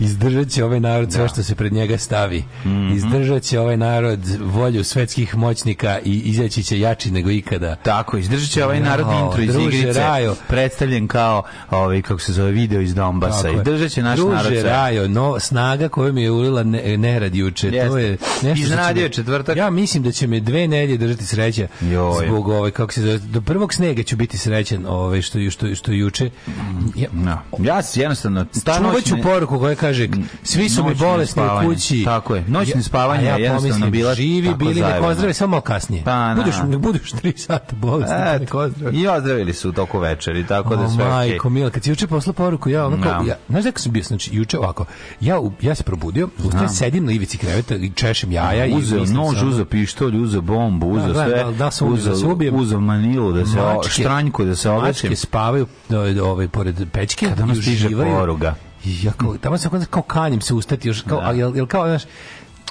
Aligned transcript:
izdržat 0.00 0.48
će 0.48 0.64
ovaj 0.64 0.80
narod 0.80 1.12
sve 1.12 1.28
što 1.28 1.42
se 1.42 1.54
pred 1.54 1.72
njega 1.72 1.98
stavi. 1.98 2.44
Mhm. 2.64 2.92
Izdržat 2.92 3.42
će 3.42 3.60
ovaj 3.60 3.76
narod 3.76 4.20
volju 4.40 4.84
svetskih 4.84 5.36
moćnika 5.36 5.98
i 6.00 6.20
izaći 6.20 6.62
će 6.62 6.80
jači 6.80 7.10
nego 7.10 7.30
ikada. 7.30 7.76
Tako, 7.76 8.16
izdržat 8.16 8.50
će 8.50 8.64
ovaj 8.64 8.80
narodni 8.80 9.14
Jao, 9.14 9.26
intro 9.26 9.42
iz 9.42 9.52
druže, 9.52 9.78
igrice, 9.78 10.00
Rajo. 10.00 10.36
predstavljen 10.48 11.08
kao, 11.08 11.42
ovaj, 11.70 12.02
kako 12.02 12.20
se 12.20 12.32
zove, 12.32 12.50
video 12.50 12.80
iz 12.80 12.94
Donbasa. 12.94 13.42
Tako. 13.42 13.54
Izdržat 13.54 13.90
će 13.90 14.02
naš 14.02 14.16
Druže, 14.16 14.34
narod 14.34 14.52
sve. 14.52 14.62
Rajo, 14.62 15.08
no, 15.08 15.40
snaga 15.40 15.88
koju 15.88 16.12
mi 16.12 16.22
je 16.22 16.30
ulila 16.30 16.62
ne, 16.62 16.98
nerad 16.98 17.34
juče, 17.34 17.70
to 17.70 17.98
je 17.98 18.10
nešto 18.42 18.66
što 18.66 18.76
će 18.78 18.94
me- 18.94 19.00
je 19.00 19.08
četvrtak. 19.08 19.56
Ja 19.56 19.70
mislim 19.70 20.02
da 20.02 20.12
će 20.12 20.26
me 20.26 20.40
dve 20.40 20.68
nedjelje 20.68 20.96
držati 20.98 21.26
sreća 21.26 21.66
Joj. 21.82 22.26
zbog 22.26 22.48
ovaj 22.48 22.70
kako 22.70 22.92
se 22.92 23.00
zove, 23.02 23.18
do 23.18 23.40
prvog 23.40 23.74
snega 23.74 24.02
ću 24.02 24.16
biti 24.16 24.38
srećan, 24.38 24.86
ovaj 24.86 25.22
što 25.22 25.38
ju- 25.38 25.50
što 25.50 25.74
što 25.74 25.92
juče. 25.92 26.30
Ja, 26.96 27.08
No. 27.12 27.38
Ja 27.60 27.80
jednostavno... 27.94 28.46
ta 28.64 28.78
Čuvat 28.78 29.04
ću 29.04 29.14
poruku 29.22 29.58
koja 29.58 29.74
kaže 29.74 29.89
svi 30.42 30.68
su 30.68 30.84
mi 30.84 30.94
bolesni 30.94 31.42
u 31.42 31.64
kući. 31.64 32.04
Tako 32.04 32.34
je. 32.34 32.44
Noćno 32.48 32.82
spavanje 32.82 33.20
a 33.22 33.36
je 33.36 33.42
jednostavno 33.42 33.60
pomislim, 33.70 33.90
bila 33.92 34.14
živi 34.14 34.54
bili 34.54 34.80
nek 34.82 35.02
ozdrave 35.02 35.34
samo 35.34 35.50
malo 35.50 35.60
kasnije. 35.60 36.04
Pa, 36.04 36.32
budeš, 36.36 36.54
ne 36.66 36.78
budeš 36.78 37.12
3 37.12 37.38
sata 37.38 37.76
bolesni, 37.76 38.14
pa 38.16 38.38
nek 38.38 38.54
ozdrave. 38.54 38.96
I 38.96 39.08
ozdravili 39.08 39.52
su 39.54 39.68
u 39.68 39.72
toku 39.72 39.98
večeri, 39.98 40.46
tako 40.46 40.76
da 40.76 40.82
O, 40.82 40.88
sve 40.88 41.04
majko, 41.06 41.50
mila, 41.50 41.70
kad 41.70 41.84
si 41.84 41.90
juče 41.90 42.06
poslao 42.06 42.34
poruku, 42.34 42.68
ja 42.70 42.86
ono 42.86 43.02
kao, 43.02 43.22
Da. 43.22 43.28
ja, 43.28 43.36
znaš 43.48 43.64
kako 43.64 43.78
sam 43.78 43.92
bio, 43.92 44.02
znači, 44.02 44.30
juče 44.32 44.58
ovako, 44.58 44.84
ja, 45.20 45.40
ja 45.60 45.74
se 45.74 45.82
probudio, 45.82 46.28
ustajem, 46.38 46.68
sedim 46.68 47.04
na 47.04 47.12
ivici 47.12 47.38
kreveta 47.38 47.74
i 47.76 47.90
češem 47.90 48.32
jaja 48.32 48.66
i 48.66 48.74
uzeo 48.74 49.04
nož, 49.06 49.42
uzeo 49.42 49.64
pištolj, 49.64 50.16
uzeo 50.16 50.40
bombu, 50.40 50.86
uzeo 50.88 51.14
sve, 51.14 51.24
da- 51.26 51.52
da 51.52 51.70
ubio, 51.80 51.96
da 51.96 52.16
se 52.16 52.26
uzeo, 52.26 52.54
uzeo 52.54 52.80
manilu, 52.80 53.32
da 53.32 53.46
se 53.46 53.60
o, 53.60 53.74
Mačke- 53.74 53.90
štranjku, 53.90 54.44
da 54.44 54.56
se 54.56 54.70
ovećem. 54.70 55.10
Mačke 55.10 55.16
spavaju 55.16 55.66
ovaj, 55.90 56.18
ovaj, 56.20 56.48
pored 56.48 56.88
pećke 56.92 57.26
Kad 57.28 57.50
i 57.50 57.62
stiže 57.62 57.88
poruga. 57.90 58.54
I 58.84 59.06
ja 59.06 59.12
kao, 59.12 59.36
tamo 59.38 59.58
sam 59.58 59.84
kao, 59.90 60.02
kanjem 60.02 60.40
se 60.40 60.54
ustati, 60.54 60.88
još 60.88 61.02
kao, 61.02 61.20
a 61.22 61.32
jel, 61.32 61.56
jel 61.56 61.66
kao, 61.66 61.86
znaš, 61.86 62.02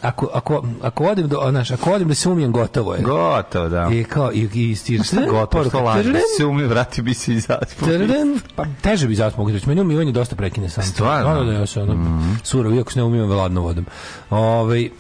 ako, 0.02 0.30
ako, 0.34 0.64
ako 0.82 1.04
odim 1.04 1.28
do, 1.28 1.48
znaš, 1.50 1.72
ako 1.72 1.92
odim 1.92 2.08
da 2.08 2.16
se 2.16 2.30
umijem, 2.30 2.52
gotovo 2.52 2.94
je. 2.94 3.02
Gotovo, 3.02 3.70
da. 3.70 3.90
I 3.92 4.04
kao, 4.04 4.32
i, 4.34 4.50
i 4.54 4.76
stiže. 4.76 5.04
Šta 5.04 5.22
gotovo, 5.30 5.64
što 5.64 5.80
laže, 5.80 6.14
se 6.38 6.46
umije, 6.46 6.68
vrati 6.68 7.02
bi 7.02 7.14
se 7.14 7.34
i 7.34 7.40
zaspao. 7.40 7.88
Tadadam. 7.88 8.40
Pa 8.56 8.66
teže 8.82 9.08
bi 9.08 9.16
zaspao 9.16 9.44
mogu 9.44 9.52
reći. 9.54 9.70
Meni 9.70 9.82
umivanje 9.82 10.12
dosta 10.12 10.36
prekine 10.36 10.70
sam. 10.70 10.84
Stvarno? 10.84 11.34
Da, 11.34 11.40
da, 11.40 11.46
da, 11.46 11.52
ja 11.52 11.66
se 11.66 11.82
ono 11.82 12.22
surov, 12.44 12.74
iako 12.74 12.92
se 12.92 13.00
ne 13.00 13.06
umivam 13.06 13.32
ladnom 13.32 13.64
vodom. 13.64 13.86
Ove, 14.30 14.82
i, 14.82 14.92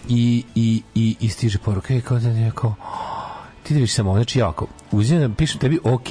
i, 0.56 0.81
i, 0.95 1.16
i 1.19 1.30
stiže 1.30 1.57
poruka, 1.57 1.94
i 1.94 2.01
kao 2.01 2.19
da 2.19 2.30
je 2.30 2.51
kao, 2.56 2.75
ti 3.69 3.74
da 3.74 3.77
vidiš 3.77 3.94
samo, 3.94 4.13
znači 4.13 4.39
ja 4.39 4.50
ako 4.50 4.68
uzimam, 4.92 5.33
pišem 5.33 5.60
tebi 5.60 5.80
ok, 5.83 6.07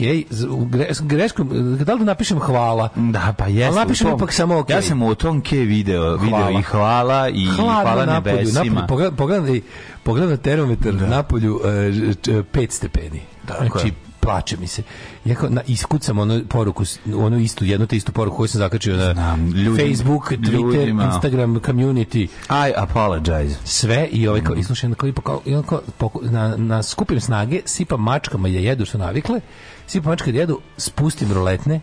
greškom, 1.00 1.48
da 1.76 1.92
li 1.92 1.98
da 1.98 2.04
napišem 2.04 2.38
hvala? 2.38 2.88
Da, 2.96 3.34
pa 3.38 3.46
jeste. 3.46 3.66
Ali 3.66 3.76
napišem 3.76 4.06
tom- 4.06 4.16
ipak 4.16 4.32
samo 4.32 4.58
okej. 4.58 4.76
Ja 4.76 4.82
sam 4.82 5.02
u 5.02 5.14
tom 5.14 5.40
ke 5.40 5.56
video, 5.58 6.12
video 6.14 6.28
Hvala. 6.30 6.50
i 6.50 6.62
hvala 6.62 7.28
i 7.28 7.46
hvala 7.46 8.06
napolju, 8.06 8.36
nebesima. 8.36 8.80
napolju, 8.80 9.12
pogledam, 9.12 9.60
pogledam 10.02 10.30
na 10.30 10.36
termometar 10.38 10.94
napolju 10.94 11.60
e, 11.66 11.92
ž- 11.92 12.14
č- 12.14 12.42
pet 12.44 12.72
stepeni. 12.72 13.20
Tako 13.46 13.64
znači. 13.68 13.92
Plače 14.28 14.56
mi 14.56 14.66
se. 14.66 14.82
Ja 15.24 15.34
kao, 15.34 15.48
na, 15.50 15.62
iskucam 15.66 16.18
onu 16.18 16.40
poruku, 16.48 16.84
onu 17.16 17.38
istu, 17.38 17.64
jednu 17.64 17.86
te 17.86 17.96
istu 17.96 18.12
poruku 18.12 18.36
koju 18.36 18.48
sam 18.48 18.58
zakačio 18.58 18.96
na 18.96 19.12
Znam, 19.12 19.46
ljudima- 19.46 19.88
Facebook, 19.88 20.30
Twitter, 20.30 20.52
ljudima. 20.52 21.04
Instagram, 21.04 21.54
community, 21.56 22.22
I 22.68 22.72
apologize. 22.76 23.56
sve 23.64 24.06
i 24.06 24.28
ovaj 24.28 24.40
kao, 24.42 24.54
islušaj 24.56 24.90
na 24.90 24.96
klipu, 24.96 25.22
kao, 25.22 25.40
kao, 25.66 25.80
poku- 25.98 26.20
na, 26.22 26.56
na 26.56 26.82
skupim 26.82 27.20
snage, 27.20 27.60
sipam 27.66 28.00
mačkama 28.02 28.48
da 28.48 28.54
jedu 28.54 28.84
što 28.84 28.98
navikle, 28.98 29.40
sipam 29.86 30.10
mačke 30.10 30.32
da 30.32 30.38
jedu, 30.38 30.60
spustim 30.76 31.32
roletne, 31.32 31.80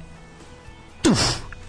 tuf, 1.01 1.19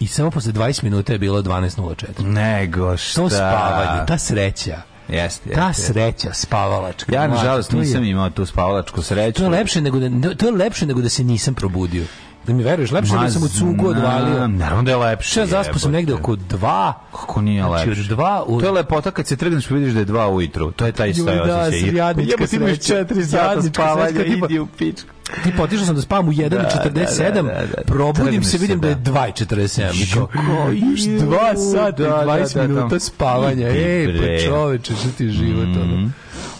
i 0.00 0.06
samo 0.06 0.30
posle 0.30 0.52
20 0.52 0.82
minuta 0.82 1.12
je 1.12 1.18
bilo 1.18 1.42
12.04. 1.42 2.22
Nego 2.22 2.96
šta? 2.96 3.20
To 3.20 3.30
spavanje, 3.30 4.06
ta 4.06 4.18
sreća. 4.18 4.82
Jeste, 5.08 5.50
Ta 5.50 5.66
jeste. 5.68 5.82
sreća 5.82 6.32
spavalačka. 6.34 7.14
Ja, 7.14 7.26
nažalost, 7.26 7.70
to 7.70 7.76
je- 7.76 7.80
nisam 7.80 8.04
imao 8.04 8.30
tu 8.30 8.46
spavalačku 8.46 9.02
sreću. 9.02 9.36
To 9.36 9.44
je 9.44 9.50
lepše 9.50 9.80
nego 9.80 9.98
da 9.98 10.34
to 10.34 10.46
je 10.46 10.52
lepše 10.52 10.86
nego 10.86 11.00
da 11.00 11.08
se 11.08 11.24
nisam 11.24 11.54
probudio. 11.54 12.04
Da 12.46 12.52
mi 12.52 12.62
veruješ, 12.62 12.90
lepše 12.90 13.12
nego 13.12 13.24
da 13.24 13.30
sam 13.30 13.42
u 13.42 13.48
cugu 13.48 13.88
odvalio. 13.88 14.48
Naravno 14.48 14.82
da 14.82 14.90
je 14.90 14.96
lepše. 14.96 15.30
Šta 15.30 15.46
zaspao 15.46 15.78
sam 15.78 15.92
negde 15.92 16.14
oko 16.14 16.36
dva. 16.36 16.92
Kako 17.12 17.40
nije 17.40 17.62
Znači, 17.62 17.88
lepše? 17.88 18.02
dva 18.04 18.44
u- 18.46 18.60
To 18.60 18.66
je 18.66 18.72
lepota 18.72 19.10
kad 19.10 19.26
se 19.26 19.36
trgneš 19.36 19.66
pa 19.68 19.74
vidiš 19.74 19.92
da 19.92 19.98
je 19.98 20.04
dva 20.04 20.28
ujutru. 20.28 20.70
To 20.70 20.86
je 20.86 20.92
taj 20.92 21.10
isto 21.10 21.30
Joj, 21.30 21.46
da, 21.46 21.60
osjećaj. 21.60 21.94
jadnička 21.94 22.32
Jebote, 22.32 22.56
imaš 22.56 22.78
četiri 22.78 23.24
sata 23.24 23.62
spavanja, 23.62 24.24
idi 24.24 24.58
u 24.58 24.66
pičku. 24.68 25.08
Ti 25.44 25.52
potišao 25.56 25.86
sam 25.86 25.94
da 25.94 26.00
spavam 26.00 26.28
u 26.28 26.32
1.47, 26.32 27.32
Da, 27.32 27.42
da, 27.42 27.42
da, 27.42 27.66
da. 27.66 27.82
probudim 27.86 28.44
se, 28.44 28.58
vidim 28.58 28.80
da 28.80 28.88
je 28.88 28.94
da. 28.94 29.10
2.47. 29.10 30.02
I 30.02 30.14
kao, 30.14 30.26
Kao, 30.26 30.72
još 30.72 31.00
dva 31.00 31.56
sata 31.56 32.02
i 32.02 32.06
da, 32.06 32.08
da, 32.08 32.24
20 32.26 32.54
da, 32.54 32.62
da. 32.62 32.68
minuta 32.68 33.00
spavanja. 33.00 33.68
Ej, 33.68 34.06
pa 34.06 34.46
čoveče, 34.46 34.94
što 34.96 35.08
ti 35.18 35.28
život, 35.28 35.76
ono. 35.82 36.10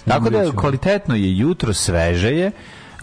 Tako 0.09 0.31
da 0.31 0.53
kvalitetno 0.53 1.15
je 1.15 1.39
jutro, 1.39 1.75
sveže 1.75 2.31
je, 2.31 2.53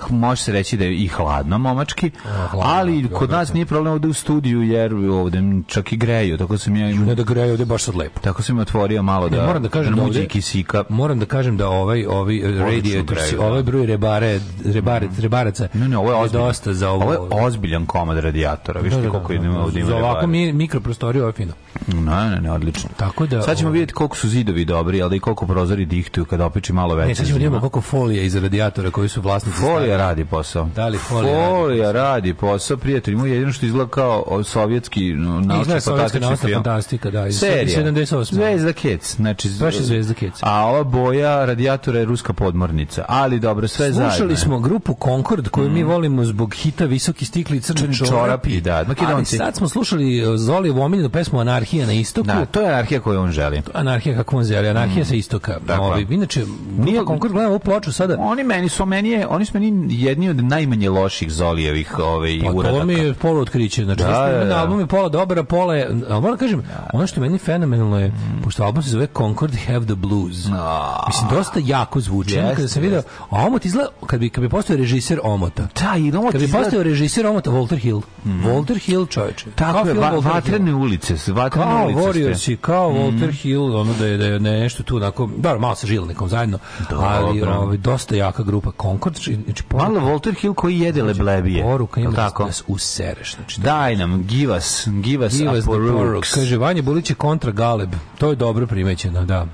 može 0.10 0.42
se 0.42 0.52
reći 0.52 0.78
da 0.78 0.86
je 0.86 0.96
i 0.96 1.08
hladno 1.08 1.58
momački, 1.58 2.12
hladno, 2.24 2.60
ali 2.64 3.02
dobro, 3.02 3.18
kod 3.18 3.30
nas 3.30 3.54
nije 3.54 3.66
problem 3.66 3.94
ovde 3.94 4.08
u 4.08 4.14
studiju 4.14 4.62
jer 4.64 4.94
ovde 4.96 5.42
čak 5.68 5.94
i 5.94 5.98
greju, 5.98 6.38
tako 6.38 6.58
sam 6.58 6.76
ja 6.76 6.88
Ne 6.90 7.16
da 7.16 7.24
greje 7.24 7.52
ovde 7.52 7.66
baš 7.66 7.84
sad 7.84 7.96
lepo. 7.96 8.20
tako 8.20 8.42
sam 8.42 8.60
otvorio 8.60 9.04
malo 9.04 9.30
da, 9.30 9.38
Ne, 9.38 9.48
moram 9.48 9.64
da 9.64 9.70
kažem 9.70 9.96
da 9.96 10.02
ovde- 10.04 10.26
kisika. 10.26 10.84
Moram 10.90 11.20
da 11.20 11.26
kažem 11.26 11.58
da 11.58 11.70
ovaj 11.70 12.06
ovaj 12.06 12.40
radiator, 12.60 13.04
greju, 13.08 13.38
da. 13.40 13.46
ovaj 13.46 13.64
broj 13.64 13.86
rebare, 13.86 14.40
rebare, 14.66 15.08
rebaraca 15.20 15.68
Ne, 15.74 15.88
ne, 15.88 15.98
ovo 15.98 16.12
je 16.12 16.16
ozbiljan. 16.16 16.48
dosta 16.48 16.74
za 16.74 16.90
ovo. 16.90 17.04
Ovo 17.04 17.14
je 17.14 17.46
ozbiljan 17.46 17.86
komad 17.86 18.18
radijatora. 18.18 18.80
Viš 18.80 18.94
ti 18.94 19.10
koliko 19.12 19.34
ima 19.34 19.60
ovdje 19.60 19.80
ima 19.80 19.90
Za 19.90 19.96
ovako 19.96 20.28
mi, 20.28 20.54
mikroprostoriju 20.54 21.22
ovo 21.22 21.30
je 21.30 21.34
fino. 21.34 21.54
Ne, 21.88 22.30
ne, 22.30 22.42
ne, 22.42 22.52
odlično. 22.52 22.90
Tako 22.98 23.26
da, 23.26 23.42
Sad 23.42 23.58
ćemo 23.58 23.68
ovo- 23.68 23.74
vidjeti 23.74 23.94
koliko 23.94 24.18
su 24.18 24.30
zidovi 24.30 24.66
dobri, 24.66 25.02
ali 25.02 25.10
da 25.10 25.16
i 25.16 25.20
koliko 25.20 25.48
prozori 25.48 25.86
dihtuju 25.86 26.26
kada 26.26 26.46
opiči 26.46 26.74
malo 26.74 26.96
veće 26.96 27.08
Ne, 27.08 27.16
sad 27.16 27.26
ćemo 27.28 27.40
da 27.40 27.46
imamo 27.46 27.60
koliko 27.60 27.82
folije 27.82 28.26
iza 28.26 28.40
radijatora 28.40 28.92
koji 28.92 29.10
su 29.10 29.22
vlasnici. 29.22 29.58
Folija 29.84 29.98
radi 30.00 30.26
posao. 30.26 30.66
Da 30.66 30.88
li 30.88 30.98
folija 31.00 31.50
Folija 31.50 31.92
radi 31.92 32.34
posao, 32.34 32.78
prijatelj. 32.78 33.16
Moj 33.16 33.32
jedino 33.32 33.52
što 33.52 33.66
izgleda 33.66 33.90
kao 33.90 34.44
sovjetski 34.44 35.08
Izgleda 35.08 35.54
sovjetska 35.72 35.92
fantastični 35.92 36.36
film. 36.38 36.54
fantastika, 36.56 37.12
da, 37.12 37.28
iz 37.28 37.40
Serija. 37.40 37.84
78. 37.84 38.24
Zvezda 38.26 38.74
Kec. 38.74 39.16
Znači, 39.16 39.50
Baš 39.60 39.76
je 39.76 39.82
Zvezda 39.82 40.14
Kec. 40.14 40.34
A 40.42 40.66
ova 40.66 40.84
boja 40.84 41.46
radijatora 41.46 42.00
je 42.00 42.06
ruska 42.06 42.34
podmornica. 42.34 43.06
Ali 43.08 43.40
dobro, 43.40 43.68
sve 43.68 43.92
zajedno. 43.92 44.12
Slušali 44.12 44.36
smo 44.38 44.60
grupu 44.60 44.96
Concord 45.04 45.50
koju 45.50 45.70
mi 45.70 45.84
volimo 45.84 46.26
zbog 46.26 46.54
hita 46.54 46.86
Visoki 46.86 47.26
stikli 47.26 47.58
i 47.58 47.62
crni 47.62 47.96
čorapi. 47.96 48.10
čorapi, 48.10 48.62
da, 48.62 48.76
Ali 48.76 48.88
Makedonci. 48.88 49.38
sad 49.38 49.56
smo 49.56 49.70
slušali 49.70 49.94
uh, 50.24 50.38
Zoli 50.38 50.70
omiljenu 50.72 51.10
pesmu 51.10 51.40
Anarhija 51.40 51.86
na 51.86 51.94
istoku. 51.94 52.28
Da, 52.28 52.46
to 52.46 52.62
je 52.62 52.68
anarhija 52.68 53.00
koju 53.02 53.20
on 53.20 53.32
želi. 53.32 53.62
Anarhija 53.74 54.16
kako 54.16 54.38
on 54.38 54.44
zeli, 54.44 54.68
anarhija 54.68 55.06
sa 55.06 55.16
istoka. 55.16 55.60
Tako. 55.68 55.84
Ovi, 55.84 56.08
inače, 56.10 56.46
Nije- 56.78 57.04
Concord 57.08 57.34
gledamo 57.34 57.50
ovu 57.50 57.60
ploču 57.60 57.92
sada. 57.92 58.16
Oni 58.20 58.44
meni 58.44 58.70
su 58.70 58.86
meni 58.86 59.10
je, 59.10 59.28
oni 59.28 59.46
su 59.46 59.52
meni 59.54 59.72
jedni 59.90 60.30
od 60.30 60.44
najmanje 60.44 60.90
loših 60.90 61.32
Zolijevih 61.32 62.00
ove 62.00 62.40
Pa 62.42 62.52
uradaka. 62.52 62.80
to 62.80 62.86
mi 62.86 62.94
je 62.94 63.14
polo 63.14 63.42
otkriće. 63.42 63.84
Znači, 63.84 64.04
Da, 64.04 64.10
da, 64.10 64.32
da, 64.34 64.46
da. 64.46 64.58
album 64.58 64.80
je 64.80 64.88
pola 64.88 65.10
dobar, 65.10 65.40
a 65.40 65.44
pola 65.44 65.76
je... 65.76 65.86
Ali 66.10 66.22
moram 66.22 66.32
da 66.32 66.38
kažem, 66.38 66.64
ono 66.94 67.08
što 67.08 67.20
je 67.20 67.22
meni 67.22 67.38
fenomenalno 67.40 68.00
je, 68.00 68.14
pošto 68.44 68.64
album 68.64 68.84
se 68.84 68.90
zove 68.90 69.08
Concord 69.18 69.54
Have 69.58 69.86
the 69.86 69.96
Blues. 69.96 70.46
A. 70.54 71.04
Mislim, 71.08 71.30
dosta 71.30 71.60
jako 71.62 72.00
zvuči. 72.00 72.40
Onda 72.40 72.56
kada 72.56 72.68
sam 72.68 72.82
video, 72.82 73.02
a 73.30 73.46
Omot 73.46 73.66
izgleda, 73.66 73.90
kad 74.06 74.20
bi, 74.20 74.30
kad 74.30 74.42
bi 74.42 74.50
postao 74.50 74.76
režiser 74.76 75.20
Omota, 75.24 75.68
Da, 75.82 75.98
i 75.98 76.12
Omot 76.12 76.32
kad 76.32 76.42
bi 76.42 76.46
izgleda- 76.46 76.64
postao 76.64 76.84
režiser 76.84 77.28
Omota, 77.28 77.52
Walter 77.52 77.78
Hill. 77.78 78.02
Walter 78.26 78.78
Hill, 78.80 79.06
čoveče. 79.06 79.46
Tako 79.52 79.74
Kao 79.74 79.88
je, 79.88 79.94
va, 79.94 80.02
Walter 80.04 80.22
Hill. 80.22 80.34
vatrene 80.34 80.74
ulice, 80.74 81.14
vatrene 81.28 81.66
Kao 81.68 81.86
ulice. 81.86 82.00
Warriors 82.00 82.36
ste. 82.36 82.52
i 82.52 82.58
kao 82.58 82.90
Walter 82.92 83.32
Hill, 83.34 83.76
ono 83.76 83.94
da 83.94 84.06
je, 84.06 84.18
da 84.18 84.26
je 84.26 84.60
nešto 84.60 84.84
tu 84.84 84.96
onako, 84.96 85.30
dobro, 85.38 85.60
malo 85.60 85.76
sa 85.76 85.88
žilnikom 85.88 86.30
zajedno, 86.30 86.58
ali 86.92 87.40
Dobro. 87.40 87.56
ovaj, 87.56 87.78
dosta 87.78 88.16
jaka 88.16 88.44
grupa 88.44 88.72
Concord. 88.82 89.16
Znači, 89.44 89.63
Malo 89.72 90.00
Walter 90.00 90.34
Hill 90.42 90.54
koji 90.54 90.80
jede 90.80 91.04
leblebije. 91.04 91.64
Poruka 91.64 92.02
ima 92.02 92.12
da, 92.12 92.16
tako? 92.16 92.46
da 92.46 92.52
se 92.52 92.64
usereš. 92.68 93.36
Znači, 93.36 93.62
Daj 93.62 93.96
nam, 93.96 94.24
give 94.24 94.58
us, 94.58 94.88
give 94.88 95.26
us 95.26 95.34
Give 95.34 95.52
us 95.52 95.60
the 95.64 95.66
poruk. 95.66 95.92
poruk. 95.98 96.26
Kaže, 96.34 96.58
Vanja 96.58 96.82
Bulić 96.82 97.10
je 97.10 97.16
kontra 97.16 97.52
Galeb. 97.52 97.94
To 98.18 98.30
je 98.30 98.36
dobro 98.36 98.68
primećeno, 98.68 99.26
da. 99.26 99.48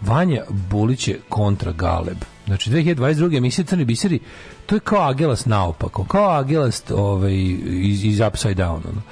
Vanja 0.00 0.42
Bulić 0.48 1.08
je 1.08 1.20
kontra 1.28 1.72
Galeb. 1.72 2.18
Znači 2.46 2.70
2022. 2.70 3.36
emisija 3.36 3.64
Crni 3.64 3.84
biseri, 3.84 4.20
to 4.66 4.74
je 4.74 4.80
kao 4.80 5.08
Agelas 5.08 5.46
naopako, 5.46 6.04
kao 6.04 6.30
Agelas 6.30 6.82
ovaj, 6.90 7.34
iz, 7.82 8.04
iz 8.04 8.20
Upside 8.20 8.54
Down. 8.64 8.80
Ono. 8.88 9.02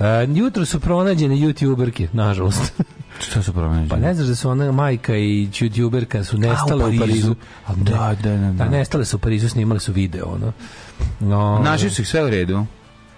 E, 0.00 0.26
jutro 0.34 0.64
su 0.64 0.80
pronađene 0.80 1.34
youtuberke, 1.36 2.08
nažalost. 2.12 2.72
Šta 3.18 3.42
su 3.42 3.52
promenili? 3.52 3.88
Pa 3.88 3.96
ne 3.96 4.14
znaš 4.14 4.26
da 4.28 4.34
su 4.34 4.50
ona 4.50 4.72
majka 4.72 5.16
i 5.16 5.48
youtuberka 5.52 6.24
su 6.24 6.38
nestale 6.38 6.84
A, 6.84 6.86
u 6.86 6.90
u 6.90 6.98
Parizu. 6.98 7.00
Parizu. 7.00 7.34
A 7.66 7.72
ne, 7.74 7.84
Da, 7.84 8.14
da, 8.22 8.36
da, 8.36 8.52
da. 8.52 8.64
nestale 8.64 9.04
su 9.04 9.16
u 9.16 9.20
Parizu, 9.20 9.48
snimali 9.48 9.80
su 9.80 9.92
video, 9.92 10.26
ono. 10.26 10.52
No, 11.20 11.58
Našli 11.64 11.90
su 11.90 12.02
ih 12.02 12.08
sve 12.08 12.24
u 12.24 12.30
redu. 12.30 12.66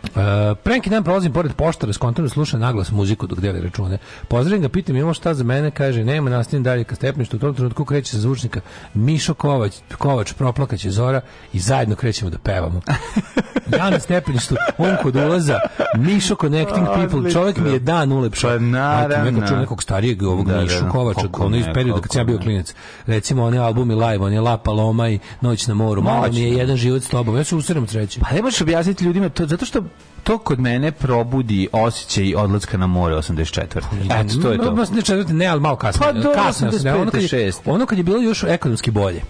Uh, 0.08 0.58
pre 0.62 0.74
neki 0.74 0.90
dan 0.90 1.04
prolazim 1.04 1.32
pored 1.32 1.52
poštara, 1.52 1.92
skontano 1.92 2.28
sluša 2.28 2.58
naglas 2.58 2.90
muziku 2.90 3.26
dok 3.26 3.40
deli 3.40 3.60
račune. 3.60 3.98
Pozdravim 4.28 4.62
ga, 4.62 4.68
pitam 4.68 4.96
imamo 4.96 5.14
šta 5.14 5.34
za 5.34 5.44
mene, 5.44 5.70
kaže 5.70 6.04
nema, 6.04 6.30
nastavim 6.30 6.62
dalje 6.62 6.84
ka 6.84 6.94
stepništu, 6.94 7.36
u 7.36 7.40
tom 7.40 7.54
trenutku 7.54 7.84
kreće 7.84 8.10
sa 8.10 8.18
zvučnika 8.18 8.60
Mišo 8.94 9.34
Kovač, 9.34 9.72
Kovač 9.98 10.32
proplakaće 10.32 10.90
Zora 10.90 11.20
i 11.52 11.58
zajedno 11.58 11.96
krećemo 11.96 12.30
da 12.30 12.38
pevamo. 12.38 12.80
ja 13.78 13.90
na 13.90 14.00
stepeništu, 14.00 14.56
on 14.78 14.96
kod 15.02 15.16
ulaza, 15.16 15.60
Mišo 15.96 16.36
Connecting 16.40 16.86
People, 16.94 17.30
čovjek 17.30 17.56
mi 17.56 17.70
je 17.70 17.78
dan 17.78 18.12
ulepšao. 18.12 18.50
Pa 18.50 18.58
naravno. 18.58 19.40
Kad 19.40 19.48
čujem 19.48 19.60
nekog 19.60 19.82
starijeg 19.82 20.22
ovog 20.22 20.46
Da, 20.46 20.54
da, 20.54 20.60
Mišu 20.60 20.84
da. 20.84 20.90
Kovača, 20.90 21.28
ono 21.38 21.56
iz 21.56 21.66
perioda 21.74 22.00
kad 22.00 22.12
sam 22.12 22.20
ja 22.20 22.24
bio 22.24 22.38
klinac. 22.38 22.74
Recimo, 23.06 23.44
oni 23.44 23.58
albumi 23.58 23.94
live, 23.94 24.24
on 24.24 24.32
je 24.32 24.40
La 24.40 24.58
Paloma 24.58 25.08
i 25.08 25.18
Noć 25.40 25.66
na 25.66 25.74
moru. 25.74 26.02
Malo 26.02 26.28
mi 26.32 26.40
je 26.40 26.50
jedan 26.50 26.76
život 26.76 27.02
s 27.02 27.08
tobom. 27.08 27.36
Ja 27.36 27.44
se 27.44 27.56
usiram 27.56 27.88
sreći. 27.88 28.20
Pa 28.20 28.30
ne 28.34 28.42
možeš 28.42 28.60
objasniti 28.60 29.04
ljudima 29.04 29.28
to, 29.28 29.46
zato 29.46 29.64
što 29.64 29.82
to 30.24 30.38
kod 30.38 30.60
mene 30.60 30.92
probudi 30.92 31.68
osjećaj 31.72 32.34
odlaska 32.34 32.76
na 32.76 32.86
more 32.86 33.14
84. 33.14 33.62
Eto, 34.20 34.42
to 34.42 34.50
je 34.50 34.58
to. 34.58 34.64
No, 34.66 34.84
ne, 34.86 35.02
četvrti, 35.02 35.32
ne, 35.32 35.46
ali 35.46 35.60
malo 35.60 35.76
kasnije. 35.76 36.06
Pa 36.06 36.20
do 36.20 36.32
kasno, 36.34 36.68
85, 36.68 36.94
ono, 36.94 37.10
kad 37.10 37.22
je, 37.22 37.28
6. 37.28 37.52
ono 37.64 37.86
kad 37.86 37.98
je 37.98 38.04
bilo 38.04 38.18
još 38.18 38.42
ekonomski 38.44 38.90
bolje. 38.90 39.22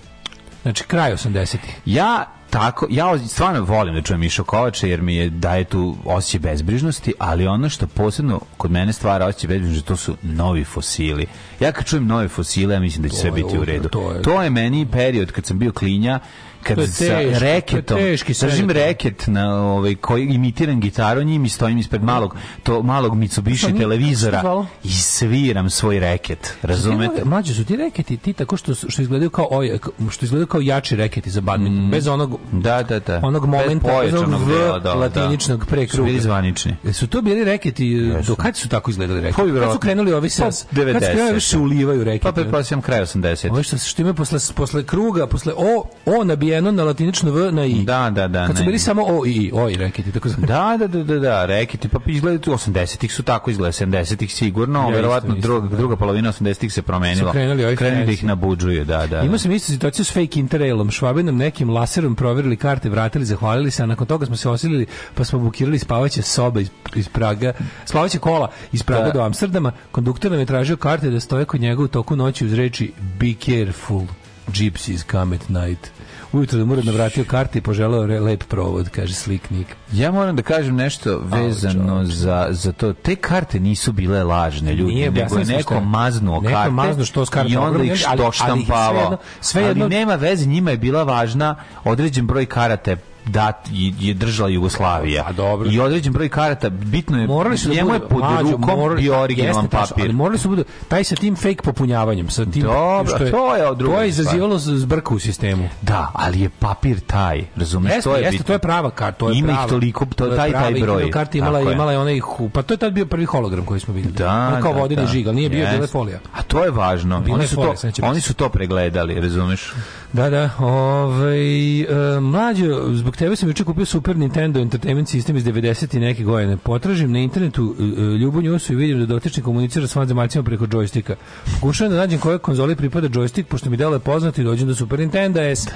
Znači, 0.63 0.85
kraj 0.85 1.13
80-ih. 1.13 1.61
Ja 1.87 2.25
tako, 2.51 2.87
ja 2.91 3.19
stvarno 3.21 3.61
volim 3.63 3.95
da 3.95 4.03
čujem 4.03 4.21
Mišo 4.21 4.45
Kovača 4.45 4.87
jer 4.87 5.03
mi 5.03 5.17
je 5.17 5.31
daje 5.31 5.65
tu 5.65 5.97
osjećaj 6.05 6.41
bezbrižnosti, 6.43 7.13
ali 7.19 7.47
ono 7.47 7.69
što 7.69 7.87
posebno 7.87 8.41
kod 8.57 8.71
mene 8.71 8.93
stvara 8.93 9.27
osjećaj 9.27 9.49
bezbrižnosti, 9.49 9.89
to 9.89 9.97
su 9.97 10.17
novi 10.23 10.65
fosili. 10.65 11.27
Ja 11.61 11.73
kad 11.73 11.85
čujem 11.87 12.07
nove 12.07 12.29
fosile, 12.29 12.75
ja 12.75 12.81
mislim 12.81 13.03
da 13.03 13.09
će 13.09 13.17
sve 13.17 13.29
je 13.29 13.33
biti 13.33 13.59
u 13.59 13.65
redu. 13.65 13.89
to 13.89 14.13
je- 14.13 14.23
To 14.23 14.43
je 14.43 14.51
meni 14.51 14.87
period 14.87 15.33
kad 15.33 15.47
sam 15.47 15.59
bio 15.59 15.73
klinja, 15.73 16.21
kad 16.63 16.79
sa 16.89 17.05
reketom, 17.33 17.99
držim 18.41 18.71
reket 18.71 19.25
na 19.27 19.55
ovaj 19.57 19.95
koji 19.95 20.25
imitiram 20.25 20.81
gitaru 20.81 21.23
njim 21.23 21.45
i 21.45 21.49
stojim 21.49 21.79
ispred 21.79 22.03
malog 22.03 22.37
to 22.63 22.83
malog 22.83 23.15
Mitsubishi 23.17 23.67
nije- 23.67 23.79
televizora 23.79 24.67
i 24.85 24.89
sviram 24.91 25.71
svoj 25.71 26.01
reket. 26.01 26.55
Razumete? 26.63 27.25
Mlađe 27.25 27.55
su 27.55 27.65
ti 27.65 27.77
reketi, 27.77 28.17
ti 28.17 28.33
tako 28.33 28.57
što, 28.57 28.75
što 28.75 29.03
izgledaju 29.03 29.31
kao 29.31 29.49
oj, 29.51 29.79
što 30.11 30.25
izgledaju 30.25 30.47
kao 30.47 30.61
jači 30.61 30.97
reketi 30.97 31.31
za 31.31 31.41
badminton, 31.41 31.91
bez 31.91 32.07
onog 32.07 32.41
Da, 32.53 32.83
da, 32.83 32.99
da. 32.99 33.21
onog 33.25 33.47
momenta, 33.47 34.01
bez 34.03 34.15
onog 34.15 34.41
V 34.43 34.55
da, 34.55 34.79
da. 34.79 34.95
latiničnog 34.95 35.67
pre 35.67 35.89
Su 35.89 36.07
zvanični. 36.21 36.77
Su 36.93 37.07
to 37.07 37.23
bili 37.23 37.45
reketi, 37.45 38.13
do 38.27 38.35
kad 38.35 38.57
su 38.57 38.69
tako 38.69 38.91
izgledali 38.91 39.21
reketi? 39.21 39.53
Pa, 39.53 39.61
kad 39.61 39.73
su 39.73 39.79
krenuli 39.79 40.13
ovi 40.13 40.31
sa, 40.31 40.43
Pa, 40.43 40.45
kad 40.45 40.55
su 40.55 40.67
krenuli 40.71 40.95
90. 41.01 41.31
ovi 41.31 41.41
se 41.41 41.59
ulivaju 41.59 42.05
reketi? 42.05 42.23
Pa 42.23 42.33
pretpostavljam 42.33 42.83
kraj 42.83 43.01
80. 43.01 43.51
Ovo 43.51 43.63
što, 43.63 43.79
što 43.79 44.03
ima 44.03 44.15
posle, 44.15 44.39
posle 44.55 44.85
kruga, 44.85 45.27
posle 45.27 45.53
O, 45.57 45.85
O 46.07 46.25
nabijeno 46.51 46.71
na 46.73 46.85
latinično 46.85 47.31
V 47.31 47.53
na 47.53 47.65
I. 47.65 47.85
Da, 47.85 48.11
da, 48.11 48.29
da. 48.29 48.47
Kad 48.47 48.57
su 48.57 48.63
ne. 48.63 48.67
bili 48.67 48.79
samo 48.79 49.03
O 49.03 49.27
i 49.27 49.31
I, 49.31 49.51
O 49.55 49.69
i 49.69 49.75
reketi, 49.75 50.13
tako 50.13 50.29
znam. 50.29 50.47
Da, 50.47 50.77
da, 50.79 50.87
da, 50.89 51.05
da, 51.05 51.19
da, 51.19 51.45
reketi, 51.47 51.89
pa 51.89 51.99
izgledaju 52.07 52.39
tu 52.39 52.53
80-ih 52.53 53.13
su 53.13 53.23
tako 53.23 53.51
izgleda, 53.51 53.73
70-ih 53.73 54.35
sigurno, 54.35 54.81
Ja, 54.81 54.89
verovatno 54.89 55.35
druga, 55.35 55.69
da. 55.69 55.77
druga 55.77 55.97
polovina 55.97 56.33
80-ih 56.33 56.73
se 56.73 56.83
promenila. 56.83 57.29
Su 57.29 57.33
krenuli 57.33 57.65
ovi 57.65 57.77
Krenuli 57.77 58.07
da 58.07 58.13
ih 58.13 58.25
nabuđuju, 58.25 58.85
da, 58.85 59.07
da. 59.07 59.21
Imao 59.23 59.39
sam 59.39 59.53
istu 59.53 59.73
situaciju 59.73 60.05
s 60.05 60.13
fake 60.13 60.41
interrailom. 60.41 60.91
Švabe 60.91 61.23
nam 61.23 61.37
nekim 61.37 61.71
laserom 61.71 62.15
proverili 62.15 62.57
karte, 62.57 62.89
vratili, 62.89 63.25
zahvalili 63.25 63.71
se, 63.71 63.83
a 63.83 63.87
nakon 63.87 64.07
toga 64.07 64.27
smo 64.27 64.37
se 64.37 64.49
osilili 64.49 64.87
pa 65.15 65.25
smo 65.25 65.39
bukirali 65.39 65.79
spavaće 65.79 66.23
soba 66.23 66.61
iz, 66.61 66.71
iz 66.95 67.09
Praga, 67.09 67.53
spavaće 67.85 68.19
kola 68.19 68.51
iz 68.73 68.83
Praga 68.83 69.05
Da. 69.05 69.11
do 69.13 69.21
Amsterdama. 69.21 69.73
Konduktor 69.91 70.31
nam 70.31 70.41
je 70.41 70.47
tražio 70.47 70.77
karte 70.77 71.11
da 71.11 71.21
stoje 71.21 71.45
kod 71.45 71.61
njega 71.61 71.83
u 71.83 71.89
toku 71.89 72.17
noći 72.17 72.47
uz 72.47 72.53
reči 72.53 72.93
Be 73.21 73.35
careful, 73.45 74.03
gypsies 74.49 75.11
come 75.11 75.37
at 75.37 75.49
night. 75.49 75.98
Ujutro 76.33 76.59
da 76.59 76.65
mu 76.65 76.73
uredno 76.73 76.93
vratio 76.93 77.25
karte 77.25 77.59
i 77.59 77.63
poželeo 77.63 78.07
re- 78.07 78.21
lep 78.21 78.45
provod, 78.45 78.89
kaže 78.89 79.15
sliknik. 79.15 79.67
Ja 79.93 80.13
moram 80.13 80.37
da 80.37 80.43
kažem 80.43 80.77
nešto 80.77 81.19
vezano 81.21 82.05
za, 82.05 82.47
za 82.51 82.73
to. 82.73 82.93
Te 82.93 83.17
karte 83.17 83.61
nisu 83.61 83.93
bile 83.93 84.25
lažne, 84.25 84.75
ljudi, 84.75 84.93
Nije, 84.95 85.11
nego 85.11 85.39
je 85.39 85.45
neko 85.47 85.81
maznuo 85.81 86.41
Neko 86.41 86.55
karte 86.55 86.71
maznuo 86.71 87.05
što 87.05 87.27
s 87.27 87.31
i 87.47 87.57
onda 87.57 87.85
ih 87.85 87.91
ali- 87.91 87.91
ali- 87.91 87.99
što 87.99 88.23
ali 88.23 88.33
štampavao. 88.33 88.95
svejedno- 88.95 89.19
svejedno- 89.41 89.85
Ali 89.85 89.91
nema 89.91 90.15
veze, 90.15 90.47
njima 90.47 90.71
je 90.71 90.77
bila 90.77 91.03
važna 91.03 91.55
određen 91.85 92.27
broj 92.27 92.47
karata 92.47 92.91
je 92.91 92.97
dat 93.29 93.57
je 93.99 94.15
držala 94.15 94.49
Jugoslavija. 94.49 95.25
A 95.27 95.33
dobro. 95.33 95.71
I 95.71 95.81
određen 95.81 96.13
broj 96.13 96.29
karata, 96.29 96.69
bitno 96.71 97.21
je, 97.21 97.27
Morali 97.27 97.59
su 97.59 97.69
da 97.69 97.75
njemu 97.75 97.95
je 97.95 97.99
budu- 97.99 98.09
pod 98.11 98.21
Mlađo, 98.23 98.51
rukom 98.51 98.79
morali- 98.79 99.03
bio 99.03 99.21
originalan 99.21 99.65
jeste 99.65 99.77
papir. 99.79 100.05
Ali 100.05 100.13
morali 100.13 100.39
su 100.39 100.49
budu 100.49 100.65
taj 100.89 101.05
sa 101.05 101.15
tim 101.15 101.37
fake 101.37 101.57
popunjavanjem, 101.65 102.31
sa 102.31 102.45
tim 102.45 102.63
Dobro, 102.63 103.07
što 103.09 103.31
to 103.31 103.57
je 103.57 103.75
druga 103.77 103.97
to 103.97 104.03
je 104.03 104.09
izazivalo 104.09 104.59
zbrku 104.59 105.15
u 105.15 105.19
sistemu. 105.19 105.69
Da, 105.83 106.11
ali 106.15 106.41
je 106.41 106.49
papir 106.51 107.01
taj, 107.01 107.45
razumeš? 107.57 107.93
Jeste, 107.93 108.03
to 108.03 108.17
je 108.17 108.21
jeste, 108.21 108.31
bitno. 108.31 108.47
to 108.47 108.53
je 108.53 108.59
prava 108.59 108.91
karta, 108.91 109.19
to 109.19 109.31
je 109.31 109.39
Ima 109.39 109.49
ih 109.49 109.55
prava. 109.55 109.69
toliko, 109.69 110.05
to- 110.07 110.27
je 110.27 110.37
taj- 110.37 110.53
taj 110.53 110.73
broj. 110.73 111.11
Karta 111.11 111.39
imala, 111.39 111.59
je. 111.61 111.73
imala 111.73 111.93
je 111.93 111.99
onaj, 111.99 112.21
pa 112.53 112.63
to 112.63 112.75
je 112.75 112.79
tad 112.79 112.93
bio 112.93 113.07
prvi 113.07 113.25
hologram 113.25 113.65
koji 113.65 113.81
smo 113.81 113.95
vidjeli. 113.95 114.17
Da, 114.17 114.49
Ono 114.49 114.63
kao 114.63 114.73
da, 114.73 114.81
vodeni 114.81 115.03
da. 115.03 115.09
žig, 115.09 115.27
ali 115.27 115.37
nije 115.37 115.49
bio, 115.49 115.67
bila 115.67 115.83
je 115.83 115.87
folija. 115.87 116.19
A 116.35 116.43
to 116.43 116.65
je 116.65 116.71
važno. 116.71 117.17
Oni 117.29 117.45
je 117.45 117.49
su, 117.49 117.57
to, 117.57 117.75
oni 118.03 118.21
su 118.21 118.35
to 118.35 118.49
pregledali, 118.49 119.21
razumeš? 119.21 119.73
Da, 120.13 120.31
da, 120.31 120.51
ovaj, 120.59 121.81
e, 121.81 121.87
mlađo, 122.21 122.65
zbog 122.89 123.17
tebe 123.19 123.37
sam 123.37 123.49
juče 123.49 123.65
kupio 123.65 123.87
Super 123.87 124.17
Nintendo 124.17 124.61
Entertainment 124.61 125.09
System 125.09 125.37
iz 125.37 125.45
90 125.45 125.97
i 125.97 126.01
neke 126.01 126.25
godine. 126.25 126.57
Potražim 126.57 127.13
na 127.13 127.19
internetu 127.19 127.75
e, 127.79 127.83
e, 127.83 127.87
Ljubu 128.19 128.41
Njusu 128.43 128.73
i 128.73 128.77
vidim 128.77 128.99
da 129.01 129.07
dotični 129.07 129.43
komunicira 129.43 129.87
s 129.87 129.95
vanzemaljcima 129.97 130.45
preko 130.45 130.67
džojstika. 130.67 131.17
Pokušavam 131.55 131.93
da 131.93 131.99
nađem 131.99 132.21
kojoj 132.21 132.39
konzoli 132.39 132.77
pripada 132.77 133.09
džojstik, 133.09 133.47
pošto 133.47 133.71
mi 133.71 133.77
delo 133.77 133.95
je 133.95 133.99
poznati 133.99 134.41
i 134.41 134.45
dođem 134.45 134.69
do 134.69 134.75
Super 134.75 134.99
Nintendo 134.99 135.41
S, 135.41 135.67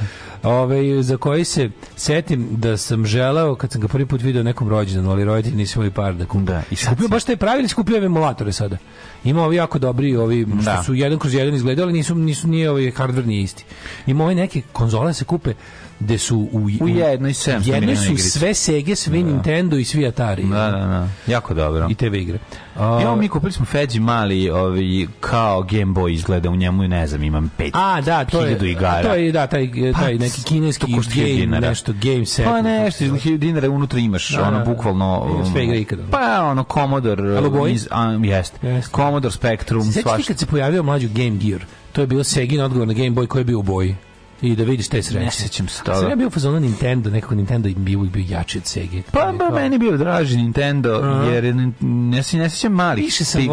ovaj, 0.42 1.02
za 1.02 1.16
koji 1.16 1.44
se 1.44 1.70
setim 1.96 2.49
da 2.50 2.76
sam 2.76 3.06
želeo, 3.06 3.54
kad 3.54 3.72
sam 3.72 3.80
ga 3.80 3.88
prvi 3.88 4.06
put 4.06 4.22
video 4.22 4.42
nekom 4.42 4.68
rođendanu, 4.68 5.11
ali 5.11 5.25
roditelji 5.25 5.56
nisu 5.56 5.78
imali 5.78 5.90
par 5.90 6.14
da 6.14 6.25
kupim. 6.26 6.44
Da, 6.44 6.62
i 6.70 6.76
sad 6.76 6.94
Kupio 6.94 7.08
baš 7.08 7.25
te 7.25 7.37
pravi 7.37 7.58
ili 7.58 7.68
si 7.68 7.75
kupio 7.75 7.96
ove 7.96 8.06
emulatore 8.06 8.52
sada? 8.52 8.76
Ima 9.25 9.44
ovi 9.44 9.56
jako 9.56 9.78
dobri, 9.78 10.16
ovi 10.16 10.46
što 10.62 10.70
Da. 10.70 10.82
su 10.82 10.94
jedan 10.94 11.18
kroz 11.18 11.34
jedan 11.34 11.54
izgledali, 11.54 11.82
ali 11.82 11.92
nisu, 11.92 12.14
nisu 12.14 12.49
nije 12.49 12.70
ovaj 12.70 12.82
hardware 12.90 13.26
nije 13.26 13.42
isti. 13.42 13.64
Ima 14.06 14.25
ove 14.25 14.34
neke 14.34 14.62
konzole 14.72 15.14
se 15.14 15.25
kupe 15.25 15.54
gde 16.02 16.18
su 16.18 16.38
u, 16.52 16.59
U 16.80 16.88
jednoj 16.88 17.32
700 17.32 17.73
jednoj 17.73 17.97
su 17.97 18.16
sve 18.18 18.54
Sega, 18.54 18.97
sve 18.97 19.18
Nintendo 19.18 19.76
i 19.76 19.85
svi 19.85 20.06
Atari. 20.06 20.42
Da, 20.42 20.71
da, 20.71 20.78
da. 20.78 21.09
Jako 21.26 21.54
dobro. 21.54 21.87
I 21.90 21.94
TV 21.94 22.14
igre. 22.14 22.38
A, 22.76 23.00
Evo 23.02 23.16
mi 23.16 23.28
kupili 23.28 23.52
smo 23.52 23.64
Feđi 23.64 24.00
mali, 24.00 24.50
ovi, 24.50 25.09
kao 25.21 25.62
Game 25.62 25.92
Boy 25.92 26.12
izgleda 26.12 26.50
u 26.50 26.56
njemu, 26.56 26.82
ne 26.82 27.06
znam, 27.06 27.23
imam 27.25 27.50
pet 27.56 27.71
a, 27.75 28.00
da, 28.00 28.25
to 28.25 28.42
je, 28.42 28.59
igara. 28.62 29.02
to 29.02 29.14
je, 29.14 29.32
da, 29.32 29.47
taj, 29.47 29.71
taj 29.94 30.14
neki 30.14 30.42
kineski 30.42 30.87
game, 30.92 31.25
dinara. 31.26 31.68
nešto, 31.68 31.92
game 31.94 32.26
set. 32.26 32.44
Pa 32.44 32.62
nešto, 32.62 33.04
iz 33.04 33.12
hiljadu 33.12 33.38
dinara 33.38 33.71
unutra 33.71 33.99
imaš, 33.99 34.28
Da, 34.30 34.42
ono, 34.42 34.50
da, 34.50 34.59
da. 34.59 34.64
bukvalno... 34.64 35.30
Imaš 35.30 35.49
sve 35.49 35.61
um, 35.61 35.66
igre 35.66 35.80
ikada. 35.80 36.02
Pa, 36.11 36.42
ono, 36.42 36.64
Commodore... 36.64 37.40
Boji? 37.50 37.75
iz- 37.75 37.88
Jeste. 38.25 38.66
Jeste. 38.68 38.90
Commodore 38.97 39.32
Spectrum, 39.32 39.82
svašta. 39.85 40.23
kad 40.26 40.38
se 40.38 40.47
pojavio 40.47 40.82
mlađu 40.82 41.09
Game 41.09 41.30
Gear? 41.37 41.61
To 41.92 42.00
je 42.00 42.06
bio 42.06 42.25
Segin 42.25 42.61
odgovor 42.61 42.88
na 42.88 42.94
Game 42.94 43.11
Boy 43.11 43.26
koji 43.26 43.40
je 43.40 43.44
bio 43.44 43.59
u 43.59 43.62
boji. 43.62 43.97
I 44.42 44.56
da 44.56 44.64
vidiš 44.64 44.88
te 44.88 45.02
sreće. 45.02 45.20
Ne 45.20 45.30
sećam 45.30 45.68
se 45.68 45.82
toga. 45.84 45.99
Sam 45.99 46.11
ja 46.11 46.16
bio 46.16 46.26
u 46.26 46.30
fazonu 46.30 46.61
Nintendo, 46.61 47.11
nekako 47.11 47.34
Nintendo 47.34 47.68
i 47.68 47.75
bio 47.75 47.99
bio 48.00 48.25
jači 48.28 48.58
od 48.58 48.66
Sega. 48.66 48.96
Pa, 49.12 49.32
ba, 49.32 49.50
meni 49.52 49.78
bio 49.78 49.96
draži 49.96 50.37
Nintendo, 50.37 50.90
jer 51.26 51.44
n- 51.44 51.75
ne 51.80 52.22
se 52.22 52.37
ne 52.37 52.50
sećam 52.50 52.72
malih 52.72 53.04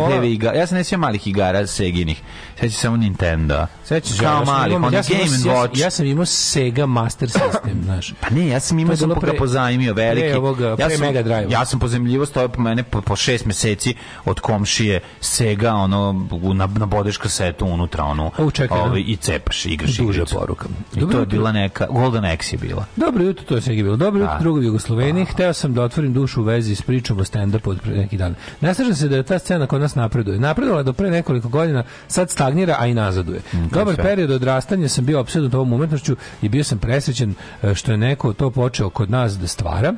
TV 0.09 0.23
igara. 0.23 0.57
Ja 0.57 0.67
se 0.67 0.75
ne 0.75 0.83
sećam 0.83 0.99
malih 0.99 1.27
igara 1.27 1.67
Seginih. 1.67 2.21
Sećam 2.55 2.71
samo 2.71 2.97
Nintendo. 2.97 3.65
Sećaš 3.85 4.11
se, 4.11 4.19
Kao 4.19 4.31
ja 4.31 4.45
sam 4.45 4.55
malih, 4.55 4.73
imao- 4.73 4.87
ono 4.87 4.97
ja 4.97 5.03
sam 5.03 5.13
Game 5.13 5.25
imao- 5.25 5.35
and 5.35 5.45
ja, 5.45 5.53
Watch. 5.53 5.79
ja 5.79 5.89
sam 5.89 6.05
imao 6.05 6.25
Sega 6.25 6.85
Master 6.85 7.29
System, 7.29 7.81
znaš. 7.85 8.13
Pa 8.21 8.29
ne, 8.29 8.47
ja 8.47 8.59
sam 8.59 8.79
imao 8.79 8.95
sam 8.95 9.09
pre- 9.11 9.37
pozajmio 9.37 9.93
veliki. 9.93 10.19
pre 10.21 10.37
ovoga, 10.37 10.67
ja 10.69 10.75
pre 10.77 10.89
sam, 10.89 10.99
Mega 11.01 11.21
Drive-a. 11.21 11.47
Ja 11.49 11.65
sam 11.65 11.79
pozemljivo 11.79 12.25
stoje 12.25 12.47
po 12.49 12.61
mene 12.61 12.83
po, 12.83 13.01
po 13.01 13.15
šest 13.15 13.45
meseci 13.45 13.95
od 14.25 14.39
komšije 14.39 14.99
Sega, 15.21 15.73
ono, 15.73 16.27
na, 16.53 16.67
na 16.69 16.85
bodeš 16.85 17.17
kasetu 17.17 17.65
unutra, 17.65 18.03
ono, 18.03 18.31
U, 18.37 18.51
čekaj, 18.51 18.77
da. 18.77 18.83
ovaj, 18.83 19.03
i 19.07 19.15
cepaš, 19.15 19.65
igraš 19.65 19.99
igricu. 19.99 20.35
poruka. 20.35 20.65
I 20.95 20.99
Dobro 20.99 21.11
to 21.11 21.17
je 21.17 21.21
jutro. 21.21 21.37
bila 21.37 21.51
neka, 21.51 21.87
Golden 21.87 22.23
Axe 22.23 22.53
je 22.53 22.57
bila. 22.59 22.85
Dobro 22.95 23.23
jutro, 23.23 23.45
to 23.45 23.55
je 23.55 23.61
sve 23.61 23.75
bilo. 23.75 23.97
Dobro 23.97 24.21
jutro, 24.21 24.33
Da. 24.33 24.39
drugovi 24.39 24.65
Jugosloveni. 24.65 25.25
Hteo 25.25 25.53
sam 25.53 25.73
da 25.73 25.83
otvorim 25.83 26.13
dušu 26.13 26.41
u 26.41 26.43
vezi 26.43 26.75
s 26.75 26.81
pričom 26.81 27.19
o 27.19 27.23
stand-upu 27.23 27.69
od 27.69 27.81
pre 27.81 27.91
neki 27.93 28.17
dan. 28.17 28.35
Ne 28.61 28.73
slažem 28.73 28.95
se 28.95 29.07
da 29.07 29.15
je 29.15 29.23
ta 29.23 29.39
scena 29.39 29.67
kod 29.67 29.81
nas 29.81 29.95
napreduje. 29.95 30.39
Napredovala 30.39 30.83
do 30.83 30.93
pre 30.93 31.11
nekoliko 31.11 31.49
godina, 31.49 31.83
sad 32.07 32.29
stagnira, 32.29 32.75
a 32.79 32.87
i 32.87 32.93
nazaduje. 32.93 33.39
Dobar 33.71 33.95
sve. 33.95 34.03
period 34.03 34.31
odrastanja 34.31 34.89
sam 34.89 35.05
bio 35.05 35.19
opsednut 35.19 35.53
ovom 35.53 35.73
umetnošću 35.73 36.15
i 36.41 36.49
bio 36.49 36.63
sam 36.63 36.77
presrećen 36.77 37.33
e, 37.63 37.75
što 37.75 37.91
je 37.91 37.97
neko 37.97 38.33
to 38.33 38.49
počeo 38.51 38.89
kod 38.89 39.09
nas 39.11 39.33
da 39.33 39.47
stvara. 39.47 39.93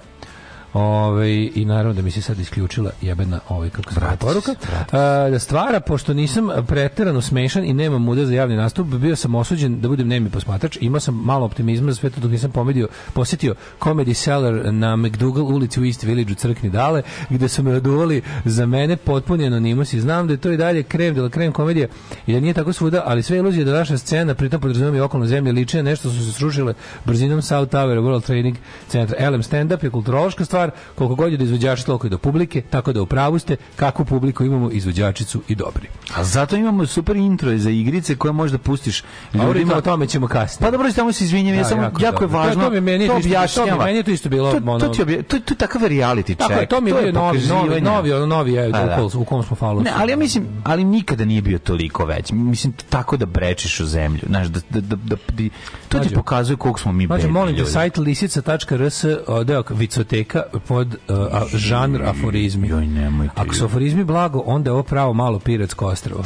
Ove, 0.74 1.46
I 1.56 1.66
naravno 1.66 1.94
da 1.94 2.02
mi 2.02 2.12
se 2.12 2.22
sad 2.22 2.40
isključila 2.40 2.92
jebena 3.02 3.40
ovaj, 3.50 3.70
kako 3.70 3.94
se 3.94 4.00
poruka. 4.20 4.56
A, 4.92 5.30
da 5.32 5.40
stvara, 5.40 5.80
pošto 5.80 6.14
nisam 6.14 6.50
preterano 6.68 7.22
smešan 7.22 7.66
i 7.66 7.74
nemam 7.74 8.02
muda 8.02 8.26
za 8.26 8.34
javni 8.34 8.56
nastup, 8.56 8.88
bio 8.88 9.16
sam 9.16 9.36
osuđen 9.36 9.82
da 9.82 9.88
budem 9.88 10.08
nemi 10.08 10.30
posmatrač. 10.30 10.78
Imao 10.82 11.00
sam 11.00 11.16
malo 11.16 11.46
optimizma 11.46 11.92
za 11.92 11.96
sve 11.96 12.10
to 12.10 12.22
dok 12.22 12.32
nisam 12.32 12.52
pomedio, 12.52 12.88
posjetio 13.14 13.56
Comedy 13.80 14.24
Cellar 14.24 14.74
na 14.74 14.96
McDougal 14.96 15.46
ulici 15.46 15.82
u 15.82 15.86
East 15.86 16.04
Village 16.04 16.32
u 16.32 16.36
Crkni 16.36 16.70
Dale, 16.70 17.02
gde 17.30 17.48
su 17.48 17.64
me 17.64 17.76
oduvali 17.76 18.22
za 18.46 18.66
mene 18.66 18.98
potpuni 18.98 19.46
anonimus 19.46 19.94
i 19.94 20.02
znam 20.02 20.28
da 20.28 20.34
je 20.34 20.38
to 20.38 20.52
i 20.52 20.58
dalje 20.58 20.84
krem 20.84 21.16
de 21.16 21.22
la 21.22 21.30
krem 21.30 21.52
komedija 21.52 21.88
i 22.28 22.34
da 22.34 22.40
nije 22.40 22.54
tako 22.54 22.74
svuda, 22.74 23.04
ali 23.06 23.24
sve 23.24 23.38
iluzije 23.38 23.66
da 23.66 23.74
naša 23.74 23.98
scena, 23.98 24.34
pritom 24.34 24.62
podrazumijem 24.62 24.96
i 24.96 25.00
okolne 25.00 25.28
zemlje, 25.28 25.52
liče 25.52 25.84
nešto 25.84 26.10
su 26.10 26.26
se 26.26 26.32
srušile 26.32 26.74
brzinom 27.06 27.42
South 27.42 27.74
Tower 27.74 28.00
World 28.00 28.24
Training 28.24 28.58
Center. 28.88 29.32
LM 29.32 29.44
stand-up 29.44 29.84
je 29.84 29.90
kulturološka 29.90 30.46
stvar, 30.46 30.61
koliko 30.96 31.16
god 31.16 31.32
je 31.32 31.38
da 31.38 31.44
izvođači, 31.44 31.86
toliko 31.86 32.08
i 32.08 32.10
do 32.10 32.18
publike, 32.18 32.62
tako 32.62 32.94
da 32.94 33.02
u 33.02 33.06
pravu 33.06 33.40
ste, 33.40 33.56
kakvu 33.76 34.06
publiku 34.06 34.44
imamo, 34.44 34.72
izvođačicu 34.72 35.42
i 35.48 35.56
dobri. 35.56 35.88
A 36.16 36.24
zato 36.24 36.56
imamo 36.56 36.86
super 36.86 37.16
intro 37.16 37.58
za 37.58 37.70
igrice 37.72 38.16
koje 38.16 38.32
možda 38.34 38.58
pustiš 38.58 39.04
Ljudima, 39.36 39.76
o 39.76 39.82
tome 39.82 40.08
ćemo 40.08 40.28
kasnije. 40.28 40.60
Pa 40.62 40.72
dobro, 40.72 40.92
samo 40.92 41.12
se 41.12 41.24
izvinjam, 41.24 41.56
ja 41.56 41.64
Da, 41.64 41.70
samo 41.70 41.82
jako 41.82 42.04
jako, 42.04 42.24
je 42.24 42.28
važno. 42.28 42.54
To- 42.56 42.62
to 42.62 42.72
mi 42.72 42.82
meni 42.82 43.08
to 43.08 43.18
isto- 43.18 43.56
to 43.56 43.66
mi- 43.68 43.84
meni 43.84 44.04
to 44.04 44.12
isto 44.12 44.30
bilo, 44.30 44.52
To, 44.52 44.80
to, 44.80 44.88
ti 44.88 45.02
obje- 45.02 45.24
to, 45.24 45.40
to 45.40 45.54
je 45.54 45.58
takav 45.58 45.82
reality 45.82 46.24
check. 46.26 46.38
Tako 46.40 46.54
je, 46.54 46.68
to 46.68 46.82
mi 46.82 46.90
je 46.90 47.02
bio 47.02 47.12
novi, 47.12 47.40
novi, 47.40 47.82
novi, 47.82 48.28
novi 48.28 48.54
je, 48.54 48.70
da. 48.70 49.08
u, 49.16 49.26
kom- 49.26 49.44
smo 49.44 49.56
falu. 49.56 49.82
Ne, 49.82 49.92
ali 49.96 50.12
ja 50.12 50.18
mislim, 50.18 50.48
ali 50.64 50.84
nikada 50.84 51.26
nije 51.26 51.42
bio 51.42 51.60
toliko 51.60 52.06
već. 52.06 52.32
Mislim, 52.32 52.74
tako 52.90 53.18
da 53.18 53.26
brečiš 53.26 53.80
u 53.80 53.86
zemlju. 53.86 54.22
Znaš, 54.28 54.48
da, 54.48 54.60
da, 54.70 54.82
da, 54.82 54.96
da, 54.96 55.16
da- 55.28 55.44
to 55.90 56.00
ti 56.00 56.14
pokazuje 56.16 56.58
koliko 56.58 56.80
smo 56.80 56.92
mi 56.92 57.06
Znači, 57.06 57.22
bedni 57.22 57.34
molim 57.34 57.56
te, 57.56 57.66
sajt 57.66 57.98
lisica.rs, 57.98 59.04
deo 59.46 59.64
vicoteka 59.70 60.44
pod 60.60 60.88
uh, 60.88 61.16
a, 61.32 61.46
žanr 61.54 62.04
aforizmi. 62.04 62.68
Joj, 62.68 62.88
nemojte. 62.88 63.34
Ako 63.36 63.56
su 63.56 63.66
aforizmi 63.66 64.04
blago, 64.04 64.44
onda 64.46 64.70
je 64.70 64.74
ovo 64.74 64.84
pravo 64.84 65.14
malo 65.14 65.40
piratsko 65.40 65.86
ostravo. 65.86 66.24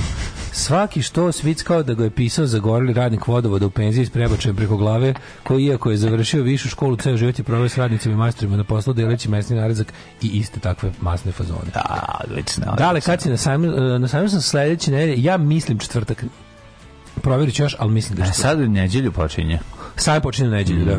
Svaki 0.51 1.01
što 1.01 1.31
svickao 1.31 1.83
da 1.83 1.93
ga 1.93 2.03
je 2.03 2.09
pisao 2.09 2.45
zagorili 2.45 2.93
radnik 2.93 3.27
vodovoda 3.27 3.65
u 3.65 3.69
penziji 3.69 4.05
s 4.05 4.09
prebačajem 4.09 4.55
preko 4.55 4.77
glave, 4.77 5.13
koji 5.43 5.65
iako 5.65 5.91
je 5.91 5.97
završio 5.97 6.43
višu 6.43 6.69
školu, 6.69 6.95
ceo 6.97 7.17
život 7.17 7.39
je 7.39 7.43
proveo 7.43 7.69
s 7.69 7.77
radnicima 7.77 8.13
i 8.13 8.17
majstorima 8.17 8.57
na 8.57 8.63
poslu 8.63 8.93
deleći 8.93 9.29
mesni 9.29 9.55
narezak 9.55 9.93
i 10.21 10.27
iste 10.27 10.59
takve 10.59 10.91
masne 11.01 11.31
fazone. 11.31 11.71
Da, 11.73 12.15
odlično. 12.23 12.75
Dale, 12.77 13.01
kad 13.01 13.21
si 13.21 13.29
na 13.29 13.37
sajmu, 13.37 13.67
e, 13.67 13.99
na 13.99 14.07
sajmu 14.07 14.29
sam 14.29 14.41
sledeći 14.41 14.91
nedelje, 14.91 15.23
ja 15.23 15.37
mislim 15.37 15.79
četvrtak, 15.79 16.25
provjerit 17.21 17.55
ću 17.55 17.63
još, 17.63 17.75
ali 17.79 17.91
mislim 17.91 18.17
da 18.17 18.23
E, 18.23 18.25
je 18.25 18.31
četvrtak. 18.31 18.51
sad 18.51 18.59
u 18.59 18.67
nedjelju 18.67 19.11
počinje. 19.11 19.59
Sajam 19.95 20.21
počinje 20.21 20.49
na 20.49 20.55
nedjelju, 20.55 20.85
da. 20.85 20.97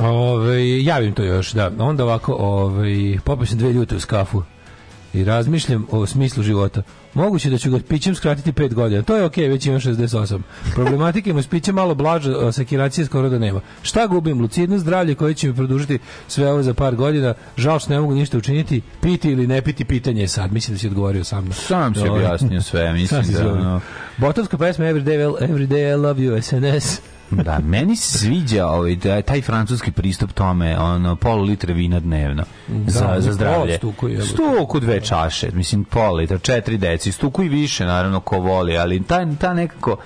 Ove, 0.00 0.84
javim 0.84 1.12
to 1.14 1.22
još, 1.22 1.52
da. 1.52 1.70
Onda 1.78 2.04
ovako, 2.04 2.32
ove, 2.32 3.18
popio 3.24 3.46
sam 3.46 3.58
dve 3.58 3.72
ljute 3.72 3.96
uz 3.96 4.04
kafu 4.04 4.42
i 5.16 5.24
razmišljam 5.24 5.86
o 5.90 6.06
smislu 6.06 6.42
života. 6.42 6.82
Moguće 7.14 7.50
da 7.50 7.58
ću 7.58 7.70
ga 7.70 7.78
pićem 7.88 8.14
skratiti 8.14 8.52
5 8.52 8.74
godina. 8.74 9.02
To 9.02 9.16
je 9.16 9.24
okej, 9.24 9.48
već 9.48 9.66
imam 9.66 9.80
68. 9.80 10.40
Problematike 10.74 11.32
mu 11.32 11.42
s 11.42 11.46
pićem 11.46 11.74
malo 11.74 11.94
blaža, 11.94 12.46
a 12.46 12.52
sakiracije 12.52 13.04
skoro 13.04 13.28
da 13.28 13.38
nema. 13.38 13.60
Šta 13.82 14.06
gubim? 14.06 14.40
Lucidno 14.40 14.78
zdravlje 14.78 15.14
koje 15.14 15.34
će 15.34 15.48
mi 15.48 15.54
produžiti 15.54 15.98
sve 16.28 16.50
ovo 16.50 16.62
za 16.62 16.74
par 16.74 16.96
godina. 16.96 17.34
Žal 17.56 17.78
što 17.78 17.92
ne 17.92 18.00
mogu 18.00 18.14
ništa 18.14 18.38
učiniti. 18.38 18.82
Piti 19.00 19.30
ili 19.30 19.46
ne 19.46 19.62
piti, 19.62 19.84
pitanje 19.84 20.20
je 20.20 20.28
sad. 20.28 20.52
Mislim 20.52 20.74
da 20.74 20.78
si 20.78 20.86
odgovorio 20.86 21.24
sam. 21.24 21.52
Sam 21.68 21.94
si 21.94 22.00
Dobro. 22.00 22.14
objasnio 22.14 22.62
sve, 22.62 22.92
mislim 22.92 23.22
da... 23.32 23.52
ono, 23.52 23.80
Botovska 24.16 24.58
pesma 24.58 24.84
Every 24.84 25.04
day, 25.04 25.36
every 25.40 25.66
day 25.68 25.92
I 25.92 25.96
love 25.96 26.20
you 26.20 26.42
SNS. 26.42 27.15
Da, 27.30 27.58
meni 27.58 27.96
se 27.96 28.18
sviđa 28.18 28.66
ovaj, 28.66 28.96
da, 28.96 29.22
taj 29.22 29.42
francuski 29.42 29.92
pristup 29.92 30.32
tome, 30.32 30.78
ono, 30.78 31.16
pol 31.16 31.42
litre 31.42 31.74
vina 31.74 32.00
dnevno 32.00 32.44
za, 32.86 33.08
oni 33.08 33.22
za 33.22 33.32
zdravlje. 33.32 33.76
stuku. 33.76 34.08
Stuku 34.24 34.80
dve 34.80 35.00
čaše, 35.00 35.50
mislim, 35.52 35.84
pol 35.84 36.14
litra, 36.14 36.38
četiri 36.38 36.78
deci, 36.78 37.12
stuku 37.12 37.42
i 37.42 37.48
više, 37.48 37.84
naravno, 37.84 38.20
ko 38.20 38.38
voli, 38.38 38.78
ali 38.78 39.02
ta, 39.02 39.26
ta 39.40 39.54
nekako 39.54 39.96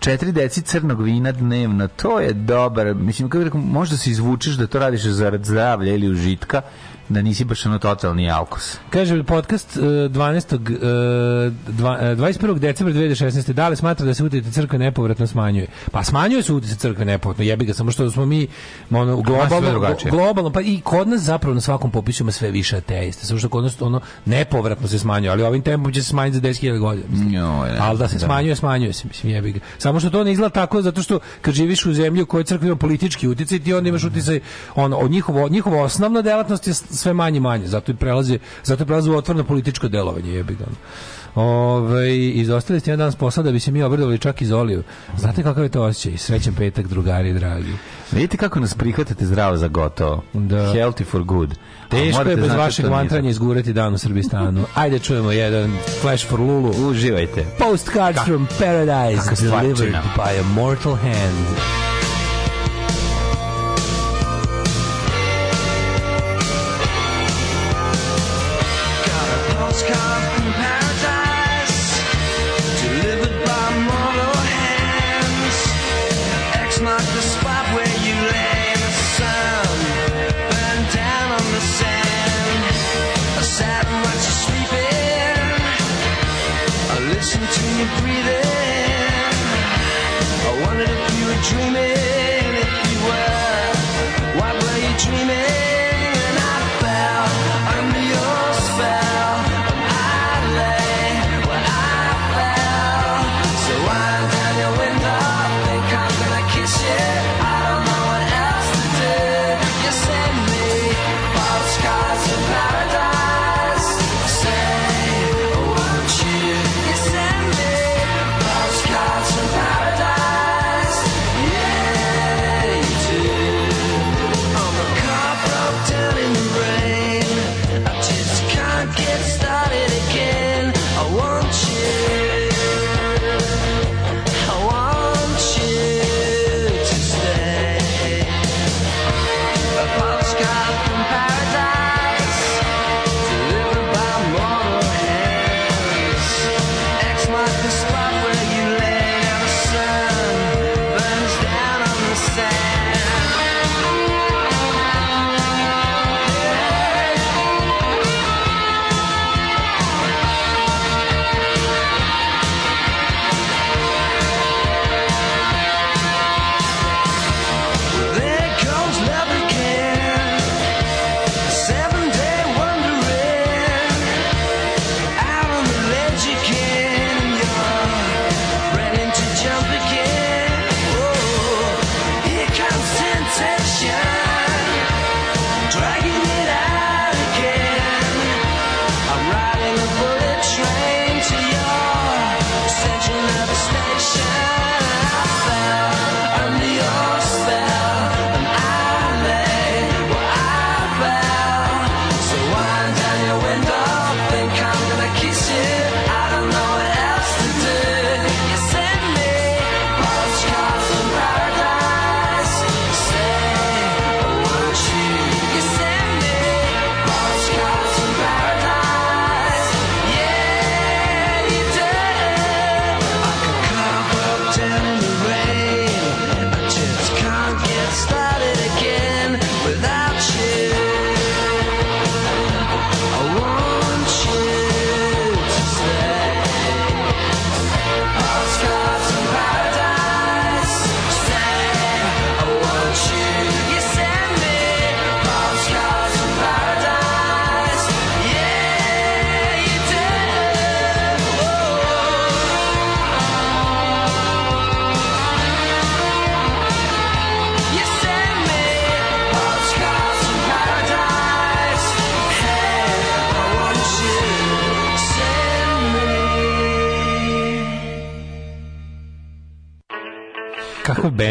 četiri 0.00 0.32
deci 0.32 0.62
crnog 0.62 1.02
vina 1.02 1.32
dnevno, 1.32 1.88
to 1.88 2.20
je 2.20 2.32
dobar, 2.32 2.94
mislim, 2.94 3.28
kako 3.28 3.44
rekao, 3.44 3.60
možda 3.60 3.96
se 3.96 4.10
izvučeš 4.10 4.54
da 4.54 4.66
to 4.66 4.78
radiš 4.78 5.02
zarad 5.02 5.44
zdravlja 5.44 5.94
ili 5.94 6.08
užitka, 6.08 6.62
da 7.08 7.22
nisi 7.22 7.44
baš 7.44 7.66
ono 7.66 7.78
totalni 7.78 8.30
alkos. 8.30 8.78
Kaže 8.90 9.22
podcast 9.24 9.76
e, 9.76 9.80
12. 9.80 10.54
e, 10.54 11.50
dva- 11.72 11.98
e, 12.00 12.16
21. 12.16 12.58
decembra 12.58 12.94
2016. 12.94 13.52
Da 13.52 13.68
li 13.68 13.76
smatra 13.76 14.06
da 14.06 14.14
se 14.14 14.24
utjecaj 14.24 14.52
crkve 14.52 14.78
nepovratno 14.78 15.26
smanjuje? 15.26 15.66
Pa 15.90 16.04
smanjuje 16.04 16.42
se 16.42 16.52
utjecaj 16.52 16.78
crkve 16.78 17.04
nepovratno, 17.04 17.44
jebi 17.44 17.64
ga, 17.64 17.74
samo 17.74 17.90
što 17.90 18.10
smo 18.10 18.26
mi 18.26 18.46
ono, 18.90 19.16
globalno, 19.16 19.96
globalno, 20.10 20.50
pa 20.50 20.60
i 20.60 20.80
kod 20.84 21.08
nas 21.08 21.20
zapravo 21.20 21.54
na 21.54 21.60
svakom 21.60 21.90
popisu 21.90 22.22
ima 22.22 22.32
sve 22.32 22.50
više 22.50 22.76
ateista, 22.76 23.26
samo 23.26 23.38
što 23.38 23.48
kod 23.48 23.64
nas 23.64 23.82
ono 23.82 24.00
nepovratno 24.24 24.88
se 24.88 24.98
smanjuje, 24.98 25.30
ali 25.30 25.42
ovim 25.42 25.62
tempom 25.62 25.92
će 25.92 26.02
se 26.02 26.08
smanjiti 26.08 26.36
za 26.36 26.42
10.000 26.42 26.78
godina. 26.78 27.06
ne, 27.64 27.78
ali 27.80 27.98
da 27.98 28.08
se 28.08 28.18
da. 28.18 28.26
smanjuje, 28.26 28.56
smanjuje 28.56 28.92
se, 28.92 29.08
mislim, 29.08 29.32
jebi 29.32 29.52
ga. 29.52 29.60
Samo 29.78 30.00
što 30.00 30.10
to 30.10 30.24
ne 30.24 30.32
izgleda 30.32 30.52
tako, 30.52 30.82
zato 30.82 31.02
što 31.02 31.18
kad 31.40 31.54
živiš 31.54 31.86
u 31.86 31.94
zemlji 31.94 32.22
u 32.22 32.26
kojoj 32.26 32.44
crkva 32.44 32.66
ima 32.66 32.76
politički 32.76 33.28
utjecaj, 33.28 33.58
ti 33.58 33.74
onda 33.74 33.88
imaš 33.88 34.04
utjecaj, 34.04 34.40
ono, 34.74 35.08
njihovo, 35.08 35.48
njihova 35.48 35.82
osnovna 35.82 36.22
delatnost 36.22 36.66
je 36.66 36.74
sve 36.94 37.12
manje 37.12 37.40
manje, 37.40 37.66
zato 37.66 37.92
i 37.92 37.94
prelazi, 37.94 38.38
zato 38.64 38.82
i 38.82 38.86
prelazi 38.86 39.10
u 39.10 39.16
otvoreno 39.16 39.44
političko 39.44 39.88
delovanje, 39.88 40.32
jebi 40.32 40.54
ga. 40.54 40.64
Ove, 41.34 42.16
izostali 42.16 42.80
ste 42.80 42.90
jedan 42.90 43.04
dan 43.04 43.12
s 43.12 43.16
posla 43.16 43.42
da 43.42 43.52
bi 43.52 43.60
se 43.60 43.70
mi 43.70 43.82
obradovali 43.82 44.18
čak 44.18 44.42
iz 44.42 44.52
Oliju. 44.52 44.82
Znate 45.16 45.42
kakav 45.42 45.62
je 45.62 45.68
to 45.68 45.82
osjećaj? 45.82 46.18
Srećan 46.18 46.54
petak, 46.54 46.86
drugari 46.86 47.32
dragi. 47.32 47.72
Vidite 48.12 48.36
kako 48.36 48.60
nas 48.60 48.74
prihvatate 48.74 49.26
zdravo 49.26 49.56
za 49.56 49.68
gotovo. 49.68 50.22
Da. 50.32 50.56
Healthy 50.56 51.04
for 51.04 51.22
good. 51.22 51.54
Teško 51.88 52.22
je 52.22 52.36
bez 52.36 52.48
da 52.48 52.56
vašeg 52.56 52.86
mantranja 52.90 53.30
izgurati 53.30 53.72
dan 53.72 53.94
u 53.94 53.98
Srbistanu. 53.98 54.64
Ajde 54.74 54.98
čujemo 54.98 55.32
jedan 55.32 55.76
Flash 56.00 56.28
for 56.28 56.40
Lulu. 56.40 56.88
Uživajte. 56.88 57.44
Postcards 57.58 58.18
from 58.26 58.46
Paradise 58.58 59.42
delivered 59.44 59.94
by 60.16 60.40
a 60.40 60.42
mortal 60.54 60.94
hand. 60.94 61.93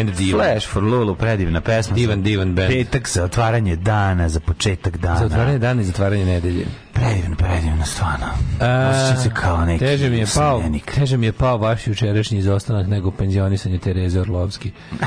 Band 0.06 0.18
divan. 0.18 0.40
Flash 0.40 0.68
for 0.68 0.82
Lulu, 0.82 1.14
predivna 1.14 1.60
pesma. 1.60 1.94
Divan, 1.94 2.22
divan 2.22 2.54
band. 2.54 2.68
Petak 2.68 3.08
za 3.08 3.24
otvaranje 3.24 3.76
dana, 3.76 4.28
za 4.28 4.40
početak 4.40 4.96
dana. 4.96 5.18
Za 5.18 5.24
otvaranje 5.24 5.58
dana 5.58 5.82
i 5.82 5.84
zatvaranje 5.84 6.24
nedelje. 6.24 6.66
Predivno, 6.92 7.36
predivno, 7.36 7.86
stvarno. 7.86 8.26
A, 8.60 9.16
se 9.22 9.30
kao 9.34 9.64
neki 9.64 9.84
teže 9.84 10.10
mi 10.10 10.18
je 10.18 10.26
pao, 10.34 10.56
useljenik. 10.56 10.94
teže 10.94 11.16
mi 11.16 11.26
je 11.26 11.32
pao 11.32 11.58
vaš 11.58 11.86
jučerašnji 11.86 12.38
izostanak 12.38 12.86
nego 12.86 13.10
penzionisanje 13.10 13.78
Tereze 13.78 14.20
Orlovski. 14.20 14.70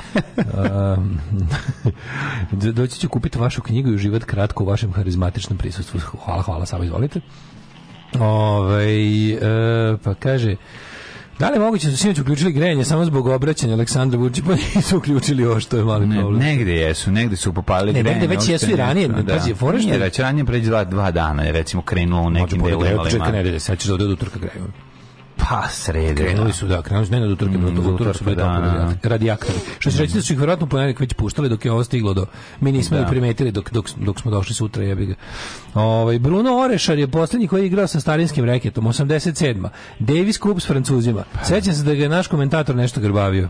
um, 0.98 1.20
do- 2.62 2.72
doći 2.72 3.00
ću 3.00 3.10
kupiti 3.10 3.40
vašu 3.40 3.62
knjigu 3.62 3.90
i 3.90 3.96
uživati 3.96 4.26
kratko 4.26 4.64
u 4.64 4.68
vašem 4.68 4.94
harizmatičnom 4.94 5.58
prisustvu. 5.58 6.00
Hvala, 6.00 6.42
hvala, 6.42 6.66
samo 6.66 6.84
izvolite. 6.84 7.20
Ove, 8.20 8.86
e, 9.32 9.98
pa 10.04 10.14
kaže 10.14 10.56
Da 11.39 11.47
li 11.47 11.56
je 11.56 11.60
moguće 11.60 11.88
da 11.88 11.91
su 11.91 11.97
sinoć 11.97 12.19
uključili 12.19 12.52
grejanje 12.52 12.84
samo 12.84 13.06
zbog 13.06 13.28
obraćanja 13.28 13.73
Aleksandra 13.73 14.19
Vučića 14.19 14.41
pa 14.47 14.52
nisu 14.76 14.97
uključili 14.97 15.45
ovo 15.45 15.60
što 15.60 15.78
je 15.78 15.84
mali 15.84 16.08
Ne, 16.08 16.15
problem? 16.17 16.39
negde 16.39 16.71
jesu, 16.73 17.12
negde 17.12 17.36
su 17.36 17.54
popalili 17.54 17.93
Ne, 17.93 17.97
negde 18.00 18.10
grejanje, 18.12 18.28
već 18.30 18.50
jesu 18.50 18.71
i 18.71 18.76
ranije, 18.76 19.08
ne- 19.10 19.26
pazi, 19.28 19.54
fora 19.54 19.80
što- 19.80 19.89
već 19.89 20.19
ranije 20.19 20.45
pređe 20.45 20.65
dva, 20.65 20.84
dva 20.86 21.12
dana, 21.12 21.43
je 21.43 21.52
recimo 21.52 21.82
krenulo 21.82 22.21
u 22.21 22.26
Može 22.26 22.34
nekim 22.36 22.58
delovima. 22.60 22.84
grejanje, 22.86 23.10
čeka 23.12 23.32
nedelje, 23.32 23.60
sad 23.60 23.78
ćeš 23.80 23.88
da 23.88 23.93
ode 23.93 24.06
do 24.06 24.13
utorka 24.13 24.39
greju. 24.39 24.65
Pa, 25.50 25.68
srede. 25.70 26.14
Krenuli 26.16 26.54
su, 26.54 26.68
da, 26.68 26.82
krenuli 26.82 27.06
su 27.06 27.12
ne 27.12 27.20
na 27.20 27.28
utorke, 27.28 27.58
Mm, 27.58 27.62
mm, 27.62 27.68
utorak 27.68 27.92
utorka, 27.92 28.14
su 28.14 28.24
bili 28.24 28.36
da, 28.36 28.44
da. 28.44 28.50
radi- 28.50 28.96
radijaktori. 29.04 29.54
Što 29.80 29.92
se 29.92 29.98
reći 29.98 30.14
da 30.14 30.22
su 30.22 30.34
ih 30.34 30.40
verovatno 30.40 30.66
u 30.66 30.70
ponedeljak 30.70 31.00
već 31.00 31.14
puštali 31.14 31.50
dok 31.50 31.66
je 31.66 31.72
ovo 31.72 31.84
stiglo 31.84 32.14
do... 32.14 32.26
Mi 32.62 32.72
nismo 32.72 32.98
Da. 32.98 33.04
da. 33.04 33.10
primetili 33.10 33.52
dok, 33.52 33.72
dok, 33.72 33.90
dok 33.98 34.20
smo 34.20 34.32
došli 34.32 34.56
sutra, 34.56 34.84
jebi 34.84 35.06
ga. 35.06 35.16
Ovaj, 35.76 36.20
Bruno 36.20 36.58
Orešar 36.58 37.00
je 37.00 37.08
poslednji 37.08 37.48
koji 37.48 37.62
je 37.62 37.68
igrao 37.68 37.88
sa 37.88 38.00
starinskim 38.00 38.46
reketom, 38.46 38.86
87. 38.86 39.70
Davis 40.00 40.40
Cup 40.40 40.62
s 40.62 40.68
Francuzima. 40.68 41.24
Sećam 41.44 41.74
se 41.74 41.84
da 41.84 41.94
ga 41.94 42.04
je 42.04 42.10
naš 42.10 42.28
komentator 42.28 42.76
nešto 42.76 43.02
grbavio. 43.02 43.50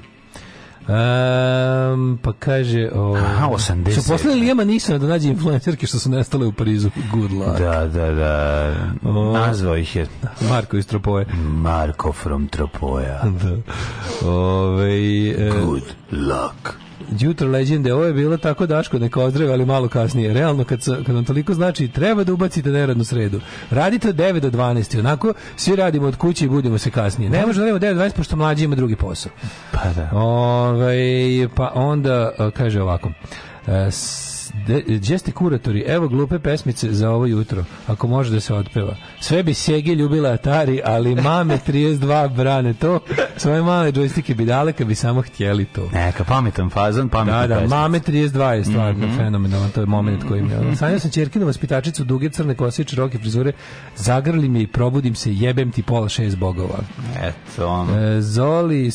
Um, 0.88 2.20
pa 2.24 2.34
kaže 2.40 2.90
o, 2.94 3.16
Aha, 3.16 3.48
87. 3.50 4.02
su 4.02 4.12
poslali 4.12 4.40
Lijema 4.40 4.64
Nisana 4.64 4.98
da 4.98 5.08
nađe 5.08 5.30
influencerke 5.30 5.88
što 5.88 6.00
su 6.00 6.10
nestale 6.10 6.46
u 6.46 6.52
Parizu 6.52 6.90
good 7.14 7.32
luck 7.32 7.60
Da, 7.60 7.86
da, 7.86 8.12
da. 8.12 8.74
Nazvao 9.34 9.78
ih 9.78 9.96
je 9.96 10.08
Marko 10.50 10.78
iz 10.78 10.88
Tropoje 10.88 11.26
Marko 11.44 12.14
from 12.14 12.48
Tropoja. 12.48 13.22
da. 13.24 13.58
Ove, 14.30 15.30
e, 15.30 15.52
Good 15.66 15.84
luck. 16.12 16.87
Jutro 17.12 17.48
leđende, 17.48 17.94
ovo 17.94 18.06
je 18.06 18.14
bilo 18.14 18.38
tako 18.38 18.66
Daško, 18.66 19.00
neka 19.00 19.22
ozdrave, 19.22 19.54
ali 19.54 19.66
malo 19.66 19.88
kasnije. 19.88 20.34
Realno, 20.34 20.64
kad, 20.64 20.80
kad 21.06 21.16
vam 21.16 21.26
toliko 21.26 21.54
znači, 21.54 21.88
treba 21.88 22.24
da 22.24 22.34
ubacite 22.34 22.70
neradnu 22.70 23.04
sredu. 23.04 23.40
Radite 23.70 24.10
od 24.10 24.16
9 24.16 24.40
do 24.40 24.50
12, 24.50 25.00
onako 25.00 25.34
svi 25.56 25.76
radimo 25.76 26.08
od 26.08 26.16
kuće 26.16 26.46
i 26.46 26.50
budemo 26.50 26.78
se 26.78 26.92
kasnije. 26.92 27.30
Ne 27.30 27.46
možemo 27.46 27.66
da 27.66 27.72
radimo 27.72 27.76
od 27.76 27.82
9 27.84 27.94
do 27.96 28.04
12, 28.04 28.16
pošto 28.16 28.36
mlađi 28.36 28.64
ima 28.64 28.76
drugi 28.76 28.96
posao. 28.96 29.32
Pa 29.72 29.90
da. 29.92 30.10
Ove, 30.14 30.96
pa 31.56 31.72
onda, 31.76 32.32
a, 32.38 32.52
kaže 32.52 32.82
ovako, 32.82 33.12
e, 33.68 33.92
s- 33.92 34.37
gdje 34.88 35.18
ste 35.18 35.32
kuratori? 35.32 35.82
Evo 35.82 36.08
glupe 36.08 36.40
pesmice 36.40 36.92
za 36.92 37.10
ovo 37.10 37.26
jutro, 37.26 37.64
ako 37.88 38.08
može 38.08 38.32
da 38.32 38.40
se 38.40 38.54
otpeva. 38.54 38.96
Sve 39.20 39.44
bi 39.44 39.54
Segi 39.54 39.94
ljubila 39.94 40.30
Atari, 40.30 40.82
ali 40.86 41.16
mame 41.16 41.58
32 41.68 41.98
brane 42.30 42.74
to. 42.74 43.00
Svoje 43.38 43.62
male 43.62 43.92
džojstike 43.92 44.36
bi 44.36 44.46
dale 44.46 44.74
kad 44.74 44.88
bi 44.88 44.96
samo 44.96 45.22
htjeli 45.22 45.66
to. 45.66 45.90
Neka 45.94 46.24
pametan 46.24 46.70
fazon, 46.70 47.10
pametan 47.10 47.42
Da, 47.42 47.48
da, 47.48 47.56
pesmica. 47.56 47.76
mame 47.76 48.00
32 48.00 48.18
je 48.50 48.64
stvarno 48.64 49.08
Mhm. 49.08 49.18
fenomenalan, 49.18 49.70
to 49.70 49.80
je 49.80 49.86
moment 49.86 50.24
koji 50.24 50.42
mi 50.42 50.52
je. 50.52 50.76
Sanjao 50.76 51.00
sam 51.00 51.12
čerkinu 51.12 51.46
vaspitačicu, 51.46 52.04
duge 52.04 52.30
crne 52.30 52.56
kose 52.56 52.82
i 52.82 52.88
široke 52.88 53.18
frizure, 53.18 53.52
zagrli 53.96 54.50
me 54.50 54.62
i 54.62 54.68
probudim 54.68 55.16
se, 55.16 55.34
jebem 55.34 55.72
ti 55.72 55.84
pola 55.84 56.10
šest 56.10 56.38
bogova. 56.38 56.80
Eto, 57.18 57.68
ono. 57.68 58.00
E, 58.00 58.22
Zoli, 58.22 58.92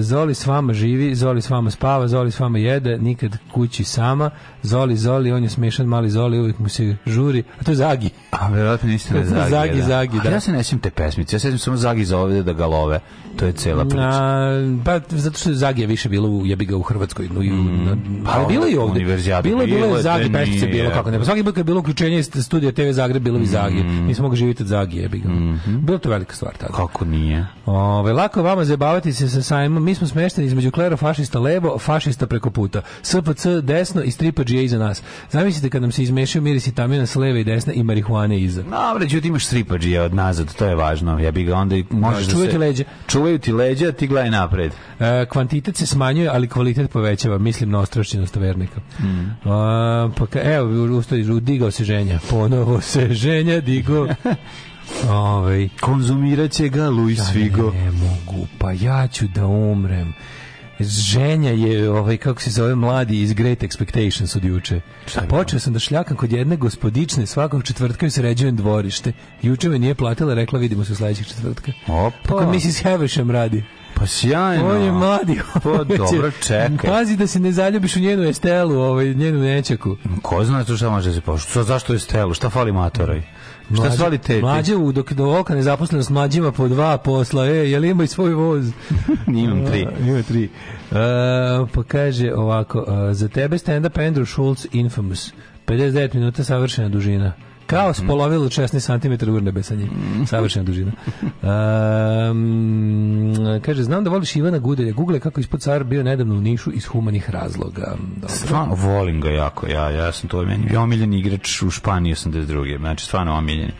Zoli 0.00 0.34
s 0.34 0.46
vama 0.46 0.72
živi, 0.74 1.14
Zoli 1.14 1.42
s 1.42 1.50
vama 1.50 1.70
spava, 1.70 2.08
Zoli 2.08 2.30
s 2.30 2.40
vama 2.40 2.58
jede, 2.58 2.98
nikad 2.98 3.36
kući 3.52 3.84
sama, 3.84 4.30
Zoli, 4.62 4.96
Zoli, 4.96 5.15
on 5.16 5.42
je 5.42 5.48
smešan 5.48 5.86
mali 5.86 6.10
Zoli, 6.10 6.40
uvijek 6.40 6.58
mu 6.58 6.68
se 6.68 6.96
žuri, 7.06 7.42
a 7.60 7.64
to 7.64 7.70
je 7.70 7.74
Zagi. 7.74 8.10
A 8.30 8.48
verovatno 8.48 8.88
niste 8.88 9.14
na 9.14 9.24
Zagi. 9.24 9.50
Zagi, 9.50 9.78
da. 9.78 9.86
Zagi, 9.86 10.18
A 10.18 10.22
da. 10.22 10.30
Ja 10.30 10.40
se 10.40 10.52
ne 10.52 10.62
sjećam 10.62 10.78
te 10.78 10.90
pesmice, 10.90 11.36
ja 11.36 11.40
se 11.40 11.58
samo 11.58 11.76
Zagi 11.76 12.04
za 12.04 12.18
ovde 12.18 12.42
da 12.42 12.52
ga 12.52 12.66
love. 12.66 13.00
To 13.36 13.46
je 13.46 13.52
cela 13.52 13.84
priča. 13.84 14.02
A, 14.02 14.50
pa 14.84 15.00
zato 15.10 15.38
što 15.38 15.52
Zagi 15.52 15.80
je 15.80 15.86
više 15.86 16.08
bilo 16.08 16.28
u 16.28 16.46
jebi 16.46 16.64
ga 16.64 16.76
u 16.76 16.82
Hrvatskoj, 16.82 17.28
no 17.28 17.40
u, 17.40 17.42
na, 17.44 17.96
ali 18.26 18.46
bilo 18.48 18.68
i 18.68 18.76
ovde. 18.76 19.00
Bilo 19.42 19.62
je 19.62 19.66
bilo 19.66 19.96
je 19.96 20.02
Zagi 20.02 20.32
pesmice 20.32 20.66
bilo 20.66 20.90
kako 20.90 21.10
ne. 21.10 21.18
Pa 21.18 21.24
Svaki 21.24 21.44
put 21.44 21.54
kad 21.54 21.58
je 21.58 21.64
bilo 21.64 21.80
uključenje 21.80 22.18
iz 22.18 22.30
studija 22.42 22.72
TV 22.72 22.90
Zagreb 22.90 23.22
bilo 23.22 23.38
bi 23.38 23.46
Zagi. 23.46 23.82
Nismo 23.82 24.22
mogli 24.22 24.36
živjeti 24.36 24.62
od 24.62 24.68
Zagi, 24.68 24.96
jebi 24.96 25.18
ga. 25.18 25.28
Bilo 25.66 25.98
to 25.98 26.10
velika 26.10 26.34
stvar 26.34 26.56
tada. 26.56 26.72
Kako 26.72 27.04
nije? 27.04 27.46
Ove, 27.66 28.12
lako 28.12 28.42
vama 28.42 28.64
zabavati 28.64 29.12
se 29.12 29.28
sa 29.28 29.42
sajmom. 29.42 29.84
Mi 29.84 29.94
smo 29.94 30.06
smešteni 30.06 30.46
između 30.46 30.70
klero 30.70 30.96
fašista 30.96 31.40
levo, 31.40 31.78
fašista 31.78 32.26
preko 32.26 32.50
puta. 32.50 32.80
SPC 33.02 33.46
desno 33.62 34.02
i 34.02 34.10
stripađije 34.10 34.64
iza 34.64 34.78
nas. 34.78 35.02
Zamislite 35.30 35.70
kad 35.70 35.82
nam 35.82 35.92
se 35.92 36.02
izmešaju 36.02 36.42
mirisi 36.42 36.74
tamjana 36.74 37.06
s 37.06 37.16
leve 37.16 37.40
i 37.40 37.44
desna 37.44 37.72
i 37.72 37.82
marihuane 37.82 38.40
iza. 38.40 38.62
Dobro, 38.62 39.06
ću 39.08 39.20
ti 39.20 39.28
imaš 39.28 39.46
stripađija 39.46 40.02
od 40.02 40.14
nazad, 40.14 40.54
to 40.54 40.66
je 40.66 40.74
važno. 40.74 41.18
Ja 41.18 41.30
bi 41.30 41.44
ga 41.44 41.54
onda 41.54 41.76
i 41.76 41.84
možeš 41.90 42.26
da, 42.26 42.32
čuvaju 42.32 42.46
se... 42.46 42.52
ti 42.52 42.58
leđa. 42.58 42.84
Čuvaju 43.08 43.38
ti 43.38 43.52
leđa, 43.52 43.92
ti 43.92 44.06
gledaj 44.06 44.30
napred. 44.30 44.72
E, 45.00 45.26
kvantitet 45.32 45.76
se 45.76 45.86
smanjuje, 45.86 46.28
ali 46.28 46.48
kvalitet 46.48 46.90
povećava. 46.90 47.38
Mislim 47.38 47.70
na 47.70 47.78
ostrašćenost 47.78 48.36
vernika. 48.36 48.80
Mm. 49.00 49.48
A, 49.50 50.10
pa 50.18 50.26
ka, 50.26 50.40
evo, 50.42 50.96
ustali, 50.98 51.40
digao 51.40 51.70
se 51.70 51.84
ženja. 51.84 52.18
Ponovo 52.30 52.80
se 52.80 53.14
ženja 53.14 53.60
digo. 53.60 54.06
Ovaj 55.10 55.68
Konzumirat 55.80 56.50
će 56.50 56.68
ga 56.68 56.88
Luis 56.88 57.20
Figo. 57.32 57.70
Ne 57.70 57.90
mogu, 57.90 58.46
pa 58.58 58.72
ja 58.72 59.08
ću 59.08 59.26
da 59.34 59.46
umrem. 59.46 60.14
Ženja 60.80 61.50
je, 61.50 61.90
ovaj, 61.90 62.16
kako 62.16 62.42
se 62.42 62.50
zove, 62.50 62.74
mladi 62.74 63.20
iz 63.20 63.32
Great 63.32 63.58
Expectations 63.58 64.36
od 64.36 64.44
juče. 64.44 64.80
Počeo 65.28 65.60
sam 65.60 65.72
da 65.72 65.78
šljakam 65.78 66.16
kod 66.16 66.32
jedne 66.32 66.56
gospodične 66.56 67.26
svakog 67.26 67.64
četvrtka 67.64 68.06
joj 68.06 68.10
sređujem 68.10 68.56
dvorište. 68.56 69.12
Juče 69.42 69.68
me 69.68 69.78
nije 69.78 69.94
platila, 69.94 70.34
rekla 70.34 70.58
vidimo 70.58 70.84
se 70.84 70.94
sledećeg 70.94 71.26
četvrtka. 71.26 71.72
Opa. 71.86 72.38
Kako 72.38 72.52
Mrs. 72.52 72.82
Havisham 72.82 73.30
radi. 73.30 73.64
Pa 73.94 74.06
sjajno. 74.06 74.68
On 74.68 74.82
je 74.82 74.92
mladi. 74.92 75.40
Pa 75.62 75.70
ovaj 75.70 75.84
dobro, 75.84 76.30
čekaj. 76.30 76.90
Pazi 76.90 77.16
da 77.16 77.26
se 77.26 77.40
ne 77.40 77.52
zaljubiš 77.52 77.96
u 77.96 78.00
njenu 78.00 78.22
estelu, 78.22 78.78
ovaj, 78.78 79.14
njenu 79.14 79.40
nečaku. 79.40 79.96
Ko 80.22 80.44
zna 80.44 80.64
to 80.64 80.76
šta 80.76 80.90
može 80.90 81.08
da 81.08 81.14
se 81.14 81.20
pošli? 81.20 81.50
Šta, 81.50 81.62
zašto 81.62 81.92
je 81.92 81.98
stelo? 81.98 82.34
Šta 82.34 82.50
fali 82.50 82.72
matoroj? 82.72 83.22
Šta 83.74 83.90
fali 83.90 84.18
teti? 84.18 84.40
Mlađe, 84.40 84.76
u- 84.76 84.92
dok 84.92 85.12
do 85.12 85.38
oka 85.38 85.54
nezaposlenost 85.54 86.10
mlađima 86.10 86.52
po 86.52 86.68
dva 86.68 86.98
posla, 86.98 87.46
e, 87.46 87.70
jel 87.70 87.84
ima 87.84 88.04
i 88.04 88.06
svoj 88.06 88.34
voz? 88.34 88.72
Imam 89.26 89.66
tri. 89.66 89.86
Ima 90.08 90.22
tri. 90.22 90.44
Uh, 90.44 90.96
pa 91.74 91.82
kaže 91.82 92.34
ovako, 92.34 92.78
uh, 92.78 92.86
za 93.12 93.28
tebe 93.28 93.58
stand-up 93.58 93.98
Andrew 94.02 94.26
Schultz 94.26 94.66
Infamous. 94.72 95.32
59 95.66 96.14
minuta 96.14 96.44
savršena 96.44 96.88
dužina. 96.88 97.32
Kao 97.66 97.94
spolovilo 97.94 98.44
od 98.44 98.50
16 98.50 99.18
cm 99.20 99.30
urnebe 99.30 99.62
sa 99.62 99.74
njim. 99.74 99.90
Savršena 100.26 100.64
dužina. 100.64 100.92
Um, 102.30 103.34
kaže, 103.62 103.82
znam 103.82 104.04
da 104.04 104.10
voliš 104.10 104.36
Ivana 104.36 104.58
Gudelja. 104.58 104.92
Google 104.92 105.20
kako 105.20 105.40
ispod 105.40 105.60
car 105.60 105.84
bio 105.84 106.02
nedavno 106.02 106.34
u 106.34 106.40
Nišu 106.40 106.72
iz 106.72 106.86
humanih 106.86 107.30
razloga. 107.30 107.96
Dobro. 108.14 108.28
Stvarno, 108.28 108.74
volim 108.74 109.20
ga 109.20 109.30
jako. 109.30 109.66
Ja, 109.66 109.90
ja 109.90 110.12
sam 110.12 110.28
to 110.28 110.42
meni. 110.42 110.72
Ja 110.72 110.80
omiljen 110.80 111.12
igrač 111.12 111.62
u 111.62 111.70
Španiji 111.70 112.14
82. 112.14 112.78
Znači, 112.78 113.04
stvarno 113.04 113.34
omiljen. 113.34 113.70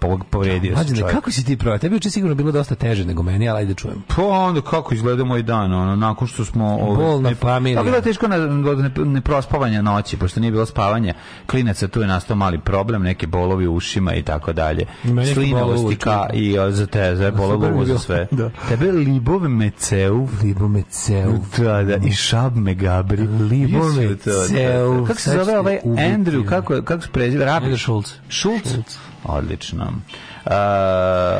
Po- 0.00 0.18
Povredio 0.30 0.76
se 0.78 0.88
čovjek. 0.88 1.10
kako 1.10 1.30
si 1.30 1.44
ti 1.44 1.56
pravo? 1.56 1.78
Tebi 1.78 1.94
je 1.94 1.96
juče 1.96 2.10
sigurno 2.10 2.34
bilo 2.34 2.52
dosta 2.52 2.74
teže 2.74 3.04
nego 3.04 3.22
meni, 3.22 3.48
ali 3.48 3.58
ajde 3.58 3.74
čujem. 3.74 4.02
Pa 4.08 4.22
onda 4.22 4.60
kako 4.60 4.94
izgleda 4.94 5.24
moj 5.24 5.42
dan, 5.42 5.72
ono, 5.72 5.96
nakon 5.96 6.28
što 6.28 6.44
smo... 6.44 6.76
ove, 6.76 6.96
Bolna 6.96 7.28
ne- 7.28 7.34
familija. 7.34 7.80
A 7.80 7.84
bilo 7.84 7.96
je 7.96 8.02
teško 8.02 8.28
na, 8.28 8.36
ne, 8.36 8.90
ne 8.96 9.20
prospavanja 9.20 9.82
noći, 9.82 10.16
pošto 10.16 10.40
nije 10.40 10.50
bilo 10.50 10.66
spavanja 10.66 11.14
klinaca, 11.46 11.88
tu 11.88 12.00
je 12.00 12.06
nastao 12.06 12.36
mali 12.36 12.58
problem, 12.58 13.02
neke 13.02 13.26
bolovi 13.26 13.66
u 13.66 13.74
ušima 13.74 14.14
i 14.14 14.22
tako 14.22 14.52
dalje. 14.52 14.86
Uvek. 15.76 15.98
ka 15.98 16.26
i 16.32 16.56
za 16.70 16.86
te, 16.86 17.16
za 17.16 17.30
bolo 17.30 17.52
Super 17.52 17.70
mi 17.70 17.76
je 17.76 17.76
uvo 17.76 17.84
za 17.84 17.98
sve. 17.98 18.26
Da. 18.32 18.50
Tebe 18.68 18.92
Libov 18.92 19.40
Meceu, 19.40 20.28
Libo 20.42 20.68
me 20.68 20.82
ceo. 20.82 21.32
da, 21.58 21.82
da, 21.82 21.96
i 21.98 22.12
Šab 22.12 22.56
Megabri. 22.56 23.22
Libov 23.22 23.82
Bio 23.82 23.92
si 23.92 24.06
u 24.06 24.16
to, 24.16 24.30
da, 24.30 24.40
Meceu. 24.40 25.00
da. 25.00 25.06
Kako 25.06 25.20
se 25.20 25.30
zove 25.30 25.58
ovaj. 25.58 25.78
Andrew, 25.84 26.48
kako, 26.48 26.82
kako 26.82 27.02
se 27.02 27.08
preziva? 27.08 27.44
Rabiš? 27.44 27.68
Andrew 27.68 27.82
Schultz. 27.82 28.98
Odlično. 29.24 29.84
Uh, 30.44 30.52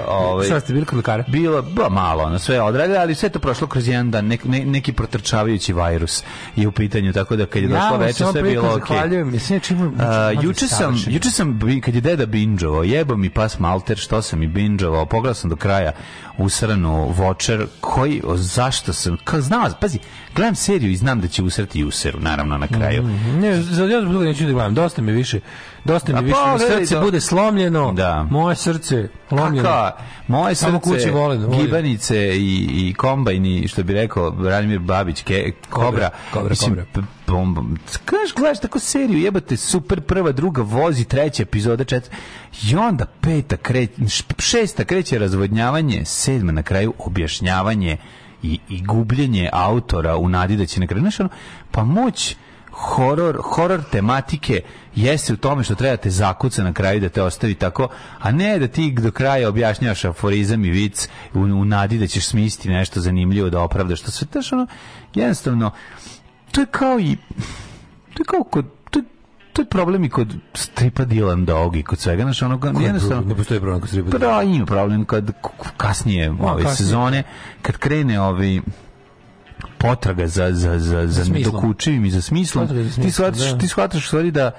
ovaj, 0.08 0.46
Šta 0.46 0.60
ste 0.60 0.72
bili 0.72 0.86
kod 0.86 0.96
lekara? 0.96 1.24
bilo 1.28 1.62
ba, 1.62 1.88
malo, 1.88 2.22
ono, 2.24 2.38
sve 2.38 2.60
odradili, 2.60 2.98
ali 2.98 3.14
sve 3.14 3.28
to 3.28 3.38
prošlo 3.38 3.66
kroz 3.66 3.88
jedan 3.88 4.10
dan, 4.10 4.26
nek, 4.26 4.44
ne, 4.44 4.64
neki 4.64 4.92
protrčavajući 4.92 5.72
virus 5.72 6.24
je 6.56 6.68
u 6.68 6.72
pitanju, 6.72 7.12
tako 7.12 7.36
da 7.36 7.46
kad 7.46 7.62
je 7.62 7.68
došlo 7.68 7.96
veče, 7.96 8.24
sve 8.32 8.40
je 8.40 8.42
bilo 8.42 8.74
okej. 8.74 8.96
Zahvaljujem. 8.96 9.34
Jesam 9.34 9.56
ja 9.56 9.60
čim... 9.60 9.94
A, 10.00 10.30
juče 10.42 10.68
sam, 10.68 11.04
juče 11.06 11.30
sam, 11.30 11.60
kad 11.84 11.94
je 11.94 12.00
deda 12.00 12.26
binđovao, 12.26 12.82
jebo 12.82 13.16
mi 13.16 13.30
pas 13.30 13.58
malter, 13.58 13.96
što 13.96 14.22
sam 14.22 14.42
i 14.42 14.46
binđovao, 14.46 15.06
pogledao 15.06 15.34
sam 15.34 15.50
do 15.50 15.56
kraja 15.56 15.92
usranu 16.38 17.08
vočer, 17.08 17.66
koji, 17.80 18.22
o, 18.24 18.36
zašto 18.36 18.92
sam, 18.92 19.16
kao 19.24 19.40
znao, 19.40 19.68
pazi, 19.80 19.98
gledam 20.36 20.54
seriju 20.54 20.90
i 20.90 20.96
znam 20.96 21.20
da 21.20 21.28
će 21.28 21.42
usrati 21.42 21.78
i 21.78 21.84
useru, 21.84 22.20
naravno, 22.20 22.58
na 22.58 22.68
kraju. 22.68 23.02
Ne, 23.40 23.62
za 23.62 23.84
ja 23.84 24.00
zbog 24.00 24.12
toga 24.12 24.24
neću 24.24 24.44
da 24.44 24.52
gledam. 24.52 24.74
Dosta 24.74 25.02
mi 25.02 25.12
više. 25.12 25.40
Dosta 25.84 26.12
mi 26.12 26.24
više. 26.24 26.36
pa, 26.36 26.52
Mi 26.52 26.58
gledaj, 26.58 26.78
srce 26.78 26.94
to- 26.94 27.00
bude 27.00 27.20
slomljeno. 27.20 27.92
Da. 27.92 28.26
Moje 28.30 28.56
srce 28.56 28.78
srce 28.78 29.08
lomljeno. 29.30 29.68
Kaka, 29.68 29.96
moje 30.28 30.54
Samo 30.54 30.80
srce, 30.80 30.90
kući 30.90 31.10
volim, 31.10 31.42
volim. 31.42 31.60
gibanice 31.60 32.16
i, 32.30 32.56
i 32.88 32.94
kombajni, 32.94 33.68
što 33.68 33.82
bi 33.82 33.92
rekao 33.92 34.30
Branimir 34.30 34.78
Babić, 34.78 35.22
ke, 35.22 35.52
Kobra. 35.70 36.10
Kobra, 36.32 36.48
Mislim, 36.50 36.70
Kobra. 36.70 36.84
p- 36.94 37.00
bom, 37.26 37.54
bom. 37.54 37.78
Kažeš, 38.04 38.34
gledaš 38.34 38.60
tako 38.60 38.78
seriju, 38.78 39.18
jebate, 39.18 39.56
super, 39.56 40.00
prva, 40.00 40.32
druga, 40.32 40.62
vozi, 40.62 41.04
treća 41.04 41.42
epizoda, 41.42 41.84
četvrta. 41.84 42.16
I 42.64 42.76
onda 42.76 43.06
peta, 43.20 43.56
kreće, 43.56 43.92
šesta 44.38 44.84
kreće 44.84 45.18
razvodnjavanje, 45.18 46.04
sedma 46.04 46.52
na 46.52 46.62
kraju 46.62 46.94
objašnjavanje 46.98 47.96
i, 48.42 48.58
i 48.68 48.82
gubljenje 48.82 49.48
autora 49.52 50.16
u 50.16 50.28
nadi 50.28 50.56
da 50.56 50.66
će 50.66 50.80
na 50.80 50.86
kraju, 50.86 51.04
ono, 51.20 51.28
pa 51.70 51.84
moć 51.84 52.36
horor, 52.72 53.38
horor 53.44 53.82
tematike 53.82 54.60
jeste 54.94 55.32
u 55.32 55.38
tome 55.38 55.64
što 55.64 55.74
treba 55.74 55.96
te 55.96 56.10
zakuca 56.10 56.64
na 56.64 56.72
kraju 56.72 57.00
da 57.00 57.08
te 57.08 57.22
ostavi 57.22 57.54
tako, 57.54 57.88
a 58.18 58.32
ne 58.32 58.58
da 58.58 58.68
ti 58.68 58.92
do 58.92 59.10
kraja 59.10 59.48
objašnjavaš 59.48 60.04
aforizam 60.04 60.64
i 60.64 60.70
vic 60.70 61.08
u, 61.34 61.38
u 61.38 61.64
nadi 61.64 61.98
da 61.98 62.06
ćeš 62.06 62.26
smisliti 62.26 62.68
nešto 62.70 63.00
zanimljivo 63.00 63.50
da 63.50 63.60
opravdaš. 63.60 64.00
To 64.00 64.10
sve, 64.10 64.26
znaš, 64.32 64.52
ono, 64.52 64.66
jednostavno, 65.14 65.70
to 66.50 66.60
je 66.60 66.66
kao 66.66 67.00
i 67.00 67.16
to 68.14 68.20
je 68.20 68.26
kao 68.26 68.44
kod 68.44 68.66
to, 68.90 68.98
je- 68.98 69.04
to 69.52 69.62
je 69.62 69.66
problem 69.66 70.04
i 70.04 70.10
kod 70.10 70.34
stripa 70.54 71.04
Dylan 71.04 71.44
Dog 71.44 71.76
i 71.76 71.82
kod 71.82 71.98
svega, 71.98 72.22
znaš, 72.22 72.42
ono, 72.42 72.58
jednostavno, 72.80 73.22
Ne 73.22 73.34
postoji 73.34 73.60
problem 73.60 73.80
kod 73.80 73.88
stripa. 73.88 74.10
pa 74.10 74.18
da, 74.18 74.42
ima 74.44 74.66
problem 74.66 75.04
kad 75.04 75.30
kasnije 75.76 76.30
ove 76.32 76.62
kasnije. 76.62 76.76
sezone, 76.76 77.22
kad 77.62 77.76
krene 77.76 78.20
ovaj 78.20 78.60
potraga 79.82 80.26
za, 80.26 80.52
za, 80.52 80.78
za, 80.78 81.06
za 81.06 81.24
dokučivim 81.44 82.04
i 82.04 82.10
za 82.10 82.22
smislom, 82.22 82.68
ti 83.02 83.10
shvataš, 83.10 83.58
ti 83.60 83.68
shvataš 83.68 84.04
u 84.04 84.06
stvari 84.06 84.30
da 84.30 84.50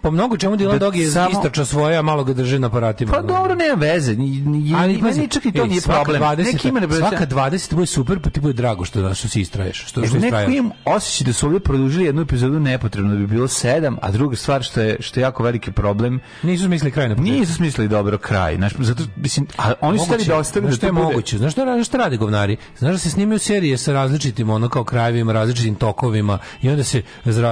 Po 0.00 0.10
mnogo 0.10 0.36
čemu 0.36 0.56
Dylan 0.56 0.72
Da 0.72 0.78
Dog 0.78 0.96
je 0.96 1.10
samo- 1.10 1.30
istračao 1.30 1.64
svoje, 1.64 1.96
a 1.96 2.02
malo 2.02 2.24
ga 2.24 2.32
drži 2.32 2.58
na 2.58 2.66
aparatima. 2.66 3.12
pa 3.12 3.22
dobro, 3.22 3.54
nema 3.54 3.74
veze, 3.76 4.14
ni, 4.14 4.30
ni, 4.30 4.74
Ali 4.76 4.98
meni 4.98 5.28
čak 5.28 5.46
i 5.46 5.52
to 5.52 5.62
ej, 5.62 5.68
nije 5.68 5.80
problem. 5.80 6.22
20, 6.22 6.44
Neki 6.44 6.68
ima 6.68 6.80
svaka 6.90 7.26
20 7.26 7.74
bude 7.74 7.86
super, 7.86 8.20
pa 8.20 8.30
ti 8.30 8.40
bude 8.40 8.52
drago 8.54 8.84
što, 8.84 9.14
što 9.14 9.28
si 9.28 9.40
istraješ. 9.40 9.84
Što, 9.86 10.06
što 10.06 10.18
Neko 10.18 10.50
im 10.50 10.70
osjeća 10.84 11.24
da 11.24 11.32
su 11.32 11.46
ovdje 11.46 11.60
produžili 11.60 12.04
jednu 12.04 12.22
epizodu 12.22 12.60
nepotrebno 12.60 13.10
da 13.10 13.16
bi 13.16 13.26
bilo 13.26 13.48
sedam, 13.48 13.96
a 14.02 14.10
druga 14.10 14.36
stvar 14.36 14.62
što 14.62 14.80
je, 14.80 14.96
što 15.00 15.20
je 15.20 15.22
jako 15.22 15.42
veliki 15.42 15.72
problem, 15.72 16.20
Nisu 16.42 16.64
smislili 16.64 16.90
kraj 16.92 17.08
na 17.08 17.14
početku. 17.16 17.32
nisu 17.32 17.54
smislili 17.54 17.88
dobro 17.88 18.18
kraj. 18.18 18.56
Znaš, 18.56 18.72
zato, 18.74 19.02
mislim, 19.16 19.46
a 19.58 19.72
oni 19.80 19.98
su 19.98 20.04
hteli 20.04 20.24
da 20.24 20.36
ostave 20.36 20.62
Znaš 20.62 20.72
da 20.72 20.76
što 20.76 20.86
je 20.86 20.92
bude- 20.92 21.04
moguće? 21.04 21.38
Znaš 21.38 21.52
što, 21.52 21.84
što 21.84 21.96
rade 21.96 22.16
govnari? 22.16 22.56
Znaš 22.78 22.92
da 22.92 22.98
se 22.98 23.10
snimaju 23.10 23.38
serije 23.38 23.78
sa 23.78 23.92
različitim 23.92 24.50
ono 24.50 24.68
kao 24.68 24.84
krajevima, 24.84 25.32
različitim 25.32 25.74
tokovima 25.74 26.38
i 26.62 26.70
onda 26.70 26.84
se 26.84 27.02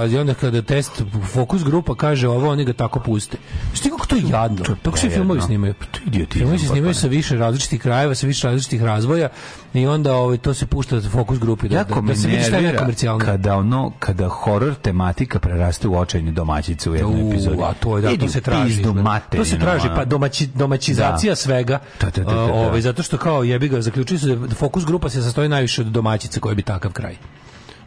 i 0.09 0.17
onda 0.17 0.33
kada 0.33 0.61
test 0.61 1.01
fokus 1.25 1.63
grupa 1.63 1.95
kaže 1.95 2.27
ovo, 2.37 2.49
oni 2.49 2.65
ga 2.65 2.73
tako 2.73 2.99
puste. 2.99 3.37
Ti 3.73 3.89
kako 3.89 4.05
to 4.07 4.15
je 4.15 4.23
jadno? 4.23 4.75
Tako 4.75 4.97
se 4.97 5.09
filmovi 5.09 5.41
snimaju. 5.41 5.73
Pa 5.73 5.85
to 5.85 5.99
je 5.99 6.03
idiotizam, 6.07 6.39
Filmovi 6.39 6.59
se 6.59 6.65
snimaju 6.65 6.83
potpuno. 6.83 7.01
sa 7.01 7.07
više 7.07 7.37
različitih 7.37 7.81
krajeva, 7.81 8.15
sa 8.15 8.27
više 8.27 8.47
različitih 8.47 8.83
razvoja 8.83 9.29
i 9.73 9.87
onda 9.87 10.15
ovaj, 10.15 10.37
to 10.37 10.53
se 10.53 10.65
pušta 10.65 10.99
za 10.99 11.09
fokus 11.09 11.39
grupi 11.39 11.69
da, 11.69 11.75
jako 11.75 12.01
da, 12.01 12.07
da 12.07 12.15
se 12.15 12.27
vidi 12.27 12.39
šta 12.39 12.47
je 12.47 12.51
nervira 12.53 12.71
nekomercijalno. 12.73 13.25
kada 13.25 13.55
ono 13.55 13.91
kada 13.99 14.27
horor 14.27 14.75
tematika 14.75 15.39
preraste 15.39 15.87
u 15.87 15.97
očajne 15.97 16.31
domaćice 16.31 16.89
u 16.89 16.95
jednoj 16.95 17.23
U, 17.23 17.27
epizodi. 17.27 17.61
a 17.61 17.73
to 17.73 17.97
je 17.97 18.01
da, 18.01 18.11
Idi 18.11 18.25
to 18.25 18.31
se 18.31 18.41
traži. 18.41 18.83
materinu, 18.85 19.43
to 19.43 19.49
se 19.49 19.59
traži, 19.59 19.87
pa 19.95 20.05
domaći, 20.05 20.47
domaćizacija 20.47 21.31
Da. 21.31 21.35
svega. 21.35 21.79
Da, 22.01 22.09
da, 22.11 22.23
da. 22.23 22.41
Ovaj, 22.41 22.81
zato 22.81 23.03
što 23.03 23.17
kao 23.17 23.43
jebi 23.43 23.67
ga, 23.69 23.81
zaključili 23.81 24.19
su 24.19 24.35
da 24.37 24.55
fokus 24.55 24.85
grupa 24.85 25.09
se 25.09 25.21
sastoji 25.21 25.49
najviše 25.49 25.81
od 25.81 25.87
domaćice 25.87 26.39
koje 26.39 26.55
bi 26.55 26.61
takav 26.61 26.91
kraj. 26.91 27.15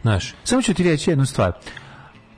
Znaš, 0.01 0.33
Samo 0.43 0.61
ću 0.61 0.73
ti 0.73 0.83
reći 0.83 1.09
jednu 1.09 1.25
stvar. 1.25 1.51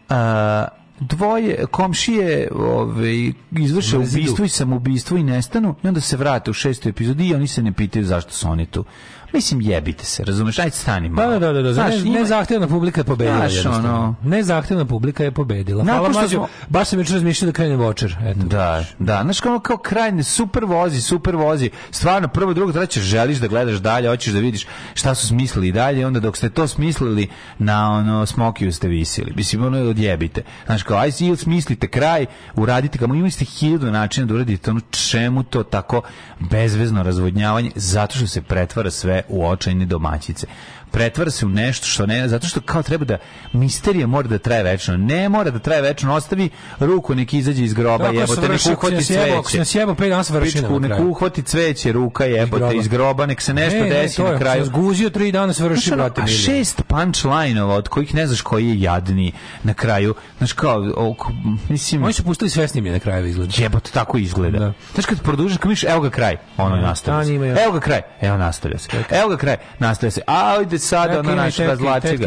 A, 0.10 0.67
dvoje 1.00 1.66
komšije 1.72 2.50
ovaj, 2.56 3.32
izvrše 3.52 3.98
ubistvo 3.98 4.46
i 4.46 4.50
samoubistvo 4.50 5.18
i 5.18 5.24
nestanu 5.24 5.76
i 5.84 5.88
onda 5.88 6.02
se 6.02 6.18
vrate 6.18 6.52
u 6.52 6.54
šestoj 6.54 6.90
epizodi 6.90 7.28
i 7.28 7.36
oni 7.36 7.48
se 7.48 7.64
ne 7.64 7.74
pitaju 7.74 8.06
zašto 8.06 8.32
su 8.32 8.48
oni 8.50 8.66
tu. 8.66 8.86
Mislim, 9.34 9.62
jebite 9.62 10.06
se, 10.06 10.24
razumeš? 10.24 10.60
Ajde 10.60 10.72
stani 10.72 11.10
malo. 11.10 11.32
Da, 11.32 11.39
da, 11.39 11.54
da, 11.54 11.62
da. 11.62 11.74
Znaš, 11.74 11.93
ne, 12.04 12.12
nezahtevna 12.12 12.67
publika 12.67 13.02
je 13.02 13.06
pobedila 13.06 13.50
Znaš, 13.50 13.65
ono- 13.65 14.15
Nezahtevna 14.24 14.86
publika 14.86 15.24
je 15.24 15.32
pobedila. 15.32 15.84
Hvala 15.84 16.00
Nakon 16.00 16.13
što 16.13 16.30
smo- 16.30 16.48
baš 16.69 16.88
sam 16.88 17.00
jučer 17.00 17.13
razmišljao 17.13 17.46
da 17.48 17.56
krenem 17.56 17.80
vočer. 17.80 18.15
Eto. 18.26 18.39
Da, 18.39 18.84
da, 19.00 19.19
znaš 19.24 19.39
kao, 19.39 19.60
kao 19.60 19.78
krajne, 19.78 20.24
super 20.24 20.65
vozi, 20.65 21.02
super 21.02 21.36
vozi, 21.36 21.69
stvarno, 21.91 22.28
prvo, 22.28 22.54
drugo, 22.54 22.72
treće, 22.72 23.02
želiš 23.02 23.38
da 23.38 23.48
gledaš 23.48 23.76
dalje, 23.76 24.10
hoćeš 24.10 24.34
da 24.34 24.39
vidiš 24.39 24.65
šta 24.93 25.15
su 25.15 25.28
smislili 25.28 25.72
dalje, 25.72 26.08
onda 26.08 26.19
dok 26.19 26.38
ste 26.38 26.50
to 26.50 26.67
smislili, 26.67 27.28
na 27.58 27.91
ono, 27.91 28.26
smokiju 28.26 28.74
ste 28.74 28.88
visili. 28.88 29.34
Mislim, 29.36 29.63
ono, 29.63 29.80
odjebite. 29.80 30.43
Znaš, 30.65 30.84
kao, 30.84 30.98
ajde, 30.98 31.15
ili 31.19 31.38
smislite 31.38 31.88
kraj, 31.88 32.26
uradite 32.56 32.98
ga, 32.98 33.06
imali 33.06 33.32
ste 33.32 33.46
hiljadu 33.46 33.91
načina 33.91 34.26
da 34.28 34.34
uradite 34.34 34.72
ono, 34.72 34.80
čemu 34.91 35.43
to 35.43 35.63
tako 35.63 36.02
bezvezno 36.39 37.04
razvodnjavanje, 37.04 37.72
zato 37.76 38.15
što 38.17 38.28
se 38.28 38.41
pretvara 38.41 38.91
sve 38.91 39.23
u 39.30 39.48
očajne 39.48 39.86
domaćice. 39.86 40.48
Pretvara 40.94 41.32
se 41.32 41.46
u 41.46 41.50
nešto 41.50 41.88
što 41.88 42.06
ne, 42.06 42.28
zato 42.28 42.48
što 42.48 42.62
kao 42.62 42.84
treba 42.84 43.06
da 43.06 43.18
misterija 43.54 44.08
mora 44.08 44.28
da 44.28 44.38
traje 44.38 44.64
večno. 44.64 44.98
Ne 44.98 45.30
mora 45.30 45.52
da 45.52 45.60
traje 45.60 45.82
večno, 45.82 46.14
ostavi 46.14 46.50
ruku, 46.80 47.16
neki 47.16 47.38
izađe 47.38 47.64
iz 47.64 47.74
groba, 47.74 48.04
Tako 48.04 48.14
jebote, 48.14 48.42
nek 48.42 48.62
ako 48.62 48.88
uhvati 48.88 48.96
ako 48.96 49.44
cveće. 49.44 49.58
nas 49.58 49.76
jebao 49.76 49.96
pet 49.96 50.10
dana 50.10 50.24
sa 50.24 50.34
vršinama 50.34 50.68
Pičku, 50.68 50.80
na 50.80 50.88
nek 50.88 50.98
kraju. 50.98 51.10
uhvati 51.12 51.42
cveće, 51.44 51.92
ruka 51.92 52.26
jebote 52.26 52.76
iz 52.76 52.88
groba, 52.88 53.26
nek 53.26 53.42
se 53.42 53.54
nešto 53.54 53.80
Ne, 53.80 53.84
ne, 53.84 53.90
desi 53.92 54.18
to 54.18 54.22
je, 54.22 54.26
na 54.26 54.32
ako 54.32 54.40
kraju. 54.40 54.66
sam 54.66 54.66
zguzio 54.66 55.10
tri 55.10 55.32
dana 55.32 55.54
se 55.54 55.64
vrši, 55.64 55.82
Znaš, 55.82 55.94
ono, 55.94 56.04
brate, 56.04 56.22
a 56.22 56.28
šest 56.28 56.82
punchline-ova 56.88 57.76
od 57.76 57.88
kojih 57.88 58.16
ne 58.16 58.28
znaš 58.28 58.42
koji 58.42 58.68
je 58.70 58.82
jadni 58.82 59.32
na 59.64 59.74
kraju. 59.74 60.16
Znaš 60.38 60.54
kao, 60.54 60.92
oko, 60.96 61.32
mislim... 61.70 62.04
Oni 62.04 62.14
su 62.14 62.24
pustili 62.24 62.50
sve 62.50 62.68
snimljene 62.68 63.00
krajeve 63.00 63.30
izgleda. 63.30 63.54
Jebote, 63.58 63.92
tako 63.92 64.18
izgleda. 64.18 64.60
Da. 64.60 64.74
Znaš 64.94 65.06
kad 65.06 65.22
produžiš, 65.22 65.58
kad 65.58 65.70
misliš, 65.70 65.92
evo 65.92 66.02
ga 66.02 66.10
kraj, 66.10 66.38
ono 66.58 66.76
je 66.76 66.82
nastavlja 66.82 67.26
se. 67.26 67.34
Evo 67.64 67.72
ga 67.72 67.80
kraj, 67.80 68.02
evo 68.22 68.38
nastavlja 68.38 68.78
se. 68.78 68.90
Evo 69.12 69.30
ga 69.30 69.38
kraj, 69.38 69.58
nastavlja 69.80 70.12
se. 70.12 70.22
A, 70.28 70.58
ide 70.84 70.88
sad, 70.88 71.04
Čekaj, 71.04 71.19
ono 71.19 71.32
ima 71.32 71.41
naš 71.43 71.56
tetke 71.56 71.76
ga. 72.17 72.26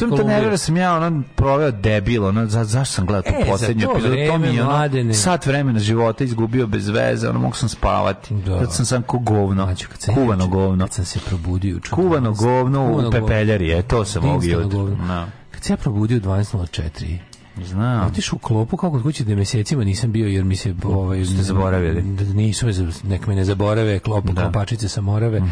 to 0.00 0.08
Kolumbije. 0.08 0.24
nervira 0.26 0.56
sam 0.58 0.76
ja, 0.76 0.96
ono, 0.96 1.22
proveo 1.34 1.70
debil, 1.72 2.24
ono, 2.24 2.46
za, 2.46 2.64
zašto 2.64 2.94
sam 2.94 3.06
gledao 3.06 3.22
tu 3.22 3.28
E, 3.30 3.46
to 3.46 3.54
epizodu, 3.64 4.08
to 4.26 4.38
mi 4.38 4.46
je, 4.48 4.62
ono, 4.62 4.70
mladene. 4.70 5.14
sat 5.14 5.46
vremena 5.46 5.78
života 5.78 6.24
izgubio 6.24 6.66
bez 6.66 6.88
veze, 6.88 7.28
ono, 7.28 7.38
mogu 7.38 7.56
sam 7.56 7.68
spavati. 7.68 8.34
Da. 8.36 8.66
Sam 8.66 8.84
sam 8.86 9.02
ko 9.02 9.18
govno, 9.18 9.64
Mlađo, 9.66 9.86
kad 9.88 10.00
sam 10.00 10.14
kuvano 10.14 10.44
juče- 10.44 10.50
govno. 10.50 10.84
Kad 10.84 10.94
sam 10.94 11.04
se 11.04 11.18
probudio 11.20 11.70
juče. 11.70 11.90
Kuvano 11.90 12.32
govno 12.32 12.98
u 12.98 13.10
pepeljari, 13.10 13.70
e, 13.70 13.82
to 13.82 14.04
sam 14.04 14.22
govno. 14.22 14.96
Da. 15.06 15.26
Kad 15.50 15.64
se 15.64 15.72
ja 15.72 15.76
probudio 15.76 16.16
u 16.16 16.20
12.04, 16.20 17.18
Znam. 17.64 18.06
Otišao 18.06 18.36
u 18.36 18.38
klopu 18.38 18.76
kako 18.76 18.90
kod 18.90 19.02
kuće 19.02 19.24
da 19.24 19.34
mesecima 19.34 19.84
nisam 19.84 20.12
bio 20.12 20.28
jer 20.28 20.44
mi 20.44 20.56
se 20.56 20.74
ovaj 20.84 21.24
Ste 21.24 21.42
zaboravili. 21.42 22.02
Da 22.02 22.24
nisu 22.24 22.66
me 22.66 22.72
nek 23.04 23.26
me 23.26 23.34
ne 23.34 23.44
zaborave 23.44 23.98
klopu 23.98 24.32
Da. 24.32 24.42
klopačice 24.42 24.88
sa 24.88 25.00
morave. 25.00 25.42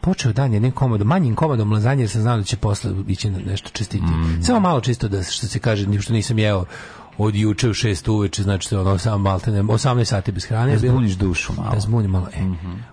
Počeo 0.00 0.32
dan 0.32 0.52
jednim 0.52 0.72
komodom, 0.72 1.08
manjim 1.08 1.34
komodom 1.34 1.72
lazanje 1.72 2.02
jer 2.02 2.10
sam 2.10 2.22
znao 2.22 2.36
da 2.36 2.42
će 2.42 2.56
posle 2.56 2.92
ići 3.08 3.30
nešto 3.30 3.70
čestiti. 3.70 4.04
Samo 4.42 4.60
malo 4.60 4.80
čisto 4.80 5.08
da 5.08 5.22
što 5.22 5.46
se 5.46 5.58
kaže, 5.58 5.86
ni 5.86 6.00
što 6.00 6.12
nisam 6.12 6.38
jeo 6.38 6.64
od 7.18 7.34
juče 7.34 7.68
u 7.68 7.74
6 7.74 8.10
uveče, 8.10 8.42
znači 8.42 8.74
ono 8.74 8.98
samo 8.98 9.18
maltene 9.18 9.62
18 9.62 10.04
sati 10.04 10.32
bez 10.32 10.44
hrane. 10.44 10.72
Da 10.72 10.78
zbuniš 10.78 11.12
dušu 11.12 11.52
malo. 11.52 11.74
Da 11.74 11.80
zbunim 11.80 12.10
malo. 12.10 12.26
E, 12.28 12.40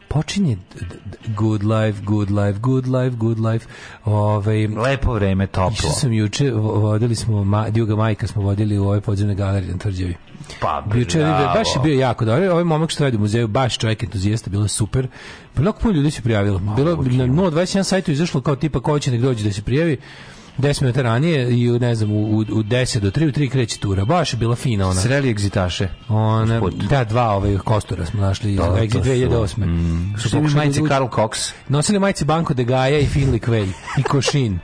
počinje 0.07 0.55
d- 0.55 0.61
d- 0.81 0.95
good 1.27 1.63
life, 1.63 2.01
good 2.01 2.31
life, 2.31 2.59
good 2.59 2.87
life, 2.87 3.15
good 3.17 3.39
life. 3.41 3.67
Ovaj 4.05 4.67
Lepo 4.67 5.13
vreme, 5.13 5.47
toplo. 5.47 5.71
Išao 5.73 5.89
sam 5.91 6.13
juče, 6.13 6.51
vo- 6.51 6.73
vodili 6.73 7.15
smo, 7.15 7.43
ma, 7.43 7.69
Djuga 7.69 7.95
Majka 7.95 8.27
smo 8.27 8.41
vodili 8.41 8.77
u 8.77 8.87
ove 8.87 9.01
podzemne 9.01 9.35
galerije 9.35 9.71
na 9.71 9.77
Tvrđevi. 9.77 10.15
Pa, 10.59 10.83
Juče, 10.95 11.19
baš 11.55 11.67
je 11.67 11.81
bio 11.83 11.99
jako 11.99 12.25
dobro. 12.25 12.51
Ovaj 12.51 12.63
momak 12.63 12.89
što 12.89 13.03
radi 13.03 13.17
u 13.17 13.19
muzeju, 13.19 13.47
baš 13.47 13.77
čovjek 13.77 14.03
entuzijasta, 14.03 14.49
bilo 14.49 14.63
je 14.63 14.69
super. 14.69 15.07
Bilo 15.55 15.73
puno 15.73 15.93
ljudi 15.93 16.11
se 16.11 16.21
prijavilo. 16.21 16.59
Bilo 16.59 16.91
na 16.91 17.03
021 17.27 17.83
sajtu 17.83 18.11
izašlo 18.11 18.41
kao 18.41 18.55
tipa 18.55 18.79
ko 18.79 18.99
će 18.99 19.11
nek 19.11 19.21
dođe 19.21 19.43
da 19.43 19.53
se 19.53 19.61
prijavi. 19.61 19.97
10 20.57 20.81
minuta 20.81 21.01
ranije 21.01 21.51
i 21.51 21.71
u, 21.71 21.79
ne 21.79 21.95
znam, 21.95 22.11
u, 22.11 22.15
u, 22.15 22.37
u 22.37 22.63
10 22.63 22.99
do 22.99 23.11
3, 23.11 23.27
u 23.27 23.31
3 23.31 23.49
kreće 23.49 23.77
tura. 23.77 24.05
Baš 24.05 24.33
je 24.33 24.37
bila 24.37 24.55
fina 24.55 24.87
ona. 24.87 25.01
Sreli 25.01 25.29
egzitaše. 25.29 25.87
Ona, 26.09 26.61
da, 26.89 27.03
dva 27.03 27.29
ove 27.29 27.57
kostura 27.57 28.05
smo 28.05 28.21
našli 28.21 28.51
iz 28.51 28.57
Da, 28.57 28.63
Exit 28.63 28.91
su, 28.93 28.99
2008. 28.99 29.57
Mm, 29.57 30.15
Su 30.19 30.41
majice 30.55 30.79
da 30.79 30.83
uđu- 30.83 30.89
Karl 30.89 31.05
Cox. 31.05 31.51
Nosili 31.69 31.99
majice 31.99 32.25
Banko 32.25 32.53
de 32.53 32.63
Gaja 32.63 32.99
i 32.99 33.05
Finley 33.05 33.39
Quay 33.39 33.67
i 33.97 34.03
Košin. 34.03 34.59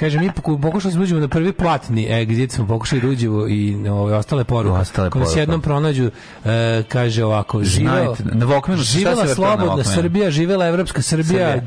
Kaže, 0.00 0.18
mi 0.18 0.30
poku- 0.30 0.60
pokušali 0.60 0.92
smo 0.92 0.98
da 0.98 1.04
uđemo 1.04 1.20
na 1.20 1.28
prvi 1.28 1.52
platni 1.52 2.06
exit, 2.06 2.50
smo 2.50 2.66
pokušali 2.66 3.02
da 3.02 3.08
uđemo 3.08 3.48
i 3.48 3.88
ove, 3.88 4.14
ostale 4.14 4.44
poruke. 4.44 4.78
Ostale 4.78 5.10
Koje 5.10 5.20
se 5.20 5.26
poruke. 5.26 5.40
jednom 5.40 5.60
pronađu, 5.60 6.10
e, 6.44 6.82
kaže 6.82 7.24
ovako, 7.24 7.64
živeo, 7.64 8.16
na 8.24 8.46
se 8.76 8.82
živela 8.82 9.26
slobodna? 9.26 9.84
Srbija, 9.84 10.30
živela 10.30 10.66
evropska 10.66 11.02
Srbija, 11.02 11.60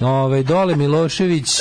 ove, 0.00 0.42
dole 0.42 0.76
Milošević 0.76 1.58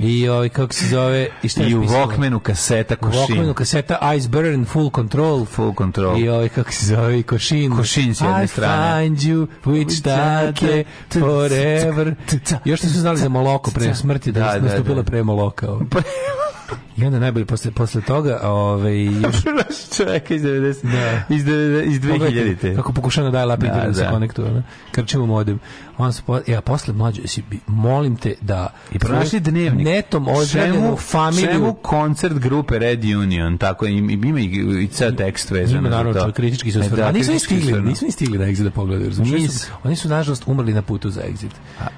i 0.00 0.28
ovaj 0.28 0.48
kako 0.48 0.74
se 0.74 0.86
zove, 0.86 1.28
i 1.42 1.48
šta 1.48 1.62
je 1.62 1.70
I 1.70 1.74
u? 1.74 1.82
Walkmanu 1.82 2.38
kaseta 2.38 2.94
U 3.00 3.04
Walkmanu 3.04 3.26
Košin. 3.28 3.54
kaseta 3.54 4.14
Ice 4.14 4.28
Burn, 4.28 4.64
Full 4.64 4.90
Control, 4.90 5.44
Full 5.46 5.74
control. 5.74 6.18
i 6.18 6.28
ovaj 6.28 6.48
kako 6.48 6.72
se 6.72 6.86
zove 6.86 7.18
i 7.18 7.22
Košin. 7.22 7.76
Košin 7.76 8.14
s 8.14 8.20
jedne 8.20 8.44
I 8.44 8.46
strane. 8.46 9.02
find 9.02 9.18
you 9.18 9.46
which 9.64 10.02
take 10.02 10.84
forever. 11.10 12.14
Još 12.64 12.82
nisu 12.82 13.00
znali 13.00 13.18
za 13.18 13.28
Moloko 13.28 13.70
pre 13.70 13.94
smrti 13.94 14.32
da, 14.32 14.40
Da, 14.40 14.46
da 14.46 14.52
da, 14.52 14.60
nastupila 14.60 14.96
da. 14.96 15.02
pre 15.02 15.22
Moloka. 15.22 15.68
ovo. 15.68 15.80
I 16.96 17.04
onda 17.04 17.18
najbolje 17.18 17.46
posle, 17.46 17.70
posle 17.70 18.00
toga, 18.00 18.40
ovaj, 18.42 19.04
još 19.22 19.36
čoveka 19.96 20.34
iz 20.34 20.42
90, 20.42 20.82
Da. 20.84 21.34
iz, 21.34 21.44
90 21.44 21.84
iz 21.84 22.00
2000 22.00 22.12
Pogledajte 22.12 22.74
Kako 22.74 22.92
pokušava 22.92 23.24
da 23.24 23.32
daje 23.32 23.44
lapid 23.44 23.70
Da, 23.70 23.80
da, 23.80 23.94
se 23.94 24.02
da. 24.02 24.10
konektuje. 24.10 24.48
ono. 24.48 24.62
Krčimo 24.90 25.26
modem. 25.26 25.60
On 25.98 26.12
se 26.12 26.22
po, 26.22 26.40
ja 26.46 26.60
posle 26.60 26.94
mlađe 26.94 27.22
si 27.24 27.42
bi- 27.42 27.60
molim 27.66 28.16
te 28.16 28.34
da 28.40 28.72
I 28.92 28.98
pronašli 28.98 29.40
dnevnik. 29.40 29.86
netom 29.86 30.26
Čemu- 30.46 30.96
familiju. 30.98 31.48
Čemu 31.48 31.74
koncert 31.74 32.34
grupe 32.34 32.78
Red 32.78 33.04
Union, 33.06 33.58
tako 33.58 33.86
im 33.86 34.10
ima 34.10 34.40
i, 34.40 34.44
i 34.80 34.88
ceo 34.88 35.10
tekst 35.12 35.50
vezan 35.50 35.78
Ima 35.78 35.88
naravno 35.88 36.12
to. 36.14 36.32
kritički 36.32 36.72
se 36.72 36.78
E, 36.78 36.80
osvrnuo. 36.80 36.96
da, 36.98 37.08
A 37.08 37.12
nisu 37.12 37.32
ni 37.32 37.38
stigli, 37.38 37.82
nisu 37.82 38.04
ni 38.04 38.10
stigli 38.10 38.38
na 38.38 38.44
Exit 38.44 38.62
da 38.62 38.70
pogledaju. 38.70 39.08
razumiješ? 39.08 39.34
Oni 39.34 39.48
su, 39.48 39.66
oni 39.84 39.96
su 39.96 40.08
nažalost 40.08 40.42
umrli 40.46 40.72
na 40.72 40.82
putu 40.82 41.10
za 41.10 41.20
Exit. 41.22 41.50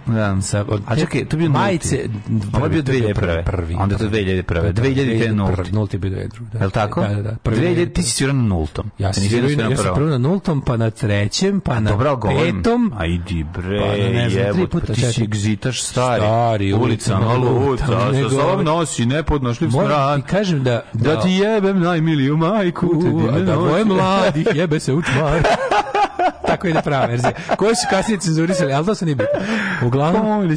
Da. 0.06 0.40
Sa, 0.42 0.64
od 0.68 0.82
A 0.86 0.96
čekaj, 0.96 1.24
to 1.24 1.36
je 1.36 1.38
bio 1.38 1.50
majice, 1.50 2.08
Ovo 2.52 2.64
je 2.64 2.70
bio 2.70 2.82
prvi, 2.82 3.00
to 3.00 3.08
je 3.08 3.14
2001. 3.14 3.44
Prvi, 3.44 3.74
Onda 3.74 3.98
to 3.98 4.04
2001. 4.04 4.72
2000 4.72 5.22
je 5.22 5.32
nulti. 5.32 5.72
Nulti 5.72 5.96
je 5.96 6.00
bio 6.00 6.10
2002. 6.10 6.50
Da. 6.52 6.58
Je 6.58 6.64
li 6.66 6.72
tako? 6.72 7.00
Da, 7.02 7.08
da, 7.08 7.22
da. 7.22 7.30
Prvi 7.34 7.56
2000, 7.58 7.92
ti 7.92 8.02
si 8.02 8.10
svirao 8.10 8.34
na 8.34 8.42
nultom. 8.42 8.90
Ja 8.98 9.12
sam 9.12 9.22
svirao, 9.22 9.70
prvom. 9.72 9.94
prvo 9.94 10.08
na 10.08 10.18
nultom, 10.18 10.60
pa 10.60 10.76
na 10.76 10.90
trećem, 10.90 11.60
pa 11.60 11.80
na 11.80 11.90
petom. 12.20 12.92
A 12.96 13.06
idi 13.06 13.44
bre, 13.46 13.89
Ne 13.96 14.30
znam, 14.30 14.54
tri 14.54 14.66
puta, 14.66 14.92
ti 14.92 15.12
si 15.12 15.24
egzitaš 15.24 15.82
stari. 15.82 16.20
Stari, 16.20 16.72
ulica 16.72 17.18
na 17.18 17.34
luta, 17.34 17.86
sa 17.86 18.30
sobom 18.30 18.64
nosi 18.64 19.06
nepodnošljiv 19.06 19.70
smrad. 19.70 20.20
ti 20.20 20.26
kažem 20.26 20.64
da... 20.64 20.82
Da 20.92 21.20
ti 21.20 21.30
jebem 21.30 21.80
najmiliju 21.80 22.36
majku, 22.36 22.86
a 23.34 23.38
da 23.40 23.54
noći. 23.54 23.68
voje 23.70 23.84
mladih 23.84 24.46
jebe 24.60 24.80
se 24.80 24.92
u 24.92 25.02
čmar. 25.02 25.42
Tako 26.46 26.68
ide 26.68 26.82
prava 26.82 27.06
verzija. 27.06 27.32
Koje 27.56 27.74
su 27.74 27.86
kasnije 27.90 28.20
cenzurisali, 28.20 28.72
ali 28.72 28.86
to 28.86 28.94
se 28.94 29.04
nije 29.04 29.14
bitno. 29.14 29.40
Uglavnom, 29.86 30.48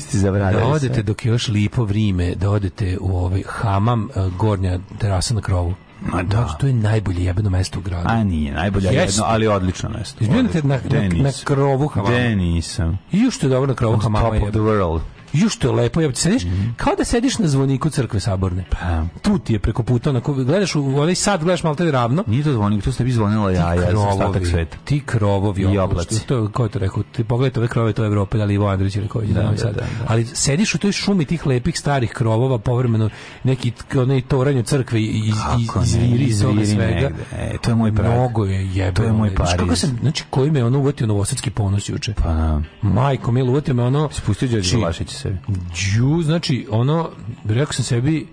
da 0.54 0.66
odete 0.66 1.04
dok 1.04 1.26
je 1.26 1.30
još 1.30 1.48
lipo 1.48 1.84
vrime, 1.84 2.36
da 2.36 2.50
odete 2.50 2.98
u 3.02 3.18
ovaj 3.18 3.44
hamam, 3.48 4.10
eh, 4.16 4.30
gornja 4.38 4.80
terasa 5.00 5.34
na 5.34 5.42
krovu. 5.42 5.74
Ma 6.06 6.24
da. 6.24 6.38
Znači, 6.38 6.54
to 6.60 6.68
je 6.68 6.74
najbolje 6.74 7.24
jebeno 7.24 7.50
mesto 7.50 7.80
u 7.80 7.82
gradu. 7.82 8.10
A 8.10 8.24
nije, 8.24 8.54
najbolje 8.54 8.86
Jeste. 8.86 9.02
jedno, 9.02 9.24
ali 9.28 9.48
odlično 9.48 9.90
mesto. 9.90 10.24
Izbio 10.24 10.44
na, 10.44 10.50
na, 10.64 10.80
na, 10.90 11.24
na 11.24 11.32
krovu 11.44 11.88
hamama. 11.88 12.16
Gde 12.16 12.36
nisam? 12.36 13.00
I 13.12 13.20
još 13.20 13.36
što 13.36 13.46
je 13.46 13.50
dobro 13.50 13.68
na 13.68 13.74
krovu 13.74 13.98
hamama. 13.98 14.30
top 14.30 14.44
of 14.44 14.50
the 14.50 14.60
world. 14.60 15.00
Još 15.34 15.56
što 15.56 15.68
je 15.68 15.74
lepo, 15.74 16.02
jebote, 16.02 16.20
sediš, 16.20 16.44
kao 16.78 16.96
da 16.96 17.04
sediš 17.06 17.40
na 17.40 17.48
zvoniku 17.48 17.90
crkve 17.90 18.20
saborne. 18.20 18.66
Pa, 18.72 19.04
Tu 19.22 19.38
ti 19.40 19.54
je 19.54 19.60
preko 19.60 19.84
puta, 19.84 20.10
onako, 20.10 20.34
gledaš 20.36 20.76
u 20.76 21.00
onaj 21.00 21.16
sad, 21.16 21.44
gledaš 21.44 21.64
malo 21.64 21.76
te 21.76 21.92
ravno, 21.92 22.24
nije 22.28 22.44
to 22.44 22.54
zvonik, 22.54 22.84
tu 22.84 22.92
ste 22.92 23.04
bi 23.04 23.12
zvonila 23.12 23.52
jaja 23.52 23.92
za 23.92 24.00
ostatak 24.00 24.48
sveta. 24.48 24.78
ti 24.78 25.02
krovovi, 25.02 25.62
I 25.64 25.78
oblaci. 25.78 26.16
što- 26.16 26.26
To, 26.26 26.50
ko 26.50 26.64
je 26.64 26.70
to 26.70 26.80
rekao? 26.80 27.04
Ti 27.06 27.24
pogledajte 27.24 27.60
ove 27.60 27.68
krove, 27.68 27.94
to 27.94 28.04
je 28.04 28.08
Evropa, 28.08 28.38
da 28.38 28.46
li 28.46 28.54
Ivo 28.54 28.68
Andrić 28.68 28.96
ili 28.96 29.08
koji 29.08 29.28
Da, 29.28 29.42
da, 29.42 29.58
Sad. 29.58 29.76
da, 29.76 29.82
da. 29.82 29.86
Ali 30.08 30.26
sediš 30.26 30.76
u 30.76 30.80
toj 30.80 30.92
šumi 30.92 31.26
tih 31.26 31.48
lepih 31.48 31.80
starih 31.80 32.12
krovova, 32.12 32.58
povremeno 32.58 33.10
neki 33.44 33.72
onaj 33.96 34.22
toranj 34.22 34.58
od 34.58 34.66
crkve 34.66 35.00
i 35.02 35.20
iz, 35.20 35.28
iz, 35.60 35.68
Kako 35.68 35.80
ne, 35.80 35.86
izviri 35.86 36.24
iz 36.24 36.42
toga 36.42 36.66
svega. 36.66 37.10
E, 37.34 37.58
to 37.58 37.72
je 37.72 37.76
moj 37.76 37.96
Prag. 37.96 38.12
Mnogo 38.12 38.46
je 38.46 38.66
jebeno. 38.66 38.92
To 38.92 39.04
je 39.04 39.12
moj 39.12 39.30
Znaš 39.30 39.52
kako 39.52 39.66
Pariz. 39.66 39.80
sam, 39.80 39.98
znači, 40.02 40.24
koji 40.30 40.52
me 40.52 40.64
ono 40.64 40.80
uvatio 40.80 41.08
novosadski 41.08 41.50
ponos 41.50 41.90
juče? 41.90 42.14
Pa, 42.14 42.24
da. 42.24 42.62
Majko, 42.82 43.32
milo, 43.32 43.52
uvatio 43.52 43.74
me 43.74 43.84
ono... 43.84 44.10
Spustio 44.12 44.48
Đorđe 44.48 44.78
Vlašić 44.78 45.10
sebi. 45.24 45.38
Đu, 45.48 46.22
znači, 46.22 46.68
ono, 46.70 47.10
rekao 47.46 47.74
sam 47.74 47.86
sebi, 47.86 48.28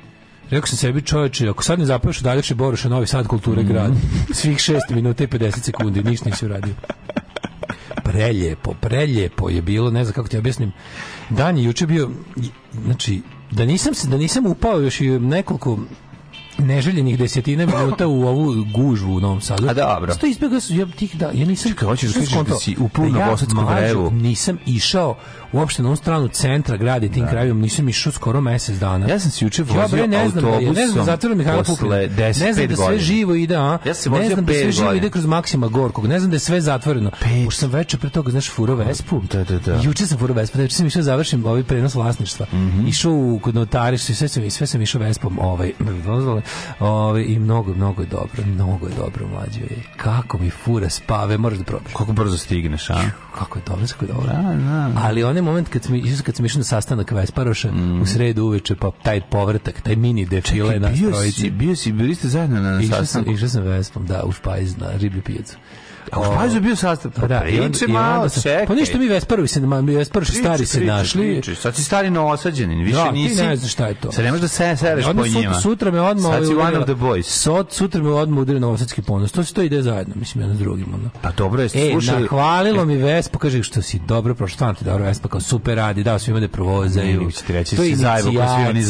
rekao 0.50 0.66
sam 0.66 0.76
sebi 0.76 1.02
čoveče, 1.02 1.48
ako 1.48 1.62
sad 1.62 1.78
ne 1.78 1.84
zapavaš 1.84 2.20
Daljače 2.20 2.54
Boruša, 2.54 2.88
Novi 2.88 3.06
Sad, 3.06 3.26
kulture, 3.26 3.62
grad, 3.62 3.92
svih 4.32 4.56
6 4.56 4.80
minuta 4.90 5.24
i 5.24 5.26
50 5.26 5.62
sekundi, 5.62 6.02
ništa 6.02 6.30
nisi 6.30 6.44
uradio. 6.44 6.74
Preljepo, 8.04 8.74
preljepo 8.80 9.50
je 9.50 9.62
bilo, 9.62 9.90
ne 9.90 10.04
znam 10.04 10.14
kako 10.14 10.28
ti 10.28 10.38
objasnim. 10.38 10.72
Dan 11.30 11.58
je 11.58 11.64
juče 11.64 11.86
bio, 11.86 12.10
znači, 12.84 13.22
da 13.50 13.64
nisam 13.64 13.94
se, 13.94 14.08
da 14.08 14.16
nisam 14.16 14.46
upao 14.46 14.80
još 14.80 15.00
i 15.00 15.08
nekoliko 15.08 15.78
neželjenih 16.60 17.18
desetina 17.18 17.66
minuta 17.66 18.06
u 18.06 18.22
ovu 18.22 18.64
gužvu 18.74 19.14
u 19.14 19.20
Novom 19.20 19.40
Sadu. 19.40 19.68
A 19.68 19.74
dobro. 19.74 20.14
Što 20.14 20.26
izbjegao 20.26 20.60
ja 20.68 20.86
tih 20.86 21.16
da, 21.16 21.30
ja 21.34 21.46
nisam... 21.46 21.72
Čekaj, 21.72 21.86
hoćeš 21.86 22.12
da 22.12 22.20
kažeš 22.20 22.34
da 22.48 22.54
si 22.54 22.76
upao 22.78 23.08
na 23.08 23.18
ja, 23.18 23.24
Novosadsku 23.24 23.60
mlađo, 23.60 23.80
vrevu? 23.80 24.10
Nisam 24.10 24.58
išao 24.66 25.16
uopšte 25.52 25.82
na 25.82 25.88
onu 25.88 25.96
stranu 25.96 26.28
centra 26.28 26.76
grada 26.76 27.06
i 27.06 27.08
tim 27.08 27.26
krajevima, 27.26 27.60
nisam 27.60 27.88
išao 27.88 28.12
skoro 28.12 28.40
mesec 28.40 28.78
dana. 28.78 29.08
Ja 29.08 29.18
sam 29.18 29.30
se 29.30 29.44
juče 29.44 29.62
Ja 29.62 29.82
vozio 29.82 29.98
bre 29.98 30.08
ne 30.08 30.28
znam, 30.28 30.44
da 30.44 30.50
je, 30.50 30.56
ne 30.56 30.62
znam, 30.62 30.78
autobusom 30.78 31.04
zatvoren 31.04 31.38
Mihajla 31.38 31.62
Pupina. 31.62 31.94
10, 31.94 32.18
Ne 32.18 32.32
znam 32.32 32.54
pet 32.54 32.70
da 32.70 32.76
sve 32.76 32.84
godina. 32.84 33.02
živo 33.02 33.34
ide, 33.34 33.56
a? 33.56 33.78
Ja 33.84 33.94
sam 33.94 34.12
ne 34.12 34.28
znam 34.28 34.44
da 34.44 34.52
sve 34.52 34.72
živo 34.72 34.92
ide 34.92 35.10
kroz 35.10 35.26
Maksima 35.26 35.68
Gorkog. 35.68 36.06
Ne 36.06 36.18
znam 36.18 36.30
da 36.30 36.36
je 36.36 36.40
sve 36.40 36.60
zatvoreno. 36.60 37.10
Už 37.46 37.56
sam 37.56 37.70
veče 37.70 37.98
pre 37.98 38.10
toga, 38.10 38.30
znaš, 38.30 38.50
furo 38.50 38.74
Vespu. 38.74 39.22
Da, 39.32 39.44
da, 39.44 39.58
da. 39.58 39.80
Juče 39.82 40.06
sam 40.06 40.18
furo 40.18 40.34
Vespu, 40.34 40.60
juče 40.60 40.74
sam 40.74 40.86
išao 40.86 41.00
da 41.00 41.04
završim 41.04 41.44
ovaj 41.44 41.62
prenos 41.62 41.94
vlasništva. 41.94 42.46
Mhm. 42.52 42.86
Išao 42.86 43.12
u 43.12 43.40
kod 43.42 43.54
notariša, 43.54 44.14
sve 44.14 44.28
sam 44.28 44.50
sve 44.50 44.66
sam 44.66 44.82
išao 44.82 45.00
Vespom, 45.00 45.38
ovaj, 45.38 45.72
dozvole. 46.06 46.42
Ovaj 46.80 47.24
i 47.28 47.38
mnogo, 47.38 47.74
mnogo 47.74 48.02
je 48.02 48.08
dobro, 48.08 48.42
mnogo 48.46 48.86
je 48.86 48.92
dobro 48.98 49.26
mlađe. 49.28 49.60
Kako 49.96 50.38
mi 50.38 50.50
fura 50.50 50.90
spave, 50.90 51.38
moraš 51.38 51.58
da 51.58 51.64
probaš. 51.64 51.92
Koliko 51.92 52.12
brzo 52.12 52.38
stigneš, 52.38 52.90
a? 52.90 53.00
Kako 53.38 53.58
je 53.58 53.62
dobro, 53.66 53.86
kako 53.92 54.04
je 54.04 54.12
dobro. 54.12 54.26
Da, 54.26 54.54
da. 54.54 54.90
Ali 54.96 55.24
onaj 55.40 55.52
moment 55.52 55.68
kad 55.68 55.84
smo 55.84 55.96
išli 55.96 56.22
kad 56.24 56.36
smo 56.36 56.46
išli 56.46 56.58
na 56.58 56.64
sastanak 56.64 57.10
Vesparoša 57.10 57.72
u 58.02 58.06
sredu 58.06 58.44
uveče 58.44 58.74
pa 58.74 58.90
taj 59.02 59.20
povratak, 59.30 59.80
taj 59.80 59.96
mini 59.96 60.26
defile 60.26 60.80
na 60.80 60.88
bio 60.88 61.10
trojici. 61.10 61.40
si, 61.40 61.50
bio 61.50 61.76
si, 61.76 61.92
bili 61.92 62.14
ste 62.14 62.28
zajedno 62.28 62.60
na 62.60 62.80
Išao 62.80 62.96
sam, 62.96 63.06
sastanku. 63.06 63.32
išao 63.32 63.48
sam 63.48 63.62
Vespom, 63.62 64.06
da, 64.06 64.24
u 64.24 64.32
Špajz 64.32 64.76
na 64.76 64.90
riblju 64.96 65.22
pijacu. 65.22 65.56
A 66.12 66.20
u 66.20 66.60
bio 66.60 66.76
sastav. 66.76 67.10
Pa 67.12 67.26
Da, 67.26 67.40
priče 67.40 67.88
malo, 67.88 68.28
čekaj. 68.32 68.66
Pa 68.66 68.74
ništa 68.74 68.98
mi 68.98 69.08
Vesparovi 69.08 69.48
se, 69.48 69.60
mi 69.60 69.96
Priče, 70.26 70.32
stari 70.34 70.66
se 70.66 70.80
našli. 70.80 71.32
priče. 71.32 71.54
Sad 71.54 71.76
si 71.76 71.84
stari 71.84 72.10
noosađenin, 72.10 72.78
više 72.78 72.96
Da, 72.96 73.04
ti 73.04 73.12
nisi. 73.12 73.42
ne 73.42 73.56
znaš 73.56 73.72
šta 73.72 73.86
je 73.86 73.94
to. 73.94 74.12
Sad 74.12 74.24
ne 74.24 74.30
možeš 74.30 74.42
da 74.42 74.48
se 74.48 74.76
sereš 74.76 75.04
po 75.06 75.26
njima. 75.30 75.54
Sutra 75.54 75.90
me 75.90 76.00
odmah 76.00 76.32
Sad 76.32 76.46
si 76.46 76.54
one 76.54 76.78
of 76.78 76.84
the 76.84 76.94
boys. 76.94 77.22
Sot, 77.22 77.72
sutra 77.72 78.02
me 78.02 78.10
odmah 78.10 78.38
udario 78.38 78.60
novosadski 78.60 79.02
ponos. 79.02 79.32
To 79.32 79.44
se 79.44 79.54
to 79.54 79.62
ide 79.62 79.82
zajedno, 79.82 80.14
mislim, 80.16 80.42
jedno 80.42 80.56
s 80.56 80.58
drugim. 80.58 80.86
Ono. 80.94 81.10
Pa 81.22 81.30
dobro, 81.30 81.62
jeste 81.62 81.78
E, 81.80 81.90
slušali... 81.90 82.22
nahvalilo 82.22 82.84
mi 82.84 82.96
Vespa, 82.96 83.38
kaže 83.38 83.62
što 83.62 83.82
si 83.82 83.98
dobro 83.98 84.34
prošao, 84.34 84.54
stvarno 84.54 84.74
ti 84.74 84.84
dobro 84.84 85.04
Vespa, 85.04 85.28
kao 85.28 85.40
super 85.40 85.76
radi, 85.76 86.02
dao 86.02 86.18
svima 86.18 86.40
da 86.40 86.46
Ne, 86.46 86.52
provozaju. 86.52 87.30
ću 87.30 87.44
ti 87.46 87.52
reći, 87.52 87.76
To 87.76 87.82
je 87.82 87.88
si 87.88 87.96
zajebo, 87.96 88.30
ko 88.30 88.46
svi 88.48 88.66
oni. 88.68 88.82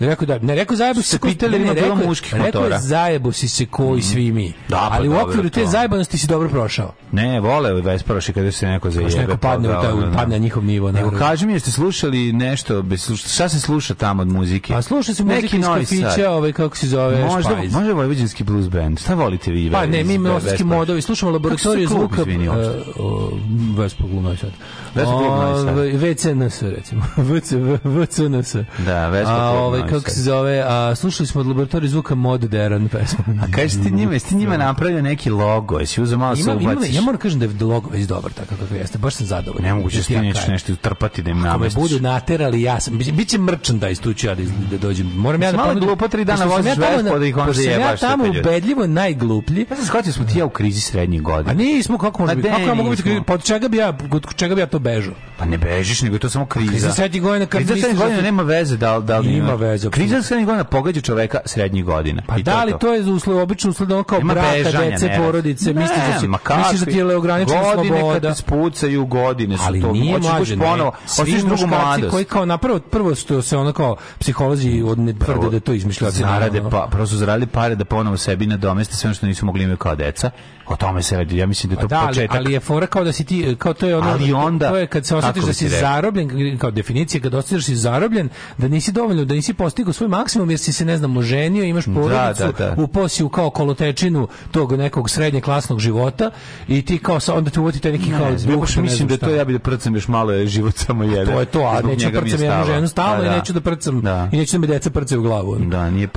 Rekao 0.00 0.26
da, 0.26 0.38
ne, 0.38 0.54
rekao 0.54 0.76
zajebo 0.76 1.02
se, 1.02 1.18
pitali 1.18 1.52
ne, 1.52 1.58
ne, 1.58 1.64
ima 1.64 1.74
bilo 1.74 1.86
rekao 1.88 2.08
muških 2.08 2.34
Rekao 2.34 2.46
motora? 2.60 2.76
je 2.76 2.82
zajebo 2.82 3.32
si 3.32 3.48
se 3.48 3.66
ko 3.66 3.96
i 3.96 4.02
svi 4.02 4.32
mi. 4.32 4.52
Da, 4.68 4.76
pa 4.76 4.88
Ali 4.90 5.08
u 5.08 5.16
okviru 5.16 5.50
te 5.50 5.60
to. 5.60 5.66
Zajebanosti 6.14 6.18
si 6.18 6.26
dobro 6.26 6.48
prošao. 6.48 6.92
Ne, 7.12 7.40
vole 7.40 7.72
Vesparoši 7.72 8.32
kada 8.32 8.52
se 8.52 8.66
neko 8.66 8.90
zajebe. 8.90 9.10
Baš 9.10 9.20
neko 9.20 9.36
pa 9.36 9.48
padne, 9.48 9.68
u 9.68 9.72
da, 9.72 9.80
taj, 9.80 9.92
da, 9.92 10.06
da. 10.06 10.16
padne 10.16 10.34
na 10.34 10.42
njihov 10.42 10.64
nivo. 10.64 10.92
Nego 10.92 11.10
kaži 11.10 11.46
mi, 11.46 11.52
jeste 11.52 11.70
slušali 11.70 12.32
nešto, 12.32 12.84
šta 13.16 13.48
se 13.48 13.60
sluša 13.60 13.94
tamo 13.94 14.22
od 14.22 14.28
muzike? 14.28 14.72
Pa 14.72 14.82
sluša 14.82 15.14
se 15.14 15.24
Neki 15.24 15.58
muzika 15.58 15.80
iz 15.80 15.88
kafića, 15.88 16.30
ovaj, 16.30 16.52
kako 16.52 16.76
se 16.76 16.86
zove, 16.86 17.24
Možda, 17.24 17.50
Špajz. 17.50 17.72
može 17.72 17.92
vojvođanski 17.92 18.44
blues 18.44 18.68
band. 18.68 19.00
Šta 19.00 19.14
volite 19.14 19.50
vi? 19.50 19.70
Pa 19.70 19.86
ne, 19.86 20.04
mi 20.04 20.18
Vespa? 20.18 20.64
modovi, 20.64 21.02
slušamo 21.02 21.32
laboratoriju 21.32 21.88
Kako 21.88 21.98
se 21.98 22.06
zvuka. 22.06 22.20
izvini, 22.20 22.48
uopšte? 22.48 22.78
e, 22.78 23.82
Vespa 23.82 24.04
Sad. 24.40 24.50
Vespa 24.94 25.12
Novi 25.12 25.64
Sad. 25.64 25.68
Ovaj, 25.68 25.90
VCNS, 25.90 26.62
recimo. 26.62 27.02
VC, 27.30 27.52
VCNS. 27.84 28.54
Da, 28.86 29.08
Vespa 29.08 29.32
A, 29.32 29.50
klub 29.52 29.62
ovaj, 29.64 29.88
kako 29.88 30.10
se 30.10 30.22
zove, 30.22 30.64
a, 30.66 30.94
slušali 30.94 31.26
smo 31.26 31.40
od 31.40 31.46
laboratoriju 31.46 31.88
zvuka 31.90 32.14
Mod 32.14 32.40
Deran 32.40 32.88
pesmu. 32.88 33.24
A 33.42 33.50
kaži 33.56 33.82
ti 33.82 33.90
njima, 33.90 34.12
jesi 34.12 34.28
ti 34.28 34.34
njima 34.34 34.56
napravio 34.56 35.02
neki 35.02 35.30
logo, 35.30 35.80
jesi 35.94 36.02
uzeo 36.02 36.18
malo 36.18 36.36
se 36.36 36.42
Ima, 36.42 36.52
ima, 36.54 36.72
ubaciš? 36.72 36.94
ja 36.94 37.00
moram 37.00 37.20
kažem 37.20 37.38
da 37.38 37.44
je 37.44 37.52
logo 37.62 37.90
već 37.90 38.04
dobar 38.04 38.32
tako 38.32 38.54
kako 38.56 38.74
jeste, 38.74 38.98
baš 38.98 39.14
sam 39.14 39.26
zadovoljan. 39.26 39.64
Nemoguće 39.64 39.96
Jesi 39.96 40.04
s 40.04 40.06
ti 40.06 40.14
ja 40.14 40.22
nećeš 40.22 40.40
kažem. 40.40 40.52
nešto 40.52 40.72
utrpati 40.72 41.22
da 41.22 41.30
im 41.30 41.36
Ako 41.36 41.42
me 41.42 41.50
namestiš. 41.50 41.80
budu 41.82 42.00
naterali, 42.00 42.62
ja 42.62 42.80
sam, 42.80 42.94
biće- 42.94 43.12
biće 43.12 43.38
merchandise, 43.38 44.02
tu 44.02 44.14
ću 44.14 44.26
ja 44.26 44.34
da, 44.34 44.42
da 44.70 44.78
dođem. 44.78 45.06
Moram 45.08 45.42
ja 45.42 45.52
da 45.52 45.56
Malo 45.56 45.74
glupo, 45.74 46.08
tri 46.08 46.24
dana 46.24 46.44
voziš 46.44 46.64
na- 46.68 46.74
da 46.74 46.92
ih 47.24 47.36
onda 47.36 47.44
pošto 47.44 47.62
sam 47.62 47.72
ja 47.72 47.96
tamo 47.96 48.24
ubedljivo 48.30 48.86
najgluplji, 48.86 49.66
Ja 49.70 49.76
sam 49.76 49.84
shvatio 49.86 50.12
smo 50.12 50.24
ti 50.24 50.38
ja 50.38 50.44
u 50.44 50.50
krizi 50.50 50.80
srednjih 50.80 51.22
godina. 51.22 51.50
A 51.50 51.54
nismo 51.54 51.98
kako 51.98 52.22
može 52.22 52.34
biti? 52.36 52.48
Kako 52.48 52.60
ja 52.60 52.74
mogu 52.74 52.90
biti? 52.90 53.08
nismo. 53.08 53.24
Pa 53.24 53.38
čega 53.38 53.68
bi 53.68 53.76
ja, 53.76 53.88
od 54.10 54.34
čega 54.34 54.54
bi 54.54 54.60
ja 54.60 54.66
to 54.66 54.78
bežao? 54.78 55.14
Pa 55.38 55.44
ne 55.44 55.58
bežiš, 55.58 56.02
nego 56.02 56.16
je 56.16 56.20
to 56.20 56.30
samo 56.30 56.46
kriza. 56.46 56.70
Kriza 56.70 56.92
srednjih 56.92 57.22
godina, 57.22 57.46
kriza 57.46 57.68
srednjih 57.70 57.92
da 57.92 57.98
godina 57.98 58.18
si- 58.18 58.24
nema 58.24 58.42
veze 58.42 58.76
da 58.76 58.96
li, 58.96 59.04
da 59.04 59.18
li 59.18 59.32
Ima 59.34 59.54
veze, 59.54 59.90
Kriza 59.90 60.22
srednjih 60.22 60.46
godina 60.46 60.64
pogađa 60.64 61.00
čoveka 61.00 61.38
srednjih 61.46 61.84
godina. 61.84 62.22
Pa 62.26 62.38
da 62.38 62.64
li 62.64 62.72
to 62.80 62.94
je 62.94 63.00
uslov 63.02 63.38
obično 63.38 63.70
uslov 63.70 63.88
da 63.88 64.02
kao 64.04 64.20
bežanja, 64.20 64.90
dece, 64.90 65.14
porodice, 65.18 65.72
misliš 65.84 66.06
da 66.06 66.20
si 66.20 66.28
misliš 66.58 66.80
da 66.80 66.86
ti 66.86 66.90
je 66.90 67.02
kakvi? 67.02 67.14
ograničena 67.14 67.60
godine 67.62 67.88
sloboda. 67.98 68.20
kad 68.20 68.22
te 68.22 68.42
spucaju 68.42 69.06
godine 69.06 69.56
su 69.56 69.62
ali 69.66 69.80
to. 69.80 69.92
nije 69.92 70.18
mlađe, 70.18 70.56
ponovo, 70.58 70.92
Svi 71.06 71.38
drugu 71.38 71.66
mladost. 71.66 72.10
koji 72.10 72.24
kao 72.24 72.46
napravo 72.46 72.78
prvo 72.80 73.14
što 73.14 73.42
se 73.42 73.56
ono 73.56 73.72
kao 73.72 73.96
psiholozi 74.18 74.82
od 74.86 74.98
ne 74.98 75.12
tvrde 75.18 75.50
da 75.50 75.60
to 75.60 75.72
izmišljeno. 75.72 76.10
zarade 76.10 76.62
pa 76.70 76.88
prvo 76.90 77.06
su 77.06 77.16
zaradili 77.16 77.46
pare 77.46 77.74
da 77.74 77.84
ponovo 77.84 78.16
sebi 78.16 78.46
nadomeste 78.46 78.96
sve 78.96 79.08
ono 79.08 79.14
što 79.14 79.26
nisu 79.26 79.46
mogli 79.46 79.62
imati 79.64 79.80
kao 79.80 79.94
deca. 79.94 80.30
O 80.66 80.76
tome 80.76 81.02
se 81.02 81.16
radi. 81.16 81.36
Ja 81.36 81.46
mislim 81.46 81.68
da 81.68 81.74
je 81.74 81.80
to 81.80 81.86
Da, 81.86 81.98
ali, 81.98 82.08
početak. 82.08 82.36
ali 82.36 82.52
je 82.52 82.60
fora 82.60 82.86
kao 82.86 83.04
da 83.04 83.12
si 83.12 83.24
ti, 83.24 83.56
kao 83.58 83.74
to 83.74 83.86
je 83.86 83.96
ono, 83.96 84.10
Ali 84.10 84.32
onda- 84.32 84.68
to 84.68 84.76
je 84.76 84.86
kad 84.86 85.06
se 85.06 85.16
osjetiš 85.16 85.34
kako 85.34 85.46
da 85.46 85.52
si 85.52 85.64
rekao? 85.64 85.80
zarobljen, 85.80 86.58
kao 86.58 86.70
definicija, 86.70 87.20
kad 87.20 87.34
osjetiš 87.34 87.56
da 87.56 87.64
si 87.64 87.76
zarobljen, 87.76 88.28
da 88.58 88.68
nisi 88.68 88.92
dovoljno, 88.92 89.24
da 89.24 89.34
nisi 89.34 89.54
postigao 89.54 89.92
svoj 89.92 90.08
maksimum 90.08 90.50
jer 90.50 90.58
si 90.58 90.72
se, 90.72 90.84
ne 90.84 90.96
znam, 90.96 91.16
oženio, 91.16 91.64
imaš 91.64 91.84
porodicu, 91.86 92.42
da, 92.42 92.52
da. 92.66 92.74
upao 92.78 93.08
si 93.08 93.24
u 93.24 93.28
kao 93.28 93.50
kolotečinu 93.50 94.28
tog 94.50 94.72
nekog 94.72 95.10
srednje 95.10 95.40
klasnog 95.40 95.80
života 95.80 96.30
i 96.68 96.82
ti 96.82 96.98
kao 96.98 97.20
sa 97.20 97.34
onda 97.34 97.50
te 97.50 97.60
uvoti 97.60 97.80
taj 97.80 97.92
neki 97.92 98.10
kao 98.10 98.30
Ne, 98.30 98.36
duh, 98.36 98.50
ja 98.50 98.56
baš 98.56 98.76
ne 98.76 98.82
mislim 98.82 99.08
da 99.08 99.16
to 99.16 99.30
ja 99.30 99.44
bi 99.44 99.52
da 99.52 99.58
prcam 99.58 99.94
još 99.94 100.08
malo 100.08 100.32
je 100.32 100.46
život 100.46 100.74
samo 100.76 101.04
jedan. 101.04 101.34
To 101.34 101.40
je 101.40 101.46
to, 101.46 101.60
a 101.60 101.74
neću 101.82 102.06
mi 102.06 102.14
je 102.14 102.20
prcam 102.20 102.26
jednu 102.30 102.46
stalo. 102.46 102.66
ženu 102.66 102.88
stalno 102.88 103.16
Pa 103.16 103.22
i 103.22 103.24
da. 103.24 103.36
neću 103.36 103.52
da 103.52 103.60
prcam 103.60 104.00
Da. 104.00 104.28
i 104.32 104.36
neću 104.36 104.52
da 104.52 104.60
me 104.60 104.66
deca 104.66 104.90
prcaju 104.90 105.20
u 105.20 105.24
glavu. 105.24 105.56
Da, 105.58 105.90
nije 105.90 106.08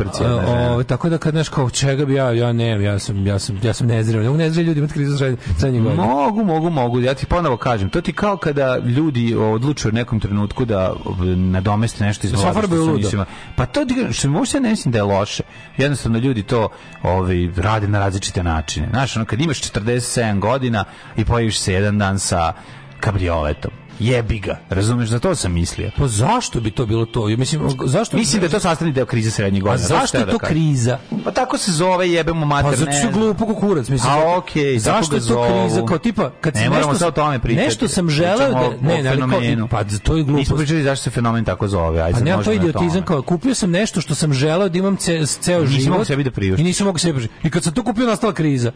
ovaj, 0.48 0.84
tako 0.84 1.10
da 1.10 1.18
kad 1.18 1.34
znaš 1.34 1.50
kao 1.50 1.70
čega 1.70 2.06
bi 2.06 2.14
ja 2.14 2.32
ja 2.32 2.52
ne, 2.54 2.84
ja 2.84 3.00
sam 3.00 3.28
ja 3.28 3.40
sam 3.40 3.60
ja 3.64 3.74
sam 3.74 3.88
nezreo. 3.88 4.37
Ne 4.38 4.44
nezreli 4.44 4.68
ljudi 4.68 4.80
imati 4.80 4.94
krizu 4.94 5.18
srednje 5.60 5.80
godine. 5.80 6.04
Mogu, 6.04 6.44
mogu, 6.44 6.70
mogu. 6.70 7.00
Ja 7.00 7.14
ti 7.14 7.26
ponovo 7.26 7.58
kažem, 7.58 7.90
to 7.90 8.02
ti 8.02 8.14
kao 8.14 8.38
kada 8.38 8.78
ljudi 8.78 9.36
odlučuju 9.36 9.90
u 9.90 9.96
nekom 9.96 10.20
trenutku 10.20 10.66
da 10.66 10.94
nadomeste 11.36 12.04
nešto 12.04 12.28
iz 12.28 12.34
Da 12.34 12.50
ofarbaju 12.50 12.84
što. 12.84 13.26
Pa 13.56 13.66
to 13.66 13.86
što 14.12 14.30
možda 14.30 14.60
ne 14.60 14.70
mislim 14.70 14.92
da 14.92 14.98
je 14.98 15.04
loše. 15.04 15.44
Jednostavno 15.78 16.18
ljudi 16.18 16.44
to 16.44 16.70
ovaj, 17.04 17.50
rade 17.56 17.88
na 17.88 18.00
različite 18.00 18.44
načine. 18.44 18.88
Znaš, 18.92 19.16
ono, 19.16 19.26
kad 19.26 19.42
imaš 19.42 19.62
47 19.62 20.40
godina 20.40 20.84
i 21.18 21.26
pojaviš 21.26 21.60
se 21.60 21.74
jedan 21.74 21.98
dan 21.98 22.20
sa 22.20 22.54
kabrioletom, 23.00 23.72
jebi 24.00 24.40
ga, 24.40 24.60
razumeš, 24.70 25.10
za 25.10 25.20
to 25.20 25.36
sam 25.36 25.54
mislio. 25.54 25.92
Pa 25.98 26.08
zašto 26.08 26.60
bi 26.60 26.72
to 26.72 26.86
bilo 26.86 27.06
to? 27.06 27.30
Ja 27.30 27.38
Mislim, 27.38 27.62
zašto 27.86 28.18
Mislim 28.18 28.40
da 28.40 28.46
je 28.46 28.52
to 28.52 28.60
sastavni 28.60 28.94
deo 28.94 29.06
krize 29.06 29.32
srednjih 29.32 29.64
A 29.64 29.66
godina. 29.66 29.88
zašto 29.88 30.18
je 30.18 30.26
to 30.26 30.38
kriza? 30.40 30.98
Pa 31.24 31.32
tako 31.32 31.58
se 31.58 31.72
zove, 31.72 32.10
jebemo 32.10 32.46
mater. 32.46 32.72
Pa 32.72 32.76
zato 32.76 32.92
što 32.92 33.00
je 33.00 33.06
ne 33.06 33.12
glupo 33.12 33.46
kako 33.48 33.60
kurac, 33.60 33.90
mislim. 33.90 34.12
A, 34.14 34.38
okej, 34.38 34.80
tako 34.80 35.00
zašto 35.00 35.16
je 35.16 35.20
to 35.20 35.26
zovu. 35.26 35.46
kriza? 35.48 35.86
Kao 35.86 35.98
tipa, 35.98 36.32
kad 36.42 36.56
Ne 36.56 36.70
nešto, 36.70 36.94
sad 36.96 37.08
o 37.08 37.12
tome 37.12 37.40
pričati. 37.40 37.66
Nešto 37.66 37.88
sam 37.88 38.10
želeo 38.10 38.50
da... 38.50 38.70
Ne, 38.82 39.04
ne, 39.04 39.10
ali 39.10 39.20
kao, 39.20 39.30
fenomenu. 39.30 39.68
pa 39.68 39.84
to 40.04 40.16
je 40.16 40.24
glupo. 40.24 40.40
Nismo 40.40 40.58
pričali 40.58 40.84
zašto 40.84 41.04
se 41.04 41.10
fenomen 41.10 41.46
tako 41.46 41.68
zove. 41.68 42.02
Ajde, 42.02 42.20
Pa 42.20 42.26
nema 42.26 42.44
to 42.44 42.50
na 42.50 42.56
idiotizam 42.56 43.04
kao 43.04 43.22
kupio 43.22 43.54
sam 43.56 43.72
nešto 43.72 44.02
što 44.02 44.16
sam 44.16 44.34
želeo 44.34 44.70
da 44.70 44.78
imam 44.78 44.96
ce, 44.98 45.26
ceo 45.26 45.66
život. 45.66 45.90
mogao 45.90 46.06
sebi 46.06 46.24
da 46.24 46.32
priuštiš. 46.32 46.62
I 46.62 46.64
nisam 46.64 46.86
mogao 46.86 47.00
sebi 47.00 47.14
priuštiti. 47.14 47.48
I 47.48 47.52
kad 47.52 47.64
sam 47.64 47.74
to 47.74 47.84
kupio 47.84 48.06
nastala 48.06 48.34
kriza. 48.34 48.72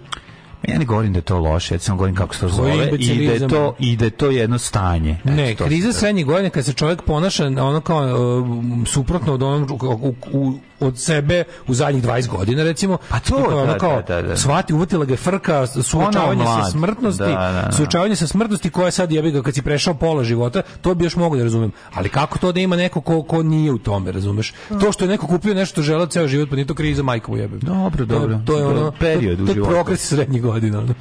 Ja 0.67 0.79
ne 0.79 0.85
govorim 0.85 1.13
da 1.13 1.19
je 1.19 1.23
to 1.23 1.39
loše, 1.39 1.75
ja 1.75 1.79
samo 1.79 1.97
govorim 1.97 2.15
kako 2.15 2.33
se 2.33 2.39
to 2.39 2.49
zove 2.49 2.89
i 2.99 3.27
da 3.27 3.33
je 3.33 3.47
to, 3.47 3.75
i 3.79 3.95
da 3.95 4.05
je 4.05 4.11
to 4.11 4.29
jedno 4.29 4.57
stanje. 4.57 5.17
Ne, 5.23 5.55
kriza 5.55 5.93
srednjih 5.93 6.25
godina 6.25 6.49
kad 6.49 6.65
se 6.65 6.73
čovjek 6.73 7.01
ponaša 7.01 7.47
ono 7.47 7.81
kao 7.81 8.39
uh, 8.39 8.47
suprotno 8.87 9.33
od 9.33 9.43
onog 9.43 9.83
u, 9.83 9.87
u, 9.87 10.15
u, 10.31 10.53
od 10.81 10.99
sebe 10.99 11.43
u 11.67 11.73
zadnjih 11.73 12.03
20 12.03 12.27
godina 12.29 12.63
recimo. 12.63 12.97
Pa 13.09 13.19
to, 13.19 13.35
Tipa 13.35 13.47
ono 13.47 13.65
da, 13.65 13.77
kao, 13.77 14.01
da, 14.01 14.15
da, 14.15 14.21
da. 14.23 14.37
Shvati, 14.37 14.73
uvotila 14.73 15.05
ga 15.05 15.13
je 15.13 15.17
frka, 15.17 15.67
suočavanje 15.67 16.45
sa 16.45 16.63
smrtnosti, 16.65 17.23
Da, 17.23 17.27
da, 17.27 17.61
da. 17.61 17.71
suočavanje 17.71 18.15
sa 18.15 18.27
smrtnosti 18.27 18.69
koja 18.69 18.91
sad 18.91 19.11
jebi 19.11 19.31
ga 19.31 19.41
kad 19.41 19.53
si 19.53 19.61
prešao 19.61 19.93
pola 19.93 20.23
života, 20.23 20.61
to 20.73 20.93
bi 20.93 21.03
još 21.03 21.15
mogu 21.15 21.37
da 21.37 21.43
razumem. 21.43 21.71
Ali 21.93 22.09
kako 22.09 22.37
to 22.37 22.51
da 22.51 22.59
ima 22.59 22.75
neko 22.75 23.01
ko, 23.01 23.23
ko 23.23 23.43
nije 23.43 23.71
u 23.71 23.77
tome, 23.77 24.11
razumeš? 24.11 24.53
To 24.71 24.91
što 24.91 25.03
je 25.03 25.09
neko 25.09 25.27
kupio 25.27 25.53
nešto 25.53 25.73
što 25.73 25.81
želeo 25.83 26.05
ceo 26.07 26.27
život, 26.27 26.49
pa 26.49 26.55
nije 26.55 26.65
to 26.65 26.73
kriza, 26.73 27.03
majka 27.03 27.31
mu 27.31 27.37
jebem. 27.37 27.59
Dobro, 27.59 28.01
je- 28.01 28.05
dobro. 28.07 28.27
To 28.37 28.53
je 28.53 28.59
To 28.59 28.59
je 28.59 28.65
ono, 28.67 28.91
period 28.91 29.37
to, 29.39 29.45
to 29.45 29.51
je 29.53 29.63
progres 29.65 30.01
srednjih 30.01 30.41
godina. 30.41 30.79
ono. 30.79 30.93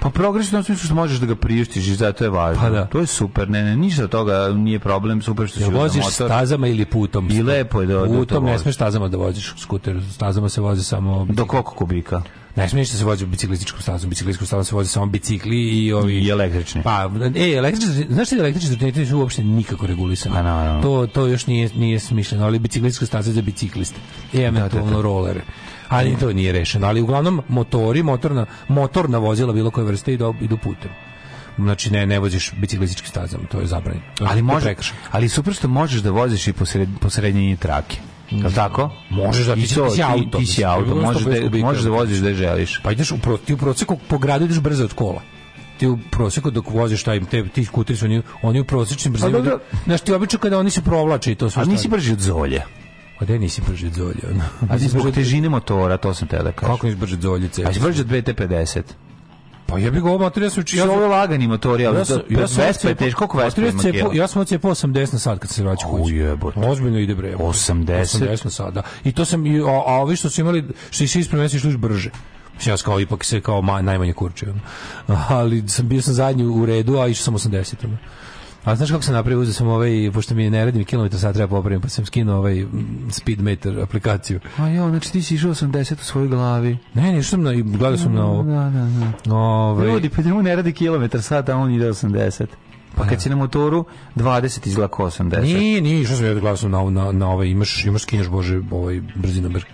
Pa 0.00 0.10
progres 0.10 0.46
u 0.46 0.62
smislu 0.62 0.76
što 0.76 0.94
možeš 0.94 1.18
da 1.18 1.26
ga 1.26 1.34
priuštiš 1.36 1.86
i 1.86 1.94
zato 1.94 2.24
je 2.24 2.30
važno. 2.30 2.62
Pa 2.62 2.70
da. 2.70 2.86
To 2.86 2.98
je 2.98 3.06
super, 3.06 3.50
ne, 3.50 3.62
ne, 3.62 3.76
ništa 3.76 4.04
od 4.04 4.10
toga 4.10 4.48
nije 4.48 4.78
problem, 4.78 5.22
super 5.22 5.48
što 5.48 5.56
si 5.56 5.62
Jel 5.62 5.68
uzeo 5.68 5.80
voziš 5.80 5.96
motor. 5.98 6.12
stazama 6.12 6.66
ili 6.66 6.84
putom? 6.84 7.30
I 7.30 7.42
lepo 7.42 7.80
je 7.80 7.86
da- 7.86 7.94
da 7.94 8.00
to 8.00 8.06
Putom 8.08 8.44
ne 8.44 8.50
voziš. 8.50 8.62
smeš 8.62 8.74
stazama 8.74 9.08
da 9.08 9.16
voziš 9.16 9.54
skuter. 9.58 10.00
Stazama 10.12 10.48
se 10.48 10.60
vozi 10.60 10.82
samo... 10.84 11.26
Do 11.26 11.44
koliko 11.44 11.74
kubika? 11.74 12.22
Ne 12.56 12.68
smiješ 12.68 12.90
da 12.90 12.98
se 12.98 13.04
vozi 13.04 13.26
biciklističkom 13.26 13.80
stazom. 13.80 14.10
Biciklističkom 14.10 14.46
stazom 14.46 14.64
se 14.64 14.74
vozi 14.74 14.90
samo 14.90 15.06
bicikli 15.06 15.56
i 15.58 15.92
ovi... 15.92 16.14
I 16.14 16.28
električni. 16.28 16.82
Pa, 16.82 17.10
e, 17.36 17.52
električni, 17.52 18.06
znaš 18.10 18.30
da 18.30 18.36
električni 18.36 18.70
trotineti 18.70 19.00
nisu 19.00 19.18
uopšte 19.18 19.44
nikako 19.44 19.86
regulisani? 19.86 20.34
Pa, 20.34 20.42
naravno. 20.42 20.82
To, 20.82 21.06
to 21.06 21.26
još 21.26 21.46
nije, 21.46 21.70
nije 21.74 21.98
smišljeno, 22.00 22.44
ali 22.44 22.58
biciklistička 22.58 23.06
staza 23.06 23.32
za 23.32 23.42
bicikliste. 23.42 24.00
I 24.32 24.38
eventualno 24.38 25.02
rolere. 25.02 25.40
Ali 25.88 26.16
to 26.20 26.32
nije 26.32 26.52
rešeno. 26.52 26.86
Ali 26.86 27.00
uglavnom 27.00 27.42
motori, 27.48 28.02
motorna, 28.02 28.46
motorna 28.68 29.18
vozila 29.18 29.52
bilo 29.52 29.70
koje 29.70 29.86
vrste 29.86 30.12
idu, 30.12 30.34
idu 30.40 30.56
putem. 30.56 30.90
Znači 31.58 31.90
ne 31.90 32.06
ne 32.06 32.18
voziš 32.18 32.52
biciklističkim 32.56 33.08
stazama, 33.08 33.44
to 33.46 33.60
je 33.60 33.66
zabranjeno. 33.66 34.06
Ali 34.20 34.42
može, 34.42 34.74
ali 35.10 35.28
super 35.28 35.54
što 35.54 35.68
možeš 35.68 36.00
da 36.00 36.10
voziš 36.10 36.46
i 36.48 36.52
po, 36.52 36.66
sred, 36.66 36.88
po 37.00 37.10
srednjini 37.10 37.56
trake. 37.56 37.96
Je 38.30 38.44
li 38.44 38.54
tako? 38.54 38.90
Možeš 39.10 39.46
da, 39.46 39.54
ti 39.54 39.74
to, 39.74 39.86
ti 39.86 39.94
si 39.94 40.02
auto, 40.02 40.38
Ti, 40.38 40.46
si 40.46 40.64
auto, 40.64 40.94
možeš 40.94 41.22
150 41.22 41.48
da, 41.48 41.58
možeš 41.58 41.82
da 41.82 41.90
voziš 41.90 42.18
da 42.18 42.34
želiš. 42.34 42.80
Pa 42.82 42.92
ideš 42.92 43.10
u 43.10 43.18
pro, 43.18 43.36
ti 43.36 43.54
u 43.54 43.56
proseku 43.56 43.98
po 44.08 44.18
gradu 44.18 44.44
ideš 44.44 44.60
brzo 44.60 44.84
od 44.84 44.92
kola. 44.92 45.22
Ti 45.78 45.86
u 45.86 45.98
proseku 46.10 46.50
dok 46.50 46.70
voziš 46.70 47.02
taj 47.02 47.20
te 47.20 47.48
ti 47.48 47.64
skuteri 47.64 47.96
su 47.96 48.04
oni 48.04 48.22
oni 48.42 48.60
u 48.60 48.64
prosečnim 48.64 49.12
brzinama. 49.12 49.38
dobro. 49.38 49.58
Znaš 49.84 50.00
ti 50.00 50.12
obično 50.12 50.38
kada 50.38 50.58
oni 50.58 50.70
se 50.70 50.82
provlače 50.82 51.32
i 51.32 51.34
to 51.34 51.50
sve. 51.50 51.62
A 51.62 51.64
nisi 51.64 51.88
brži 51.88 52.12
od 52.12 52.20
zolje. 52.20 52.62
Pa 53.18 53.24
gde 53.24 53.38
nisi 53.38 53.62
brži 53.68 53.86
od 53.86 53.92
zolje? 53.92 54.20
ono? 54.30 54.44
A 54.70 54.78
ti 54.78 54.88
zbog 54.88 55.10
težine 55.14 55.48
motora, 55.48 55.96
to 55.96 56.14
sam 56.14 56.28
te 56.28 56.42
da 56.42 56.52
kažem. 56.52 56.74
Kako 56.74 56.86
nisi 56.86 56.98
brži 56.98 57.14
od 57.14 57.20
zolje? 57.20 57.48
A 57.66 57.72
si 57.72 57.80
brži 57.80 58.00
od 58.00 58.06
BT50. 58.06 58.82
Pa 59.66 59.78
ja 59.78 59.90
bih 59.90 60.02
ga 60.02 60.08
ovo 60.08 60.18
motor, 60.18 60.42
ja 60.42 60.50
sam 60.50 60.64
Ja 60.72 60.84
ja, 60.84 60.90
ovo 60.90 61.02
je 61.02 61.08
lagani 61.08 61.46
motori, 61.46 61.86
ali 61.86 61.98
ja 61.98 62.04
sam, 62.04 62.20
ja 62.28 62.48
sam 62.48 62.64
Vespa 62.64 62.88
je 62.88 62.94
teško, 62.94 63.26
koliko 63.26 63.38
Vespa 63.38 63.88
je? 63.88 64.04
Ja 64.12 64.26
sam 64.26 64.42
odcepao 64.42 64.70
80 64.70 65.12
na 65.12 65.18
sat 65.18 65.38
kad 65.38 65.50
se 65.50 65.62
vraća 65.62 65.86
kući. 65.86 66.14
jebote. 66.14 66.60
Ozbiljno 66.60 66.98
ide 66.98 67.14
bre. 67.14 67.36
80? 67.36 67.84
80 67.86 68.44
na 68.44 68.50
sat, 68.50 68.74
da. 68.74 68.82
I 69.04 69.12
to 69.12 69.24
sam, 69.24 69.44
a, 69.44 69.82
a 69.86 69.94
ovi 70.02 70.16
što 70.16 70.30
su 70.30 70.40
imali, 70.40 70.64
što 70.90 71.04
isi 71.04 71.20
ispred 71.20 71.38
mene 71.38 71.48
su 71.48 71.56
išli 71.56 71.76
brže. 71.76 72.10
Mislim, 72.54 72.72
ja 72.72 72.76
sam 72.76 72.84
kao 72.84 73.00
ipak 73.00 73.24
se 73.24 73.40
kao 73.40 73.62
ma, 73.62 73.82
najmanje 73.82 74.12
kurčio. 74.12 74.54
Ali 75.28 75.68
sam 75.68 75.88
bio 75.88 76.02
sam 76.02 76.14
zadnji 76.14 76.44
u 76.44 76.66
redu, 76.66 76.98
a 76.98 77.08
išao 77.08 77.38
sam 77.38 77.52
80. 77.52 77.74
A 78.66 78.76
znaš 78.76 78.90
kako 78.90 79.02
sam 79.02 79.14
napravio, 79.14 79.40
uzeo 79.40 79.52
sam 79.52 79.68
ovaj, 79.68 80.10
pošto 80.14 80.34
mi 80.34 80.50
ne 80.50 80.64
radim 80.64 80.84
kilometar 80.84 81.20
sad 81.20 81.34
treba 81.34 81.48
popravim, 81.48 81.80
pa 81.80 81.88
sam 81.88 82.06
skinuo 82.06 82.36
ovaj 82.36 82.64
mm, 82.64 83.10
speedometer 83.10 83.80
aplikaciju. 83.80 84.40
A 84.56 84.68
jo, 84.68 84.88
znači 84.90 85.12
ti 85.12 85.22
si 85.22 85.34
išao 85.34 85.50
80 85.50 86.00
u 86.00 86.04
svojoj 86.04 86.28
glavi. 86.28 86.78
Ne, 86.94 87.12
ne, 87.12 87.22
sam 87.22 87.42
na, 87.42 87.52
gledao 87.52 87.96
sam 87.96 88.14
na 88.14 88.26
ovo. 88.26 88.42
Da, 88.42 88.50
da, 88.50 89.12
da. 89.24 89.34
Ovaj, 89.34 89.86
Ljudi, 89.86 90.08
pa 90.08 90.22
njemu 90.22 90.42
ne 90.42 90.56
radi 90.56 90.72
kilometar 90.72 91.22
sat, 91.22 91.48
a 91.48 91.56
on 91.56 91.74
ide 91.74 91.88
80. 91.88 92.46
Pa 92.94 93.06
kad 93.06 93.22
si 93.22 93.30
na 93.30 93.36
motoru, 93.36 93.84
20 94.16 94.66
izgleda 94.66 94.88
kao 94.88 95.06
80. 95.06 95.42
Nije, 95.42 95.80
nije, 95.80 96.00
išao 96.00 96.16
sam 96.16 96.26
ja 96.26 96.34
da 96.34 96.40
gledao 96.40 96.56
sam 96.56 96.70
na, 96.70 96.90
na, 96.90 97.12
na 97.12 97.30
ovaj, 97.30 97.46
imaš, 97.46 97.84
imaš 97.84 98.02
skineš, 98.02 98.28
bože, 98.28 98.60
ovaj 98.70 99.00
brzinamir. 99.14 99.66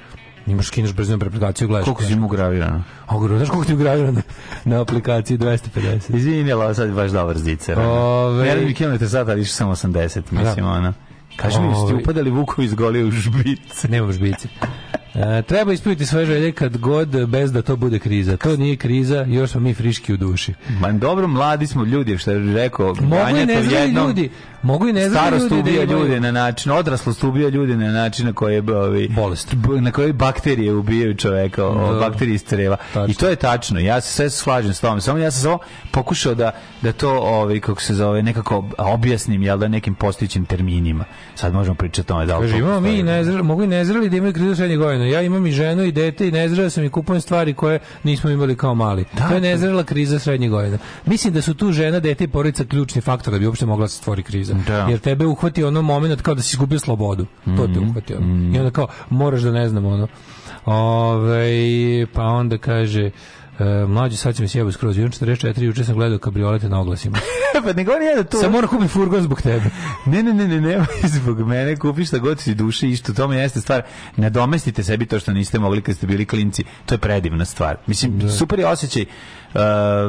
Imaš 0.47 0.67
skineš 0.67 0.93
brzinamir 0.93 1.27
aplikaciju, 1.27 1.69
gledaš. 1.69 1.85
Koliko 1.85 2.03
si 2.03 2.17
mu 2.17 2.27
ugravirano? 2.27 2.83
A 3.07 3.19
gru, 3.19 3.37
znaš 3.37 3.49
koliko 3.49 3.65
ti 3.67 3.73
je 3.73 3.77
ugravirano 3.77 4.13
na, 4.13 4.23
na 4.67 4.81
aplikaciji 4.83 5.39
250? 5.39 6.17
Izvini, 6.17 6.53
ali 6.53 6.75
sad 6.75 6.91
baš 6.91 7.11
dobar 7.11 7.39
zicer. 7.39 7.79
ono. 7.79 7.91
Ove- 7.91 8.45
Ne 8.45 8.55
radi 8.55 8.67
mi 8.67 8.75
kilometar 8.75 9.09
sat, 9.09 9.29
ali 9.29 9.41
išao 9.41 9.55
sam 9.77 9.93
80, 9.93 10.21
mislim, 10.31 10.67
ono. 10.67 10.93
Kaži 11.37 11.61
mi, 11.61 11.75
ste 11.77 11.95
upadali 11.95 12.31
vukovi 12.31 12.67
iz 12.67 12.75
goli 12.75 13.05
u 13.05 13.11
žbice? 13.11 13.89
Nema 13.89 14.13
žbice. 14.13 14.49
E, 15.15 15.43
treba 15.43 15.73
ispuniti 15.73 16.07
svoje 16.07 16.27
želje 16.27 16.53
kad 16.53 16.77
god, 16.77 17.29
bez 17.29 17.53
da 17.53 17.63
to 17.63 17.77
bude 17.77 17.99
kriza. 17.99 18.37
To 18.37 18.57
nije 18.57 18.77
kriza, 18.77 19.23
još 19.23 19.51
smo 19.51 19.61
mi 19.61 19.75
friški 19.75 20.15
u 20.15 20.17
duši. 20.17 20.55
Ma 20.71 20.93
dobro, 20.93 21.29
mladi 21.29 21.67
smo 21.67 21.85
ljudi, 21.85 22.19
što 22.19 22.31
je 22.31 22.55
rekao. 22.55 22.87
Mogu 22.95 23.05
i 23.33 23.47
nezreli 23.47 23.75
jednom 23.77 24.07
ljudi, 24.07 24.31
mogu 24.63 24.89
i 24.89 24.93
nezreli 24.93 25.17
Starost 25.17 25.51
ljudi 25.51 25.61
ubija 25.61 25.87
da 25.87 25.93
ljude 25.93 26.21
na 26.21 26.31
način, 26.31 26.73
odraslost 26.73 27.25
ubija 27.25 27.49
ljude 27.49 27.77
na 27.77 27.93
način 27.93 28.27
na 28.27 28.33
koje 28.33 28.63
ovi, 28.77 29.09
Bolest. 29.09 29.55
na 29.81 29.91
koje 29.91 30.13
bakterije 30.13 30.75
ubijaju 30.75 31.15
čoveka, 31.15 31.67
o, 31.67 32.01
bakterije 32.01 32.35
iz 32.35 32.45
creva. 32.45 32.77
Tačno. 32.77 33.13
I 33.13 33.15
to 33.15 33.29
je 33.29 33.37
tačno. 33.37 33.81
Ja 33.81 34.01
se 34.01 34.13
sve 34.13 34.31
slažem 34.31 34.75
s 34.75 34.81
tom. 34.81 35.01
Samo 35.01 35.19
ja 35.19 35.31
sam 35.31 35.43
samo 35.43 35.59
pokušao 35.91 36.35
da 36.35 36.51
da 36.83 36.93
to 36.93 37.11
ovaj 37.11 37.61
kako 37.61 37.81
se 37.83 37.95
zove 37.95 38.23
nekako 38.23 38.65
objasnim 38.79 39.43
jel 39.43 39.59
da 39.59 39.69
nekim 39.69 39.95
postojećim 39.95 40.47
terminima. 40.47 41.05
Sad 41.35 41.55
možemo 41.55 41.75
pričati 41.75 42.01
o 42.01 42.05
tome 42.05 42.27
da 42.27 42.39
to 42.39 42.45
imamo 42.45 42.81
mi 42.81 42.99
i 42.99 43.03
nezreli, 43.03 43.43
mogu 43.43 43.63
i 43.63 43.67
nezreli 43.67 44.09
da 44.09 44.17
imaju 44.17 44.33
krizu 44.33 44.55
srednje 44.55 44.77
godine. 44.77 45.11
Ja 45.11 45.23
imam 45.23 45.47
i 45.47 45.53
ženu 45.53 45.83
i 45.83 45.93
dete 45.93 46.29
i 46.29 46.31
nezrela 46.31 46.71
sam 46.71 46.85
i 46.85 46.91
kupujem 46.91 47.21
stvari 47.21 47.55
koje 47.55 47.79
nismo 48.03 48.31
imali 48.31 48.57
kao 48.57 48.75
mali. 48.75 49.05
Da, 49.13 49.29
to 49.29 49.35
je 49.35 49.41
nezrela 49.41 49.85
kriza 49.85 50.19
srednje 50.19 50.49
godine. 50.49 50.79
Mislim 51.07 51.35
da 51.35 51.43
su 51.43 51.55
tu 51.55 51.73
žena, 51.73 52.01
dete 52.01 52.25
i 52.25 52.29
porodica 52.29 52.65
ključni 52.65 53.01
faktor 53.01 53.33
da 53.33 53.39
bi 53.39 53.47
uopšte 53.47 53.67
mogla 53.67 53.85
da 53.85 53.89
se 53.89 53.97
stvori 53.97 54.23
kriza. 54.23 54.52
Da. 54.53 54.87
Jer 54.91 54.99
tebe 54.99 55.27
uhvati 55.27 55.65
ono 55.65 55.83
moment 55.83 56.23
kao 56.23 56.35
da 56.35 56.43
si 56.43 56.55
izgubio 56.55 56.79
slobodu. 56.79 57.27
To 57.45 57.51
Mhm. 57.51 57.75
te 57.75 57.81
uhvati 57.81 58.15
ono. 58.15 58.57
I 58.57 58.59
onda 58.59 58.71
kao, 58.71 58.87
moraš 59.11 59.41
da 59.41 59.53
ne 59.53 59.69
znam 59.69 59.87
ono. 59.87 60.09
Ove, 60.67 61.47
pa 62.07 62.23
onda 62.23 62.59
kaže, 62.59 63.11
e, 63.59 63.65
mlađi 63.87 64.17
sad 64.17 64.37
će 64.37 64.43
mi 64.43 64.49
sjebu 64.49 64.73
skroz. 64.73 64.99
Juče 64.99 65.19
44, 65.19 65.63
juče 65.63 65.85
sam 65.85 65.95
gledao 65.95 66.19
kabriolete 66.19 66.69
na 66.69 66.81
oglasima. 66.81 67.19
pa 67.65 67.73
ne 67.73 67.85
govorim 67.85 68.09
ja 68.09 68.15
da 68.17 68.25
to 68.25 68.39
Sam 68.39 68.53
moram 68.53 68.69
kupiti 68.69 68.89
furgon 68.89 69.23
zbog 69.23 69.43
tebe. 69.43 69.65
Ne, 70.07 70.23
ne, 70.23 70.35
ne, 70.35 70.49
ne, 70.49 70.61
ne, 70.61 70.85
zbog 71.05 71.41
mene 71.41 71.77
kupi 71.77 72.05
šta 72.05 72.19
god 72.19 72.41
si 72.41 72.55
duše 72.55 72.89
i 72.89 72.97
što 72.97 73.13
tome 73.15 73.37
jeste 73.37 73.61
stvar. 73.61 73.83
Ne 74.17 74.31
domestite 74.31 74.83
sebi 74.83 75.07
to 75.07 75.19
što 75.19 75.33
niste 75.33 75.59
mogli 75.59 75.83
kad 75.83 75.97
ste 75.97 76.07
bili 76.07 76.27
klinci. 76.27 76.65
To 76.87 76.95
je 76.95 76.99
predivna 76.99 77.45
stvar. 77.45 77.77
Mislim, 77.87 78.31
super 78.31 78.59
je 78.59 78.67
osjećaj. 78.67 79.05
Uh, 79.55 79.61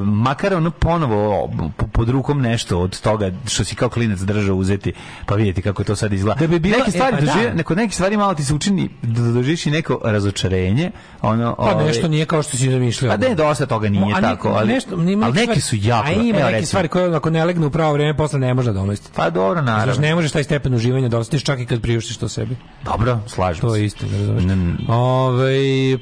makar 0.04 0.54
ono 0.54 0.72
ponovo 0.72 1.50
po- 1.78 1.88
pod 1.88 2.10
rukom 2.10 2.42
nešto 2.42 2.80
od 2.80 3.02
toga 3.02 3.32
što 3.48 3.64
si 3.64 3.76
kao 3.76 3.90
klinac 3.90 4.20
držao 4.20 4.56
uzeti 4.56 4.94
pa 5.26 5.36
vidjeti 5.36 5.62
kako 5.62 5.84
to 5.84 5.96
sad 5.96 6.14
izgleda. 6.14 6.40
Da 6.40 6.48
bi 6.48 6.60
bila- 6.60 6.78
neke 6.78 6.92
stvari 6.92 7.08
e, 7.10 7.20
pa 7.20 7.26
da. 7.26 7.32
dožive- 7.34 7.54
neko 7.54 7.76
neke 7.76 7.94
stvari 7.94 8.18
malo 8.18 8.34
ti 8.34 8.44
se 8.44 8.54
učini 8.54 8.90
da 9.02 9.22
doživiš 9.24 9.66
i 9.66 9.72
neko 9.72 10.00
razočarenje, 10.04 10.92
ono 11.22 11.56
Pa 11.56 11.64
ovaj, 11.64 11.86
nešto 11.86 12.08
nije 12.08 12.26
kao 12.26 12.44
što 12.44 12.58
si 12.58 12.72
zamišljao. 12.72 13.12
Pa 13.12 13.18
ne, 13.20 13.36
dosta 13.36 13.66
toga 13.66 13.90
nije 13.90 14.16
a 14.16 14.22
tako, 14.22 14.50
ali, 14.50 14.68
nešto, 14.68 14.96
ima 14.96 15.26
ali 15.26 15.34
neke 15.36 15.62
su 15.62 15.76
jako. 15.78 16.08
A 16.08 16.12
ima 16.12 16.22
evo, 16.30 16.38
neke 16.40 16.52
recimo. 16.52 16.68
stvari 16.68 16.88
koje 16.88 17.16
ako 17.16 17.30
ne 17.30 17.46
legne 17.46 17.66
u 17.66 17.70
pravo 17.70 17.94
vrijeme 17.94 18.18
posle 18.18 18.40
ne 18.40 18.54
može 18.54 18.70
da 18.70 18.74
domesti. 18.74 19.10
Pa 19.16 19.30
dobro, 19.30 19.62
Znaš, 19.62 19.78
naravno. 19.78 20.02
ne 20.02 20.16
možeš 20.16 20.32
taj 20.32 20.44
stepen 20.44 20.74
uživanja 20.74 21.10
da 21.10 21.18
ostiš 21.18 21.44
čak 21.44 21.60
i 21.60 21.66
kad 21.66 21.82
priuštiš 21.82 22.18
to 22.18 22.30
sebi. 22.30 22.56
Dobro, 22.84 23.20
slažem 23.28 23.62
To 23.62 23.74
se. 23.74 23.80
je 23.80 23.86
istina, 23.86 24.18
razumeš? 24.18 24.44
Ne, 24.44 24.56
ne. 24.56 24.74
Ovaj, 24.90 25.54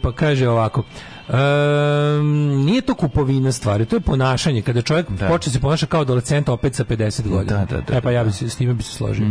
pa 0.03 0.11
kaže 0.11 0.49
ovako, 0.49 0.83
Um, 1.31 2.65
nije 2.65 2.81
to 2.81 2.95
kupovina 2.95 3.51
stvari, 3.51 3.85
to 3.85 3.95
je 3.95 3.99
ponašanje. 3.99 4.61
Kada 4.61 4.81
čovjek 4.81 5.07
počne 5.27 5.51
se 5.51 5.59
ponaša 5.59 5.85
kao 5.85 6.01
adolescent 6.01 6.49
opet 6.49 6.75
sa 6.75 6.83
50 6.83 7.27
godina. 7.29 7.65
Da, 7.65 7.75
da, 7.75 7.81
da, 7.81 7.97
e 7.97 8.01
pa 8.01 8.11
ja 8.11 8.23
bi 8.23 8.31
se, 8.31 8.49
s 8.49 8.55
time 8.55 8.73
bi 8.73 8.83
se 8.83 8.91
složio. 8.91 9.25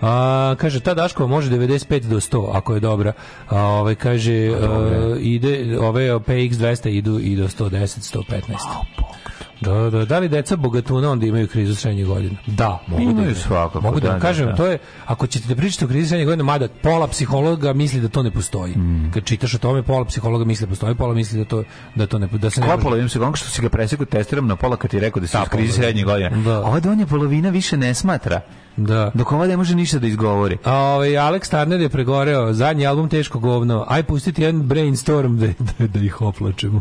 A, 0.00 0.54
kaže, 0.58 0.80
ta 0.80 0.94
Daškova 0.94 1.28
može 1.28 1.50
95 1.50 2.00
do 2.00 2.20
100, 2.20 2.50
ako 2.52 2.74
je 2.74 2.80
dobra. 2.80 3.12
A, 3.48 3.64
ovaj, 3.64 3.94
kaže, 3.94 4.48
a, 4.48 5.16
ide, 5.20 5.78
ove 5.80 6.10
PX 6.10 6.50
200 6.50 6.88
idu 6.88 7.18
i 7.18 7.36
do 7.36 7.48
110, 7.48 8.16
115. 8.16 9.29
Da, 9.60 9.90
da, 9.90 10.04
da 10.04 10.18
li 10.18 10.28
deca 10.28 10.56
bogatuna 10.56 11.10
onda 11.10 11.26
imaju 11.26 11.48
krizu 11.48 11.74
srednjih 11.74 12.06
godina? 12.06 12.36
Da, 12.46 12.78
mogu 12.86 12.96
da 12.96 13.02
Imaju 13.02 13.18
imaju. 13.18 13.34
svakako, 13.36 13.80
Mogu 13.80 13.94
da, 13.96 14.06
da, 14.06 14.08
vam 14.08 14.18
da, 14.18 14.22
kažem, 14.22 14.46
da. 14.46 14.54
to 14.54 14.66
je, 14.66 14.78
ako 15.06 15.26
ćete 15.26 15.48
da 15.48 15.56
pričate 15.56 15.84
o 15.84 15.88
krizi 15.88 16.08
srednjih 16.08 16.26
godina, 16.26 16.44
mada 16.44 16.68
pola 16.82 17.06
psihologa 17.06 17.72
misli 17.72 18.00
da 18.00 18.08
to 18.08 18.22
ne 18.22 18.30
postoji. 18.30 18.74
Mm. 18.74 19.10
Kad 19.14 19.24
čitaš 19.24 19.54
o 19.54 19.58
tome, 19.58 19.82
pola 19.82 20.04
psihologa 20.04 20.44
misli 20.44 20.66
da 20.66 20.70
postoji, 20.70 20.94
pola 20.94 21.14
misli 21.14 21.38
da 21.38 21.44
to, 21.44 21.64
da 21.94 22.06
to 22.06 22.18
ne, 22.18 22.26
da 22.28 22.50
se 22.50 22.60
ne 22.60 22.66
Koja 22.66 22.78
polovina 22.78 23.08
se 23.08 23.18
gonga 23.18 23.36
što 23.36 23.48
si 23.48 23.62
ga 23.62 23.68
presekao 23.68 24.06
testiram 24.06 24.46
na 24.46 24.56
pola 24.56 24.76
kad 24.76 24.90
ti 24.90 25.00
rekao 25.00 25.20
da 25.20 25.26
si 25.26 25.32
Da, 25.32 25.38
krize 25.40 25.50
polovina. 25.50 25.72
srednje 25.74 26.02
godine. 26.04 26.30
Da. 26.30 26.60
Ova 26.60 26.80
donja 26.80 27.06
polovina 27.06 27.50
više 27.50 27.76
ne 27.76 27.94
smatra. 27.94 28.40
Da. 28.86 29.10
Dok 29.14 29.32
ova 29.32 29.46
ne 29.46 29.56
može 29.56 29.74
ništa 29.74 29.98
da 29.98 30.06
izgovori. 30.06 30.58
A 30.64 30.74
ovaj 30.74 31.08
Alex 31.10 31.50
Turner 31.50 31.80
je 31.80 31.88
pregoreo, 31.88 32.52
zadnji 32.52 32.86
album 32.86 33.08
teško 33.08 33.38
govno. 33.38 33.84
Aj 33.88 34.02
pustiti 34.02 34.42
jedan 34.42 34.62
brainstorm 34.62 35.38
da, 35.38 35.46
da, 35.78 35.86
da 35.86 35.98
ih 35.98 36.20
oplačemo. 36.22 36.80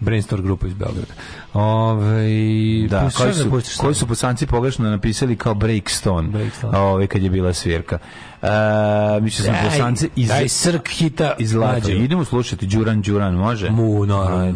Brainstorm 0.00 0.42
grupa 0.42 0.66
iz 0.66 0.74
Beograda. 0.74 1.12
Ovaj 1.54 2.28
Da, 2.90 3.10
koji 3.16 3.28
da 3.28 3.34
su, 3.34 3.50
pustiš 3.50 3.76
sad? 3.76 3.84
koji 3.84 3.94
su 3.94 4.06
bosanci 4.06 4.46
pogrešno 4.46 4.90
napisali 4.90 5.36
kao 5.36 5.54
Breakstone, 5.54 6.28
Breakstone. 6.28 6.78
ovaj, 6.78 7.06
kad 7.06 7.22
je 7.22 7.30
bila 7.30 7.52
svirka. 7.52 7.98
Uh, 8.42 8.48
mislio 9.22 9.44
sam 9.44 9.54
Daj, 9.54 9.64
bosanci 9.64 10.08
iz, 10.16 10.28
daj 10.28 10.48
srk 10.48 10.88
hita 10.88 11.32
iz 11.38 11.54
Latvije. 11.54 12.04
Idemo 12.04 12.24
slušati 12.24 12.66
Đuran 12.66 13.02
Đuran, 13.02 13.34
može? 13.34 13.70
Mu, 13.70 14.06
naravno. 14.06 14.54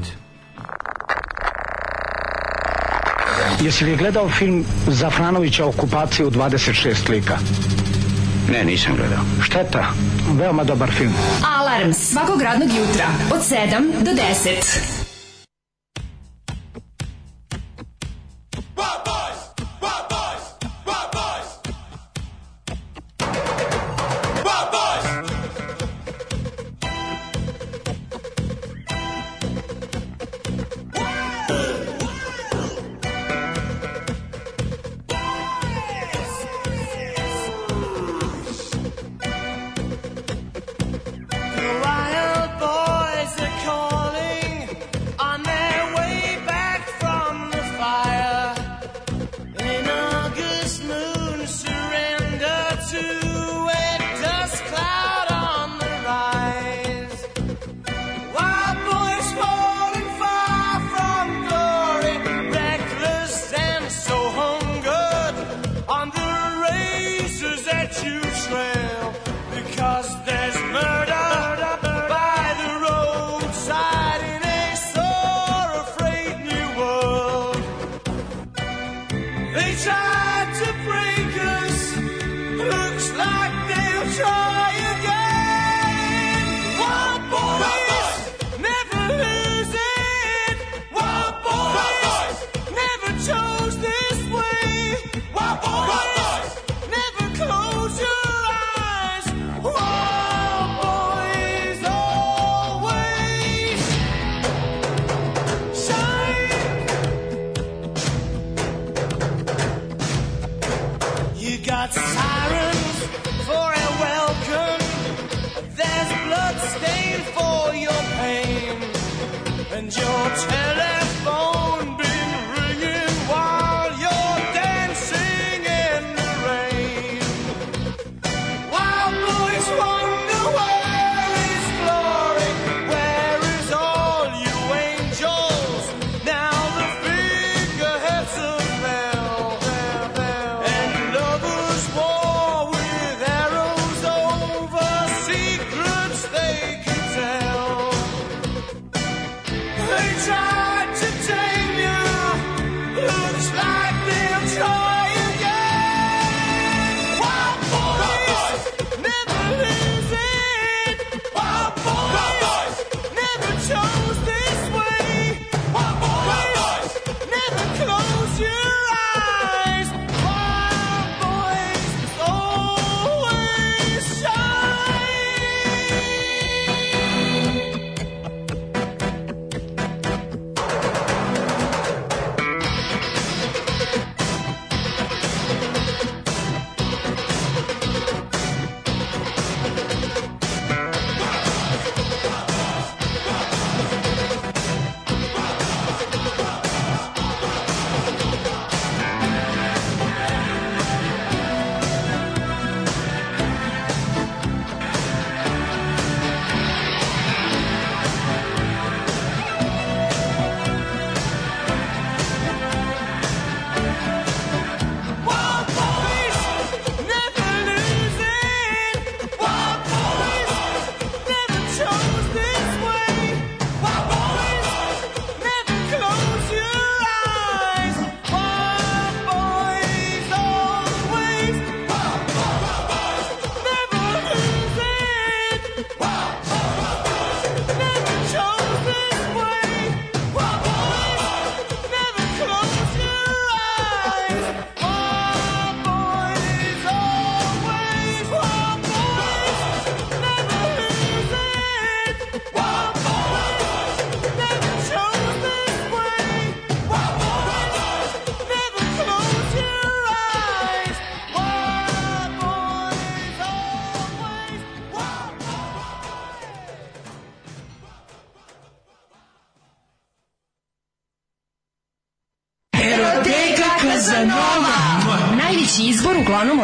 Jesi 3.63 3.85
li 3.85 3.97
gledao 3.97 4.29
film 4.29 4.65
Zafranovića 4.89 5.67
okupacije 5.67 6.27
u 6.27 6.31
26 6.31 7.11
lika? 7.11 7.39
Ne, 8.53 8.65
nisam 8.65 8.97
gledao. 8.97 9.25
Šteta, 9.43 9.87
veoma 10.33 10.65
dobar 10.65 10.91
film. 10.91 11.15
Alarm 11.59 11.93
svakog 11.93 12.43
radnog 12.43 12.69
jutra 12.69 13.07
od 13.35 13.41
7 13.41 14.05
do 14.05 14.11
10. 14.11 15.02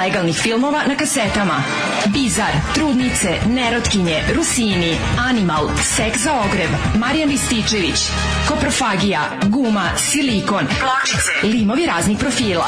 legalnih 0.09 0.37
filmova 0.41 0.87
na 0.89 0.97
kasetama. 0.97 1.63
Bizar, 2.07 2.53
Trudnice, 2.75 3.37
Nerotkinje, 3.47 4.23
Rusini, 4.35 4.97
Animal, 5.29 5.69
Sek 5.83 6.17
za 6.17 6.33
ogreb, 6.33 6.71
Marijan 6.97 7.29
Rističević, 7.29 8.09
Koprofagija, 8.49 9.21
Guma, 9.47 9.91
Silikon, 9.97 10.67
Pločice, 10.67 11.33
limovi 11.43 11.87
raznih 11.87 12.19
profila. 12.19 12.67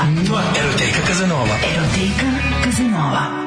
Eroteka 0.60 1.06
Kazanova. 1.06 1.56
Eroteka 1.72 2.28
Kazanova. 2.64 3.39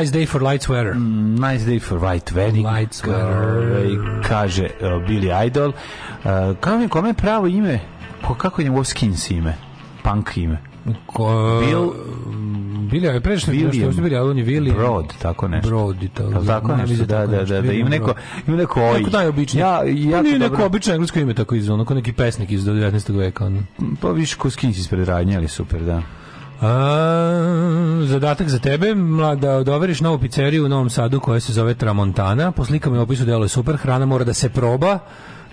Nice 0.00 0.12
day 0.12 0.26
for 0.26 0.42
light 0.42 0.62
sweater. 0.62 0.94
Nice 1.40 1.64
day 1.64 1.78
for 1.78 1.98
white 1.98 2.32
wedding. 2.34 2.64
White 2.64 2.92
sweater. 2.92 4.22
Kaže 4.28 4.68
uh, 4.80 4.86
Billy 5.08 5.46
Idol. 5.46 5.68
Uh, 5.68 6.56
kao 6.60 6.78
mi, 6.78 6.88
kome 6.88 7.08
je 7.08 7.14
pravo 7.14 7.46
ime? 7.46 7.80
Ko, 8.26 8.34
kako 8.34 8.60
je 8.60 8.64
njegovo 8.64 8.84
skins 8.84 9.30
ime? 9.30 9.54
Punk 10.02 10.36
ime. 10.36 10.58
Ko, 11.06 11.24
Bill- 11.60 11.92
Bili, 12.90 13.06
je 13.06 13.20
pređeš 13.20 13.46
nešto, 13.46 13.90
što 13.92 14.02
bili, 14.02 14.16
ali 14.16 14.30
on 14.30 14.38
je 14.38 14.44
Vili. 14.44 14.72
Broad, 14.72 15.04
tako 15.22 15.48
nešto. 15.48 15.68
Broad 15.68 16.02
i 16.02 16.08
tako 16.08 16.68
nešto? 16.68 16.86
mislim 16.88 17.06
Da, 17.06 17.16
tako 17.16 17.30
da, 17.30 17.40
nešto. 17.40 17.54
da, 17.54 17.60
da, 17.60 17.68
William 17.68 17.80
ima 17.80 17.88
neko, 17.88 18.14
ima 18.46 18.56
neko 18.56 18.80
oj. 18.82 18.98
Tako 19.04 19.16
najobičnije. 19.16 19.60
Ja, 19.62 19.78
Pa 19.80 19.86
jako 19.86 20.22
nije 20.22 20.38
neko 20.38 20.50
dobro. 20.50 20.66
obično 20.66 20.92
englesko 20.94 21.18
ime 21.18 21.34
tako 21.34 21.54
iz 21.54 21.70
ono, 21.70 21.84
kao 21.84 21.94
neki 21.96 22.12
pesnik 22.12 22.50
iz 22.50 22.64
19. 22.64 23.16
veka. 23.18 23.46
Ono. 23.46 23.62
Pa 24.00 24.10
više 24.10 24.36
ko 24.36 24.50
skins 24.50 24.78
ispred 24.78 25.08
radnje, 25.08 25.36
ali 25.36 25.48
super, 25.48 25.80
da. 25.82 26.02
A, 26.60 28.04
zadatak 28.04 28.48
za 28.48 28.58
tebe, 28.58 28.94
da 29.36 29.56
odoveriš 29.56 30.00
novu 30.00 30.18
pizzeriju 30.18 30.64
u 30.64 30.68
Novom 30.68 30.90
Sadu 30.90 31.20
koja 31.20 31.40
se 31.40 31.52
zove 31.52 31.74
Tramontana. 31.74 32.52
Po 32.52 32.64
slikama 32.64 32.96
i 32.96 32.98
opisu 32.98 33.24
delo 33.24 33.44
je 33.44 33.48
super, 33.48 33.76
hrana 33.76 34.06
mora 34.06 34.24
da 34.24 34.34
se 34.34 34.48
proba, 34.48 34.98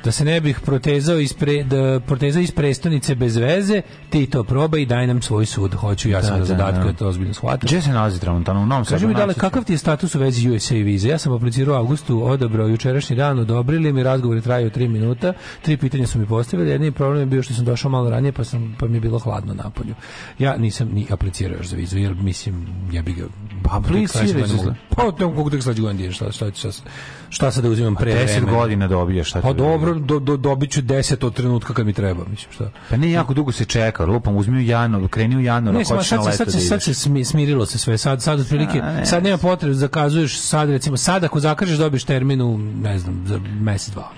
da 0.07 0.11
se 0.11 0.25
ne 0.25 0.41
bih 0.41 0.59
protezao 0.59 1.19
iz, 1.19 1.33
pre, 1.33 1.63
da, 1.63 1.99
protezao 1.99 2.41
iz 2.41 2.51
prestonice 2.51 3.15
bez 3.15 3.35
veze, 3.37 3.81
ti 4.09 4.25
to 4.25 4.43
probaj 4.43 4.81
i 4.81 4.85
daj 4.85 5.07
nam 5.07 5.21
svoj 5.21 5.45
sud. 5.45 5.73
Hoću 5.73 6.09
ja 6.09 6.21
sam 6.21 6.29
Da, 6.29 6.33
na 6.33 6.39
da, 6.39 6.45
zadatku, 6.45 6.79
da. 6.79 6.91
da 6.91 6.93
to 6.93 7.07
ozbiljno 7.07 7.33
shvatim. 7.33 7.67
Gde 7.67 7.81
se 7.81 7.89
nalazi 7.89 8.19
Tramontana? 8.19 8.59
U 8.59 8.65
Novom 8.65 8.85
Sadu? 8.85 8.95
Kaži 8.95 9.07
mi, 9.07 9.13
dale, 9.13 9.33
kakav 9.35 9.63
ti 9.63 9.73
je 9.73 9.77
status 9.77 10.15
u 10.15 10.19
vezi 10.19 10.49
USA 10.49 10.75
vize? 10.75 11.09
Ja 11.09 11.17
sam 11.17 11.33
aplicirao 11.33 11.75
u 11.75 11.77
avgustu, 11.77 12.23
odabrao 12.25 12.67
jučerašnji 12.67 13.15
dan, 13.15 13.39
odobrili 13.39 13.93
mi, 13.93 14.03
razgovori 14.03 14.41
traju 14.41 14.69
3 14.71 14.87
minuta, 14.87 15.33
tri 15.61 15.77
pitanja 15.77 16.07
su 16.07 16.19
mi 16.19 16.25
postavili, 16.27 16.69
jedini 16.69 16.91
problem 16.91 17.19
je 17.19 17.25
bio 17.25 17.43
što 17.43 17.53
sam 17.53 17.65
došao 17.65 17.91
malo 17.91 18.09
ranije, 18.09 18.31
pa, 18.31 18.43
sam, 18.43 18.75
pa 18.79 18.87
mi 18.87 18.97
je 18.97 19.01
bilo 19.01 19.19
hladno 19.19 19.53
napolju. 19.53 19.95
Ja 20.39 20.57
nisam 20.57 20.89
ni 20.89 21.07
aplicirao 21.11 21.57
još 21.57 21.67
za 21.67 21.75
vizu, 21.75 21.97
jer 21.97 22.15
mislim, 22.15 22.55
ja 22.91 23.01
bi 23.01 23.13
ga, 23.13 23.23
Pa, 23.63 23.79
mogu- 23.79 24.73
Pa, 24.89 25.03
ne 25.19 25.25
mogu 25.27 25.49
tek 25.49 25.63
sledeće 25.63 25.81
godine, 25.81 26.11
šta, 26.11 26.31
šta, 26.31 26.51
šta, 26.51 26.71
šta, 26.71 26.83
šta 27.29 27.51
sad 27.51 27.63
da 27.63 27.69
uzimam 27.69 27.95
pre 27.95 28.11
10 28.13 28.23
vremena? 28.25 28.51
godina 28.53 28.87
dobiješ, 28.87 29.27
šta 29.29 29.41
Pa 29.41 29.47
da 29.47 29.53
dobro, 29.55 29.93
do, 29.97 30.19
do, 30.19 30.37
dobit 30.37 30.71
ću 30.71 30.81
10 30.81 31.25
od 31.25 31.33
trenutka 31.33 31.73
kad 31.73 31.85
mi 31.85 31.93
treba, 31.93 32.23
mislim, 32.25 32.51
šta. 32.51 32.69
Pa 32.89 32.97
ne, 32.97 33.11
jako 33.11 33.33
dugo 33.33 33.51
se 33.51 33.65
čeka, 33.65 34.05
lupam, 34.05 34.35
uzmi 34.35 34.57
u 34.57 34.61
januar, 34.61 35.07
kreni 35.07 35.35
u 35.35 35.41
januar, 35.41 35.75
Ne, 35.75 35.83
hoćeš 35.85 36.07
sad, 36.07 36.19
na 36.19 36.25
leto 36.25 36.37
sad, 36.37 36.51
se, 36.51 36.57
da 36.57 36.61
sad 36.61 36.77
ideš. 36.77 36.97
se 36.97 37.09
smi- 37.09 37.23
smirilo 37.23 37.65
se 37.65 37.77
sve. 37.77 37.97
Sad, 37.97 38.21
sad 38.21 38.39
otprilike, 38.39 38.79
A, 38.79 38.93
ne. 38.93 39.05
sad 39.05 39.23
nema 39.23 39.37
potrebe 39.37 39.73
da 39.73 39.79
zakazuješ 39.79 40.39
sad, 40.39 40.69
recimo, 40.69 40.97
sad 40.97 41.23
ako 41.23 41.39
zakažeš 41.39 41.77
dobiješ 41.77 42.03
termin 42.03 42.41
u, 42.41 42.57
ne 42.57 42.99
znam, 42.99 43.23
za 43.27 43.39
mesec, 43.59 43.93
dva. 43.93 44.09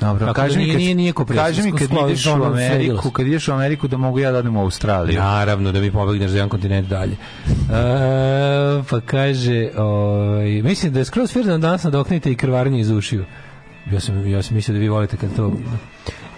Dobro, 0.00 0.26
Tako 0.26 0.34
kaži 0.34 0.54
da 0.54 0.58
mi 0.58 0.64
nije- 0.64 0.72
kad, 0.72 0.80
nije- 0.80 0.94
nije 0.94 1.12
kaži 1.36 1.62
mi 1.62 1.72
kad 1.72 1.88
ideš 2.04 2.26
u 2.26 2.30
Ameriku, 2.32 3.10
kad 3.10 3.26
ideš 3.26 3.48
u 3.48 3.52
Ameriku 3.52 3.88
da 3.88 3.96
mogu 3.96 4.18
ja 4.18 4.32
da 4.32 4.38
odem 4.38 4.56
u 4.56 4.60
Australiju. 4.60 5.18
Naravno, 5.18 5.72
da 5.72 5.80
mi 5.80 5.90
pobegneš 5.92 6.30
za 6.30 6.36
jedan 6.36 6.48
kontinent 6.48 6.88
dalje. 6.88 7.12
E, 7.12 7.16
pa 8.90 9.00
kaže, 9.00 9.68
ovaj, 9.76 10.62
mislim 10.62 10.92
da 10.92 10.98
je 10.98 11.04
skroz 11.04 11.32
firdan 11.32 11.60
danas 11.60 11.84
nadoknite 11.84 12.32
i 12.32 12.36
krvarenje 12.36 12.80
iz 12.80 12.90
ušiju. 12.90 13.24
Ja 13.92 14.00
sam, 14.00 14.26
ja 14.26 14.42
sam 14.42 14.54
mislio 14.56 14.72
da 14.72 14.80
vi 14.80 14.88
volite 14.88 15.16
kad 15.16 15.36
to 15.36 15.52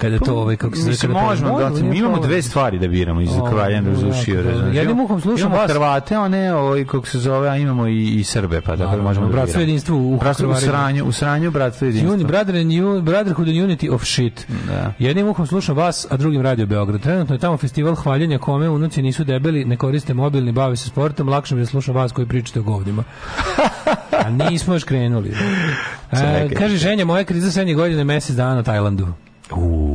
kada 0.01 0.19
to 0.19 0.35
ovaj 0.35 0.57
kako 0.57 0.77
se 0.77 0.93
zove, 0.93 1.15
možemo, 1.15 1.59
da, 1.59 1.71
mi 1.71 1.99
imamo 1.99 2.19
dve 2.19 2.43
stvari 2.43 2.79
da 2.79 2.89
biramo 2.89 3.21
iz 3.21 3.31
jako 3.37 3.55
razrušio. 3.57 4.43
razumeš? 4.43 4.77
Jednim 4.77 5.01
uhom 5.01 5.21
slušam 5.21 5.47
imamo 5.47 5.63
vas. 5.63 5.71
Hrvate, 5.71 6.15
a 6.15 6.29
ne 6.29 6.55
ovaj, 6.55 6.85
kako 6.85 7.07
se 7.07 7.19
zove, 7.19 7.49
a 7.49 7.57
imamo 7.57 7.87
i, 7.87 8.09
i 8.09 8.25
Srbe, 8.25 8.61
pa 8.61 8.77
tako 8.77 8.97
da 8.97 9.03
možemo 9.03 9.27
da 9.27 9.33
bratstvo 9.33 9.61
jedinstvo 9.61 9.97
u 9.97 10.17
Bratstvo 10.17 10.51
u 10.51 10.55
sranju, 10.55 11.05
u 11.05 11.13
sranju 11.13 11.51
bratstvo 11.51 11.87
jedinstvo. 11.87 12.15
Uni, 12.15 12.25
brother 12.25 12.57
and 12.57 12.71
you, 12.71 13.03
brotherhood 13.03 13.49
and 13.49 13.57
unity 13.57 13.95
of 13.95 14.05
shit. 14.05 14.47
Da. 14.69 14.93
Jednim 14.99 15.29
uhom 15.29 15.47
slušam 15.47 15.77
vas, 15.77 16.07
a 16.11 16.17
drugim 16.17 16.43
radio 16.43 16.67
Beograd. 16.67 17.01
Trenutno 17.01 17.35
je 17.35 17.39
tamo 17.39 17.57
festival 17.57 17.95
hvaljenja 17.95 18.39
kome 18.39 18.69
unuci 18.69 19.03
nisu 19.03 19.25
debeli, 19.25 19.65
ne 19.65 19.77
koriste 19.77 20.15
mobilni, 20.15 20.53
bave 20.53 20.77
se 20.77 20.89
sportom, 20.89 21.29
lakše 21.29 21.55
mi 21.55 21.61
je 21.61 21.67
slušam 21.67 21.95
vas 21.95 22.13
koji 22.13 22.27
pričate 22.27 22.61
o 22.61 22.63
govnima. 22.63 23.05
a 24.27 24.31
nismo 24.31 24.75
još 24.75 24.85
krenuli. 24.85 25.33
E, 26.13 26.49
kaže 26.59 26.77
ženja, 26.77 27.05
moja 27.05 27.25
kriza 27.25 27.51
srednje 27.51 27.75
godine 27.75 28.05
mesec 28.05 28.37
dana 28.37 28.55
na 28.55 28.63
Tajlandu. 28.63 29.09
Uuu, 29.57 29.90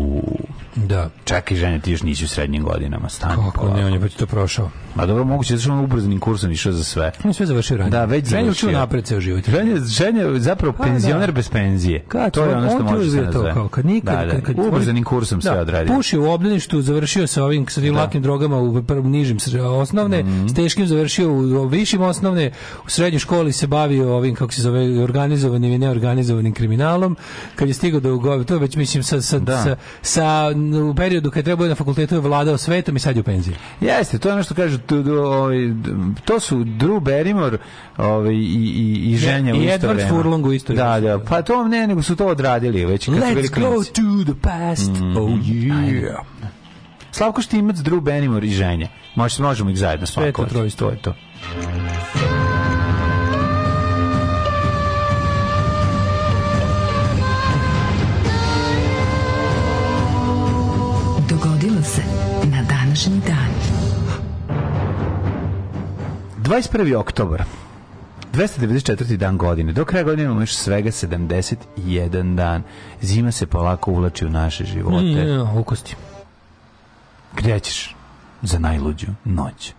Da. 0.75 1.09
čekaj, 1.25 1.57
žene, 1.57 1.79
ti 1.79 1.91
još 1.91 2.03
nisi 2.03 2.25
u 2.25 2.27
srednjim 2.27 2.63
godinama, 2.63 3.09
stani. 3.09 3.35
Kako 3.35 3.51
polako. 3.51 3.77
ne, 3.77 3.85
on 3.85 3.93
je 3.93 3.99
već 3.99 4.13
to 4.13 4.25
prošao. 4.25 4.69
Ma 4.95 5.05
dobro, 5.05 5.23
moguće 5.23 5.53
da 5.53 5.59
što 5.59 5.71
on 5.71 5.79
ubrzanim 5.79 6.19
kursom 6.19 6.51
išao 6.51 6.71
za 6.73 6.83
sve. 6.83 7.11
On 7.23 7.29
je 7.29 7.33
sve 7.33 7.45
završio 7.45 7.77
ranije. 7.77 7.91
Da, 7.91 8.05
već 8.05 8.27
Ženja 8.27 8.51
učio 8.51 8.71
napred 8.71 9.05
ceo 9.05 9.19
život. 9.19 9.49
Ženja, 9.49 9.75
ženja 9.79 10.23
je 10.23 10.39
zapravo 10.39 10.73
Pa, 10.73 10.83
penzioner 10.83 11.25
da. 11.25 11.31
bez 11.31 11.49
penzije. 11.49 12.03
Kad, 12.07 12.33
to 12.33 12.43
je 12.43 12.55
ono 12.55 12.67
što 12.67 12.77
on 12.77 12.83
može 12.85 13.11
se 13.11 13.21
nazove. 13.21 13.53
kao 13.53 13.67
kad 13.67 13.85
nikad, 13.85 14.19
da, 14.19 14.25
da. 14.25 14.31
kad, 14.31 14.43
kad, 14.43 14.59
Ubrzanim 14.59 15.03
kursom 15.03 15.41
sve 15.41 15.59
odradio. 15.59 15.95
Pušio 15.95 16.21
u 16.23 16.29
obdaništu, 16.29 16.81
završio 16.81 17.27
sa 17.27 17.43
ovim 17.43 17.67
sa 17.67 17.81
tim 17.81 17.95
lakim 17.95 18.21
drogama 18.21 18.57
u 18.57 18.83
prvom 18.83 19.11
nižim 19.11 19.37
osnovne, 19.71 20.23
Mhm. 20.23 20.47
s 20.47 20.53
teškim 20.53 20.87
završio 20.87 21.31
u 21.31 21.67
višim 21.67 22.01
osnovne, 22.01 22.51
u 22.85 22.89
srednjoj 22.89 23.19
školi 23.19 23.51
se 23.51 23.67
bavio 23.67 24.15
ovim 24.15 24.35
kako 24.35 24.53
se 24.53 24.61
zove 24.61 25.03
organizovanim 25.03 25.73
i 25.73 25.77
neorganizovanim 25.77 26.53
kriminalom. 26.53 27.17
Kad 27.55 27.67
je 27.67 27.73
stigao 27.73 27.99
do 27.99 28.15
Ugovi, 28.15 28.45
to 28.45 28.53
je 28.53 28.59
već 28.59 28.75
mislim 28.75 29.03
sa 29.03 29.21
sa, 29.21 29.39
Da. 29.39 29.63
sa, 29.63 29.75
sa 30.01 30.51
u 30.73 30.95
periodu 30.95 31.31
kad 31.31 31.37
je 31.37 31.43
trebao 31.43 31.67
na 31.67 31.75
fakultetu 31.75 32.15
je 32.15 32.21
vladao 32.21 32.57
svetom 32.57 32.95
i 32.95 32.99
sad 32.99 33.15
je 33.15 33.19
u 33.19 33.23
penziji. 33.23 33.55
Jeste, 33.81 34.19
to 34.19 34.29
je 34.29 34.33
ono 34.33 34.43
što 34.43 34.53
kažu, 34.53 34.77
tu, 34.77 35.03
ovaj, 35.11 35.57
to 36.25 36.39
su 36.39 36.57
Drew 36.57 36.99
Barrymore 36.99 37.57
ovaj, 37.97 38.33
i, 38.33 38.37
i, 38.37 39.11
i 39.11 39.17
ženja 39.17 39.53
I 39.53 39.59
u 39.59 39.63
isto 39.63 39.87
Edward 39.87 39.93
vreme. 39.93 40.09
Furlong 40.09 40.45
u 40.45 40.53
isto 40.53 40.73
Da, 40.73 40.99
da, 40.99 41.19
pa 41.19 41.41
to 41.41 41.67
ne, 41.67 41.87
nego 41.87 42.01
su 42.01 42.15
to 42.15 42.27
odradili 42.27 42.85
već 42.85 43.05
kad 43.05 43.15
Let's 43.15 43.59
go 43.59 43.71
klinci. 43.71 43.93
to 43.93 44.33
the 44.33 44.41
past. 44.41 44.91
Mhm. 44.91 45.17
Oh 45.17 45.29
yeah. 45.29 46.17
Slavko 47.11 47.41
Štimac, 47.41 47.75
Drew 47.75 48.01
Barrymore 48.01 48.45
i 48.45 48.49
ženja. 48.49 48.87
Možemo, 49.15 49.47
možemo 49.47 49.69
ih 49.69 49.77
zajedno 49.77 50.07
Sve 50.07 50.25
je 50.25 50.31
to. 50.31 50.45
To 50.77 50.89
je 50.89 50.97
to. 51.01 51.13
21. 66.45 66.95
oktobar. 66.95 67.43
294. 68.33 69.17
dan 69.17 69.37
godine. 69.37 69.73
Do 69.73 69.85
kraja 69.85 70.03
godine 70.03 70.23
imamo 70.23 70.41
još 70.41 70.53
svega 70.53 70.91
71 70.91 72.35
dan. 72.35 72.63
Zima 73.01 73.31
se 73.31 73.45
polako 73.45 73.91
uvlači 73.91 74.25
u 74.25 74.29
naše 74.29 74.65
živote. 74.65 75.25
Mm, 75.25 75.57
u 75.57 75.63
kosti. 75.63 75.95
Gdje 77.35 77.59
ćeš? 77.59 77.95
Za 78.41 78.59
najluđu 78.59 79.07
noć. 79.23 79.73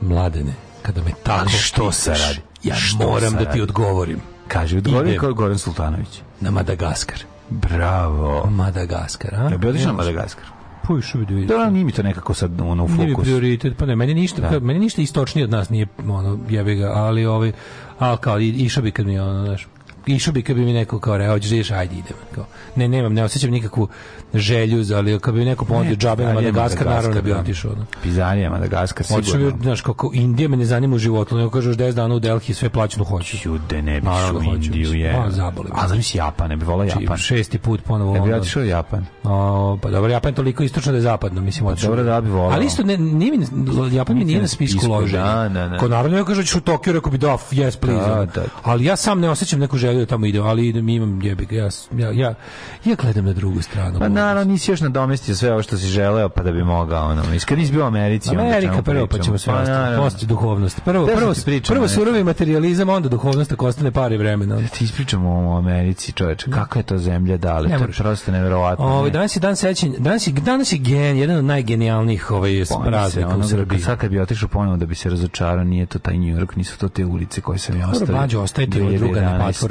Mladene, 0.00 0.52
kada 0.82 1.02
me 1.02 1.10
tako 1.22 1.40
Ali 1.40 1.50
što 1.50 1.82
pitaš, 1.82 1.96
se 1.96 2.10
radi? 2.10 2.40
Ja 2.62 2.74
Što 2.74 3.08
moram 3.08 3.32
da 3.32 3.44
ti 3.44 3.60
odgovorim. 3.60 4.20
Kaže, 4.48 4.78
odgovori 4.78 5.08
Idem. 5.08 5.20
kao 5.20 5.34
Goran 5.34 5.58
Sultanović. 5.58 6.20
Na 6.40 6.50
Madagaskar. 6.50 7.18
Bravo. 7.50 8.46
Madagaskar, 8.50 9.34
a? 9.34 9.48
Ja 9.50 9.58
bi 9.58 9.68
otišao 9.68 9.86
na 9.86 9.92
Madagaskar. 9.92 10.44
Puš, 10.90 11.14
vidi, 11.14 11.34
vidi. 11.34 11.46
Da, 11.46 11.70
nije 11.70 11.84
mi 11.84 11.92
to 11.92 12.02
nekako 12.02 12.34
sad 12.34 12.60
ono, 12.60 12.84
u 12.84 12.88
Nije 12.88 13.10
fokus. 13.10 13.24
prioritet, 13.24 13.76
pa 13.76 13.86
ne, 13.86 13.96
meni 13.96 14.14
ništa, 14.14 14.50
Da. 14.50 14.60
meni 14.60 14.78
ništa 14.78 15.02
istočnije 15.02 15.44
od 15.44 15.50
nas 15.50 15.70
nije, 15.70 15.86
ono, 16.00 16.38
jebi 16.48 16.74
ga, 16.74 16.86
ali 16.86 17.26
ovaj, 17.26 17.52
ali 17.98 18.18
kao, 18.18 18.38
išao 18.40 18.82
bi 18.82 18.90
kad 18.90 19.06
mi, 19.06 19.18
ono, 19.18 19.44
znaš, 19.46 19.68
išao 20.14 20.32
bi 20.32 20.42
kad 20.42 20.56
bi 20.56 20.64
mi 20.64 20.72
neko 20.72 20.98
kao 21.00 21.18
rekao, 21.18 21.34
hoćeš 21.34 21.50
da 21.50 21.56
ideš, 21.56 21.70
ajde 21.70 21.94
idem. 21.94 22.16
Kao, 22.34 22.44
ne, 22.76 22.88
nemam, 22.88 23.14
ne 23.14 23.24
osjećam 23.24 23.50
nikakvu 23.50 23.88
želju, 24.34 24.84
za, 24.84 24.96
ali 24.96 25.18
kad 25.18 25.34
bi 25.34 25.40
mi 25.40 25.46
neko 25.46 25.64
ponudio 25.64 25.96
džabe 25.96 26.24
na 26.24 26.32
Madagaskar, 26.32 26.86
naravno 26.86 27.14
da 27.14 27.22
bi 27.22 27.30
da. 27.30 27.38
otišao. 27.40 27.72
Ono. 27.72 27.86
Pizarija, 28.02 28.50
Madagaskar, 28.50 29.06
Otišao 29.10 29.38
bi, 29.38 29.44
sigurno. 29.44 29.62
znaš, 29.62 29.80
kako 29.80 30.10
Indija 30.14 30.48
me 30.48 30.56
ne 30.56 30.64
zanima 30.64 30.96
u 30.96 30.98
životu, 30.98 31.36
nego 31.36 31.50
kažeš 31.50 31.76
10 31.76 31.92
dana 31.92 32.14
u 32.14 32.18
Delhi, 32.18 32.54
sve 32.54 32.68
plaćeno 32.68 33.04
hoću. 33.04 33.36
Jude, 33.44 33.82
ne 33.82 34.00
bi 34.00 34.06
Naravno 34.06 34.40
u 34.40 34.54
Indiju, 34.54 34.94
je. 34.94 35.14
A, 35.16 35.30
zaboli. 35.30 35.68
A 35.72 35.88
zamisli 35.88 36.18
Japan, 36.18 36.48
ne 36.48 36.56
bi 36.56 36.64
volao 36.64 36.86
Japan. 36.86 37.16
šesti 37.16 37.58
put 37.58 37.80
ponovo 37.82 38.14
Ne 38.14 38.20
bi 38.20 38.32
otišao 38.32 38.62
Japan. 38.62 39.06
O, 39.24 39.78
pa 39.82 39.90
dobro, 39.90 40.10
Japan 40.10 40.30
je 40.30 40.34
toliko 40.34 40.62
istočno 40.62 40.92
da 40.92 40.98
je 40.98 41.02
zapadno, 41.02 41.40
mislim, 41.40 41.66
otišao. 41.66 41.90
dobro, 41.90 42.04
da 42.04 42.20
bi 42.20 42.30
volao. 42.30 42.50
Ali 42.50 42.66
isto, 42.66 42.82
ne, 42.82 42.96
nije 42.96 43.32
mi, 43.32 43.46
Japan 43.96 44.18
mi 44.18 44.24
nije 44.24 44.40
na 44.40 44.48
spisku 44.48 44.86
loženja. 44.88 45.24
da, 45.24 45.48
da, 45.48 45.68
da. 45.68 45.78
Ko 45.78 45.88
naravno 45.88 46.18
ja 46.18 46.24
da 46.24 46.42
ću 46.42 46.58
u 46.58 46.60
Tokio, 46.60 46.92
rekao 46.92 47.12
bi 47.12 47.18
da, 47.18 47.38
yes, 47.50 47.78
please. 47.78 48.08
Da, 48.08 48.24
da. 48.34 48.44
Ali 48.62 48.84
ja 48.84 48.96
sam 48.96 49.20
ne 49.20 49.30
osjećam 49.30 49.60
neku 49.60 49.78
želju 49.78 49.99
da 50.00 50.06
tamo 50.06 50.26
idem, 50.26 50.42
ali 50.46 50.68
idem, 50.68 50.88
imam 50.88 51.22
jebi 51.22 51.46
ga, 51.46 51.56
ja, 51.56 51.68
ja, 51.96 52.10
ja, 52.10 52.34
ja 52.84 52.94
gledam 52.94 53.24
na 53.24 53.32
drugu 53.32 53.62
stranu. 53.62 53.98
Pa 53.98 54.08
naravno 54.08 54.52
nisi 54.52 54.70
još 54.70 54.80
nadomestio 54.80 55.34
sve 55.36 55.52
ovo 55.52 55.62
što 55.62 55.78
si 55.78 55.86
želeo 55.86 56.28
pa 56.28 56.42
da 56.42 56.52
bi 56.52 56.64
mogao 56.64 57.10
ono. 57.10 57.34
Iskad 57.34 57.58
nisi 57.58 57.72
bio 57.72 57.84
u 57.84 57.86
Americi. 57.86 58.30
Amerika 58.30 58.82
prvo, 58.82 59.06
pa 59.06 59.18
ćemo 59.18 59.38
sve 59.38 59.52
Pa, 59.52 59.62
naravno. 59.62 60.02
Poslije 60.02 60.26
duhovnost. 60.26 60.80
Prvo, 60.84 61.06
sam 61.06 61.16
prvo, 61.16 61.34
ti 61.34 61.40
pričao, 61.44 61.74
prvo 61.74 61.88
surovi 61.88 62.24
materijalizam, 62.24 62.88
onda 62.88 63.08
duhovnost, 63.08 63.52
ako 63.52 63.66
ostane 63.66 63.90
pare 63.90 64.14
i 64.14 64.18
vremena. 64.18 64.56
ono. 64.56 64.68
Ti 64.68 64.84
ispričamo 64.84 65.30
o 65.30 65.58
Americi, 65.58 66.12
čoveče. 66.12 66.50
Kakva 66.50 66.78
je 66.78 66.82
to 66.82 66.98
zemlja 66.98 67.36
dale? 67.36 67.68
Ne 67.68 67.78
to 67.78 67.84
je 67.84 67.92
prosto 67.92 68.32
neverovatno. 68.32 68.84
Ovaj 68.84 69.04
ne. 69.04 69.10
danas 69.10 69.36
je 69.36 69.40
dan 69.40 69.56
sećanja, 69.56 69.94
danas 69.98 70.26
je 70.26 70.32
danas 70.32 70.72
je 70.72 70.78
gen, 70.78 71.16
jedan 71.16 71.36
od 71.36 71.44
najgenijalnijih 71.44 72.30
ovaj 72.30 72.64
praznika 72.86 73.36
u 73.36 73.42
Srbiji. 73.42 73.80
Sad 73.80 73.98
kad 73.98 74.10
bi 74.10 74.20
otišao 74.20 74.48
ponovo 74.48 74.76
da 74.76 74.86
bi 74.86 74.94
se 74.94 75.10
razočarao, 75.10 75.64
nije 75.64 75.86
to 75.86 75.98
taj 75.98 76.18
New 76.18 76.38
York, 76.38 76.56
nisu 76.56 76.78
to 76.78 76.88
te 76.88 77.04
ulice 77.04 77.40
koje 77.40 77.58
sam 77.58 77.76
ja 77.76 77.86
Dobro, 77.86 78.00
ostavio. 78.00 78.20
Bađo, 78.20 78.40
ostaje 78.40 78.70
ti 78.70 78.80
ova 78.80 78.92
druga 78.92 79.20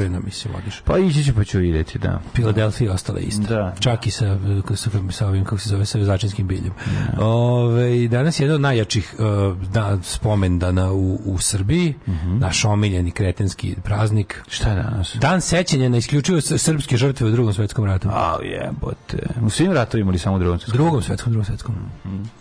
2011. 0.09 0.19
nepatvorena, 0.19 0.19
mislim, 0.25 0.55
odiš. 0.55 0.81
Pa 0.85 0.97
ići 0.97 1.23
ću 1.23 1.35
pa 1.35 1.43
ću 1.43 1.57
vidjeti, 1.59 1.99
da. 1.99 2.19
Filadelfija 2.33 2.93
ostala 2.93 3.19
ista. 3.19 3.47
Da. 3.47 3.75
Čak 3.79 4.07
i 4.07 4.11
sa, 4.11 4.37
sa, 4.75 4.89
sa 5.11 5.27
ovim, 5.27 5.43
kako 5.43 5.57
se 5.57 5.69
zove, 5.69 5.85
sa 5.85 5.97
vezačinskim 5.97 6.47
biljem. 6.47 6.73
Ove, 7.19 8.07
danas 8.07 8.39
je 8.39 8.43
jedan 8.43 8.55
od 8.55 8.61
najjačih 8.61 9.15
uh, 9.17 9.57
da, 9.67 9.97
spomendana 10.03 10.91
u, 10.91 11.19
u 11.25 11.37
Srbiji, 11.37 11.93
naš 12.39 12.65
omiljeni 12.65 13.11
kretenski 13.11 13.75
praznik. 13.83 14.41
Šta 14.47 14.69
je 14.69 14.75
danas? 14.75 15.15
Dan 15.15 15.41
sećanja 15.41 15.89
na 15.89 15.97
isključivo 15.97 16.41
srpske 16.41 16.97
žrtve 16.97 17.27
u 17.27 17.31
drugom 17.31 17.53
svetskom 17.53 17.85
ratu. 17.85 18.09
A 18.11 18.37
jebote. 18.43 19.27
U 19.41 19.49
svim 19.49 19.71
ratovima 19.71 20.09
ili 20.09 20.19
samo 20.19 20.35
u 20.35 20.39
drugom 20.39 20.59
svetskom? 20.59 20.77
drugom 20.77 21.01
svetskom, 21.01 21.33
drugom 21.33 21.45
svetskom. 21.45 21.75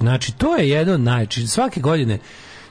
Znači, 0.01 0.33
to 0.33 0.57
je 0.57 0.69
jedno 0.69 0.95
od 0.95 1.01
najči. 1.01 1.47
Svake 1.47 1.81
godine 1.81 2.19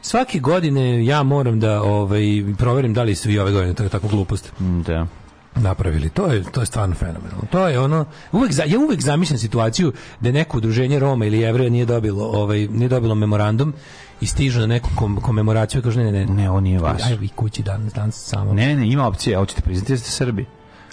svake 0.08 0.40
godine 0.40 1.06
ja 1.06 1.24
moram 1.24 1.60
da 1.60 1.82
ovaj 1.84 2.22
proverim 2.58 2.94
da 2.94 3.04
li 3.04 3.16
su 3.16 3.32
i 3.32 3.40
ove 3.40 3.52
godine 3.52 3.74
to 3.74 3.84
je 3.84 3.90
tako 3.90 4.08
glupost 4.08 4.52
Mm, 4.60 4.82
Da. 4.82 5.08
napravili. 5.56 6.10
To 6.10 6.28
je 6.28 6.44
to 6.44 6.60
je 6.60 6.66
stvarno 6.66 6.96
fenomenalno. 6.96 7.44
To 7.52 7.68
je 7.68 7.80
ono 7.80 8.06
uvek 8.32 8.52
za, 8.52 8.64
ja 8.64 8.80
uvek 8.80 9.02
zamišljam 9.02 9.38
situaciju 9.40 9.92
da 10.20 10.32
neko 10.32 10.58
udruženje 10.58 11.00
Roma 11.00 11.26
ili 11.26 11.40
Jevreja 11.40 11.70
nije 11.70 11.86
dobilo 11.86 12.26
ovaj 12.26 12.68
nije 12.68 12.90
dobilo 12.90 13.16
memorandum 13.16 13.74
i 14.22 14.26
stižu 14.26 14.60
na 14.60 14.68
neku 14.68 14.90
kom, 14.96 15.16
komemoraciju 15.16 15.80
i 15.80 15.84
kažu 15.84 16.00
ne 16.00 16.06
ne 16.06 16.26
ne. 16.26 16.26
Ne, 16.26 16.50
ovo 16.50 16.60
nije 16.60 16.80
vaš. 16.80 17.04
Aj 17.04 17.16
vi 17.16 17.28
kući 17.28 17.64
danas 17.64 17.94
danas 17.94 18.16
samo. 18.16 18.54
Ne, 18.54 18.76
ne, 18.76 18.88
ima 18.88 19.08
opcije, 19.08 19.38
hoćete 19.38 19.62
priznati 19.62 19.94
da 19.94 19.98
ste 19.98 20.12
Srbi. 20.12 20.46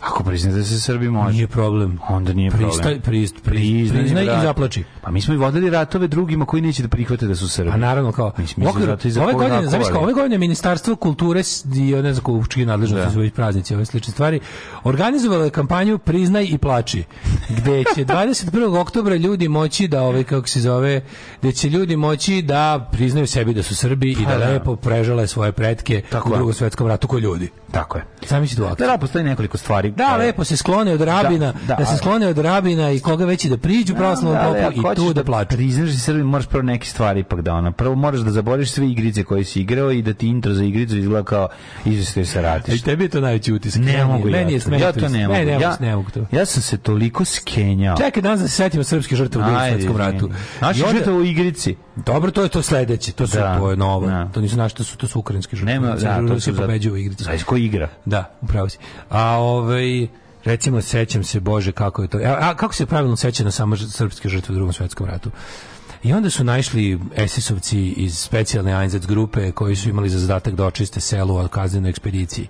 Ako 0.04 0.24
priznate 0.24 0.56
da 0.56 0.64
se 0.64 0.80
Srbi 0.80 1.08
može. 1.08 1.34
Nije 1.34 1.46
problem. 1.46 1.98
Onda 2.08 2.32
nije 2.32 2.50
Pristaj, 2.50 2.70
problem. 2.72 3.00
prist, 3.00 3.34
prist, 3.34 3.92
Priznaj, 3.94 4.24
i 4.24 4.42
zaplači. 4.42 4.84
Pa 5.02 5.10
mi 5.10 5.20
smo 5.20 5.34
i 5.34 5.36
vodili 5.36 5.70
ratove 5.70 6.08
drugima 6.08 6.44
koji 6.44 6.62
neće 6.62 6.82
da 6.82 6.88
prihvate 6.88 7.26
da 7.26 7.34
su 7.34 7.48
Srbi. 7.48 7.70
A 7.70 7.76
naravno 7.76 8.12
kao 8.12 8.32
Mislim, 8.38 8.66
u 8.66 8.70
okviru- 8.70 8.86
zato 8.86 9.08
i 9.08 9.10
za 9.10 9.22
ove 9.22 9.32
godine, 9.32 9.66
znaš 9.66 9.88
kao, 9.92 10.02
ove 10.02 10.12
godine 10.12 10.38
ministarstvo 10.38 10.96
kulture 10.96 11.42
i 11.76 11.92
ne 11.92 12.14
znam 12.14 12.44
čiji 12.46 12.66
nadležnosti 12.66 13.06
Da. 13.06 13.12
su 13.12 13.20
već 13.20 13.32
praznici, 13.34 13.74
ove 13.74 13.84
slične 13.84 14.12
stvari, 14.12 14.40
organizovalo 14.84 15.44
je 15.44 15.50
kampanju 15.50 15.98
Priznaj 15.98 16.44
i 16.44 16.58
plači, 16.58 17.04
gde 17.50 17.84
će 17.94 18.04
21. 18.14 18.78
oktobra 18.78 19.16
ljudi 19.16 19.48
moći 19.48 19.88
da 19.88 20.02
ove 20.02 20.24
kako 20.24 20.48
se 20.48 20.60
zove, 20.60 21.00
gde 21.40 21.52
će 21.52 21.68
ljudi 21.68 21.96
moći 21.96 22.42
da 22.42 22.88
priznaju 22.92 23.26
sebi 23.26 23.54
da 23.54 23.62
su 23.62 23.76
Srbi 23.76 24.10
i 24.10 24.16
da 24.16 24.24
Pa 24.24 24.38
da. 24.38 24.46
lepo 24.46 24.76
prežale 24.76 25.26
svoje 25.26 25.52
pretke 25.52 26.02
Tako 26.10 26.28
u 26.28 26.34
drugom 26.34 26.54
svetskom 26.54 26.86
ratu 26.86 27.08
ko 27.08 27.18
ljudi. 27.18 27.48
Tako 27.70 27.98
je. 27.98 28.04
Zamisli 28.28 28.56
tu 28.56 28.64
akciju. 28.64 28.86
Da, 28.86 28.98
postoji 28.98 29.24
nekoliko 29.24 29.58
stvari. 29.58 29.93
Da, 29.96 30.06
koje- 30.06 30.18
lepo 30.18 30.44
se 30.44 30.56
sklone 30.56 30.92
od 30.92 31.00
rabina, 31.00 31.52
da, 31.52 31.58
Da, 31.66 31.74
da, 31.74 31.86
se 31.86 31.96
sklone 31.96 32.26
od 32.28 32.38
rabina 32.38 32.90
i 32.90 33.00
koga 33.00 33.24
već 33.24 33.44
i 33.44 33.48
da 33.48 33.56
priđu 33.58 33.94
pravoslavnom 33.94 34.34
Da, 34.34 34.48
ali 34.48 34.74
popu 34.74 34.80
ako 34.80 34.92
i 34.92 34.96
tu 34.96 35.12
da 35.12 35.24
plaču. 35.24 35.48
Priznaš 35.48 35.88
da 35.88 35.94
si 35.94 36.00
Srbin, 36.00 36.22
moraš 36.24 36.46
prvo 36.46 36.62
neke 36.62 36.86
stvari 36.86 37.20
ipak 37.20 37.40
da 37.40 37.54
ona. 37.54 37.72
Prvo 37.72 37.94
moraš 37.94 38.20
da 38.20 38.30
zaboriš 38.30 38.70
sve 38.70 38.88
igrice 38.88 39.24
koje 39.24 39.44
si 39.44 39.60
igrao 39.60 39.90
i 39.92 40.02
da 40.02 40.14
ti 40.14 40.28
intro 40.28 40.54
za 40.54 40.64
igricu 40.64 40.96
izgleda 40.96 41.24
kao 41.24 41.48
izvestoj 41.84 42.24
se 42.24 42.38
I 42.38 42.42
ratiš. 42.42 42.82
tebi 42.82 43.04
je 43.04 43.08
to 43.08 43.20
najveći 43.20 43.52
utisak. 43.52 43.82
Ne 43.82 44.04
mogu 44.04 44.28
meni 44.28 44.52
ja 44.52 44.60
to. 44.60 44.74
Ja 44.74 44.92
to 44.92 45.08
ne 45.08 45.28
mogu. 45.28 45.32
Ne, 45.32 45.44
ne, 45.46 45.52
Ja, 45.54 45.76
ne 45.80 45.96
mogu 45.96 46.10
to. 46.10 46.20
ja 46.32 46.44
sam 46.46 46.62
se 46.62 46.78
toliko 46.78 47.24
skenjao. 47.24 47.96
Čekaj, 47.96 48.22
danas 48.22 48.40
da 48.40 48.48
se 48.48 48.54
setimo 48.54 48.84
srpskih 48.84 49.18
žrtava 49.18 49.44
u 49.44 49.48
drugom 49.48 49.68
svetskom 49.70 49.96
ratu. 49.96 50.30
Naši 50.60 50.80
I 50.80 50.84
žrtva 50.88 51.12
u 51.12 51.24
igrici. 51.24 51.76
Dobro, 51.96 52.30
to 52.30 52.42
je 52.42 52.48
to 52.48 52.62
sledeće, 52.62 53.12
to 53.12 53.26
su 53.26 53.36
Da, 53.36 53.58
to 53.58 53.70
je 53.70 53.76
novo. 53.76 54.06
da. 54.06 54.28
To 54.34 54.40
nisu 54.40 54.56
naši, 54.56 54.76
to 54.76 54.84
su 54.84 54.96
to 54.96 55.08
su 55.08 55.18
ukrajinski 55.18 55.56
žrtve. 55.56 55.72
Nema, 55.72 55.94
da, 55.96 56.26
to 56.28 56.40
se 56.40 56.56
pobeđuju 56.56 56.94
u 56.94 56.96
igrici. 56.96 57.24
Znaš 57.24 57.42
ko 57.42 57.56
igra? 57.56 57.88
Da, 58.04 58.34
upravo 58.40 58.68
si. 58.68 58.78
A 59.10 59.36
ovaj 59.38 60.06
recimo 60.44 60.80
sećam 60.80 61.24
se 61.24 61.40
bože 61.40 61.72
kako 61.72 62.02
je 62.02 62.08
to. 62.08 62.18
A, 62.18 62.38
a 62.40 62.54
kako 62.54 62.74
se 62.74 62.86
pravilno 62.86 63.16
seća 63.16 63.44
na 63.44 63.50
samo 63.50 63.76
srpske 63.76 64.28
žrtve 64.28 64.52
u 64.52 64.56
drugom 64.56 64.72
svetskom 64.72 65.06
ratu? 65.06 65.30
I 66.02 66.12
onda 66.12 66.30
su 66.30 66.44
naišli 66.44 66.98
SS-ovci 67.16 67.92
iz 67.96 68.18
specijalne 68.18 68.82
Einsatz 68.82 69.06
grupe 69.06 69.52
koji 69.52 69.76
su 69.76 69.88
imali 69.88 70.08
za 70.08 70.18
zadatak 70.18 70.54
da 70.54 70.66
očiste 70.66 71.00
selo 71.00 71.34
od 71.34 71.48
kaznenoj 71.48 71.90
ekspediciji. 71.90 72.48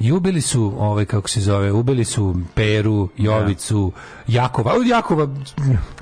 I 0.00 0.12
ubili 0.12 0.40
su, 0.40 0.72
ovaj 0.78 1.04
kako 1.04 1.28
se 1.28 1.40
zove, 1.40 1.72
ubili 1.72 2.04
su 2.04 2.34
Peru, 2.54 3.08
Jovicu, 3.16 3.92
Jakova. 4.26 4.72
Od 4.74 4.86
Jakova. 4.86 5.28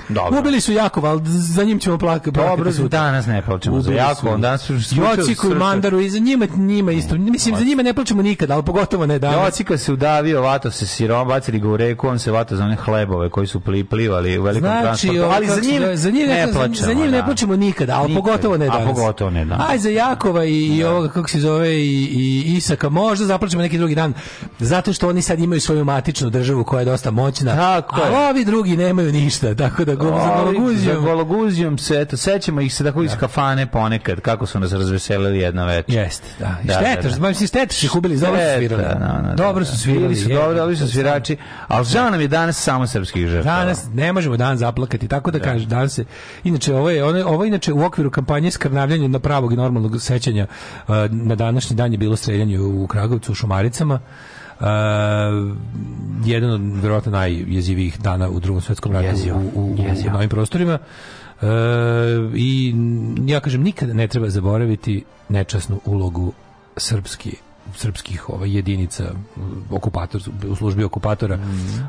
Dobro. 0.09 0.39
Ubili 0.39 0.61
su 0.61 0.73
Jakova, 0.73 1.11
ali 1.11 1.23
za 1.27 1.65
njim 1.65 1.79
ćemo 1.79 1.99
plakati. 1.99 2.31
Dobro, 2.31 2.71
danas 2.89 3.27
ne 3.27 3.43
plaćemo 3.43 3.81
za 3.81 3.81
Ubili 3.81 3.97
jako, 3.97 4.21
su 4.21 4.37
danas 4.39 4.63
su 4.63 4.73
Jociku 4.73 5.47
i 5.47 5.55
Mandaru 5.55 6.01
i 6.01 6.11
za 6.11 6.19
njima, 6.19 6.47
njima 6.57 6.93
isto. 6.93 7.17
Mislim, 7.17 7.57
za 7.57 7.65
njima 7.65 7.83
ne 7.83 7.95
plaćemo 7.95 8.23
nikada, 8.23 8.55
ali 8.55 8.63
pogotovo 8.65 9.07
ne 9.07 9.19
danas. 9.19 9.47
Jocika 9.47 9.79
se 9.79 9.93
udavio, 9.93 10.43
vato 10.43 10.71
se 10.71 10.87
sirom, 10.87 11.29
bacili 11.29 11.61
ga 11.61 11.69
u 11.69 11.77
reku, 11.77 12.09
on 12.09 12.19
se 12.19 12.31
vato 12.31 12.57
za 12.57 12.65
one 12.65 12.77
hlebove 12.77 13.31
koji 13.31 13.47
su 13.47 13.61
pli, 13.61 13.85
plivali 13.85 14.39
u 14.39 14.43
velikom 14.43 14.69
Znači, 14.71 14.83
transportu, 14.83 15.23
ovo, 15.23 15.33
ali 15.35 15.47
za 15.47 15.61
njim, 15.61 15.97
za 15.97 16.11
njim 16.11 16.27
ne, 16.29 16.47
za, 16.47 16.53
plaćamo. 16.53 16.87
za 16.87 16.93
njim 16.93 17.11
ne 17.11 17.19
da. 17.19 17.25
plaćemo 17.25 17.57
nikada, 17.57 17.97
ali 17.99 18.09
Nikad. 18.09 18.25
pogotovo 18.25 18.57
ne 18.57 18.67
A 18.67 18.71
danas. 18.71 18.89
pogotovo 18.89 19.31
ne 19.31 19.45
danas. 19.45 19.71
Aj 19.71 19.79
za 19.79 19.91
Jakova 19.91 20.45
i, 20.45 20.67
i 20.67 20.85
ovoga 20.85 21.09
kako 21.09 21.29
se 21.29 21.41
zove 21.41 21.77
i, 21.77 22.05
i 22.47 22.57
Isaka 22.57 22.89
možda 22.89 23.27
zaplaćemo 23.27 23.63
neki 23.63 23.79
drugi 23.79 23.88
dan 23.95 24.15
zato 24.59 24.93
što 24.93 25.09
oni 25.09 25.23
sad 25.23 25.39
imaju 25.39 25.61
svoju 25.61 25.85
matičnu 25.85 26.31
državu 26.31 26.65
koja 26.65 26.81
je 26.81 26.85
dosta 26.85 27.11
moćna. 27.11 27.57
Tako 27.57 28.01
a 28.03 28.07
je. 28.07 28.29
ovi 28.31 28.45
drugi 28.45 28.77
nemaju 28.77 29.13
ništa, 29.13 29.55
tako 29.55 29.85
da 29.85 29.95
go, 29.95 30.07
za 30.07 30.13
Ovi, 30.13 30.19
Za 30.19 30.43
Gologuzijom. 30.43 31.05
gologuzijom 31.05 31.79
se, 31.79 32.01
eto, 32.01 32.17
sećamo 32.17 32.61
ih 32.61 32.75
se 32.75 32.85
tako 32.85 33.03
iz 33.03 33.17
kafane 33.21 33.67
ponekad, 33.67 34.21
kako 34.21 34.47
su 34.47 34.61
nas 34.61 34.73
razveselili 34.73 35.39
jedna 35.39 35.65
večer. 35.65 35.95
Jeste, 35.95 36.27
da. 36.39 36.57
Da, 36.65 36.75
da, 36.75 37.03
da. 37.03 37.17
da, 37.19 37.29
mislim, 37.29 37.49
što 37.49 37.87
ih 37.87 37.97
ubili, 37.97 38.17
dobro 38.17 38.39
su 38.41 38.59
svirali. 38.59 38.83
da, 38.83 38.89
da, 38.89 39.29
da, 39.29 39.35
dobro 39.35 39.65
da. 39.65 39.71
su 39.71 39.79
svirali. 39.79 40.09
Bili 40.09 40.17
su 40.17 40.29
dobro, 40.29 40.55
dobri 40.55 40.77
su 40.77 40.89
svirači, 40.89 41.37
ali 41.69 41.85
žao 41.85 42.11
nam 42.11 42.21
je 42.21 42.29
danas 42.29 42.57
samo 42.63 42.87
srpskih 42.87 43.27
žrtava. 43.29 43.59
Danas 43.59 43.87
ne 43.93 44.13
možemo 44.13 44.37
dan 44.37 44.57
zaplakati, 44.57 45.09
tako 45.09 45.31
da, 45.31 45.39
kaže 45.39 45.67
danas 45.67 45.95
se 45.95 46.05
inače 46.45 46.75
ovo 46.75 46.91
je 46.91 47.05
ono, 47.05 47.27
ovo 47.27 47.45
je 47.45 47.49
inače 47.49 47.73
u 47.73 47.85
okviru 47.85 48.11
kampanje 48.11 48.51
skrnavljanja 48.51 49.09
na 49.09 49.19
pravog 49.19 49.53
i 49.53 49.57
normalnog 49.57 50.03
sećanja 50.03 50.47
uh, 50.89 50.95
na 51.11 51.35
današnji 51.35 51.77
dan 51.77 51.93
je 51.93 51.99
bilo 51.99 52.17
streljanje 52.17 52.61
u 52.61 52.87
Kragovcu 52.87 53.33
u 53.33 53.35
Šumaricama. 53.79 54.01
Uh, 54.61 54.67
jedan 56.25 56.51
od 56.51 56.83
verovatno 56.83 57.13
najjezivijih 57.13 58.01
dana 58.01 58.29
u 58.29 58.41
drugom 58.41 58.63
svetskom 58.63 58.93
ratu 58.93 59.07
Jezio, 59.07 59.37
u, 59.37 59.61
u, 59.61 59.73
u, 59.73 59.77
jezio. 59.79 60.11
u 60.11 60.13
novim 60.13 60.29
prostorima. 60.29 60.79
E, 61.43 61.47
I 62.35 62.75
ja 63.27 63.41
kažem, 63.41 63.63
nikada 63.63 63.93
ne 63.93 64.09
treba 64.09 64.29
zaboraviti 64.29 65.05
nečasnu 65.29 65.81
ulogu 65.85 66.33
srpski 66.77 67.37
srpskih 67.75 68.29
ovaj 68.29 68.51
jedinica 68.51 69.05
okupator 69.71 70.21
u 70.49 70.57
službi 70.57 70.85
okupatora 70.85 71.39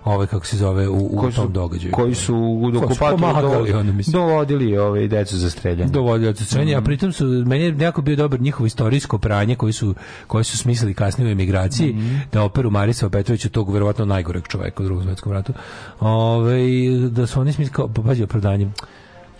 ovaj 0.05 0.27
kako 0.27 0.45
se 0.45 0.57
zove 0.57 0.87
u, 0.87 0.93
u 0.95 1.05
Mhm. 1.05 1.17
koji 1.17 1.33
tom 1.33 1.45
su, 1.45 1.51
događaju 1.51 1.93
koji 1.93 2.15
su 2.15 2.35
u 2.35 2.67
okupatoru 2.77 3.67
dovodili 4.07 4.77
ove 4.77 5.07
decu 5.07 5.37
za 5.37 5.49
streljanje. 5.49 5.91
dovoljno 5.91 6.29
od 6.29 6.37
srednje, 6.39 6.71
Mhm. 6.71 6.79
a 6.79 6.85
pritom 6.85 7.11
su 7.11 7.25
meni 7.25 7.63
je 7.63 7.75
jako 7.79 8.01
bio 8.01 8.15
dobar 8.15 8.41
njihovo 8.41 8.65
istorijsko 8.67 9.17
pranje 9.17 9.55
koji 9.55 9.73
su 9.73 9.95
koji 10.27 10.43
su 10.43 10.57
smislili 10.57 10.93
kasnije 10.93 11.27
u 11.27 11.31
emigraciji 11.31 11.93
Mhm. 11.93 12.15
da 12.33 12.43
operu 12.43 12.69
Marisa 12.71 13.09
Petrovića 13.09 13.49
tog 13.49 13.73
verovatno 13.73 14.05
najgoreg 14.05 14.47
čoveka 14.47 14.83
u 14.83 14.85
drugom 14.85 15.03
svetskom 15.03 15.31
ratu. 15.31 15.53
Ovaj 15.99 16.61
da 17.09 17.27
su 17.27 17.41
oni 17.41 17.53
smislili 17.53 17.75
kao 17.75 17.87
pa 17.87 18.01
pazi 18.01 18.23
opravdanje 18.23 18.71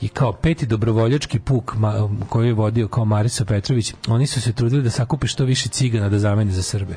i 0.01 0.07
kao 0.07 0.33
peti 0.33 0.65
dobrovoljački 0.65 1.39
puk 1.39 1.75
ma, 1.75 1.93
koji 2.29 2.47
je 2.47 2.53
vodio 2.53 2.87
kao 2.87 3.05
Marisa 3.05 3.45
Petrović, 3.45 3.93
oni 4.07 4.27
su 4.27 4.41
se 4.41 4.53
trudili 4.53 4.83
da 4.83 4.89
sakupe 4.89 5.27
što 5.27 5.45
više 5.45 5.69
cigana 5.69 6.09
da 6.09 6.19
zamene 6.19 6.51
za 6.51 6.61
Srbe. 6.63 6.95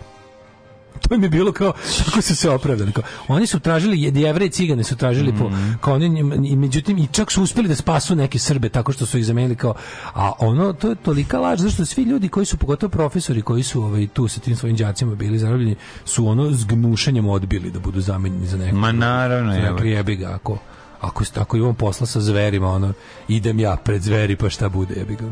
To 1.02 1.14
im 1.14 1.22
je 1.22 1.28
bilo 1.28 1.52
kao 1.52 1.72
kako 2.04 2.22
su 2.22 2.36
se 2.36 2.50
opravdali. 2.50 2.92
Kao, 2.92 3.04
oni 3.28 3.46
su 3.46 3.60
tražili 3.60 3.96
jed- 3.98 4.16
jevreje 4.16 4.46
i 4.46 4.50
cigane 4.50 4.84
su 4.84 4.96
tražili 4.96 5.32
po 5.32 5.48
Mhm. 5.48 5.72
kao 5.80 5.94
oni 5.94 6.20
i 6.44 6.56
međutim 6.56 6.98
i 6.98 7.06
čak 7.06 7.32
su 7.32 7.42
uspeli 7.42 7.68
da 7.68 7.74
spasu 7.74 8.14
neke 8.16 8.38
Srbe 8.38 8.68
tako 8.68 8.92
što 8.92 9.06
su 9.06 9.18
ih 9.18 9.24
zamenili 9.24 9.56
kao 9.56 9.74
a 10.14 10.32
ono 10.38 10.72
to 10.72 10.88
je 10.88 10.94
tolika 10.94 11.38
laž 11.38 11.60
zašto 11.60 11.84
svi 11.84 12.02
ljudi 12.02 12.28
koji 12.28 12.46
su 12.46 12.56
pogotovo 12.56 12.90
profesori 12.90 13.42
koji 13.42 13.62
su 13.62 13.82
ovaj 13.82 14.06
tu 14.06 14.28
sa 14.28 14.40
tim 14.40 14.56
svojim 14.56 14.76
đacima 14.76 15.14
bili 15.14 15.38
zarobljeni 15.38 15.76
su 16.04 16.26
ono 16.26 16.50
s 16.50 16.64
gnušanjem 16.64 17.28
odbili 17.28 17.70
da 17.70 17.78
budu 17.78 18.00
zamenjeni 18.00 18.46
za 18.46 18.56
nekog. 18.56 18.78
Ma 18.78 18.92
naravno, 18.92 19.56
evo. 19.58 19.78
jebi 19.78 20.16
ga 20.16 20.30
ako 20.30 20.58
ako 21.02 21.24
ako 21.36 21.56
imam 21.56 21.74
posla 21.74 22.06
sa 22.06 22.20
zverima 22.20 22.68
ono 22.68 22.92
idem 23.28 23.60
ja 23.60 23.76
pred 23.76 24.02
zveri 24.02 24.36
pa 24.36 24.50
šta 24.50 24.68
bude 24.68 24.94
jebi 24.94 25.16
ga. 25.16 25.24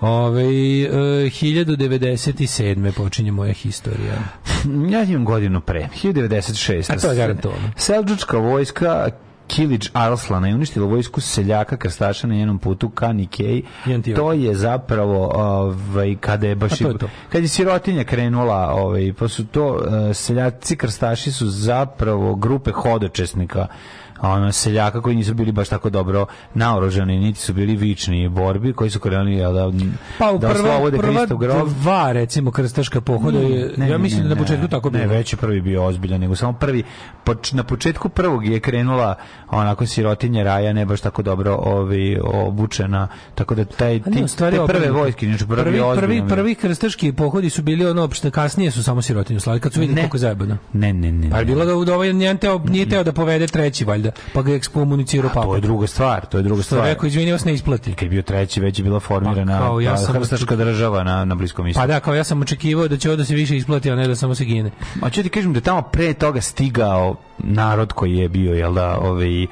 Ove, 0.00 0.42
e, 0.42 0.46
1097. 1.30 2.92
počinje 2.92 3.32
moja 3.32 3.52
historija. 3.52 4.18
Ja 4.90 5.02
imam 5.02 5.24
godinu 5.24 5.60
pre, 5.60 5.88
1996. 6.02 6.92
A 6.92 7.00
to 7.00 7.10
je 7.10 7.16
garantovano. 7.16 7.70
Selđučka 7.76 8.38
vojska 8.38 9.08
Kilić 9.46 9.90
Arslana 9.92 10.48
je 10.48 10.54
uništila 10.54 10.86
vojsku 10.86 11.20
seljaka 11.20 11.76
krstaša 11.76 12.26
na 12.26 12.34
njenom 12.34 12.58
putu 12.58 12.88
ka 12.88 13.12
Nikej. 13.12 13.62
To 14.16 14.32
je 14.32 14.54
zapravo 14.54 15.30
ovaj 15.34 16.16
kada 16.20 16.46
je 16.46 16.54
baš 16.54 16.72
A 16.72 16.76
to 16.76 16.88
je 16.88 16.98
to. 16.98 17.08
kad 17.28 17.42
je 17.42 17.48
sirotinja 17.48 18.04
krenula, 18.04 18.70
ovaj 18.74 19.12
pa 19.18 19.28
su 19.28 19.46
to 19.46 19.78
eh, 20.10 20.14
seljaci 20.14 20.76
krstaši 20.76 21.32
su 21.32 21.50
zapravo 21.50 22.34
grupe 22.34 22.70
hodočesnika 22.70 23.66
ono 24.22 24.52
seljaka 24.52 25.00
koji 25.00 25.16
nisu 25.16 25.34
bili 25.34 25.52
baš 25.52 25.68
tako 25.68 25.90
dobro 25.90 26.26
naoružani, 26.54 27.18
niti 27.18 27.40
su 27.40 27.52
bili 27.52 27.76
vični 27.76 28.28
borbi, 28.28 28.72
koji 28.72 28.90
su 28.90 29.00
krenuli 29.00 29.32
jel 29.32 29.52
da 29.52 29.70
Pa 30.18 30.30
u 30.32 30.38
da 30.38 30.48
prva, 30.48 30.90
prva 30.90 31.26
grob. 31.26 31.68
dva 31.68 32.12
recimo 32.12 32.50
krstaška 32.50 33.00
pohoda 33.00 33.38
je, 33.38 33.72
Ne, 33.76 33.86
ja 33.86 33.92
ne, 33.92 33.98
mislim 33.98 34.22
ne, 34.22 34.28
da 34.28 34.34
na 34.34 34.34
ne. 34.34 34.40
početku 34.40 34.68
tako 34.68 34.90
bilo. 34.90 35.04
Ne, 35.04 35.08
već 35.08 35.32
je 35.32 35.36
prvi 35.36 35.60
bio 35.60 35.84
ozbiljan, 35.84 36.20
nego 36.20 36.36
samo 36.36 36.52
prvi, 36.52 36.82
poč, 37.24 37.52
na 37.52 37.64
početku 37.64 38.08
prvog 38.08 38.46
je 38.46 38.60
krenula 38.60 39.14
onako 39.50 39.86
sirotinja 39.86 40.42
raja, 40.42 40.72
ne 40.72 40.86
baš 40.86 41.00
tako 41.00 41.22
dobro 41.22 41.54
ovi, 41.54 42.18
obučena, 42.24 43.08
tako 43.34 43.54
da 43.54 43.64
taj, 43.64 44.00
ne, 44.06 44.12
ti, 44.12 44.24
u 44.24 44.28
stvari 44.28 44.56
te 44.56 44.66
prve 44.66 44.90
vojske, 44.90 45.26
znači 45.26 45.46
prvi, 45.46 45.62
prvi, 45.62 45.80
prvi, 45.96 46.22
prvi 46.28 46.54
krstaški 46.54 47.12
pohodi 47.12 47.50
su 47.50 47.62
bili 47.62 47.86
ono, 47.86 48.08
što 48.12 48.30
kasnije 48.30 48.70
su 48.70 48.82
samo 48.82 49.02
sirotinju 49.02 49.40
slali, 49.40 49.60
kad 49.60 49.72
su 49.72 49.80
vidjeli 49.80 49.96
Ne. 49.96 50.02
koliko 50.02 50.16
je 50.16 50.20
zajebano. 50.20 50.56
Ne, 50.72 50.92
ne, 50.92 51.12
ne. 51.12 51.30
Pa 51.30 51.36
je 51.36 51.44
ne. 51.44 51.52
bilo 51.52 51.64
da, 51.64 51.84
da 51.84 51.94
ovaj 51.94 52.12
njen 52.12 52.38
teo, 52.38 52.58
nije 52.58 52.88
teo 52.88 53.04
da 53.04 53.12
povede 53.12 53.46
treći, 53.46 53.84
valjda, 53.84 54.11
pa 54.34 54.42
ga 54.42 54.54
ekskomunicirao 54.54 55.28
To 55.28 55.34
papa. 55.40 55.54
je 55.54 55.60
druga 55.60 55.86
stvar, 55.86 56.26
to 56.26 56.36
je 56.36 56.42
druga 56.42 56.62
stvar. 56.62 56.84
rekao, 56.84 57.06
izvini, 57.06 57.32
vas 57.32 57.44
ne 57.44 57.54
isplati. 57.54 57.94
Kad 57.94 58.02
je 58.02 58.10
bio 58.10 58.22
treći, 58.22 58.60
već 58.60 58.78
je 58.78 58.82
bila 58.82 59.00
formirana 59.00 59.58
Pa, 59.58 59.64
kao 59.64 59.80
ja 59.80 59.90
pa, 59.90 59.96
sam 59.96 60.14
hrstaška 60.14 60.56
država 60.56 61.04
na, 61.04 61.24
na 61.24 61.34
Bliskom 61.34 61.66
istoku. 61.66 61.82
Pa 61.82 61.86
da, 61.86 62.00
kao 62.00 62.14
ja 62.14 62.24
sam 62.24 62.42
očekivao 62.42 62.88
da 62.88 62.96
će 62.96 63.08
ovo 63.08 63.16
da 63.16 63.24
se 63.24 63.34
više 63.34 63.56
isplati, 63.56 63.90
a 63.90 63.96
ne 63.96 64.08
da 64.08 64.16
samo 64.16 64.34
se 64.34 64.44
gine. 64.44 64.70
Ću 65.10 65.22
ti 65.22 65.28
kažem 65.28 65.52
da 65.52 65.60
tamo 65.60 65.82
pre 65.82 66.14
toga 66.14 66.40
stigao 66.40 67.16
narod 67.38 67.92
koji 67.92 68.16
je 68.16 68.28
bio, 68.28 68.54
jel 68.54 68.74
da, 68.74 68.98
ovaj, 68.98 69.46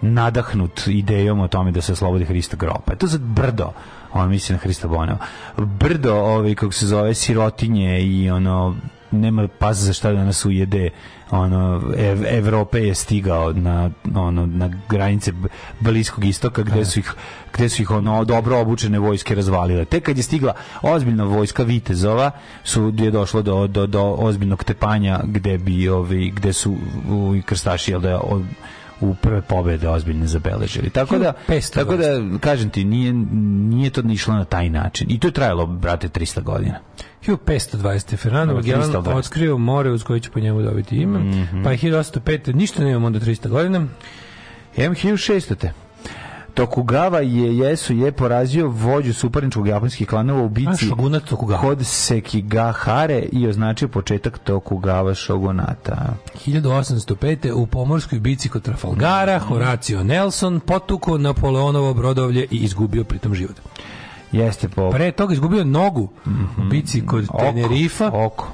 nadahnut 0.00 0.86
idejom 0.86 1.40
o 1.40 1.48
tome 1.48 1.70
da 1.70 1.80
se 1.80 1.92
oslobodi 1.92 2.24
Hrista 2.24 2.56
grob. 2.56 2.76
Pa 2.84 2.92
je 2.92 2.98
to 2.98 3.06
za 3.06 3.18
brdo, 3.18 3.72
on 4.12 4.28
misli 4.28 4.52
na 4.52 4.58
Hrista 4.58 4.88
Boneva, 4.88 5.18
brdo, 5.56 6.14
ovaj, 6.14 6.54
kako 6.54 6.72
se 6.72 6.86
zove, 6.86 7.14
sirotinje 7.14 8.00
i 8.00 8.30
ono, 8.30 8.76
nema 9.10 9.48
pas 9.58 9.76
za 9.76 9.92
šta 9.92 10.12
da 10.12 10.24
nas 10.24 10.44
ujede 10.44 10.90
ono 11.30 11.82
Ev, 11.96 12.24
Evrope 12.26 12.78
je 12.78 12.94
stigao 12.94 13.52
na 13.52 13.90
ono 14.14 14.46
na 14.46 14.70
granice 14.88 15.32
bliskog 15.80 16.24
istoka 16.24 16.62
gde 16.62 16.84
su 16.84 16.98
ih 16.98 17.14
gde 17.54 17.68
su 17.68 17.82
ih 17.82 17.90
ono 17.90 18.24
dobro 18.24 18.58
obučene 18.58 18.98
vojske 18.98 19.34
razvalile. 19.34 19.84
Tek 19.84 20.04
kad 20.04 20.16
je 20.16 20.22
stigla 20.22 20.54
ozbiljna 20.82 21.24
vojska 21.24 21.62
Vitezova 21.62 22.30
su 22.64 22.92
je 22.98 23.10
došlo 23.10 23.42
do, 23.42 23.66
do, 23.66 23.86
do 23.86 24.02
ozbiljnog 24.18 24.64
tepanja 24.64 25.20
gde 25.24 25.58
bi 25.58 25.88
ovi 25.88 26.30
gde 26.30 26.52
su 26.52 26.76
u, 27.10 27.36
krstaši 27.46 27.90
jel 27.90 28.00
da 28.00 28.20
u 29.00 29.14
prve 29.14 29.42
pobede 29.42 29.88
ozbiljne 29.88 30.26
zabeležili. 30.26 30.90
Tako 30.90 31.18
da 31.18 31.32
1500 31.48 31.74
tako 31.74 31.96
da 31.96 32.38
kažem 32.40 32.70
ti 32.70 32.84
nije 32.84 33.12
nije 33.12 33.90
to 33.90 34.02
ni 34.02 34.14
išlo 34.14 34.34
na 34.34 34.44
taj 34.44 34.70
način. 34.70 35.06
I 35.10 35.18
to 35.18 35.28
je 35.28 35.32
trajalo 35.32 35.66
brate 35.66 36.08
300 36.08 36.42
godina. 36.42 36.80
1520. 37.26 38.16
Fernando 38.16 38.54
Magellan 38.54 38.92
320. 38.92 39.16
otkrio 39.16 39.58
more 39.58 39.90
uz 39.90 40.02
koje 40.02 40.20
će 40.20 40.30
po 40.30 40.40
njemu 40.40 40.62
dobiti 40.62 40.96
ime. 40.96 41.18
Mhm. 41.18 41.62
Pa 41.62 41.70
je 41.70 41.78
1805. 41.78 42.54
Ništa 42.54 42.84
nemamo 42.84 43.06
onda 43.06 43.20
300 43.20 43.48
godina. 43.48 43.86
M1600. 44.76 45.68
Tokugawa 46.54 47.18
je 47.18 47.58
Jesu 47.58 47.94
je 47.94 48.12
porazio 48.12 48.68
vođu 48.68 49.14
suparničkog 49.14 49.68
japanskih 49.68 50.08
klanova 50.08 50.42
u 50.42 50.48
bici 50.48 50.90
kod 51.60 51.86
Sekigahare 51.86 53.18
i 53.32 53.48
označio 53.48 53.88
početak 53.88 54.40
Tokugawa 54.46 55.14
šogunata. 55.14 56.14
1805. 56.46 57.52
u 57.52 57.66
pomorskoj 57.66 58.18
bici 58.18 58.48
kod 58.48 58.62
Trafalgara 58.62 59.38
Horacio 59.38 60.04
Nelson 60.04 60.60
potuko 60.60 61.18
Napoleonovo 61.18 61.94
brodovlje 61.94 62.46
i 62.50 62.56
izgubio 62.56 63.04
pritom 63.04 63.34
život. 63.34 63.56
Jeste 64.32 64.68
po 64.68 64.90
Pre 64.90 65.12
toga 65.12 65.32
izgubio 65.32 65.64
nogu 65.64 66.08
u 66.58 66.64
bici 66.70 67.06
kod 67.06 67.24
oko, 67.28 67.38
Tenerifa. 67.38 68.10
Oko. 68.12 68.48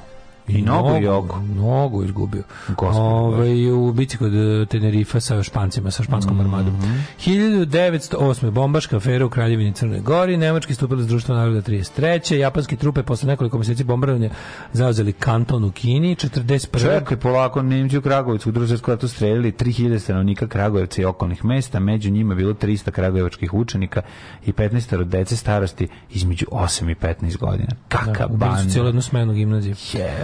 I 0.47 0.61
nogu 0.61 0.95
i 0.95 1.07
oko. 1.07 1.39
Nogu 1.39 2.03
izgubio. 2.03 2.43
Gospod 2.69 2.95
Ovaj 2.95 3.71
u 3.71 3.93
bici 3.93 4.17
kod 4.17 4.33
eh, 4.33 4.65
Tenerifa 4.65 5.19
sa 5.19 5.43
Špancima, 5.43 5.91
sa 5.91 6.03
španskom 6.03 6.33
Mhm. 6.33 6.41
armadom. 6.41 6.75
1908. 7.19 8.51
bombaška 8.51 8.97
afera 8.97 9.25
u 9.25 9.29
Kraljevini 9.29 9.73
Crnoj 9.73 9.99
Gori, 9.99 10.37
Nemački 10.37 10.73
stupili 10.73 11.03
s 11.03 11.07
društva 11.07 11.35
naroda 11.35 11.61
33. 11.61 11.91
Japanske 12.33 12.75
trupe 12.75 13.03
posle 13.03 13.27
nekoliko 13.27 13.57
meseci 13.57 13.83
bombardovanja 13.83 14.29
zauzeli 14.73 15.13
kanton 15.13 15.63
u 15.63 15.71
Kini, 15.71 16.15
41. 16.15 16.79
Čekaj, 16.79 17.17
polako, 17.17 17.61
Nemci 17.61 17.97
u 17.97 18.01
Kragovicu 18.01 18.49
u 18.49 18.51
drugom 18.51 18.71
tu 18.97 19.07
streljali 19.07 19.51
3000 19.51 19.99
stanovnika 19.99 20.47
Kragujevca 20.47 21.01
i 21.01 21.05
okolnih 21.05 21.45
mesta, 21.45 21.79
među 21.79 22.09
njima 22.09 22.35
bilo 22.35 22.53
300 22.53 22.91
kragujevačkih 22.91 23.53
učenika 23.53 24.01
i 24.45 24.51
15 24.51 24.71
dece 25.03 25.35
starosti 25.35 25.87
između 26.09 26.45
8 26.51 26.91
i 26.91 26.95
15 26.95 27.37
godina. 27.37 27.69
Kaka 27.87 28.25
Ubili 28.25 28.51
su 28.53 28.69
cijelu 28.69 28.75
banda. 28.75 28.87
jednu 28.87 29.01
smenu 29.01 29.33
gimnazije. 29.33 29.75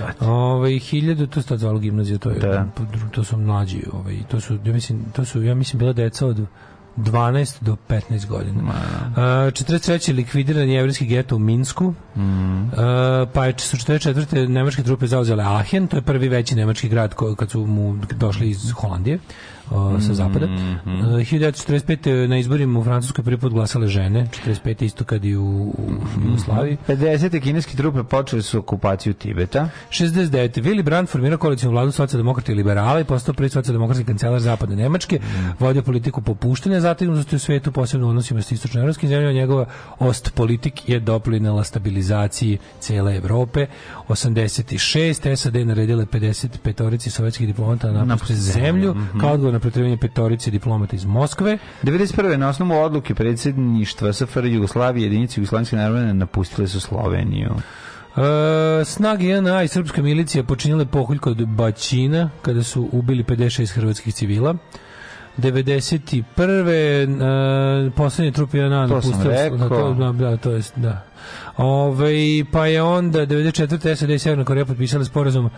Jebate. 0.07 0.25
Ovaj 0.25 0.71
1000 0.71 1.29
to 1.29 1.41
se 1.41 1.47
tad 1.47 1.59
zvalo 1.59 1.79
gimnazija, 1.79 2.17
to 2.17 2.29
je 2.29 2.39
Da. 2.39 2.65
to 3.11 3.23
su 3.23 3.37
mlađi, 3.37 3.83
ovaj 3.93 4.15
to 4.27 4.39
su 4.39 4.59
ja 4.65 4.73
mislim 4.73 5.05
to 5.13 5.25
su 5.25 5.43
ja 5.43 5.55
mislim 5.55 5.79
bila 5.79 5.93
deca 5.93 6.27
od 6.27 6.45
12 6.97 7.57
do 7.61 7.75
15 7.89 8.27
godina. 8.27 8.61
Uh, 8.61 9.17
43. 9.17 10.15
likvidiran 10.15 10.69
jevrijski 10.69 11.05
geto 11.05 11.35
u 11.35 11.39
Minsku. 11.39 11.93
Mm. 12.15 12.63
Uh, 12.63 12.69
pa 13.33 13.45
je 13.45 13.53
su 13.57 13.77
44. 13.77 14.47
nemačke 14.47 14.83
trupe 14.83 15.07
zauzele 15.07 15.43
Aachen, 15.43 15.87
to 15.87 15.97
je 15.97 16.01
prvi 16.01 16.27
veći 16.29 16.55
nemački 16.55 16.89
grad 16.89 17.13
ko, 17.13 17.35
kad 17.35 17.49
su 17.51 17.65
mu 17.65 17.97
došli 18.15 18.49
iz 18.49 18.71
Holandije 18.71 19.19
uh, 19.71 20.01
sa 20.01 20.13
zapada. 20.13 20.45
Mm-hmm. 20.47 20.99
Uh, 20.99 21.05
1945. 21.05 22.27
na 22.27 22.37
izborima 22.37 22.79
u 22.79 22.83
Francuskoj 22.83 23.23
prvi 23.23 23.37
put 23.37 23.53
glasale 23.53 23.87
žene, 23.87 24.27
45. 24.45 24.83
isto 24.83 25.03
kad 25.03 25.25
i 25.25 25.35
u, 25.35 25.43
u 25.45 25.91
Jugoslaviji. 26.25 26.77
50. 26.87 27.41
kineske 27.41 27.77
trupe 27.77 28.03
počeli 28.03 28.41
su 28.41 28.59
okupaciju 28.59 29.13
Tibeta. 29.13 29.69
69. 29.89 30.61
Willy 30.61 30.83
Brandt 30.83 31.11
formirao 31.11 31.37
koalicijnu 31.37 31.71
vladu 31.71 31.91
socijaldemokrata 31.91 32.51
i 32.51 32.55
liberala 32.55 32.99
i 32.99 33.03
postao 33.03 33.33
prvi 33.33 33.49
socijaldemokratski 33.49 34.05
kancelar 34.05 34.39
zapadne 34.39 34.75
Nemačke, 34.75 35.19
vodio 35.59 35.81
politiku 35.81 36.21
popuštanja 36.21 36.79
zategnutosti 36.79 37.35
u 37.35 37.39
svetu, 37.39 37.71
posebno 37.71 38.07
u 38.07 38.09
odnosima 38.09 38.41
s 38.41 38.51
istočnoevropskim 38.51 39.09
zemljama. 39.09 39.33
Njegova 39.33 39.65
ost 39.99 40.33
politik 40.35 40.89
je 40.89 40.99
doprinela 40.99 41.63
stabilizaciji 41.63 42.57
cele 42.79 43.15
Evrope. 43.15 43.67
86. 44.07 45.35
SAD 45.35 45.55
naredile 45.55 46.05
55 46.05 46.83
orici 46.83 47.09
sovjetskih 47.09 47.47
diplomata 47.47 47.91
na 47.91 48.05
napuste 48.05 48.35
zemlju, 48.35 48.95
kao 49.21 49.31
odgovor 49.31 49.56
na 49.57 49.61
protivljenje 49.61 49.97
petorici 49.97 50.51
diplomata 50.51 50.95
iz 50.95 51.05
Moskve. 51.05 51.57
91. 51.83 52.37
na 52.37 52.49
osnovu 52.49 52.81
odluke 52.81 53.15
predsjedništva 53.15 54.13
SFRJ 54.13 54.53
Jugoslavije 54.53 55.05
jedinice 55.05 55.41
Jugoslavijske 55.41 55.75
narodne 55.75 56.13
napustile 56.13 56.67
su 56.67 56.79
Sloveniju. 56.79 57.49
E, 57.51 57.55
snage 58.85 59.25
JNA 59.27 59.63
i 59.63 59.67
srpska 59.67 60.01
milicija 60.01 60.43
počinile 60.43 60.85
pokolj 60.85 61.17
kod 61.17 61.47
Baćina 61.47 62.29
kada 62.41 62.63
su 62.63 62.89
ubili 62.91 63.23
56 63.23 63.71
hrvatskih 63.73 64.13
civila. 64.13 64.55
91. 65.37 67.87
Uh, 67.87 67.93
poslednje 67.93 68.31
trupe 68.31 68.57
napustile 68.57 69.15
su- 69.23 69.29
rekao. 69.29 69.57
Da, 69.57 69.69
to, 69.69 69.93
da, 69.93 70.11
da, 70.11 70.37
to 70.37 70.51
jest, 70.51 70.73
da. 70.75 71.03
Ove, 71.57 72.13
pa 72.51 72.67
je 72.67 72.81
onda 72.81 73.25
94. 73.25 73.95
SAD 73.95 74.09
i 74.09 74.19
Severna 74.19 74.45
Koreja 74.45 74.65
potpisali 74.65 75.05
sporazum 75.05 75.49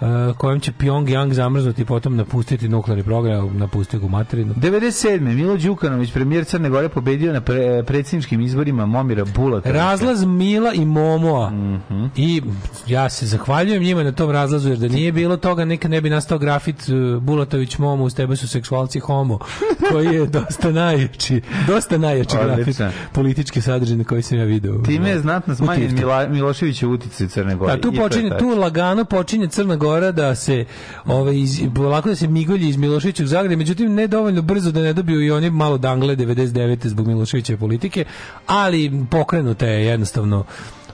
uh, 0.00 0.36
kojim 0.36 0.60
će 0.60 0.72
Pyongyang 0.80 1.32
zamrznuti 1.32 1.82
i 1.82 1.84
potom 1.84 2.16
napustiti 2.16 2.68
nuklearni 2.68 3.04
program, 3.04 3.58
napustiti 3.58 4.04
u 4.04 4.08
materinu. 4.08 4.54
97. 4.54 5.20
Milo 5.20 5.56
Đukanović, 5.56 6.12
premijer 6.12 6.44
Crne 6.44 6.68
Gore, 6.68 6.88
pobedio 6.88 7.32
na 7.32 7.40
pre, 7.40 7.82
predsjedničkim 7.82 8.40
izborima 8.40 8.86
Momira 8.86 9.24
Bulatovića. 9.24 9.78
Razlaz 9.78 10.24
Mila 10.24 10.72
i 10.72 10.84
Momoa. 10.84 11.50
Mhm. 11.50 12.04
I 12.16 12.42
ja 12.86 13.08
se 13.08 13.26
zahvaljujem 13.26 13.82
njima 13.82 14.02
na 14.02 14.12
tom 14.12 14.30
razlazu, 14.30 14.68
jer 14.68 14.78
da 14.78 14.88
nije 14.88 15.12
bilo 15.12 15.36
toga, 15.36 15.64
nikad 15.64 15.90
ne 15.90 16.00
bi 16.00 16.10
nastao 16.10 16.38
grafit 16.38 16.88
uh, 16.88 17.22
Bulatović 17.22 17.78
Momo, 17.78 18.04
uz 18.04 18.14
tebe 18.14 18.36
su 18.36 18.48
seksualci 18.48 19.00
homo, 19.00 19.38
koji 19.92 20.06
je 20.06 20.26
dosta 20.26 20.70
najjači, 20.72 21.40
dosta 21.66 21.98
najjači 21.98 22.36
grafit 22.36 22.60
Odličan. 22.60 22.92
političke 23.12 23.60
sadržine 23.60 24.04
koji 24.04 24.22
sam 24.22 24.38
ja 24.38 24.44
video. 24.44 24.82
Time 24.82 25.10
je 25.10 25.18
znatno 25.18 25.54
smanjen. 25.54 25.94
Mila, 25.94 26.28
Miloševićev 26.28 26.90
uticaj 26.90 27.28
Crne 27.28 27.56
Gore. 27.56 27.76
Da, 27.76 27.80
tu 27.80 27.92
počinje, 27.92 28.30
tu 28.38 28.48
lagano 28.48 29.04
počinje 29.04 29.48
Crna 29.48 29.76
Gora 29.76 29.85
da 30.12 30.34
se 30.34 30.64
ovaj 31.06 31.38
iz, 31.38 31.60
polako 31.74 32.08
da 32.08 32.16
se 32.16 32.28
migolji 32.28 32.68
iz 32.68 32.76
Miloševićevog 32.76 33.28
zagrade, 33.28 33.56
međutim 33.56 33.94
ne 33.94 34.06
dovoljno 34.06 34.42
brzo 34.42 34.72
da 34.72 34.80
ne 34.80 34.92
dobiju 34.92 35.20
i 35.22 35.30
oni 35.30 35.50
malo 35.50 35.78
dangle 35.78 36.16
99. 36.16 36.86
zbog 36.86 37.06
Miloševićeve 37.06 37.58
politike, 37.58 38.04
ali 38.46 39.06
pokrenuta 39.10 39.66
je 39.66 39.86
jednostavno 39.86 40.44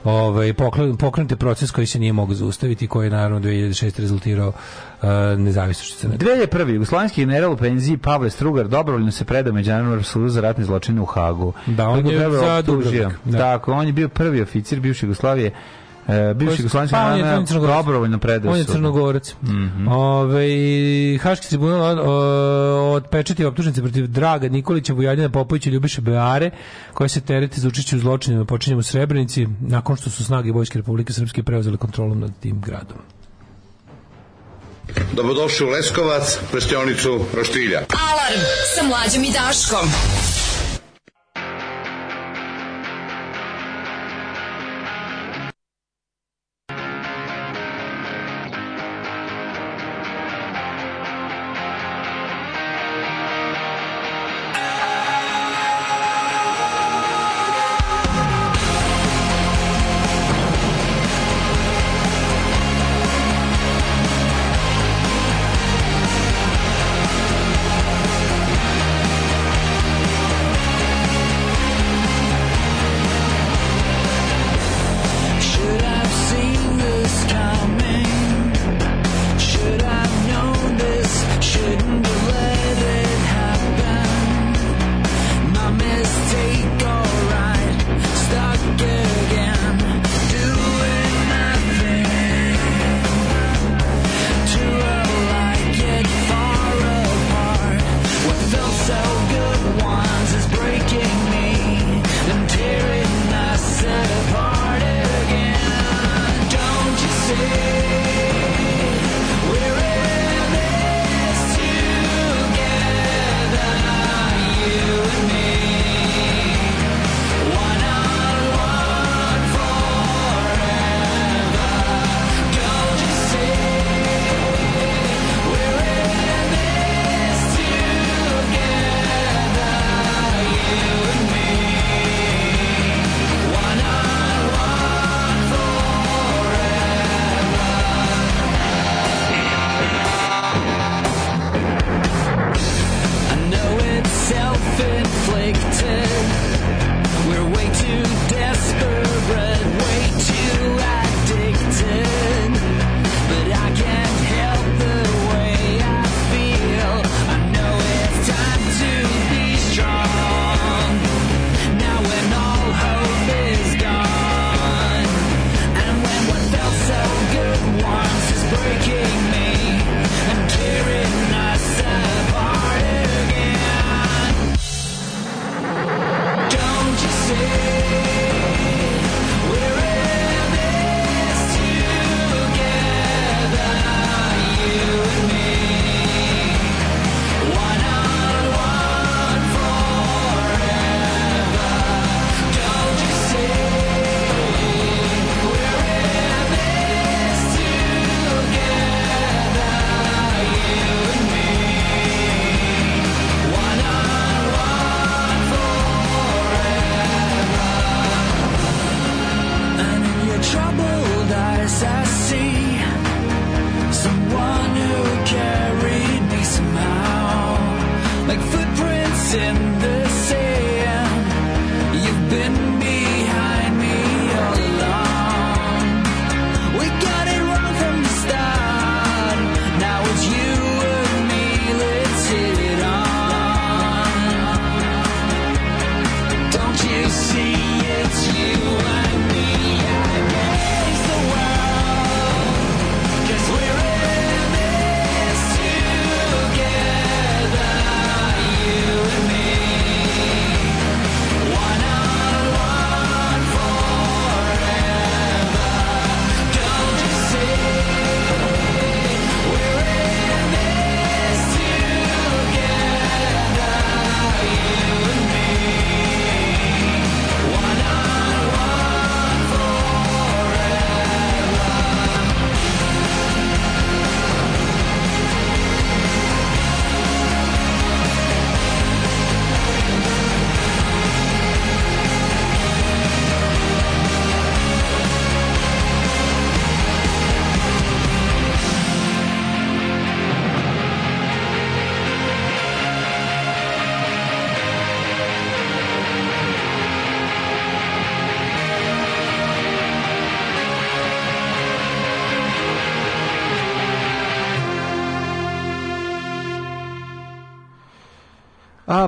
ovaj 0.03 0.53
pokrenut 0.99 1.39
proces 1.39 1.71
koji 1.71 1.87
se 1.87 1.99
nije 1.99 2.13
mogao 2.13 2.35
zaustaviti 2.35 2.87
koji 2.87 3.05
je 3.05 3.11
naravno 3.11 3.39
2006 3.39 3.99
rezultirao 3.99 4.47
uh, 4.47 5.09
nezavisnošću 5.37 5.97
Crne 5.97 6.17
Gore. 6.17 6.47
2001. 6.47 6.73
Jugoslovenski 6.73 7.21
general 7.25 7.53
u 7.53 7.57
penziji 7.57 7.97
Pavle 7.97 8.29
Strugar 8.29 8.67
dobrovoljno 8.67 9.11
se 9.11 9.25
predao 9.25 9.53
Međunarodnom 9.53 10.03
sudu 10.03 10.29
za 10.29 10.41
ratne 10.41 10.63
zločine 10.63 11.01
u 11.01 11.05
Hagu. 11.05 11.53
Da, 11.65 11.89
on 11.89 12.03
Koji 12.03 12.17
ga 12.17 12.23
je 12.23 12.31
za. 12.31 12.61
Dubrovnik, 12.61 13.07
da. 13.25 13.37
Tako, 13.37 13.71
on 13.71 13.87
je 13.87 13.93
bio 13.93 14.09
prvi 14.09 14.41
oficir 14.41 14.79
bivše 14.79 15.05
Jugoslavije 15.05 15.51
E, 16.07 16.33
bivši 16.33 16.61
jugoslovenski 16.61 16.93
pa, 16.93 17.45
Crnogorac. 17.45 17.75
dobrovoljno 17.77 18.19
predao 18.19 18.51
On 18.51 18.57
je 18.57 18.63
crnogorac. 18.63 19.35
Mhm. 19.43 19.87
Ovaj 19.87 20.47
Haški 21.21 21.49
tribunal 21.49 21.99
od 22.93 23.05
pečeti 23.11 23.45
optužnice 23.45 23.81
protiv 23.81 24.07
Draga 24.07 24.49
Nikolića, 24.49 24.93
Vujadina 24.93 25.29
Popovića 25.29 25.69
Ljubiše 25.69 26.01
Beare, 26.01 26.51
koje 26.93 27.09
se 27.09 27.21
terete 27.21 27.61
za 27.61 27.67
učešće 27.67 27.95
u 27.95 27.99
zločinima 27.99 28.45
počinjemo 28.45 28.79
u 28.79 28.83
Srebrenici, 28.83 29.47
nakon 29.61 29.95
što 29.95 30.09
su 30.09 30.25
snage 30.25 30.51
Vojske 30.51 30.79
Republike 30.79 31.13
Srpske 31.13 31.43
preuzele 31.43 31.77
kontrolu 31.77 32.15
nad 32.15 32.31
tim 32.39 32.61
gradom. 32.61 32.97
Dobrodošli 35.13 35.65
u 35.65 35.69
Leskovac, 35.69 36.39
prštionicu 36.51 37.25
Roštilja. 37.35 37.77
Alarm 37.77 38.41
sa 38.75 38.87
mlađom 38.87 39.23
i 39.23 39.31
Daškom. 39.31 39.89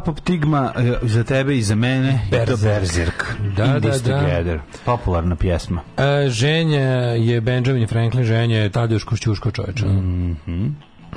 Apoptigma 0.05 0.73
e, 0.77 1.07
za 1.07 1.23
tebe 1.23 1.57
i 1.57 1.61
za 1.61 1.75
mene. 1.75 2.27
Berzerk. 2.31 2.61
Berzerk. 2.61 3.25
Da, 3.57 3.65
In 3.65 3.71
da, 3.71 3.89
this 3.89 4.01
da. 4.01 4.19
together. 4.19 4.59
Popularna 4.85 5.35
pjesma. 5.35 5.81
E, 5.97 6.29
ženja 6.29 6.79
je 7.17 7.41
Benjamin 7.41 7.87
Franklin, 7.87 8.23
ženja 8.23 8.57
je 8.57 8.69
Tadeusz 8.69 9.03
Košćuško 9.03 9.51
čoveča. 9.51 9.85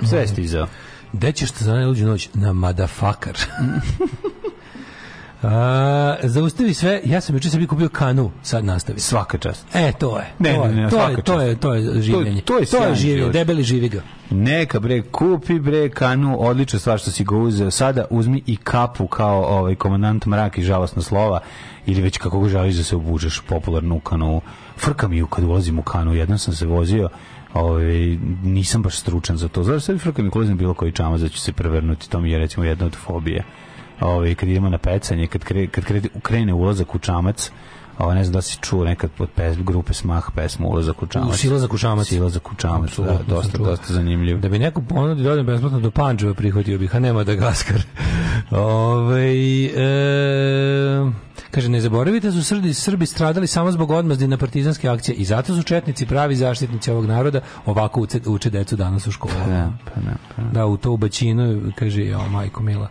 Sve 0.08 0.20
je 0.20 0.28
stizao. 0.28 0.66
Gde 1.12 1.32
ćeš 1.32 1.50
te 1.50 1.64
za 1.64 1.74
najluđu 1.74 2.06
noć? 2.06 2.28
Na 2.34 2.52
madafakar. 2.52 3.38
A, 5.42 6.16
zaustavi 6.22 6.74
sve, 6.74 7.00
ja 7.04 7.20
sam 7.20 7.36
juče 7.36 7.50
sebi 7.50 7.66
kupio 7.66 7.88
kanu, 7.88 8.30
sad 8.42 8.64
nastavi. 8.64 9.00
Svaka 9.00 9.38
čast. 9.38 9.66
E, 9.74 9.92
to 9.98 10.18
je. 10.18 10.32
Ne, 10.38 10.54
to, 10.54 10.66
ne, 10.66 10.74
ne, 10.74 10.82
je, 10.82 10.90
to, 10.90 11.08
je, 11.08 11.22
to 11.22 11.40
je, 11.40 11.56
to 11.56 11.74
je 11.74 12.02
življenje. 12.02 12.40
to 12.40 12.58
je 12.58 12.66
to 12.66 12.84
je 12.84 12.94
življenje, 12.94 13.32
debeli 13.32 13.62
živi 13.62 13.88
ga. 13.88 14.02
Neka 14.30 14.80
bre, 14.80 15.02
kupi 15.02 15.58
bre 15.58 15.88
kanu, 15.88 16.36
odlična 16.40 16.78
stvar 16.78 16.98
što 16.98 17.10
si 17.10 17.24
ga 17.24 17.36
uzeo. 17.36 17.70
Sada 17.70 18.04
uzmi 18.10 18.42
i 18.46 18.56
kapu 18.56 19.06
kao 19.06 19.44
ovaj 19.44 19.74
komandant 19.74 20.26
mrak 20.26 20.58
i 20.58 20.62
žalosna 20.62 21.02
slova 21.02 21.40
ili 21.86 22.02
već 22.02 22.18
kako 22.18 22.40
ga 22.40 22.48
želiš 22.48 22.76
da 22.76 22.82
se 22.82 22.96
obučeš 22.96 23.40
popularnu 23.48 24.00
kanu. 24.00 24.40
Frka 24.76 25.08
mi 25.08 25.16
ju 25.16 25.26
kad 25.26 25.44
ulazim 25.44 25.78
u 25.78 25.82
kanu, 25.82 26.14
jednom 26.14 26.38
sam 26.38 26.54
se 26.54 26.66
vozio 26.66 27.08
Ovaj 27.54 28.18
nisam 28.42 28.82
baš 28.82 28.98
stručan 28.98 29.36
za 29.36 29.48
to. 29.48 29.62
Znaš, 29.62 29.82
sad 29.82 30.00
frka 30.00 30.22
mi 30.22 30.30
ulazim 30.34 30.56
bilo 30.56 30.74
koji 30.74 30.92
čamac 30.92 31.20
da 31.20 31.28
ću 31.28 31.38
se 31.40 31.52
prevrnuti, 31.52 32.10
to 32.10 32.20
mi 32.20 32.30
je 32.30 32.38
recimo 32.38 32.64
jedna 32.64 32.86
od 32.86 32.96
fobije. 32.96 33.44
Ovaj 34.00 34.34
kad 34.34 34.48
idemo 34.48 34.68
na 34.68 34.78
pecanje, 34.78 35.26
kad 35.26 35.44
kre, 35.44 35.66
kad 35.66 35.84
krene 36.22 36.54
ulazak 36.54 36.94
u 36.94 36.98
čamac, 36.98 37.50
Ovo 37.98 38.14
ne 38.14 38.24
znam 38.24 38.32
da 38.32 38.42
si 38.42 38.58
čuo 38.60 38.84
nekad 38.84 39.10
pod 39.10 39.28
pes, 39.36 39.56
grupe 39.58 39.92
Smah 39.92 40.24
pesmu 40.34 40.68
Ulazak 40.68 41.02
u 41.02 41.06
čamac. 41.06 41.34
U 41.34 41.36
Silazak 41.36 41.74
u 41.74 41.78
čamac. 41.78 42.06
Silazak 42.06 42.52
u 42.52 42.54
čamac, 42.54 42.98
da, 42.98 43.18
dosta, 43.26 43.58
dosta 43.58 43.92
zanimljiv. 43.92 44.40
Da 44.40 44.48
bi 44.48 44.58
neko 44.58 44.82
ponudi 44.82 45.22
da 45.22 45.32
odem 45.32 45.46
besplatno 45.46 45.80
do 45.80 45.90
Pančeva 45.90 46.34
prihvatio 46.34 46.78
bih, 46.78 46.96
a 46.96 46.98
nema 46.98 47.24
da 47.24 47.34
gaskar. 47.34 47.82
Ove, 48.50 49.64
e, 49.64 51.10
kaže, 51.50 51.68
ne 51.68 51.80
zaboravite 51.80 52.26
da 52.26 52.32
su 52.32 52.44
Srbi, 52.44 52.74
Srbi 52.74 53.06
stradali 53.06 53.46
samo 53.46 53.72
zbog 53.72 53.90
odmazdi 53.90 54.26
na 54.26 54.36
partizanske 54.36 54.88
akcije 54.88 55.14
i 55.14 55.24
zato 55.24 55.56
su 55.56 55.62
četnici 55.62 56.06
pravi 56.06 56.36
zaštitnici 56.36 56.90
ovog 56.90 57.06
naroda, 57.06 57.40
ovako 57.66 58.00
uče, 58.00 58.20
uče 58.26 58.50
decu 58.50 58.76
danas 58.76 59.06
u 59.06 59.12
školu. 59.12 59.34
Da, 59.34 59.72
pa 59.84 60.00
ne, 60.00 60.16
pa 60.36 60.42
ne. 60.42 60.48
Da, 60.52 60.66
u 60.66 60.76
to 60.76 60.92
u 60.92 60.96
Baćinu, 60.96 61.72
kaže, 61.78 62.04
jo, 62.04 62.28
majko 62.30 62.62
mila. 62.62 62.88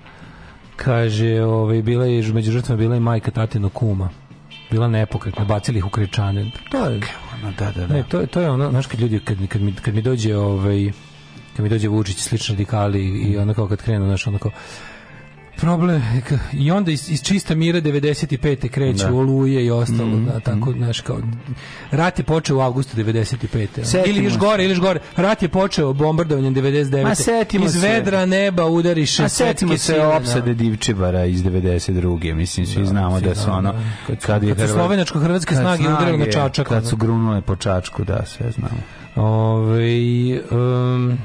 Kaže, 0.76 1.41
ovaj, 1.43 1.82
bila 1.82 2.05
je, 2.05 2.34
među 2.34 2.51
žrtvama 2.51 2.78
bila 2.78 2.93
je 2.93 2.99
majka 2.99 3.32
tatino 3.32 3.70
kuma. 3.70 4.10
Bila 4.72 4.88
nepokretna, 4.88 5.45
bacili 5.45 5.78
ih 5.78 5.86
u 5.86 5.89
krečane. 5.89 6.51
To 6.72 6.86
je, 6.86 7.01
Ono, 7.43 7.51
da, 7.59 7.72
da, 7.72 7.88
da. 7.88 7.93
ne, 7.93 8.03
to, 8.03 8.26
to 8.26 8.41
je 8.41 8.49
ono, 8.49 8.70
znaš, 8.70 8.88
kad 8.88 8.99
ljudi, 8.99 9.20
kad, 9.20 9.38
kad, 9.48 9.61
mi, 9.61 9.73
kad 9.73 9.95
mi 9.95 10.02
dođe, 10.02 10.35
ovaj, 10.38 10.91
kad 11.56 11.64
mi 11.64 11.69
dođe 11.69 11.88
Vučić, 11.88 12.18
slični 12.18 12.53
radikali 12.53 13.07
i 13.07 13.38
ono 13.38 13.53
kao 13.53 13.68
kad 13.68 13.81
krenu, 13.81 14.06
znaš, 14.06 14.27
ono 14.27 14.38
kao, 14.38 14.52
problem 15.58 16.02
i 16.54 16.72
onda 16.72 16.92
iz, 16.92 17.10
iz 17.10 17.22
čista 17.22 17.56
mira 17.56 17.82
95. 17.82 18.70
kreću 18.70 18.98
Da. 19.00 19.14
oluje 19.14 19.66
i 19.66 19.72
ostalo 19.72 20.18
da, 20.18 20.40
tako 20.40 20.72
znaš 20.74 21.02
kao 21.02 21.18
rat 21.92 22.20
je 22.20 22.26
počeo 22.26 22.58
u 22.58 22.62
avgustu 22.62 22.98
95. 22.98 23.68
Setimo 23.76 24.04
ili 24.08 24.24
još 24.24 24.38
gore 24.38 24.64
ili 24.64 24.72
još 24.72 24.80
gore 24.80 25.00
rat 25.16 25.42
je 25.44 25.50
počeo 25.50 25.94
bombardovanjem 25.94 26.56
99. 26.56 27.04
Ma, 27.04 27.16
setimo 27.16 27.66
iz 27.66 27.72
se. 27.72 27.80
vedra 27.80 28.26
neba 28.26 28.66
udariše 28.66 29.24
A 29.24 29.30
setimo 29.30 29.74
se 29.74 29.84
sile, 29.86 30.08
opsade 30.08 30.54
Divčibara 30.54 31.26
iz 31.26 31.44
92. 31.44 32.34
Mislim, 32.34 32.66
svi 32.66 32.86
znamo 32.86 33.20
da 33.20 33.36
su 33.36 33.52
ono... 33.52 33.74
Kad 34.08 34.22
su- 34.22 34.28
Kad, 34.28 34.44
je 34.44 34.50
kad 34.50 34.58
su 34.60 34.64
Hrvat- 34.66 34.78
slovenačko-hrvatske 34.78 35.46
kad 35.46 35.58
snage 35.58 35.84
udarile 35.84 36.18
na 36.18 36.26
Čačak, 36.28 36.68
Kad 36.68 36.88
su 36.88 36.96
grunule 36.98 37.42
po 37.42 37.56
Čačku, 37.56 38.04
da, 38.04 38.26
sve 38.26 38.52
znamo. 38.52 38.78
Ovaj 39.16 40.34
um, 40.34 41.18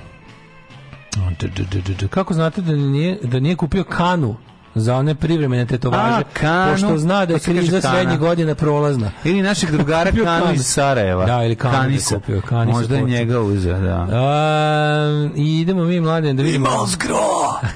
kako 2.11 2.35
znate 2.35 2.61
da 2.61 2.73
nije, 2.73 3.19
da 3.23 3.41
nije 3.41 3.57
kupio 3.57 3.85
kanu 3.85 4.37
za 4.75 4.97
one 4.97 5.15
privremene 5.15 5.67
tetovaže, 5.67 6.21
A, 6.21 6.23
kanu? 6.33 6.73
pošto 6.73 6.99
zna 6.99 7.27
da 7.27 7.33
je 7.35 7.39
kaže 7.39 7.59
kriza 7.59 7.81
srednjih 7.81 8.19
godina 8.19 8.55
prolazna. 8.55 9.11
Ili 9.25 9.43
našeg 9.43 9.71
drugara 9.71 10.11
Kanu 10.25 10.53
iz 10.55 10.67
Sarajeva. 10.67 11.25
Da, 11.27 11.45
ili 11.45 11.57
Kanu 11.57 11.75
Kanisa. 11.75 12.15
kupio, 12.15 12.41
Kanisa 12.41 12.79
Možda 12.79 12.97
je 12.97 13.03
njega 13.03 13.41
uzeo, 13.41 13.81
da. 13.81 14.07
A, 14.13 15.33
idemo 15.37 15.85
mi 15.85 16.01
mladen 16.01 16.37
da 16.37 16.43
vidimo. 16.43 16.87
zgro! 16.87 17.19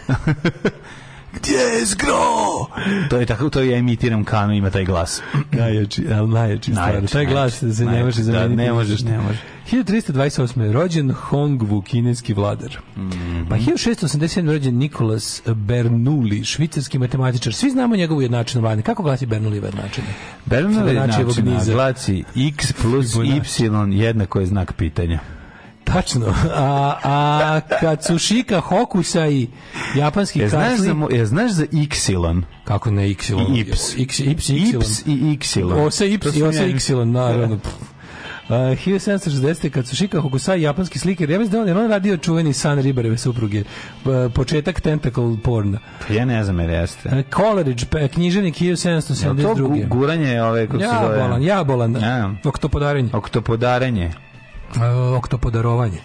Gdje 1.37 1.55
je 1.59 1.87
zgro? 1.87 2.67
To 3.11 3.17
je 3.17 3.27
tako, 3.27 3.51
to 3.51 3.63
ja 3.63 3.77
imitiram 3.77 4.25
Kanu, 4.25 4.53
ima 4.55 4.71
taj 4.71 4.85
glas. 4.85 5.23
Najjači, 5.53 6.07
ali 6.13 6.29
najjači 6.29 6.71
stvar. 6.71 6.95
Najjači, 6.95 7.13
Taj 7.13 7.27
glas 7.27 7.63
najjači, 7.63 7.77
se 7.77 7.85
ne 7.85 8.05
može 8.05 8.23
najjači. 8.23 8.49
Da, 8.49 8.57
ne 8.57 8.73
možeš, 8.73 9.01
ne 9.01 9.19
može. 9.19 9.39
1328. 9.73 10.73
rođen 10.73 11.13
Hongwu, 11.13 11.83
kineski 11.85 12.35
vladar. 12.35 12.79
Mhm. 12.97 13.49
Pa 13.49 13.57
1687. 13.57 14.47
rođen 14.53 14.75
Nikolas 14.77 15.43
Bernoulli, 15.47 16.45
švicarski 16.45 16.99
matematičar. 16.99 17.55
Svi 17.55 17.71
znamo 17.71 17.97
njegovu 17.97 18.23
jednačinu 18.23 18.61
vladanje. 18.63 18.83
Kako 18.83 19.03
glasi 19.03 19.27
Bernoulli 19.27 19.57
jednačine? 19.57 20.07
Bernard 20.47 20.87
je 20.89 20.93
Fibonaccijevog 20.93 21.37
način, 21.37 21.53
niza. 21.53 21.73
glaci 21.73 22.25
x 22.37 22.73
plus 22.83 23.15
y 23.15 23.99
jednako 23.99 24.41
je 24.41 24.47
znak 24.47 24.73
pitanja. 24.73 25.21
Tačno. 25.87 26.27
A, 26.55 26.95
a 27.05 27.61
Katsushika 27.81 28.61
Hokusai, 28.61 29.47
japanski 29.95 30.41
Je 30.41 30.49
znaš, 30.49 30.79
za, 30.79 30.95
mo- 30.95 31.11
je 31.11 31.27
znaš 31.27 31.51
za 31.51 31.65
y? 31.65 31.89
Kako 32.65 32.91
ne 32.91 33.11
Y? 33.11 33.17
I 33.49 33.61
ips. 33.61 33.97
X, 33.99 34.19
ips, 34.21 34.49
y. 34.49 34.57
Ips 35.33 35.57
i. 35.57 35.63
Osa 35.65 35.99
To 35.99 36.05
ips 36.05 36.37
i 36.37 36.43
osa 36.43 36.61
njeni- 36.61 36.73
y, 36.93 37.07
naravno. 37.07 37.59
Pff. 37.59 37.75
Uh, 38.49 38.55
1760. 38.55 39.71
kad 39.71 39.87
su 39.87 39.97
Shika 39.97 40.21
Hokusai, 40.21 40.63
japanski 40.63 40.99
slikar, 40.99 41.31
ja 41.31 41.39
mislim 41.39 41.53
da 41.53 41.61
on, 41.61 41.69
jer 41.69 41.79
on 41.79 41.91
radio 41.91 42.17
čuveni 42.17 42.53
san 42.53 42.79
Ribareve 42.79 43.19
supruge, 43.19 43.61
uh, 43.61 43.67
početak 44.35 44.81
tentacle 44.81 45.37
porna. 45.45 45.79
Pa 46.09 46.15
ja 46.15 46.25
ne 46.25 46.45
znam 46.45 46.61
jer 46.61 46.71
jeste. 46.71 47.09
Uh, 47.09 47.25
Coleridge, 47.37 47.87
pe- 47.87 48.09
književnik 48.09 48.63
Jel 48.63 48.77
to 48.77 48.83
gu- 48.83 48.87
1772. 48.87 49.89
guranje 49.89 50.43
ove, 50.43 50.67
kako 50.67 50.79
se 50.79 50.85
Ja 50.85 51.01
zove? 51.03 51.19
bolan, 51.19 51.43
ja 51.43 51.65
bolan, 51.65 51.97
Ja. 51.97 52.31
oktopodarenje, 52.45 53.11
Oktopodarenje. 53.13 54.11
Uh, 54.75 55.17
oktopodarovanje. 55.19 56.01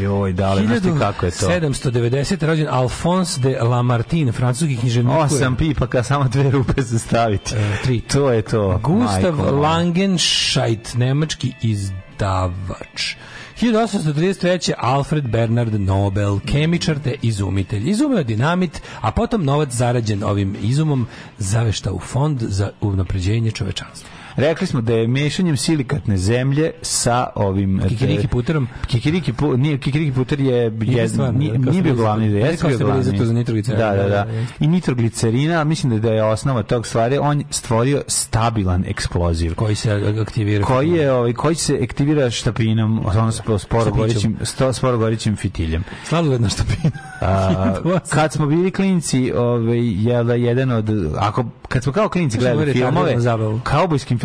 Joj, 0.00 0.32
dale, 0.32 0.66
znaš 0.66 0.80
ti 0.80 0.88
kako 0.98 1.26
je 1.26 1.32
to? 1.32 1.46
1790. 1.46 2.46
rođen 2.46 2.68
Alphonse 2.70 3.40
de 3.40 3.58
Lamartine, 3.60 4.32
francuski 4.32 4.76
književnik. 4.76 5.16
Osam 5.16 5.56
pipaka, 5.56 6.02
samo 6.02 6.28
dve 6.28 6.50
rupe 6.50 6.82
za 6.82 6.98
staviti. 6.98 7.54
E, 7.54 7.76
tri. 7.82 8.00
To 8.00 8.32
je 8.32 8.42
to. 8.42 8.80
Gustav 8.82 9.36
majko. 9.36 9.56
Langenscheidt, 9.56 10.94
nemački 10.94 11.52
izdavač. 11.62 13.14
1833. 13.60 14.72
Alfred 14.78 15.28
Bernard 15.28 15.80
Nobel, 15.80 16.38
kemičar 16.46 16.98
te 16.98 17.14
izumitelj. 17.22 17.90
Izumio 17.90 18.22
dinamit, 18.22 18.82
a 19.00 19.10
potom 19.10 19.44
novac 19.44 19.72
zarađen 19.72 20.24
ovim 20.24 20.56
izumom 20.60 21.06
zavešta 21.38 21.92
u 21.92 21.98
fond 21.98 22.40
za 22.40 22.70
unapređenje 22.80 23.50
čovečanstva. 23.50 24.15
Rekli 24.36 24.66
smo 24.66 24.80
da 24.80 24.92
je 24.92 25.08
mešanjem 25.08 25.56
silikatne 25.56 26.16
zemlje 26.16 26.70
sa 26.82 27.26
ovim 27.34 27.80
Kikiriki 27.88 28.28
puterom. 28.28 28.68
Kikiriki 28.86 29.32
pu, 29.32 29.56
nije 29.56 29.78
Kikiriki 29.78 30.12
puter 30.12 30.40
je 30.40 30.70
stvar, 31.08 31.34
nije, 31.34 31.52
kao 31.54 31.60
nije 31.62 31.82
bio 31.82 31.94
glavni, 31.94 32.28
da 32.30 32.56
kao 32.56 32.68
bio 32.68 32.78
glavni. 32.78 33.02
za 33.02 33.32
nitroglicerin, 33.32 33.80
Da, 33.80 33.90
da, 33.90 33.96
da, 33.96 34.08
da. 34.08 34.24
da. 34.24 34.26
I 34.60 34.66
nitroglicerina, 34.66 35.64
mislim 35.64 35.92
da, 35.92 35.98
da 35.98 36.14
je 36.14 36.24
osnova 36.24 36.62
tog 36.62 36.86
stvari, 36.86 37.18
on 37.18 37.44
stvorio 37.50 38.02
stabilan 38.06 38.84
eksploziv. 38.86 39.54
Koji 39.54 39.74
se 39.74 39.90
aktivira. 40.22 40.64
koji 40.64 40.90
je 40.90 41.12
ovaj 41.12 41.32
koji 41.32 41.54
se 41.54 41.78
aktivira 41.82 42.30
štapinom, 42.30 43.06
ono 43.06 43.32
sporo 43.32 43.58
sto- 43.58 44.72
sporo 44.72 44.98
gorećim 44.98 45.36
fitiljem. 45.36 45.84
Sladoled 46.04 46.50
štapinu. 46.50 46.90
A, 47.20 47.74
kad 48.08 48.32
smo 48.32 48.46
bili 48.46 48.70
klinci, 48.70 49.32
ovaj 49.32 49.78
je 50.08 50.24
da 50.24 50.34
jedan 50.34 50.70
od 50.70 50.90
ako 51.18 51.44
kad 51.68 51.82
smo 51.82 51.92
kao 51.92 52.08
klinci 52.08 52.38
gledali 52.38 52.72
filmove, 52.72 52.90
retardirana 52.90 53.20
zabavu. 53.20 53.60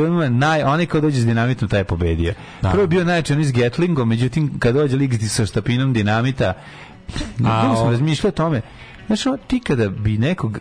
Filmovima, 0.05 0.37
naj 0.37 0.63
onaj 0.63 0.85
ko 0.85 0.99
dođe 1.01 1.21
s 1.21 1.25
dinamitom 1.25 1.69
taj 1.69 1.79
je 1.79 1.83
pobedio. 1.83 2.33
Da. 2.61 2.69
Prvo 2.69 2.81
je 2.81 2.87
bio 2.87 3.03
najjači 3.03 3.33
onaj 3.33 3.45
s 3.45 3.51
Gatlingom, 3.51 4.09
međutim 4.09 4.59
kad 4.59 4.75
dođe 4.75 4.95
lik 4.97 5.13
sa 5.29 5.45
štapinom 5.45 5.93
dinamita, 5.93 6.53
A, 7.45 7.75
smo 7.75 7.91
razmišljali 7.91 8.29
o 8.29 8.35
tome. 8.35 8.61
Znaš, 9.07 9.23
ti 9.47 9.59
kada 9.59 9.89
bi 9.89 10.17
nekog 10.17 10.59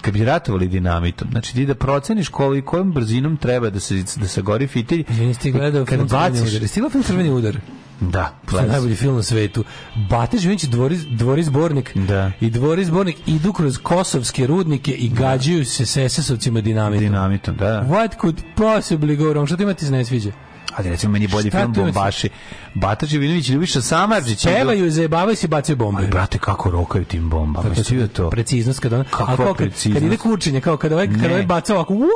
kad 0.00 0.14
bi 0.14 0.24
ratovali 0.24 0.68
dinamitom, 0.68 1.28
znači 1.30 1.54
ti 1.54 1.66
da 1.66 1.74
proceniš 1.74 2.28
koliko, 2.28 2.70
kojom 2.70 2.92
brzinom 2.92 3.36
treba 3.36 3.70
da 3.70 3.80
se, 3.80 4.04
da 4.16 4.28
se 4.28 4.42
gori 4.42 4.66
fitilj, 4.66 5.04
ti 5.40 5.52
gledao 5.52 5.86
film 5.86 6.08
Crveni 6.08 6.30
baciš, 6.30 6.40
udar. 6.40 6.62
Jesi 6.62 6.74
ti 6.74 6.80
gledao 6.80 6.90
film 6.90 7.04
Crveni 7.04 7.30
udar? 7.30 7.56
Da, 8.02 8.34
To 8.50 8.58
je 8.58 8.66
najbolji 8.66 8.96
film 8.96 9.16
na 9.16 9.22
svetu. 9.22 9.64
Bate 10.10 10.38
Živinić, 10.38 10.62
dvori, 10.64 10.98
dvori 11.10 11.42
zbornik 11.42 11.96
Da. 11.96 12.32
i 12.40 12.50
dvori 12.50 12.84
zbornik 12.84 13.16
idu 13.26 13.52
kroz 13.52 13.78
kosovske 13.78 14.46
rudnike 14.46 14.92
i 14.92 15.08
gađaju 15.08 15.64
se 15.64 15.86
s 15.86 15.96
SS-ovcima 15.98 16.60
dinamitom. 16.60 17.00
dinamitom, 17.00 17.56
da. 17.56 17.82
What 17.82 18.20
could 18.20 18.36
possibly 18.56 19.16
go 19.16 19.24
wrong? 19.24 19.46
Što 19.46 19.56
ti 19.56 19.62
ima 19.62 19.74
ti 19.74 19.84
se 19.84 19.92
ne 19.92 20.04
sviđa? 20.04 20.32
Ali 20.76 20.90
recimo 20.90 21.12
meni 21.12 21.26
bolji 21.28 21.50
film 21.50 21.72
Bombaši. 21.72 22.28
Bata 22.74 23.06
Živinović 23.06 23.48
i 23.48 23.52
Ljubiša 23.52 23.80
Samarđić. 23.82 24.44
Pevaju, 24.44 24.90
zajebavaju 24.90 25.36
se 25.36 25.46
i 25.46 25.50
bacaju 25.50 25.76
bombe. 25.76 25.98
Ali, 25.98 26.10
brate, 26.10 26.38
kako 26.38 26.70
rokaju 26.70 27.04
tim 27.04 27.30
bombama. 27.30 27.68
Jesi 27.76 27.94
vidio 27.94 28.08
to? 28.08 28.30
Preciznost 28.30 28.80
kada 28.80 28.96
on, 28.98 29.04
Kakva 29.04 29.26
ali 29.28 29.36
kao 29.36 29.46
kad, 29.46 29.56
preciznost? 29.56 29.94
kad 29.96 30.02
ide 30.04 30.16
kučenje, 30.16 30.60
kao 30.60 30.76
kada 30.76 30.94
ovaj, 30.94 31.06
kada 31.06 31.18
Ne. 31.18 31.28
ovaj 31.28 31.42
baca 31.42 31.74
ovako, 31.74 31.94
wow, 31.94 32.08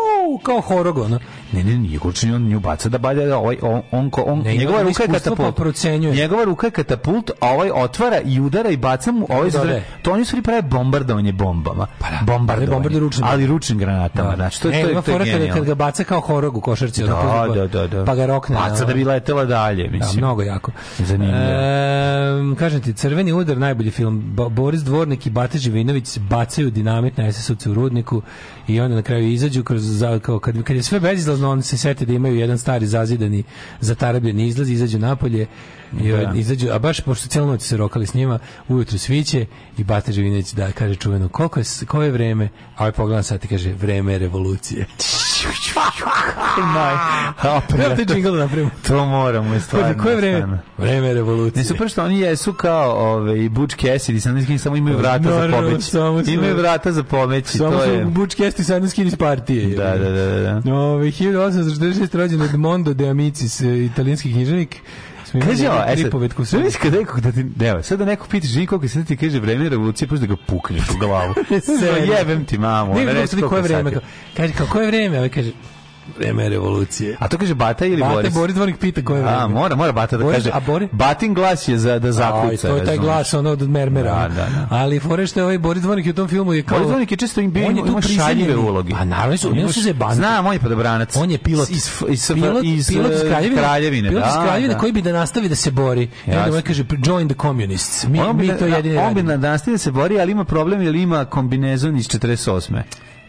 kao 0.43 0.61
horog, 0.61 0.99
ono. 0.99 1.19
Ne, 1.53 1.65
ne, 1.65 1.79
nije 1.79 1.99
kurčin, 1.99 2.35
on 2.35 2.43
nju 2.43 2.61
baca 2.61 2.89
da 2.89 2.99
balja, 2.99 3.39
ovaj, 3.39 3.57
on, 3.63 3.83
on, 3.93 4.11
ko- 4.11 4.23
on, 4.23 4.39
Ne, 4.39 4.57
njegova 4.57 4.79
on 4.79 4.87
ruka 4.87 5.03
je 5.03 5.07
iskustvo, 5.07 5.37
katapult. 5.37 5.57
pa. 5.83 5.99
Njegova 6.11 6.45
ruka 6.45 6.67
je 6.67 6.71
katapult, 6.71 7.31
a 7.41 7.49
ovaj 7.49 7.71
otvara 7.71 8.21
i 8.21 8.41
udara 8.41 8.71
i 8.71 8.77
baca 8.77 9.13
mu, 9.13 9.27
ovaj 9.31 9.51
zre, 9.51 9.83
to 10.03 10.13
oni 10.13 10.25
su 10.25 10.43
prave 10.43 10.63
bombardovanje 10.63 11.33
bombama. 11.33 11.87
Pa 11.99 12.07
da. 12.11 12.19
bombardovanje. 12.23 12.71
Bombarduju 12.71 13.01
ručnim. 13.01 13.27
Ali 13.27 13.47
ručnim 13.47 13.79
granatama, 13.79 14.37
znači, 14.37 14.63
to, 14.63 14.69
e, 14.69 14.73
to, 14.73 14.79
je- 14.79 14.93
ima 14.93 15.03
to 15.03 15.11
je 15.11 15.19
kada, 15.19 15.25
genijalno. 15.27 15.55
kad 15.55 15.65
ga 15.65 15.75
baca 15.75 16.05
kao 16.05 16.21
horog 16.21 16.57
u 16.57 16.61
košarci. 16.61 17.03
Da, 17.03 17.15
pa- 17.15 17.49
da, 17.49 17.67
da, 17.67 17.87
da. 17.87 18.05
Pa 18.05 18.15
ga 18.15 18.27
rokne. 18.49 18.57
Baca 18.63 18.75
ono. 18.75 18.87
da 18.87 18.95
bi 18.95 19.05
letela 19.05 19.45
dalje, 19.45 19.85
Da, 19.85 19.91
mislim. 19.91 20.19
mnogo 20.19 20.43
jako. 20.43 20.73
Zanimljivo. 20.99 21.39
E, 21.39 22.57
kažem 22.59 22.81
ti, 22.81 22.93
Crveni 22.93 23.33
udar, 23.33 23.59
najbolji 23.59 23.91
film. 23.91 24.23
Bo- 24.27 24.49
Boris 24.49 24.81
Dvornik 24.81 25.27
i 25.27 25.31
Bate 25.31 25.59
Živinović 25.59 26.19
bacaju 26.21 26.71
dinamit 26.71 27.17
na 27.17 27.25
SS-ovce 27.25 27.71
u 27.71 27.75
rudniku 27.75 28.23
i 28.69 28.81
onda 28.81 28.97
na 28.97 29.03
kraju 29.03 29.29
izađu 29.29 29.65
kroz, 29.65 29.83
kao 30.23 30.39
kad, 30.39 30.63
kad 30.63 30.77
je 30.77 30.83
sve 30.83 31.01
bezizlazno, 31.01 31.51
oni 31.51 31.63
se 31.63 31.79
sete 31.79 32.07
da 32.07 32.13
imaju 32.13 32.37
jedan 32.37 32.59
stari 32.59 32.87
zazidani, 32.87 33.43
zatarabljeni 33.81 34.47
izlaz, 34.47 34.71
izađu 34.71 34.99
napolje, 34.99 35.47
i, 36.01 36.09
Da. 36.11 36.33
izađu, 36.35 36.69
a 36.73 36.79
baš 36.79 37.01
pošto 37.01 37.29
cijelu 37.29 37.49
noć 37.49 37.63
se 37.63 37.77
rokali 37.77 38.07
s 38.07 38.15
njima, 38.15 38.39
ujutru 38.69 38.99
sviće 38.99 39.47
i 39.79 39.85
Bate 39.85 40.13
Živinović 40.13 40.53
da 40.53 40.73
kaže 40.73 40.95
čuveno, 40.95 41.29
koliko 41.29 41.61
je, 41.61 41.65
koje 41.87 42.07
je 42.07 42.13
vreme? 42.13 42.49
A 42.77 42.81
ovaj 42.81 42.93
pogleda 42.93 43.23
sad 43.23 43.45
i 43.45 43.49
kaže, 43.49 43.73
vreme 43.73 44.13
je 44.13 44.19
revolucije. 44.19 44.87
A, 47.43 47.61
Treba 47.69 47.95
ti 47.95 48.05
džingl 48.05 48.31
da 48.31 48.39
napravimo. 48.39 48.71
To 48.89 49.05
moramo, 49.07 49.55
je 49.55 49.61
stvarno. 49.61 50.03
Koje 50.03 50.13
je 50.13 50.17
vreme? 50.17 50.59
Vreme 50.79 51.07
je 51.07 51.15
revolucije. 51.15 51.61
Ne 51.61 51.65
super 51.65 51.89
što 51.89 52.05
oni 52.05 52.21
jesu 52.21 52.53
kao 52.53 53.15
ove, 53.15 53.49
Butch 53.49 53.77
Cassidy, 53.77 54.21
samo, 54.21 54.39
neki 54.39 54.59
samo 54.59 54.77
imaju 54.77 54.99
vrata 54.99 55.33
za 55.33 55.81
samo 55.81 56.25
su- 56.25 56.31
Imaju 56.31 56.57
vrata 56.57 56.93
za 56.93 57.03
pomeći, 57.03 57.59
Samo 57.59 57.71
to 57.71 57.85
su 57.85 57.91
je... 57.91 58.05
Butch 58.05 58.37
Cassidy 58.37 59.07
iz 59.07 59.17
partije. 59.17 59.77
Da, 59.77 59.99
da, 59.99 60.11
da, 60.11 60.27
da. 60.27 60.61
da. 60.61 60.75
Ove, 60.75 61.07
1846. 61.07 62.17
rođen 62.17 62.43
Edmondo 62.43 62.95
de 62.95 63.09
Amicis, 63.09 63.61
e, 63.61 63.85
italijanski 63.85 64.33
književnik. 64.33 64.77
Imali 65.35 65.51
Kaže 65.51 65.69
ovo, 65.69 65.83
e 65.87 65.89
sad, 65.89 66.01
pripovetku 66.01 66.43
u 66.43 66.45
sad 66.45 66.61
misliš 66.61 66.83
kad 66.83 66.93
nekog 66.93 67.21
da 67.21 67.33
ti, 67.33 67.47
evo, 67.61 67.83
sad 67.83 67.99
da 67.99 68.05
neko 68.05 68.27
pitaš 68.29 68.51
ženi 68.51 68.67
koliko 68.67 68.89
sad 68.89 69.07
ti 69.07 69.17
kaže 69.17 69.41
vreme 69.41 69.69
revolucije, 69.69 70.09
pa 70.09 70.17
da 70.17 70.27
ga 70.27 70.37
pukneš 70.47 70.91
u 70.95 70.99
glavu. 70.99 71.35
Serio. 71.81 72.15
Jebem 72.15 72.45
ti 72.45 72.59
mamu. 72.59 72.95
Ne, 72.95 73.05
ne, 73.05 73.13
reći 73.13 73.37
ne, 73.37 73.43
koje 73.43 73.49
koliko 73.49 73.69
vreme? 73.69 73.93
sati. 73.93 74.07
Kaže, 74.37 74.53
kao, 74.53 74.67
koje 74.67 74.87
vreme? 76.19 76.49
Revolucije. 76.49 77.17
A 77.19 77.29
to 77.29 77.39
kaže 77.39 77.55
Bata 77.55 77.87
ili 77.87 77.97
Bate 77.97 78.15
Boris? 78.15 78.35
Boris 78.35 78.55
Dvornik 78.55 78.79
pita 78.79 79.03
koje 79.03 79.23
vreme. 79.23 79.37
A, 79.37 79.49
mora, 79.49 79.77
mora 79.77 79.93
Bata 79.93 80.17
da 80.17 80.25
Boris- 80.25 80.37
kaže. 80.37 80.51
a 80.53 80.61
Boris? 80.61 80.89
Batin 80.93 81.35
glas 81.35 81.69
je 81.69 81.79
za 81.79 81.99
da 81.99 82.07
Aj, 82.07 82.13
zakuca. 82.13 82.69
to 82.69 82.77
je 82.77 82.85
taj 82.85 82.99
glas 82.99 83.35
ono 83.35 83.51
od 83.51 83.71
mermera. 83.71 84.13
Da, 84.13 84.29
da, 84.29 84.35
da. 84.35 84.67
Ali 84.71 85.01
fore 85.01 85.27
što 85.27 85.41
je 85.41 85.45
ovaj 85.45 85.59
Boris 85.59 85.83
Dvornik 85.83 86.07
u 86.07 86.13
tom 86.13 86.29
filmu 86.29 86.53
je 86.53 86.63
kao... 86.63 86.79
Boris 86.79 86.89
Dvornik 86.89 87.11
je 87.11 87.17
često 87.17 87.41
im 87.41 87.53
bio, 87.53 87.69
On 87.69 87.77
je 87.77 87.83
tu 87.83 87.89
ima 87.89 88.01
šaljive 88.03 88.57
uloge. 88.57 88.93
Pa 88.93 89.05
naravno 89.05 89.37
su, 89.37 89.49
oni 89.51 89.73
su 89.73 89.81
zebanti. 89.83 90.17
Znam, 90.17 90.47
on 90.47 90.53
je 90.53 90.59
podobranac. 90.59 91.17
On 91.17 91.31
je 91.31 91.39
pilot. 91.39 91.71
Iz, 91.71 91.91
iz, 92.09 92.31
pilot, 92.35 92.65
iz, 92.65 92.89
pilot 92.89 93.13
iz 93.13 93.21
eh, 93.21 93.29
Kraljevine, 93.29 93.61
Kraljevine. 93.63 94.09
pilot 94.09 94.25
iz 94.27 94.35
da, 94.35 94.43
Kraljevine 94.43 94.75
da. 94.75 94.81
koji 94.81 94.93
bi 94.93 95.03
da 95.03 95.13
nastavi 95.13 95.49
da 95.49 95.55
se 95.55 95.71
bori. 95.71 96.03
I 96.03 96.09
onda 96.27 96.33
Jasno. 96.35 96.51
ovaj 96.51 96.63
kaže 96.63 96.85
join 97.05 97.29
the 97.29 97.37
communists. 97.39 98.07
Mi, 98.07 98.21
on 98.21 98.37
bi, 98.37 98.47
mi 98.47 98.59
to 98.59 98.67
jedini 98.67 98.99
on 98.99 99.15
bi 99.15 99.21
radimo. 99.21 99.29
na 99.37 99.51
nastavi 99.51 99.75
da 99.75 99.79
se 99.79 99.91
bori, 99.91 100.21
ali 100.21 100.33
ima 100.33 100.45
problem 100.45 100.83
jer 100.83 100.95
ima 100.95 101.25
kombinezon 101.25 101.97
iz 101.97 102.09
48. 102.09 102.83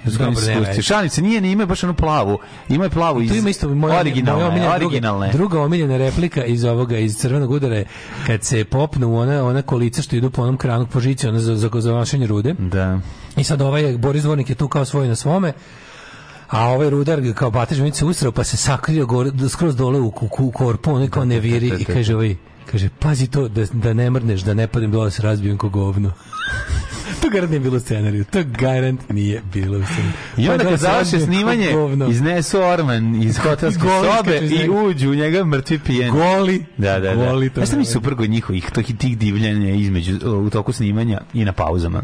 Dobro, 0.05 0.41
nema 0.47 0.67
veze. 0.67 0.81
Šalice 0.81 1.21
nije 1.21 1.41
ni 1.41 1.51
ima 1.51 1.65
baš 1.65 1.83
onu 1.83 1.93
plavu. 1.93 2.39
Ima 2.69 2.83
je 2.83 2.89
plavu 2.89 3.21
iz 3.21 3.29
Tu 3.29 3.35
ima 3.35 3.49
isto 3.49 3.69
moja, 3.69 3.99
originalne, 3.99 4.43
moja 4.43 4.51
omiljena 4.51 4.75
originalne. 4.75 5.27
Druga, 5.27 5.37
druga 5.37 5.61
omiljena 5.61 5.97
replika 5.97 6.45
iz 6.45 6.63
ovoga 6.63 6.97
iz 6.97 7.17
crvenog 7.17 7.51
udara 7.51 7.83
kad 8.27 8.43
se 8.43 8.65
popnu 8.65 9.17
ona 9.19 9.43
ona 9.43 9.61
kolica 9.61 10.01
što 10.01 10.15
idu 10.15 10.29
po 10.29 10.41
onom 10.41 10.57
kranu 10.57 10.87
po 10.87 10.99
žici 10.99 11.27
ona 11.27 11.39
za 11.39 11.55
za, 11.55 11.69
za 11.73 11.91
vašenje 11.91 12.27
rude. 12.27 12.55
Da. 12.59 12.99
I 13.37 13.43
sad 13.43 13.61
ovaj 13.61 13.97
Boris 13.97 14.23
Dvornik 14.23 14.49
je 14.49 14.55
tu 14.55 14.67
kao 14.67 14.85
svoj 14.85 15.07
na 15.07 15.15
svome. 15.15 15.53
A 16.49 16.67
ovaj 16.67 16.89
rudar 16.89 17.21
ga 17.21 17.33
kao 17.33 17.51
batež 17.51 17.93
se 17.93 18.05
usrao 18.05 18.31
pa 18.31 18.43
se 18.43 18.57
sakrio 18.57 19.05
gore, 19.05 19.31
skroz 19.49 19.75
dole 19.75 19.99
u, 19.99 20.07
u, 20.07 20.29
u 20.39 20.51
korpu, 20.51 20.91
on 20.91 21.07
kao 21.07 21.25
ne 21.25 21.39
viri 21.39 21.71
i 21.79 21.85
kaže 21.85 22.15
ovaj, 22.15 22.35
kaže, 22.71 22.89
pazi 22.99 23.27
to 23.27 23.47
da, 23.47 23.65
da 23.73 23.93
ne 23.93 24.09
mrneš, 24.09 24.41
da 24.41 24.53
ne 24.53 24.67
padem 24.67 24.91
dole 24.91 25.05
da 25.05 25.11
se 25.11 25.21
razbijem 25.21 25.57
ko 25.57 25.69
govno. 25.69 26.11
to 27.21 27.29
garant 27.29 27.49
nije 27.49 27.59
bilo 27.59 27.77
u 27.77 27.79
scenariju. 27.79 28.23
To 28.23 28.43
garant 28.59 29.09
nije 29.09 29.41
bilo 29.53 29.77
u 29.77 29.83
scenariju. 29.83 30.13
I 30.37 30.49
onda 30.49 30.63
Pa 30.63 30.69
kad 30.69 30.79
da 30.79 30.87
završe 30.87 31.19
snimanje, 31.19 31.69
iznesu 32.09 32.61
orman 32.61 33.23
iz 33.23 33.37
hotelske 33.43 33.83
sobe 33.83 34.37
i 34.37 34.69
uđu 34.69 35.09
u 35.09 35.15
njega 35.15 35.43
mrtvi 35.45 35.79
pijeni. 35.79 36.11
Goli. 36.11 36.65
Da, 36.77 36.99
da, 36.99 37.15
da. 37.15 37.15
Goli 37.15 37.49
to 37.49 37.55
Znaš 37.55 37.67
šta 37.67 37.77
mi 37.77 37.85
super 37.85 38.15
kod 38.15 38.29
njihovih 38.29 38.65
tih 38.97 39.17
divljanja 39.17 39.69
između, 39.69 40.17
u 40.25 40.49
toku 40.49 40.71
snimanja 40.71 41.21
i 41.33 41.45
na 41.45 41.51
pauzama? 41.51 42.03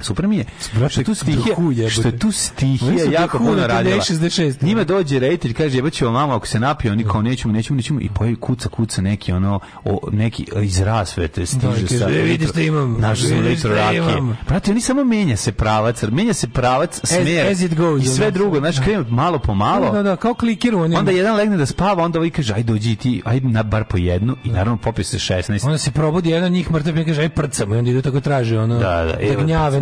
Super 0.00 0.26
mi 0.26 0.36
je 0.36 0.44
Brate, 0.72 0.88
što 0.90 1.02
tu 1.02 1.14
stihija, 1.14 1.56
što 1.90 2.02
je 2.02 2.18
tu 2.18 2.26
Oni 2.26 2.32
stihija 2.32 3.04
jako 3.12 3.38
puno 3.38 3.66
radila. 3.66 3.96
66. 3.96 4.62
Njima 4.62 4.84
dođe 4.84 5.18
reditelj, 5.18 5.54
kaže 5.54 5.78
jebaćemo 5.78 6.10
mama 6.12 6.36
ako 6.36 6.46
se 6.46 6.60
napije, 6.60 6.92
oni 6.92 7.04
kao 7.04 7.22
nećemo, 7.22 7.52
nećemo, 7.52 7.76
nećemo 7.76 8.00
i 8.00 8.08
pojavi 8.08 8.36
kuca, 8.36 8.68
kuca 8.68 9.02
neki 9.02 9.32
ono, 9.32 9.60
o, 9.84 10.08
neki 10.12 10.46
iz 10.56 10.80
rasvete 10.80 11.46
stiže 11.46 11.60
Da, 11.62 11.72
kaže, 11.72 11.88
sa 11.90 12.08
"E, 12.10 12.22
vidi 12.22 12.46
šta 12.46 12.60
imam, 12.60 12.96
naš 13.00 13.20
litro 13.22 13.74
rakije. 13.74 14.02
Brate, 14.48 14.70
oni 14.70 14.80
samo 14.80 15.04
menja 15.04 15.36
se 15.36 15.52
pravac, 15.52 16.02
menja 16.04 16.32
se 16.34 16.48
pravac, 16.48 17.00
smer 17.04 17.46
as 17.46 17.62
it 17.62 17.74
goes, 17.74 18.02
i 18.02 18.08
sve 18.08 18.30
drugo, 18.30 18.58
znaš, 18.58 18.78
krenu 18.78 19.04
malo 19.10 19.38
po 19.38 19.54
malo. 19.54 19.86
Da, 19.86 19.92
da, 19.92 20.02
da, 20.02 20.16
kao 20.16 20.34
klikiru. 20.34 20.80
On 20.80 20.92
je- 20.92 20.98
Onda 20.98 21.10
jedan 21.10 21.36
legne 21.36 21.56
da 21.56 21.66
spava, 21.66 22.04
onda 22.04 22.18
ovaj 22.18 22.30
kaže, 22.30 22.54
aj 22.54 22.62
dođi 22.62 22.96
ti, 22.96 23.22
aj 23.24 23.40
na 23.40 23.62
bar 23.62 23.84
po 23.84 23.96
jednu 23.96 24.36
i 24.44 24.50
naravno 24.50 24.76
popije 24.76 25.04
se 25.04 25.18
16. 25.18 25.64
Onda 25.64 25.78
se 25.78 25.90
probudi 25.90 26.30
jedan 26.30 26.52
njih 26.52 26.70
mrtav 26.70 26.98
i 26.98 27.04
kaže 27.04 27.22
aj 27.22 27.28
prcamo 27.28 27.74
i 27.74 27.78
onda 27.78 27.90
idu 27.90 28.02
tako 28.02 28.20
traže 28.20 28.58
ono 28.58 28.74
Da, 28.74 29.04
da, 29.04 29.14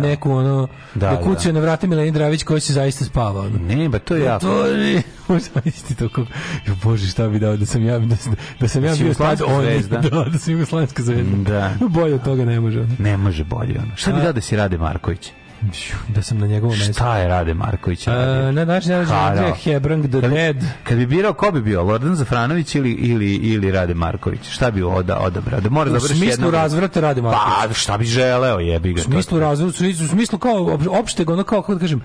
da, 0.09 0.11
neku 0.11 0.31
ono 0.31 0.67
Da, 0.95 1.09
da, 1.09 1.15
da. 1.15 1.21
kucaju 1.21 1.53
na 1.53 1.59
vrata 1.59 1.87
Mileni 1.87 2.11
Dravić 2.11 2.43
koji 2.43 2.61
se 2.61 2.73
zaista 2.73 3.05
spava 3.05 3.41
ono. 3.41 3.59
Ne, 3.59 3.89
ba 3.89 3.99
to 3.99 4.15
je 4.15 4.23
jako. 4.23 4.45
To 4.45 4.65
je, 4.65 5.03
misliti 5.65 5.95
to 5.95 6.09
kako, 6.09 6.31
jo 6.67 6.75
bože 6.83 7.07
šta 7.07 7.27
bi 7.27 7.39
dao 7.39 7.57
da 7.57 7.65
sam 7.65 7.85
ja, 7.85 7.99
da, 7.99 8.15
da 8.59 8.67
sam 8.67 8.83
ja 8.83 8.89
Da 8.89 8.95
si 8.95 9.03
bio 9.03 9.13
tad 9.13 9.39
jugoslovenska 9.39 9.97
on, 9.97 10.01
da, 10.25 10.29
da 10.31 10.39
sam 10.39 10.53
jugoslovenska 10.53 11.03
zvezda. 11.03 11.35
Da. 11.35 11.87
Bolje 11.87 12.15
od 12.15 12.23
toga 12.23 12.45
ne 12.45 12.59
može. 12.59 12.87
Ne 12.99 13.17
može 13.17 13.43
bolje 13.43 13.79
ono. 13.79 13.95
Šta 13.95 14.11
bi 14.11 14.21
dao 14.21 14.33
da 14.33 14.41
si 14.41 14.55
Rade 14.55 14.77
Marković? 14.77 15.31
Da 16.15 16.21
sam 16.21 16.37
na 16.37 16.47
njegovom 16.47 16.77
mestu. 16.77 16.93
Šta 16.93 17.17
je 17.17 17.27
Rade 17.27 17.53
Marković 17.53 18.07
radio? 18.07 18.51
na 18.51 18.61
Andrija 18.61 19.03
da. 19.47 19.53
Hebrang 19.55 20.05
the 20.05 20.21
Kad 20.21 20.31
Dead. 20.31 20.57
Kad 20.83 20.97
bi 20.97 21.05
birao 21.05 21.33
ko 21.33 21.51
bi 21.51 21.61
bio, 21.61 21.83
Lordan 21.83 22.15
Zafranović 22.15 22.75
ili, 22.75 22.91
ili, 22.91 23.33
ili 23.33 23.71
Rade 23.71 23.93
Marković? 23.93 24.49
Šta 24.49 24.71
bi 24.71 24.83
oda, 24.83 25.17
odabrao? 25.17 25.61
Da 25.61 25.69
mora 25.69 25.89
U 25.89 25.93
da 25.93 25.99
vrši 25.99 26.07
smislu 26.07 26.27
jednog- 26.27 26.53
razvrata 26.53 26.99
radi 26.99 27.21
Marković. 27.21 27.67
Pa, 27.67 27.73
šta 27.73 27.97
bi 27.97 28.05
želeo, 28.05 28.59
jebi 28.59 28.93
ga. 28.93 29.01
U 29.01 29.03
smislu 29.03 29.39
razvoja, 29.39 29.69
u 30.03 30.07
smislu 30.07 30.39
kao 30.39 30.53
op- 30.55 30.99
opšteg, 30.99 31.29
ono 31.29 31.43
kao, 31.43 31.61
kako 31.61 31.73
da 31.73 31.79
kažem, 31.79 32.01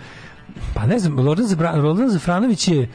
pa 0.75 0.87
ne 0.87 0.99
znam, 0.99 1.19
Lordan 1.19 2.09
Zafranović 2.09 2.69
je 2.69 2.89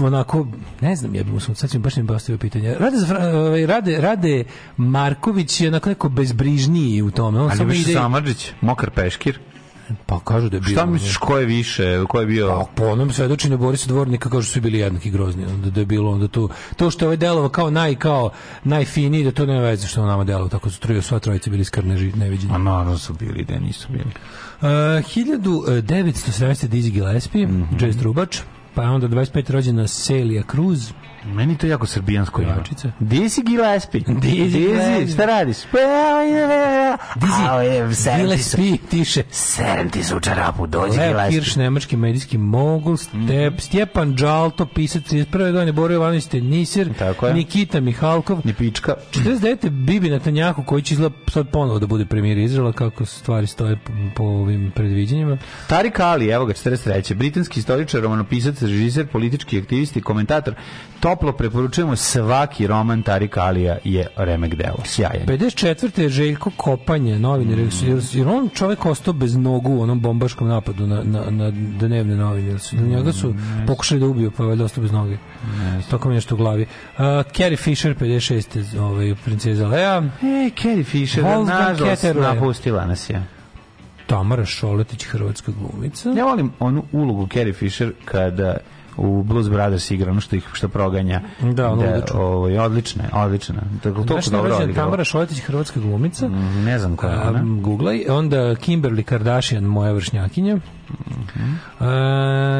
onako, 0.00 0.46
ne 0.80 0.96
znam, 0.96 1.14
ja 1.14 1.22
bih 1.22 1.32
mu 1.32 1.40
sad 1.40 1.70
ću 1.70 1.78
baš 1.78 1.96
mi 1.96 2.06
postavio 2.06 2.38
pitanje. 2.38 2.74
Rade, 2.74 2.96
Zafra, 2.96 3.28
ovaj, 3.28 3.66
Rade, 3.66 4.00
Rade 4.00 4.44
Marković 4.76 5.60
je 5.60 5.68
onako 5.68 5.88
neko 5.88 6.08
bezbrižniji 6.08 7.02
u 7.02 7.10
tome. 7.10 7.40
On 7.40 7.50
Ali 7.50 7.64
biš 7.64 7.80
ide, 7.80 7.92
Samardžić, 7.92 8.52
Mokar 8.60 8.90
Peškir. 8.90 9.38
pa 10.06 10.20
kažu 10.20 10.48
da 10.48 10.56
je 10.56 10.60
bio. 10.60 10.70
Šta 10.70 10.86
misliš, 10.86 11.16
ko 11.16 11.38
je 11.38 11.46
više, 11.46 12.04
ko 12.08 12.20
je 12.20 12.26
bio... 12.26 12.48
Pa, 12.48 12.64
po 12.74 12.84
onom 12.84 13.12
svedočenju 13.12 13.58
Borisa 13.58 13.88
Dvornika 13.88 14.30
kažu 14.30 14.46
su 14.46 14.60
bili 14.60 14.78
jednaki 14.78 15.10
grozni, 15.10 15.44
onda 15.46 15.70
da 15.70 15.80
je 15.80 15.86
bilo 15.86 16.10
onda 16.10 16.28
tu 16.28 16.48
to 16.76 16.90
što 16.90 17.04
je 17.04 17.06
ovaj 17.06 17.16
delovo 17.16 17.48
kao 17.48 17.70
naj 17.70 17.94
kao 17.94 18.30
najfiniji 18.64 19.24
da 19.24 19.32
to 19.32 19.46
nema 19.46 19.60
veze 19.60 19.86
što 19.86 20.06
nama 20.06 20.24
delovo 20.24 20.48
tako 20.48 20.70
su 20.70 20.80
troje 20.80 21.02
sva 21.02 21.18
trojica 21.18 21.50
bili 21.50 21.64
skrneži 21.64 22.12
neviđeni. 22.12 22.54
A 22.54 22.58
naravno 22.58 22.98
su 22.98 23.14
bili, 23.14 23.44
da 23.44 23.58
nisu 23.58 23.88
bili. 23.88 24.04
Uh, 24.60 24.68
1917. 24.68 26.66
Dizzy 26.66 26.90
Gillespie, 26.90 27.46
Mhm. 27.46 27.76
jazz 27.78 27.98
trubač, 27.98 28.38
pa 28.74 28.82
onda 28.82 29.08
25. 29.08 29.50
rođena 29.50 29.86
Celia 29.86 30.42
Cruz, 30.50 30.92
Meni 31.26 31.58
to 31.58 31.66
jako 31.66 31.86
srbijansko 31.86 32.42
ima. 32.42 32.52
Pevačica. 32.52 32.90
Dizzy 33.00 33.44
Gillespie. 33.44 34.00
Dizzy 34.00 34.50
Gillespie. 34.50 35.08
šta 35.14 35.24
radiš? 35.24 35.56
Pa, 35.72 35.78
Dizzy. 37.16 38.16
Gillespie, 38.16 38.76
tiše. 38.90 39.22
Sedem 39.30 39.90
ti 39.90 40.04
se 40.04 40.16
u 40.16 40.20
čarapu, 40.20 40.66
dođi 40.66 40.98
Gillespie. 40.98 41.40
Kirš, 41.40 41.56
nemački 41.56 41.96
medijski 41.96 42.38
mogul, 42.38 42.96
Step, 42.96 43.60
Stjepan 43.60 44.14
Đalto, 44.14 44.66
pisac 44.66 45.02
31. 45.02 45.52
godine, 45.52 45.72
Borio 45.72 45.94
Ivanović 45.94 46.24
Tenisir. 46.26 46.90
Nikita 47.34 47.80
Mihalkov, 47.80 48.40
Ni 48.44 48.54
pička. 48.54 48.94
49. 49.12 49.70
Bibi 49.70 50.10
Netanjahu 50.10 50.64
koji 50.64 50.82
će 50.82 50.94
izgleda 50.94 51.14
sad 51.32 51.48
ponovo 51.48 51.78
da 51.78 51.86
bude 51.86 52.04
premijer 52.06 52.38
Izraela 52.38 52.72
kako 52.72 53.04
stvari 53.04 53.46
stoje 53.46 53.78
po, 54.16 54.24
ovim 54.24 54.72
predviđanjima. 54.74 55.38
Tarik 55.66 56.00
Ali, 56.00 56.28
evo 56.28 56.46
ga, 56.46 56.52
43. 56.52 57.14
Britanski 57.14 57.60
istoričar, 57.60 58.02
romanopisac, 58.02 58.62
režiser, 58.62 59.06
politički 59.06 59.58
aktivist 59.58 59.96
i 59.96 60.00
komentator. 60.00 60.54
Toplo 61.14 61.32
preporučujemo 61.32 61.96
svaki 61.96 62.66
roman 62.66 63.02
Tarik 63.02 63.36
Alija 63.36 63.76
je 63.84 64.06
remek 64.16 64.54
delo. 64.54 64.78
Sjajan. 64.84 65.26
54. 65.26 66.00
je 66.00 66.08
Željko 66.08 66.50
Kopanje, 66.56 67.18
novinar, 67.18 67.58
jer, 67.58 67.68
jer 68.12 68.28
on 68.28 68.48
čovek 68.54 68.86
ostao 68.86 69.14
bez 69.14 69.36
nogu 69.36 69.72
u 69.72 69.80
onom 69.82 70.00
bombaškom 70.00 70.48
napadu 70.48 70.86
na, 70.86 71.02
na, 71.02 71.30
na 71.30 71.50
dnevne 71.50 72.16
novine. 72.16 72.48
Jer 72.48 72.60
su, 72.60 72.76
njega 72.76 73.12
su 73.12 73.34
pokušali 73.66 74.00
da 74.00 74.06
ubiju, 74.06 74.30
pa 74.36 74.42
je 74.42 74.48
valjda 74.48 74.64
ostao 74.64 74.82
bez 74.82 74.92
noge. 74.92 75.16
Tako 75.90 76.08
mi 76.08 76.14
je 76.14 76.16
nešto 76.16 76.34
u 76.34 76.38
glavi. 76.38 76.62
Uh, 76.62 77.04
Carrie 77.36 77.56
Fisher, 77.56 77.94
56. 77.94 78.78
Ovaj, 78.80 79.14
princeza 79.24 79.68
Lea. 79.68 80.02
E, 80.22 80.50
Carrie 80.62 80.84
Fisher, 80.84 81.24
nažalost, 81.24 82.04
napustila 82.14 82.86
nas 82.86 83.10
je. 83.10 83.22
Tamara 84.06 84.44
Šoletić, 84.44 85.04
hrvatska 85.04 85.52
glumica. 85.52 86.10
Ja 86.10 86.24
volim 86.24 86.52
onu 86.58 86.84
ulogu 86.92 87.28
Carrie 87.32 87.52
Fisher 87.52 87.92
kada 88.04 88.56
u 88.96 89.22
Blues 89.22 89.48
Brothers 89.48 89.90
igra 89.90 90.10
ono 90.10 90.20
što 90.20 90.36
ih 90.36 90.48
što 90.52 90.68
proganja. 90.68 91.20
Da, 91.42 91.70
ono 91.70 91.82
odlično. 91.84 92.20
ovaj 92.20 92.58
odlična, 92.58 93.02
je, 93.04 93.10
odlična. 93.14 93.62
Tako 93.82 94.02
to 94.02 94.18
dobro 94.30 94.56
odigrala. 94.56 94.72
Tamara 94.74 95.04
Šoletić, 95.04 95.40
hrvatska 95.40 95.80
glumica. 95.80 96.28
Mm, 96.28 96.64
Ne 96.64 96.78
znam 96.78 96.96
koja 96.96 97.12
je 97.12 97.20
ona. 97.20 97.42
Googlaj. 97.60 98.04
Onda 98.08 98.36
Kimberly 98.36 99.02
Kardashian, 99.02 99.64
moja 99.64 99.92
vršnjakinja. 99.92 100.58
A, 101.80 101.86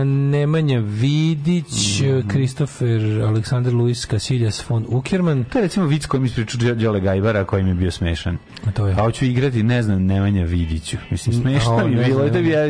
Nemanja 0.07 0.79
Vidić, 0.81 2.03
Kristofer 2.29 3.23
Aleksandar 3.23 3.75
Luis 3.75 4.07
Casillas 4.07 4.71
von 4.71 4.85
Ukerman. 4.89 5.45
To 5.45 5.59
je 5.59 5.63
recimo 5.63 5.87
vic 5.87 6.07
koji 6.07 6.21
mi 6.21 6.27
ispričao 6.27 6.61
Đo- 6.61 6.75
Đole 6.75 7.01
Gajbara 7.01 7.45
koji 7.45 7.63
mi 7.63 7.69
je 7.69 7.75
bio 7.75 7.91
smešan. 7.91 8.39
A 8.67 8.71
to 8.71 8.87
je? 8.87 8.93
A 8.93 8.97
hoću 8.97 9.25
igrati, 9.25 9.63
ne 9.63 9.83
znam, 9.83 10.05
Nemanja 10.05 10.45
Vidiću. 10.45 10.97
Mislim, 11.11 11.35
smešno 11.35 11.87
mi 11.87 11.93
je 11.93 12.05
bilo. 12.05 12.29
Da 12.29 12.41
bi 12.41 12.49
ja, 12.49 12.61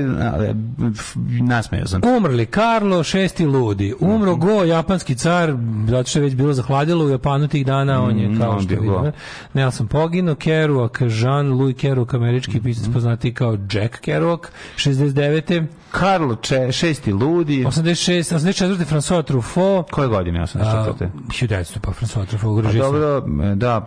nasmejao 1.41 1.87
sam. 1.87 2.01
Umrli 2.17 2.47
Karlo 2.47 3.03
VI 3.39 3.45
ludi. 3.55 3.95
Umro 4.01 4.37
Go, 4.37 4.65
japanski 4.65 5.15
car, 5.15 5.57
zato 5.89 6.09
što 6.11 6.19
je 6.19 6.23
već 6.23 6.35
bilo 6.35 6.53
zahladilo 6.53 7.05
u 7.05 7.11
Japanu 7.11 7.49
tih 7.49 7.67
dana, 7.67 8.03
on 8.03 8.19
je 8.19 8.29
Mm, 8.29 8.39
kao 8.39 8.61
što 8.61 8.69
vidimo. 8.71 9.13
Nelson 9.55 9.87
Pogino, 9.87 10.35
Kerouac, 10.35 10.93
Jean 11.13 11.49
Louis 11.51 11.77
Kerouac, 11.77 12.15
američki 12.15 12.51
Mhm. 12.51 12.65
pisac 12.65 12.93
poznati 12.93 13.35
kao 13.35 13.57
Jack 13.73 13.99
Kerouac, 13.99 14.41
69. 14.77 15.63
Karlo 15.91 16.37
če, 16.37 16.73
šesti 16.73 17.13
ludi. 17.13 17.65
86, 17.65 18.33
84. 18.33 18.85
François 18.87 19.25
Truffaut, 19.25 19.91
Koje 19.91 20.09
godine? 20.09 20.41
a, 20.41 20.43
84. 20.43 21.09
1900, 21.29 21.79
pa 21.81 21.93
François 21.93 22.27
Truffaut, 22.27 22.65
Pa 22.65 22.73
dobro, 22.73 23.21
da, 23.55 23.87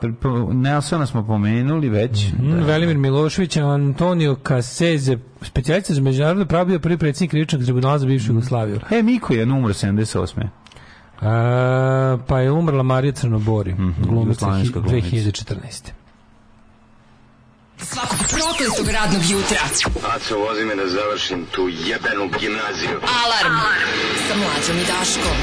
Nelsona 0.53 1.05
smo 1.05 1.25
pomenuli 1.25 1.89
već. 1.89 2.31
Mm, 2.33 2.53
Velimir 2.57 2.97
Milošević, 2.97 3.57
Antonio 3.57 4.35
Cassese, 4.37 5.17
specijalista 5.41 5.93
za 5.93 6.01
međunarodno 6.01 6.45
pravo 6.45 6.65
bio 6.65 6.79
prvi 6.79 6.97
predsjednik 6.97 7.29
krivičnog 7.31 7.63
tribunala 7.63 7.99
za 7.99 8.05
bivšu 8.05 8.27
Jugoslaviju. 8.27 8.79
E, 8.91 9.01
Miko 9.03 9.33
je 9.33 9.43
umro 9.43 9.73
78. 9.73 10.47
A, 11.21 12.17
pa 12.27 12.39
je 12.39 12.51
umrla 12.51 12.83
Marija 12.83 13.11
Crnobori, 13.13 13.73
glumica 13.73 14.11
jugoslovenska 14.21 14.79
hi- 14.79 14.83
glumica. 14.83 15.07
2014. 15.09 15.91
Svakog 17.77 18.17
prokletog 18.29 18.87
radnog 18.89 19.21
jutra. 19.23 19.57
Aco, 20.15 20.37
vozi 20.37 20.65
me 20.65 20.75
da 20.75 20.87
završim 20.89 21.45
tu 21.51 21.61
jebenu 21.61 22.23
gimnaziju. 22.39 22.97
Alarm, 23.17 23.55
sa 24.27 24.35
mlađom 24.35 24.77
i 24.77 24.85
Daškom. 24.87 25.37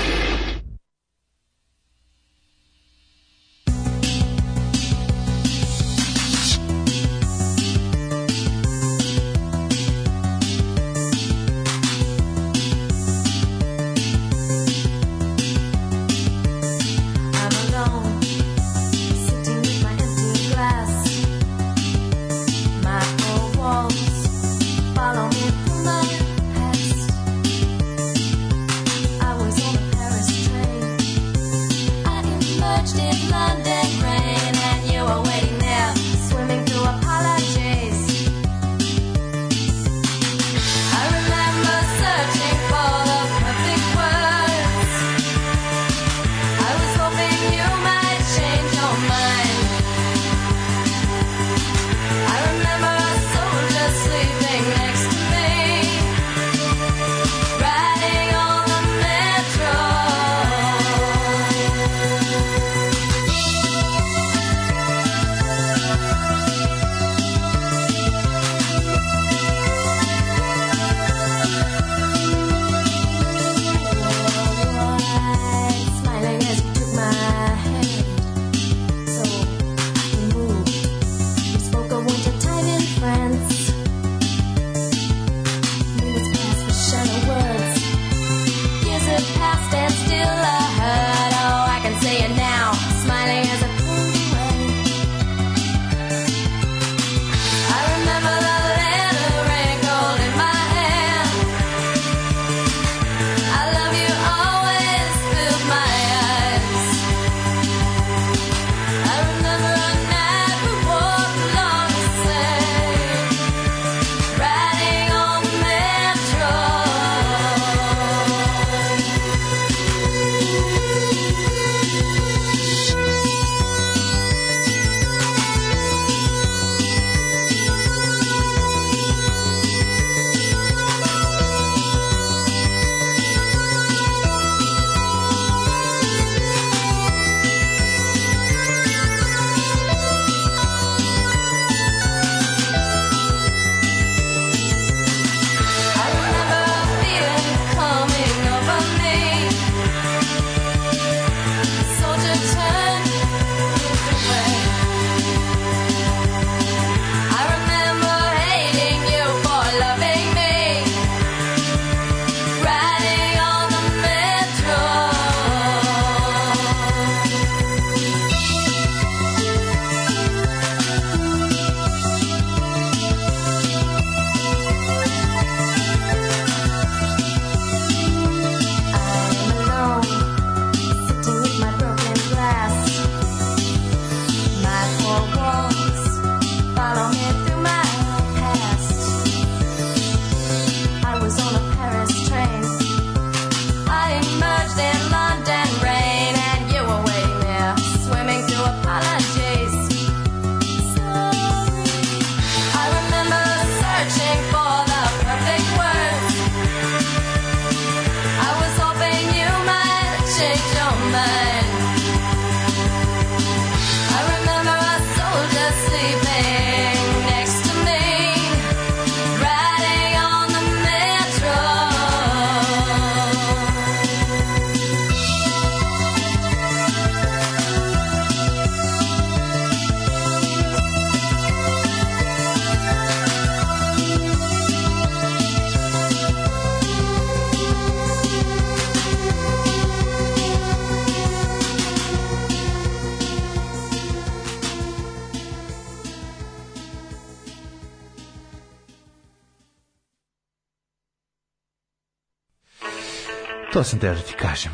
To 253.75 253.85
sam 253.85 253.99
teo 253.99 254.15
da 254.15 254.21
ti 254.21 254.35
kažem. 254.39 254.73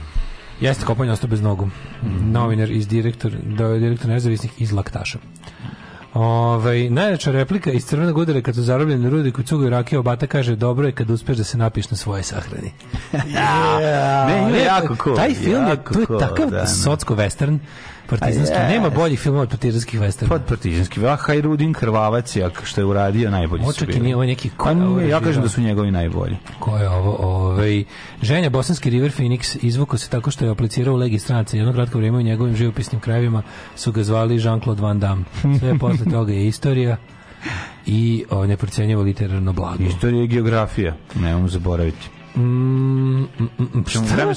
Jeste 0.60 0.84
kopanje 0.84 1.12
ostao 1.12 1.28
bez 1.28 1.40
nogu. 1.40 1.70
Mhm. 2.02 2.32
Novinar 2.32 2.70
iz 2.70 2.88
direktor, 2.88 3.32
da 3.44 3.64
je 3.64 3.78
direktor 3.78 4.10
nezavisnih 4.10 4.62
iz 4.62 4.72
Laktaša. 4.72 5.18
Ove, 6.14 6.90
najjača 6.90 7.30
replika 7.30 7.72
iz 7.72 7.84
crvenog 7.84 8.18
udara 8.18 8.40
kad 8.40 8.54
su 8.54 8.62
zarobljeni 8.62 9.10
rudi 9.10 9.32
kod 9.32 9.46
cugaju 9.46 9.70
rakije 9.70 9.98
obata 9.98 10.26
kaže 10.26 10.56
dobro 10.56 10.86
je 10.86 10.92
kad 10.92 11.10
uspeš 11.10 11.36
da 11.36 11.44
se 11.44 11.58
napiš 11.58 11.90
na 11.90 11.96
svoje 11.96 12.22
sahrani. 12.22 12.72
Ne, 14.26 14.38
ima 14.38 14.48
Ne, 14.48 14.64
jako 14.64 14.96
cool. 15.04 15.16
Taj 15.16 15.34
film 15.34 15.66
je, 15.66 15.76
to 15.92 16.00
je 16.00 16.06
cool, 16.06 16.20
takav 16.20 16.50
da, 16.50 16.66
socko 16.66 17.14
western 17.14 17.58
partizanski. 18.10 18.56
A 18.56 18.62
je. 18.62 18.68
Nema 18.68 18.90
boljih 18.90 19.20
filmova 19.20 19.42
od 19.42 19.48
partizanskih 19.48 20.00
westerna. 20.00 20.28
Pod 20.28 20.42
partizanski. 20.48 21.00
Va 21.00 21.16
Hajrudin 21.16 21.72
Krvavac 21.72 22.36
je, 22.36 22.50
što 22.62 22.80
je 22.80 22.84
uradio, 22.84 23.30
najbolji 23.30 23.62
su 23.62 23.68
Očak 23.70 23.88
i 23.88 23.92
bili. 23.92 24.00
nije 24.00 24.16
ovo 24.16 24.24
neki 24.24 24.50
Pa 24.58 24.70
ovo 24.70 25.00
je 25.00 25.08
ja 25.08 25.20
kažem 25.20 25.42
da 25.42 25.48
su 25.48 25.60
njegovi 25.60 25.90
najbolji. 25.90 26.36
Ko 26.58 26.76
je 26.76 26.88
ovo? 26.88 27.16
Ovaj 27.50 27.84
ženja 28.22 28.50
bosanski 28.50 28.90
River 28.90 29.12
Phoenix 29.18 29.58
izvukao 29.62 29.98
se 29.98 30.10
tako 30.10 30.30
što 30.30 30.44
je 30.44 30.50
aplicirao 30.50 30.94
u 30.94 30.96
Legi 30.96 31.18
stranaca. 31.18 31.56
Jedno 31.56 31.72
kratko 31.72 31.98
vrijeme 31.98 32.18
u 32.18 32.22
njegovim 32.22 32.56
živopisnim 32.56 33.00
krajevima 33.00 33.42
su 33.76 33.92
ga 33.92 34.02
zvali 34.02 34.38
Jean-Claude 34.38 34.80
Van 34.80 35.00
Damme. 35.00 35.24
Sve 35.58 35.78
posle 35.78 36.06
toga 36.16 36.32
je 36.32 36.46
istorija 36.46 36.96
i 37.86 38.24
o, 38.30 38.46
neprocenjivo 38.46 39.02
literarno 39.02 39.52
blago. 39.52 39.84
Istorija 39.84 40.24
i 40.24 40.28
geografija, 40.28 40.96
nemamo 41.14 41.48
zaboraviti. 41.48 42.19
Mm, 42.36 42.40
mm, 42.42 43.28
mm, 43.38 43.64
mm, 43.74 43.84
Ćemo 43.84 44.04
šta? 44.06 44.34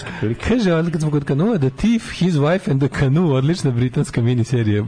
Kaže, 0.48 0.92
kad 0.92 1.02
smo 1.02 1.12
kod 1.12 1.24
kanua, 1.24 1.58
The 1.58 1.70
Thief, 1.70 2.12
His 2.14 2.34
Wife 2.34 2.72
and 2.72 2.82
the 2.82 3.00
Canoe, 3.00 3.34
odlična 3.34 3.72
britanska 3.72 4.22
miniserija. 4.22 4.86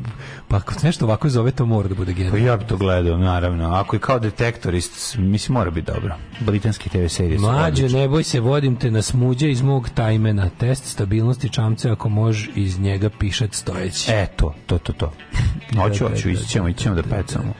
Pa 0.47 0.57
ako 0.57 0.73
nešto 0.83 1.05
ovako 1.05 1.29
zove, 1.29 1.51
to 1.51 1.65
mora 1.65 1.87
da 1.87 1.95
bude 1.95 2.11
Pa 2.11 2.17
genijalno. 2.17 2.45
ja 2.45 2.57
bi 2.57 2.65
to 2.65 2.77
gledao, 2.77 3.17
naravno. 3.17 3.73
Ako 3.73 3.95
je 3.95 3.99
kao 3.99 4.19
detektorist, 4.19 5.17
mislim, 5.17 5.53
mora 5.53 5.71
biti 5.71 5.91
dobro. 5.91 6.15
Britanski 6.39 6.89
TV 6.89 7.05
serije 7.07 7.37
su 7.39 7.45
Mlađe, 7.45 7.83
odlične. 7.83 7.99
ne 7.99 8.07
boj 8.07 8.23
se, 8.23 8.39
vodim 8.39 8.75
te 8.75 8.91
na 8.91 9.01
smuđe 9.01 9.51
iz 9.51 9.61
mog 9.61 9.89
tajmena. 9.89 10.49
Test 10.49 10.85
stabilnosti 10.85 11.49
čamce, 11.49 11.89
ako 11.89 12.09
može 12.09 12.49
iz 12.55 12.79
njega 12.79 13.09
pišat 13.19 13.53
stojeći. 13.53 14.11
E, 14.11 14.27
to, 14.35 14.53
to, 14.65 14.77
to, 14.77 14.93
to. 14.99 15.11
Hoću, 15.75 16.03
Da, 16.03 16.09
da, 16.09 16.15
hoću, 16.15 16.27
da, 16.27 16.33
ići 16.33 16.47
ćemo, 16.47 16.69
ići 16.69 16.79
ćemo 16.79 16.95
da 16.95 17.03
pecamo. 17.03 17.53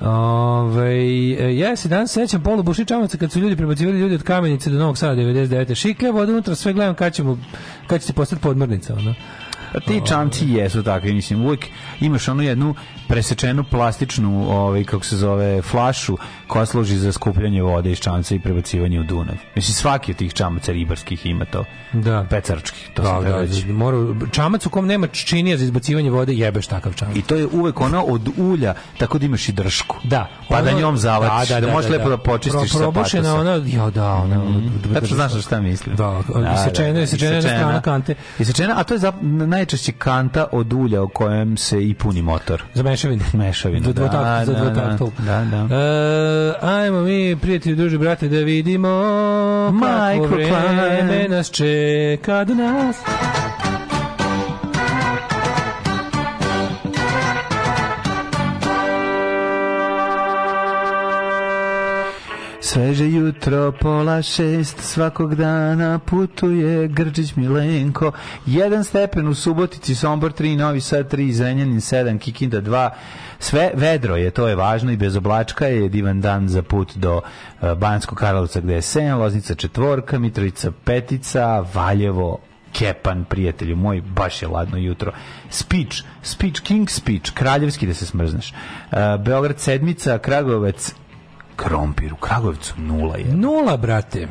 Ove, 0.00 1.56
ja 1.58 1.76
se 1.76 1.88
danas 1.88 2.12
sećam 2.12 2.42
polu 2.42 2.62
buši 2.62 2.84
čamaca 2.84 3.18
kad 3.18 3.32
su 3.32 3.40
ljudi 3.40 3.56
prebacivali 3.56 3.98
ljudi 3.98 4.14
od 4.14 4.22
kamenice 4.22 4.70
do 4.70 4.78
Novog 4.78 4.98
Sada 4.98 5.22
99. 5.22 5.74
Šikle, 5.74 6.10
voda 6.10 6.32
unutra, 6.32 6.54
sve 6.54 6.72
gledam 6.72 6.94
kad 6.94 7.14
ćemo 7.14 7.38
kad 7.86 8.00
će 8.00 8.06
se 8.06 8.12
postati 8.12 8.42
podmornica, 8.42 8.94
ono. 8.94 9.14
Pa 9.72 9.80
ti 9.80 10.00
čamci 10.08 10.48
jesu 10.48 10.82
takvi, 10.82 11.12
mislim, 11.12 11.44
uvijek 11.44 11.66
imaš 12.00 12.28
onu 12.28 12.42
jednu 12.42 12.74
presečenu 13.08 13.64
plastičnu, 13.64 14.50
ovaj, 14.50 14.84
kako 14.84 15.04
se 15.04 15.16
zove, 15.16 15.62
flašu 15.62 16.16
koja 16.46 16.66
služi 16.66 16.96
za 16.96 17.12
skupljanje 17.12 17.62
vode 17.62 17.90
iz 17.90 17.98
čamca 17.98 18.34
i 18.34 18.40
prebacivanje 18.40 19.00
u 19.00 19.04
Dunav. 19.04 19.36
Mislim, 19.54 19.74
svaki 19.74 20.12
od 20.12 20.18
tih 20.18 20.34
čamaca 20.34 20.72
ribarskih 20.72 21.26
ima 21.26 21.44
to. 21.44 21.64
Da. 21.92 22.26
Pecarčkih, 22.30 22.90
to 22.94 23.02
Da, 23.02 23.30
da, 23.30 23.40
reći. 23.40 23.66
da, 23.66 23.72
mora, 23.72 23.96
čamac 24.32 24.66
u 24.66 24.70
kom 24.70 24.86
nema 24.86 25.06
činija 25.06 25.56
za 25.56 25.64
izbacivanje 25.64 26.10
vode, 26.10 26.34
jebeš 26.34 26.66
takav 26.66 26.92
čamac. 26.94 27.16
I 27.16 27.22
to 27.22 27.34
je 27.36 27.46
uvek 27.46 27.80
ono 27.80 28.02
od 28.02 28.28
ulja, 28.36 28.74
tako 28.98 29.18
da 29.18 29.26
imaš 29.26 29.48
i 29.48 29.52
dršku. 29.52 29.96
Da. 30.04 30.28
Pa 30.48 30.62
da 30.62 30.72
njom 30.72 30.96
zavatiš, 30.96 31.48
da, 31.48 31.72
možeš 31.72 31.90
lepo 31.90 32.08
da 32.08 32.16
počistiš 32.16 32.70
Pro- 32.70 32.78
probušena 32.78 33.34
ona, 33.34 33.62
ja 33.66 33.90
da, 33.90 34.14
ona... 34.14 34.44
Tačno 34.94 35.16
znaš 35.16 35.34
na 35.34 35.40
šta 35.40 35.60
mislim. 35.60 35.96
Da, 35.96 36.22
isečena, 36.54 37.02
isečena 37.02 37.34
jedna 37.34 37.50
strana 37.50 37.82
kante. 37.82 38.14
Isečena, 38.38 38.74
a 38.76 38.84
to 38.84 38.94
je 38.94 39.00
najčešće 39.22 39.92
kanta 39.92 40.46
od 40.52 40.72
ulja 40.72 41.02
u 41.02 41.08
kojem 41.08 41.56
se 41.56 41.88
i 41.88 41.94
puni 41.94 42.22
motor. 42.22 42.62
Za 42.74 42.82
Mešavinu, 43.32 43.84
Za 43.84 43.92
da, 43.92 44.00
dvotakt, 44.00 44.46
za 44.46 44.52
da, 44.52 44.58
dvotaktul. 44.58 45.10
da, 45.18 45.44
da. 45.44 45.76
E, 45.76 46.66
ajmo 46.66 47.00
mi, 47.00 47.36
prijatelji, 47.36 47.76
druži, 47.76 47.98
brate, 47.98 48.28
da 48.28 48.36
vidimo 48.36 48.88
kako 49.82 50.26
vreme 50.26 51.28
nas 51.28 51.50
čeka 51.50 52.44
do 52.44 52.54
nas. 52.54 52.96
Sveže 62.68 63.08
jutro, 63.08 63.72
pola 63.72 64.22
šest, 64.22 64.80
svakog 64.80 65.34
dana 65.34 65.98
putuje 65.98 66.88
Grčić 66.88 67.36
Milenko. 67.36 68.12
Jedan 68.46 68.84
stepen 68.84 69.28
u 69.28 69.34
Subotici, 69.34 69.94
Sombor 69.94 70.32
3, 70.32 70.56
Novi 70.56 70.80
Sad 70.80 71.12
3, 71.12 71.32
Zrenjanin 71.32 71.80
7, 71.80 72.18
Kikinda 72.18 72.60
2. 72.60 72.90
Sve 73.38 73.70
vedro 73.74 74.16
je, 74.16 74.30
to 74.30 74.48
je 74.48 74.56
važno 74.56 74.92
i 74.92 74.96
bez 74.96 75.16
oblačka 75.16 75.66
je 75.66 75.88
divan 75.88 76.20
dan 76.20 76.48
za 76.48 76.62
put 76.62 76.96
do 76.96 77.16
uh, 77.16 77.72
Banjskog 77.72 78.18
Karlovca 78.18 78.60
gde 78.60 78.74
je 78.74 78.80
7, 78.80 79.18
Loznica 79.18 79.54
četvorka, 79.54 80.18
Mitrovica 80.18 80.72
petica, 80.84 81.64
Valjevo 81.74 82.38
Kepan, 82.72 83.24
prijatelju 83.24 83.76
moj, 83.76 84.00
baš 84.00 84.42
je 84.42 84.48
ladno 84.48 84.78
jutro. 84.78 85.12
Speech, 85.50 85.96
speech, 86.22 86.60
king 86.60 86.90
speech, 86.90 87.32
kraljevski 87.34 87.86
da 87.86 87.94
se 87.94 88.06
smrzneš. 88.06 88.52
Uh, 88.52 89.24
Beograd 89.24 89.60
sedmica, 89.60 90.18
Kragovac 90.18 90.94
krompir 91.58 92.12
u 92.12 92.16
Kragujevcu 92.16 92.74
nula 92.76 93.16
je. 93.16 93.34
Nula, 93.34 93.76
brate. 93.76 94.28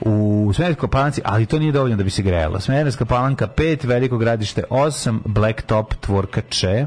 U 0.00 0.50
Smederskoj 0.54 0.88
palanci, 0.88 1.20
ali 1.24 1.46
to 1.46 1.58
nije 1.58 1.72
dovoljno 1.72 1.96
da 1.96 2.04
bi 2.04 2.10
se 2.10 2.22
grejala. 2.22 2.60
Smederska 2.60 3.04
palanka 3.04 3.48
5, 3.56 3.86
Veliko 3.86 4.18
gradište 4.18 4.62
8, 4.70 5.18
Blacktop 5.24 5.94
tvorka 5.94 6.40
Če, 6.40 6.86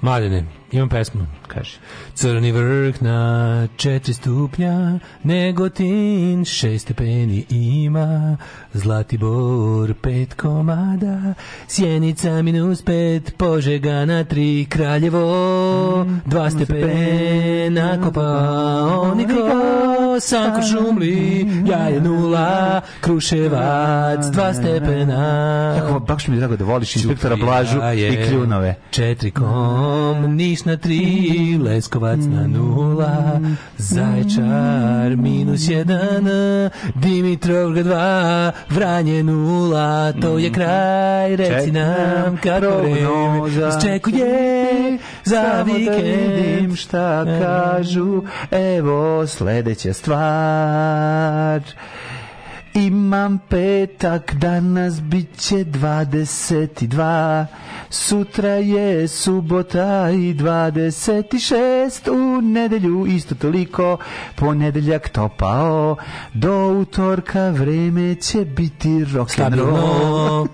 Mladene, 0.00 0.44
imam 0.72 0.88
pesmu. 0.88 1.26
kaže. 1.46 1.78
Crni 2.14 2.52
vrh 2.52 3.02
na 3.02 3.68
četiri 3.76 4.14
stupnja, 4.14 4.98
Negotin 5.22 6.44
šest 6.44 6.84
stepeni 6.84 7.44
ima, 7.50 8.36
Zlatibor 8.72 9.94
pet 9.94 10.34
komada, 10.34 11.34
Sjenica 11.68 12.42
minus 12.42 12.82
pet, 12.82 13.34
Požega 13.36 14.04
na 14.04 14.24
tri, 14.24 14.66
Kraljevo 14.68 16.06
dva 16.26 16.50
stepena, 16.50 18.00
Kopaoniko, 18.02 19.40
Sanko 20.20 20.60
šumli, 20.62 21.46
Jaje 21.66 22.00
nula, 22.00 22.80
Kruševac 23.00 24.26
dva 24.32 24.54
stepena. 24.54 25.74
Tako, 25.78 25.98
baš 26.00 26.28
mi 26.28 26.36
je 26.36 26.38
drago 26.38 26.56
da 26.56 26.64
voliš 26.64 26.96
inspektora 26.96 27.36
Blažu 27.36 27.78
i 27.94 28.00
je 28.00 28.28
kljunove. 28.28 28.74
Četiri 28.90 29.30
kom, 29.30 30.36
Niš 30.36 30.59
na 30.64 30.76
tri, 30.76 31.00
Leskovac 31.58 32.18
na 32.20 32.46
nula, 32.46 33.40
Zaječar 33.78 35.16
minus 35.16 35.68
jedan, 35.68 36.28
Dimitrovgrad 36.94 37.86
dva, 37.86 38.52
Vranje 38.70 39.22
nula, 39.22 40.12
to 40.12 40.38
je 40.38 40.52
kraj, 40.52 41.36
reci 41.36 41.66
Ček- 41.66 41.72
nam 41.72 42.36
kako 42.36 42.60
prognoza. 42.60 43.80
čekuje 43.80 44.98
za 45.24 45.42
da 45.42 45.62
vidim 45.62 45.92
vikend. 45.92 46.76
šta 46.76 47.24
kažu, 47.24 48.22
evo 48.50 49.26
sledeća 49.26 49.92
stvar. 49.92 51.60
Imam 52.74 53.38
petak, 53.48 54.34
danas 54.34 55.02
bit 55.02 55.36
će 55.38 55.54
22, 55.56 57.46
sutra 57.90 58.48
je 58.48 59.08
subota 59.08 60.10
i 60.10 60.34
26, 60.34 62.10
u 62.10 62.40
nedelju 62.40 63.06
isto 63.06 63.34
toliko, 63.34 63.96
ponedeljak 64.36 65.08
topao, 65.08 65.96
do 66.34 66.68
utorka 66.68 67.48
vreme 67.48 68.14
će 68.14 68.44
biti 68.44 68.88
rock'n'roll. 68.88 69.28
Stabilno. 69.28 70.46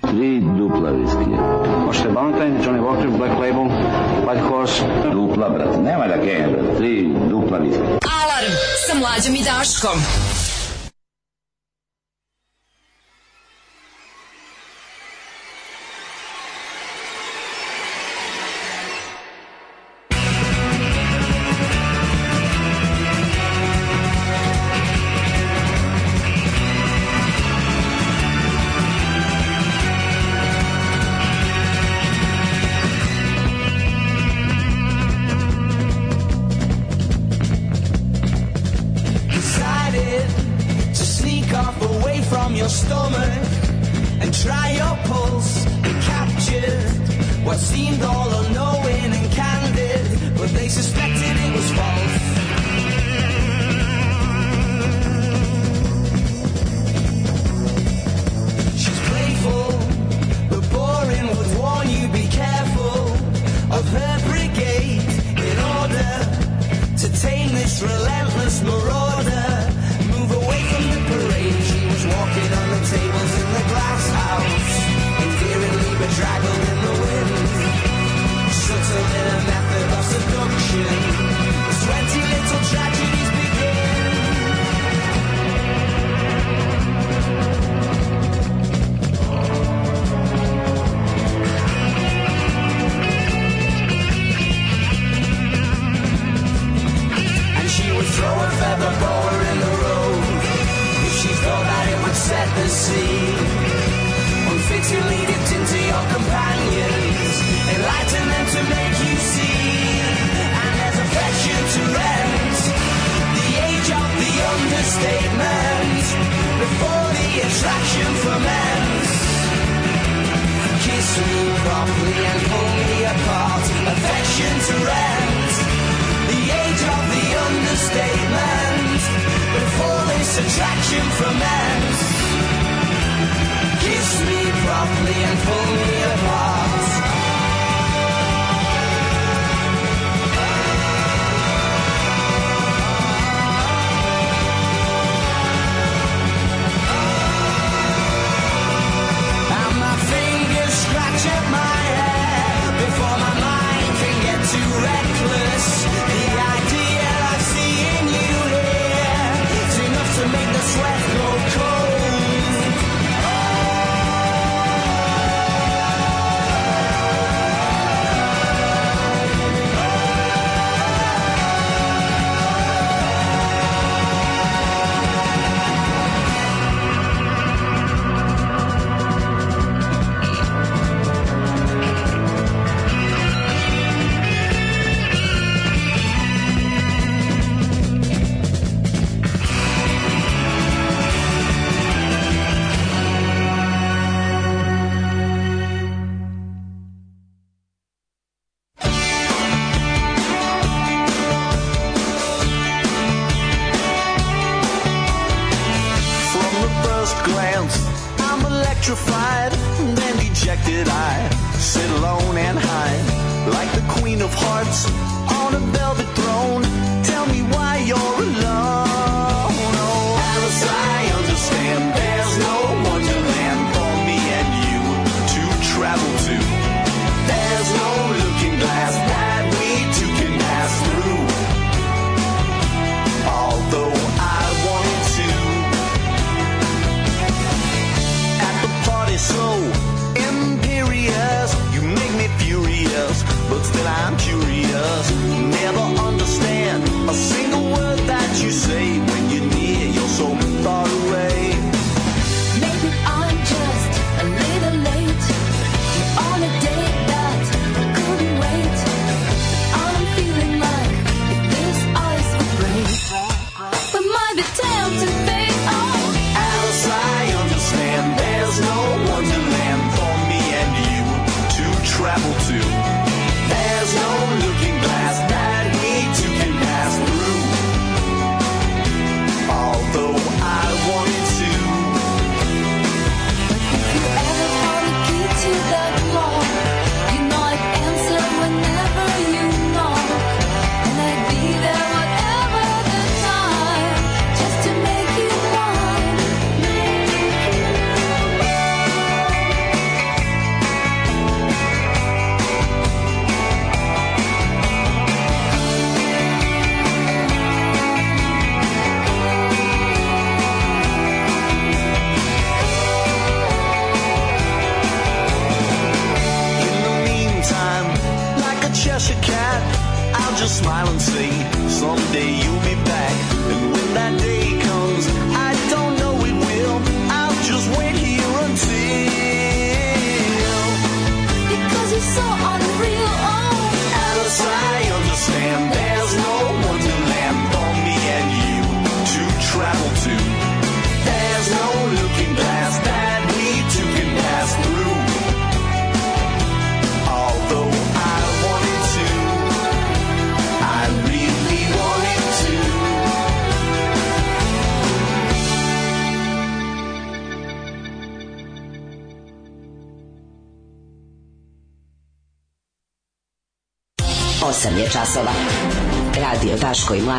Tri 0.10 0.40
dupla 0.40 0.90
viskija. 0.90 1.64
Možete 1.86 2.08
Valentine, 2.08 2.64
Johnny 2.64 2.80
Walker, 2.80 3.18
Black 3.18 3.34
Label, 3.34 3.68
White 4.26 4.48
Horse. 4.48 4.84
Dupla, 5.12 5.48
brate. 5.48 5.78
Nema 5.78 6.06
da 6.06 6.20
kenja, 6.20 6.48
brate. 6.48 6.76
Tri 6.76 7.08
dupla 7.30 7.58
viskija. 7.58 7.86
Alarm 7.86 8.52
sa 8.86 8.94
mlađom 8.98 9.34
i 9.34 9.44
Daškom. 9.44 10.49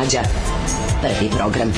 Mlađa. 0.02 0.20
Prvi 1.02 1.30
program. 1.30 1.72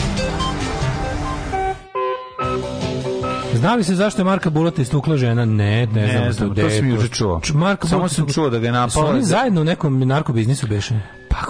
Znali 3.55 3.85
se 3.85 3.95
zašto 3.95 4.21
je 4.21 4.25
Marka 4.25 4.51
Bulata 4.51 4.83
istukla 4.83 5.17
žena? 5.17 5.45
Ne, 5.45 5.55
ne, 5.87 6.03
Ne 6.03 6.09
znam. 6.11 6.33
znam, 6.33 6.55
to 6.57 6.71
sam 6.71 6.89
juče 6.89 7.09
čuo. 7.09 7.41
Č- 7.41 7.53
Marka 7.55 7.89
Samo 7.89 7.99
Bulata 7.99 8.15
sam 8.15 8.29
čuo 8.29 8.51
da 8.51 8.59
ga 8.59 8.67
je 8.67 8.73
napala 8.73 8.91
Su 8.91 9.07
oni 9.07 9.23
za- 9.23 9.29
zajedno 9.29 9.61
u 9.61 9.65
nekom 9.65 10.01
narkobiznisu 10.01 10.67
beše? 10.67 10.95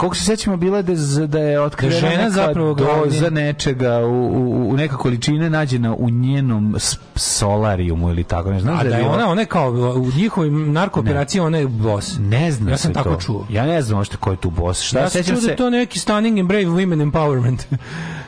Koliko 0.04 0.16
se 0.16 0.24
sećamo 0.26 0.56
bila 0.56 0.82
da, 0.82 0.92
je- 0.92 0.98
da 1.26 1.38
je 1.40 1.60
otkrivena 1.60 2.00
Da 2.00 2.06
je 2.06 2.12
žena 2.12 2.30
zapravo 2.30 2.74
doza 2.74 3.30
nečega 3.30 3.98
u, 3.98 4.10
u, 4.10 4.70
u 4.70 4.76
neka 4.76 4.96
količina 4.96 5.48
nađena 5.48 5.94
u 5.94 6.10
njenom 6.10 6.76
solarijumu 7.16 8.10
ili 8.10 8.24
tako 8.24 8.50
ne 8.50 8.60
znam 8.60 8.76
A 8.76 8.82
da 8.82 8.88
je 8.88 8.96
bila- 8.96 9.14
ona, 9.14 9.28
ona 9.28 9.40
je 9.40 9.46
kao 9.46 9.70
u 9.96 10.10
njihovim 10.12 10.72
narkooperacijama 10.72 11.46
ona 11.46 11.58
je 11.58 11.66
boss. 11.66 12.16
ne 12.20 12.52
znam 12.52 12.68
Ja 12.68 12.76
sam 12.76 12.88
se 12.88 12.94
tako 12.94 13.10
to. 13.10 13.20
čuo. 13.20 13.46
ja 13.50 13.66
ne 13.66 13.82
znam 13.82 13.98
možda 13.98 14.16
ko 14.16 14.30
je 14.30 14.36
tu 14.36 14.50
boss 14.50 14.82
šta 14.82 14.98
ja 14.98 15.10
sećam 15.10 15.34
da 15.34 15.40
se 15.40 15.48
je 15.48 15.56
to 15.56 15.70
neki 15.70 15.98
stunning 15.98 16.38
and 16.38 16.48
brave 16.48 16.64
women 16.66 17.02
empowerment. 17.02 17.58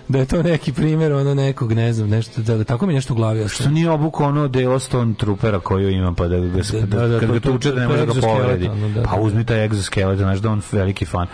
Da 0.09 0.19
je 0.19 0.27
to 0.27 0.43
neki 0.43 0.73
primjer 0.73 1.13
ono 1.13 1.35
nekog, 1.35 1.73
ne 1.73 1.93
znam, 1.93 2.09
nešto, 2.09 2.43
da, 2.43 2.65
tako 2.65 2.87
mi 2.87 2.95
nešto 2.95 3.13
u 3.13 3.17
glavi. 3.17 3.49
što 3.49 3.69
nije 3.69 3.91
obukao 3.91 4.27
ono 4.27 4.49
delo 4.49 4.79
Stone 4.79 5.15
Troopera 5.15 5.61
koju 5.61 5.91
ima 5.91 6.13
pa 6.13 6.27
da 6.27 6.37
Da, 6.37 6.47
da, 6.89 7.09
da, 7.09 7.21
kad 7.21 7.29
ga 7.29 7.41
to- 7.41 7.53
tuče 7.53 7.73
da 7.73 7.81
ne 7.81 7.89
može 7.89 7.99
da 7.99 8.07
ga 8.07 8.21
povredi 8.21 8.69
da, 8.95 9.03
pa 9.03 9.11
da. 9.11 9.21
uzmi 9.21 9.45
taj 9.45 9.65
egzoskeleton 9.65 10.17
znaš 10.19 10.39
da 10.39 10.51
on 10.51 10.63
veliki 10.73 11.05
fan 11.07 11.27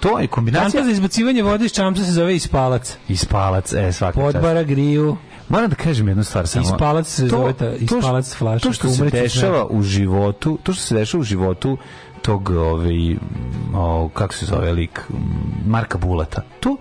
to 0.00 0.18
je 0.18 0.26
kombinacija 0.26 0.70
Kanta 0.70 0.84
za 0.84 0.90
izbacivanje 0.90 1.42
vode 1.42 1.64
iz 1.64 1.72
čamca 1.72 2.04
se 2.04 2.12
zove 2.12 2.36
ispalac. 2.36 2.96
ispalac 3.08 3.72
e 3.72 3.92
svaka 3.92 4.20
čast 4.20 4.32
Podbara 4.32 4.62
griju. 4.62 5.16
Moram 5.48 5.70
da 5.70 5.76
kažem 5.76 6.08
jednu 6.08 6.24
stvar 6.24 6.46
samo. 6.46 6.64
Ispalac 6.64 7.08
se 7.08 7.28
zove 7.28 7.52
ta- 7.52 7.72
ispalac 7.72 8.34
flaša, 8.34 8.58
To 8.60 8.72
što 8.72 8.88
se 8.88 9.04
dešava 9.04 9.66
u 9.66 9.82
životu, 9.82 10.58
to 10.62 10.72
što 10.72 10.82
se 10.82 10.94
dešava 10.94 11.20
u 11.20 11.24
životu 11.24 11.78
tog, 12.22 12.50
ovaj, 12.50 13.16
o, 13.74 14.08
kako 14.08 14.34
se 14.34 14.46
zove 14.46 14.72
lik, 14.72 15.00
Marka 15.66 15.98
Bulata, 15.98 16.42
to, 16.60 16.76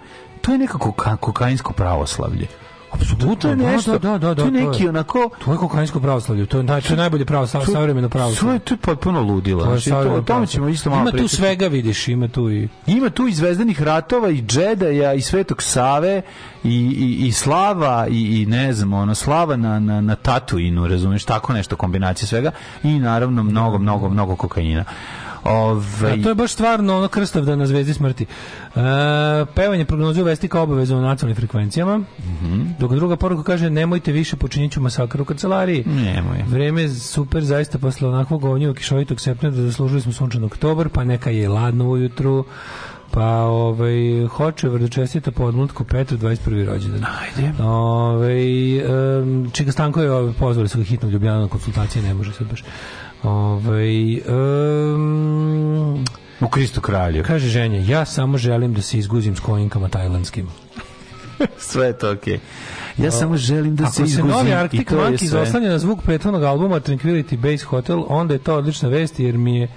to 0.49 0.53
je 0.53 0.59
nekako 0.59 0.91
ka- 0.91 1.17
kokainsko 1.17 1.73
pravoslavlje. 1.73 2.47
Apsolutno, 2.91 3.35
To 3.35 3.49
je 3.49 3.55
da, 3.55 3.63
nešto, 3.65 3.91
da, 3.93 4.09
da, 4.09 4.17
da, 4.19 4.35
to 4.35 4.41
je 4.41 4.51
to 4.51 4.57
je- 4.57 4.63
neki 4.63 4.87
onako... 4.87 5.29
To 5.45 5.51
je 5.51 5.57
kokainsko 5.57 5.99
pravoslavlje, 5.99 6.45
to 6.45 6.57
je, 6.57 6.63
naj, 6.63 6.81
to 6.81 6.93
je 6.93 6.97
najbolje 6.97 7.25
pravo, 7.25 7.47
sa- 7.47 7.59
to- 7.59 7.71
savremeno 7.71 8.09
pravoslavlje. 8.09 8.55
je, 8.55 8.59
to 8.59 8.73
je 8.73 8.77
potpuno 8.77 9.21
ludilo. 9.21 9.59
To 9.59 9.69
Znači, 9.69 9.89
to, 9.89 9.95
o 9.95 10.03
tome 10.03 10.09
pravoslavlje. 10.15 10.47
ćemo 10.47 10.67
isto 10.67 10.89
malo 10.89 11.01
Ima 11.01 11.11
tu 11.13 11.27
svega, 11.27 11.67
vidiš, 11.67 12.07
ima 12.07 12.27
tu 12.27 12.51
i... 12.51 12.67
Ima 12.87 13.09
tu 13.09 13.27
i 13.27 13.33
zvezdanih 13.33 13.81
ratova 13.81 14.29
i 14.29 14.41
džedaja 14.41 15.13
i 15.13 15.21
Svetog 15.21 15.61
Save 15.61 16.21
i, 16.63 16.69
i, 16.69 17.27
i 17.27 17.31
slava 17.31 18.07
i, 18.09 18.41
i 18.41 18.45
ne 18.45 18.73
znam, 18.73 18.93
ono, 18.93 19.15
slava 19.15 19.55
na, 19.55 19.79
na, 19.79 20.01
na 20.01 20.15
tatuinu, 20.15 20.87
razumiješ, 20.87 21.25
tako 21.25 21.53
nešto 21.53 21.75
kombinacija 21.75 22.27
svega 22.27 22.51
i 22.83 22.99
naravno 22.99 23.43
mnogo, 23.43 23.77
mnogo, 23.77 24.09
mnogo 24.09 24.35
kokaina. 24.35 24.83
Ove, 25.49 26.11
A 26.11 26.23
to 26.23 26.29
je 26.29 26.35
baš 26.35 26.51
stvarno 26.51 26.97
ono 26.97 27.07
krstavdan 27.07 27.59
na 27.59 27.67
zvezdi 27.67 27.93
smrti. 27.93 28.23
E, 28.23 28.79
pevanje 29.55 29.85
prognozu 29.85 30.23
vesti 30.23 30.47
kao 30.47 30.63
obavezno 30.63 31.01
na 31.01 31.07
nacionalnim 31.07 31.35
frekvencijama. 31.35 31.97
Mhm. 31.97 32.61
Dok 32.79 32.91
druga 32.91 33.15
poruka 33.15 33.43
kaže 33.43 33.69
nemojte 33.69 34.11
više 34.11 34.35
počinit 34.35 34.71
ću 34.71 34.81
masakr 34.81 35.21
u 35.21 35.25
kancelariji. 35.25 35.83
Nemoj. 35.85 36.43
Vreme 36.47 36.81
je 36.81 36.89
super, 36.89 37.43
zaista 37.43 37.77
posle 37.77 38.07
onakvog 38.07 38.43
ovnjivog 38.45 38.75
kišovitog 38.75 39.21
septembra 39.21 39.61
zaslužili 39.61 40.01
smo 40.01 40.11
sunčan 40.11 40.43
oktobar, 40.43 40.89
pa 40.89 41.03
neka 41.03 41.29
je 41.29 41.49
ladno 41.49 41.89
ujutru. 41.89 42.45
Pa 43.11 43.25
ovaj 43.43 44.27
hoće 44.27 44.69
da 44.69 44.87
čestita 44.87 45.31
po 45.31 45.43
odmutku 45.43 45.83
Petru 45.83 46.17
21. 46.17 46.65
rođendan. 46.65 47.05
Ajde. 47.21 47.63
Ovaj 47.63 48.79
um, 49.19 49.51
Čega 49.53 49.71
Stanko 49.71 50.01
je 50.01 50.11
ovaj, 50.11 50.33
pozvali 50.33 50.69
su 50.69 50.77
ga 50.77 50.83
hitno 50.83 51.07
u 51.07 51.11
Ljubljanu 51.11 51.41
na 51.41 51.47
konsultacije, 51.47 52.03
ne 52.03 52.13
može 52.13 52.33
sad 52.33 52.47
baš. 52.49 52.63
Ovaj 53.23 54.21
um, 54.93 56.05
u 56.41 56.47
Kristu 56.49 56.81
kralju. 56.81 57.23
Kaže 57.27 57.47
ženja, 57.47 57.79
ja 57.79 58.05
samo 58.05 58.37
želim 58.37 58.73
da 58.73 58.81
se 58.81 58.97
izguzim 58.97 59.35
s 59.35 59.39
kojinkama 59.39 59.89
tajlandskim. 59.89 60.47
Sve 61.57 61.87
je 61.87 61.97
to 61.97 62.11
okej. 62.11 62.39
Ja 62.97 63.11
samo 63.11 63.37
želim 63.37 63.75
da 63.75 63.83
Ako 63.83 63.93
se 63.93 63.97
se 63.97 64.03
izguzim 64.03 64.31
novi 64.31 64.49
i 64.49 64.53
Arctic 64.53 64.87
to 64.89 64.95
je 64.95 65.11
Monkeys 65.11 65.37
oslanja 65.37 65.69
na 65.69 65.79
zvuk 65.79 66.03
prethodnog 66.03 66.43
albuma 66.43 66.79
Tranquility 66.79 67.37
Base 67.37 67.65
Hotel, 67.65 68.03
onda 68.07 68.33
je 68.33 68.39
to 68.39 68.55
odlična 68.55 68.89
vest 68.89 69.19
jer 69.19 69.37
mi 69.37 69.59
je 69.59 69.67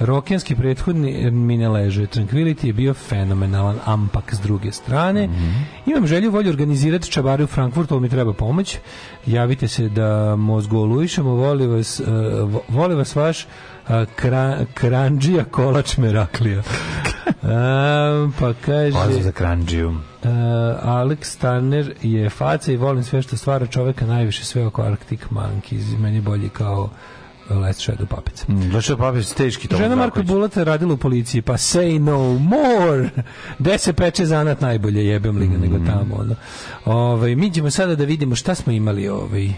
Rokenski 0.00 0.56
prethodni 0.56 1.30
mi 1.30 1.56
ne 1.56 1.68
leže. 1.68 2.06
Tranquility 2.06 2.66
je 2.66 2.72
bio 2.72 2.94
fenomenalan, 2.94 3.78
ampak 3.84 4.34
s 4.34 4.40
druge 4.40 4.72
strane. 4.72 5.28
Imam 5.86 6.06
želju 6.06 6.30
volju 6.30 6.50
organizirati 6.50 7.10
čabare 7.10 7.44
u 7.44 7.46
Frankfurtu, 7.46 7.94
ali 7.94 8.02
mi 8.02 8.08
treba 8.08 8.32
pomoć. 8.32 8.78
Javite 9.26 9.68
se 9.68 9.88
da 9.88 10.36
mozgoluišemo, 10.36 11.30
voli 11.30 11.66
vas, 11.66 12.00
uh, 12.00 12.06
vo- 12.50 12.62
voli 12.68 12.94
vas 12.94 13.16
vaš 13.16 13.44
uh, 13.44 13.90
kra, 14.16 14.58
kranđija 14.74 15.44
kolač 15.44 15.96
Meraklija. 15.96 16.62
Um, 17.42 18.32
pa 18.40 18.52
kaže... 18.64 18.92
Pozdrav 18.92 19.22
za 19.22 19.32
Kranđiju. 19.32 19.88
Uh, 19.88 19.96
Alex 20.82 21.40
Tanner 21.40 21.94
je 22.02 22.30
faca 22.30 22.72
i 22.72 22.76
volim 22.76 23.02
sve 23.02 23.22
što 23.22 23.36
stvara 23.36 23.66
čoveka 23.66 24.06
najviše 24.06 24.44
sve 24.44 24.66
oko 24.66 24.82
Arctic 24.82 25.20
Monkeys 25.30 25.98
meni 25.98 26.20
bolji 26.20 26.48
kao 26.48 26.82
uh, 26.82 26.90
Last 27.50 27.80
Shadow 27.80 28.06
Puppets 28.06 28.48
Mm, 28.48 28.70
Došao 28.70 28.96
papir 28.96 29.24
teški 29.26 29.68
to. 29.68 29.76
Žena 29.76 29.96
Marko 29.96 30.22
Bulata 30.22 30.64
radila 30.64 30.94
u 30.94 30.96
policiji 30.96 31.42
pa 31.42 31.52
say 31.52 31.98
no 32.00 32.18
more 32.30 33.10
gde 33.58 33.78
se 33.78 33.92
peče 33.92 34.26
zanat 34.26 34.60
najbolje 34.60 35.06
jebem 35.06 35.36
li 35.36 35.46
ga 35.46 35.58
nego 35.58 35.78
Mm. 35.78 35.86
tamo 35.86 36.14
ono. 36.14 36.34
ovaj, 36.86 37.34
mi 37.34 37.50
ćemo 37.50 37.70
sada 37.70 37.94
da 37.94 38.04
vidimo 38.04 38.34
šta 38.36 38.54
smo 38.54 38.72
imali 38.72 39.08
ovaj, 39.08 39.52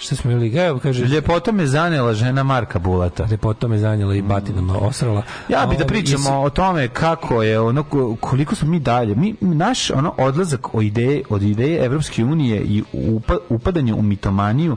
šta 0.00 0.16
smo 0.16 0.30
imali 0.30 0.56
evo 0.56 0.78
kaže 0.78 1.04
Ljepota 1.04 1.52
me 1.52 1.66
zanela 1.66 2.14
žena 2.14 2.42
Marka 2.44 2.78
Bulata. 2.78 3.26
Ljepota 3.26 3.68
me 3.68 3.78
zanjela 3.78 4.14
i 4.14 4.22
batinama 4.22 4.74
osrala 4.76 5.22
Ja 5.48 5.58
bi 5.60 5.76
da 5.76 5.76
Ovaj, 5.76 5.86
pričamo 5.86 6.30
jesi- 6.30 6.46
o 6.46 6.50
tome 6.50 6.88
kako 6.88 7.42
je 7.42 7.60
ono 7.60 7.82
ko- 7.82 8.16
koliko 8.16 8.54
smo 8.54 8.68
mi 8.68 8.80
dalje. 8.80 9.14
Mi 9.14 9.34
naš 9.40 9.90
ono 9.90 10.14
odlazak 10.18 10.74
od 10.74 10.82
ideje 10.82 11.22
od 11.28 11.42
ideje 11.42 11.84
Evropske 11.84 12.24
unije 12.24 12.60
i 12.60 12.82
upa, 12.92 13.36
upadanje 13.48 13.94
u 13.94 14.02
mitomaniju 14.02 14.76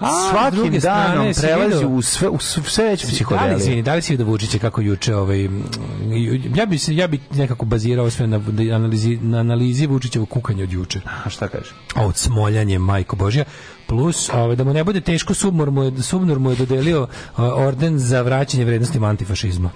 A, 0.00 0.08
svakim 0.30 0.72
danom 0.74 1.34
si 1.34 1.40
prelazi 1.42 1.84
u 1.86 2.02
sve 2.02 2.28
u 2.28 2.38
sve 2.38 2.84
veće 2.84 3.06
Da 3.06 3.08
li, 3.08 3.14
psihodelije. 3.14 3.56
izvini, 3.56 3.82
da 3.82 3.94
li 3.94 4.02
si 4.02 4.12
vidio 4.12 4.26
Vučića 4.26 4.58
kako 4.58 4.80
juče 4.80 5.16
ovaj 5.16 5.48
mm, 5.48 5.62
ja 6.54 6.66
bi 6.66 6.78
se 6.78 6.96
ja 6.96 7.06
bi 7.06 7.20
nekako 7.30 7.64
bazirao 7.64 8.10
sve 8.10 8.26
na 8.26 8.38
da 8.38 8.74
analizi 8.74 9.18
na 9.18 9.38
analizi 9.38 9.86
Vučićevog 9.86 10.28
kukanja 10.28 10.64
od 10.64 10.72
juče. 10.72 11.00
A 11.26 11.30
šta 11.30 11.48
kaže? 11.48 11.70
A 11.94 12.06
od 12.06 12.16
smoljanje 12.16 12.78
majko 12.78 13.16
Božja 13.16 13.44
plus 13.92 14.30
ovaj 14.32 14.56
da 14.56 14.64
mu 14.64 14.72
ne 14.72 14.84
bude 14.84 15.00
teško 15.00 15.34
Subnor 15.34 15.70
mu 15.70 15.82
je 15.82 16.02
Subnor 16.02 16.38
mu 16.38 16.50
je 16.50 16.56
dodelio 16.56 17.06
orden 17.36 17.98
za 17.98 18.22
vraćanje 18.22 18.64
vrednostima 18.64 19.08
antifašizma. 19.08 19.70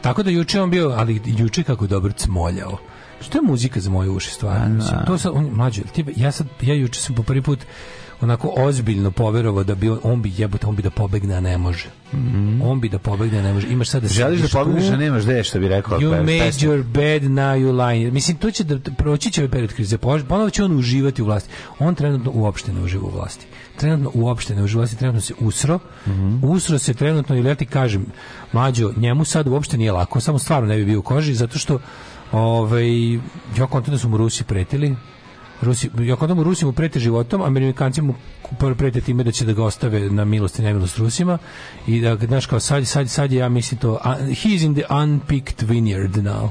Tako 0.00 0.22
da 0.22 0.30
juče 0.30 0.60
on 0.60 0.70
bio, 0.70 0.88
ali 0.96 1.20
juče 1.26 1.62
kako 1.62 1.84
je 1.84 1.88
dobro 1.88 2.12
cmoljao. 2.12 2.78
Što 3.20 3.38
je 3.38 3.42
muzika 3.42 3.80
za 3.80 3.90
moje 3.90 4.10
uši 4.10 4.30
stvarno? 4.30 4.84
To 5.06 5.18
sad, 5.18 5.32
on, 5.34 5.50
mlađe, 5.52 5.82
ti, 5.82 6.04
ja 6.16 6.32
sad, 6.32 6.46
ja 6.62 6.74
juče 6.74 7.00
sam 7.00 7.14
po 7.14 7.22
prvi 7.22 7.42
put 7.42 7.58
onako 8.20 8.52
ozbiljno 8.56 9.10
poverovao 9.10 9.64
da 9.64 9.74
bi 9.74 9.88
on, 9.90 9.98
on 10.02 10.22
bi 10.22 10.32
jebote, 10.36 10.66
on 10.66 10.76
bi 10.76 10.82
da 10.82 10.90
pobegne, 10.90 11.34
a 11.34 11.40
ne 11.40 11.58
može. 11.58 11.86
On 12.62 12.80
bi 12.80 12.88
da 12.88 12.98
pobegne, 12.98 13.38
a 13.38 13.42
ne 13.42 13.52
može. 13.52 13.68
Imaš 13.68 13.88
sad 13.88 14.02
da. 14.02 14.08
Želiš 14.08 14.40
da 14.40 14.48
tu, 14.48 14.52
pobegneš, 14.54 14.88
a 14.88 14.96
nemaš 14.96 15.22
gde, 15.24 15.44
što 15.44 15.58
bi 15.60 15.68
rekao. 15.68 15.98
You 15.98 16.10
pe- 16.10 16.18
made 16.18 16.38
pesnik. 16.38 16.70
your 16.70 16.82
bed, 16.82 17.22
now 17.22 17.56
you 17.56 17.88
lie. 17.88 18.10
Mislim, 18.10 18.36
to 18.36 18.50
će 18.50 18.64
da 18.64 18.90
proći 18.92 19.30
će 19.30 19.40
ovaj 19.40 19.50
period 19.50 19.72
krize. 19.72 19.98
Po- 19.98 20.18
Ponovo 20.28 20.50
će 20.50 20.64
on 20.64 20.78
uživati 20.78 21.22
u 21.22 21.24
vlasti. 21.24 21.50
On 21.78 21.94
trenutno 21.94 22.30
uopšte 22.34 22.72
ne 22.72 22.80
uživa 22.82 23.04
u 23.04 23.10
vlasti. 23.10 23.46
Trenutno 23.76 24.10
uopšte 24.14 24.54
ne 24.54 24.62
uživa 24.62 24.78
u 24.78 24.82
vlasti. 24.82 24.96
Trenutno 24.96 25.20
se 25.20 25.34
usro. 25.40 25.78
Usro 26.42 26.78
se 26.78 26.94
trenutno, 26.94 27.36
ili 27.36 27.48
ja 27.48 27.54
ti 27.54 27.66
kažem, 27.66 28.06
mlađo, 28.52 28.92
njemu 28.96 29.24
sad 29.24 29.46
uopšte 29.46 29.78
nije 29.78 29.92
lako. 29.92 30.20
Samo 30.20 30.38
stvarno 30.38 30.68
ne 30.68 30.76
bi 30.76 30.84
bio 30.84 30.98
u 30.98 31.02
koži, 31.02 31.34
zato 31.34 31.58
što 31.58 31.78
ovaj, 32.32 33.12
ja 33.58 33.66
kontam 33.70 33.92
da 33.94 33.98
su 33.98 34.08
mu 34.08 34.16
Rusi 34.16 34.44
pretili. 34.44 34.96
Rusi, 35.62 35.90
ja 36.00 36.16
kontam 36.16 36.36
mu 36.36 36.44
Rusi 36.44 36.64
mu 36.64 36.72
prete 36.72 36.98
životom, 36.98 37.42
Amerikanci 37.42 38.02
mu 38.02 38.14
prete 38.76 39.00
time 39.00 39.24
da 39.24 39.32
će 39.32 39.44
da 39.44 39.52
ga 39.52 39.64
ostave 39.64 40.00
na 40.10 40.24
milost 40.24 40.58
i 40.58 40.62
nemilost 40.62 40.98
Rusima 40.98 41.38
i 41.86 42.00
da, 42.00 42.16
znaš, 42.16 42.46
kao 42.46 42.60
sad, 42.60 42.86
sad, 42.86 43.10
sad 43.10 43.32
ja 43.32 43.48
mislim 43.48 43.80
to, 43.80 43.92
uh, 43.92 44.00
he's 44.16 44.64
in 44.64 44.74
the 44.74 44.94
unpicked 44.94 45.68
vineyard 45.68 46.22
now. 46.22 46.50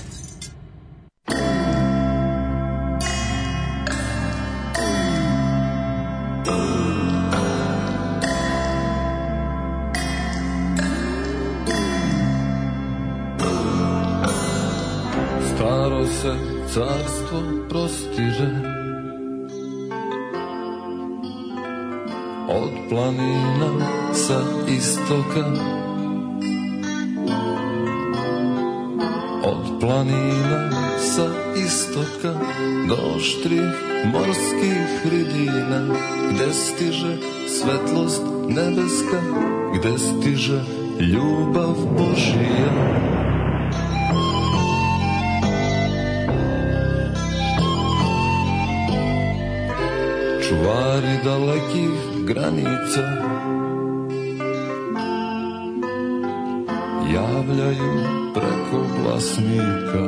carstvo 16.71 17.67
prostiže. 17.69 18.47
Od 22.47 22.73
planina 22.89 23.69
sa 24.11 24.39
istoka 24.67 25.45
Od 29.43 29.79
planina 29.79 30.59
sa 30.99 31.27
istoka 31.55 32.35
Do 32.87 33.19
štrih 33.19 33.71
morskih 34.11 34.91
ridina 35.07 35.95
Gde 36.35 36.49
stiže 36.51 37.13
svetlost 37.47 38.23
nebeska 38.51 39.19
Gde 39.75 39.95
stiže 39.99 40.59
ljubav 40.99 41.75
Božija 41.95 43.20
čuvari 50.91 51.17
dalekih 51.23 52.25
granica. 52.25 53.01
Javljaju 57.13 58.03
preko 58.33 58.83
glasnika 59.01 60.03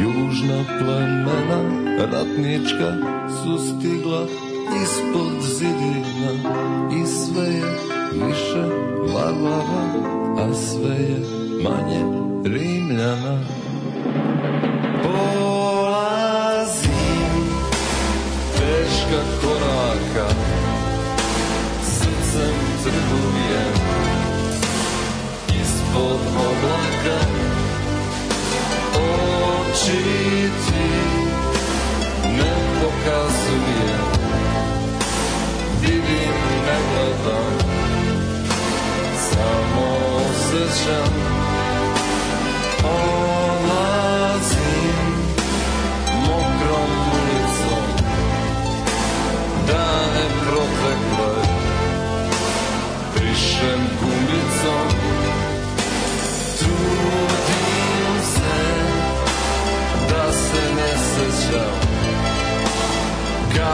južna 0.00 0.64
plemena 0.78 1.60
ratnička 2.12 2.92
su 3.28 3.58
stigla 3.58 4.26
ispod 4.82 5.42
zidina 5.42 6.52
i 7.02 7.06
sve 7.06 7.46
je 7.46 7.76
više 8.12 8.64
varvara 9.14 9.86
a 10.38 10.54
sve 10.54 10.96
je 10.96 11.20
manje 11.62 12.26
Rimljana 12.44 13.40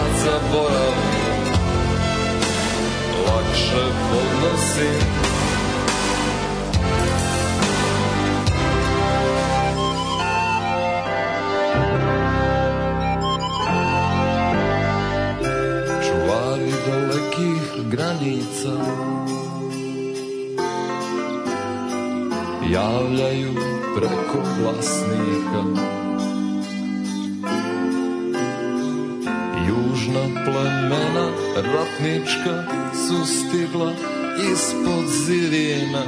Kad 0.03 0.11
zaboravim 0.24 1.45
Lakše 3.27 3.85
podnosim 4.11 5.01
čuvari 16.03 16.73
dalekih 16.87 17.91
granica 17.91 18.73
javljaju 22.70 23.53
preko 23.97 24.39
glasnika 24.59 26.02
ratnička 32.03 32.62
su 32.95 33.24
stigla 33.27 33.93
ispod 34.53 35.07
zidina 35.27 36.03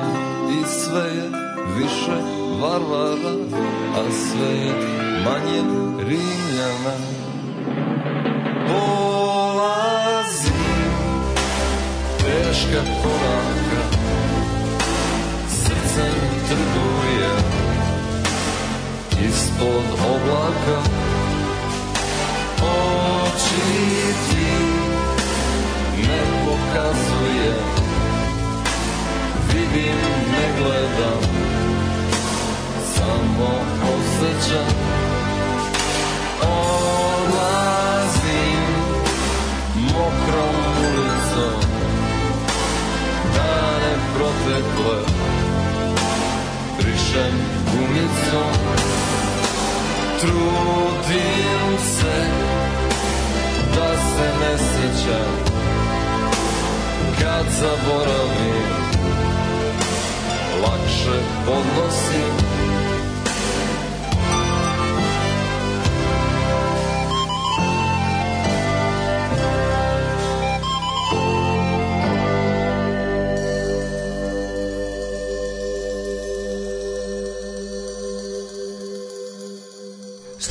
i 0.50 0.64
sve 0.68 1.04
je 1.04 1.30
više 1.76 2.18
varvara 2.60 3.34
a 3.96 4.02
sve 4.12 4.50
je 4.56 4.72
manje 5.24 5.62
rimljana. 5.98 6.96
Polazim 8.68 10.52
teška 12.18 12.82
koraka 13.02 13.82
srcem 15.48 16.14
trguje 16.48 17.32
ispod 19.28 19.86
oblaka. 20.14 20.78
Oči 22.62 23.60
ti 24.30 24.73
ne 26.06 26.20
pokazuje. 26.44 27.54
Vidim 29.48 30.00
ne 30.32 30.46
gledam 30.58 31.22
samo 32.94 33.50
osjećam. 33.94 34.74
Odlazim 37.22 37.84
mokrom 39.76 40.56
ulicom 40.86 41.60
dane 43.34 43.92
protekle. 44.16 44.98
Brišem 46.78 47.34
gumicom 47.72 48.54
trudim 50.20 51.78
se 51.78 52.16
da 53.74 53.96
se 53.96 54.26
ne 54.40 54.58
sjećam 54.58 55.53
kad 57.34 57.46
zaboravim 57.60 58.70
lakše 60.62 61.18
podnosim 61.46 62.53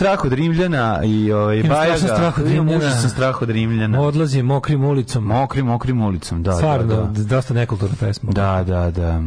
Strah 0.04 0.26
od 0.26 0.34
Rimljana 0.34 1.02
i 1.04 1.32
ovaj 1.32 1.58
Imam 1.58 1.70
Bajaga. 1.70 1.98
strašan 1.98 2.18
strah 2.18 2.38
od 2.38 2.46
Imam 2.46 2.68
Rimljana. 2.68 2.78
užasan 2.86 3.10
strah 3.10 3.42
od 3.42 3.50
Rimljana. 3.50 4.02
Odlazi 4.02 4.44
mokrim 4.44 4.84
ulicom. 4.84 5.24
Mokrim, 5.24 5.66
mokrim 5.66 6.02
ulicom, 6.02 6.44
da, 6.44 6.52
Stvarno, 6.54 6.86
da, 6.88 7.02
da. 7.04 7.24
dosta 7.26 7.54
nekulturna 7.54 7.96
pesma. 8.00 8.32
Da, 8.32 8.64
da, 8.64 8.92
da. 8.92 9.22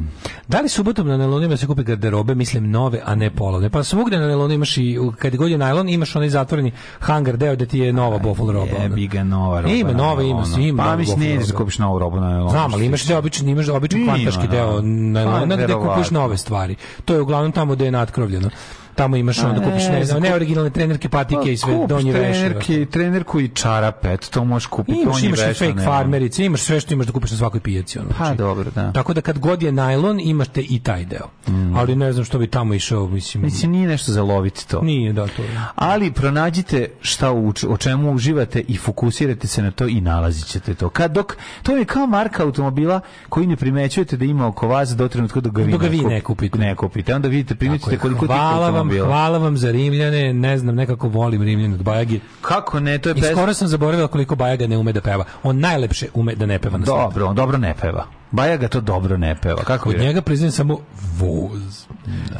Da 0.49 0.61
li 0.61 0.69
subotom 0.69 1.09
na 1.09 1.17
najlonima 1.17 1.57
se 1.57 1.67
kupe 1.67 1.83
garderobe, 1.83 2.35
mislim 2.35 2.71
nove, 2.71 3.01
a 3.05 3.15
ne 3.15 3.31
polovne? 3.31 3.71
Pa 3.71 3.83
svugde 3.83 4.19
na 4.19 4.27
najlonu 4.27 4.55
imaš 4.55 4.77
i, 4.77 4.99
kad 5.19 5.37
god 5.37 5.51
je 5.51 5.59
najlon, 5.59 5.89
imaš 5.89 6.17
onaj 6.17 6.29
zatvoreni 6.29 6.71
hangar 7.01 7.37
deo 7.37 7.57
da 7.57 7.67
ti 7.67 7.79
je 7.79 7.93
nova 7.93 8.19
boful 8.19 8.53
roba. 8.53 8.71
ono. 8.73 8.83
Jebi 8.83 9.07
ga 9.07 9.25
nova 9.25 9.61
roba. 9.61 9.75
Ima 9.75 9.93
nova, 9.93 10.23
ima, 10.23 10.43
ima 10.59 10.83
Pa 10.85 10.97
mislim, 10.97 11.21
ne 11.21 11.27
ideš 11.27 11.47
da 11.47 11.53
roba. 11.53 11.59
kupiš 11.59 11.79
novu 11.79 11.99
robu 11.99 12.17
na 12.17 12.49
Znam, 12.51 12.75
ali 12.75 12.87
imaš 12.87 13.05
deo 13.05 13.19
običan, 13.19 13.49
imaš 13.49 13.69
običan 13.69 14.01
Ima, 14.01 14.13
kvantaški 14.13 14.43
da. 14.43 14.49
deo 14.49 14.81
najlona 14.83 15.57
Pa, 15.57 15.63
gde 15.65 15.75
kupiš 15.75 16.11
nove 16.11 16.39
stvari. 16.39 16.77
To 17.05 17.15
je 17.15 17.21
uglavnom 17.21 17.53
tamo 17.53 17.75
gde 17.75 17.85
je 17.85 17.91
natkrovljeno. 17.91 18.51
Tamo 18.97 19.17
imaš 19.17 19.39
onda 19.39 19.61
kupiš 19.65 19.85
ne, 19.85 19.93
ne 19.93 20.05
znam, 20.05 20.07
znam, 20.07 20.23
ne 20.23 20.35
originalne 20.35 20.71
trenerke, 20.71 21.09
patike 21.09 21.53
i 21.53 21.57
sve 21.57 21.79
Pa, 21.81 21.87
donje 21.87 22.13
veševe. 22.13 22.33
trenerke, 22.33 22.87
trenerku 22.87 23.41
i 23.41 23.49
čarape, 23.49 24.13
eto, 24.13 24.29
to 24.31 24.45
možeš 24.45 24.67
kupiti. 24.67 25.01
Imaš, 25.01 25.23
imaš 25.23 25.39
i 25.39 25.43
vešane, 25.43 25.73
fake 25.73 25.85
farmerice, 25.85 26.45
imaš 26.45 26.61
sve 26.61 26.81
što 26.81 26.95
imaš 26.95 27.07
da 27.07 27.13
kupiš 27.13 27.31
na 27.31 27.37
svakoj 27.37 27.61
pijaci. 27.61 27.99
Ono, 27.99 28.09
Pa 28.09 28.15
znači. 28.25 28.39
dobro, 28.39 28.71
da. 28.71 28.93
Tako 28.93 29.15
da 29.15 29.21
kad 29.21 29.39
god 29.39 29.63
je 29.63 29.73
najlon, 29.73 30.21
imate 30.21 30.61
i 30.63 30.79
taj 30.79 31.05
deo. 31.05 31.29
Ali 31.75 31.97
ne 31.97 32.13
znam 32.13 32.25
što 32.25 32.39
bi 32.39 32.47
tamo 32.47 32.75
išao, 32.75 33.09
mislim. 33.09 33.43
Mislim, 33.45 33.71
nije 33.71 33.89
nešto 33.89 34.13
za 34.13 34.23
loviti 34.23 34.69
to. 34.69 34.81
Nije, 34.83 35.13
da, 35.13 35.27
to 35.27 35.43
je. 35.43 35.61
Ali 35.75 36.11
pronađite 36.13 36.89
šta 37.01 37.33
u, 37.33 37.53
o 37.69 37.77
čemu 37.77 38.13
uživate 38.13 38.61
i 38.69 38.77
fokusirate 38.77 39.47
se 39.47 39.63
na 39.63 39.71
to 39.71 39.87
i 39.87 40.01
nalazit 40.01 40.47
ćete 40.47 40.75
to. 40.75 40.89
Kad 40.89 41.13
dok, 41.13 41.37
to 41.63 41.77
je 41.77 41.85
kao 41.85 42.07
marka 42.07 42.43
automobila 42.43 43.01
koji 43.29 43.47
ne 43.47 43.57
primećujete 43.57 44.17
da 44.17 44.25
ima 44.25 44.47
oko 44.47 44.69
vas 44.69 44.89
do 44.89 45.09
trenutka 45.09 45.41
dok 45.41 45.53
ga 45.53 45.63
vi, 45.63 45.73
Dok 45.73 45.81
ga 45.81 45.89
vi 45.89 45.99
ne 45.99 46.21
kupite. 46.21 46.59
Ne 46.59 46.75
kupite. 46.75 47.15
Onda 47.15 47.29
vidite, 47.29 47.67
je. 47.67 47.99
koliko 47.99 48.27
tih 48.27 48.37
hvala 48.37 48.86
vam, 48.89 48.91
automobila. 48.91 49.07
hvala 49.07 49.39
vam 49.39 49.57
za 49.57 49.71
Rimljane, 49.71 50.33
ne 50.33 50.59
znam, 50.59 50.75
nekako 50.75 51.09
volim 51.09 51.43
Rimljane 51.43 51.75
od 51.75 51.83
Bajagi. 51.83 52.21
Kako 52.41 52.81
ne, 52.81 52.99
to 52.99 53.09
je 53.09 53.15
I 53.17 53.21
pes... 53.21 53.31
skoro 53.31 53.55
sam 53.55 53.69
zaboravila 53.69 54.09
koliko 54.09 54.37
Bajaga 54.37 54.67
ne 54.67 54.79
ume 54.79 54.93
da 54.93 55.01
peva. 55.01 55.25
On 55.43 55.59
najlepše 55.59 56.09
ume 56.15 56.35
da 56.35 56.47
ne 56.47 56.59
peva 56.59 56.79
na 56.79 56.87
svetu. 56.87 56.99
Dobro, 56.99 57.27
on 57.27 57.37
dobro 57.37 57.59
ne 57.59 57.75
peva. 57.81 58.07
Bajaga 58.31 58.69
to 58.69 58.81
dobro 58.81 59.17
ne 59.17 59.35
peva. 59.35 59.63
Kako 59.65 59.89
Od 59.89 59.95
je? 59.95 60.01
njega 60.01 60.21
priznajem 60.23 60.53
samo 60.53 60.79
voz. 61.19 61.87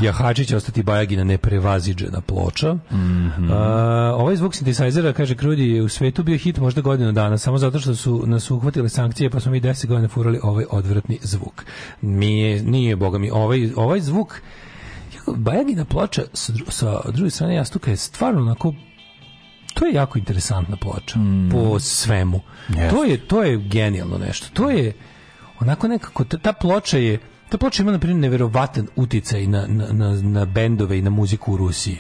Jahači 0.01 0.45
će 0.45 0.57
ostati 0.57 0.83
Bajagina 0.83 1.25
neprevaziđena 1.25 2.21
ploča. 2.21 2.75
Mhm. 2.93 3.53
A, 3.53 4.15
ovaj 4.17 4.37
zvuk 4.37 4.55
sintesajzera, 4.55 5.13
kaže 5.13 5.35
Krudi, 5.35 5.71
je 5.71 5.83
u 5.83 5.89
svetu 5.89 6.23
bio 6.23 6.39
hit 6.39 6.59
možda 6.59 6.81
godinu 6.81 7.13
dana, 7.13 7.39
samo 7.39 7.59
zato 7.59 7.79
što 7.79 7.95
su 7.95 8.23
nas 8.27 8.51
uhvatile 8.51 8.89
sankcije, 8.89 9.31
pa 9.31 9.41
smo 9.41 9.53
mi 9.53 9.61
10 9.61 9.87
godina 9.87 10.09
furali 10.09 10.41
ovaj 10.43 10.65
odvratni 10.71 11.19
zvuk. 11.23 11.65
Mi 12.01 12.41
je, 12.41 12.63
nije, 12.63 12.97
boga 12.97 13.19
mi, 13.19 13.31
ovaj, 13.31 13.71
ovaj 13.77 14.01
zvuk, 14.01 14.41
Bajagina 15.29 15.85
ploča 15.85 16.23
sa, 16.33 16.53
dru- 16.53 16.71
sa 16.71 17.01
druge 17.13 17.31
strane 17.31 17.55
jastuka 17.55 17.91
je 17.91 17.97
stvarno 17.97 18.41
onako 18.41 18.75
to 19.75 19.87
je 19.87 19.95
jako 19.95 20.19
interesantna 20.19 20.77
ploča 20.77 21.19
po 21.53 21.79
svemu. 21.79 22.41
Jeste. 22.69 22.91
To 22.91 23.05
je 23.05 23.19
to 23.19 23.43
je 23.43 23.57
genijalno 23.59 24.19
nešto. 24.19 24.47
To 24.53 24.71
je 24.71 24.93
onako 25.61 25.89
nekako 25.89 26.25
ta, 26.25 26.39
ta 26.39 26.53
ploča 26.53 26.99
je 26.99 27.19
ta 27.49 27.59
ploča 27.59 27.83
ima 27.83 27.93
na 27.93 27.99
primjer 27.99 28.21
neverovatan 28.21 28.87
uticaj 28.97 29.47
na, 29.47 29.67
na, 29.67 29.87
na, 29.93 30.21
na 30.23 30.45
bendove 30.45 30.99
i 30.99 31.03
na 31.03 31.11
muziku 31.11 31.53
u 31.53 31.57
Rusiji. 31.57 31.99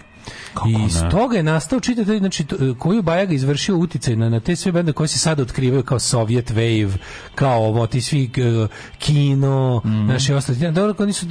I 0.67 0.73
ne? 0.73 0.87
iz 0.87 1.01
toga 1.11 1.37
je 1.37 1.43
nastao 1.43 1.81
čitati 1.81 2.19
znači 2.19 2.45
to- 2.45 2.75
koju 2.75 3.03
Bajaga 3.03 3.35
izvršio 3.35 3.77
uticaj 3.77 4.17
na, 4.17 4.29
na 4.29 4.41
te 4.41 4.57
sve 4.57 4.73
bende 4.73 4.93
koje 4.93 5.09
se 5.09 5.19
sad 5.19 5.41
otkrivaju 5.41 5.83
kao 5.83 5.99
Soviet 5.99 6.51
Wave, 6.51 6.93
kao 7.35 7.59
ovo 7.61 7.87
ti 7.87 8.01
svi 8.01 8.31
uh, 8.63 8.69
kino, 8.99 9.81
Mhm. 9.85 10.07
naši 10.07 10.33
ostali. 10.33 10.59
Dobro, 10.63 10.95
oni 10.99 11.13
su 11.13 11.27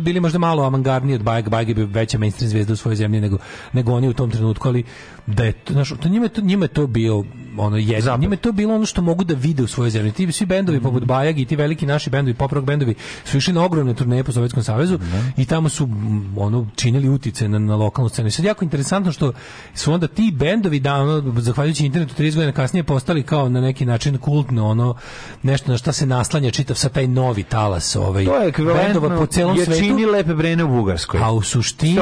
bili 0.00 0.20
možda 0.20 0.38
malo 0.38 0.62
avangardniji 0.62 1.14
od 1.14 1.22
Bajag, 1.22 1.48
Bajag 1.48 1.68
je 1.68 1.74
bio 1.74 1.86
veća 1.86 2.18
mainstream 2.18 2.50
zvezda 2.50 2.72
u 2.72 2.76
svojoj 2.76 2.96
zemlji 2.96 3.20
nego, 3.20 3.38
nego 3.72 3.92
oni 3.92 4.08
u 4.08 4.12
tom 4.12 4.30
trenutku, 4.30 4.68
ali 4.68 4.84
da 5.26 5.44
je 5.44 5.52
to, 5.52 5.72
znaš, 5.72 5.88
to 5.92 6.08
njima, 6.08 6.24
je 6.24 6.28
to, 6.28 6.40
njima 6.40 6.64
je 6.64 6.68
to 6.68 6.86
bio 6.86 7.24
ono 7.58 7.76
jezik. 7.76 8.10
Njima 8.18 8.34
je 8.34 8.38
to 8.38 8.52
bilo 8.52 8.74
ono 8.74 8.86
što 8.86 9.02
mogu 9.02 9.24
da 9.24 9.34
vide 9.34 9.62
u 9.62 9.66
svojoj 9.66 9.90
zemlji. 9.90 10.12
Ti 10.12 10.32
svi 10.32 10.46
bendovi 10.46 10.78
Mhm. 10.78 10.84
poput 10.84 11.04
Bajagi 11.04 11.42
i 11.42 11.46
ti 11.46 11.56
veliki 11.56 11.86
naši 11.86 12.10
bendovi, 12.10 12.34
pop 12.34 12.52
rock 12.52 12.66
bendovi 12.66 12.94
su 13.24 13.36
išli 13.36 13.52
na 13.52 13.64
ogromne 13.64 13.94
turneje 13.94 14.24
po 14.24 14.32
Sovjetskom 14.32 14.62
savezu 14.62 14.98
i 15.36 15.44
tamo 15.44 15.68
su 15.68 15.86
mm, 15.86 16.38
ono 16.38 16.66
činili 16.76 17.08
utice 17.08 17.48
na, 17.48 17.58
na 17.58 17.76
lokalnu 17.76 18.08
scenu. 18.08 18.30
Sad 18.32 18.44
jako 18.44 18.64
interesantno 18.64 19.12
što 19.12 19.32
su 19.74 19.92
onda 19.92 20.06
ti 20.08 20.32
bendovi 20.34 20.80
da 20.80 20.94
ono 20.94 21.32
zahvaljujući 21.36 21.86
internetu 21.86 22.14
30 22.14 22.34
godina 22.34 22.52
kasnije 22.52 22.84
postali 22.84 23.22
kao 23.22 23.48
na 23.48 23.60
neki 23.60 23.86
način 23.86 24.18
kultno 24.18 24.68
ono 24.68 24.94
nešto 25.42 25.70
na 25.70 25.78
šta 25.78 25.92
se 25.92 26.06
naslanja 26.06 26.50
čitav 26.50 26.76
sa 26.76 26.88
taj 26.88 27.06
novi 27.06 27.42
talas 27.42 27.96
ovaj 27.96 28.24
To 28.24 28.36
je 28.36 28.52
bendova 28.52 29.18
po 29.18 29.26
celom 29.26 29.56
je 29.56 29.64
svetu. 29.64 29.80
čini 29.80 30.06
lepe 30.06 30.34
brene 30.34 30.64
u 30.64 30.68
Bugarskoj. 30.68 31.20
A 31.22 31.32
u 31.32 31.42
suštini, 31.42 32.00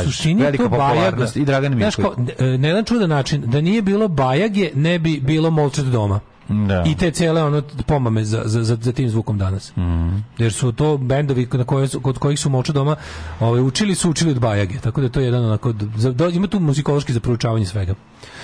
u 0.00 0.04
suštini 0.04 0.42
Velika 0.42 0.62
to 0.62 0.68
Bajaga. 0.68 1.26
i 1.34 1.44
Dragan 1.44 1.72
Znaš 1.72 1.86
Mišković. 1.86 2.28
kao, 2.36 2.46
e, 2.46 2.58
na 2.58 2.68
jedan 2.68 2.84
čudan 2.84 3.10
način, 3.10 3.42
da 3.46 3.60
nije 3.60 3.82
bilo 3.82 4.08
Bajage, 4.08 4.70
ne 4.74 4.98
bi 4.98 5.20
bilo 5.20 5.50
Molčet 5.50 5.84
doma. 5.84 6.20
Da. 6.68 6.84
I 6.86 6.96
te 6.96 7.10
cele 7.10 7.42
ono 7.42 7.62
pomame 7.86 8.24
za, 8.24 8.42
za, 8.44 8.64
za, 8.64 8.76
za 8.80 8.92
tim 8.92 9.08
zvukom 9.08 9.38
danas. 9.38 9.76
Mhm. 9.76 10.16
Jer 10.38 10.52
su 10.52 10.72
to 10.72 10.96
bendovi 10.96 11.48
na 11.52 11.64
koje 11.64 11.88
kod 12.02 12.18
kojih 12.18 12.40
su 12.40 12.50
Molčet 12.50 12.74
doma 12.74 12.96
ovaj, 13.40 13.60
učili 13.60 13.94
su 13.94 14.10
učili 14.10 14.30
od 14.30 14.40
Bajage. 14.40 14.78
Tako 14.78 15.00
da 15.00 15.06
je 15.06 15.12
to 15.12 15.20
jedan 15.20 15.44
onako, 15.44 15.74
za, 15.96 16.12
da, 16.12 16.28
ima 16.28 16.46
tu 16.46 16.60
muzikološki 16.60 17.12
za 17.12 17.20
proučavanje 17.20 17.66
svega. 17.66 17.94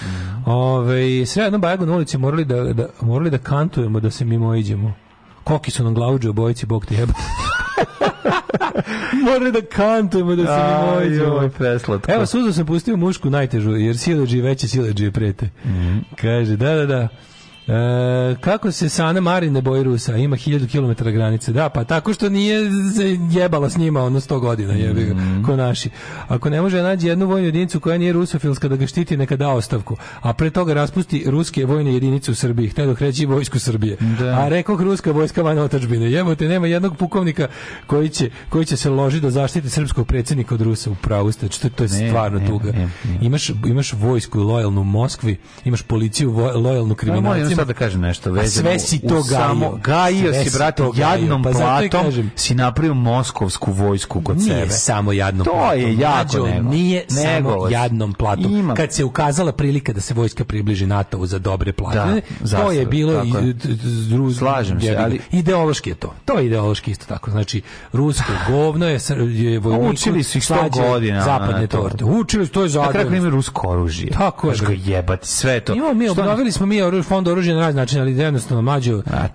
Mhm. 0.02 0.50
Ove, 0.50 1.26
sve 1.26 1.44
jedno 1.44 1.58
Bajagu 1.58 1.86
na 1.86 1.94
ulici 1.94 2.18
morali 2.18 2.44
da, 2.44 2.72
da, 2.72 2.86
morali 3.00 3.30
da 3.30 3.38
kantujemo 3.38 4.00
da 4.00 4.10
se 4.10 4.24
mimo 4.24 4.54
iđemo. 4.54 4.92
Koki 5.44 5.70
su 5.70 5.84
nam 5.84 5.94
glavuđe 5.94 6.30
obojici, 6.30 6.66
bog 6.66 6.86
ti 6.86 6.94
jeba. 6.94 7.12
morali 9.26 9.52
da 9.52 9.60
kantujemo 9.62 10.36
da 10.36 10.46
se 10.46 11.06
iđemo. 11.06 11.34
joj, 11.34 11.50
preslatko. 11.50 12.12
Evo, 12.12 12.26
suzu 12.26 12.52
sam 12.52 12.66
pustio 12.66 12.96
mušku 12.96 13.30
najtežu, 13.30 13.70
jer 13.70 13.98
sileđi 13.98 14.40
veće 14.40 14.68
sileđi 14.68 15.10
prete. 15.10 15.50
Mhm. 15.64 15.98
Kaže, 16.16 16.56
da, 16.56 16.74
da, 16.74 16.86
da. 16.86 17.08
E, 17.68 17.72
kako 18.36 18.72
se 18.72 18.88
Sana 18.88 19.20
Marin 19.20 19.52
ne 19.52 19.62
boji 19.62 19.82
Rusa? 19.82 20.16
Ima 20.16 20.36
1000 20.36 20.68
km 20.96 21.04
granice. 21.06 21.52
Da, 21.52 21.68
pa 21.68 21.84
tako 21.84 22.12
što 22.12 22.28
nije 22.28 22.60
se 22.96 23.04
jebala 23.30 23.70
s 23.70 23.76
njima 23.76 24.02
ono 24.02 24.20
100 24.20 24.38
godina, 24.38 24.72
jebi 24.74 25.04
ga, 25.04 25.14
Mhm. 25.14 25.42
ko 25.42 25.56
naši. 25.56 25.90
Ako 26.28 26.50
ne 26.50 26.60
može 26.62 26.82
naći 26.82 27.06
jednu 27.06 27.26
vojnu 27.26 27.46
jedinicu 27.46 27.80
koja 27.80 27.98
nije 27.98 28.12
rusofilska 28.12 28.68
da 28.68 28.76
ga 28.76 28.86
štiti, 28.86 29.16
neka 29.16 29.36
da 29.36 29.48
ostavku. 29.48 29.96
A 30.20 30.32
pre 30.32 30.50
toga 30.50 30.74
raspusti 30.74 31.24
ruske 31.26 31.64
vojne 31.64 31.94
jedinice 31.94 32.30
u 32.30 32.34
Srbiji. 32.34 32.68
Htio 32.68 32.86
dok 32.86 33.00
reći 33.00 33.26
vojsku 33.26 33.58
Srbije. 33.58 33.96
Da. 34.18 34.26
A 34.26 34.48
rekao 34.48 34.76
ruska 34.76 35.12
vojska 35.12 35.42
van 35.42 35.58
otačbine. 35.58 36.10
Jebote, 36.12 36.48
nema 36.48 36.66
jednog 36.66 36.96
pukovnika 36.96 37.48
koji 37.86 38.08
će, 38.08 38.30
koji 38.48 38.64
će 38.64 38.76
se 38.76 38.90
ložiti 38.90 39.22
da 39.22 39.30
zaštiti 39.30 39.70
srpskog 39.70 40.06
predsjednika 40.06 40.54
od 40.54 40.60
Rusa. 40.60 40.90
U 40.90 40.94
pravu 40.94 41.32
ste, 41.32 41.48
to, 41.48 41.68
to 41.68 41.82
je 41.82 41.88
stvarno 41.88 42.38
ne, 42.38 42.46
tuga. 42.46 42.72
ne, 42.72 42.78
ne. 43.04 43.18
Imaš, 43.20 43.48
imaš 43.66 43.92
vojsku 43.92 44.40
lojalnu 44.40 44.80
u 44.80 44.84
Moskvi, 44.84 45.36
imaš 45.64 45.82
policiju 45.82 46.30
lojalnu 46.32 46.68
Ja 46.72 46.74
moram 46.80 46.94
kriminalcima. 46.94 47.57
Sad 47.58 47.66
da 47.66 47.74
kažem 47.74 48.00
nešto 48.00 48.32
vezano. 48.32 48.50
sve 48.62 48.78
si 48.78 48.98
to 49.00 49.22
samo- 49.22 49.70
gajio. 49.72 49.80
Gajio 50.18 50.32
Sve 50.34 50.44
si, 50.44 50.50
brate, 50.50 50.76
to 50.78 50.92
gajio. 50.92 51.20
jadnom 51.20 51.42
Pa 51.44 51.50
platom 51.50 52.04
kažem. 52.04 52.30
si 52.36 52.54
napravio 52.54 52.94
moskovsku 52.94 53.72
vojsku 53.72 54.20
kod 54.22 54.38
Nije 54.38 54.48
sebe. 54.50 54.70
samo 54.70 55.12
jadnom 55.12 55.44
To 55.44 55.50
platom. 55.52 55.80
je 55.80 55.98
jako 55.98 56.46
nego. 56.46 56.70
Nije 56.70 57.04
samo 57.08 57.50
Nego. 57.50 57.68
jadnom 57.68 58.12
platom. 58.12 58.56
Ima. 58.56 58.74
Kad 58.74 58.92
se 58.92 59.04
ukazala 59.04 59.52
prilika 59.52 59.92
da 59.92 60.00
se 60.00 60.14
vojska 60.14 60.44
približi 60.44 60.86
NATO-u 60.86 61.26
za 61.26 61.38
dobre 61.38 61.72
plate, 61.72 62.20
Da, 62.40 62.56
to 62.56 62.72
je 62.72 62.86
bilo 62.86 63.12
tako 63.14 63.26
i, 63.26 63.48
je. 63.48 63.54
Slažem 64.34 64.80
se, 64.80 64.96
ali- 64.96 65.20
ideološki 65.32 65.90
je 65.90 65.94
to. 65.94 66.14
To 66.24 66.38
je 66.38 66.46
ideološki 66.46 66.90
isto 66.90 67.06
tako. 67.06 67.30
Znači, 67.30 67.62
rusko 67.92 68.32
govno 68.50 68.86
je, 68.86 68.98
je 69.20 69.58
vojniku 69.58 69.90
Učili 69.90 70.22
su 70.22 70.38
ih 70.38 70.44
100 70.44 70.46
slađe 70.46 70.80
godina, 70.82 71.22
Zapadne 71.22 71.66
to. 71.66 71.76
torte. 71.78 72.04
Učili 72.04 72.46
su, 72.46 72.52
to 72.52 72.62
je 72.62 72.70
Na 72.70 72.88
kraju 72.88 73.04
zadnje. 73.04 73.18
imaju 73.18 73.30
rusko 73.30 73.68
oružje. 73.68 74.10
Tako 74.10 74.48
je. 74.48 74.54
Znaš 74.56 74.68
ga 74.68 74.74
jebati, 74.84 75.28
sve 75.28 75.60
to. 75.60 75.74
Imamo 75.74 75.94
mi, 75.94 76.08
obnovili 76.08 76.52
smo 76.52 76.66
mi 76.66 76.78
fond 77.02 77.28
oružja 77.28 77.47
na 77.54 77.60
razne 77.60 77.80
načine, 77.80 78.00
ali 78.00 78.18
jednostavno 78.18 78.62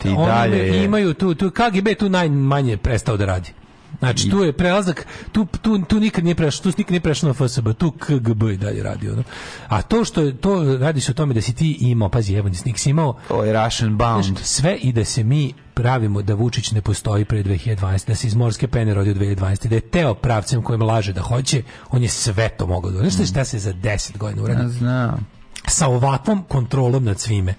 i 0.06 0.10
oni 0.10 0.26
dalje 0.28 0.58
je. 0.58 0.84
imaju 0.84 1.14
tu, 1.14 1.36
tu 1.36 1.52
KGB 1.52 1.88
tu 2.00 2.10
najmanje 2.10 2.78
prestao 2.78 3.18
da 3.18 3.26
radi. 3.26 3.54
Znači, 4.00 4.30
tu 4.30 4.44
je 4.44 4.54
prelazak, 4.54 5.08
tu, 5.32 5.48
tu, 5.62 5.80
tu 5.80 6.00
nikad 6.00 6.24
nije 6.24 6.36
prešao, 6.36 6.64
tu 6.64 6.78
nikad 6.78 6.92
nije 6.92 7.02
prešao 7.02 7.28
na 7.28 7.34
FSB, 7.34 7.68
tu 7.78 7.92
KGB 7.92 8.44
i 8.44 8.58
dalje 8.58 8.84
radi. 8.84 9.10
Ono. 9.10 9.24
A 9.68 9.82
to 9.82 10.06
što 10.06 10.22
je, 10.22 10.38
to 10.38 10.78
radi 10.78 11.02
se 11.02 11.12
o 11.12 11.14
tome 11.14 11.34
da 11.34 11.42
si 11.42 11.54
ti 11.54 11.78
imao, 11.80 12.10
pazi, 12.10 12.34
evo, 12.34 12.50
nisi 12.50 12.74
si 12.76 12.90
imao, 12.90 13.20
To 13.28 13.44
je 13.44 13.64
Russian 13.64 13.98
bound. 13.98 14.26
Znaš, 14.26 14.44
sve 14.44 14.76
i 14.76 14.94
da 14.94 15.06
se 15.06 15.24
mi 15.24 15.54
pravimo 15.74 16.22
da 16.22 16.34
Vučić 16.34 16.72
ne 16.72 16.82
postoji 16.82 17.26
pre 17.26 17.44
2012, 17.44 18.08
da 18.08 18.16
se 18.16 18.28
iz 18.28 18.36
morske 18.36 18.68
pene 18.68 18.94
rodio 18.94 19.14
2012, 19.14 19.68
da 19.68 19.76
je 19.76 19.82
teo 19.82 20.14
pravcem 20.14 20.62
kojem 20.62 20.82
laže 20.82 21.14
da 21.14 21.22
hoće, 21.22 21.64
on 21.90 22.04
je 22.04 22.10
sve 22.10 22.50
to 22.50 22.68
mogao 22.68 22.92
da 22.92 22.98
uradi. 22.98 23.12
Znaš 23.12 23.30
šta 23.30 23.46
se 23.46 23.60
za 23.60 23.74
10 23.74 24.18
godina 24.18 24.44
uradi? 24.44 24.62
Ja 24.62 24.70
znam. 24.70 25.28
sa 25.68 25.88
ovakvom 25.88 26.44
kontrolom 26.44 27.04
nad 27.04 27.20
svime. 27.20 27.56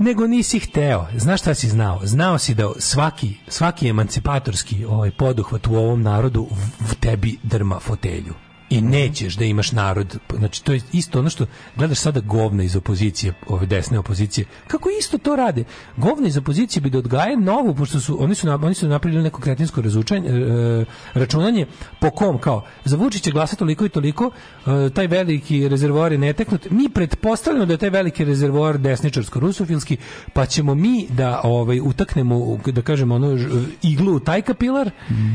Nego 0.00 0.26
nisi 0.26 0.58
hteo. 0.58 1.06
Znaš 1.16 1.40
šta 1.40 1.54
si 1.54 1.68
znao? 1.68 2.00
Znao 2.02 2.38
si 2.38 2.54
da 2.54 2.70
svaki, 2.78 3.34
svaki 3.48 3.88
emancipatorski 3.88 4.84
ovaj 4.84 5.10
poduhvat 5.10 5.66
u 5.66 5.74
ovom 5.74 6.02
narodu 6.02 6.48
v, 6.80 6.94
tebi 7.00 7.38
drma 7.42 7.78
fotelju. 7.80 8.34
I 8.70 8.80
nećeš 8.80 9.36
da 9.36 9.44
imaš 9.44 9.72
narod. 9.72 10.18
Znači, 10.38 10.64
to 10.64 10.72
je 10.72 10.80
isto 10.92 11.18
ono 11.18 11.30
što 11.30 11.46
gledaš 11.76 11.98
sada 11.98 12.20
govna 12.20 12.62
iz 12.62 12.76
opozicije, 12.76 13.32
ove 13.46 13.66
desne 13.66 13.98
opozicije. 13.98 14.46
Kako 14.66 14.88
isto 15.00 15.18
to 15.18 15.36
rade? 15.36 15.64
Govna 15.96 16.28
iz 16.28 16.36
opozicije 16.36 16.80
bi 16.80 16.90
da 16.90 16.98
odgaje 16.98 17.36
novu, 17.36 17.74
pošto 17.74 18.00
su, 18.00 18.22
oni 18.22 18.34
su, 18.34 18.50
oni 18.50 18.74
su 18.74 18.88
napravili 18.88 19.22
neko 19.22 19.40
kretinsko 19.40 19.82
razučanje, 19.82 20.28
e, 20.28 20.84
računanje 21.14 21.66
po 22.00 22.10
kom, 22.10 22.38
kao, 22.38 22.64
za 22.84 22.96
Vučića 22.96 23.30
glasa 23.30 23.56
toliko 23.56 23.84
i 23.84 23.88
toliko, 23.88 24.30
e, 24.66 24.90
taj 24.94 25.06
veliki 25.06 25.68
rezervoar 25.68 26.12
je 26.12 26.18
neteknut. 26.18 26.70
Mi 26.70 26.88
pretpostavljamo 26.88 27.66
da 27.66 27.72
je 27.72 27.78
taj 27.78 27.90
veliki 27.90 28.24
rezervoar 28.24 28.78
desničarsko-rusofilski, 28.78 29.96
pa 30.32 30.46
ćemo 30.46 30.74
mi 30.74 31.06
da 31.08 31.40
ovaj, 31.44 31.80
utaknemo, 31.80 32.58
da 32.66 32.82
kažemo, 32.82 33.14
ono, 33.14 33.38
iglu 33.82 34.14
u 34.14 34.20
taj 34.20 34.42
kapilar 34.42 34.90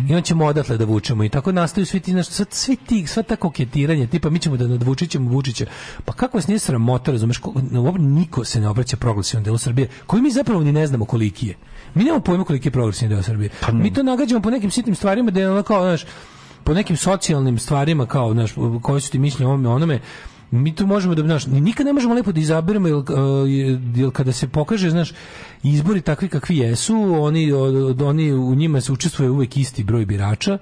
i 0.10 0.16
on 0.16 0.22
ćemo 0.22 0.46
odatle 0.46 0.78
da 0.78 0.86
vučemo. 0.86 1.24
I 1.24 1.30
tako 1.30 1.52
nastaju 1.52 1.86
svi 1.86 2.00
ti, 2.00 2.14
svi 2.50 2.76
ti, 2.76 3.08
sva 3.08 3.25
ta 3.28 3.36
koketiranja, 3.36 4.08
tipa 4.08 4.30
mi 4.30 4.40
ćemo 4.40 4.58
da 4.58 4.68
nadvučićemo 4.68 5.30
Vučića. 5.32 5.66
Pa 6.06 6.14
kako 6.14 6.38
vas 6.38 6.48
nije 6.48 6.60
sramota, 6.60 7.12
razumeš, 7.12 7.42
niko 8.00 8.46
se 8.46 8.62
ne 8.62 8.68
obraća 8.68 8.98
progresivnom 8.98 9.44
delu 9.44 9.58
Srbije, 9.58 9.88
koji 10.06 10.22
mi 10.22 10.32
zapravo 10.32 10.64
ni 10.64 10.72
ne 10.72 10.88
znamo 10.88 11.06
koliki 11.06 11.48
je. 11.48 11.56
Mi 11.94 12.04
nemamo 12.04 12.24
pojma 12.24 12.44
koliki 12.44 12.68
je 12.68 12.72
progresivni 12.72 13.16
deo 13.16 13.24
Srbije. 13.24 13.50
mi 13.74 13.94
to 13.94 14.04
nagađamo 14.04 14.42
po 14.42 14.50
nekim 14.50 14.72
sitnim 14.72 14.96
stvarima 14.96 15.32
da 15.32 15.40
je 15.40 15.52
ono 15.52 15.64
kao, 15.64 15.82
znaš, 15.82 16.06
po 16.64 16.74
nekim 16.74 16.98
socijalnim 16.98 17.60
stvarima 17.60 18.06
kao, 18.06 18.34
znaš, 18.34 18.54
koje 18.82 19.02
su 19.02 19.12
ti 19.12 19.20
mišljenje 19.20 19.48
o 19.48 19.50
ovome, 19.50 19.70
onome, 19.70 20.00
mi 20.52 20.76
tu 20.76 20.88
možemo 20.88 21.16
da, 21.16 21.22
znaš, 21.22 21.48
ni- 21.48 21.62
nikad 21.62 21.86
ne 21.86 21.94
možemo 21.94 22.14
lepo 22.14 22.32
da 22.32 22.40
izaberemo, 22.40 22.88
jer, 22.88 22.96
uh, 22.96 23.04
jer 23.96 24.12
kada 24.14 24.32
se 24.32 24.48
pokaže, 24.48 24.90
znaš, 24.90 25.14
izbori 25.64 26.02
takvi 26.02 26.28
kakvi 26.30 26.58
jesu, 26.58 26.96
oni, 27.20 27.52
oni 28.04 28.34
u 28.34 28.56
njima 28.56 28.82
se 28.82 28.92
učestvuje 28.92 29.30
uvek 29.30 29.58
isti 29.58 29.84
broj 29.84 30.06
birača, 30.06 30.58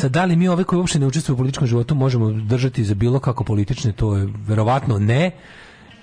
Sad, 0.00 0.12
da 0.12 0.24
li 0.24 0.36
mi 0.36 0.48
ove 0.48 0.64
koji 0.64 0.78
uopšte 0.78 0.98
ne 0.98 1.06
učestvuju 1.06 1.34
u 1.34 1.36
političkom 1.36 1.66
životu 1.66 1.94
možemo 1.94 2.30
držati 2.32 2.84
za 2.84 2.94
bilo 2.94 3.20
kako 3.20 3.44
politične, 3.44 3.92
to 3.92 4.16
je 4.16 4.28
verovatno 4.46 4.98
ne. 4.98 5.30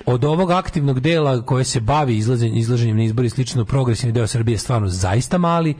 Od 0.05 0.25
ovog 0.25 0.51
aktivnog 0.51 0.99
dela 0.99 1.41
koje 1.41 1.63
se 1.63 1.79
bavi 1.79 2.17
izlaženjem, 2.53 2.97
na 2.97 3.03
izbori 3.03 3.29
slično, 3.29 3.65
progresivni 3.65 4.13
deo 4.13 4.27
Srbije 4.27 4.53
je 4.53 4.59
stvarno 4.59 4.87
zaista 4.87 5.37
mali, 5.37 5.75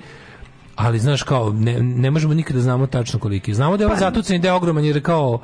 ali 0.78 1.00
znaš 1.00 1.24
kao, 1.24 1.54
ne, 1.54 1.80
ne 1.80 2.12
možemo 2.12 2.34
nikada 2.34 2.60
znamo 2.60 2.88
tačno 2.88 3.20
koliki. 3.20 3.54
Znamo 3.54 3.78
da 3.78 3.84
je 3.84 3.88
ovaj 3.88 4.00
zatucani 4.00 4.40
deo 4.40 4.56
ogroman 4.56 4.86
jer 4.86 4.96
je 4.96 5.04
kao, 5.04 5.40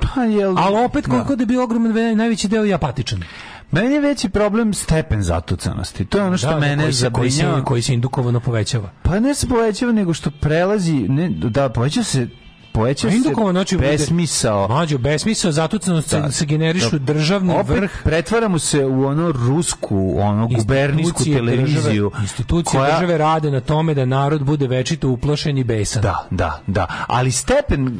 ali 0.56 0.84
opet 0.84 1.06
koliko 1.06 1.36
da 1.36 1.42
je 1.42 1.46
bio 1.46 1.64
ogroman, 1.64 2.16
najveći 2.16 2.48
deo 2.48 2.64
je 2.64 2.74
apatičan. 2.74 3.22
Meni 3.70 3.94
je 3.94 4.00
veći 4.00 4.28
problem 4.28 4.74
stepen 4.74 5.22
zatucanosti. 5.22 6.04
To 6.04 6.18
je 6.18 6.24
ono 6.24 6.36
što 6.36 6.46
Da, 6.46 6.54
da, 6.54 6.60
mene 6.60 6.82
koji 6.82 6.92
se, 6.92 7.10
koji, 7.10 7.30
se, 7.30 7.44
koji 7.64 7.82
se 7.82 7.94
indukovano 7.94 8.40
povećava. 8.40 8.90
Pa 9.02 9.20
ne 9.20 9.34
se 9.34 9.48
povećava, 9.48 9.92
nego 9.92 10.14
što 10.14 10.30
prelazi, 10.30 10.92
ne, 10.92 11.28
da, 11.30 11.68
povećava 11.68 12.04
se 12.04 12.28
povećava 12.74 13.12
se 13.12 13.18
znači, 13.50 13.76
besmisao. 13.76 14.68
Mađo, 14.68 14.98
besmisao, 14.98 15.52
zatucanost 15.52 16.08
se, 16.08 16.22
se 16.30 16.46
generišu 16.46 16.98
državni 16.98 17.54
Opet 17.54 17.76
vrh 17.76 17.90
pretvaramo 18.04 18.58
se 18.58 18.84
u 18.84 19.04
ono 19.04 19.32
rusku, 19.32 20.14
ono 20.18 20.48
institucije 20.50 21.36
televiziju. 21.36 22.10
Države, 22.10 22.22
institucije 22.22 22.80
koja- 22.80 22.94
države 22.94 23.18
rade 23.18 23.50
na 23.50 23.60
tome 23.60 23.94
da 23.94 24.04
narod 24.04 24.44
bude 24.44 24.66
večito 24.66 25.08
uplašen 25.08 25.58
i 25.58 25.64
besan. 25.64 26.02
Da, 26.02 26.26
da, 26.30 26.62
da. 26.66 26.86
Ali 27.06 27.32
stepen 27.32 27.98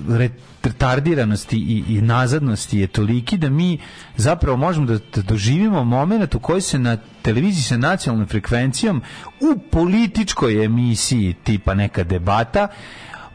retardiranosti 0.62 1.56
i, 1.56 1.84
i 1.88 2.00
nazadnosti 2.00 2.78
je 2.78 2.86
toliki 2.86 3.36
da 3.36 3.50
mi 3.50 3.78
zapravo 4.16 4.56
možemo 4.56 4.86
da, 4.86 4.98
da 5.14 5.22
doživimo 5.22 5.84
moment 5.84 6.34
u 6.34 6.38
kojoj 6.38 6.60
se 6.60 6.78
na 6.78 6.96
televiziji 7.22 7.62
sa 7.62 7.76
nacionalnom 7.76 8.28
frekvencijom 8.28 9.02
u 9.40 9.58
političkoj 9.70 10.64
emisiji 10.64 11.34
tipa 11.34 11.74
neka 11.74 12.04
debata 12.04 12.68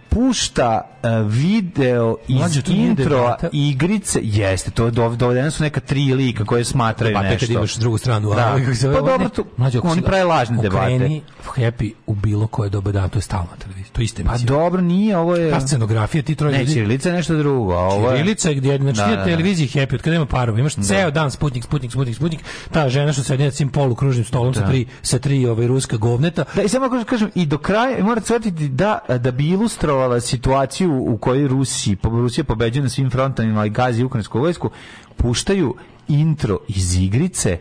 pušta 0.09 0.98
video 1.23 2.15
iz 2.27 2.37
Mlađe, 2.37 2.61
debata. 2.95 3.49
igrice, 3.51 4.19
jeste, 4.23 4.71
to 4.71 4.89
dovedene 4.89 5.51
su 5.51 5.63
neka 5.63 5.79
tri 5.79 6.13
lika 6.13 6.45
koje 6.45 6.63
smatraju 6.63 7.13
Pa 7.15 7.21
nešto. 7.21 7.39
kad 7.39 7.49
imaš 7.49 7.75
drugu 7.75 7.97
stranu, 7.97 8.29
Da. 8.29 8.35
a 8.35 8.73
zove, 8.73 8.95
Pa 8.95 9.01
dobro, 9.01 9.29
tu- 9.29 9.45
mlađe, 9.57 9.79
oni 9.81 10.01
prave 10.01 10.23
lažne 10.23 10.57
debate. 10.57 10.85
Okreni 10.85 11.21
Happy 11.47 11.91
u 12.07 12.15
bilo 12.15 12.47
koje 12.47 12.69
doba 12.69 12.91
dana, 12.91 13.07
to 13.07 13.17
je 13.17 13.21
stalna 13.21 13.55
televizija. 13.57 13.89
To 13.93 14.01
je 14.01 14.05
iste 14.05 14.23
Pa 14.23 14.29
emisije. 14.29 14.47
dobro, 14.47 14.81
nije, 14.81 15.17
ovo 15.17 15.35
je... 15.35 15.51
Ta 15.51 15.59
scenografija, 15.61 16.23
ti 16.23 16.35
troje 16.35 16.51
Ne, 16.51 16.59
ljudi- 16.59 16.73
Ćirilica 16.73 17.11
nešto 17.11 17.35
drugo, 17.35 17.73
a 17.73 17.79
ovo 17.79 18.09
je... 18.09 18.17
Ćirilica 18.17 18.49
je 18.49 18.55
gdje, 18.55 18.77
znači 18.77 18.97
Da, 18.97 19.03
da, 19.03 19.09
na 19.09 19.15
da. 19.15 19.23
televiziji 19.25 19.67
Happy, 19.69 19.93
od 19.93 20.01
kada 20.01 20.11
nema 20.11 20.25
parova, 20.25 20.59
imaš 20.59 20.73
ceo 20.75 21.11
dan 21.11 21.31
Sputnik, 21.31 21.63
Sputnik, 21.63 21.91
Sputnik, 21.91 22.15
Sputnik, 22.15 22.39
ta 22.71 22.89
žena 22.89 23.13
što 23.13 23.23
sedi 23.23 23.43
na 23.43 23.51
tim 23.51 23.69
polukružnim 23.69 24.25
stolom 24.25 24.53
sa 24.53 24.59
Da. 24.59 24.67
tri, 24.67 24.85
sa 25.01 25.19
tri 25.19 25.45
ovaj, 25.47 25.67
ruska 25.67 25.97
govneta, 25.97 26.43
Da, 26.55 26.61
i 26.63 26.67
samo 26.67 27.05
kažem, 27.05 27.29
i 27.35 27.45
do 27.45 27.57
kraja 27.57 28.03
morate 28.03 28.25
shvatiti 28.25 28.69
da, 28.69 28.99
da 29.17 29.31
bi 29.31 29.49
ilustrovala 29.49 30.19
situaciju 30.21 30.88
u 30.91 31.17
kojoj 31.17 31.47
Rusi, 31.47 31.95
po, 31.95 32.09
Rusija 32.09 32.43
pobeđuje 32.43 32.83
na 32.83 32.89
svim 32.89 33.09
frontovima 33.09 33.65
i 33.65 33.69
gazi 33.69 34.03
ukrajinsku 34.03 34.39
vojsku, 34.39 34.69
puštaju 35.17 35.75
intro 36.07 36.59
iz 36.67 36.95
igrice 36.95 37.57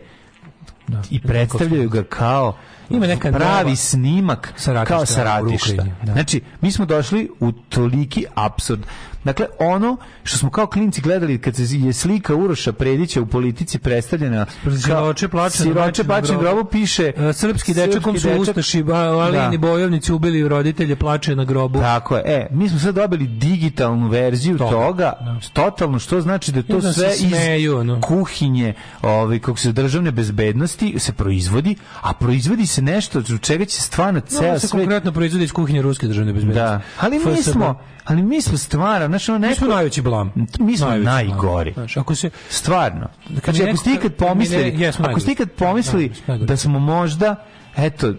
i 1.09 1.21
predstavljaju 1.21 1.89
ga 1.89 2.03
kao 2.03 2.55
Ima 2.89 3.07
neka 3.07 3.31
pravi 3.31 3.63
nova- 3.63 3.75
snimak 3.75 4.53
Sa 4.57 4.73
ratišta 4.73 4.95
kao 4.95 5.05
sa 5.05 5.21
u 5.21 5.23
ratišta. 5.23 5.73
Ukrajini, 5.73 5.95
da. 6.03 6.13
Znači, 6.13 6.41
mi 6.61 6.71
smo 6.71 6.85
došli 6.85 7.29
u 7.39 7.51
toliki 7.51 8.25
apsurd. 8.35 8.79
Dakle, 9.23 9.45
ono 9.59 9.97
što 10.23 10.37
smo 10.37 10.49
kao 10.49 10.67
klinci 10.67 11.01
gledali 11.01 11.37
kad 11.37 11.55
se 11.55 11.63
je 11.69 11.93
slika 11.93 12.35
Uroša 12.35 12.73
Predića 12.73 13.21
u 13.21 13.25
politici 13.25 13.79
predstavljena 13.79 14.45
Siroče 14.77 15.27
plače 15.27 15.57
Siroče 15.57 16.03
plače 16.03 16.33
na 16.33 16.39
grobu. 16.39 16.55
grobu 16.55 16.69
piše 16.69 17.11
E, 17.17 17.33
srpski 17.33 17.73
dečak 17.73 18.03
kom 18.03 18.19
su 18.19 18.29
ustaši, 18.31 18.83
Da. 18.83 19.51
bojovnici 19.59 20.13
ubili 20.13 20.47
roditelje, 20.47 20.95
plače 20.95 21.35
na 21.35 21.43
grobu. 21.45 21.79
Tako 21.79 22.15
je. 22.15 22.23
E, 22.25 22.47
mi 22.51 22.69
smo 22.69 22.79
sad 22.79 22.95
dobili 22.95 23.27
digitalnu 23.27 24.07
verziju 24.07 24.57
Toga, 24.57 24.71
toga, 24.71 25.13
totalno, 25.53 25.99
što 25.99 26.21
znači 26.21 26.51
da 26.51 26.63
to 26.63 26.79
da 26.79 26.93
sve 26.93 27.11
smeju, 27.11 27.71
iz 27.71 27.79
ono. 27.79 28.01
kuhinje, 28.01 28.73
ovaj, 29.01 29.39
kako 29.39 29.57
se 29.57 29.71
državne 29.71 30.11
bezbednosti 30.11 30.95
se 30.99 31.13
proizvodi, 31.13 31.75
a 32.01 32.13
proizvodi 32.13 32.65
se 32.65 32.81
nešto 32.81 33.19
od 33.19 33.41
čega 33.41 33.65
će 33.65 33.81
stvarno 33.81 34.19
No, 34.21 34.25
ceo 34.29 34.59
se 34.59 34.67
svet... 34.67 34.71
konkretno 34.71 35.11
proizvodi 35.11 35.43
iz 35.43 35.51
kuhinje 35.51 35.81
ruske 35.81 36.07
državne 36.07 36.33
bezbednosti. 36.33 36.59
Da, 36.61 36.81
ali 36.99 37.19
mi 37.19 37.43
smo, 37.43 37.79
ali 38.09 38.23
mi 38.23 38.41
smo 38.41 38.57
stvarno, 38.57 39.07
znaš, 39.07 39.29
ono 39.29 39.37
neko... 39.37 39.49
Mi 39.49 39.55
smo 39.57 39.67
najveći 39.67 40.01
blam. 40.01 40.33
Mi 40.59 40.77
smo 40.77 40.87
Najveći 40.87 41.05
najgori. 41.05 41.71
blam. 41.73 41.87
Ako 41.95 42.15
se 42.15 42.29
Stvarno. 42.49 43.07
Znači, 43.43 43.63
ako 43.63 43.77
ste 43.77 43.89
ikad 43.89 44.01
kad 44.01 44.11
mi 44.11 44.17
pomislili, 44.27 44.71
ne- 44.71 44.91
ako 44.99 45.19
ste 45.19 45.31
ikad 45.31 45.51
pomislili 45.51 46.11
Da, 46.27 46.37
da 46.37 46.57
smo 46.57 46.79
možda, 46.79 47.35
eto, 47.77 48.13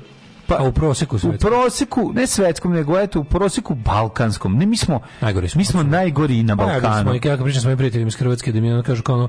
pa, 0.46 0.56
A 0.56 0.62
u 0.62 0.72
proseku 0.72 1.16
u 1.16 1.18
svetskom. 1.18 1.50
proseku, 1.50 2.12
ne 2.14 2.26
svetskom, 2.26 2.72
nego 2.72 2.98
eto, 2.98 3.20
u 3.20 3.24
proseku 3.24 3.74
balkanskom. 3.74 4.56
Ne, 4.56 4.66
mi 4.66 4.76
smo, 4.76 5.00
Najgori 5.20 5.48
smo, 5.48 5.58
mi 5.58 5.64
smo 5.64 5.82
najgori 5.82 6.38
i 6.38 6.42
na 6.42 6.56
Pa, 6.56 6.64
Balkanu. 6.64 7.02
smo, 7.02 7.14
ja 7.14 7.20
kad 7.20 7.42
pričam 7.42 7.60
sa 7.62 7.68
mojim 7.68 7.78
prijateljima 7.78 8.08
iz 8.08 8.16
Hrvatske, 8.16 8.52
da 8.52 8.60
mi 8.60 8.72
ono 8.72 8.82
kažu 8.82 9.02
kao 9.02 9.14
ono, 9.14 9.28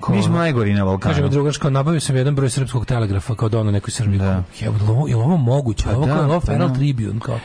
kao 0.00 0.14
Mi 0.14 0.22
smo 0.22 0.36
najgori 0.36 0.74
na 0.74 0.84
Balkanu. 0.84 1.10
Kaže 1.10 1.22
mi 1.22 1.30
drugaš, 1.30 1.56
kao 1.56 1.70
nabavio 1.70 2.00
sam 2.00 2.16
jedan 2.16 2.34
broj 2.34 2.50
srpskog 2.50 2.86
telegrafa, 2.86 3.34
kao 3.34 3.48
da 3.48 3.58
ono 3.60 3.70
nekoj 3.70 3.90
Srbiji. 3.90 4.18
Da. 4.18 4.42
Jel 4.60 4.72
ovo, 4.82 5.08
je 5.08 5.16
ovo 5.16 5.36
moguće? 5.36 5.84
Pa 5.84 5.90
ovo 5.90 6.06
da, 6.06 6.14
kao, 6.14 6.22
je 6.24 6.40
pa 6.40 6.46
Feral 6.46 6.68
da. 6.68 6.74
Tribune, 6.74 7.20
kao. 7.20 7.38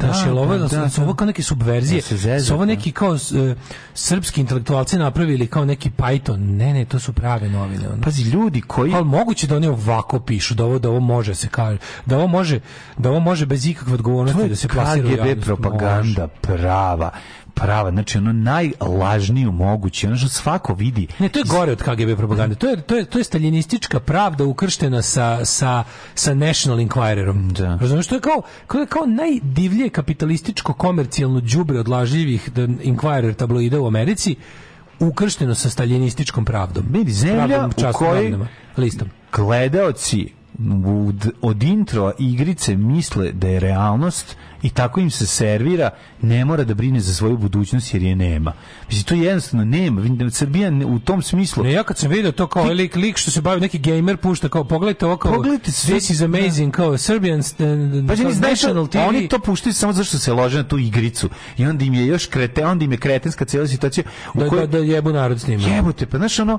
Da, 0.00 0.06
Znaš, 0.06 0.26
je 0.26 0.32
li 0.32 0.38
ovo, 0.38 0.48
pa 0.48 0.58
da, 0.58 0.66
da, 0.68 0.88
su 0.88 1.02
ovo 1.02 1.14
kao 1.14 1.26
neke 1.26 1.42
subverzije? 1.42 2.02
Da. 2.24 2.40
Su 2.40 2.54
ovo 2.54 2.64
neki 2.64 2.92
kao 2.92 3.14
e, 3.14 3.54
srpski 3.94 4.40
intelektualci 4.40 4.98
napravili 4.98 5.46
kao 5.46 5.64
neki 5.64 5.90
Python? 5.90 6.36
Ne, 6.36 6.72
ne, 6.74 6.84
to 6.84 6.98
su 6.98 7.12
prave 7.12 7.48
novine. 7.48 7.88
Ono. 7.88 8.02
Pazi, 8.02 8.22
ljudi 8.22 8.60
koji... 8.60 8.94
Ali 8.94 9.04
moguće 9.04 9.46
da 9.46 9.56
oni 9.56 9.66
ovako 9.66 10.20
pišu, 10.20 10.54
da 10.54 10.64
ovo, 10.64 10.78
da 10.78 10.88
ovo 10.88 11.00
može 11.00 11.34
se 11.34 11.48
kaže, 11.48 11.78
da 12.06 12.16
ovo 12.16 12.26
može, 12.26 12.60
da 12.98 13.10
ovo 13.10 13.20
može 13.20 13.46
bez 13.46 13.66
ikakve 13.66 13.94
odgovornosti 13.94 14.42
je 14.42 14.48
da 14.48 14.56
se 14.56 14.68
plasira 14.68 15.08
u 15.08 15.10
KGB 15.10 15.26
javnost. 15.26 15.46
propaganda 15.46 16.28
prava 16.28 17.10
prava, 17.50 17.90
znači 17.90 18.18
ono 18.18 18.32
najlažniju 18.32 19.52
moguće, 19.52 20.06
ono 20.06 20.16
što 20.16 20.28
svako 20.28 20.74
vidi. 20.74 21.06
Ne, 21.18 21.28
to 21.28 21.38
je 21.38 21.44
gore 21.48 21.72
od 21.72 21.82
KGB 21.82 22.16
propagande. 22.16 22.54
To 22.54 22.68
je 22.68 22.82
to 22.82 22.96
je 22.96 23.04
to 23.04 23.18
je 23.18 23.24
staljinistička 23.24 24.00
pravda 24.00 24.44
ukrštena 24.44 25.02
sa 25.02 25.44
sa 25.44 25.84
sa 26.14 26.34
National 26.34 26.78
Enquirerom. 26.78 27.52
Da. 27.52 27.78
Razumeš, 27.80 28.06
to 28.06 28.14
je 28.14 28.20
kao 28.20 28.42
kao, 28.66 28.86
kao 28.88 29.06
najdivlje 29.06 29.88
kapitalističko 29.88 30.72
komercijalno 30.72 31.40
đubre 31.40 31.78
od 31.80 31.88
lažljivih 31.88 32.50
da 32.50 32.62
Enquirer 32.62 33.34
tabloida 33.34 33.80
u 33.80 33.86
Americi 33.86 34.36
ukršteno 34.98 35.54
sa 35.54 35.70
staljinističkom 35.70 36.44
pravdom. 36.44 36.84
Vidi, 36.90 37.12
zemlja 37.12 37.46
Pravdom, 37.46 37.90
u 37.90 37.92
kojoj 37.92 38.38
listom. 38.76 39.08
gledaoci 39.32 40.39
od, 41.08 41.30
od 41.40 41.62
intro 41.62 42.12
igrice 42.18 42.76
misle 42.76 43.32
da 43.32 43.48
je 43.48 43.60
realnost 43.60 44.36
i 44.62 44.70
tako 44.70 45.00
im 45.00 45.10
se 45.10 45.26
servira, 45.26 45.90
ne 46.22 46.44
mora 46.44 46.64
da 46.64 46.74
brine 46.74 47.00
za 47.00 47.14
svoju 47.14 47.36
budućnost 47.36 47.94
jer 47.94 48.02
je 48.02 48.16
nema. 48.16 48.52
Mislim, 48.88 49.04
to 49.04 49.14
jednostavno 49.14 49.64
nema. 49.64 50.00
Vidim, 50.00 50.30
Srbija 50.30 50.72
u 50.86 50.98
tom 50.98 51.22
smislu... 51.22 51.64
Ne, 51.64 51.72
ja 51.72 51.82
kad 51.82 51.98
sam 51.98 52.10
vidio 52.10 52.32
to 52.32 52.46
kao 52.46 52.62
ovaj 52.62 52.74
lik, 52.74 52.96
lik 52.96 53.16
što 53.16 53.30
se 53.30 53.40
bavi 53.40 53.60
neki 53.60 53.78
gamer 53.78 54.16
pušta 54.16 54.48
kao 54.48 54.64
pogledajte 54.64 55.06
ovo 55.06 55.16
kao 55.16 55.32
Pogledajte 55.32 55.72
this 55.72 56.10
is 56.10 56.20
amazing 56.20 56.74
kao 56.74 56.98
Serbian 56.98 57.42
Pa 58.08 58.16
kao 58.16 58.50
National 58.50 58.86
TV. 58.86 58.98
oni 59.08 59.28
to 59.28 59.38
puštaju 59.38 59.74
samo 59.74 59.92
zašto 59.92 60.18
se 60.18 60.32
lože 60.32 60.58
na 60.58 60.68
tu 60.68 60.78
igricu. 60.78 61.28
I 61.58 61.66
onda 61.66 61.84
im 61.84 61.94
je 61.94 62.06
još 62.06 62.26
krete, 62.26 62.66
onda 62.66 62.84
im 62.84 62.92
je 62.92 62.98
kretenska 62.98 63.44
cijela 63.44 63.66
situacija 63.66 64.04
u 64.34 64.38
da, 64.38 64.48
kojoj 64.48 64.66
da, 64.66 64.78
da 64.78 64.84
jebu 64.84 65.12
narod 65.12 65.40
s 65.40 65.46
njima. 65.46 65.68
jebote, 65.68 66.06
pa 66.06 66.18
znaš 66.18 66.38
ono, 66.38 66.58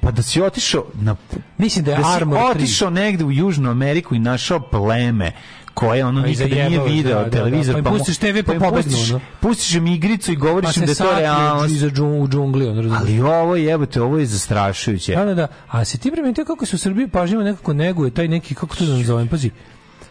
pa 0.00 0.10
da 0.10 0.22
si 0.22 0.42
otišao 0.42 0.84
na 0.94 1.16
Mislim 1.58 1.84
da 1.84 1.90
je 1.90 1.96
da 1.96 2.02
si 2.02 2.08
Armor 2.16 2.38
3. 2.38 2.50
otišao 2.50 2.90
negde 2.90 3.24
u 3.24 3.32
Južnu 3.32 3.70
Ameriku 3.70 4.14
i 4.14 4.18
našao 4.18 4.60
pleme 4.60 5.32
koje 5.74 6.04
ono 6.04 6.20
Pa 6.22 6.26
nikada 6.26 6.68
nije 6.68 6.80
video 6.80 7.18
da, 7.18 7.24
da, 7.24 7.30
televizor 7.30 7.74
da. 7.74 7.82
Pa 7.82 7.88
im 7.88 7.92
mu- 7.92 7.98
pustiš 7.98 8.18
TV 8.18 8.42
pa 8.46 8.52
pobegnu, 8.52 8.72
pustiš, 8.72 9.10
ono. 9.10 9.20
pustiš 9.40 9.74
im 9.74 9.86
igricu 9.86 10.32
i 10.32 10.36
govoriš 10.36 10.74
pa 10.74 10.80
im 10.80 10.86
da 10.86 10.94
to 10.94 11.18
realnost 11.18 11.74
iza 11.74 11.90
džung, 11.90 12.22
u 12.22 12.28
džungli, 12.28 12.68
on 12.68 12.92
ali 12.92 13.20
ovo 13.20 13.56
jebote 13.56 14.02
ovo 14.02 14.18
je 14.18 14.26
zastrašujuće 14.26 15.14
Da, 15.14 15.24
da, 15.24 15.34
da. 15.34 15.48
A 15.68 15.84
se 15.84 15.98
ti 15.98 16.10
primetio 16.10 16.44
kako 16.44 16.66
se 16.66 16.76
u 16.76 16.78
Srbiji 16.78 17.08
pažljivo 17.08 17.42
nekako 17.42 17.72
neguje 17.72 18.10
taj 18.10 18.28
neki, 18.28 18.54
kako 18.54 18.76
to 18.76 18.86
da 18.86 18.92
nazovem, 18.92 19.28
pazi. 19.28 19.50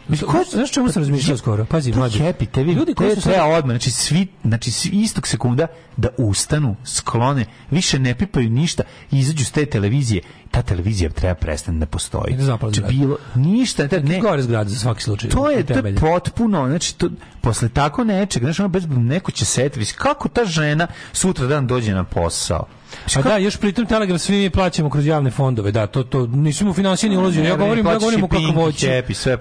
Mislim, 0.07 0.31
Ko- 0.31 0.43
znaš 0.51 0.71
čemu 0.71 0.91
sam 0.91 1.01
razmišljao 1.01 1.37
skoro? 1.37 1.65
Pazi, 1.65 1.91
mlađe. 1.93 2.19
happy, 2.19 2.45
te 2.51 2.63
vidi, 2.63 2.79
Ljudi 2.79 2.93
koji 2.93 3.15
su 3.15 3.21
treba 3.21 3.45
odmah, 3.45 3.73
znači 3.73 3.91
svi, 3.91 4.27
znači 4.43 4.71
svi 4.71 4.89
istog 4.93 5.27
sekunda 5.27 5.67
da 5.97 6.07
ustanu, 6.17 6.75
sklone, 6.85 7.45
više 7.71 7.99
ne 7.99 8.15
pipaju 8.15 8.49
ništa, 8.49 8.83
izađu 9.11 9.45
s 9.45 9.51
te 9.51 9.65
televizije, 9.65 10.21
ta 10.51 10.61
televizija 10.61 11.09
treba 11.09 11.35
prestane 11.35 11.79
da 11.79 11.85
postoji. 11.85 12.33
I 12.33 12.37
da 12.37 12.43
zapali 12.43 12.73
Znači, 12.73 12.95
bilo, 12.95 13.17
ništa, 13.35 13.87
ne, 13.91 13.99
ne, 13.99 14.19
Gore 14.19 14.41
zgrade 14.43 14.69
za 14.69 14.79
svaki 14.79 15.03
slučaj. 15.03 15.29
to 15.29 15.49
je, 15.49 15.59
i 15.59 15.63
to 15.63 15.73
je 15.73 15.95
potpuno, 15.95 16.67
znači, 16.67 16.97
to, 16.97 17.09
posle 17.41 17.69
tako 17.69 18.03
nečeg, 18.03 18.43
znači, 18.43 18.61
ono, 18.61 18.69
bez, 18.69 18.83
neko 18.89 19.31
će 19.31 19.45
setiti, 19.45 19.93
kako 19.93 20.29
ta 20.29 20.45
žena 20.45 20.87
sutra 21.13 21.47
dan 21.47 21.67
dođe 21.67 21.93
na 21.93 22.03
posao? 22.03 22.65
A 23.05 23.09
kako- 23.09 23.29
da, 23.29 23.37
još 23.37 23.57
pritom 23.57 23.85
Telegram 23.85 24.19
svi 24.19 24.37
mi 24.37 24.49
plaćamo 24.49 24.89
kroz 24.89 25.05
javne 25.05 25.31
fondove, 25.31 25.71
da, 25.71 25.87
to 25.87 26.03
to 26.03 26.27
nisu 26.27 26.65
mu 26.65 26.73
finansijski 26.73 27.17
ulozi. 27.17 27.39
Ja 27.39 27.55
govorim, 27.55 27.85
ja 27.87 27.97
govorim 27.97 28.23
o 28.23 28.27
kakvoći. 28.27 28.87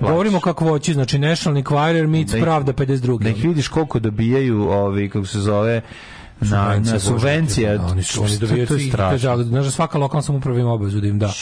Govorimo 0.01 0.37
o 0.37 0.41
kakvoći, 0.41 0.95
znači 0.95 1.19
National 1.19 1.63
Enquirer 1.63 2.07
meets 2.07 2.33
Da 2.33 2.41
Pravda 2.41 2.73
52. 2.73 3.23
da 3.23 3.29
ih 3.29 3.45
vidiš 3.45 3.69
koliko 3.69 3.99
dobijaju 3.99 4.63
ovi 4.63 5.09
kako 5.11 5.27
se 5.27 5.41
zove 5.41 5.83
na, 6.41 6.79
na 6.79 6.99
subvencija 6.99 7.77
Da, 7.77 7.87
oni 7.87 8.03
su 8.03 8.23
oni 8.23 8.39
dobijaju 8.39 8.67
to 8.67 8.75
je 8.75 8.89
strašno 8.89 9.43
znaš 9.43 9.71
svaka 9.71 9.99
lokalna 9.99 10.23
samouprava 10.23 10.61
ima 10.61 10.73
obavezu 10.73 11.01
da 11.01 11.07
im 11.07 11.19
da. 11.19 11.33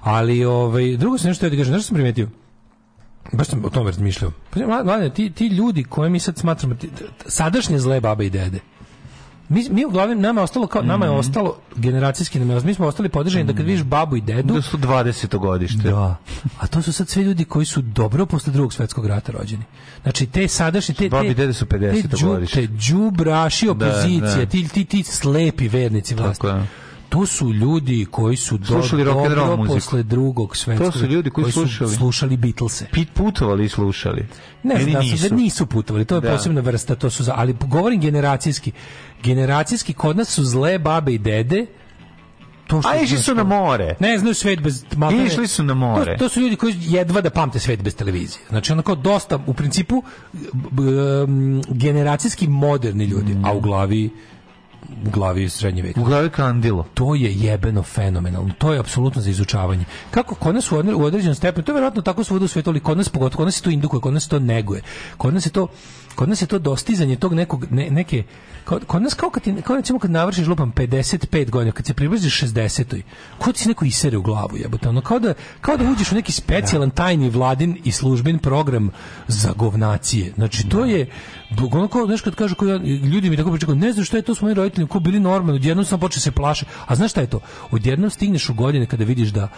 Ali 0.00 0.44
ovaj 0.44 0.96
drugo 0.96 1.18
se 1.18 1.28
nešto 1.28 1.48
da 1.48 1.56
kažem, 1.56 1.64
znaš 1.64 1.82
što 1.82 1.88
sam 1.88 1.94
primetio? 1.94 2.28
Baš 3.32 3.46
sam 3.46 3.64
o 3.64 3.70
tome 3.70 3.86
razmišljao. 3.90 4.32
Pa, 4.50 5.08
ti, 5.14 5.30
ti 5.30 5.46
ljudi 5.46 5.84
koje 5.84 6.10
mi 6.10 6.18
sad 6.18 6.38
smatramo, 6.38 6.74
ti, 6.74 6.90
sadašnje 7.26 7.78
zle 7.78 8.00
babe 8.00 8.26
i 8.26 8.30
dede, 8.30 8.60
mi, 9.48 9.68
mi 9.70 9.84
uglavnom, 9.84 10.20
nama 10.20 10.40
je 10.40 10.44
ostalo, 10.44 10.66
kao, 10.66 10.82
nama 10.82 11.04
je 11.04 11.10
Mhm. 11.10 11.18
ostalo 11.20 11.56
generacijski, 11.76 12.38
nama 12.38 12.54
je- 12.54 12.60
mi 12.60 12.74
smo 12.74 12.86
ostali 12.86 13.08
podržani 13.08 13.44
da 13.44 13.52
kad 13.52 13.66
vidiš 13.66 13.82
babu 13.84 14.16
i 14.16 14.20
dedu, 14.20 14.54
da 14.54 14.62
su 14.62 14.76
20. 14.76 15.38
godište 15.38 15.82
da. 15.82 16.16
A 16.58 16.66
to 16.66 16.82
su 16.82 16.92
sad 16.92 17.08
sve 17.08 17.22
ljudi 17.22 17.44
koji 17.44 17.66
su 17.66 17.82
dobro 17.82 18.26
posle 18.26 18.52
drugog 18.52 18.72
svetskog 18.72 19.06
rata 19.06 19.32
rođeni. 19.32 19.62
Znači 20.02 20.26
te 20.26 20.48
sadašnje 20.48 20.94
te 20.94 21.08
Babi 21.08 21.34
dede 21.34 21.52
su 21.52 21.66
50. 21.66 22.02
te, 22.02 22.16
džu- 22.16 22.26
godište. 22.26 22.60
te 22.60 22.72
đubraši 22.88 23.68
opozicije, 23.68 24.20
da. 24.36 24.46
ti 24.46 24.68
ti 24.68 24.84
ti 24.84 25.02
slepi 25.02 25.68
vernici 25.68 26.14
vlasti. 26.14 26.36
Tako 26.36 26.48
je. 26.48 26.66
To 27.14 27.26
su 27.26 27.52
ljudi 27.52 28.06
koji 28.06 28.36
su 28.36 28.58
do, 28.58 28.66
Slušali 28.66 29.04
rock 29.04 29.16
and 29.18 29.34
roll 29.34 29.56
muziku. 29.56 29.74
posle 29.74 30.02
drugog 30.02 30.56
svetskog. 30.56 30.86
To 30.86 30.98
su 30.98 31.06
ljudi 31.06 31.30
koji 31.30 31.44
su 31.44 31.52
slušali. 31.52 31.90
slušali 31.90 32.36
Beatlese. 32.36 32.86
pit 32.92 33.08
putovali 33.14 33.64
i 33.64 33.68
slušali 33.68 34.26
Ne 34.62 34.76
znam 34.76 34.92
da 34.94 35.16
su 35.16 35.28
da 35.28 35.36
nisu 35.36 35.66
putovali, 35.66 36.04
to 36.04 36.14
je 36.14 36.20
Da. 36.20 36.30
posebna 36.30 36.60
vrsta, 36.60 36.94
to 36.94 37.10
su 37.10 37.24
za, 37.24 37.32
ali 37.36 37.56
govorim 37.60 38.00
generacijski. 38.00 38.72
Generacijski 39.22 39.92
kod 39.92 40.16
nas 40.16 40.28
su 40.28 40.44
zle 40.44 40.78
babe 40.78 41.14
i 41.14 41.18
dede. 41.18 41.66
To 42.66 42.82
što 42.82 42.90
a 42.90 42.96
išli 42.96 43.18
su 43.18 43.34
na 43.34 43.44
more 43.44 43.94
ne 44.00 44.18
znaju 44.18 44.34
svet 44.34 44.60
bez 44.60 44.84
maltene- 44.92 45.26
Išli 45.26 45.46
su 45.46 45.62
na 45.62 45.74
more. 45.74 46.12
To, 46.12 46.18
to 46.18 46.28
su 46.28 46.40
ljudi 46.40 46.56
koji 46.56 46.74
jedva 46.78 47.20
da 47.20 47.30
pamte 47.30 47.58
svet 47.58 47.82
bez 47.82 47.94
televizije. 47.94 48.42
Znači 48.48 48.72
onako 48.72 48.94
dosta 48.94 49.38
u 49.46 49.54
principu 49.54 50.02
generacijski 51.68 52.48
moderni 52.48 53.04
ljudi, 53.04 53.36
a 53.44 53.52
u 53.52 53.60
glavi 53.60 54.10
u 55.06 55.10
glavi 55.10 55.48
srednje 55.48 55.82
veka. 55.82 56.00
U 56.00 56.04
glavi 56.04 56.30
kandilo. 56.30 56.86
To 56.94 57.14
je 57.14 57.32
jebeno 57.34 57.82
fenomenalno. 57.82 58.50
To 58.58 58.72
je 58.72 58.78
apsolutno 58.78 59.22
za 59.22 59.30
izučavanje. 59.30 59.84
Kako 60.10 60.34
kod 60.34 60.54
nas 60.54 60.72
u 60.72 60.76
odre- 60.76 60.94
u 60.94 61.04
određenom 61.04 61.34
stepenu, 61.34 61.64
to 61.64 61.72
je 61.72 61.74
verovatno 61.74 62.02
tako 62.02 62.24
svuda 62.24 62.44
u 62.44 62.48
svetu, 62.48 62.70
ali 62.70 62.80
kod 62.80 62.96
nas 62.98 63.08
pogotovo, 63.08 63.36
kod 63.36 63.46
nas 63.46 63.54
se 63.54 63.62
to 63.62 63.70
indukuje, 63.70 64.00
kod 64.00 64.12
nas 64.14 64.22
se 64.22 64.28
to 64.28 64.38
neguje. 64.38 64.82
Kod 65.16 65.34
nas 65.34 65.46
je 65.46 65.50
to 65.50 65.66
kod 66.14 66.28
nas 66.28 66.42
je 66.42 66.46
to 66.46 66.58
dostizanje 66.58 67.16
tog 67.16 67.34
nekog 67.34 67.66
ne- 67.70 67.90
neke 67.90 68.22
kod, 68.64 68.84
kod 68.84 69.02
nas 69.02 69.14
kao 69.14 69.30
kad 69.30 69.42
ti, 69.42 69.54
kao 69.62 69.76
recimo 69.76 69.98
kad 69.98 70.10
navršiš 70.10 70.46
lupam 70.46 70.72
55 70.72 71.50
godina, 71.50 71.72
kad 71.72 71.86
se 71.86 71.94
približiš 71.94 72.40
60. 72.40 73.02
Kao 73.38 73.52
ti 73.52 73.58
se 73.58 73.68
neko 73.68 73.84
isere 73.84 74.16
u 74.16 74.22
glavu, 74.22 74.56
jebote. 74.56 74.88
Ono 74.88 75.00
kao 75.00 75.18
da 75.18 75.34
kao 75.60 75.76
da 75.76 75.90
uđeš 75.90 76.12
u 76.12 76.14
neki 76.14 76.32
specijalan 76.32 76.90
tajni 76.90 77.30
vladin 77.30 77.78
i 77.84 77.92
služben 77.92 78.38
program 78.38 78.90
za 79.28 79.52
govnacije. 79.52 80.32
Znači 80.34 80.68
to 80.68 80.84
je 80.84 81.06
ono 81.62 81.88
kao, 81.88 82.06
znaš 82.06 82.20
kad 82.20 82.34
kažu 82.34 82.54
kao, 82.54 82.68
ja- 82.68 82.76
ljudi 83.04 83.30
mi 83.30 83.36
tako 83.36 83.50
pričaju, 83.50 83.74
ne 83.74 83.92
znam 83.92 84.04
šta 84.04 84.16
je 84.16 84.22
to 84.22 84.34
s 84.34 84.40
mojim 84.40 84.56
roditeljima, 84.74 84.92
ko 84.92 85.00
bili 85.00 85.20
normalni, 85.20 85.60
odjednom 85.60 85.84
sam 85.84 86.00
počeo 86.00 86.20
se 86.20 86.30
plaše. 86.30 86.66
A 86.86 86.94
znaš 86.94 87.10
šta 87.10 87.20
je 87.20 87.30
to? 87.30 87.40
Odjednom 87.70 88.10
stigneš 88.10 88.48
u 88.48 88.54
godine 88.54 88.86
kada 88.86 89.04
vidiš 89.04 89.28
da 89.28 89.48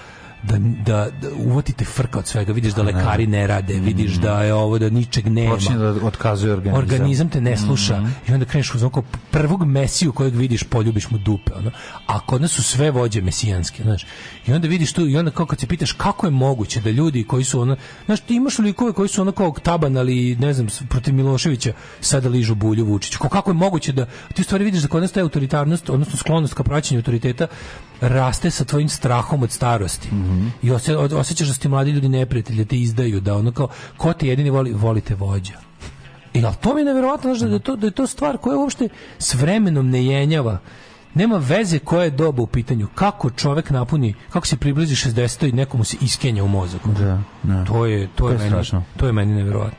da, 0.42 0.58
da, 0.58 1.10
da 1.20 1.28
uvatite 1.36 1.84
frka 1.84 2.18
od 2.18 2.26
svega, 2.26 2.52
vidiš 2.52 2.72
da 2.72 2.82
lekari 2.82 3.26
ne 3.26 3.46
rade, 3.46 3.74
vidiš 3.74 4.12
da 4.12 4.42
je 4.42 4.54
ovo, 4.54 4.78
da 4.78 4.90
ničeg 4.90 5.26
nema. 5.26 5.54
Počinje 5.54 5.78
da 5.78 6.06
otkazuje 6.06 6.52
organizam. 6.52 6.78
Organizam 6.78 7.28
te 7.28 7.40
ne 7.40 7.56
sluša 7.56 8.02
i 8.28 8.32
onda 8.32 8.46
kreneš 8.46 8.74
uz 8.74 8.82
onako 8.82 9.02
prvog 9.30 9.64
mesiju 9.64 10.12
kojeg 10.12 10.34
vidiš, 10.34 10.62
poljubiš 10.62 11.10
mu 11.10 11.18
dupe. 11.18 11.52
Ono. 11.54 11.70
A 12.06 12.20
kod 12.20 12.40
nas 12.40 12.50
su 12.50 12.62
sve 12.62 12.90
vođe 12.90 13.20
mesijanske, 13.20 13.82
znaš. 13.82 14.06
I 14.46 14.52
onda 14.52 14.68
vidiš 14.68 14.92
tu, 14.92 15.06
i 15.08 15.16
onda 15.16 15.30
kao 15.30 15.46
kad 15.46 15.60
se 15.60 15.66
pitaš 15.66 15.92
kako 15.92 16.26
je 16.26 16.30
moguće 16.30 16.80
da 16.80 16.90
ljudi 16.90 17.24
koji 17.24 17.44
su 17.44 17.60
ono, 17.60 17.76
znaš, 18.06 18.20
ti 18.20 18.34
imaš 18.34 18.58
likove 18.58 18.92
koji 18.92 19.08
su 19.08 19.22
ono 19.22 19.32
kao 19.32 19.54
taban, 19.62 19.96
ali 19.96 20.36
ne 20.36 20.52
znam, 20.52 20.66
protiv 20.88 21.14
Miloševića 21.14 21.72
sada 22.00 22.28
ližu 22.28 22.54
bulju 22.54 22.84
Vučiću. 22.84 23.18
Kako 23.18 23.50
je 23.50 23.54
moguće 23.54 23.92
da, 23.92 24.06
ti 24.34 24.40
u 24.42 24.44
stvari 24.44 24.64
vidiš 24.64 24.82
da 24.82 24.88
kod 24.88 25.02
nas 25.02 25.12
ta 25.12 25.20
autoritarnost, 25.20 25.90
odnosno 25.90 26.16
sklonost 26.16 26.54
ka 26.54 26.62
praćenju 26.62 26.98
autoriteta, 26.98 27.46
raste 28.00 28.50
sa 28.50 28.64
tvojim 28.64 28.88
strahom 28.88 29.42
od 29.42 29.52
starosti. 29.52 30.08
I 30.62 30.70
osje, 30.70 30.96
od- 30.98 31.12
osjećaš 31.12 31.48
da 31.48 31.54
su 31.54 31.60
ti 31.60 31.68
mladi 31.68 31.90
ljudi 31.90 32.08
neprijatelji, 32.08 32.58
da 32.58 32.68
te 32.68 32.76
izdaju, 32.76 33.20
da 33.20 33.34
ono 33.34 33.52
kao, 33.52 33.68
ko 33.96 34.12
te 34.12 34.28
jedini 34.28 34.50
voli, 34.50 34.72
volite 34.72 35.14
vođa. 35.14 35.52
I 36.34 36.44
ali 36.44 36.54
to 36.56 36.74
mi 36.74 36.80
je 36.80 36.84
nevjerovatno 36.84 37.34
znaš, 37.34 37.48
da, 37.50 37.54
je 37.54 37.60
to, 37.60 37.76
da 37.76 37.86
je 37.86 37.90
to 37.90 38.06
stvar 38.06 38.38
koja 38.38 38.58
uopšte 38.58 38.88
s 39.18 39.34
vremenom 39.34 39.90
ne 39.90 40.04
jenjava. 40.04 40.58
Nema 41.14 41.36
veze 41.38 41.78
koja 41.78 42.04
je 42.04 42.10
doba 42.10 42.42
u 42.42 42.46
pitanju. 42.46 42.88
Kako 42.94 43.30
čovek 43.30 43.70
napuni, 43.70 44.14
kako 44.30 44.46
se 44.46 44.56
približi 44.56 44.94
60 45.08 45.48
i 45.48 45.52
nekomu 45.52 45.84
se 45.84 45.96
iskenja 46.00 46.44
u 46.44 46.48
mozak. 46.48 46.80
Da, 46.88 47.22
da. 47.42 47.64
To 47.64 47.86
je, 47.86 48.06
to, 48.06 48.12
To 48.16 48.28
je, 48.28 48.32
je 48.32 48.38
meni, 48.38 48.50
strašno. 48.50 48.82
to 48.96 49.06
je 49.06 49.12
meni 49.12 49.34
nevjerovatno. 49.34 49.78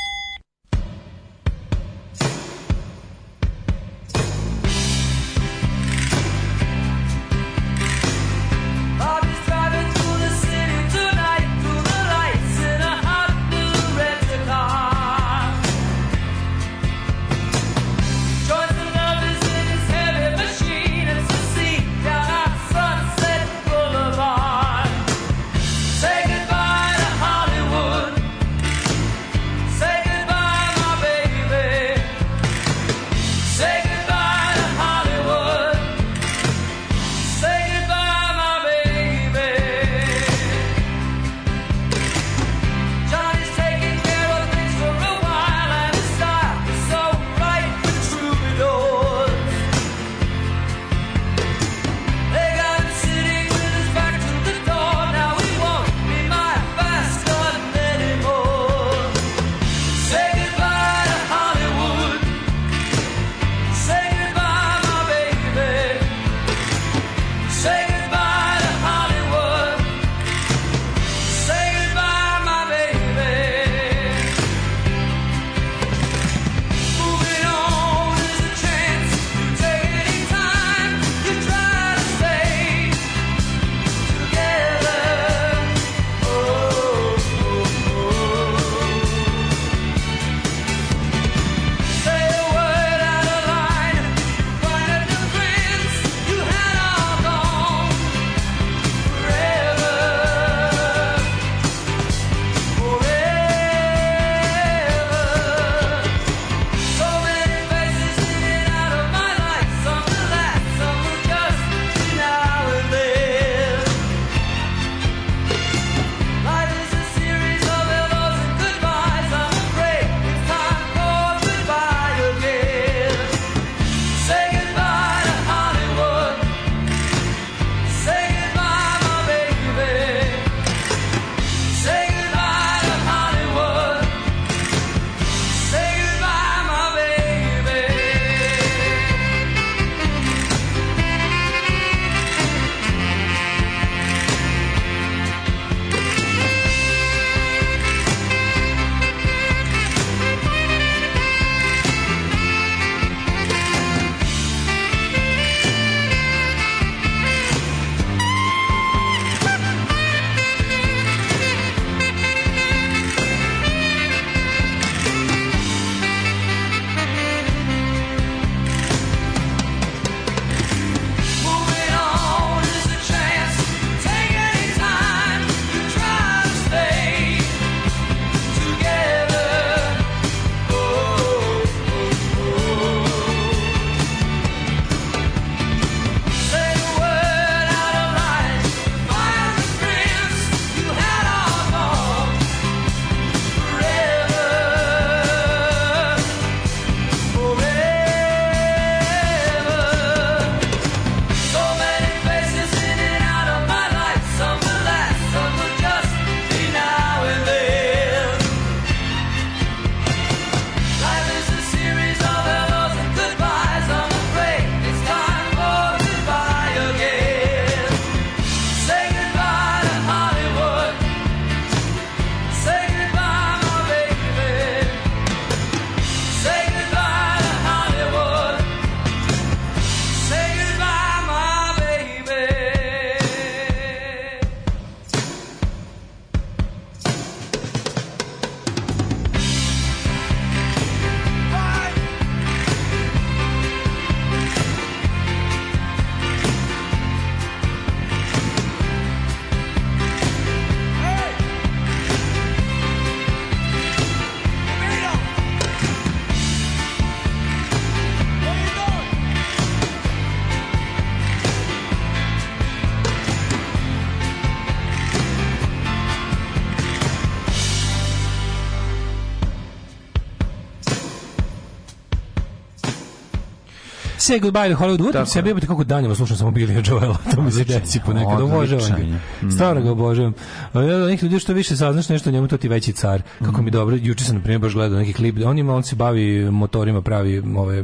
Say 274.31 274.39
Goodbye 274.39 274.69
to 274.69 274.75
Hollywood, 274.75 275.11
Tako 275.13 275.25
sebe, 275.25 275.49
jebote 275.49 275.67
kako 275.67 275.83
danima 275.83 276.15
slušam 276.15 276.37
samo 276.37 276.51
Billy 276.51 276.89
Joela, 276.89 277.17
to 277.35 277.41
mi 277.41 277.51
se 277.51 277.63
desi 277.63 277.99
ponekad, 278.05 278.41
obožavam 278.41 278.89
ga. 278.89 279.03
Mm. 279.47 279.51
Stvarno 279.51 279.81
ga 279.81 279.91
obožavam. 279.91 280.33
A 280.73 280.81
ja 280.81 280.97
od 280.97 281.09
nekih 281.09 281.23
ljudi 281.23 281.39
što 281.39 281.53
više 281.53 281.77
saznaš 281.77 282.09
nešto 282.09 282.29
o 282.29 282.33
njemu, 282.33 282.47
to 282.47 282.57
ti 282.57 282.67
veći 282.67 282.93
car. 282.93 283.21
Kako 283.45 283.61
mi 283.61 283.71
dobro, 283.71 283.97
juče 284.01 284.23
sam 284.23 284.35
na 284.35 284.41
primjer 284.41 284.61
baš 284.61 284.73
gledao 284.73 284.99
neki 284.99 285.13
klip, 285.13 285.35
on 285.45 285.57
ima, 285.57 285.75
on 285.75 285.83
se 285.83 285.95
bavi 285.95 286.51
motorima, 286.51 287.01
pravi 287.01 287.43
ove 287.57 287.83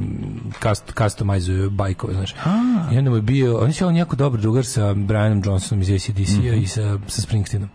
cust, 0.64 0.94
customizuje 0.98 1.70
bajkove, 1.70 2.14
znaš. 2.14 2.36
I 2.92 2.98
onda 2.98 3.10
mu 3.10 3.16
je 3.16 3.22
bio, 3.22 3.58
on 3.58 3.72
je 3.80 3.86
on 3.86 3.96
jako 3.96 4.16
dobar 4.16 4.40
drugar 4.42 4.66
sa 4.66 4.94
Brianom 4.94 5.42
Johnsonom 5.46 5.82
iz 5.82 5.90
ACDC-a 5.90 6.56
i 6.56 6.68
sa, 6.68 7.00
sa 7.08 7.22
Springsteenom. 7.22 7.70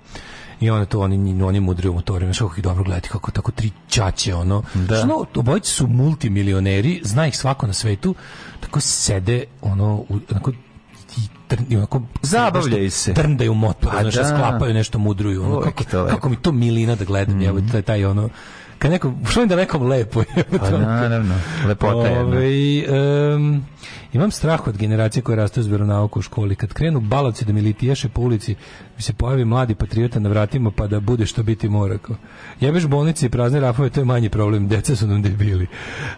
I 0.62 0.70
onda 0.70 0.84
to 0.84 1.01
oni 1.01 1.43
oni 1.43 1.60
mudri 1.60 1.89
u 1.89 1.93
motorima, 1.94 2.32
što 2.32 2.51
ih 2.56 2.62
dobro 2.62 2.84
gledati, 2.84 3.09
kako 3.09 3.30
tako 3.30 3.52
tri 3.52 3.70
ćaće 3.89 4.34
ono. 4.34 4.62
Da. 4.74 4.97
Što 4.97 5.26
obojice 5.34 5.70
su 5.70 5.86
multimilioneri, 5.86 7.01
zna 7.05 7.26
ih 7.26 7.36
svako 7.36 7.66
na 7.66 7.72
svetu, 7.72 8.14
tako 8.60 8.80
sede 8.80 9.44
ono 9.62 9.94
u, 9.94 10.18
onako 10.30 10.52
i 11.68 11.76
onako 11.76 12.02
Zabavljaju 12.22 12.90
se. 12.90 13.14
trndaju 13.14 13.55
motor, 13.55 13.93
Pa 13.93 14.01
znaš, 14.01 14.14
da. 14.14 14.24
sklapaju 14.24 14.74
nešto 14.74 14.98
mudruju, 14.98 15.44
ono, 15.44 15.60
kako, 15.60 15.84
to 15.84 16.06
kako 16.06 16.28
mi 16.28 16.36
to 16.36 16.52
milina 16.52 16.94
da 16.94 17.05
gledam, 17.05 17.39
mm. 17.39 17.43
evo, 17.43 17.60
taj, 17.72 17.82
taj 17.82 18.05
ono, 18.05 18.28
kad 18.78 18.90
neko, 18.90 19.12
što 19.30 19.47
da 19.47 19.56
nekom 19.56 19.82
lepo 19.82 20.20
je. 20.20 20.44
Pa 20.59 20.70
naravno, 20.70 21.34
lepota 21.66 22.09
je. 22.09 22.16
jedna. 22.16 23.60
Imam 24.12 24.30
strah 24.30 24.66
od 24.66 24.76
generacije 24.76 25.22
koje 25.22 25.36
rastu 25.36 25.60
uz 25.60 25.66
veronauku 25.66 26.18
u 26.18 26.22
školi. 26.22 26.56
Kad 26.56 26.72
krenu 26.72 27.01
balavci 27.01 27.44
da 27.44 27.52
mi 27.52 27.60
litiješe 27.60 28.09
po 28.09 28.20
ulici, 28.20 28.55
mi 28.97 29.02
se 29.02 29.12
pojavi 29.12 29.44
mladi 29.44 29.74
patriota 29.74 30.20
na 30.20 30.28
vratima 30.28 30.70
pa 30.70 30.86
da 30.86 31.01
bude 31.01 31.26
što 31.26 31.43
biti 31.43 31.68
mora. 31.68 31.98
kao. 31.98 32.16
Jebeš 32.60 32.86
bolnice 32.86 33.26
i 33.26 33.28
prazne 33.28 33.60
rafove, 33.60 33.90
to 33.90 34.01
je 34.01 34.05
manji 34.05 34.28
problem. 34.28 34.68
Deca 34.68 34.97
su 34.97 35.06
nam 35.06 35.22
debili. 35.22 35.66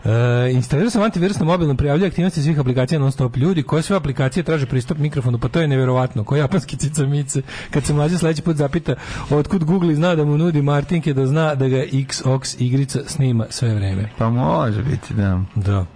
E, 0.04 0.10
instalirao 0.52 0.90
sam 0.90 1.02
antivirus 1.02 1.38
na 1.38 1.44
mobilnom 1.44 1.76
prijavlju 1.76 2.06
aktivnosti 2.06 2.42
svih 2.42 2.60
aplikacija 2.60 2.98
non 2.98 3.12
stop. 3.12 3.36
Ljudi, 3.36 3.62
koje 3.62 3.82
sve 3.82 3.96
aplikacije 3.96 4.42
traže 4.42 4.66
pristup 4.66 4.98
mikrofonu, 4.98 5.38
pa 5.38 5.48
to 5.48 5.60
je 5.60 5.68
neverovatno. 5.68 6.24
Ko 6.24 6.36
japanski 6.36 6.76
cicamice. 6.76 7.42
Kad 7.70 7.84
se 7.84 7.94
mlađe 7.94 8.18
sledeći 8.18 8.42
put 8.42 8.56
zapita 8.56 8.94
otkud 9.30 9.64
Google 9.64 9.94
zna 9.94 10.14
da 10.14 10.24
mu 10.24 10.38
nudi 10.38 10.62
Martinke 10.62 11.14
da 11.14 11.26
zna 11.26 11.54
da 11.54 11.68
ga 11.68 11.76
Xox 11.76 12.56
igrica 12.58 13.00
snima 13.06 13.46
sve 13.50 13.74
vreme. 13.74 14.10
Pa 14.18 14.30
može 14.30 14.82
biti, 14.82 15.14
da. 15.14 15.40
Da. 15.54 15.86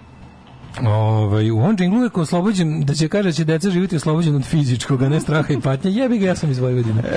Ovaj, 0.86 1.50
u 1.50 1.58
ovom 1.58 1.76
džinglu 1.76 2.02
je 2.02 2.10
oslobođen, 2.14 2.80
da 2.80 2.94
će 2.94 3.08
kaže 3.08 3.28
da 3.28 3.32
će 3.32 3.44
deca 3.44 3.70
živjeti 3.70 3.96
oslobođen 3.96 4.36
od 4.36 4.44
fizičkog, 4.44 5.02
a 5.02 5.08
ne 5.08 5.20
straha 5.20 5.52
i 5.52 5.60
patnje. 5.60 5.90
Jebi 5.90 6.18
ga, 6.18 6.26
ja 6.26 6.36
sam 6.36 6.50
iz 6.50 6.58
Vojvodine. 6.58 7.02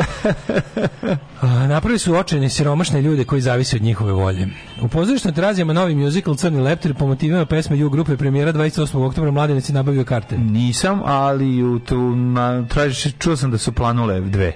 A, 1.42 1.68
Napravili 1.68 2.00
su 2.00 2.16
očajne 2.16 2.50
siromašne 2.50 3.02
ljude 3.02 3.24
koji 3.24 3.42
zavise 3.42 3.76
od 3.76 3.82
njihove 3.82 4.14
volje. 4.14 4.48
U 4.82 4.88
pozorišnoj 4.88 5.34
terazijama 5.34 5.74
novi 5.74 5.96
musical 5.96 6.36
Crni 6.36 6.60
leptir 6.60 6.94
po 6.94 7.08
motivima 7.08 7.46
pesme 7.46 7.78
Ju 7.78 7.90
grupe 7.90 8.18
premijera 8.18 8.54
28. 8.54 9.06
oktobra 9.08 9.32
mladenic 9.32 9.70
je 9.70 9.74
nabavio 9.74 10.04
karte. 10.04 10.38
Nisam, 10.38 11.02
ali 11.06 11.64
u 11.64 11.80
tu, 11.80 12.16
na, 12.16 12.66
tražiš, 12.68 13.14
čuo 13.20 13.36
sam 13.36 13.52
da 13.52 13.58
su 13.58 13.72
planule 13.72 14.22
dve. 14.22 14.54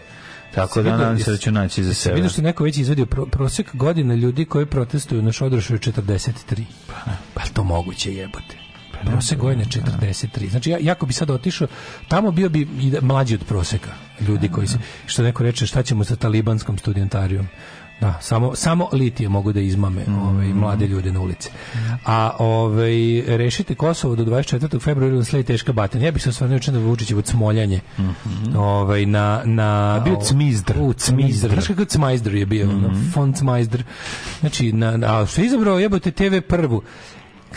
Tako 0.55 0.81
da 0.81 0.91
nadam 0.91 1.19
se 1.19 1.31
da 1.31 1.37
ću 1.37 1.51
naći 1.51 1.83
za 1.83 1.93
sebe. 1.93 2.15
Vidio 2.15 2.29
što 2.29 2.41
neko 2.41 2.63
već 2.63 2.77
izvadio 2.77 3.05
pro, 3.05 3.25
prosek 3.25 3.75
godina 3.75 4.15
ljudi 4.15 4.45
koji 4.45 4.65
protestuju 4.65 5.21
na 5.21 5.31
Šodrošu 5.31 5.73
je 5.73 5.79
43. 5.79 6.63
Pa 7.33 7.41
je 7.41 7.53
to 7.53 7.63
moguće 7.63 8.13
jebote. 8.13 8.64
Prosek 9.05 9.39
godine 9.39 9.65
43. 9.65 10.49
Znači 10.49 10.69
ja 10.69 10.77
jako 10.81 11.05
bi 11.05 11.13
sad 11.13 11.29
otišao 11.29 11.67
tamo 12.07 12.31
bio 12.31 12.49
bi 12.49 12.67
i 12.79 12.89
da- 12.91 13.01
mlađi 13.01 13.35
od 13.35 13.43
proseka 13.43 13.89
ljudi 14.27 14.49
koji 14.49 14.67
se 14.67 14.77
što 15.05 15.23
neko 15.23 15.43
reče 15.43 15.65
šta 15.67 15.83
ćemo 15.83 16.03
sa 16.03 16.15
talibanskom 16.15 16.77
studentarijom. 16.77 17.47
Da, 18.01 18.17
samo 18.21 18.55
samo 18.55 18.89
litije 18.91 19.29
mogu 19.29 19.53
da 19.53 19.59
izmame 19.59 20.01
ovaj 20.21 20.47
mlade 20.47 20.87
ljude 20.87 21.11
na 21.11 21.21
ulici. 21.21 21.49
A 22.05 22.35
ovaj 22.39 22.93
rešite 23.27 23.75
Kosovo 23.75 24.15
do 24.15 24.25
24. 24.25 24.81
februara 24.81 25.23
sledi 25.23 25.45
teška 25.45 25.73
batina. 25.73 26.05
Ja 26.05 26.11
bih 26.11 26.23
se 26.23 26.29
osvrnuo 26.29 26.55
juče 26.55 26.71
na 26.71 26.79
Vučićevo 26.79 27.21
cmoljanje. 27.21 27.79
Ovaj 28.55 29.05
na 29.05 29.41
na 29.45 30.01
Bio 30.05 30.15
cmizdr. 30.21 30.73
U 30.79 30.93
cmizdr. 30.93 31.49
Znaš 31.49 31.67
kako 31.67 31.85
cmizdr 31.85 32.35
je 32.35 32.45
bio? 32.45 32.69
ono, 32.69 32.93
Fon 33.13 33.33
cmizdr. 33.33 33.83
Znači 34.39 34.71
na, 34.73 34.97
na 34.97 35.21
a 35.21 35.25
što 35.25 35.41
je 35.41 35.47
izabrao 35.47 35.79
jebote 35.79 36.11
TV 36.11 36.39
prvu. 36.49 36.81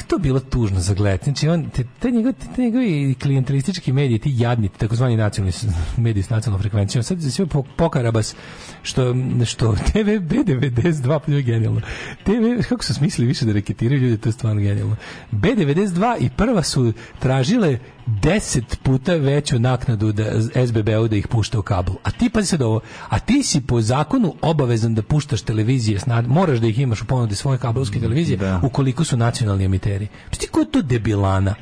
To 0.06 0.18
bilo 0.18 0.40
tužno 0.40 0.80
za 0.80 0.94
gledati. 0.94 1.24
Znači, 1.24 1.48
on, 1.48 1.70
te, 1.70 1.84
te, 1.98 2.10
njegovi, 2.10 2.34
te 2.56 2.62
njegovi 2.62 3.14
klijentelistički 3.22 3.92
mediji, 3.92 4.18
ti 4.18 4.34
jadni, 4.36 4.68
takozvani 4.68 5.16
nacionalni 5.16 5.52
mediji 5.96 6.22
s 6.22 6.30
nacionalnom 6.30 6.60
frekvencijom, 6.60 7.02
sad 7.02 7.22
sve 7.22 7.46
po, 7.46 7.62
pokarabas, 7.76 8.34
što, 8.82 9.14
što 9.44 9.74
TV 9.92 10.08
B92, 10.08 11.18
pa 11.26 11.32
je 11.32 11.42
genijalno. 11.42 11.80
TV, 12.24 12.68
kako 12.68 12.84
su 12.84 12.94
smislili 12.94 13.28
više 13.28 13.44
da 13.44 13.52
reketiraju 13.52 14.00
ljudi, 14.00 14.18
to 14.18 14.28
je 14.28 14.32
stvarno 14.32 14.60
genijalno. 14.60 14.96
B92 15.32 16.16
i 16.20 16.30
prva 16.36 16.62
su 16.62 16.92
tražile 17.18 17.78
10 18.08 18.76
puta 18.82 19.14
veću 19.14 19.58
naknadu 19.58 20.12
da 20.12 20.24
SBB-u 20.66 21.08
da 21.08 21.16
ih 21.16 21.28
pušta 21.28 21.58
u 21.58 21.62
kabel. 21.62 21.94
A 22.02 22.10
ti 22.10 22.30
pazi 22.30 22.46
sad 22.46 22.62
ovo, 22.62 22.80
a 23.08 23.18
ti 23.18 23.42
si 23.42 23.60
po 23.60 23.80
zakonu 23.80 24.34
obavezan 24.42 24.94
da 24.94 25.02
puštaš 25.02 25.42
televizije, 25.42 26.00
moraš 26.26 26.58
da 26.58 26.66
ih 26.66 26.78
imaš 26.78 27.02
u 27.02 27.06
ponudi 27.06 27.34
svoje 27.34 27.58
kabelske 27.58 28.00
televizije 28.00 28.38
ukoliko 28.62 29.04
su 29.04 29.16
nacionalni 29.16 29.64
emiteri. 29.64 30.08
Pa 30.30 30.36
ti 30.36 30.46
ko 30.46 30.60
je 30.60 30.70
to 30.70 30.82
debilana? 30.82 31.54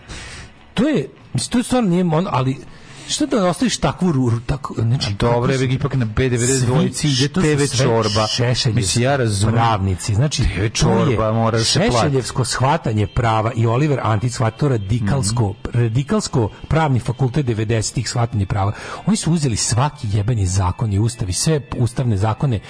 To 0.75 0.89
je, 0.89 1.09
to 1.51 1.59
je 1.59 1.65
stvarno 1.65 1.91
nije, 1.91 2.05
on, 2.05 2.27
ali 2.31 2.57
što 3.09 3.27
da 3.27 3.47
ostaviš 3.47 3.77
takvu 3.77 4.13
ruru, 4.13 4.41
tako, 4.41 4.75
znači, 4.75 5.15
Dobro, 5.15 5.53
je 5.53 5.65
ipak 5.67 5.95
na 5.95 6.07
B92 6.07 6.93
Svi- 6.93 7.09
ide 7.09 7.29
TV 7.29 7.77
čorba. 7.77 8.27
Mislim, 8.73 9.05
ja 9.05 9.17
razumem. 9.17 9.55
Pravnici, 9.55 10.15
znači 10.15 10.43
TV 10.45 10.67
čorba 10.69 11.33
mora 11.33 11.59
da 11.59 11.65
se. 11.65 11.81
Šešeljevsko 11.83 12.45
shvatanje 12.45 13.07
prava 13.07 13.53
i 13.53 13.67
Oliver 13.67 14.01
Antić 14.03 14.33
shvata 14.33 14.57
to 14.57 14.69
radikalsko, 14.69 15.55
Mhm. 15.65 15.79
radikalsko 15.79 16.51
pravni 16.69 17.01
fakultet 17.01 17.47
90-ih 17.47 18.09
shvatanje 18.09 18.47
prava. 18.47 18.73
Oni 19.07 19.17
su 19.17 19.33
uzeli 19.33 19.57
svaki 19.57 20.09
jebeni 20.13 20.47
zakon 20.47 20.93
i 20.93 20.99
ustav 20.99 21.29
i 21.29 21.33
sve 21.33 21.61
ustavne 21.77 22.17
zakone 22.17 22.61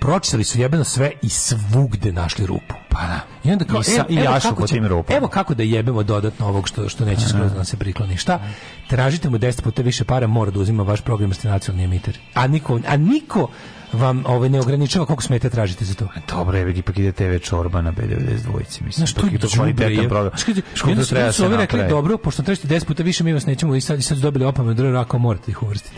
pročitali 0.00 0.44
su 0.44 0.60
jebeno 0.60 0.84
sve 0.84 1.12
i 1.22 1.28
svugde 1.28 2.12
našli 2.12 2.46
rupu. 2.46 2.74
Pa 2.88 2.98
da. 2.98 3.20
I 3.44 3.52
onda 3.52 3.64
kao, 3.64 3.80
I 3.80 3.84
sa- 3.84 3.92
evo- 3.92 4.04
i 4.08 4.16
evo 4.16 4.24
jašu 4.24 4.48
kako 4.48 4.66
će-. 4.66 4.76
Evo 5.08 5.28
kako 5.28 5.54
da 5.54 5.62
jebemo 5.62 6.02
dodatno 6.02 6.46
ovog 6.46 6.68
što, 6.68 6.88
što 6.88 7.04
neće 7.04 7.28
skroz 7.28 7.50
da 7.50 7.56
nam 7.56 7.64
se 7.64 7.76
prikloni. 7.76 8.16
Šta? 8.16 8.40
Tražite 8.88 9.30
mu 9.30 9.38
10 9.38 9.60
puta 9.62 9.82
više 9.82 10.04
para, 10.04 10.26
mora 10.26 10.50
da 10.50 10.60
uzima 10.60 10.82
vaš 10.82 11.00
program 11.00 11.32
nacionalni 11.44 11.84
emiter. 11.84 12.18
A 12.34 12.46
niko, 12.46 12.80
a 12.86 12.96
niko 12.96 13.48
vam 13.92 14.24
ovaj, 14.26 14.48
ne 14.48 14.60
ograničava 14.60 15.06
koliko 15.06 15.22
smete 15.22 15.50
tražite 15.50 15.84
za 15.84 15.94
to. 15.94 16.08
Dobro, 16.28 16.58
je 16.58 16.72
ipak 16.72 16.98
ide 16.98 17.12
TV 17.12 17.36
čorba 17.38 17.80
na 17.80 17.92
B92, 17.92 18.58
mislim. 18.58 18.92
Znaš, 18.92 19.12
to 19.12 19.22
Dok 19.22 19.32
je 19.32 19.38
to 19.38 19.48
kvalitetan 19.48 20.08
program. 20.08 20.32
Što 20.74 20.94
su- 20.96 21.06
treba 21.06 21.32
se 21.32 21.48
rekli, 21.48 21.88
dobro, 21.88 22.18
pošto 22.18 22.42
tražite 22.42 22.68
10 22.68 22.84
puta 22.84 23.02
više, 23.02 23.24
mi 23.24 23.32
vas 23.32 23.46
nećemo 23.46 23.74
i 23.74 23.80
sad, 23.80 23.98
i 23.98 24.02
sad 24.02 24.18
dobili 24.18 24.44
opomenu, 24.44 24.74
dobro, 24.74 24.98
ako 25.00 25.18
morate 25.18 25.50
ih 25.50 25.62
uvrstiti. 25.62 25.96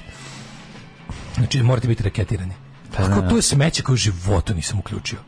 Znači, 1.35 1.63
morate 1.63 1.89
biti 1.89 2.03
reketirani. 2.03 2.53
Pa 2.97 3.03
Kako 3.03 3.29
to 3.29 3.37
je 3.37 3.43
smeće 3.43 3.83
koje 3.83 3.95
u 3.95 3.97
životu 3.97 4.55
nisam 4.55 4.79
uključio. 4.79 5.19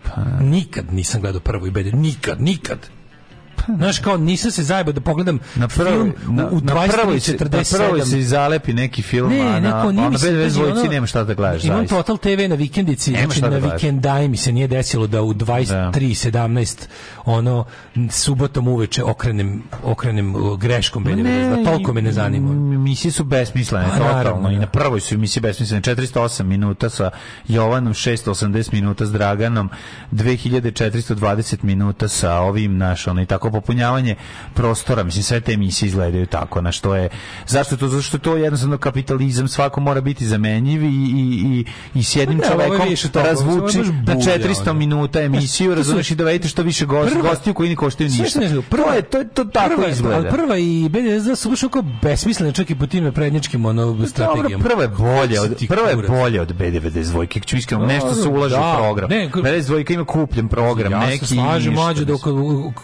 Nikad 0.40 0.92
nisam 0.92 1.20
gledao 1.20 1.40
prvo 1.40 1.66
i 1.66 1.70
bede, 1.70 1.92
nikad, 1.92 2.40
nikad. 2.40 2.78
Znaš, 3.68 3.98
kao 3.98 4.16
nisam 4.16 4.50
se 4.50 4.62
zajebao 4.62 4.92
da 4.92 5.00
pogledam 5.00 5.38
Na 5.56 5.68
prvoj, 5.68 5.92
film 5.92 6.12
na, 6.28 6.46
u, 6.46 6.48
u 6.48 6.60
na 6.60 6.72
prvoj 6.74 7.20
se, 7.20 7.32
na 7.32 7.38
23.47. 7.38 7.76
prvoj 7.78 8.00
se 8.02 8.18
i 8.18 8.24
zalepi 8.24 8.72
neki 8.72 9.02
film, 9.02 9.30
Ne, 9.30 9.40
a 9.40 9.44
na, 9.50 9.60
neko 9.60 9.92
nije 9.92 10.00
a 10.00 10.04
na 10.04 10.10
mi 10.10 10.18
se 10.18 10.26
B92 10.28 10.72
ono- 10.72 10.82
nema 10.84 11.06
šta 11.06 11.24
da 11.24 11.34
gledaš, 11.34 11.64
Imam 11.64 11.78
zaista. 11.78 11.96
Total 11.96 12.18
TV 12.18 12.48
na 12.48 12.54
vikendici, 12.54 13.10
Nema 13.12 13.24
znači 13.24 13.40
da 13.40 13.50
na 13.50 13.56
vikendaj 13.58 14.28
mi 14.28 14.36
se 14.36 14.52
nije 14.52 14.68
desilo 14.68 15.06
da 15.06 15.22
u 15.22 15.34
23.17 15.34 16.86
ono 17.24 17.64
m, 17.96 18.10
subotom 18.10 18.68
uveče 18.68 19.04
okrenem 19.04 19.62
okrenem 19.84 20.34
greškom 20.56 21.02
Ma 21.02 21.10
ne, 21.12 21.56
da 21.56 21.64
toliko 21.64 21.92
me 21.92 22.02
ne 22.02 22.12
zanima. 22.12 22.50
m- 22.50 22.72
Emisije 22.74 23.12
su 23.12 23.24
besmislene, 23.24 23.86
Pa, 23.86 23.96
naravno, 23.96 24.22
totalno. 24.24 24.50
I 24.50 24.54
da. 24.54 24.60
na 24.60 24.66
prvoj 24.66 25.00
su 25.00 25.14
emisije 25.14 25.40
besmislene. 25.40 25.80
408 25.82 26.42
minuta 26.42 26.88
sa 26.90 27.10
Jovanom, 27.48 27.92
680 27.94 28.32
minuta 28.72 29.06
s 29.06 29.12
Draganom, 29.12 29.68
2420 30.12 31.56
minuta 31.62 32.08
sa 32.08 32.34
ovim 32.34 32.76
naš, 32.78 33.06
ono, 33.06 33.22
i 33.22 33.26
tako 33.26 33.41
popunjavanje 33.50 34.14
prostora. 34.54 35.02
Mislim, 35.02 35.22
sve 35.22 35.40
te 35.40 35.52
emisije 35.52 35.86
izgledaju 35.86 36.26
tako, 36.26 36.60
na 36.60 36.72
što 36.72 36.94
je... 36.94 37.08
Zašto 37.46 37.76
to? 37.76 37.88
Zato 37.88 38.02
što 38.02 38.16
je 38.16 38.20
to 38.20 38.36
jednostavno 38.36 38.78
kapitalizam, 38.78 39.48
svako 39.48 39.80
mora 39.80 40.00
biti 40.00 40.26
zamenjiv 40.26 40.82
i, 40.82 40.88
i, 40.88 40.92
i, 41.14 41.64
i 41.94 42.02
s 42.02 42.16
jednim 42.16 42.38
Pa 42.40 42.44
ne, 42.44 42.54
ovo 42.54 42.62
je 42.62 42.68
čovekom 42.68 42.88
više 42.88 43.08
toga, 43.08 43.26
razvuči 43.26 43.78
na 43.78 43.84
bulja, 44.06 44.16
400 44.38 44.60
ono. 44.62 44.74
minuta 44.74 45.20
emisiju, 45.22 45.70
To 45.70 45.74
razumeš 45.74 46.10
i 46.10 46.14
dovedite 46.14 46.48
što 46.48 46.62
više 46.62 46.86
gost, 46.86 47.16
gostiju 47.18 47.54
koji 47.54 47.70
ne 47.70 47.76
koštaju 47.76 48.10
ništa. 48.10 48.40
prva- 48.70 48.84
to 48.84 48.92
je, 48.92 49.02
to, 49.02 49.18
je- 49.18 49.28
to 49.28 49.44
tako 49.44 49.68
prva, 49.70 49.88
izgleda. 49.88 50.28
prva 50.30 50.56
i 50.58 50.88
BDS 50.88 51.02
su 51.36 51.50
baš 51.50 51.62
oko 51.62 51.82
besmislene 52.02 52.52
čak 52.52 52.70
i 52.70 52.74
po 52.74 52.86
tim 52.86 53.12
prednjačkim 53.12 53.64
ono 53.66 54.06
strategijama. 54.06 54.64
Prva 54.64 54.82
je 54.82 54.88
bolje 54.88 55.40
od 55.40 55.64
prva 55.68 55.88
je 55.88 55.96
bolje 55.98 56.40
od 56.40 56.52
B92. 56.52 57.02
Kako 57.28 57.46
ću 57.46 57.56
iskreno, 57.56 57.80
Dobro, 57.82 57.94
nešto 57.94 58.14
se 58.14 58.28
ulaže 58.28 58.54
da. 58.54 58.72
u 58.72 58.76
program. 58.76 59.10
Ne, 59.10 59.30
k- 59.30 59.34
B92 59.34 59.92
ima 59.92 60.04
kupljen 60.04 60.48
program, 60.48 60.92
Ja 60.92 61.00
neki 61.00 61.18
se 61.18 61.34
slažem 61.34 61.74
mlađe 61.74 62.04
da 62.04 62.14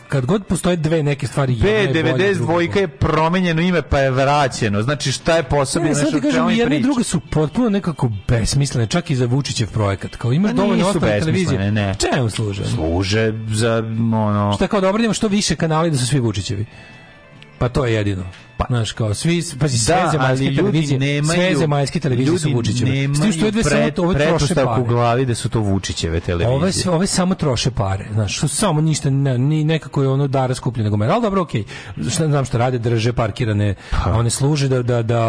kad 0.08 0.26
god 0.26 0.44
postoje 0.48 0.76
dve 0.76 1.02
neke 1.02 1.26
stvari 1.26 1.52
jedna 1.52 1.68
je 1.68 1.88
bolja, 1.88 2.02
druga 2.04 2.24
je 2.24 2.34
B92 2.34 2.76
je 2.76 2.88
promenjeno 2.88 3.62
ime 3.62 3.82
pa 3.82 3.98
je 3.98 4.10
vraćeno. 4.10 4.82
Znači 4.82 5.12
šta 5.12 5.36
je 5.36 5.42
posebno 5.42 5.88
Ne, 5.88 5.94
sad 5.94 6.04
ti 6.04 6.10
čemu 6.10 6.22
kažem, 6.22 6.50
jedne 6.50 6.76
i 6.76 6.82
druge 6.82 7.04
su 7.04 7.20
potpuno 7.20 7.68
nekako 7.68 8.10
besmislene, 8.28 8.86
čak 8.86 9.10
i 9.10 9.16
za 9.16 9.26
Vučićev 9.26 9.68
projekat. 9.70 10.16
Kao 10.16 10.32
imaš 10.32 10.52
Ma 10.52 10.62
dovoljno 10.62 10.88
ostale 10.88 11.20
televizije. 11.20 11.70
ne. 11.72 11.94
Čemu 11.98 12.30
služe? 12.30 12.64
Služe 12.64 13.32
za 13.48 13.76
ono... 14.12 14.52
Šta 14.56 14.66
kao 14.66 14.80
da 14.80 14.88
obradimo 14.88 15.14
što 15.14 15.28
više 15.28 15.56
kanali 15.56 15.90
da 15.90 15.96
su 15.98 16.06
svi 16.06 16.20
Vučićevi? 16.20 16.66
Pa 17.58 17.68
to 17.68 17.86
je 17.86 17.94
jedino. 17.94 18.24
Znaš, 18.66 18.92
kao 18.92 19.14
svi, 19.14 19.42
pazi, 19.60 19.78
sve 19.78 19.94
Da, 19.96 20.08
zemaljske 20.10 20.54
televizije, 20.54 20.98
nemaju- 21.00 21.34
sve 21.34 21.56
zemaljske 21.56 22.00
televizije 22.00 22.38
su 22.38 22.50
Vučićeve. 22.50 22.90
Tim 22.92 23.14
što 23.14 23.24
nemaju 23.24 23.42
ove 23.42 23.50
dve 23.50 23.62
samo 23.62 23.76
ove 23.98 24.14
troše 24.14 24.14
pretpostavku 24.16 24.72
u 24.72 24.76
pare. 24.76 24.88
glavi 24.88 25.26
da 25.26 25.34
su 25.34 25.48
to 25.48 25.60
Vučićeve 25.60 26.20
televizije. 26.20 26.56
Ove, 26.56 26.72
se- 26.72 26.90
ove 26.90 27.06
samo 27.06 27.34
troše 27.34 27.70
pare, 27.70 28.06
znaš, 28.12 28.36
što 28.36 28.48
samo 28.48 28.80
ništa, 28.80 29.10
ne, 29.10 29.38
ni 29.38 29.64
nekako 29.64 30.02
je 30.02 30.08
ono 30.08 30.26
dara 30.28 30.54
skuplje 30.54 30.84
nego 30.84 30.96
mera, 30.96 31.12
ali 31.12 31.22
dobro, 31.22 31.42
okej, 31.42 31.64
šta 32.04 32.26
znam 32.26 32.44
što 32.44 32.58
rade, 32.58 32.78
drže 32.78 33.12
parkirane, 33.12 33.74
Pa. 33.94 34.12
one 34.12 34.30
služe 34.30 34.68
da, 34.68 34.82
da, 34.82 35.02
da 35.02 35.20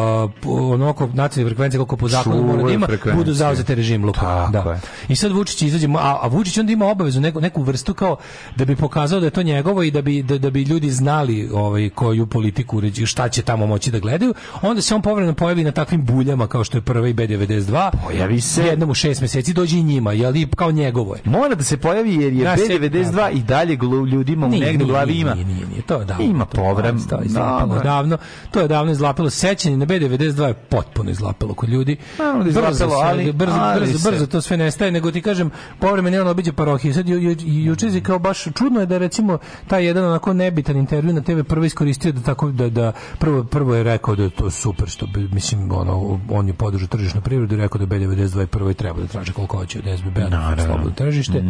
onako 0.46 1.08
nacionalne 1.08 1.50
frekvencije 1.50 1.78
koliko 1.80 1.98
po 1.98 2.08
zakonu 2.08 2.44
mora 2.44 2.64
da 2.64 2.72
ima, 2.72 2.88
budu 3.16 3.34
zauzete 3.34 3.76
režim 3.76 4.06
luka. 4.06 4.50
Da. 4.54 4.60
je. 4.62 4.80
I 5.08 5.16
sad 5.16 5.32
Vučić 5.32 5.62
izađe, 5.62 5.88
a, 5.90 6.20
a 6.22 6.28
Vučić 6.28 6.58
onda 6.58 6.72
ima 6.72 6.86
obavezu, 6.88 7.22
neku, 7.22 7.42
neku 7.42 7.62
vrstu 7.62 7.94
kao 7.94 8.18
da 8.56 8.66
bi 8.66 8.76
pokazao 8.76 9.20
da 9.20 9.26
je 9.26 9.32
to 9.32 9.44
njegovo 9.44 9.84
i 9.84 9.92
da 9.92 10.02
bi, 10.02 10.24
da, 10.24 10.38
da 10.38 10.50
bi 10.50 10.64
ljudi 10.64 10.92
znali 10.92 11.50
ovaj, 11.54 11.90
koju 11.90 12.26
politiku 12.28 12.78
uređi, 12.78 13.04
šta 13.20 13.30
će 13.30 13.42
tamo 13.42 13.66
moći 13.68 13.92
da 13.92 14.00
gledaju, 14.00 14.34
onda 14.62 14.82
se 14.82 14.96
on 14.96 15.02
povremeno 15.02 15.34
pojavi 15.34 15.64
na 15.64 15.72
takvim 15.72 16.06
buljama 16.06 16.48
kao 16.48 16.64
što 16.64 16.78
je 16.78 16.82
prva 16.82 17.08
i 17.08 17.14
B92. 17.14 17.92
Pojavi 18.06 18.42
se. 18.42 18.64
Jednom 18.64 18.90
u 18.90 18.94
šest 18.94 19.22
meseci 19.22 19.54
dođe 19.54 19.78
i 19.78 19.84
njima, 19.84 20.12
jel 20.12 20.36
i 20.36 20.48
kao 20.48 20.72
njegovo 20.72 21.16
je. 21.16 21.22
Mora 21.26 21.56
da 21.56 21.64
se 21.64 21.78
pojavi 21.78 22.16
jer 22.16 22.34
je 22.34 22.40
Ja 22.40 22.58
se- 22.58 22.64
B92 22.64 23.32
i 23.32 23.42
dalje 23.42 23.78
ljudima 24.12 24.46
u 24.46 24.50
negde 24.50 24.86
glavi 24.86 25.14
ima. 25.14 25.34
Nije, 25.34 25.46
nije, 25.46 25.68
nije, 25.68 25.82
to 25.82 25.96
je 25.96 26.06
davno. 26.06 26.24
Ima 26.26 26.44
je 26.44 26.56
povrem. 26.56 27.00
To 27.00 27.16
je 27.16 27.28
Dobro. 27.28 27.80
davno. 27.80 28.18
To 28.52 28.60
je 28.60 28.68
davno 28.68 28.92
izlapilo. 28.92 29.30
Sećanje 29.30 29.78
na 29.78 29.86
B92 29.86 30.44
je 30.44 30.54
potpuno 30.54 31.12
izlapilo 31.12 31.54
kod 31.54 31.70
ljudi. 31.70 31.98
Naravno 32.20 32.44
da 32.44 32.50
je 32.50 32.66
brzo, 32.68 32.86
ali- 32.86 33.34
brzo, 33.34 33.58
brzo, 33.80 34.10
brzo 34.10 34.28
to 34.28 34.42
sve 34.42 34.58
nestaje, 34.58 34.92
nego 34.92 35.12
ti 35.12 35.22
kažem, 35.22 35.50
povremeno 35.80 36.22
on 36.22 36.28
obiđe 36.28 36.54
parohiju. 36.54 36.94
Sad 36.94 37.10
ju, 37.10 37.36
juče 37.46 37.88
je 37.88 38.02
kao 38.02 38.20
baš 38.20 38.44
čudno 38.44 38.80
je 38.80 38.86
da 38.86 38.98
recimo 38.98 39.38
taj 39.68 39.86
jedan 39.86 40.06
onako 40.06 40.34
nebitan 40.34 40.78
intervju 40.78 41.14
na 41.14 41.22
TV 41.22 41.40
prvo 41.42 41.66
iskoristio 41.66 42.12
da 42.12 42.22
tako 42.22 42.52
da 42.52 42.70
da 42.70 42.92
prvo 43.20 43.44
prvo 43.44 43.76
je 43.76 43.84
rekao 43.84 44.16
da 44.16 44.24
je 44.24 44.30
to 44.30 44.52
super 44.52 44.88
što 44.88 45.08
bi, 45.08 45.30
mislim 45.32 45.72
ono 45.72 46.20
on 46.30 46.48
je 46.48 46.54
podržao 46.54 46.88
tržišnu 46.88 47.22
privredu 47.22 47.56
i 47.56 47.60
rekao 47.60 47.80
da 47.80 47.86
B92 47.88 48.46
prvo 48.46 48.70
i 48.70 48.74
treba 48.74 49.02
da 49.02 49.08
traže 49.08 49.34
koliko 49.34 49.58
hoće 49.58 49.80
od 49.80 50.00
SBB-a 50.00 50.30
na 50.30 50.56
slobodno 50.58 50.92
tržište. 50.92 51.44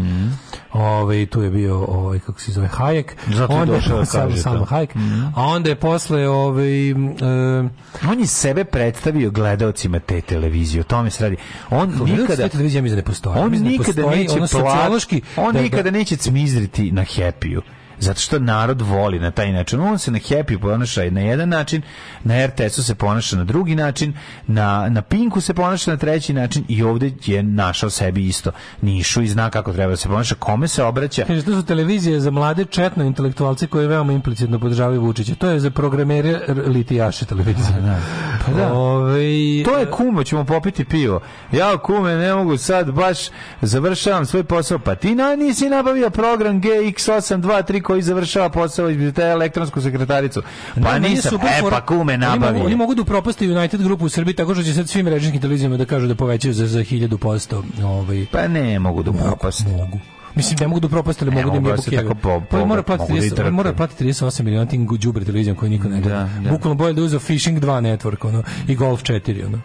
Ovaj 0.73 1.25
tu 1.25 1.41
je 1.41 1.49
bio 1.49 1.77
ovaj 1.77 2.19
kako 2.19 2.41
se 2.41 2.51
zove 2.51 2.67
Hayek. 2.69 3.03
Zato 3.27 3.53
je 3.53 3.59
Onda 3.59 3.73
došao 3.73 3.99
da 3.99 4.05
samo 4.37 4.59
to. 4.59 4.65
Hayek. 4.65 4.87
A 5.35 5.43
onda 5.43 5.69
je 5.69 5.75
posle 5.75 6.29
ovaj 6.29 6.89
m, 6.89 7.07
e, 7.07 7.69
On 8.09 8.19
je 8.19 8.27
sebe 8.27 8.63
predstavio 8.63 9.31
gledaocima 9.31 9.99
te 9.99 10.21
televizije, 10.21 10.81
o 10.81 10.83
tome 10.83 11.09
se 11.09 11.23
radi. 11.23 11.37
On 11.69 11.89
nikada 12.05 12.35
sve 12.35 12.49
televizija 12.49 12.81
mi 12.81 12.89
ne 12.89 13.01
postoji. 13.01 13.39
on 13.39 13.51
da 13.51 13.57
nikada 13.59 14.01
neće 14.07 14.33
plat, 14.51 14.91
on 15.37 15.53
da- 15.53 15.53
da- 15.53 15.61
nikada 15.61 15.91
neće 15.91 16.15
cmizdriti 16.15 16.91
na 16.91 17.01
happy 17.03 17.59
zato 17.99 18.19
što 18.19 18.39
narod 18.39 18.81
voli 18.81 19.19
na 19.19 19.31
taj 19.31 19.51
način. 19.51 19.79
On 19.79 19.99
se 19.99 20.11
na 20.11 20.19
Happy 20.19 20.59
ponaša 20.59 21.09
na 21.09 21.21
jedan 21.21 21.49
način, 21.49 21.81
na 22.23 22.45
RTS-u 22.45 22.83
se 22.83 22.95
ponaša 22.95 23.37
na 23.37 23.43
drugi 23.43 23.75
način, 23.75 24.13
na, 24.47 24.89
na 24.89 25.01
Pinku 25.01 25.41
se 25.41 25.53
ponaša 25.53 25.91
na 25.91 25.97
treći 25.97 26.33
način 26.33 26.65
i 26.67 26.83
ovdje 26.83 27.11
je 27.25 27.43
našao 27.43 27.89
sebi 27.89 28.27
isto 28.27 28.51
nišu 28.81 29.21
i 29.21 29.27
zna 29.27 29.49
kako 29.49 29.73
treba 29.73 29.89
da 29.89 29.97
se 29.97 30.07
ponaša, 30.07 30.35
kome 30.35 30.67
se 30.67 30.83
obraća. 30.83 31.23
Kaže, 31.27 31.43
to 31.43 31.55
su 31.55 31.65
televizije 31.65 32.19
za 32.19 32.31
mlade 32.31 32.65
četno 32.65 33.03
intelektualce 33.03 33.67
koji 33.67 33.87
veoma 33.87 34.13
implicitno 34.13 34.59
podržavaju 34.59 35.01
Vučića. 35.01 35.35
To 35.35 35.49
je 35.49 35.59
za 35.59 35.71
programere 35.71 36.39
litijaše 36.67 37.25
televizije. 37.25 37.99
Pa 38.45 38.51
da. 38.51 38.73
Ovaj, 38.73 39.23
To 39.65 39.77
je 39.77 39.91
kumo, 39.91 40.23
ćemo 40.23 40.45
popiti 40.45 40.85
pivo. 40.85 41.21
Ja 41.51 41.77
kume 41.77 42.15
ne 42.15 42.33
mogu 42.33 42.57
sad 42.57 42.91
baš 42.91 43.17
završavam 43.61 44.25
svoj 44.25 44.43
posao. 44.43 44.79
Pa 44.79 44.95
ti 44.95 45.15
na, 45.15 45.35
nisi 45.35 45.69
nabavio 45.69 46.09
program 46.09 46.61
GX823 46.61 47.81
koji 47.89 48.01
završava 48.03 48.49
posao 48.51 48.89
između 48.89 49.11
te 49.11 49.21
elektronsku 49.23 49.81
sekretaricu. 49.81 50.41
Pa 50.75 50.79
Da, 50.79 50.89
je 50.89 50.99
nisam. 50.99 51.29
super 51.29 51.49
E 51.49 51.61
pa 51.71 51.81
kume 51.83 52.17
mogu, 52.17 52.29
nabavio. 52.31 52.65
oni 52.65 52.75
mogu 52.75 52.95
da 52.95 53.01
upropasti 53.01 53.49
United 53.49 53.81
grupu 53.81 54.05
u 54.05 54.09
Srbiji 54.09 54.35
tako 54.35 54.53
što 54.53 54.63
će 54.63 54.73
sad 54.73 54.89
svim 54.89 55.07
režimskim 55.07 55.41
televizijama 55.41 55.77
da 55.77 55.85
kažu 55.85 56.07
da 56.07 56.15
povećaju 56.15 56.53
za, 56.53 56.67
za 56.67 56.79
1000%. 56.81 57.63
Ovaj, 57.85 58.25
Pa 58.31 58.47
ne 58.49 58.79
mogu 58.79 59.03
da 59.03 59.11
upropasti. 59.11 59.63
mogu. 59.67 59.99
Mislim, 60.35 60.57
ne 60.61 60.67
mogu 60.67 60.79
da 60.79 60.87
upropasti, 60.87 61.23
ali 61.23 61.31
Ne 61.31 61.35
mogu 61.37 61.49
da 61.49 61.57
im 61.57 61.63
mogu 61.65 61.81
da 61.81 61.97
tako 61.97 62.15
po- 62.15 62.41
Pa 62.41 62.65
mora 62.65 62.83
platiti 62.83 63.01
mogu 63.03 63.19
da 63.19 63.25
i 63.25 63.29
30 63.29 63.35
trpe. 63.35 63.51
mora 63.51 63.73
platiti 63.73 64.03
38 64.03 64.43
miliona 64.43 64.65
tim 64.65 64.87
đubre 64.97 65.25
televizijom 65.25 65.57
koji 65.57 65.71
niko 65.71 65.89
ne 65.89 66.01
gleda. 66.01 66.17
Da, 66.17 66.41
da. 66.41 66.49
Bukvalno 66.49 66.75
bolje 66.75 66.93
da 66.93 67.01
uzeo 67.01 67.19
Fishing 67.19 67.59
2 67.59 67.65
network, 67.81 68.27
ono, 68.27 68.43
i 68.67 68.75
Golf 68.75 69.03
4, 69.03 69.45
ono. 69.45 69.59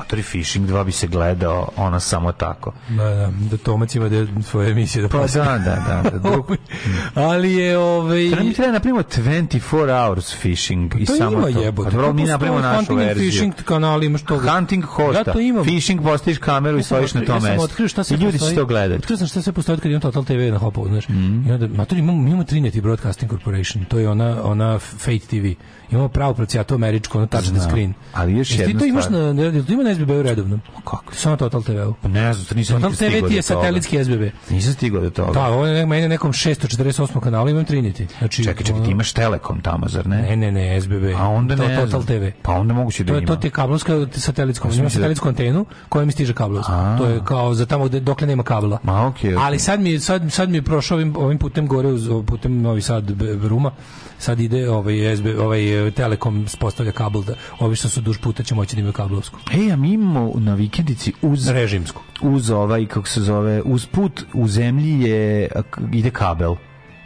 Motori 0.00 0.22
Fishing 0.24 0.68
2 0.68 0.84
bi 0.84 0.92
se 0.92 1.06
gledao 1.06 1.68
ono 1.76 2.00
samo 2.00 2.32
tako. 2.32 2.72
Da, 2.88 3.04
da, 3.04 3.30
da 3.40 3.56
Tomac 3.56 3.94
ima 3.94 4.08
da 4.08 4.42
svoje 4.42 4.70
emisije 4.70 5.02
da 5.02 5.08
Pa 5.08 5.18
da, 5.18 5.42
da, 5.58 5.58
da. 6.02 6.10
da 6.10 6.18
drug, 6.20 6.46
Ali 7.14 7.52
je, 7.52 7.78
ovaj... 7.78 8.28
Treba 8.28 8.42
mi 8.42 8.52
treba 8.52 8.72
napravimo 8.72 9.02
24 9.02 9.60
hours 9.98 10.34
fishing 10.34 10.94
i 10.94 11.06
to 11.06 11.14
samo 11.14 11.30
ima 11.32 11.42
to. 11.42 11.48
jebote. 11.60 11.84
Pa 11.84 11.90
dobro, 11.90 12.06
To 12.06 12.12
mi 12.12 12.24
napravimo 12.24 12.60
našu 12.60 12.76
Hunting 12.76 12.98
verziju. 12.98 13.30
Fishing 13.30 13.54
kanali 13.54 14.06
imaš 14.06 14.22
to. 14.22 14.38
Hunting 14.40 14.84
hosta. 14.86 15.18
Ja 15.20 15.24
to 15.24 15.40
imam. 15.40 15.64
Fishing 15.64 16.02
postaviš 16.02 16.38
kameru 16.38 16.78
i 16.78 16.82
stojiš 16.82 17.14
na 17.14 17.20
otkrio- 17.20 17.26
tom 17.28 17.44
ja 17.46 17.50
sam 17.50 17.58
otkrio 17.58 17.88
šta 17.88 18.00
I 18.00 18.04
sve 18.04 18.16
ljudi 18.16 18.38
će 18.38 18.54
to 18.54 18.64
gledati. 18.66 18.98
Otkrio 18.98 19.16
sam 19.18 19.26
šta 19.26 19.42
sve 19.42 19.52
postoji 19.52 19.78
kad 19.78 19.90
imam 19.90 20.00
Total 20.00 20.24
TV 20.24 20.52
na 20.52 20.58
Hopovu, 20.58 20.88
znaš. 20.88 21.04
I 21.46 21.52
onda, 21.52 21.68
ma 21.68 21.84
to 21.84 21.94
imamo, 21.96 22.18
mi 22.18 22.28
imamo 22.28 22.44
Trinity 22.44 22.80
Broadcasting 22.80 23.30
Corporation, 23.30 23.84
to 23.84 23.98
je 23.98 24.08
ona, 24.08 24.36
ona 24.44 24.78
Fate 24.78 25.18
TV. 25.20 25.46
Imamo 25.90 26.08
pravo 26.08 26.34
procijatu 26.34 26.74
američku, 26.74 27.18
ono 27.18 27.26
touch 27.26 27.48
the 27.48 27.60
screen. 27.60 27.94
Ali 28.12 28.32
još 28.32 28.50
Jesi 28.50 28.56
ti 28.56 28.62
jedna 28.62 28.80
to 28.80 28.86
imaš 28.86 29.04
stvar. 29.04 29.20
na, 29.20 29.32
ne, 29.32 29.62
to 29.64 29.72
ima 29.72 29.82
na 29.82 29.89
SBB-u 29.94 30.22
redovno? 30.22 30.58
Kako? 30.74 31.14
Samo 31.14 31.36
Total 31.36 31.62
TV-u. 31.62 31.94
Pa 32.02 32.08
ne 32.08 32.32
znam, 32.32 32.46
to 32.46 32.54
nisam 32.54 32.76
Total 32.76 32.92
TV 32.92 33.28
ti 33.28 33.34
je 33.34 33.42
satelitski 33.42 34.04
SBB. 34.04 34.22
Nisam 34.50 34.72
stigao 34.72 35.00
do 35.00 35.10
toga. 35.10 35.32
Da, 35.32 35.46
ovo 35.46 35.66
je 35.66 35.86
meni 35.86 36.02
na 36.02 36.08
nekom 36.08 36.32
648. 36.32 37.20
kanalu 37.20 37.48
imam 37.48 37.64
Trinity. 37.64 38.06
Znači, 38.18 38.44
Čekaj, 38.44 38.66
čekaj, 38.66 38.82
ti 38.84 38.90
imaš 38.90 39.12
Telekom 39.12 39.60
tamo, 39.60 39.88
zar 39.88 40.06
ne? 40.06 40.22
Ne, 40.22 40.36
ne, 40.36 40.52
ne, 40.52 40.80
SBB. 40.80 41.04
A 41.16 41.28
onda 41.28 41.56
to, 41.56 41.62
ne 41.62 41.76
Total 41.76 42.00
znam. 42.00 42.18
TV. 42.18 42.24
Pa 42.42 42.52
onda 42.52 42.74
moguće 42.74 43.04
da 43.04 43.12
To 43.12 43.18
je 43.18 43.26
to 43.26 43.32
ima. 43.32 43.40
ti 43.40 43.46
je 43.46 43.50
kablovska 43.50 44.06
satelitska, 44.12 44.68
ima 44.68 44.82
da- 44.82 44.90
satelitsku 44.90 45.28
antenu 45.28 45.66
koja 45.88 46.04
mi 46.04 46.12
stiže 46.12 46.34
kablovska. 46.34 46.96
To 46.98 47.06
je 47.06 47.20
kao 47.24 47.54
za 47.54 47.66
tamo 47.66 47.84
gde 47.84 48.00
dokle 48.00 48.26
nema 48.26 48.42
kabla. 48.42 48.78
Ma 48.82 49.06
okej. 49.06 49.34
Ali 49.36 49.58
sad 49.58 49.80
mi 49.80 49.98
sad 49.98 50.32
sad 50.32 50.50
mi 50.50 50.56
je 50.56 50.62
prošao 50.62 50.96
ovim 50.96 51.16
ovim 51.16 51.38
putem 51.38 51.66
gore 51.66 51.88
uz 51.88 52.08
putem 52.26 52.62
Novi 52.62 52.82
Sad 52.82 53.10
Ruma. 53.42 53.70
Sad 54.18 54.40
ide 54.40 54.70
ovaj 54.70 55.16
SB 55.16 55.26
ovaj 55.40 55.88
e, 55.88 55.90
Telekom 55.90 56.48
spostavlja 56.48 56.92
kabel 56.92 57.22
da 57.22 57.34
ovi 57.58 57.76
što 57.76 57.88
su 57.88 58.00
duž 58.00 58.18
puta 58.18 58.42
će 58.42 58.54
moći 58.54 58.76
da 58.76 58.80
imaju 58.80 58.92
kablovsku. 58.92 59.38
Ej, 59.52 59.76
a 59.80 59.82
mi 59.82 59.92
imamo 59.92 60.32
na 60.34 60.54
vikendici 60.54 61.12
uz 61.22 61.48
Režimsku. 61.48 62.02
uz 62.22 62.50
ovaj 62.50 62.86
kako 62.86 63.08
se 63.08 63.20
zove, 63.20 63.62
uz 63.62 63.86
put 63.86 64.24
u 64.34 64.48
zemlji 64.48 65.00
je 65.00 65.48
ide 65.92 66.10
kabel 66.10 66.56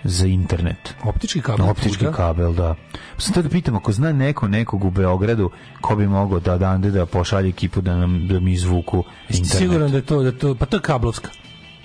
za 0.05 0.27
internet. 0.27 0.95
Optički 1.03 1.41
kabel. 1.41 1.71
Optički 1.71 2.05
puta. 2.05 2.17
kabel, 2.17 2.53
da. 2.53 2.75
Sam 3.19 3.35
to 3.35 3.43
da 3.43 3.49
pitam, 3.49 3.77
ako 3.77 3.93
zna 3.93 4.13
neko 4.13 4.49
nekog 4.49 4.85
u 4.85 4.91
Beogradu, 4.91 5.51
ko 5.81 5.97
bi 5.97 6.07
mogao 6.07 6.41
da 6.41 6.59
dande 6.59 6.91
da 6.91 7.07
pošalje 7.07 7.49
ekipu 7.49 7.81
da, 7.81 7.97
nam, 7.97 8.27
da 8.29 8.41
mi 8.41 8.53
izvuku 8.53 9.05
internet. 9.29 9.59
siguran 9.59 9.91
da 9.91 9.97
je 9.97 10.03
to 10.03 10.23
da 10.23 10.33
to 10.33 10.55
pa 10.55 10.67
to 10.67 10.77
je 10.77 10.81
kablovska. 10.83 11.31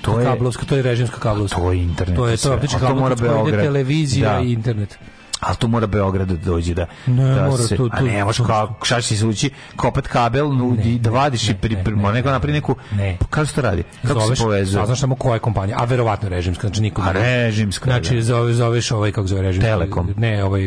To 0.02 0.20
je 0.20 0.26
kablovska, 0.26 0.66
to 0.66 0.76
je 0.76 0.82
režimska 0.82 1.20
kablovska. 1.20 1.62
To 1.62 1.72
je 1.72 1.84
internet. 1.84 2.16
To 2.16 2.28
je 2.28 2.38
to 2.38 2.54
optički 2.54 2.76
A 2.76 2.88
to 2.88 2.96
mora 2.96 3.16
Beograd. 3.16 3.62
televizija 3.64 4.34
Da. 4.34 4.40
i 4.40 4.52
internet. 4.54 5.00
Ali 5.40 5.56
to 5.58 5.68
mora 5.68 5.88
Beograd 5.88 6.28
da 6.28 6.36
dođe 6.36 6.74
da, 6.74 6.86
Ne, 7.08 7.24
da 7.36 7.46
mora 7.50 7.64
se, 7.64 7.78
to- 7.78 7.90
a 7.92 7.98
to- 7.98 8.04
ne, 8.06 8.24
možeš 8.24 8.46
kao, 8.48 8.76
šta 8.84 9.02
će 9.02 9.08
se 9.08 9.14
izvući, 9.14 9.50
kopat 9.76 10.08
kabel, 10.08 10.54
nudi, 10.54 11.00
da 11.00 11.10
vadiš 11.10 11.50
i 11.50 11.54
pri, 11.54 11.78
pri, 11.84 11.96
ne, 11.96 12.12
neko 12.14 12.30
napravi 12.30 12.54
neku, 12.54 12.76
ne. 12.92 13.18
kako 13.30 13.46
se 13.46 13.56
to 13.56 13.62
radi? 13.62 13.84
Kako 14.08 14.20
zoveš, 14.20 14.38
se 14.40 14.44
povezuje? 14.44 14.82
Saznaš 14.82 15.00
samo 15.00 15.16
koja 15.16 15.34
je 15.34 15.40
kompanija, 15.40 15.78
a 15.80 15.86
verovatno 15.86 16.30
režimska, 16.30 16.68
znači 16.68 16.82
niko 16.82 17.02
A 17.02 17.12
režimska, 17.12 17.86
Znači 17.86 18.16
da. 18.16 18.22
zove, 18.22 18.54
zoveš 18.54 18.92
ovaj 18.92 19.12
kako 19.12 19.28
zove 19.28 19.42
režim. 19.42 19.62
Telekom. 19.62 20.14
Ne, 20.18 20.44
ovaj 20.44 20.62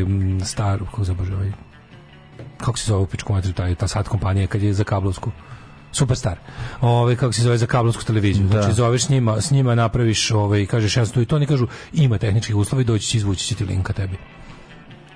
star, 0.44 0.78
kako 0.78 1.04
se 1.04 1.12
bože 1.12 1.34
ovaj. 1.34 1.52
Kako 2.58 2.78
se 2.78 2.86
zove 2.86 3.02
u 3.02 3.06
pičku 3.06 3.34
taj 3.56 3.74
ta 3.74 3.88
sad 3.88 4.08
kompanija 4.08 4.46
kad 4.46 4.62
je 4.62 4.72
za 4.72 4.84
kablovsku 4.84 5.30
Superstar. 5.92 6.38
Ovaj 6.80 7.16
kako 7.16 7.32
se 7.32 7.42
zove 7.42 7.58
za 7.58 7.66
kablovsku 7.66 8.04
televiziju. 8.04 8.46
Da. 8.46 8.62
Znači 8.62 8.74
zoveš 8.74 9.08
njima, 9.08 9.40
s 9.40 9.50
njima 9.50 9.74
napraviš 9.74 10.30
ovaj 10.30 10.66
kažeš 10.66 10.96
ja 10.96 11.04
sam 11.06 11.14
tu 11.14 11.20
i 11.22 11.26
to 11.26 11.36
oni 11.36 11.46
kažu 11.46 11.66
ima 11.92 12.18
tehničkih 12.18 12.56
uslova 12.56 12.82
i 12.82 12.84
doći 12.84 13.06
će 13.06 13.18
izvući 13.18 13.46
će 13.46 13.54
ti 13.54 13.64
linka 13.64 13.92
tebi. 13.92 14.16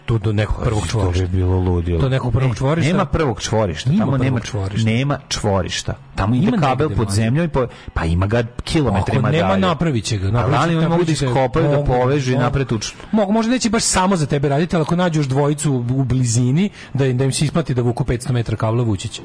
Tu 0.06 0.18
do 0.18 0.32
nekog 0.32 0.64
prvog 0.64 0.82
To 0.82 0.88
čvorišta. 0.88 1.22
bi 1.22 1.36
bilo 1.36 1.56
ludilo. 1.58 2.00
Do 2.00 2.08
nekog 2.08 2.32
prvog 2.32 2.50
Ne, 2.50 2.56
čvorišta? 2.56 2.88
Nema 2.88 3.04
prvog 3.06 3.40
čvorišta. 3.40 3.90
Ima 3.90 3.98
tamo 3.98 4.10
prvog 4.10 4.24
nema 4.24 4.40
čvorišta. 4.40 4.90
Nema 4.90 5.18
čvorišta. 5.28 5.94
Tamo 6.14 6.34
ide 6.34 6.46
Ima 6.46 6.56
kabel 6.58 6.90
pod 6.90 7.10
zemljom 7.10 7.44
i 7.44 7.48
po, 7.48 7.66
pa 7.94 8.04
ima 8.04 8.26
ga 8.26 8.42
kilometrima 8.64 9.30
nema, 9.30 9.48
dalje. 9.48 9.60
napravit 9.60 10.04
će 10.04 10.18
ga, 10.18 10.26
napravit 10.26 10.52
će- 10.52 10.60
Ali 10.60 10.76
oni 10.76 10.88
mogu 10.88 11.04
da 11.04 11.12
iskopaju, 11.12 11.68
da 11.68 11.84
povežu 11.84 12.32
i 12.32 12.36
naprave 12.36 12.64
tuču. 12.64 12.92
Mogu, 13.12 13.32
možda 13.32 13.52
neće 13.52 13.70
baš 13.70 13.82
samo 13.82 14.16
za 14.16 14.26
tebe 14.26 14.48
raditi, 14.48 14.76
ali 14.76 14.82
ako 14.82 14.96
nađu 14.96 15.20
još 15.20 15.26
dvojicu 15.26 15.72
u, 15.90 16.04
blizini, 16.04 16.70
da 16.94 17.06
im, 17.06 17.18
da 17.18 17.24
im 17.24 17.32
se 17.32 17.44
isplati 17.44 17.74
da 17.74 17.82
vuku 17.82 18.04
500 18.04 18.32
metara 18.32 18.56
kabla, 18.56 18.82
vući 18.82 19.08
će. 19.08 19.22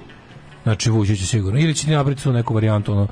Znači, 0.63 0.89
vući 0.89 1.17
će 1.17 1.27
sigurno. 1.27 1.59
Ili 1.59 1.75
će 1.75 1.85
ti 1.85 1.91
napraviti 1.91 2.23
tu 2.23 2.33
neku 2.33 2.53
varijantu, 2.53 2.91
ono, 2.91 3.07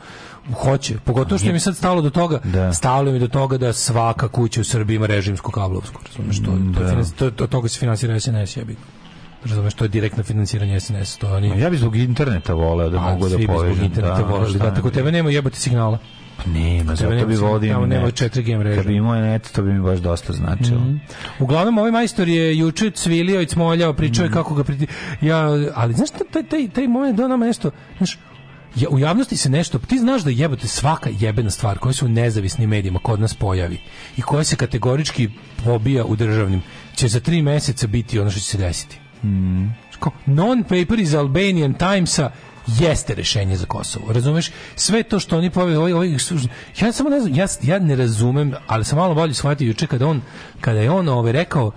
hoće. 0.54 0.96
Pogotovo 0.98 1.40
što 1.40 1.52
mi 1.52 1.60
sad 1.60 1.76
stalo 1.78 2.02
do 2.02 2.10
toga, 2.10 2.40
Da. 2.44 2.74
stalo 2.74 3.12
mi 3.12 3.20
do 3.20 3.28
toga 3.28 3.58
da 3.58 3.74
svaka 3.74 4.28
kuća 4.28 4.62
u 4.62 4.66
Srbiji 4.66 4.96
ima 4.96 5.06
režimsku 5.06 5.52
kablovsku. 5.52 6.02
Razumeš, 6.08 6.38
to, 6.40 6.52
finans- 6.52 7.14
to, 7.14 7.32
to, 7.32 7.48
toga 7.48 7.68
se 7.68 7.80
finansira 7.80 8.20
SNS, 8.20 8.58
ja 8.58 8.64
bih. 8.64 8.78
Razumeš, 9.46 9.74
to 9.74 9.86
je 9.86 9.90
direktno 9.90 10.24
finansiranje 10.24 10.80
SNS, 10.80 11.18
to 11.18 11.34
oni... 11.34 11.60
Ja 11.60 11.70
bih 11.70 11.80
zbog 11.80 11.96
interneta 11.96 12.54
voleo 12.54 12.90
da 12.90 12.98
A, 12.98 13.02
mogu 13.02 13.24
da 13.24 13.30
svi 13.30 13.38
bi 13.38 13.48
povežem. 13.48 13.76
zbog 13.76 13.86
interneta 13.86 14.22
voleli, 14.22 14.50
šta 14.50 14.60
da, 14.60 14.74
tako 14.74 14.90
tebe 14.90 15.12
nema 15.12 15.30
jebote 15.30 15.58
signala. 15.58 15.98
Nema, 16.46 16.96
zato 16.96 17.10
bi 17.10 17.16
Nemci, 17.16 17.36
vodio 17.36 17.74
tamo 17.74 17.86
nema 17.86 18.06
net. 18.06 18.14
4G 18.14 18.60
mreža. 18.60 18.76
Kad 18.76 18.88
bi 18.88 18.96
imao 18.96 19.16
net, 19.16 19.52
to 19.52 19.62
bi 19.62 19.74
mi 19.74 19.82
baš 19.82 20.00
dosta 20.00 20.34
značilo. 20.34 20.80
Mhm. 20.80 20.96
Uglavnom 21.40 21.78
ovaj 21.78 21.92
majstor 21.92 22.28
je 22.28 22.58
juče 22.58 22.92
cvilio 22.92 23.42
i 23.42 23.46
cmoljao, 23.46 23.94
pričao 23.94 24.24
je 24.24 24.32
kako 24.32 24.56
ga 24.56 24.64
priti... 24.64 24.88
Ja, 25.22 25.40
ali 25.76 25.94
znaš 25.94 26.10
taj 26.32 26.44
taj 26.44 26.70
taj 26.70 26.88
moment 26.88 27.18
da 27.18 27.28
nama 27.28 27.46
nešto, 27.46 27.72
znaš, 27.98 28.18
ja, 28.76 28.90
u 28.90 29.00
javnosti 29.00 29.38
se 29.38 29.50
nešto, 29.50 29.80
ti 29.80 30.00
znaš 30.00 30.22
da 30.22 30.30
jebote 30.30 30.68
svaka 30.68 31.10
jebena 31.20 31.50
stvar 31.50 31.78
koja 31.78 31.94
se 31.94 32.06
u 32.06 32.10
nezavisnim 32.10 32.70
medijima 32.70 33.00
kod 33.00 33.20
nas 33.20 33.34
pojavi 33.34 33.80
i 34.18 34.22
koja 34.22 34.44
se 34.44 34.56
kategorički 34.56 35.30
pobija 35.66 36.06
u 36.06 36.16
državnim, 36.16 36.62
će 36.96 37.08
za 37.08 37.20
tri 37.20 37.42
meseca 37.42 37.88
biti 37.88 38.20
ono 38.20 38.32
što 38.32 38.40
će 38.40 38.46
se 38.46 38.58
desiti. 38.58 39.00
Mhm. 39.24 39.68
Kao, 40.00 40.12
non-paper 40.26 41.02
iz 41.02 41.16
Albanian 41.16 41.74
Timesa 41.74 42.32
jeste 42.68 43.16
rešenje 43.16 43.58
za 43.58 43.66
Kosovo. 43.66 44.14
Razumeš? 44.14 44.52
Sve 44.76 45.04
to 45.04 45.20
što 45.20 45.38
oni 45.38 45.50
pove, 45.50 45.78
ovaj, 45.78 45.94
ovaj, 45.94 46.18
ja 46.80 46.92
samo 46.92 47.10
ne 47.10 47.20
znam, 47.20 47.36
ja, 47.36 47.48
ja 47.62 47.80
ne 47.80 47.96
razumem, 47.96 48.54
ali 48.68 48.86
sam 48.86 48.98
malo 48.98 49.16
bolje 49.16 49.34
shvatio 49.34 49.68
juče 49.68 49.88
kada 49.88 50.08
on, 50.08 50.22
kada 50.62 50.80
je 50.80 50.92
on 50.92 51.08
ovaj, 51.08 51.32
rekao 51.32 51.72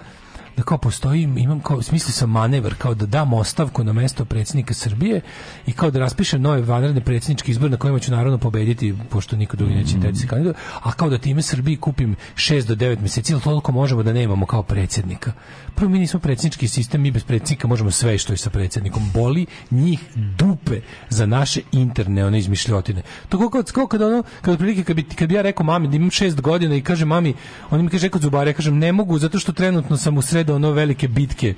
da 0.56 0.62
kao 0.62 0.78
postoji, 0.78 1.22
imam 1.22 1.60
kao, 1.60 1.82
smisli 1.82 2.12
sam 2.12 2.30
manevar, 2.30 2.74
kao 2.74 2.94
da 2.94 3.06
dam 3.06 3.32
ostavku 3.32 3.84
na 3.84 3.92
mesto 3.92 4.24
predsjednika 4.24 4.74
Srbije 4.74 5.20
i 5.66 5.72
kao 5.72 5.90
da 5.90 5.98
raspišem 5.98 6.42
nove 6.42 6.62
vanredne 6.62 7.00
predsjedničke 7.00 7.50
izbore 7.50 7.70
na 7.70 7.76
kojima 7.76 7.98
ću 7.98 8.12
naravno 8.12 8.38
pobediti, 8.38 8.94
pošto 9.10 9.36
niko 9.36 9.56
drugi 9.56 9.74
neće 9.74 9.96
mm 9.96 10.14
se 10.14 10.26
kandidovati, 10.26 10.60
a 10.82 10.92
kao 10.92 11.08
da 11.08 11.18
time 11.18 11.42
Srbiji 11.42 11.76
kupim 11.76 12.16
6 12.34 12.66
do 12.66 12.74
9 12.74 13.00
mjeseci, 13.00 13.32
ili 13.32 13.40
toliko 13.42 13.72
možemo 13.72 14.02
da 14.02 14.12
nemamo 14.12 14.46
kao 14.46 14.62
predsjednika. 14.62 15.32
Prvo, 15.74 15.90
mi 15.90 15.98
nismo 15.98 16.20
predsjednički 16.20 16.68
sistem, 16.68 17.00
mi 17.02 17.10
bez 17.10 17.24
predsjednika 17.24 17.68
možemo 17.68 17.90
sve 17.90 18.18
što 18.18 18.32
je 18.32 18.36
sa 18.36 18.50
predsjednikom. 18.50 19.02
Boli 19.14 19.46
njih 19.70 20.00
dupe 20.14 20.80
za 21.10 21.26
naše 21.26 21.60
interne 21.72 22.26
one 22.26 22.38
izmišljotine. 22.38 23.02
To 23.28 23.38
kako 23.48 23.86
kad, 23.86 24.02
ono, 24.02 24.22
kad 24.42 24.54
otprilike 24.54 24.84
kad 24.84 24.96
bi, 24.96 25.02
kad 25.02 25.28
bi 25.28 25.34
ja 25.34 25.42
rekao 25.42 25.66
mami 25.66 25.88
da 25.88 25.96
imam 25.96 26.10
šest 26.10 26.40
godina 26.40 26.76
i 26.76 26.82
kaže 26.82 27.04
mami, 27.04 27.34
on 27.70 27.84
mi 27.84 27.90
kaže 27.90 28.08
kod 28.08 28.22
zubara, 28.22 28.50
ja 28.50 28.54
kažem 28.54 28.78
ne 28.78 28.92
mogu 28.92 29.18
zato 29.18 29.38
što 29.38 29.52
trenutno 29.52 29.96
sam 29.96 30.18
u 30.18 30.22
sredo 30.42 30.54
ono 30.54 30.70
velike 30.70 31.08
bitke 31.08 31.54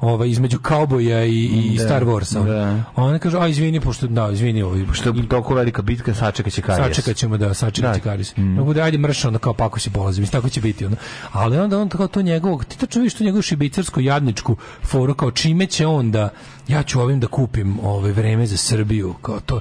ovaj, 0.00 0.28
između 0.28 0.58
kauboja 0.58 1.24
i, 1.24 1.44
i 1.44 1.76
Da, 1.78 1.84
Star 1.84 2.04
Warsa. 2.04 2.44
da. 2.44 2.84
Ona 2.96 3.18
kaže, 3.18 3.38
a 3.38 3.48
izvini, 3.48 3.80
pošto, 3.80 4.06
da, 4.06 4.30
izvini, 4.32 4.62
ovaj, 4.62 4.84
Što 4.92 5.08
je 5.08 5.28
toliko 5.28 5.54
velika 5.54 5.82
bitka, 5.82 6.14
sačekat 6.14 6.52
će 6.52 6.62
karijes. 6.62 6.96
Sačekat 6.96 7.16
ćemo 7.16 7.36
da 7.36 7.54
sačekat 7.54 7.94
Da. 7.94 8.00
karis. 8.00 8.36
Mm. 8.36 8.64
bude 8.64 8.82
ajde 8.82 8.98
mrš 8.98 9.24
onda 9.24 9.38
kao 9.38 9.54
pako 9.54 9.80
se 9.80 9.90
polazi, 9.90 10.20
mislim 10.20 10.32
tako 10.32 10.48
će 10.48 10.60
biti 10.60 10.86
ono. 10.86 10.96
Ali 11.32 11.58
onda 11.58 11.78
on 11.78 11.88
tako 11.88 12.06
to 12.06 12.22
njegovog, 12.22 12.64
ti 12.64 12.78
tačno 12.78 13.00
vidiš 13.00 13.14
tu 13.14 13.24
njegovu 13.24 13.42
šibicarsku 13.42 14.00
jadničku 14.00 14.56
foru 14.82 15.14
kao 15.14 15.30
čime 15.30 15.66
će 15.66 15.86
on 15.86 16.10
da 16.10 16.28
ja 16.68 16.82
ću 16.82 17.00
ovim 17.00 17.20
da 17.20 17.26
kupim 17.26 17.78
ovaj 17.82 18.12
vreme 18.12 18.46
za 18.46 18.56
Srbiju, 18.56 19.14
kao 19.22 19.40
to 19.40 19.60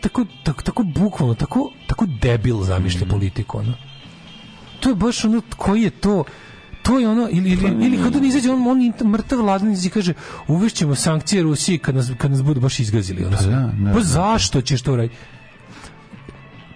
tako 0.00 0.24
tako, 0.44 0.62
tako 0.62 0.82
bukvalno, 0.82 1.34
tako 1.34 1.70
tako 1.86 2.06
debil 2.22 2.62
zamišlja 2.62 3.06
politiku 3.06 3.58
ono. 3.58 3.74
To 4.80 4.88
je 4.88 4.94
baš 4.94 5.24
ono 5.24 5.42
koji 5.56 5.82
je 5.82 5.90
to 5.90 6.24
to 6.88 6.98
je 6.98 7.08
ono 7.08 7.28
ili 7.30 7.50
ili 7.50 7.86
ili 7.86 8.02
kad 8.02 8.16
on 8.16 8.24
izađe 8.24 8.50
on 8.50 8.66
on 8.66 8.78
mrtav 9.04 9.40
ladan 9.40 9.72
i 9.74 9.90
kaže 9.90 10.14
uvešćemo 10.48 10.94
sankcije 10.94 11.42
Rusiji 11.42 11.78
kad 11.78 11.94
nas 11.94 12.10
kad 12.18 12.30
nas 12.30 12.42
budu 12.42 12.60
baš 12.60 12.80
izgazili 12.80 13.24
ono. 13.24 13.36
sve. 13.36 13.50
da, 13.50 13.72
pa 13.94 14.00
zašto 14.00 14.60
ćeš 14.60 14.82
to 14.82 14.96
raditi? 14.96 15.16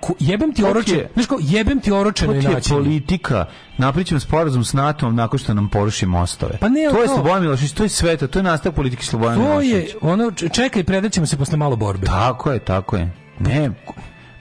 Ko- 0.00 0.14
jebem 0.20 0.52
ti 0.52 0.64
oroče, 0.64 1.08
znaš 1.14 1.26
kao, 1.26 1.38
jebem 1.40 1.80
ti 1.80 1.92
oročeno 1.92 2.32
To 2.32 2.38
i 2.38 2.40
ti 2.40 2.46
je 2.46 2.52
način. 2.52 2.72
politika. 2.72 3.44
Napričam 3.78 4.20
sporazum 4.20 4.64
s 4.64 4.72
NATO-om 4.72 5.14
nakon 5.16 5.38
što 5.38 5.54
nam 5.54 5.68
poruši 5.68 6.06
mostove. 6.06 6.58
Pa 6.58 6.68
ne, 6.68 6.80
to 6.90 7.02
je 7.02 7.06
to- 7.06 7.14
Slobodan 7.14 7.42
Milošević, 7.42 7.72
to 7.72 7.82
je 7.82 7.88
sve 7.88 8.16
to, 8.16 8.26
to 8.26 8.38
je 8.38 8.42
nastavak 8.42 8.76
politike 8.76 9.04
Slobodan 9.04 9.34
To 9.36 9.42
Milošević. 9.42 9.88
je, 9.88 9.94
ono, 10.02 10.30
čekaj, 10.52 10.84
predaćemo 10.84 11.26
se 11.26 11.36
posle 11.36 11.56
malo 11.56 11.76
borbe. 11.76 12.06
Tako 12.06 12.52
je, 12.52 12.58
tako 12.58 12.96
je. 12.96 13.10
Ne, 13.40 13.70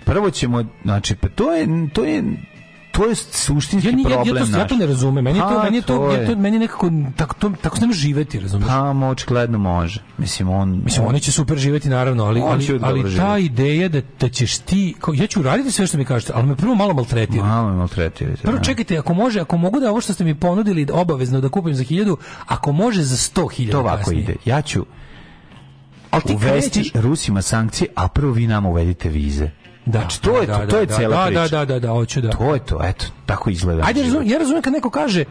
prvo 0.06 0.30
ćemo, 0.32 0.64
znači, 0.84 1.16
pa 1.16 1.30
to 1.30 1.54
je, 1.54 1.68
to 1.94 2.04
je, 2.06 2.24
to 2.92 3.06
je 3.06 3.16
suštinski 3.16 3.90
Ja, 3.90 3.96
ni- 3.96 4.04
ja, 4.04 4.10
ja, 4.10 4.16
problem 4.16 4.48
to, 4.48 4.58
ja 4.58 4.68
to 4.68 4.76
ne 4.76 4.86
razumem. 4.86 5.24
Meni 5.24 5.40
to, 5.40 5.48
Pa, 5.50 5.64
meni 5.64 5.82
to, 5.82 6.12
ja 6.12 6.28
to 6.28 6.36
meni 6.36 6.60
nekako 6.60 6.90
tako 7.16 7.36
to 7.36 7.52
tako 7.62 7.76
se 7.76 7.82
ne 7.82 7.88
može 7.88 8.00
živeti, 8.00 8.40
razumeš? 8.40 8.68
Pa, 8.68 8.94
mo, 8.94 9.08
očigledno 9.08 9.58
može. 9.60 10.04
Mislim, 10.18 10.50
on... 10.50 10.82
Mislim, 10.84 11.06
oni 11.08 11.20
će 11.20 11.32
super 11.32 11.58
živeti 11.58 11.90
naravno, 11.90 12.24
ali, 12.24 12.42
On 12.42 12.48
ali, 12.48 12.80
ali 12.82 13.02
ta 13.04 13.08
živjeti. 13.10 13.46
ideja 13.46 13.90
da, 13.90 14.02
da 14.20 14.30
ćeš 14.30 14.58
ti, 14.58 14.96
kao, 15.00 15.14
ja 15.14 15.28
ću 15.28 15.40
uraditi 15.40 15.72
sve 15.72 15.88
što 15.88 15.98
mi 15.98 16.06
kažete, 16.06 16.34
ali 16.36 16.48
me 16.48 16.56
prvo 16.56 16.76
malo 16.76 16.94
maltretira. 16.94 17.44
Malo 17.44 17.70
me 17.70 17.76
maltretirate. 17.76 18.42
Prvo 18.42 18.58
da. 18.58 18.64
čekajte, 18.64 18.98
ako 18.98 19.14
može, 19.14 19.40
ako 19.40 19.58
mogu 19.58 19.80
da 19.80 19.90
ovo 19.90 20.02
što 20.02 20.14
ste 20.14 20.24
mi 20.24 20.36
ponudili 20.36 20.88
obavezno 20.94 21.42
da 21.42 21.50
kupim 21.50 21.74
za 21.76 21.84
1000, 21.84 22.16
ako 22.46 22.72
može 22.74 23.04
za 23.04 23.16
100.000 23.16 23.72
To 23.72 23.80
ovako 23.80 23.98
kasnije. 23.98 24.22
ide. 24.22 24.36
Ja 24.46 24.62
ću 24.62 24.86
Ali 26.12 26.24
ti 26.24 26.34
uvesti 26.36 26.80
krećeš- 26.80 26.92
Rusima 26.96 27.42
sankcije, 27.42 27.88
a 27.96 28.08
prvo 28.08 28.32
vi 28.32 28.48
nama 28.48 28.70
uvedite 28.70 29.10
vize. 29.10 29.50
Da, 29.86 30.00
Znači, 30.00 30.22
to 30.22 30.38
je 30.38 30.48
da, 30.48 30.54
to, 30.54 30.60
da, 30.60 30.68
to 30.68 30.78
je 30.78 30.86
da, 30.86 30.96
cela 30.96 31.16
da, 31.16 31.26
priča. 31.26 31.42
Da, 31.50 31.66
da, 31.66 31.66
da, 31.66 31.80
da, 31.80 31.90
hoću 31.90 32.22
da. 32.22 32.30
To 32.30 32.54
je 32.54 32.60
to, 32.62 32.80
eto, 32.84 33.06
tako 33.26 33.50
izgleda. 33.50 33.84
Ajde, 33.86 34.04
razumem, 34.04 34.28
ja 34.28 34.38
razumem 34.38 34.62
kad 34.62 34.74
neko 34.74 34.90
kaže 34.90 35.24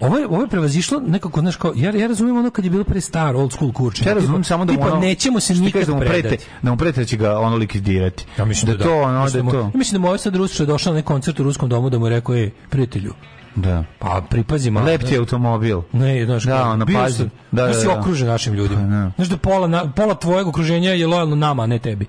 ovo 0.00 0.18
je, 0.18 0.26
ovo 0.26 0.42
je 0.42 0.48
prevazišlo 0.48 1.00
nekako, 1.00 1.40
znaš, 1.40 1.56
kao, 1.56 1.72
ja, 1.76 1.90
ja 1.92 2.06
razumem 2.06 2.36
ono 2.36 2.50
kad 2.50 2.64
je 2.64 2.70
bilo 2.70 2.84
pre 2.84 3.00
star, 3.00 3.36
old 3.36 3.52
school 3.52 3.72
kurčenje. 3.72 4.10
Ja 4.10 4.16
Tipa- 4.16 4.42
samo 4.44 4.64
da 4.64 4.72
mu 4.72 4.82
ono, 4.82 4.96
nećemo 4.96 5.40
se 5.40 5.54
nikad 5.54 5.82
da 5.82 5.92
mu 5.92 6.00
prete, 6.00 6.12
predati. 6.12 6.44
da 6.62 6.70
mu 6.70 6.76
prete 6.76 7.00
da 7.00 7.06
će 7.06 7.16
ga 7.16 7.38
ono 7.38 7.56
likvidirati. 7.56 8.26
Ja 8.38 8.44
mislim 8.44 8.72
da, 8.72 8.76
da, 8.76 8.84
to, 8.84 8.94
ono, 8.94 9.30
da 9.30 9.42
mu- 9.42 9.50
to. 9.50 9.58
Ja 9.58 9.70
mislim 9.74 9.92
da 9.92 9.98
mu 9.98 10.06
ovaj 10.06 10.18
sad 10.18 10.36
Rus 10.36 10.52
što 10.52 10.62
je 10.62 10.66
došao 10.66 10.92
na 10.94 11.02
koncert 11.02 11.40
u 11.40 11.44
ruskom 11.44 11.68
domu 11.68 11.90
da 11.90 11.98
mu 11.98 12.06
je 12.06 12.10
rekao, 12.10 12.34
ej, 12.34 12.50
prijatelju, 12.70 13.14
Da. 13.56 13.84
pa 13.98 14.22
pripazi 14.30 14.70
malo. 14.70 14.86
Lep 14.86 15.02
ti 15.02 15.14
je 15.14 15.18
automobil. 15.18 15.80
Ne, 15.92 16.24
znaš, 16.24 16.44
Da, 16.44 16.64
ono, 16.64 16.86
pazi. 16.86 17.16
sam- 17.16 17.30
Da, 17.52 17.62
znaš 17.64 17.74
da, 17.74 17.80
si 17.80 17.86
da. 17.86 18.00
okružen 18.00 18.28
našim 18.28 18.54
ljudima. 18.54 18.80
Pa, 18.80 18.86
da. 18.86 19.10
Znaš 19.16 19.28
da 19.28 19.36
pola, 19.36 19.66
na, 19.66 19.92
pola 19.92 20.14
tvojeg 20.14 20.46
okruženja 20.46 20.90
je 20.90 21.06
lojalno 21.06 21.36
nama, 21.36 21.62
a 21.62 21.66
ne 21.66 21.78
tebi. 21.78 22.06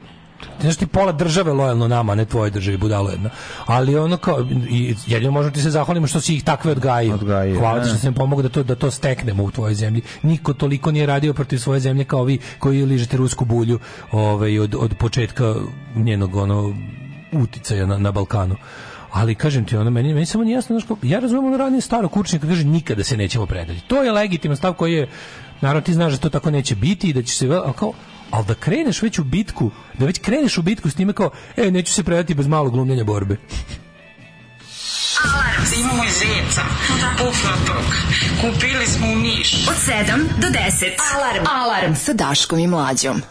Znaš 0.61 0.75
ti 0.75 0.87
pola 0.87 1.11
države 1.11 1.53
lojalno 1.53 1.87
nama, 1.87 2.15
ne 2.15 2.25
tvoje 2.25 2.51
državi, 2.51 2.77
budalo 2.77 3.09
jedna. 3.09 3.29
Ali 3.65 3.97
ono 3.97 4.17
kao, 4.17 4.45
i 4.69 4.95
jedino 5.07 5.31
možemo 5.31 5.53
ti 5.53 5.61
se 5.61 5.69
zahvalimo 5.69 6.07
što 6.07 6.21
si 6.21 6.35
ih 6.35 6.43
takve 6.43 6.71
odgajio. 6.71 7.13
Odgajio, 7.13 7.59
Hvala 7.59 7.79
ti 7.79 7.83
da. 7.83 7.89
što 7.89 7.97
si 7.97 8.05
nam 8.05 8.13
pomogao 8.13 8.43
da 8.43 8.49
to, 8.49 8.63
da 8.63 8.75
to 8.75 8.91
steknemo 8.91 9.43
u 9.43 9.51
tvojoj 9.51 9.73
zemlji. 9.73 10.01
Niko 10.23 10.53
toliko 10.53 10.91
nije 10.91 11.05
radio 11.05 11.33
protiv 11.33 11.57
svoje 11.57 11.79
zemlje 11.79 12.03
kao 12.03 12.23
vi 12.23 12.39
koji 12.59 12.85
ližete 12.85 13.17
rusku 13.17 13.45
bulju 13.45 13.79
ovaj, 14.11 14.59
od, 14.59 14.75
od 14.79 14.93
početka 14.97 15.55
njenog 15.95 16.35
ono, 16.35 16.75
uticaja 17.31 17.85
na, 17.85 17.97
na 17.97 18.11
Balkanu. 18.11 18.55
Ali 19.11 19.35
kažem 19.35 19.65
ti, 19.65 19.77
ono 19.77 19.89
meni 19.89 20.13
meni 20.13 20.25
samo 20.25 20.43
nije 20.43 20.55
jasno, 20.55 20.81
kao- 20.87 20.97
ja 21.03 21.19
razumem 21.19 21.45
ono 21.45 21.57
ranije 21.57 21.81
staro 21.81 22.07
kućnika 22.07 22.47
kaže 22.47 22.63
nikada 22.63 23.03
se 23.03 23.17
nećemo 23.17 23.45
predati. 23.45 23.81
To 23.87 24.03
je 24.03 24.11
legitiman 24.11 24.57
stav 24.57 24.73
koji 24.73 24.93
je 24.93 25.09
naravno 25.61 25.81
ti 25.81 25.93
znaš 25.93 26.13
da 26.13 26.17
to 26.19 26.29
tako 26.29 26.51
neće 26.51 26.75
biti 26.75 27.09
i 27.09 27.13
da 27.13 27.23
će 27.23 27.33
se 27.35 27.47
kao 27.75 27.93
ali 28.31 28.45
da 28.45 28.53
kreneš 28.53 29.01
već 29.01 29.19
u 29.19 29.23
bitku, 29.23 29.71
da 29.97 30.05
već 30.05 30.19
kreneš 30.19 30.57
u 30.57 30.61
bitku 30.61 30.89
s 30.89 30.95
time 30.95 31.13
kao, 31.13 31.29
e, 31.57 31.71
neću 31.71 31.93
se 31.93 32.03
predati 32.03 32.33
bez 32.33 32.47
malog 32.47 32.73
glumljenja 32.73 33.03
borbe. 33.03 33.37
Imamo 35.79 36.03
i 36.03 36.09
zeca, 36.09 36.61
pufnatog. 37.17 37.85
Kupili 38.41 38.85
smo 38.87 39.07
u 39.07 39.15
Niš. 39.15 39.67
Od 39.67 39.75
7 39.87 40.17
do 40.41 40.47
10. 40.47 40.91
Alarm. 41.15 41.45
Alarm 41.47 41.95
sa 41.95 42.13
Daškom 42.13 42.59
i 42.59 42.67
Mlađom. 42.67 43.21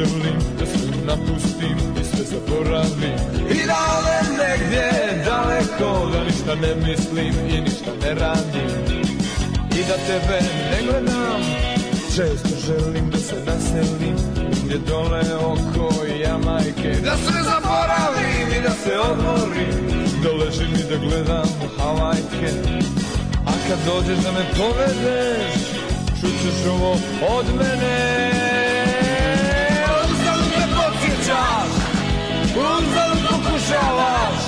Poželim 0.00 0.40
da 0.58 0.66
sve 0.66 0.90
napustim 1.06 1.78
i 2.00 2.04
sve 2.04 2.24
zaboravim. 2.24 3.18
I 3.50 3.66
da 3.66 3.78
odem 3.98 4.36
negdje 4.36 4.90
daleko, 5.24 6.10
da 6.12 6.24
ništa 6.24 6.54
ne 6.54 6.74
mislim 6.74 7.34
i 7.48 7.60
ništa 7.60 7.90
ne 8.02 8.14
radim. 8.14 8.70
I 9.78 9.84
da 9.88 9.96
tebe 10.06 10.40
ne 10.70 10.82
gledam, 10.86 11.42
često 12.16 12.48
želim 12.66 13.10
da 13.10 13.18
se 13.18 13.34
naselim. 13.46 14.16
Gdje 14.64 14.78
dole 14.78 15.20
oko 15.36 15.94
Jamajke 16.22 17.00
Da 17.04 17.16
sve 17.16 17.42
zaboravim 17.42 18.48
i 18.58 18.62
da 18.62 18.70
se 18.70 18.98
odmorim. 18.98 20.04
Da 20.22 20.32
ležim 20.32 20.74
i 20.74 20.90
da 20.90 20.96
gledam 20.96 21.48
Havajke. 21.78 22.52
A 23.46 23.52
kad 23.68 23.78
dođeš 23.86 24.24
da 24.24 24.32
me 24.32 24.44
povedeš 24.56 25.80
Čućeš 26.20 26.66
ovo 26.66 26.92
od 27.38 27.46
mene 27.58 28.79
Uzalud 32.60 33.20
pokušavaš. 33.30 34.40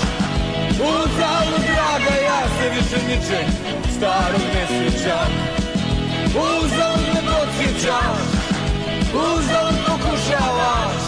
Uzalud 0.80 1.64
draga 1.70 2.14
ja 2.28 2.40
se 2.56 2.64
više 2.74 3.06
ničeg 3.08 3.46
Starog 3.96 4.46
ne 4.54 4.64
sjećam. 4.68 5.32
Uzalud 6.28 7.06
me 7.14 7.20
podsjećaš. 7.30 8.18
Uzalud 9.14 9.78
pokušavaš. 9.86 11.02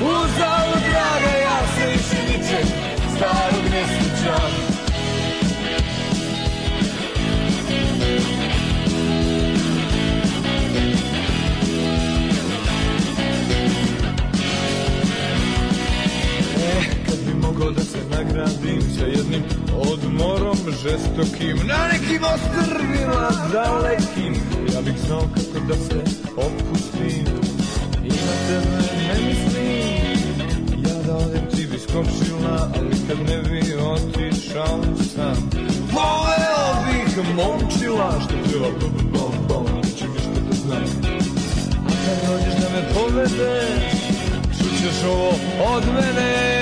Uzalud 0.00 0.82
draga 0.90 1.34
ja 1.46 1.58
se 1.76 1.86
više 1.86 2.22
ničeg 2.28 2.66
Starog 3.16 3.64
ne 3.70 3.82
sjećam 3.86 4.63
mogao 17.64 17.76
da 17.76 17.84
se 17.84 17.98
nagradim 18.10 18.82
sa 18.98 19.04
jednim 19.04 19.42
odmorom 19.92 20.56
žestokim. 20.82 21.56
Na 21.66 21.88
nekim 21.92 22.22
ostrvima 22.34 23.28
dalekim 23.52 24.34
ja 24.74 24.80
bih 24.82 24.94
znao 25.06 25.20
kako 25.20 25.66
da 25.68 25.74
se 25.74 26.00
opustim. 26.36 27.24
I 28.04 28.08
na 28.08 28.34
tebe 28.48 28.78
ne 29.08 29.28
mislim 29.28 29.84
ja 30.86 31.02
da 31.06 31.16
odem 31.16 31.46
ti 31.56 31.66
bi 31.66 31.78
skočila 31.78 32.70
ali 32.76 32.96
kad 33.08 33.18
ne 33.18 33.42
bi 33.42 33.74
otišao 33.74 34.80
sam. 35.14 35.50
Poveo 35.92 36.66
bih 36.86 37.34
momčila 37.36 38.20
što 38.20 38.50
treba 38.50 38.68
bom 38.80 39.10
bom 39.12 39.32
bom 39.48 39.66
neće 39.76 40.04
ništa 40.08 40.40
da 40.48 40.56
znam. 40.56 40.84
A 41.86 41.92
kad 42.06 42.30
dođeš 42.30 42.54
da 42.60 42.68
me 42.74 42.94
povedeš 42.94 43.84
čućeš 44.58 45.04
ovo 45.04 45.28
od 45.74 45.84
mene. 45.94 46.53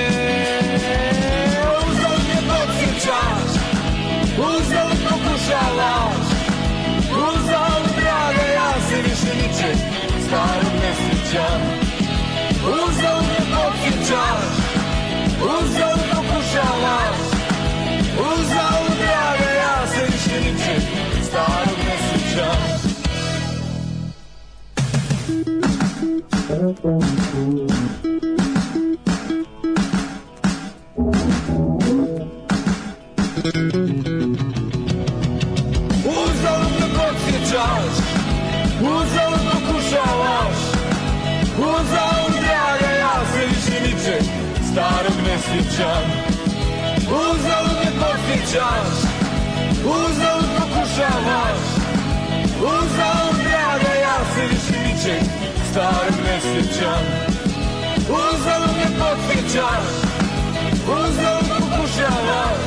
Starog 10.33 10.73
ne 10.81 10.93
sjećam 10.95 11.61
Uzal 12.65 13.21
me 13.21 13.39
podsjećaš 13.53 14.43
Uzal 15.41 15.97
pokušavaš 16.11 17.17
Uzal 18.19 18.83
draga 18.97 19.51
ja 19.51 19.87
se 19.87 20.05
više 20.05 20.41
ničeg 20.41 20.83
Starog 21.29 21.77
ne 21.85 21.95
sjećam 22.03 22.57
Uzalud 26.49 28.02
podsjećaš 48.53 48.87
Uzalud 49.83 50.49
pokušavaš 50.59 51.59
Uzalud 52.61 53.37
draga 53.43 53.93
ja 54.01 54.17
se 54.35 54.41
više 54.47 54.79
ničeg 54.79 55.23
Starog 55.71 56.15
ne 56.25 56.39
sjećam 56.41 57.03
Uzalud 58.09 58.75
me 58.77 58.99
podsjećaš 58.99 59.87
Uzalud 60.87 61.49
pokušavaš 61.59 62.63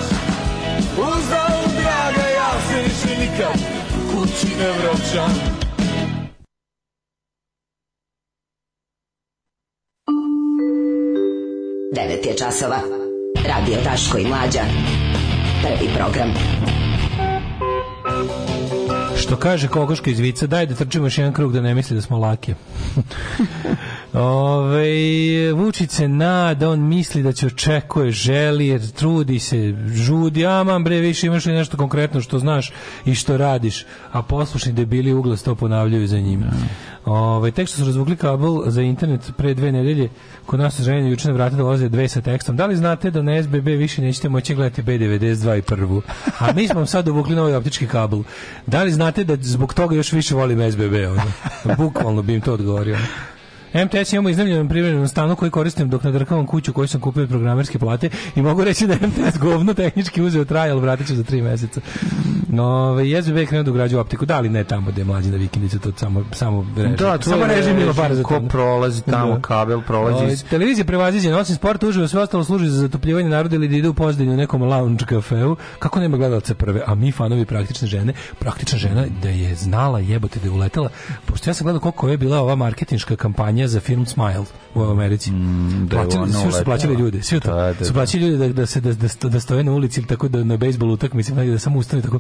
Uzalud 0.99 1.73
draga 1.73 2.29
ja 2.29 2.51
se 2.69 2.83
više 2.83 3.21
nikad 3.21 3.59
kući 4.11 4.47
ne 4.59 4.69
vraćam 4.69 5.57
9 11.93 12.27
je 12.27 12.37
časova. 12.37 12.79
Radio 13.49 13.77
Daško 13.85 14.19
i 14.19 14.27
Mlađa. 14.27 14.61
Prvi 15.63 15.91
program. 15.97 16.35
Što 19.19 19.37
kaže 19.37 19.69
kokoška 19.69 20.11
iz 20.11 20.19
vica, 20.19 20.47
daj 20.47 20.67
da 20.67 20.75
trčimo 20.75 21.07
još 21.07 21.19
jedan 21.19 21.33
krug 21.33 21.53
da 21.53 21.61
ne 21.61 21.75
misli 21.75 21.95
da 21.95 22.03
smo 22.03 22.19
lake. 22.19 22.55
Ove, 24.19 25.53
Vučić 25.53 25.91
se 25.91 26.09
nada, 26.09 26.71
on 26.71 26.89
misli 26.89 27.23
da 27.23 27.33
će 27.33 27.47
očekuje, 27.47 28.11
želi, 28.11 28.67
jer 28.67 28.91
trudi 28.91 29.39
se, 29.39 29.75
žudi, 29.87 30.47
aman 30.47 30.85
bre, 30.85 31.01
više 31.01 31.27
imaš 31.27 31.47
li 31.47 31.53
nešto 31.53 31.77
konkretno 31.77 32.21
što 32.21 32.39
znaš 32.39 32.73
i 33.05 33.15
što 33.15 33.37
radiš, 33.37 33.85
a 34.13 34.23
poslušni 34.23 34.73
debili 34.73 35.13
uglas 35.13 35.43
to 35.43 35.55
ponavljaju 35.55 36.07
za 36.07 36.19
njima. 36.19 36.47
Ove, 37.05 37.51
tek 37.51 37.69
što 37.69 37.77
su 37.77 37.85
razvukli 37.85 38.17
kabel 38.17 38.63
za 38.67 38.83
internet 38.83 39.33
pre 39.37 39.55
dve 39.55 39.73
nedelje, 39.73 40.09
kod 40.47 40.61
nas 40.61 40.81
žene 40.81 41.11
juče 41.11 41.29
na 41.29 41.35
vrata 41.35 41.57
dolaze 41.57 41.89
dve 41.89 42.09
sa 42.09 42.21
tekstom. 42.21 42.57
Da 42.57 42.67
li 42.67 42.77
znate 42.77 43.11
da 43.11 43.23
na 43.23 43.43
SBB 43.43 43.67
više 43.67 44.03
nećete 44.03 44.29
moći 44.29 44.55
gledati 44.55 44.83
B92 44.83 45.59
i 45.59 45.63
prvu? 45.63 46.03
A 46.39 46.53
mi 46.53 46.69
smo 46.69 46.87
sad 46.87 47.09
uvukli 47.09 47.37
novi 47.37 47.55
optički 47.55 47.87
kabel. 47.87 48.23
Da 48.67 48.83
li 48.83 48.93
znate 48.93 49.25
da 49.25 49.37
zbog 49.41 49.75
toga 49.75 49.97
još 49.97 50.13
više 50.13 50.35
volim 50.35 50.73
SBB? 50.73 50.95
Ono? 51.11 51.23
Bukvalno 51.77 52.23
bi 52.23 52.35
im 52.35 52.41
to 52.41 52.53
odgovorio. 52.53 52.97
MTS 53.77 54.13
imamo 54.13 54.29
iznajmljenom 54.29 54.69
privremenom 54.69 55.09
stanu 55.09 55.37
koji 55.37 55.51
koristim 55.51 55.91
dok 55.91 56.05
nadrkavam 56.05 56.47
kuću 56.47 56.73
koju 56.73 56.89
sam 56.89 57.01
kupio 57.01 57.23
od 57.23 57.29
programerske 57.29 57.79
plate 57.79 58.11
i 58.37 58.43
mogu 58.43 58.65
reći 58.65 58.87
da 58.87 58.93
je 58.93 59.01
MTS 59.01 59.39
govno 59.39 59.75
tehnički 59.75 60.23
uzeo 60.23 60.45
trajal, 60.45 60.79
vratit 60.79 61.07
ću 61.07 61.15
za 61.15 61.23
tri 61.25 61.43
meseca. 61.43 61.81
No, 62.49 62.97
SBB 63.23 63.37
je 63.37 63.47
krenuo 63.47 63.63
da 63.65 63.71
ugrađuje 63.71 64.01
optiku, 64.01 64.27
da 64.27 64.41
li 64.41 64.49
ne 64.49 64.65
tamo 64.65 64.91
gde 64.91 65.01
je 65.01 65.05
mlađi 65.05 65.31
na 65.31 65.37
vikendicu, 65.37 65.79
to 65.79 65.93
samo, 65.97 66.25
samo 66.33 66.67
režim. 66.77 66.97
Da, 66.97 67.19
to 67.19 67.31
samo 67.31 67.47
režim 67.47 67.79
ima 67.79 67.93
para 67.95 68.15
za 68.15 68.23
ko 68.23 68.41
prolazi 68.41 69.03
tamo, 69.03 69.35
Da. 69.35 69.41
kabel 69.41 69.81
prolazi 69.83 70.17
Ovaj, 70.17 70.33
iz- 70.33 70.45
Televizija 70.45 70.85
prevaziđena, 70.85 71.39
osim 71.39 71.57
sporta 71.57 71.87
uživo, 71.89 72.09
sve 72.09 72.21
ostalo 72.21 72.45
služi 72.45 72.69
za 72.69 72.79
zatopljivanje 72.79 73.29
naroda 73.29 73.57
ili 73.57 73.69
da 73.69 73.77
ide 73.77 73.89
u 73.89 73.95
pozadnju 73.95 74.33
u 74.33 74.37
nekom 74.37 74.63
lounge 74.63 75.05
kafeu. 75.05 75.57
Kako 75.79 76.01
nema 76.01 76.17
gledalca 76.17 76.55
prve, 76.55 76.83
a 76.87 76.95
mi 76.95 77.13
fanovi 77.13 77.45
praktične 77.45 77.89
žene, 77.89 78.13
praktična 78.39 78.79
žena 78.79 79.05
da 79.23 79.29
je 79.29 79.55
znala 79.55 79.99
jebote 79.99 80.41
da 80.41 80.47
je 80.47 80.53
uletela, 80.53 80.89
pošto 81.27 81.51
ja 81.51 81.55
sam 81.55 81.65
gledao 81.65 81.81
koliko 81.81 82.09
je 82.09 82.17
bila 82.17 82.41
ova 82.41 82.55
marketinška 82.55 83.17
kampanja 83.17 83.66
za 83.67 83.81
film 83.81 84.07
Smile 84.07 84.45
u 84.75 84.83
Americi. 84.83 85.31
da 85.31 85.97
je 85.97 86.05
Plaćali- 86.05 86.33
svi 86.33 86.53
su 86.53 86.65
plaćali 86.65 86.95
ljude, 86.95 87.23
svi 87.23 87.41
to. 87.41 87.55
Da, 87.55 87.73
da, 87.73 87.85
su 87.85 87.93
plaćali 87.93 88.23
ljude 88.23 88.39
da, 88.39 88.53
da 88.53 88.67
se 88.67 88.81
da, 88.81 88.93
da, 88.93 89.29
da 89.29 89.41
stoje 89.41 89.65
na 89.65 89.73
ulici 89.73 90.01
ili 90.01 90.07
tako 90.09 90.29
da 90.29 90.45
na 90.45 90.57
bejsbol 90.57 90.91
utakmici, 90.91 91.33
da 91.33 91.59
samo 91.59 91.79
ustane 91.79 92.03
tako 92.03 92.19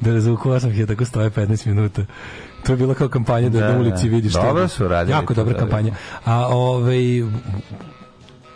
da 0.00 0.12
razvuku 0.12 0.48
8 0.50 0.86
tako 0.86 1.04
stoje 1.04 1.30
15 1.30 1.66
minuta. 1.66 2.02
To 2.66 2.72
je 2.72 2.76
bila 2.76 2.94
kao 2.94 3.08
kampanja 3.08 3.48
da, 3.48 3.60
Da, 3.60 3.72
na 3.72 3.78
ulici 3.78 4.08
da. 4.08 4.14
vidiš 4.16 4.32
što. 4.32 4.42
Dobro 4.42 4.68
su 4.68 4.88
radili 4.88 5.16
Jako 5.16 5.34
dobra 5.34 5.52
da, 5.52 5.58
da. 5.58 5.64
kampanja. 5.64 5.94
A 6.24 6.46
ovaj 6.46 6.98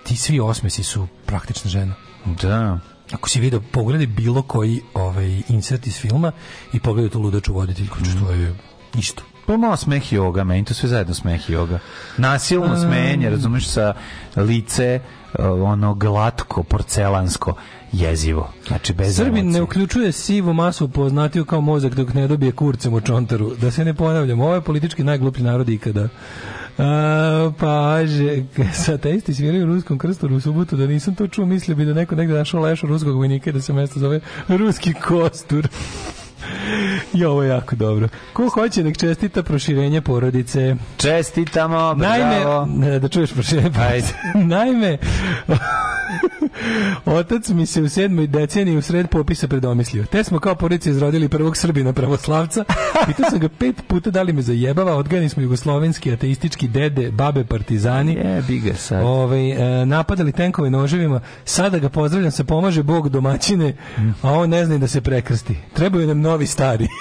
ti 0.04 0.16
svi 0.16 0.40
osmesi 0.40 0.82
su 0.82 1.06
praktična 1.26 1.70
žena. 1.70 1.94
Da. 2.42 2.78
Ako 3.12 3.28
si 3.28 3.40
video, 3.40 3.60
pogledaj 3.72 4.06
bilo 4.06 4.42
koji 4.42 4.80
ovaj 4.94 5.42
insert 5.48 5.86
iz 5.86 5.96
filma 5.96 6.32
i 6.72 6.80
pogledaj 6.80 7.10
tu 7.10 7.20
ludaču 7.20 7.52
voditeljku, 7.54 7.98
mm. 8.00 8.24
to 8.26 8.30
je 8.32 8.54
isto. 8.94 9.22
Pa 9.46 9.56
malo 9.56 9.76
smeh 9.76 10.12
joga, 10.12 10.44
meni 10.44 10.64
to 10.64 10.74
sve 10.74 10.88
zajedno 10.88 11.14
smeh 11.14 11.50
joga. 11.50 11.78
Nasilno 12.16 12.76
smenje, 12.76 13.30
razumeš, 13.30 13.66
sa 13.66 13.94
lice 14.36 15.00
uh, 15.38 15.44
ono 15.44 15.94
glatko, 15.94 16.62
porcelansko, 16.62 17.54
jezivo. 17.92 18.52
Znači, 18.66 18.92
bez 18.92 19.16
Srbin 19.16 19.38
emocije. 19.38 19.52
ne 19.52 19.62
uključuje 19.62 20.12
sivu 20.12 20.52
masu 20.52 20.88
poznatiju 20.88 21.44
kao 21.44 21.60
mozak 21.60 21.94
dok 21.94 22.14
ne 22.14 22.28
dobije 22.28 22.52
kurcem 22.52 22.94
u 22.94 23.00
čontaru. 23.00 23.54
Da 23.60 23.70
se 23.70 23.84
ne 23.84 23.94
ponavljam, 23.94 24.40
ovo 24.40 24.54
je 24.54 24.60
politički 24.60 25.04
najgluplji 25.04 25.44
narod 25.44 25.68
ikada. 25.68 26.08
A, 26.78 27.50
paže, 27.58 28.44
sa 28.72 28.98
testi 29.02 29.34
sviraju 29.34 29.64
u 29.64 29.74
ruskom 29.74 29.98
krstu 29.98 30.26
u 30.26 30.40
subotu, 30.40 30.76
da 30.76 30.86
nisam 30.86 31.14
to 31.14 31.26
čuo, 31.26 31.46
mislio 31.46 31.76
bi 31.76 31.84
da 31.84 31.94
neko 31.94 32.14
negde 32.14 32.34
našao 32.34 32.60
lešu 32.60 32.86
ruskog 32.86 33.16
vojnika 33.16 33.50
i 33.50 33.52
da 33.52 33.60
se 33.60 33.72
mesto 33.72 34.00
zove 34.00 34.20
ruski 34.48 34.94
kostur. 34.94 35.68
I 37.18 37.24
ovo 37.24 37.42
je 37.42 37.48
jako 37.48 37.76
dobro. 37.76 38.08
Ko 38.32 38.48
hoće 38.48 38.84
nek 38.84 38.98
čestita 38.98 39.42
proširenje 39.42 40.00
porodice? 40.00 40.76
Čestitamo, 40.96 41.94
Naime, 41.94 42.40
bravo. 42.40 42.66
ne, 42.66 42.98
da 43.02 43.08
čuješ 43.08 43.32
proširenje 43.32 43.70
porodice. 43.70 44.14
Naime, 44.34 44.98
otac 47.04 47.48
mi 47.48 47.66
se 47.66 47.82
u 47.82 47.88
sedmoj 47.88 48.26
deceniji 48.26 48.76
u 48.76 48.82
sred 48.82 49.08
popisa 49.08 49.48
predomislio. 49.48 50.04
Te 50.04 50.24
smo 50.24 50.38
kao 50.38 50.54
porodica 50.54 50.90
izrodili 50.90 51.28
prvog 51.28 51.56
Srbina 51.56 51.92
pravoslavca. 51.92 52.64
Pitao 53.06 53.30
sam 53.30 53.38
ga 53.38 53.48
pet 53.48 53.82
puta 53.86 54.10
da 54.10 54.22
li 54.22 54.32
me 54.32 54.42
zajebava. 54.42 54.96
Odgajani 54.96 55.28
smo 55.28 55.42
jugoslovenski, 55.42 56.12
ateistički 56.12 56.68
dede, 56.68 57.10
babe, 57.10 57.44
partizani. 57.44 58.14
Jebi 58.14 58.58
ga 58.58 58.74
sad. 58.74 59.04
Ovaj, 59.04 59.50
e, 59.50 59.86
napadali 59.86 60.32
tenkove 60.32 60.70
noževima. 60.70 61.20
Sada 61.44 61.78
ga 61.78 61.88
pozdravljam 61.88 62.30
se 62.30 62.44
pomaže 62.44 62.82
Bog 62.82 63.08
domaćine, 63.08 63.76
a 64.22 64.32
on 64.32 64.50
ne 64.50 64.66
zna 64.66 64.78
da 64.78 64.88
se 64.88 65.00
prekrsti. 65.00 65.56
Trebaju 65.74 66.06
nam 66.06 66.20
novi 66.20 66.46
stari. 66.46 66.88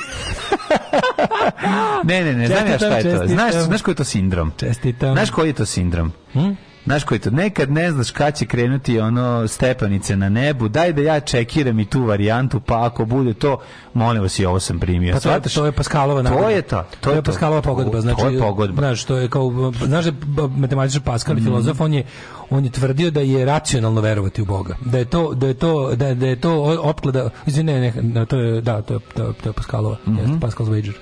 Ne, 2.04 2.24
ne, 2.24 2.34
ne, 2.34 2.48
znam 2.48 2.68
ja 2.68 2.78
šta 2.78 2.98
je 2.98 3.18
to. 3.18 3.28
Znaš, 3.28 3.54
znaš 3.54 3.82
koji 3.82 3.94
je 3.94 3.98
to 3.98 4.04
sindrom? 4.04 4.52
Čestitam. 4.58 5.14
Znaš 5.14 5.30
koji 5.30 5.50
je 5.50 5.54
to 5.54 5.66
sindrom? 5.66 6.12
Hm? 6.34 6.52
Znaš 6.84 7.03
koji 7.03 7.19
to? 7.19 7.30
Nekad 7.32 7.72
ne 7.72 7.92
znaš 7.92 8.11
kad 8.11 8.35
će 8.35 8.45
krenuti 8.45 9.00
ono 9.00 9.48
stepanice 9.48 10.16
na 10.16 10.30
nebu, 10.30 10.68
daj 10.68 10.93
da 10.93 11.01
ja 11.03 11.19
čekiram 11.19 11.80
i 11.80 11.85
tu 11.85 12.03
varijantu, 12.03 12.60
pa 12.60 12.85
ako 12.85 13.06
bude 13.06 13.34
to, 13.34 13.60
molim 13.93 14.22
vas 14.22 14.40
i 14.40 14.45
ovo 14.45 14.60
sam 14.60 14.80
primio. 14.80 15.11
Pa 15.11 15.16
to, 15.16 15.22
Shvataš? 15.22 15.53
to 15.53 15.66
je 15.66 15.72
Pascalova 15.72 16.19
To 16.19 16.24
nagodba. 16.24 16.50
je 16.50 16.61
to. 16.61 16.84
To, 17.01 17.11
je 17.11 17.22
Pascalova 17.22 17.61
pogodba. 17.61 17.92
To- 17.92 18.01
Znači, 18.01 18.18
to 18.18 18.30
je 18.30 18.40
pogodba. 18.40 18.82
Znaš, 18.82 19.03
to 19.03 19.18
je 19.18 19.30
kao, 19.30 19.51
znaš 19.77 20.06
da 20.06 20.11
matematičar 20.48 21.01
Pascal 21.01 21.35
Mhm. 21.35 21.42
i 21.42 21.45
filozof, 21.45 21.82
on 21.82 21.93
je, 21.93 22.03
on 22.50 22.66
je 22.66 22.72
tvrdio 22.72 23.11
da 23.11 23.22
je 23.22 23.45
racionalno 23.45 24.01
verovati 24.01 24.42
u 24.42 24.45
Boga. 24.45 24.76
Da 24.82 24.98
je 24.98 25.06
to, 25.06 25.34
da 25.34 25.48
je 25.48 25.53
to, 25.53 25.95
da, 25.95 26.14
da 26.14 26.27
je 26.27 26.35
to 26.35 26.51
opklada, 26.82 27.30
izvini, 27.45 27.74
ne, 27.74 27.93
ne, 27.93 28.26
to 28.26 28.38
je, 28.38 28.61
da, 28.61 28.82
to 28.82 28.93
je, 28.93 29.00
to 29.16 29.24
je, 29.24 29.34
to 29.34 29.50
je 29.50 29.53
Pascalova, 29.53 29.98
Mhm. 30.06 30.18
jeste, 30.18 30.34
Pascal's 30.38 30.69
wager. 30.69 30.93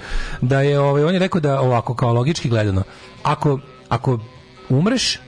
Da 0.42 0.62
je, 0.62 0.80
ovaj, 0.80 1.04
on 1.04 1.14
je 1.14 1.20
rekao 1.20 1.42
da 1.42 1.62
ovako, 1.62 1.94
kao 1.94 2.14
logički 2.14 2.50
gledano, 2.50 2.84
ako, 3.24 3.60
ako 3.90 4.20
umreš 4.70 5.20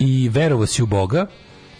i 0.00 0.28
verovo 0.28 0.66
si 0.66 0.82
u 0.82 0.86
Boga, 0.86 1.26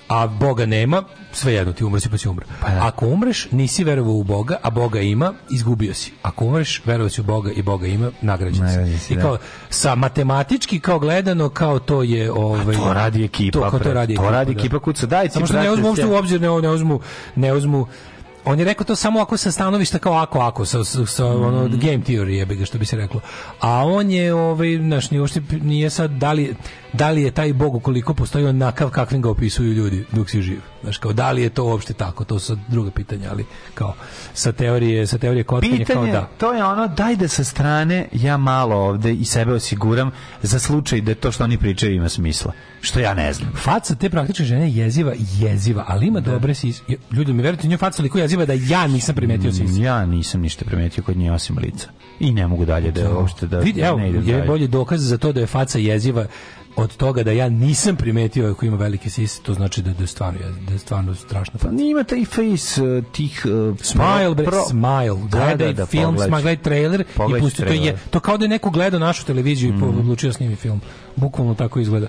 a 0.08 0.26
Boga 0.26 0.66
nema, 0.66 1.02
svejedno 1.32 1.72
ti 1.72 1.84
umreš 1.84 2.08
pa 2.10 2.18
si 2.18 2.28
umre. 2.28 2.46
Ako 2.80 3.06
umreš, 3.06 3.48
nisi 3.50 3.84
verovao 3.84 4.14
u 4.14 4.22
Boga, 4.24 4.56
a 4.62 4.70
Boga 4.70 5.00
ima, 5.00 5.32
izgubio 5.50 5.94
si. 5.94 6.12
Ako 6.22 6.44
umreš, 6.44 6.82
verovao 6.84 7.08
si 7.08 7.20
u 7.20 7.24
Boga 7.24 7.50
i 7.50 7.62
Boga 7.62 7.86
ima, 7.86 8.10
nagrađen 8.22 8.68
si. 8.68 8.98
si, 8.98 9.12
I 9.12 9.16
da. 9.16 9.22
kao, 9.22 9.38
sa 9.70 9.94
matematički 9.94 10.80
kao 10.80 10.98
gledano, 10.98 11.48
kao 11.48 11.78
to 11.78 12.02
je... 12.02 12.32
Ovaj, 12.32 12.76
to 12.76 12.92
radi 12.94 13.24
ekipa, 13.24 13.70
To, 13.70 13.78
to 13.78 13.92
radi 13.92 14.14
To 14.14 14.22
ekipa, 14.22 14.30
radi 14.30 14.54
da. 14.54 14.60
ekipa 14.60 14.78
kuca. 14.78 15.06
Daj 15.06 15.28
ti, 15.28 15.32
Samo 15.32 15.46
što 15.46 15.60
ne 15.60 15.70
uzmu 15.70 15.86
uopšte 15.86 16.06
u 16.06 16.14
obzir, 16.14 16.40
ne, 16.40 16.48
ne 16.62 16.70
uzmu, 16.70 17.00
ne 17.36 17.52
uzmu 17.52 17.86
on 18.44 18.58
je 18.58 18.64
rekao 18.64 18.84
to 18.84 18.96
samo 18.96 19.20
ako 19.20 19.36
sa 19.36 19.50
stanovišta 19.50 19.98
kao 19.98 20.12
ako 20.12 20.40
ako 20.40 20.64
sa, 20.64 20.84
sa, 20.84 21.06
sa 21.06 21.26
ono 21.26 21.68
Mm. 21.68 21.70
game 21.72 21.98
theory 21.98 22.28
je 22.28 22.44
ga 22.46 22.64
što 22.64 22.78
bi 22.78 22.86
se 22.86 22.96
reklo. 22.96 23.20
A 23.60 23.84
on 23.84 24.10
je 24.10 24.34
ovaj 24.34 24.68
naš 24.68 25.10
ni 25.10 25.20
uopšte 25.20 25.40
nije 25.52 25.90
sad 25.90 26.10
da 26.10 26.32
li 26.32 26.54
da 26.92 27.10
li 27.10 27.22
je 27.22 27.30
taj 27.30 27.52
bog 27.52 27.74
ukoliko 27.74 28.14
postoji 28.14 28.46
onakav 28.46 28.90
kakvim 28.90 29.22
ga 29.22 29.30
opisuju 29.30 29.72
ljudi 29.72 30.04
dok 30.12 30.30
si 30.30 30.42
živ. 30.42 30.60
Znaš, 30.82 30.98
kao 30.98 31.12
da 31.12 31.30
li 31.32 31.42
je 31.42 31.50
to 31.50 31.64
uopšte 31.64 31.92
tako, 31.92 32.24
to 32.24 32.38
su 32.38 32.58
druga 32.68 32.90
pitanja, 32.90 33.28
ali 33.30 33.44
kao 33.74 33.94
sa 34.34 34.52
teorije, 34.52 35.06
sa 35.06 35.18
teorije 35.18 35.44
kotkanja 35.44 35.76
kao 35.76 35.86
Pitanje, 35.86 36.12
da. 36.12 36.28
to 36.38 36.52
je 36.52 36.64
ono, 36.64 36.88
daj 36.88 37.16
da 37.16 37.28
sa 37.28 37.44
strane 37.44 38.08
ja 38.12 38.36
malo 38.36 38.76
ovde 38.76 39.12
i 39.12 39.24
sebe 39.24 39.52
osiguram 39.52 40.10
za 40.42 40.58
slučaj 40.58 41.00
da 41.00 41.14
to 41.14 41.32
što 41.32 41.44
oni 41.44 41.58
pričaju 41.58 41.94
ima 41.94 42.08
smisla. 42.08 42.52
Što 42.80 43.00
ja 43.00 43.14
ne 43.14 43.32
znam. 43.32 43.52
Faca 43.56 43.94
te 43.94 44.10
praktične 44.10 44.44
žene 44.44 44.64
je 44.70 44.76
jeziva, 44.76 45.12
jeziva, 45.38 45.84
ali 45.88 46.06
ima 46.06 46.20
dobre 46.20 46.54
sis. 46.54 46.82
Ljudi 47.12 47.32
mi 47.32 47.42
verujete, 47.42 47.68
nju 47.68 47.78
faca 47.78 48.02
liko 48.02 48.18
jeziva 48.18 48.44
da 48.44 48.52
ja 48.52 48.86
nisam 48.86 49.14
primetio 49.14 49.52
sis. 49.52 49.70
Ja 49.78 50.06
nisam 50.06 50.40
ništa 50.40 50.64
primetio 50.64 51.02
kod 51.04 51.16
nje 51.16 51.32
osim 51.32 51.58
lica. 51.58 51.88
I 52.20 52.32
ne 52.32 52.46
mogu 52.46 52.64
dalje 52.64 52.90
da 52.90 53.12
uopšte 53.14 53.46
da 53.46 53.58
Vidi, 53.58 53.80
evo, 53.80 53.98
ne 53.98 54.08
idem 54.10 54.28
je 54.28 54.34
dalje. 54.34 54.46
bolji 54.46 54.68
dokaz 54.68 55.00
za 55.00 55.18
to 55.18 55.32
da 55.32 55.40
je 55.40 55.46
faca 55.46 55.78
jeziva 55.78 56.26
od 56.76 56.96
toga 56.96 57.22
da 57.22 57.32
ja 57.32 57.48
nisam 57.48 57.96
primetio 57.96 58.50
ako 58.50 58.66
ima 58.66 58.76
velike 58.76 59.10
sise, 59.10 59.42
to 59.42 59.54
znači 59.54 59.82
da, 59.82 59.92
da 59.92 60.02
je 60.02 60.06
stvarno, 60.06 60.38
da 60.66 60.72
je 60.72 60.78
stvarno 60.78 61.14
strašno. 61.14 61.58
Pa 61.62 61.68
ima 61.68 62.04
taj 62.04 62.24
face 62.24 62.82
uh, 62.82 63.04
tih 63.12 63.46
uh, 63.70 63.78
Smile, 63.82 64.34
bre, 64.34 64.46
pro- 64.46 64.64
smile. 64.68 65.28
Da, 65.30 65.38
Gledaj 65.38 65.66
da, 65.66 65.72
da, 65.72 65.86
film, 65.86 66.16
gledaj 66.16 66.56
trailer 66.56 67.00
i 67.00 67.04
Pogledaj 67.16 67.40
pusti. 67.40 67.64
To, 67.64 67.72
je, 67.72 67.98
to 68.10 68.20
kao 68.20 68.36
da 68.38 68.44
je 68.44 68.48
neko 68.48 68.70
gledao 68.70 69.00
našu 69.00 69.26
televiziju 69.26 69.76
i 69.76 69.80
po- 69.80 69.86
odlučio 69.86 70.32
snimi 70.32 70.56
film. 70.56 70.80
Bukvalno 71.16 71.54
tako 71.54 71.80
izgleda. 71.80 72.06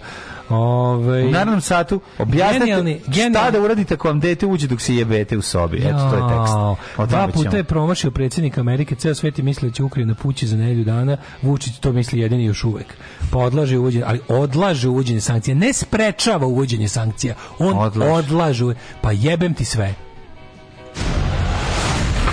Ove, 0.51 1.23
U 1.23 1.29
narednom 1.29 1.61
satu 1.61 2.01
objasnite 2.17 2.65
Genijalni- 2.65 2.99
šta 3.31 3.51
da 3.51 3.61
uradite 3.61 3.93
ako 3.93 4.07
vam 4.07 4.19
dete 4.19 4.45
uđe 4.45 4.67
dok 4.67 4.81
se 4.81 4.95
jebete 4.95 5.37
u 5.37 5.41
sobi. 5.41 5.77
Eto, 5.77 5.89
to 6.01 6.15
je 6.15 6.21
tekst. 6.29 7.09
Dva 7.09 7.27
puta 7.27 7.57
je 7.57 7.63
promašio 7.63 8.11
predsjednik 8.11 8.57
Amerike, 8.57 8.95
ceo 8.95 9.15
svet 9.15 9.37
je 9.37 9.43
mislio 9.43 9.69
da 9.69 9.75
će 9.75 9.83
Ukrajina 9.83 10.15
pući 10.15 10.47
za 10.47 10.57
nedelju 10.57 10.83
dana, 10.83 11.17
Vučić 11.41 11.73
to 11.75 11.91
misli 11.91 12.19
jedini 12.19 12.45
još 12.45 12.63
uvek. 12.63 12.85
Pa 13.31 13.37
odlaže 13.39 13.77
uvođenje, 13.77 14.03
ali 14.07 14.19
odlaže 14.29 14.89
uvođenje 14.89 15.21
sankcija, 15.21 15.55
ne 15.55 15.73
sprečava 15.73 16.47
uvođenje 16.47 16.87
sankcija, 16.89 17.35
on 17.59 17.77
Odlaže. 17.77 18.11
odlaže. 18.11 18.65
Pa 19.01 19.11
jebem 19.11 19.53
ti 19.53 19.65
sve. 19.65 19.93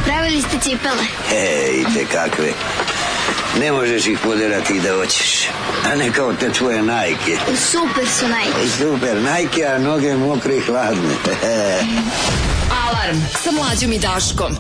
Pravili 0.04 0.42
ste 0.42 0.58
cipele. 0.60 1.04
Ej, 1.32 1.84
te 1.94 2.04
kakve. 2.06 2.52
Ne 3.60 3.72
možeš 3.72 4.06
ih 4.06 4.18
poderati 4.24 4.80
da 4.80 4.94
hoćeš. 4.94 5.48
A 5.92 5.94
ne 5.96 6.12
kao 6.12 6.32
te 6.32 6.52
tvoje 6.52 6.82
najke. 6.82 7.36
Super 7.70 8.08
su 8.08 8.28
najbolji. 8.28 8.70
Super, 8.78 9.22
najke, 9.22 9.64
a 9.64 9.78
noge 9.78 10.16
mokre 10.16 10.56
i 10.56 10.60
hladne. 10.60 11.14
Alarm 12.86 13.18
sa 13.42 13.50
mlađom 13.50 13.92
i 13.92 13.98
Daškom. 13.98 14.56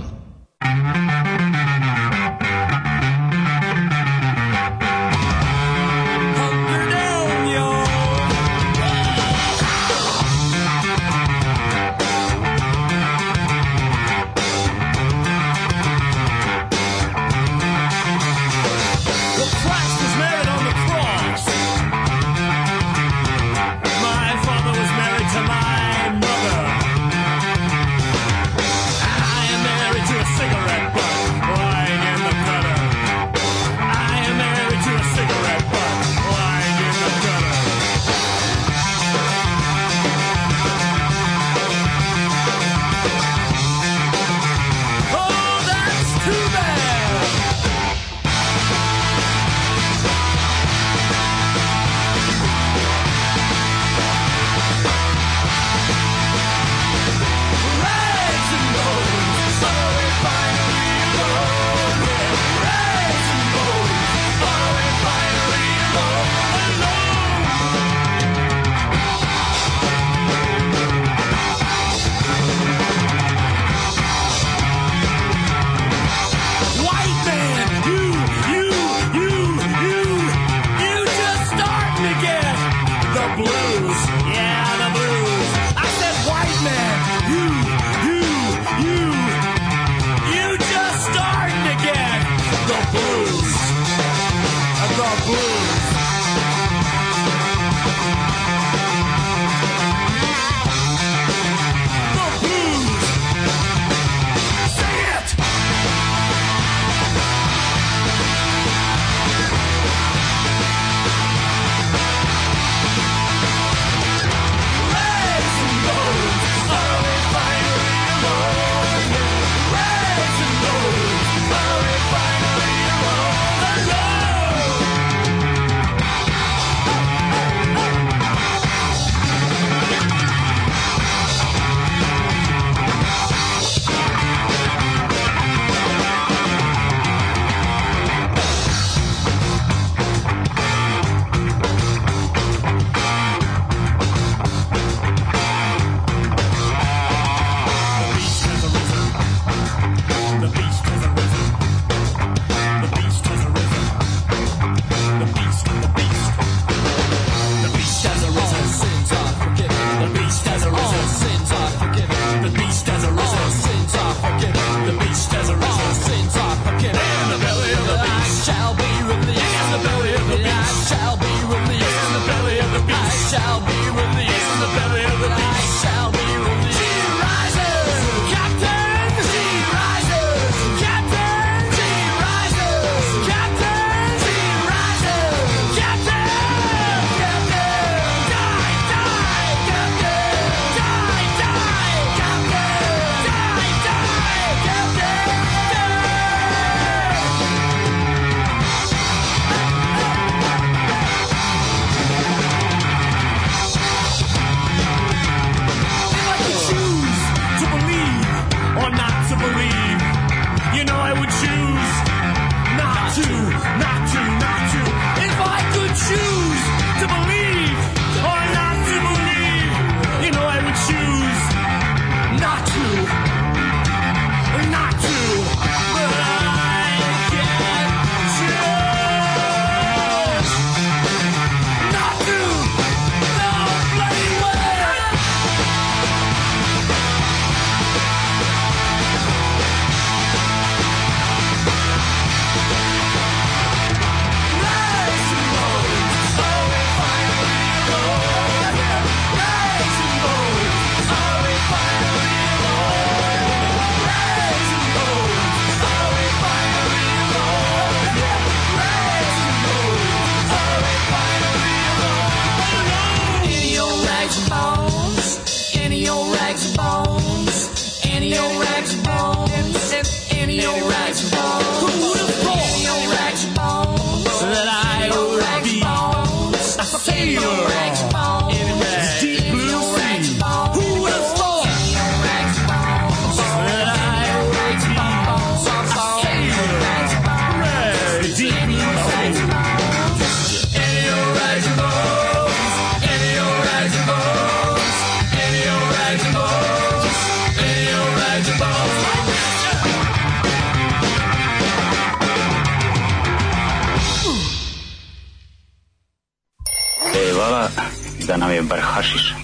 Bar 308.68 308.80
hašiša. 308.80 309.34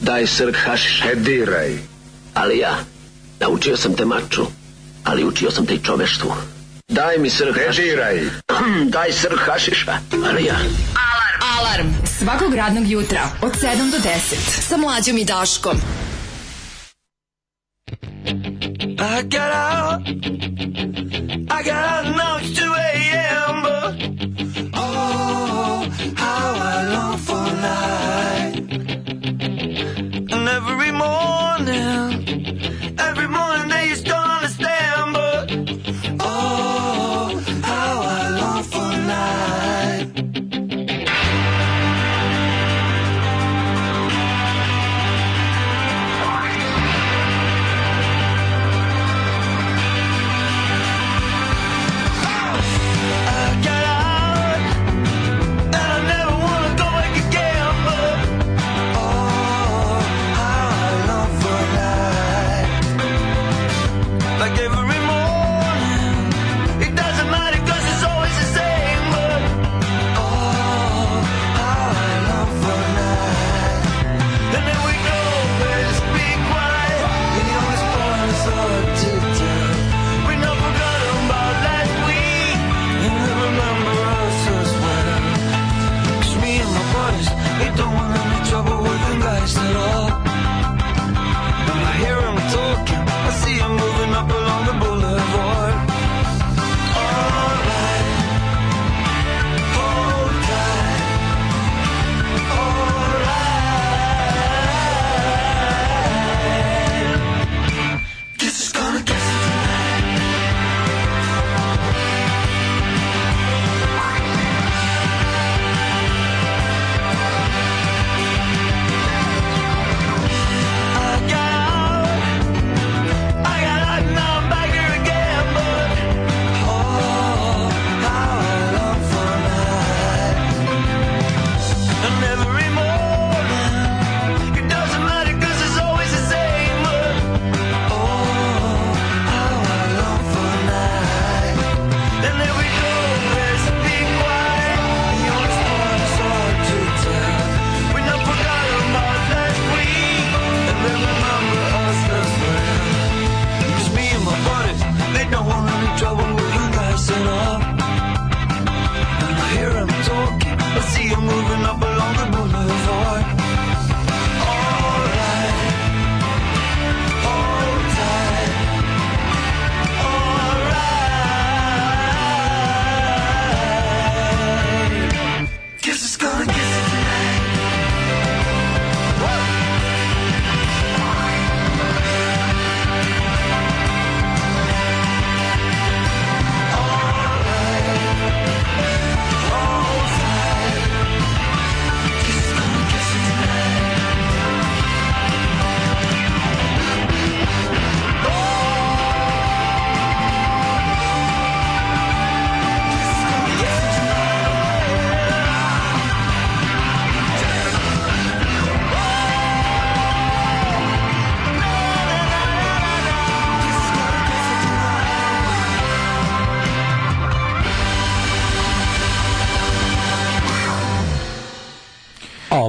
Daj 0.00 0.26
srk 0.26 0.56
hašiša. 0.56 1.04
E 1.06 1.14
diraj. 1.16 1.72
Ali 2.34 2.58
ja, 2.58 2.74
naučio 3.40 3.76
sam 3.76 3.94
te 3.94 4.04
maču, 4.04 4.46
ali 5.04 5.24
učio 5.24 5.50
sam 5.50 5.66
te 5.66 5.74
i 5.74 5.78
čoveštvu. 5.78 6.32
Daj 6.88 7.18
mi 7.18 7.30
srk 7.30 7.56
E 7.56 7.66
hašiša. 7.66 7.82
diraj. 7.82 8.20
Daj 8.86 9.12
srk 9.12 9.40
hašiša. 9.46 9.98
Ali 10.26 10.44
ja, 10.44 10.56
Alarm 11.52 11.88
svakog 12.18 12.54
radnog 12.54 12.88
jutra 12.88 13.28
od 13.42 13.52
7 13.52 13.90
do 13.90 13.96
10 13.98 14.08
sa 14.60 14.76
mlađom 14.76 15.18
i 15.18 15.24
Daškom. 15.24 15.76
I 18.98 19.22
got 19.24 19.52
out. 19.52 20.08
I 21.50 21.62
got 21.64 21.84
out 21.86 22.11
every 31.68 33.28
morning 33.28 33.51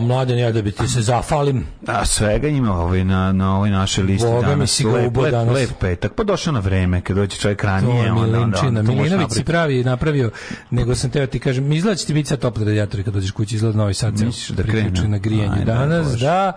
mladen, 0.03 0.39
ja 0.39 0.51
da 0.51 0.61
bi 0.61 0.71
ti 0.71 0.87
se 0.87 1.01
zafalim. 1.01 1.65
Da, 1.81 2.05
svega 2.05 2.47
ima 2.47 2.73
ovaj 2.75 3.03
na, 3.03 3.31
na 3.31 3.55
ovoj 3.55 3.69
našoj 3.69 4.03
listi 4.03 4.27
Boga 4.27 4.39
mi 4.39 4.45
danas. 4.45 4.71
si 4.71 4.83
ga 4.83 4.89
lep, 4.91 5.13
danas. 5.31 5.55
lep 5.55 5.69
petak, 5.71 6.13
pa 6.13 6.23
došao 6.23 6.53
na 6.53 6.59
vreme, 6.59 7.01
kad 7.01 7.15
dođe 7.15 7.35
čovjek 7.37 7.61
To 7.61 7.67
ranije, 7.67 7.95
je 7.95 8.11
onda, 8.11 8.21
onda, 8.23 8.37
Milinčina. 8.37 8.67
onda 8.69 8.83
to 8.83 8.87
Milinović 8.87 9.31
si 9.31 9.43
pravi 9.43 9.83
napravio, 9.83 10.31
nego 10.71 10.95
sam 10.95 11.09
teo 11.09 11.27
ti 11.27 11.39
kažem, 11.39 11.71
izgleda 11.71 11.95
će 11.95 12.05
ti 12.05 12.13
biti 12.13 12.29
sad 12.29 12.39
topli 12.39 12.65
radijatori 12.65 13.03
kad 13.03 13.13
dođeš 13.13 13.31
kući, 13.31 13.55
izgleda 13.55 13.77
Novi 13.77 13.93
Sad 13.93 14.13
Misliš 14.13 14.49
da 14.49 14.63
krene? 14.63 14.91
na 15.03 15.17
grijanje 15.17 15.59
Aj, 15.59 15.65
danas, 15.65 16.07
Bože. 16.07 16.25
da, 16.25 16.51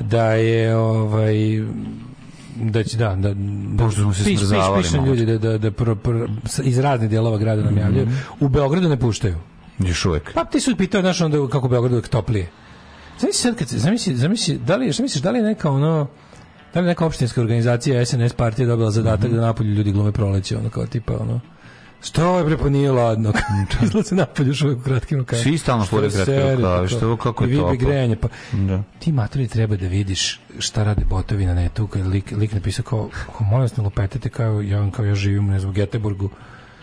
da 0.00 0.24
je 0.26 0.76
ovaj 0.76 1.34
da 2.56 2.82
će 2.82 2.96
da 2.96 3.14
da 3.14 3.34
Pošto 3.78 4.00
smo 4.00 4.14
se 4.14 4.20
piš- 4.20 4.26
piš- 4.26 4.38
smrzavali 4.38 4.82
pišu 4.82 4.96
malo. 4.96 5.06
ljudi 5.06 5.26
da 5.28 5.38
da 5.40 5.58
da 5.58 5.70
pro- 5.70 5.96
s- 6.44 6.60
iz 6.60 6.78
raznih 6.78 7.10
dijelova 7.10 7.38
grada 7.38 7.62
nam 7.62 7.78
javljaju. 7.78 8.08
U 8.40 8.48
Beogradu 8.48 8.88
ne 8.88 8.96
puštaju. 8.96 9.34
Još 9.78 10.04
uvek. 10.04 10.32
Pa 10.34 10.44
ti 10.44 10.60
su 10.60 10.76
pitao 10.76 11.00
znaš 11.00 11.20
onda 11.20 11.48
kako 11.48 11.66
u 11.66 11.70
Beogradu 11.70 11.94
uvek 11.94 12.08
toplije. 12.08 12.48
Zamisli 13.18 13.40
sad 13.40 13.56
kad 13.56 13.68
se, 13.68 13.78
zamisli, 13.78 14.16
zamisli, 14.16 14.58
da 14.58 14.76
li, 14.76 14.92
šta 14.92 15.02
misliš, 15.02 15.22
da 15.22 15.30
li 15.30 15.38
je 15.38 15.44
neka 15.44 15.70
ono, 15.70 16.06
da 16.74 16.80
li 16.80 16.86
neka 16.86 17.06
opštinska 17.06 17.40
organizacija 17.40 18.06
SNS 18.06 18.32
partija 18.32 18.68
dobila 18.68 18.90
zadatak 18.90 19.30
da 19.30 19.40
napolju 19.40 19.70
ljudi 19.70 19.92
glume 19.92 20.12
proleće, 20.12 20.56
ono 20.56 20.70
kao 20.70 20.86
tipa, 20.86 21.16
ono, 21.16 21.40
Što 22.02 22.38
je 22.38 22.44
bre 22.44 22.56
pa 22.56 22.68
nije 22.68 22.92
ladno. 22.92 23.32
Izlaze 23.84 24.14
napolje 24.14 24.48
još 24.48 24.62
u 24.62 24.80
kratkim 24.84 25.18
rukavima. 25.18 25.42
Svi 25.42 25.58
stalno 25.58 25.84
kratkim 25.84 26.10
serite, 26.10 26.42
rukavima, 26.52 26.78
to? 26.80 26.88
što- 26.88 27.16
kako 27.16 27.44
je 27.44 27.48
I 27.48 27.50
bi 27.50 27.56
toplo. 27.58 27.76
grejanje, 27.76 28.16
pa 28.16 28.28
Da. 28.52 28.82
ti 28.98 29.12
matori 29.12 29.48
treba 29.48 29.76
da 29.76 29.86
vidiš 29.86 30.40
šta 30.58 30.84
rade 30.84 31.04
botovi 31.04 31.46
na 31.46 31.54
netu 31.54 31.86
kad 31.86 32.06
lik, 32.06 32.32
lik 32.32 32.52
napisao 32.52 32.84
kao, 32.84 33.10
molim 33.40 33.60
vas 33.60 33.76
ne 33.76 34.28
kao 34.28 34.60
ja, 34.60 34.78
vam 34.78 34.90
kao 34.90 35.04
ja 35.04 35.14
živim 35.14 35.46
ne 35.46 35.58
znam, 35.60 35.70
u 35.70 35.74
Geteborgu 35.74 36.30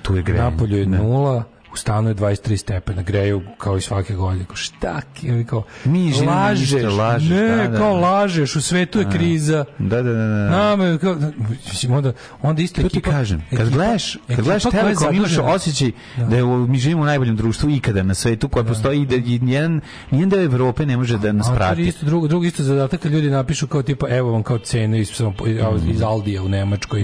Tu 0.02 0.16
je 0.16 0.24
grejanje, 0.24 0.52
napolju 0.52 0.78
je 0.78 0.86
nula 0.86 1.44
u 1.74 1.78
stanu 1.78 2.10
je 2.10 2.16
23 2.16 2.58
stepena, 2.58 3.02
greju 3.02 3.42
kao 3.58 3.78
i 3.78 3.82
svake 3.82 4.14
godine. 4.16 4.46
Kao, 4.46 4.56
šta? 4.56 5.02
Kao, 5.46 5.64
Mi 5.86 6.14
lažeš, 6.28 6.72
lažeš, 6.90 7.30
ne, 7.30 7.48
da, 7.48 7.68
da, 7.68 7.78
kao 7.78 7.94
da. 7.94 8.00
lažeš, 8.02 8.56
u 8.56 8.62
svetu 8.62 9.00
je 9.00 9.06
kriza. 9.08 9.66
Da, 9.80 9.96
da, 9.96 10.04
da, 10.04 10.14
da. 10.14 10.50
Nama 10.50 10.86
je 10.86 10.98
kao, 10.98 11.18
mislim, 11.66 11.92
onda, 11.94 12.14
onda 12.42 12.62
isto 12.62 12.82
To 12.82 12.90
ti 12.90 13.00
ekipa- 13.00 13.12
kažem, 13.12 13.44
kad 13.50 13.60
ekipa- 13.60 13.70
gledaš, 13.70 14.14
kad 14.14 14.22
ekipa 14.30 14.42
gledaš 14.42 14.64
koja 14.64 14.80
je 14.80 14.84
Telekom 14.86 15.16
imaš 15.16 15.38
osjećaj 15.38 15.92
da 16.20 16.36
je, 16.36 16.44
u- 16.44 16.68
mi 16.68 16.78
živimo 16.80 17.02
u 17.02 17.06
najboljem 17.06 17.36
društvu 17.36 17.70
ikada 17.70 18.04
na 18.04 18.14
svetu 18.14 18.50
koje 18.50 18.66
postoji 18.66 19.02
i 19.02 19.06
da 19.06 19.16
i 19.16 19.40
nijedan 19.40 19.82
nijedan 20.12 20.30
deo 20.30 20.44
Evrope 20.44 20.86
ne 20.86 20.98
može 20.98 21.18
da 21.18 21.32
nas 21.32 21.48
A 21.48 21.52
je 21.52 21.56
prati. 21.56 21.82
isto 21.84 22.06
drugo, 22.06 22.28
drugo 22.28 22.46
isto 22.46 22.64
zadatak 22.64 23.00
kad 23.00 23.12
ljudi 23.12 23.30
napišu 23.30 23.68
kao 23.68 23.82
tipa 23.84 24.08
evo 24.10 24.32
vam 24.32 24.44
kao 24.44 24.58
cene 24.60 25.00
iz, 25.00 25.10
samo, 25.10 25.34
iz 25.88 26.02
Aldija 26.02 26.44
u 26.44 26.50
Nemačkoj, 26.50 27.02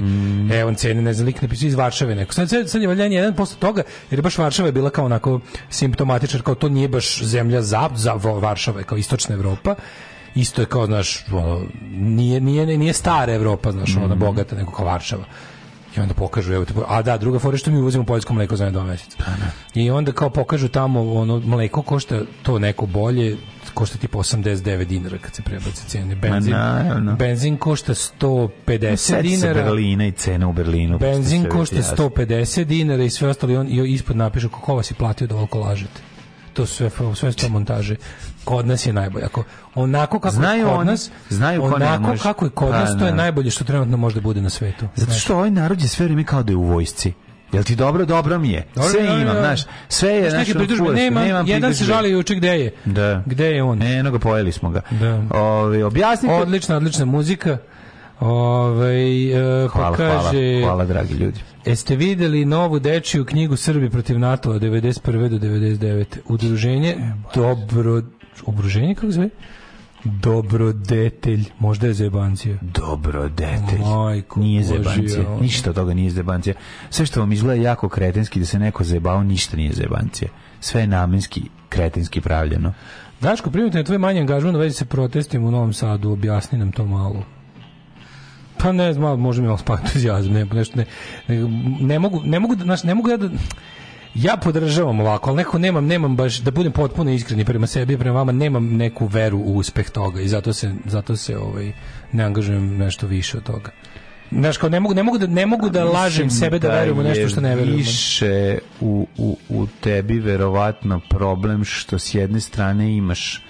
evo 0.51 0.65
vam 0.65 0.75
cene, 0.75 1.01
ne 1.01 1.13
znam, 1.13 1.25
lik 1.25 1.41
napisao 1.41 1.67
iz 1.67 1.75
Varšave 1.75 2.15
neko. 2.15 2.33
Sad, 2.33 2.49
sad, 2.49 2.69
sad 2.69 2.81
je 2.81 2.87
valjanje 2.87 3.15
jedan 3.15 3.35
posle 3.35 3.57
toga, 3.59 3.81
jer 4.11 4.19
je 4.19 4.23
baš 4.23 4.37
Varšava 4.37 4.58
je 4.65 4.71
bila 4.71 4.89
kao 4.89 5.05
onako 5.05 5.39
simptomatičar, 5.69 6.41
kao 6.41 6.55
to 6.55 6.69
nije 6.69 6.87
baš 6.87 7.23
zemlja 7.23 7.61
za, 7.61 7.89
za 7.95 8.13
Varšava 8.13 8.83
kao 8.83 8.97
istočna 8.97 9.35
Evropa, 9.35 9.75
isto 10.35 10.61
je 10.61 10.65
kao, 10.65 10.85
znaš, 10.85 11.25
ono, 11.31 11.61
nije, 11.91 12.41
nije, 12.41 12.77
nije 12.77 12.93
stara 12.93 13.33
Evropa, 13.33 13.71
znaš, 13.71 13.95
ona 13.95 14.15
bogata, 14.15 14.55
nego 14.55 14.71
kao 14.71 14.85
Varšava. 14.85 15.23
I 15.97 15.99
onda 15.99 16.13
pokažu, 16.13 16.53
evo 16.53 16.65
a 16.87 17.01
da, 17.01 17.17
druga 17.17 17.39
fora 17.39 17.57
što 17.57 17.71
mi 17.71 17.77
uvozimo 17.77 18.03
poljsko 18.03 18.33
mleko 18.33 18.55
za 18.55 18.69
dva 18.69 18.83
meseca. 18.83 19.17
I 19.75 19.91
onda 19.91 20.11
kao 20.11 20.29
pokažu 20.29 20.67
tamo 20.67 21.13
ono 21.13 21.39
mleko 21.39 21.81
košta 21.81 22.21
to 22.43 22.59
neko 22.59 22.85
bolje, 22.85 23.37
košta 23.79 23.97
tipa 23.97 24.17
89 24.17 24.85
dinara 24.85 25.17
kad 25.17 25.35
se 25.35 25.41
prebaci 25.41 25.87
cene. 25.87 26.15
Benzin, 26.15 26.53
naravno. 26.53 27.15
benzin 27.15 27.57
košta 27.57 27.93
150 27.93 28.95
Seti 28.95 29.05
se 29.05 29.21
dinara. 29.21 29.63
Berlina 29.63 30.05
i 30.05 30.11
cene 30.11 30.45
u 30.45 30.53
Berlinu. 30.53 30.99
Benzin 30.99 31.41
Sve 31.41 31.49
košta 31.49 31.75
jasno. 31.75 32.09
150 32.09 32.63
dinara 32.63 33.03
i 33.03 33.09
sve 33.09 33.27
ostalo 33.29 33.63
i 33.63 33.93
ispod 33.93 34.15
napišu 34.17 34.49
kako 34.49 34.75
vas 34.75 34.91
je 34.91 34.95
platio 34.95 35.27
da 35.27 35.35
ovoliko 35.35 35.59
lažete. 35.59 36.01
To 36.53 36.65
sve 36.65 36.89
sve 37.15 37.31
to 37.31 37.49
montaže. 37.49 37.95
Kod 38.43 38.67
nas 38.67 38.85
je 38.85 38.93
najbolje. 38.93 39.25
Ako 39.25 39.43
onako 39.75 40.19
kako 40.19 40.35
Znaju 40.35 40.65
kod 40.65 40.75
oni, 40.75 40.85
nas, 40.85 41.11
znaju 41.29 41.63
onako 41.63 42.03
može. 42.03 42.23
kako 42.23 42.45
je 42.45 42.51
kod 42.51 42.71
Pa, 42.71 42.79
nas, 42.79 42.99
to 42.99 43.05
je 43.05 43.11
da. 43.11 43.17
najbolje 43.17 43.51
što 43.51 43.63
trenutno 43.63 43.97
može 43.97 44.15
da 44.15 44.21
bude 44.21 44.41
na 44.41 44.49
svetu. 44.49 44.87
Zato 44.95 45.13
što 45.13 45.35
ovaj 45.35 45.51
narod 45.51 45.81
je 45.81 45.87
sve 45.87 46.03
vrijeme 46.05 46.23
kao 46.23 46.43
da 46.43 46.51
je 46.51 46.55
u 46.57 46.63
vojsci. 46.63 47.13
Jel 47.51 47.63
ti 47.63 47.75
dobro? 47.75 48.05
Dobro 48.05 48.39
mi 48.39 48.49
je. 48.49 48.65
Dobro, 48.75 48.89
Sve 48.89 49.03
dobro, 49.03 49.21
imam, 49.21 49.37
znaš. 49.37 49.61
Sve 49.89 50.09
je, 50.09 50.29
Znaš, 50.29 50.47
neke 50.47 50.59
nema, 50.95 51.21
nemam 51.23 51.47
jedan 51.47 51.75
se 51.75 51.83
žali 51.83 52.11
juče 52.11 52.35
gde 52.35 52.59
je. 52.59 52.71
Da. 52.85 53.23
Gde 53.25 53.45
je 53.45 53.63
on? 53.63 53.81
Eno 53.81 54.11
ga 54.11 54.19
pojeli 54.19 54.51
smo 54.51 54.69
ga. 54.69 54.81
Da. 54.89 55.39
Ove, 55.39 55.85
objasnite. 55.85 56.33
Odlična, 56.33 56.77
odlična 56.77 57.05
muzika. 57.05 57.57
Ovaj 58.19 59.31
e, 59.63 59.67
pa 59.67 59.79
Hvala, 59.79 59.97
kaže, 59.97 60.59
hvala, 60.59 60.65
hvala, 60.65 60.85
dragi 60.85 61.13
ljudi. 61.13 61.39
Jeste 61.65 61.95
videli 61.95 62.45
novu 62.45 62.79
dečiju 62.79 63.25
knjigu 63.25 63.55
Srbi 63.55 63.89
protiv 63.89 64.19
NATO 64.19 64.51
od 64.51 64.61
91. 64.61 65.29
do 65.29 65.37
99. 65.47 66.05
Udruženje 66.27 66.95
Dobro... 67.35 68.01
Udruženje 68.45 68.95
kako 68.95 69.11
zove? 69.11 69.29
Dobrodetelj. 70.03 71.43
Možda 71.59 71.87
je 71.87 71.93
zebancija. 71.93 72.57
Dobro, 72.61 73.29
detelj. 73.29 73.79
Majko 73.79 74.39
nije 74.39 74.63
zebancija. 74.63 75.37
Ništa 75.41 75.69
od 75.69 75.75
toga 75.75 75.93
nije 75.93 76.09
zebancija. 76.09 76.55
Sve 76.89 77.05
što 77.05 77.19
vam 77.19 77.31
izgleda 77.31 77.61
jako 77.61 77.89
kretenski 77.89 78.39
da 78.39 78.45
se 78.45 78.59
neko 78.59 78.83
zebao, 78.83 79.23
ništa 79.23 79.57
nije 79.57 79.73
zebancija. 79.73 80.29
Sve 80.59 80.81
je 80.81 80.87
namenski, 80.87 81.41
kretenski 81.69 82.21
pravljeno. 82.21 82.73
Daško, 83.21 83.51
primetno 83.51 83.79
je 83.79 83.83
tvoj 83.83 83.97
manji 83.97 84.19
angažman 84.19 84.55
u 84.55 84.59
vezi 84.59 84.75
sa 84.75 84.85
protestima 84.85 85.47
u 85.47 85.51
Novom 85.51 85.73
Sadu. 85.73 86.11
Objasni 86.11 86.59
nam 86.59 86.71
to 86.71 86.85
malo. 86.85 87.23
Pa 88.57 88.71
ne 88.71 88.93
znam, 88.93 89.19
možda 89.19 89.41
mi 89.41 89.47
malo 89.47 89.57
spavati 89.57 89.85
entuzijazam, 89.87 90.33
ne, 90.33 90.45
nešto 90.45 90.77
ne, 90.77 90.85
ne, 91.27 91.47
ne 91.79 91.99
mogu, 91.99 92.21
ne 92.25 92.39
mogu, 92.39 92.55
da, 92.55 92.63
znaš, 92.63 92.83
ne 92.83 92.95
mogu 92.95 93.09
ja 93.09 93.17
da, 93.17 93.29
ja 94.15 94.37
podržavam 94.37 94.99
ovako, 94.99 95.29
ali 95.29 95.37
neko 95.37 95.57
nemam, 95.57 95.85
nemam 95.85 96.15
baš, 96.15 96.37
da 96.37 96.51
budem 96.51 96.71
potpuno 96.71 97.11
iskreni 97.11 97.45
prema 97.45 97.67
sebi 97.67 97.97
prema 97.97 98.17
vama, 98.17 98.31
nemam 98.31 98.77
neku 98.77 99.05
veru 99.05 99.37
u 99.37 99.55
uspeh 99.55 99.89
toga 99.89 100.21
i 100.21 100.27
zato 100.27 100.53
se, 100.53 100.73
zato 100.85 101.15
se 101.15 101.37
ovaj, 101.37 101.71
ne 102.11 102.23
angažujem 102.23 102.77
nešto 102.77 103.07
više 103.07 103.37
od 103.37 103.43
toga. 103.43 103.71
Znaš, 104.31 104.57
kao 104.57 104.69
ne 104.69 104.79
mogu, 104.79 104.95
ne 104.95 105.03
mogu 105.03 105.17
da, 105.17 105.27
ne 105.27 105.45
mogu 105.45 105.69
da 105.69 105.83
lažem 105.83 106.29
sebe 106.29 106.59
da, 106.59 106.69
verujem 106.69 106.99
u 106.99 107.03
nešto 107.03 107.29
što 107.29 107.41
ne 107.41 107.49
je 107.49 107.55
verujem. 107.55 107.77
više 107.77 108.57
u, 108.81 109.07
u, 109.17 109.37
u 109.49 109.67
tebi 109.81 110.19
verovatno 110.19 111.01
problem 111.09 111.63
što 111.63 111.99
s 111.99 112.13
jedne 112.13 112.41
strane 112.41 112.95
imaš 112.95 113.43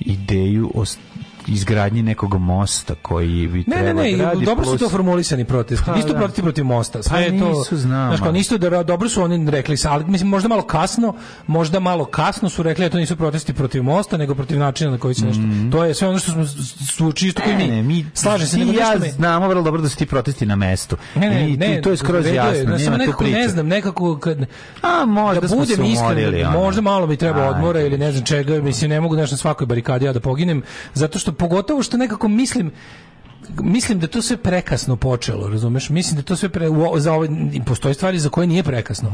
ideju 0.00 0.70
o 0.74 0.84
izgradnji 1.46 2.02
nekog 2.02 2.34
mosta 2.34 2.94
koji 2.94 3.48
bi 3.48 3.64
Ne, 3.66 3.76
ne, 3.76 3.82
treba 3.82 4.02
ne, 4.02 4.10
i 4.10 4.16
gradi 4.16 4.44
dobro 4.44 4.64
su 4.64 4.70
plus- 4.70 4.78
to 4.78 4.88
formulisani 4.88 5.44
protesti. 5.44 5.84
Pa, 5.86 5.94
nisu 5.94 6.06
to 6.06 6.12
da. 6.12 6.18
protesti 6.18 6.42
protiv 6.42 6.64
mosta. 6.64 7.02
Sve 7.02 7.10
Pa 7.10 7.18
je 7.18 7.38
to, 7.38 7.48
nisu, 7.48 7.76
znam, 7.76 8.16
Znaš, 8.16 8.32
nisu 8.32 8.58
da, 8.58 8.82
dobro 8.82 9.08
su 9.08 9.22
oni 9.22 9.50
rekli, 9.50 9.76
ali 9.84 10.04
mislim 10.04 10.28
možda 10.28 10.48
malo 10.48 10.62
kasno, 10.62 11.14
možda 11.46 11.80
malo 11.80 12.04
kasno 12.04 12.48
su 12.48 12.62
rekli 12.62 12.84
da 12.84 12.90
to 12.90 12.98
nisu 12.98 13.16
protesti 13.16 13.52
protiv 13.54 13.82
mosta, 13.82 14.16
nego 14.16 14.34
protiv 14.34 14.58
načina 14.58 14.90
na 14.90 14.98
koji 14.98 15.14
se 15.14 15.24
nešto. 15.26 15.42
To 15.72 15.84
je 15.84 15.94
sve 15.94 16.08
ono 16.08 16.18
što 16.18 16.32
smo 16.32 16.46
su 16.86 17.12
čisto 17.12 17.42
koji 17.42 17.56
mi. 17.56 17.62
Ne, 17.62 17.68
ne, 17.68 17.82
mi 17.82 18.06
slažem 18.14 18.46
se, 18.46 18.58
nego 18.58 18.72
ja 18.72 18.94
me- 19.00 19.10
znamo 19.10 19.48
vrlo 19.48 19.62
dobro 19.62 19.82
da 19.82 19.88
su 19.88 19.96
ti 19.96 20.06
protesti 20.06 20.46
na 20.46 20.56
mestu. 20.56 20.96
Ne, 21.14 21.30
ne, 21.30 21.50
I 21.50 21.56
ne, 21.56 21.80
to 21.82 21.90
je 21.90 21.96
skroz 21.96 22.26
jasno, 22.26 22.78
samo 22.78 22.96
nema 22.96 23.04
tu 23.06 23.18
priče. 23.18 23.32
ne 23.32 23.48
znam, 23.48 23.66
nekako 23.66 24.18
kad 24.18 24.38
A 24.82 25.04
možda 25.04 25.40
da 25.40 25.56
budem 25.56 25.84
iskren, 25.84 26.52
možda 26.52 26.80
malo 26.80 27.06
mi 27.06 27.16
treba 27.16 27.48
odmora 27.48 27.80
ili 27.80 27.98
ne 27.98 28.12
znam 28.12 28.24
čega, 28.24 28.54
mislim 28.54 28.90
ne 28.90 29.00
mogu 29.00 29.16
nešto 29.16 29.34
na 29.34 29.38
svakoj 29.38 29.66
barikadi 29.66 30.04
ja 30.04 30.12
da 30.12 30.20
poginem, 30.20 30.62
zato 30.94 31.18
što 31.18 31.32
pogotovo 31.38 31.82
što 31.82 31.96
nekako 31.96 32.28
mislim 32.28 32.70
mislim 33.52 33.98
da 33.98 34.06
to 34.06 34.22
sve 34.22 34.36
prekasno 34.36 34.96
počelo, 34.96 35.48
razumeš? 35.48 35.90
Mislim 35.90 36.16
da 36.16 36.22
to 36.22 36.36
sve 36.36 36.48
pre, 36.48 36.68
u- 36.68 36.98
za 36.98 37.12
ove 37.12 37.28
postoje 37.66 37.94
stvari 37.94 38.18
za 38.18 38.28
koje 38.28 38.46
nije 38.46 38.62
prekasno. 38.62 39.12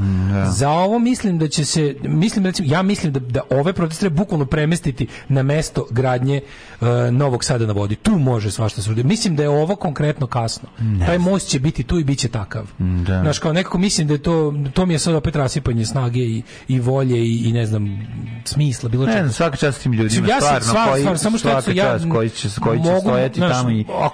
Za 0.48 0.70
ovo 0.70 0.98
mislim 0.98 1.38
da 1.38 1.48
će 1.48 1.64
se 1.64 1.96
mislim 2.02 2.44
recimo 2.44 2.68
ja 2.68 2.82
mislim 2.82 3.12
da 3.12 3.20
da 3.20 3.40
ove 3.50 3.72
proteste 3.72 4.10
bukvalno 4.10 4.46
premestiti 4.46 5.06
na 5.28 5.42
mesto 5.42 5.86
gradnje 5.90 6.40
e, 6.80 6.86
Novog 7.12 7.44
Sada 7.44 7.66
na 7.66 7.72
vodi. 7.72 7.94
Tu 7.96 8.10
može 8.12 8.50
svašta 8.50 8.82
se 8.82 8.90
uradi. 8.90 9.04
Mislim 9.04 9.36
da 9.36 9.42
je 9.42 9.48
ovo 9.50 9.76
konkretno 9.76 10.26
kasno. 10.26 10.68
Taj 11.06 11.18
most 11.18 11.48
će 11.48 11.60
biti 11.60 11.82
tu 11.82 11.98
i 11.98 12.04
biće 12.04 12.28
takav. 12.28 12.70
Da. 12.78 13.20
Znaš, 13.22 13.38
kao 13.38 13.52
nekako 13.52 13.78
mislim 13.78 14.06
da 14.06 14.14
je 14.14 14.18
to, 14.18 14.54
to 14.74 14.86
mi 14.86 14.94
je 14.94 14.98
sad 14.98 15.14
opet 15.14 15.36
rasipanje 15.36 15.86
snage 15.86 16.20
i, 16.20 16.42
i 16.68 16.80
volje 16.80 17.18
i, 17.18 17.36
i 17.38 17.52
ne 17.52 17.66
znam, 17.66 18.06
smisla, 18.44 18.88
bilo 18.88 19.06
Ne 19.06 19.12
čega. 19.12 19.20
znam, 19.20 19.32
svaka 19.32 19.56
čast 19.56 19.82
tim 19.82 19.92
ljudima, 19.92 20.28
Ja 20.28 20.32
sam 20.32 20.46
stvarno, 20.46 20.60
stvar, 20.62 20.88
koji, 20.88 21.02
stvar, 21.02 21.18
samo 21.18 21.38
što 21.38 21.48
svaka 21.48 21.60
eto, 21.62 21.70
ja 21.72 21.84
čast 21.84 22.04
koji 22.10 22.30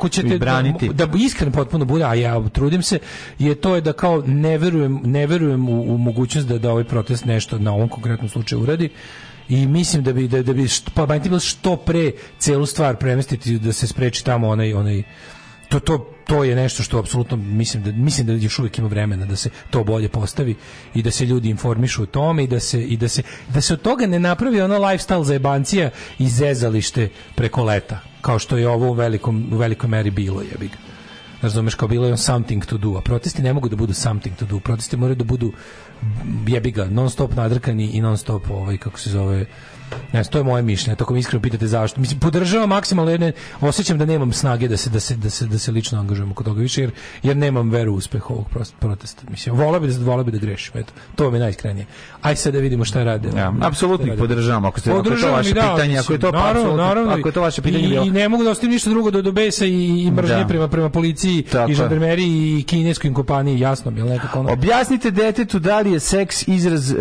ako 0.08 0.28
ćete 0.28 0.38
braniti. 0.38 0.88
da, 0.88 1.06
da 1.06 1.18
iskren 1.18 1.52
potpuno 1.52 1.84
bude, 1.84 2.04
a 2.04 2.14
ja 2.14 2.48
trudim 2.48 2.82
se, 2.82 2.98
je 3.38 3.54
to 3.54 3.74
je 3.74 3.80
da 3.80 3.92
kao 3.92 4.22
ne 4.26 4.58
verujem, 4.58 5.00
ne 5.04 5.26
verujem 5.26 5.68
u, 5.68 5.94
u 5.94 5.98
mogućnost 5.98 6.48
da 6.48 6.58
da 6.58 6.70
ovaj 6.70 6.84
protest 6.84 7.24
nešto 7.24 7.58
na 7.58 7.72
ovom 7.74 7.88
konkretnom 7.88 8.28
slučaju 8.28 8.62
uradi. 8.62 8.88
I 9.48 9.66
mislim 9.66 10.02
da 10.04 10.12
bi 10.12 10.28
da, 10.28 10.42
da 10.42 10.52
bi 10.52 10.68
što, 10.68 10.90
pa 10.94 11.06
bilo 11.18 11.40
što 11.40 11.76
pre 11.76 12.12
celu 12.38 12.66
stvar 12.66 12.96
premestiti 12.96 13.58
da 13.58 13.72
se 13.72 13.86
spreči 13.86 14.24
tamo 14.24 14.48
onaj 14.48 14.74
onaj 14.74 15.02
to, 15.68 15.80
to, 15.80 15.98
to 16.26 16.44
je 16.44 16.56
nešto 16.56 16.82
što 16.82 16.98
apsolutno 16.98 17.36
mislim 17.36 17.82
da 17.82 17.92
mislim 17.92 18.26
da 18.26 18.32
još 18.32 18.58
uvijek 18.58 18.78
ima 18.78 18.88
vremena 18.88 19.26
da 19.26 19.36
se 19.36 19.50
to 19.70 19.84
bolje 19.84 20.08
postavi 20.08 20.54
i 20.94 21.02
da 21.02 21.10
se 21.10 21.26
ljudi 21.26 21.48
informišu 21.48 22.02
o 22.02 22.06
tome 22.06 22.44
i 22.44 22.46
da 22.46 22.60
se 22.60 22.82
i 22.84 22.96
da 22.96 23.08
se 23.08 23.22
da 23.54 23.60
se 23.60 23.72
od 23.72 23.82
toga 23.82 24.06
ne 24.06 24.18
napravi 24.18 24.60
ono 24.60 24.78
lifestyle 24.78 25.22
za 25.24 25.32
jebancija 25.32 25.90
i 26.18 26.28
zezalište 26.28 27.08
preko 27.34 27.64
leta 27.64 28.00
kao 28.20 28.38
što 28.38 28.56
je 28.56 28.68
ovo 28.68 28.90
u 28.90 28.92
velikom 28.92 29.48
u 29.52 29.56
velikoj 29.56 29.88
meri 29.88 30.10
bilo 30.10 30.42
jebi 30.42 30.68
ga. 30.68 30.76
Razumeš 31.42 31.74
kao 31.74 31.88
bilo 31.88 32.06
je 32.06 32.16
something 32.16 32.66
to 32.66 32.78
do 32.78 32.94
a 32.98 33.00
protesti 33.00 33.42
ne 33.42 33.52
mogu 33.52 33.68
da 33.68 33.76
budu 33.76 33.92
something 33.92 34.36
to 34.36 34.46
do 34.46 34.60
protesti 34.60 34.96
moraju 34.96 35.16
da 35.16 35.24
budu 35.24 35.52
jebi 36.46 36.70
ga 36.70 36.84
non 36.84 37.10
stop 37.10 37.34
nadrkani 37.34 37.90
i 37.92 38.00
non 38.00 38.18
stop 38.18 38.50
ovaj 38.50 38.76
kako 38.76 38.98
se 38.98 39.10
zove 39.10 39.46
Ne, 40.12 40.24
to 40.24 40.38
je 40.38 40.44
moje 40.44 40.62
mišljenje. 40.62 40.96
Tako 40.96 41.12
me 41.14 41.20
iskreno 41.20 41.42
pitate 41.42 41.66
zašto. 41.66 42.00
Mislim 42.00 42.20
podržavam 42.20 42.68
maksimalno 42.68 43.10
jedne, 43.10 43.32
osjećam 43.60 43.98
da 43.98 44.06
nemam 44.06 44.32
snage 44.32 44.68
da 44.68 44.76
se 44.76 44.90
da 44.90 45.00
se 45.00 45.16
da 45.16 45.30
se 45.30 45.46
da 45.46 45.58
se 45.58 45.72
lično 45.72 45.98
angažujem 45.98 46.30
oko 46.30 46.44
toga 46.44 46.60
više 46.60 46.80
jer 46.80 46.90
jer 47.22 47.36
nemam 47.36 47.70
veru 47.70 47.92
u 47.92 47.96
uspeh 47.96 48.30
ovog 48.30 48.46
protesta. 48.80 49.22
Mislim 49.30 49.54
voleo 49.56 49.80
bih 49.80 49.90
da 49.90 50.04
voleo 50.04 50.24
bih 50.24 50.34
da 50.34 50.40
grešim. 50.40 50.72
Eto, 50.74 50.92
to 51.14 51.30
mi 51.30 51.36
je 51.36 51.40
najiskreniije. 51.40 51.86
Aj 52.22 52.36
sad 52.36 52.52
da 52.52 52.58
vidimo 52.58 52.84
šta 52.84 53.04
rade. 53.04 53.28
Ja, 53.36 53.54
apsolutno 53.60 54.16
podržavam, 54.16 54.64
ako 54.64 54.80
ste- 54.80 54.90
ako 54.90 55.10
je 55.10 55.20
to 55.20 55.28
vaše 55.28 55.52
da, 55.52 55.60
pitanje, 55.62 55.98
ako 55.98 56.12
je 56.12 56.18
to 56.18 56.26
mislim, 56.26 56.42
naravno, 56.42 56.60
apsolutno- 56.62 56.76
naravno, 56.78 57.12
ako 57.12 57.28
je 57.28 57.32
to 57.32 57.40
vaše 57.42 57.62
pitanje 57.62 57.84
I, 57.84 57.88
bilo- 57.88 58.04
i 58.04 58.10
ne 58.10 58.28
mogu 58.28 58.44
da 58.44 58.50
ostavim 58.50 58.72
ništa 58.72 58.90
drugo 58.90 59.10
do 59.10 59.22
do 59.22 59.32
besa 59.32 59.64
i, 59.66 59.74
i 60.00 60.10
mržnje 60.10 60.36
Da. 60.36 60.46
prema 60.46 60.68
prema 60.68 60.88
policiji 60.90 61.42
Tako 61.42 61.68
i 61.68 61.72
je. 61.72 61.76
žandarmeriji 61.76 62.28
i 62.50 62.62
kineskoj 62.62 63.14
kompaniji, 63.14 63.60
jasno 63.60 63.90
mi 63.90 64.00
je, 64.00 64.04
nekako 64.06 64.40
ono. 64.40 64.52
Objasnite 64.52 65.10
detetu 65.10 65.58
da 65.58 65.80
li 65.80 65.92
je 65.92 66.00
seks 66.00 66.48
izraz, 66.48 66.90
e, 66.90 66.96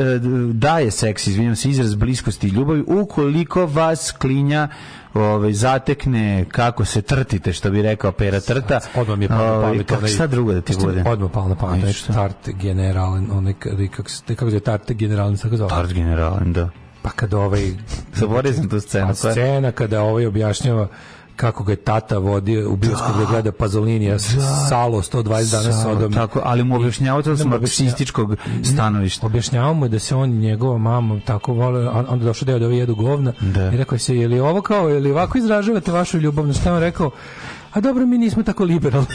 daje 0.53 0.91
seks, 0.91 1.27
izvinjam 1.27 1.55
se, 1.55 1.69
izraz 1.69 1.95
bliskosti 1.95 2.47
i 2.47 2.51
ljubavi, 2.51 2.76
ukoliko 2.87 3.65
vas 3.65 4.11
klinja 4.11 4.67
ovaj, 5.13 5.53
zatekne 5.53 6.45
kako 6.49 6.85
se 6.85 7.01
trtite, 7.01 7.53
što 7.53 7.71
bi 7.71 7.81
rekao 7.81 8.11
pera 8.11 8.39
trta. 8.39 8.79
Odmah 8.95 9.17
mi 9.17 9.25
je 9.25 9.29
palo 9.29 9.61
na 9.61 9.67
Ovaj, 9.67 9.83
pamet. 9.83 10.13
Šta 10.13 10.27
drugo 10.27 10.53
da 10.53 10.61
ti 10.61 10.73
bude? 10.83 11.03
Odmah 11.07 11.31
palo 11.33 11.47
na 11.47 11.55
pamet. 11.55 11.75
Aj, 11.75 11.79
onaj 11.79 11.93
šta? 11.93 12.13
Tart 12.13 12.49
generalen, 12.49 13.31
onaj, 13.31 13.53
kako 13.95 14.09
se, 14.09 14.23
kako 14.25 14.45
se 14.45 14.49
zove, 14.49 14.59
tart 14.59 14.91
generalen, 14.91 15.37
tako 15.37 15.57
zove. 15.57 15.69
Tart 15.69 15.93
generalen, 15.93 16.53
da. 16.53 16.69
Pa 17.01 17.09
kada 17.09 17.37
ovaj... 17.37 17.71
Zaboravio 18.15 18.53
sam 18.53 18.69
tu 18.69 18.79
scenu. 18.79 19.09
A 19.09 19.13
scena 19.13 19.71
kada 19.71 20.01
ovaj 20.01 20.25
objašnjava 20.25 20.87
kako 21.37 21.63
ga 21.63 21.71
je 21.71 21.75
tata 21.77 22.17
vodio 22.17 22.69
u 22.69 22.75
bioskop 22.75 23.17
da 23.17 23.25
gleda 23.25 23.51
Pazolinija 23.51 24.19
Salo 24.69 25.01
120 25.01 25.23
dana 25.51 25.71
Salo, 25.73 25.83
Sodom. 25.85 26.13
tako, 26.13 26.41
ali 26.43 26.63
mu 26.63 26.75
objašnjavao 26.75 27.21
to 27.21 27.35
s 27.35 27.39
Ne 27.39 27.45
mu 27.45 27.49
objašnja- 27.49 27.59
marksističkog 27.83 28.35
stanovišta. 28.65 29.25
Objašnjavao 29.25 29.73
mu 29.73 29.87
da 29.87 29.99
se 29.99 30.15
on 30.15 30.29
i 30.29 30.37
njegova 30.37 30.77
mama 30.77 31.19
tako 31.21 31.53
vole, 31.53 31.79
onda 31.89 32.25
došao 32.25 32.45
deo 32.45 32.59
da 32.59 32.65
ovi 32.65 32.77
jedu 32.77 32.95
govna 32.95 33.33
Da. 33.41 33.67
i 33.67 33.77
rekao 33.77 33.95
je 33.95 33.99
se, 33.99 34.15
je 34.15 34.27
li 34.27 34.39
ovo 34.39 34.61
kao, 34.61 34.89
je 34.89 34.99
li 34.99 35.11
ovako 35.11 35.37
izražavate 35.37 35.91
vašu 35.91 36.17
ljubavnost? 36.17 36.59
Šta 36.59 36.69
je 36.69 36.75
on 36.75 36.81
rekao? 36.81 37.11
A 37.77 37.81
dobro, 37.81 38.05
mi 38.05 38.17
nismo 38.17 38.43
tako 38.43 38.63
liberalni. 38.63 39.07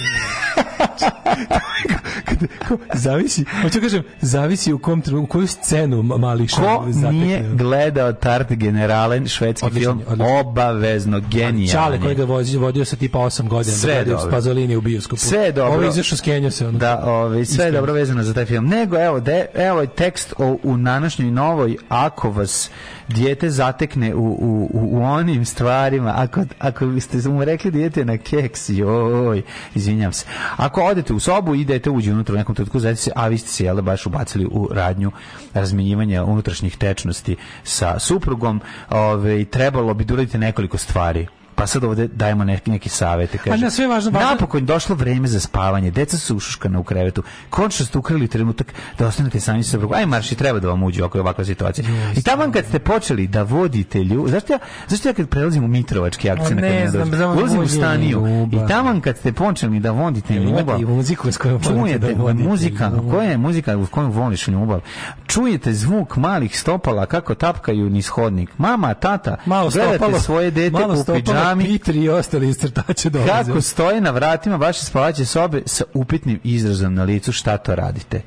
Zavisi, 2.95 3.45
hoću 3.63 3.81
kažem, 3.81 4.03
zavisi 4.21 4.73
u 4.73 4.79
kom 4.79 5.03
u 5.23 5.27
koju 5.27 5.47
scenu 5.47 6.03
ma- 6.03 6.19
mali 6.19 6.49
Ko 6.49 6.87
nije 7.11 7.51
gledao 7.55 8.13
Tart 8.13 8.53
Generalen, 8.53 9.29
švedski 9.29 9.67
Odličan 9.67 9.99
film, 9.99 10.01
je, 10.01 10.07
odličan. 10.07 10.39
obavezno, 10.41 11.21
genijalni. 11.21 11.69
Čale 11.69 12.01
koji 12.01 12.15
ga 12.15 12.25
vozi, 12.25 12.57
vodio 12.59 12.85
sa 12.85 12.97
tipa 12.97 13.19
8 13.19 13.49
godina 13.49 13.77
Sve 13.77 14.05
da 14.05 14.19
s 14.19 14.31
Pazolini 14.31 14.77
u 14.77 14.81
bioskopu. 14.81 15.21
Sve 15.21 15.53
dobro. 15.53 15.79
Ovo 15.79 15.89
izašao 15.89 16.19
skenjao 16.19 16.51
se. 16.51 16.69
Ono. 16.69 16.79
Da, 16.79 17.03
ovaj, 17.05 17.45
sve 17.45 17.65
je 17.65 17.71
dobro 17.73 17.93
vezano 17.93 18.23
za 18.23 18.35
taj 18.35 18.45
film. 18.45 18.67
Nego, 18.67 18.99
evo, 18.99 19.21
de, 19.21 19.47
evo 19.55 19.81
je 19.81 19.87
tekst 19.87 20.35
o, 20.39 20.57
u 20.63 20.77
današnjoj 20.77 21.31
novoj, 21.31 21.77
ako 21.89 22.31
vas 22.31 22.71
dijete 23.09 23.51
zatekne 23.51 24.15
u, 24.15 24.25
u, 24.25 24.71
u, 24.73 24.99
u 24.99 25.03
onim 25.03 25.45
stvarima, 25.45 26.15
ako, 26.17 26.45
ako 26.59 27.01
ste 27.01 27.29
mu 27.29 27.45
rekli 27.45 27.71
dijete 27.71 28.05
na 28.05 28.19
keks, 28.53 28.69
joj, 28.69 29.43
izvinjam 29.75 30.13
se. 30.13 30.27
Ako 30.57 30.83
odete 30.83 31.13
u 31.13 31.21
sobu 31.21 31.55
idete 31.55 31.91
uđe 31.91 32.13
unutra 32.13 32.35
u 32.35 32.39
nekom 32.39 32.55
trenutku, 32.55 32.81
zajedite 32.81 33.03
se, 33.03 33.11
a 33.17 33.29
vi 33.29 33.39
ste 33.39 33.49
se, 33.49 33.65
jel, 33.65 33.77
da, 33.77 33.83
baš 33.83 34.07
ubacili 34.07 34.47
u 34.51 34.69
radnju 34.73 35.13
razminjivanja 35.55 36.25
unutrašnjih 36.25 36.77
tečnosti 36.77 37.37
sa 37.65 37.99
suprugom, 37.99 38.61
ovaj, 38.91 39.45
trebalo 39.45 39.95
bi 39.95 40.05
da 40.05 40.15
uradite 40.15 40.39
nekoliko 40.39 40.79
stvari. 40.79 41.27
Pa 41.55 41.67
sad 41.67 41.85
ovde 41.85 42.09
dajemo 42.09 42.45
neki, 42.45 42.71
neki 42.71 42.89
savete. 42.89 43.39
Kaže, 43.39 43.65
ne, 43.65 43.71
sve 43.71 43.85
je 43.85 43.89
važno- 43.89 44.11
važno- 44.11 44.31
Napokon 44.31 44.67
došlo 44.67 44.95
vreme 44.95 45.29
za 45.29 45.41
spavanje. 45.41 45.91
Deca 45.91 46.19
su 46.19 46.37
ušuškana 46.37 46.79
u 46.79 46.85
krevetu. 46.85 47.23
Končno 47.51 47.87
ste 47.87 47.99
ukrali 47.99 48.29
trenutak 48.29 48.67
da 48.99 49.07
ostanete 49.07 49.41
sami 49.41 49.63
sa. 49.63 49.79
Aj 49.95 50.07
marš 50.07 50.33
i 50.33 50.35
treba 50.35 50.61
da 50.61 50.69
vam 50.69 50.83
uđe 50.83 51.05
ako 51.05 51.19
je 51.19 51.23
ovakva 51.23 51.45
situacija. 51.45 51.85
I 52.17 52.23
tamo 52.23 52.53
kad 52.53 52.67
ste 52.67 52.79
počeli 52.79 53.27
da 53.27 53.43
vodite 53.43 53.99
ljubav, 53.99 54.31
zašto 54.31 54.53
ja, 54.53 54.59
zašto 54.89 55.09
ja 55.09 55.15
kad 55.15 55.29
prelazim 55.29 55.65
u 55.65 55.69
Mitrovački 55.69 56.31
akcije 56.31 56.53
A 56.53 56.55
na 56.55 56.61
ne 56.63 56.89
znam, 56.89 57.07
znam, 57.07 57.39
ulazim 57.39 57.61
u 57.61 57.69
staniju 57.69 58.19
ljubav. 58.19 58.65
i 58.65 58.69
tamo 58.69 59.01
kad 59.01 59.17
ste 59.19 59.33
počeli 59.33 59.81
da 59.81 59.91
vodite 59.91 60.35
ljubav, 60.35 60.81
i 60.81 60.85
muziku 60.85 61.33
s 61.33 61.37
kojom 61.37 61.63
čujete 61.63 62.15
da 62.15 62.35
muzika, 62.35 62.85
ljubav? 62.87 63.11
koja 63.11 63.31
je 63.31 63.39
muzika 63.39 63.77
u 63.77 63.87
kojoj 63.87 64.09
voliš 64.09 64.49
ljubav? 64.49 64.81
Čujete 65.27 65.73
zvuk 65.73 66.17
malih 66.17 66.59
stopala 66.61 67.07
kako 67.07 67.35
tapkaju 67.35 67.91
niz 67.91 68.09
hodnik. 68.09 68.51
Mama, 68.59 68.95
tata, 68.95 69.37
Malo 69.47 69.71
gledate 69.71 69.97
stopalo, 69.97 70.21
svoje 70.21 70.51
dete 70.51 70.77
u 70.77 71.05
pidžami. 71.43 71.79
Peter 71.79 71.97
i 71.97 72.09
ostali 72.09 72.49
iz 72.49 72.59
crtače 72.59 73.11
dolaze. 73.11 73.51
Kako 73.51 73.61
stoje 73.61 74.01
na 74.01 74.11
vratima 74.11 74.57
vaše 74.57 74.85
spavaće 74.85 75.25
sobe 75.25 75.63
sa 75.67 75.85
upitnim 75.95 76.41
izrazom 76.45 76.95
na 76.95 77.05
licu 77.05 77.33
šta 77.33 77.59
to 77.59 77.75
radite? 77.75 78.23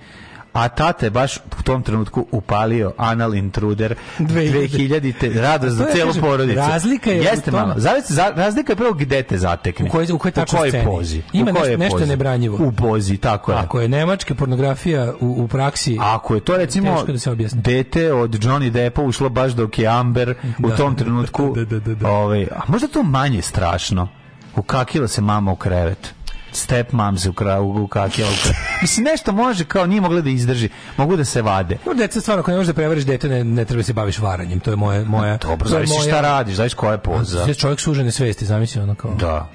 A 0.55 0.67
tata 0.69 1.05
je 1.05 1.09
baš 1.09 1.37
u 1.37 1.63
tom 1.63 1.83
trenutku 1.83 2.25
upalio 2.31 2.93
Anal 2.97 3.35
Intruder 3.35 3.95
2000-te, 4.19 5.29
radost 5.31 5.75
za 5.75 5.85
celu 5.85 6.13
porodicu. 6.21 6.59
razlika 6.59 7.11
je 7.11 7.19
u 7.19 7.23
Jeste 7.23 7.51
tome- 7.51 7.63
malo. 7.63 7.73
Zavisi, 7.77 8.13
za, 8.13 8.31
razlika 8.31 8.71
je 8.71 8.77
prvo 8.77 8.93
gde 8.93 9.23
te 9.23 9.37
zatekne. 9.37 9.85
U 9.85 9.91
kojoj- 9.91 10.11
u 10.11 10.17
kojoj 10.17 10.31
tačno 10.31 10.57
kojoj 10.57 10.69
sceni. 10.71 10.85
pozi. 10.87 11.21
Ima 11.33 11.51
u 11.51 11.53
kojoj 11.53 11.77
nešto- 11.77 11.97
nešto 11.97 12.07
nebranjivo. 12.07 12.57
U 12.59 12.71
pozi, 12.73 13.17
tako 13.17 13.51
je. 13.51 13.57
Ako 13.57 13.79
je 13.79 13.87
nemačka 13.87 14.35
pornografija 14.35 15.13
u, 15.21 15.43
u 15.43 15.47
praksi, 15.47 15.97
Ako 16.01 16.35
je 16.35 16.41
to 16.41 16.57
recimo 16.57 17.03
da 17.03 17.19
se 17.19 17.31
objasni. 17.31 17.61
dete 17.61 18.13
od 18.13 18.31
Johnny 18.31 18.69
Deppa 18.69 19.01
ušlo 19.01 19.29
baš 19.29 19.51
dok 19.51 19.79
je 19.79 19.87
Amber 19.87 20.35
u 20.59 20.69
Da, 20.69 20.75
tom 20.75 20.93
da, 20.93 20.99
trenutku 20.99 21.53
da, 21.55 21.65
da, 21.65 21.79
da, 21.79 21.95
da. 21.95 22.09
Ovaj, 22.09 22.43
a 22.45 22.61
možda 22.67 22.87
to 22.87 23.03
manje 23.03 23.41
strašno 23.41 24.07
ukakila 24.55 25.07
se 25.07 25.21
mama 25.21 25.51
u 25.51 25.55
krevet 25.55 26.13
step 26.55 26.91
mam 26.91 27.17
se 27.17 27.29
ukra, 27.29 27.61
ukakila 27.61 28.29
u 28.29 28.33
krevet 28.43 28.57
mislim 28.81 29.03
nešto 29.03 29.31
može 29.31 29.65
kao 29.65 29.85
nije 29.85 30.01
mogla 30.01 30.21
da 30.21 30.29
izdrži 30.29 30.69
mogu 30.97 31.15
da 31.15 31.25
se 31.25 31.41
vade 31.41 31.77
No, 31.85 31.93
deca 31.93 32.21
stvarno, 32.21 32.39
ako 32.39 32.51
ne 32.51 32.57
možeš 32.57 32.67
da 32.67 32.73
prevariš 32.73 33.03
dete, 33.03 33.29
ne, 33.29 33.43
ne 33.43 33.65
treba 33.65 33.83
se 33.83 33.93
baviš 33.93 34.19
varanjem. 34.19 34.59
To 34.59 34.69
je 34.69 34.75
moje... 34.75 35.05
moje 35.05 35.37
dobro 35.41 35.69
zavisi 35.69 35.93
moja- 35.93 36.07
šta 36.07 36.21
radiš 36.21 36.55
zavisi 36.55 36.75
koja 36.75 36.91
je 36.91 36.97
poza 36.97 37.45
Ja 37.47 37.53
čovjek 37.53 37.79
sužene 37.79 38.11
svesti, 38.11 38.45
zamisli 38.45 38.81
ono 38.81 38.95
kao... 38.95 39.13
da 39.19 39.49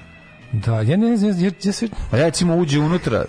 Da, 0.51 0.81
ja 0.81 0.97
ne 0.97 1.17
znam, 1.17 1.39
ja, 1.39 1.51
ja, 1.63 1.73
sve, 1.73 1.87
a 2.11 2.17
recimo 2.17 2.55
uđe 2.55 2.79
unutra 2.79 3.25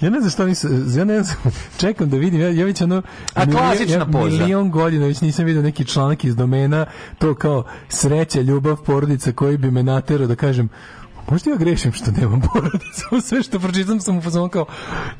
ja 0.00 0.10
ne 0.10 0.18
znam 0.20 0.30
što 0.30 0.46
nisam, 0.46 0.98
ja 0.98 1.04
ne 1.04 1.22
znam, 1.22 1.36
čekam 1.80 2.10
da 2.10 2.16
vidim, 2.16 2.40
ja, 2.40 2.48
ja 2.50 2.64
već 2.64 2.80
ono... 2.80 3.02
A 3.34 3.46
klasična 3.46 3.96
ja, 3.96 4.06
poza. 4.12 4.36
Milion 4.36 4.70
godina 4.70 5.06
već 5.06 5.20
nisam 5.20 5.44
vidio 5.44 5.62
neki 5.62 5.84
članak 5.84 6.24
iz 6.24 6.36
domena, 6.36 6.86
to 7.18 7.34
kao 7.34 7.64
sreća, 7.88 8.40
ljubav, 8.40 8.76
porodica 8.76 9.32
koji 9.32 9.56
bi 9.56 9.70
me 9.70 9.82
naterao 9.82 10.26
da 10.26 10.34
kažem, 10.34 10.68
Možda 11.30 11.50
ja 11.50 11.56
grešim 11.56 11.92
što 11.92 12.10
nemam 12.10 12.40
porodicu, 12.42 13.04
sve 13.28 13.42
što 13.42 13.58
pročitam 13.58 14.00
sam 14.00 14.18
u 14.18 14.22
fazonu 14.22 14.48
kao 14.48 14.66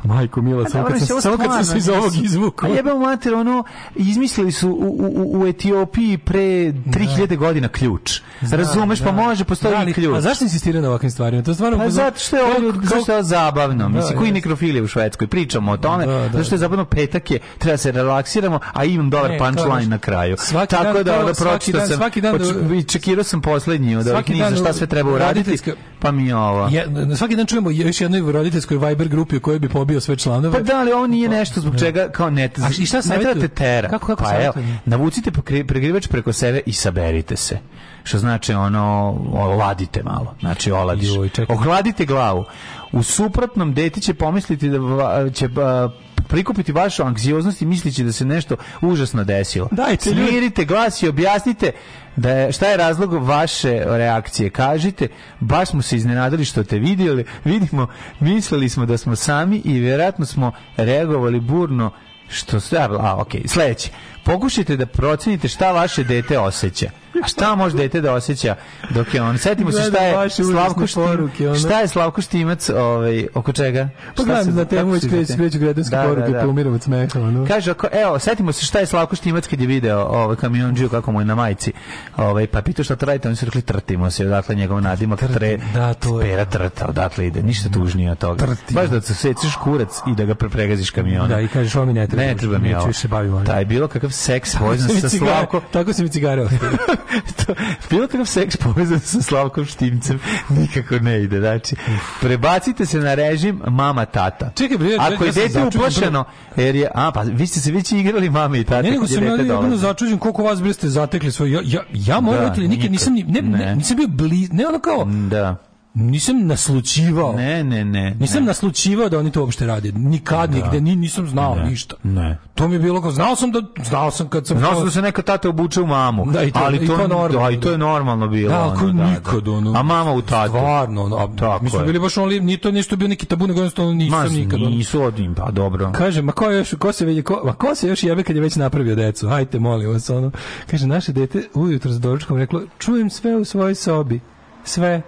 majko 0.05 0.43
mila, 0.43 0.69
samo 0.69 0.85
kad 0.85 0.99
sam, 0.99 1.21
samo 1.21 1.37
kad 1.37 1.47
sam 1.47 1.65
se 1.65 1.79
iz 1.79 1.89
ovog 1.89 2.13
izvukao. 2.17 2.71
A 2.71 2.75
jebem 2.75 2.99
mater, 2.99 3.35
ono, 3.35 3.65
izmislili 3.97 4.53
su 4.53 4.71
u, 4.71 4.97
u, 5.17 5.41
u 5.41 5.47
Etiopiji 5.47 6.19
pre 6.19 6.41
3000 6.41 7.37
godina 7.37 7.69
ključ. 7.69 8.21
Razumeš, 8.43 9.01
pa 9.01 9.13
može, 9.13 9.45
postoji 9.45 9.73
Da, 9.73 9.81
ali- 9.81 9.93
ključ. 9.93 10.17
A 10.17 10.21
zašto 10.21 10.45
insistiraju 10.45 10.83
na 10.83 10.89
ovakvim 10.89 11.11
stvarima? 11.11 11.43
To 11.43 11.55
stvarno 11.55 11.79
Pa 11.79 11.91
zato 11.91 12.19
što 12.19 12.37
je 12.37 12.43
ovo 12.45 12.73
kao- 13.07 13.23
zabavno. 13.23 13.89
Mislim, 13.89 14.19
koji 14.19 14.33
nekrofilije 14.33 14.83
u 14.83 14.87
Švedskoj. 14.87 15.27
Pričamo 15.27 15.73
o 15.73 15.77
tome. 15.77 16.07
Da, 16.07 16.13
da, 16.13 16.23
zato 16.25 16.45
što 16.45 16.55
je 16.55 16.59
da. 16.59 16.61
zabavno 16.61 16.85
petak 16.85 17.31
je, 17.31 17.39
treba 17.59 17.77
se 17.77 17.93
relaksiramo, 17.93 18.61
a 18.73 18.85
imam 18.85 19.11
dobar 19.11 19.31
punchline 19.39 19.87
na 19.87 19.99
kraju. 19.99 20.37
Svaki 20.39 20.71
Tako 20.71 20.85
dan 20.85 21.05
da, 21.05 21.13
to- 21.13 21.21
onda 21.21 21.35
svaki 21.35 21.51
pročitao 21.51 21.81
dan- 21.81 21.89
sam, 21.89 21.97
svaki 21.97 22.21
dan 22.21 22.39
da- 22.39 22.83
čekirao 22.85 23.25
sam 23.25 23.41
poslednji 23.43 23.97
od 23.97 24.09
ovih 24.09 24.31
niza 24.31 24.57
šta 24.57 24.73
sve 24.73 24.87
treba 24.87 25.11
uraditi, 25.13 25.59
pa 26.01 26.11
mi 26.13 26.27
je 26.27 26.37
ovo. 26.37 26.69
Ja, 26.73 26.85
na 26.87 27.17
svaki 27.17 27.37
dan 27.37 27.47
čujemo 27.47 27.71
još 27.71 28.01
jednoj 28.01 28.33
roditeljskoj 28.33 28.79
Viber 28.79 29.09
grupi 29.09 29.37
u 29.37 29.41
kojoj 29.41 29.59
bi 29.59 29.69
pobio 29.69 30.01
sve 30.01 30.17
članove. 30.17 30.59
Pa 30.59 30.65
da, 30.65 30.79
ali 30.79 30.93
ovo 30.93 31.07
nije 31.07 31.29
nešto 31.29 31.61
zbog 31.61 31.79
čega 31.79 32.09
kao 32.09 32.31
ne, 32.31 32.45
A 32.45 32.69
i 32.79 32.87
šta 32.87 32.97
ne 32.97 33.03
savjetuju? 33.03 33.35
treba 33.35 33.49
te 33.49 33.55
tera. 33.55 33.89
Kako- 33.89 34.07
kako 34.07 34.25
pa 34.25 34.43
evo, 34.43 34.53
navucite 34.85 35.31
pregrivač 35.67 36.07
preko 36.07 36.33
sebe 36.33 36.61
i 36.67 36.73
saberite 36.73 37.37
se. 37.37 37.59
Što 38.03 38.19
znači 38.19 38.53
ono, 38.53 39.17
oladite 39.33 40.03
malo. 40.03 40.35
Znači 40.41 40.71
oladiš. 40.73 41.09
Joj. 41.09 41.31
Ohladite 41.49 42.07
glavu. 42.07 42.45
U 42.93 43.03
suprotnom, 43.03 43.75
deti 43.75 44.01
će 44.01 44.15
pomisliti 44.15 44.69
da 44.69 44.79
va- 44.79 45.31
će 45.31 45.49
a, 45.57 45.89
prikupiti 46.29 46.73
vašu 46.73 47.03
anksioznost 47.03 47.63
i 47.63 47.67
mislići 47.67 48.05
da 48.05 48.13
se 48.13 48.25
nešto 48.25 48.57
užasno 48.81 49.25
desilo. 49.25 49.69
Dajte. 49.73 50.11
Smirite 50.11 50.65
glas 50.65 51.03
i 51.03 51.09
objasnite 51.09 51.73
da 52.17 52.31
je, 52.31 52.53
šta 52.53 52.67
je 52.67 52.77
razlog 52.77 53.13
vaše 53.13 53.83
reakcije. 53.87 54.51
Kažite, 54.51 55.09
baš 55.41 55.69
smo 55.69 55.83
se 55.83 55.97
iznenadili 55.97 56.45
što 56.45 56.65
te 56.65 56.79
vidjeli, 56.79 57.25
vidimo, 57.45 57.87
mislili 58.21 58.69
smo 58.69 58.87
da 58.87 58.97
smo 58.97 59.17
sami 59.17 59.63
i 59.65 59.79
vjerojatno 59.79 60.27
smo 60.27 60.53
reagovali 60.77 61.41
burno 61.41 61.91
što 62.29 62.61
sve, 62.61 62.79
a 62.79 63.17
ok, 63.19 63.29
sledeće. 63.47 63.91
Pokušajte 64.25 64.77
da 64.77 64.87
procenite 64.87 65.49
šta 65.49 65.73
vaše 65.73 66.05
dete 66.05 66.39
osjeća. 66.39 66.91
A 67.25 67.29
šta 67.29 67.55
može 67.55 67.77
dete 67.77 68.01
da 68.01 68.13
osjeća 68.15 68.55
dok 68.91 69.15
je 69.15 69.23
on? 69.23 69.39
Setimo 69.39 69.73
se 69.73 69.83
šta 69.83 69.99
je 69.99 70.31
Slavko 70.31 70.85
poruke, 70.95 71.49
ono. 71.49 71.59
šta 71.59 71.81
je 71.81 71.89
Slavko 71.89 72.23
Štimac, 72.23 72.69
ovaj, 72.71 73.27
oko 73.35 73.53
čega? 73.53 73.89
Pa 74.17 74.23
gledam 74.23 74.45
se- 74.45 74.51
na 74.51 74.65
temu 74.65 74.91
već 74.91 75.03
se 75.03 75.09
kreću, 75.09 75.33
kreću 75.37 75.59
Da, 75.59 75.73
da, 75.97 76.03
poruke, 76.05 76.31
da. 76.31 76.49
umiram 76.49 76.75
od 76.75 76.83
smeha. 76.83 77.21
Ono. 77.21 77.47
Kaže, 77.47 77.71
ako, 77.71 77.87
evo, 77.95 78.19
setimo 78.19 78.53
se 78.53 78.65
šta 78.65 78.79
je 78.79 78.87
Slavko 78.87 79.17
Štimac 79.17 79.47
kad 79.47 79.61
je 79.61 79.67
video 79.67 80.01
ovaj 80.01 80.37
kamionđiju 80.37 80.89
kako 80.89 81.13
mu 81.13 81.21
je 81.21 81.25
na 81.25 81.35
majici. 81.35 81.73
Ovaj 82.17 82.47
pa 82.47 82.63
pitao 82.63 82.85
šta 82.85 82.97
to 82.97 83.07
radite, 83.07 83.29
oni 83.29 83.37
su 83.37 83.45
rekli 83.45 83.63
trtimo 83.63 84.11
se, 84.11 84.27
odakle 84.27 84.55
njegov 84.55 84.81
nadimak 84.81 85.21
tre. 85.35 85.59
da, 85.75 85.95
to 85.95 86.21
je. 86.21 86.27
Pera 86.27 86.45
trta, 86.45 86.87
odatle 86.87 87.27
ide, 87.27 87.43
ništa 87.43 87.69
tužnije 87.69 88.11
od 88.13 88.19
toga. 88.19 88.47
Trtimo. 88.47 88.81
Baš 88.81 88.91
da 88.91 89.01
se 89.01 89.15
seciš 89.15 89.57
kurac 89.57 89.89
i 90.07 90.15
da 90.15 90.25
ga 90.25 90.35
prepregaziš 90.35 90.91
kamionom. 90.91 91.29
Da, 91.29 91.41
i 91.41 91.49
kažeš, 91.49 91.75
ovo 91.75 91.85
mi 91.87 91.93
ne 91.93 92.07
treba. 92.07 92.23
Ne 92.23 92.37
treba 92.37 92.59
mi 92.59 92.69
Neću 92.69 92.79
ovo. 92.79 92.87
više 92.87 93.09
bavim 93.09 93.35
ovim. 93.35 93.47
Taj 93.47 93.65
bilo 93.65 93.89
kakav 93.89 94.10
seks 94.11 94.53
Tako 94.53 94.65
povezan 94.65 95.01
sa 95.01 95.09
Slavkom. 95.11 95.61
Tako 95.71 95.93
se 95.93 96.03
mi 96.03 96.09
cigare 96.09 96.47
bilo 97.91 98.07
kakav 98.07 98.27
seks 98.27 98.57
povezan 98.57 99.01
sa 99.01 99.23
Slavkom 99.23 99.65
Štimcem 99.65 100.21
nikako 100.51 100.95
ne 100.97 101.23
ide. 101.23 101.41
Znači, 101.41 101.77
prebacite 102.21 102.87
se 102.87 102.99
na 102.99 103.15
režim 103.15 103.61
mama 103.67 104.05
tata. 104.05 104.51
Čekaj, 104.57 104.79
bre, 104.79 104.97
Ako 104.99 105.25
je 105.25 105.33
dete 105.33 105.65
uplašeno, 105.65 106.25
jer 106.57 106.77
je, 106.77 106.89
a 106.95 107.13
pa 107.13 107.21
vi 107.23 107.47
ste 107.47 107.61
se 107.61 107.73
već 107.73 107.93
igrali 107.93 108.31
mama 108.31 108.57
i 108.57 108.65
tata 108.65 108.83
Ne, 108.83 108.91
nego 108.91 109.07
sam 109.07 109.25
ja 109.25 109.37
dolazilo. 109.37 109.77
začuđen 109.77 110.19
koliko 110.19 110.43
vas 110.43 110.63
bre 110.63 110.73
ste 110.73 110.89
zatekli 110.89 111.33
svoj. 111.33 111.53
Ja, 111.53 111.61
ja, 111.65 111.81
ja 111.93 112.21
moram 112.21 112.41
Da, 112.41 112.49
rekli, 112.49 112.69
nikad 112.69 112.91
nisam, 112.91 113.13
ni- 113.13 113.23
ne, 113.23 113.43
ne, 113.43 113.59
Ne. 113.59 113.77
nisam 113.77 113.97
bio 113.97 114.09
bliz, 114.09 114.53
ne 114.53 114.67
ono 114.67 114.79
kao, 114.79 115.05
Da. 115.31 115.70
Nisam 115.95 116.47
naslućivao. 116.47 117.33
Ne, 117.33 117.65
ne, 117.65 117.85
ne. 117.85 118.15
Nisam 118.15 118.41
ne. 118.41 118.47
naslućivao 118.47 119.09
da 119.09 119.19
oni 119.19 119.31
to 119.31 119.41
uopšte 119.41 119.67
rade. 119.67 119.93
Nikad, 119.93 120.51
nigde, 120.53 120.81
ni, 120.81 120.97
nisam 120.97 121.27
znao 121.29 121.55
Ne. 121.57 121.65
ništa. 121.65 121.95
Ne. 122.03 122.39
To 122.55 122.69
mi 122.69 122.75
je 122.75 122.79
bilo 122.79 123.03
kao, 123.03 123.11
znao 123.11 123.37
sam 123.37 123.51
da, 123.53 123.63
znao 123.85 124.11
sam 124.11 124.29
kad 124.29 124.47
sam... 124.47 124.59
Znao 124.59 124.75
sam 124.75 124.85
da 124.85 124.91
se 124.91 125.03
neka 125.03 125.23
tata 125.23 125.49
obuče 125.49 125.81
u 125.81 125.87
mamu. 125.87 126.27
Da, 126.27 126.43
i 126.43 126.51
to- 126.53 126.61
ali 126.63 126.77
i 126.77 126.87
to 126.87 126.97
normalno, 126.99 127.29
Da, 127.41 127.51
i 127.51 127.61
to 127.61 127.71
je 127.71 127.79
normalno 127.79 128.29
bilo. 128.29 128.49
Da, 128.51 128.69
ako 128.69 128.85
ono, 128.85 128.93
da, 128.95 129.11
nikad, 129.11 129.43
da. 129.43 129.51
ono. 129.51 129.73
A 129.73 129.83
mama 129.83 130.13
u 130.13 130.23
tatu. 130.23 130.49
Stvarno, 130.51 131.03
ono, 131.05 131.17
a 131.17 131.29
Tako 131.39 131.65
mi 131.65 131.71
smo 131.71 131.79
je. 131.79 131.87
bili 131.87 131.99
baš 131.99 132.17
ono, 132.17 132.27
nije 132.29 132.59
to 132.59 132.71
nešto 132.71 132.97
bio 132.97 133.09
neki 133.09 133.27
tabu, 133.27 133.47
nego 133.47 133.59
jednostavno 133.61 133.93
nisam 133.93 134.19
Ma, 134.19 134.29
nikad. 134.29 134.61
ono. 134.61 134.71
nisu 134.71 135.03
odim, 135.03 135.35
pa 135.35 135.51
dobro. 135.51 135.93
Kaže, 135.93 136.23
ma 136.23 136.33
ko, 136.33 136.45
je 136.45 136.59
još, 136.59 136.75
ko 136.79 136.93
se 136.93 137.05
vidi, 137.05 137.23
ko, 137.23 137.43
ma 137.45 137.53
ko 137.53 137.75
se 137.75 137.89
još 137.89 138.03
jebe 138.03 138.23
kad 138.23 138.37
je 138.37 138.43
već 138.43 138.57
napravio 138.57 138.95
decu? 138.95 139.29
Hajte, 139.29 139.59
molim 139.59 139.91
vas, 139.91 140.11
ono. 140.11 140.31
Kaže, 140.67 140.87
naše 140.87 141.13
dete 141.13 141.49
ujutro 141.55 141.93
s 141.93 142.01
doručkom 142.01 142.37
reklo, 142.37 142.63
čujem 142.79 143.11
sve 143.11 143.37
u 143.37 143.45
svojoj 143.45 143.75
sobi. 143.75 144.21
Sve. 144.65 145.03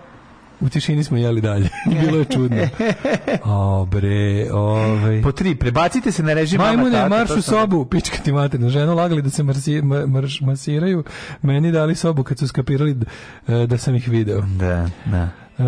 U 0.63 0.69
tišini 0.69 1.05
smo 1.05 1.17
jeli 1.17 1.41
dalje. 1.41 1.69
Bilo 2.01 2.19
je 2.19 2.25
čudno. 2.27 2.69
O, 3.45 3.87
bre, 3.87 4.11
ovaj... 4.53 5.23
Po 5.23 5.33
tri, 5.33 5.55
prebacite 5.55 6.13
se 6.13 6.23
na 6.23 6.33
režim 6.35 6.59
Majmune, 6.59 6.91
tata, 6.93 7.09
marš 7.09 7.31
u 7.31 7.35
sam- 7.35 7.43
sobu, 7.43 7.85
pička 7.85 8.17
ti 8.17 8.33
materna. 8.33 8.69
Ženu 8.69 8.95
lagali 8.95 9.23
da 9.23 9.31
se 9.31 9.43
marsi, 9.43 9.73
ma- 9.75 10.07
marš, 10.07 10.41
masiraju, 10.41 11.05
meni 11.43 11.73
dali 11.73 11.95
sobu 11.95 12.23
kad 12.23 12.39
su 12.39 12.49
skapirali 12.49 12.95
d- 12.95 13.07
e, 13.49 13.67
da 13.67 13.79
sam 13.79 13.95
ih 13.95 14.09
video. 14.09 14.41
Da, 14.41 14.89
da. 15.07 15.29
E, 15.59 15.63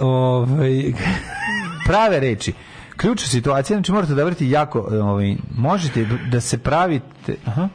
ovaj, 0.00 0.92
Prave 1.86 2.20
reči. 2.20 2.52
Ključna 2.96 3.26
situacija, 3.28 3.76
znači 3.76 3.92
morate 3.92 4.12
odabrati 4.12 4.50
jako, 4.50 4.88
e, 4.92 4.98
ovaj, 4.98 5.36
možete 5.56 6.06
da 6.30 6.40
se 6.40 6.58
pravite, 6.58 7.36
aha, 7.44 7.68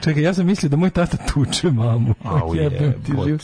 čekaj, 0.00 0.22
ja 0.22 0.34
sam 0.34 0.46
mislio 0.46 0.70
da 0.70 0.76
moj 0.76 0.90
tata 0.90 1.16
tuče 1.16 1.70
mamu. 1.70 2.14
Au, 2.24 2.54
Jebem 2.62 2.92
ti 2.92 3.12
jebote. 3.12 3.28
živ. 3.28 3.38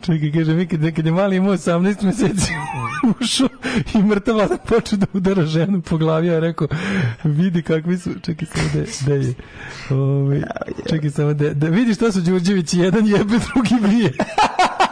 Čekaj, 0.00 0.32
kaže 0.32 0.54
mi 0.54 0.66
kad, 0.66 0.94
kad 0.94 1.06
je 1.06 1.12
mali 1.12 1.36
imao 1.36 1.52
18 1.52 2.04
meseci 2.04 2.52
ušao 3.20 3.48
i 3.94 4.02
mrtav 4.02 4.34
vlada 4.34 4.56
počeo 4.56 4.98
da 4.98 5.06
udara 5.12 5.46
ženu 5.46 5.80
po 5.80 5.96
glavi, 5.96 6.26
ja 6.26 6.38
rekao, 6.38 6.68
vidi 7.24 7.62
kakvi 7.62 7.98
su, 7.98 8.10
čekaj 8.22 8.48
samo 8.48 8.68
da, 8.74 8.80
da 9.06 9.14
je, 9.14 9.34
ovaj, 9.90 10.42
čekaj 10.90 11.10
samo 11.10 11.34
da, 11.34 11.54
da 11.54 11.68
vidi 11.68 11.94
što 11.94 12.12
su 12.12 12.20
Đurđevići, 12.20 12.78
jedan 12.78 13.06
jebe, 13.06 13.38
drugi 13.54 13.88
bije. 13.88 14.12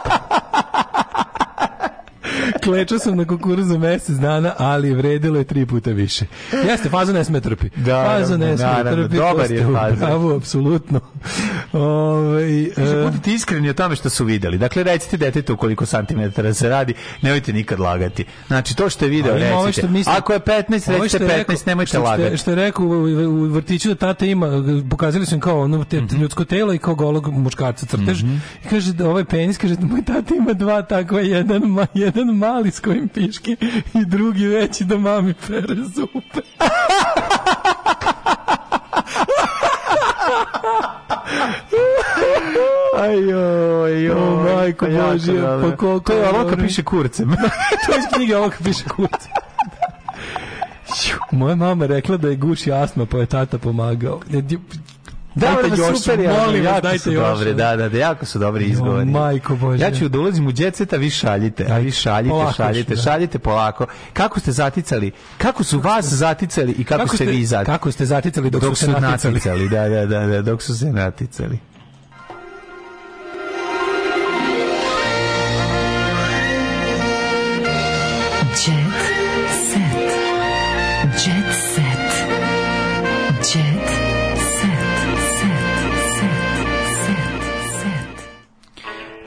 Klečao 2.67 2.99
sam 2.99 3.17
na 3.17 3.25
kukuruzu 3.25 3.77
mesec 3.79 4.15
dana, 4.15 4.53
ali 4.57 4.93
vredilo 4.93 5.37
je 5.37 5.43
tri 5.43 5.65
puta 5.65 5.91
više. 5.91 6.25
Jeste, 6.67 6.89
faza 6.89 7.13
ne 7.13 7.23
sme 7.23 7.41
trpi. 7.41 7.69
Da, 7.75 8.03
faza 8.05 8.37
ne 8.37 8.57
sme 8.57 8.83
trpi. 8.83 9.15
dobar 9.15 9.51
je 9.51 9.65
faza. 9.73 10.05
pravu, 10.05 10.35
apsolutno. 10.35 10.99
Ovaj, 11.77 12.69
Kaže, 12.75 12.93
e, 12.93 13.03
budite 13.03 13.31
iskreni 13.31 13.69
o 13.69 13.73
tome 13.73 13.95
što 13.95 14.09
su 14.09 14.25
videli. 14.25 14.57
Dakle, 14.57 14.83
recite 14.83 15.17
detetu 15.17 15.57
koliko 15.57 15.85
santimetara 15.85 16.53
se 16.53 16.69
radi, 16.69 16.93
nemojte 17.21 17.53
nikad 17.53 17.79
lagati. 17.79 18.25
Znači, 18.47 18.75
to 18.75 18.89
što 18.89 19.05
je 19.05 19.09
video, 19.09 19.33
ovo 19.53 19.65
recite. 19.65 19.81
što 19.81 19.87
misli- 19.89 20.13
Ako 20.13 20.33
je 20.33 20.39
15, 20.39 20.53
ovo 20.89 20.97
recite 20.97 21.17
što 21.17 21.23
je 21.25 21.29
15, 21.29 21.37
rekao- 21.39 21.55
nemojte 21.65 21.89
što, 21.89 22.01
lagati. 22.01 22.21
Što, 22.21 22.31
je- 22.31 22.37
što 22.37 22.51
je 22.51 22.55
rekao 22.55 22.85
u, 22.85 22.89
u, 22.89 23.45
vrtiću 23.45 23.89
da 23.89 23.95
tata 23.95 24.25
ima, 24.25 24.47
pokazali 24.89 25.25
su 25.25 25.35
im 25.35 25.41
kao 25.41 25.61
ono 25.61 25.83
te, 25.83 26.01
Mhm. 26.01 26.17
ljudsko 26.17 26.45
telo 26.45 26.73
i 26.73 26.77
kao 26.77 26.95
golog 26.95 27.27
muškarca 27.29 27.85
crtež. 27.85 28.21
I 28.21 28.27
kaže 28.69 28.93
da 28.93 29.09
ovaj 29.09 29.25
penis, 29.25 29.57
kaže 29.57 29.75
da 29.75 29.85
moj 29.85 30.01
tata 30.03 30.35
ima 30.35 30.53
dva 30.53 30.81
takva, 30.81 31.19
jedan, 31.21 31.61
ma, 31.63 31.87
jedan 31.93 32.27
mali 32.27 32.71
s 32.71 32.79
kojim 32.79 33.07
piški 33.07 33.57
i 33.93 34.05
drugi 34.05 34.47
veći 34.47 34.83
da 34.83 34.97
mami 34.97 35.33
pere 35.47 35.75
zube. 35.85 36.41
Ajoj, 42.97 44.03
joj, 44.05 44.11
O, 44.11 44.43
majko 44.43 44.85
pa 44.85 44.91
Božja, 44.91 45.41
dobro. 45.41 45.69
pa 45.71 45.77
koliko 45.77 46.13
je 46.13 46.31
dobro. 46.31 46.57
piše 46.57 46.83
kurcem. 46.83 47.29
to 47.85 47.91
je 47.93 47.99
iz 47.99 48.05
knjige 48.15 48.37
olovka 48.37 48.57
piše 48.63 48.83
kurcem. 48.83 49.31
Moja 51.31 51.55
mama 51.55 51.85
rekla 51.85 52.17
da 52.17 52.29
je 52.29 52.35
guši 52.35 52.71
astma, 52.71 53.05
pa 53.05 53.17
je 53.17 53.25
tata 53.25 53.57
pomagao. 53.57 54.19
Da, 55.37 55.47
Dajte 55.47 55.69
da, 55.69 55.75
još, 55.75 55.99
super 55.99 56.19
je, 56.19 56.29
molim 56.29 56.65
vas, 56.65 56.81
dajte 56.81 57.11
još. 57.11 57.27
dobre, 57.27 57.53
da, 57.53 57.75
da, 57.75 57.89
da, 57.89 57.97
jako 57.97 58.25
su 58.25 58.39
dobri 58.39 58.65
izgovori. 58.65 59.05
majko 59.05 59.55
Božja. 59.55 59.87
Ja 59.87 59.91
ću 59.91 60.09
da 60.09 60.19
ulazim 60.19 60.47
u 60.47 60.51
jet 60.57 60.75
set, 60.75 60.93
a 60.93 60.97
vi 60.97 61.09
šaljite, 61.09 61.65
a 61.71 61.77
vi 61.77 61.91
šaljite, 61.91 62.29
Polako 62.29 62.53
šaljite, 62.53 62.89
ću, 62.89 62.95
da. 62.95 63.01
šaljite 63.01 63.39
polako. 63.39 63.85
Kako 64.13 64.39
ste 64.39 64.51
zaticali? 64.51 65.11
Kako 65.37 65.63
su 65.63 65.79
vas 65.79 66.05
zaticali 66.05 66.71
i 66.71 66.83
kako, 66.83 67.15
ste, 67.15 67.25
vi 67.25 67.45
zaticali? 67.45 67.77
Kako 67.77 67.91
ste 67.91 68.05
zaticali 68.05 68.49
dok, 68.49 68.61
dok 68.61 68.77
su 68.77 68.85
se 68.85 68.91
naticali? 68.91 69.69
da, 69.69 69.89
da, 69.89 70.05
da, 70.05 70.25
da, 70.27 70.41
dok 70.41 70.61
su 70.61 70.77
se 70.77 70.85
naticali. 70.85 71.59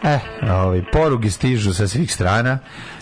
Eh, 0.04 0.18
ovaj, 0.50 0.82
poruge 0.92 1.30
stižu 1.30 1.74
sa 1.74 1.88
svih 1.88 2.14
strana. 2.14 2.58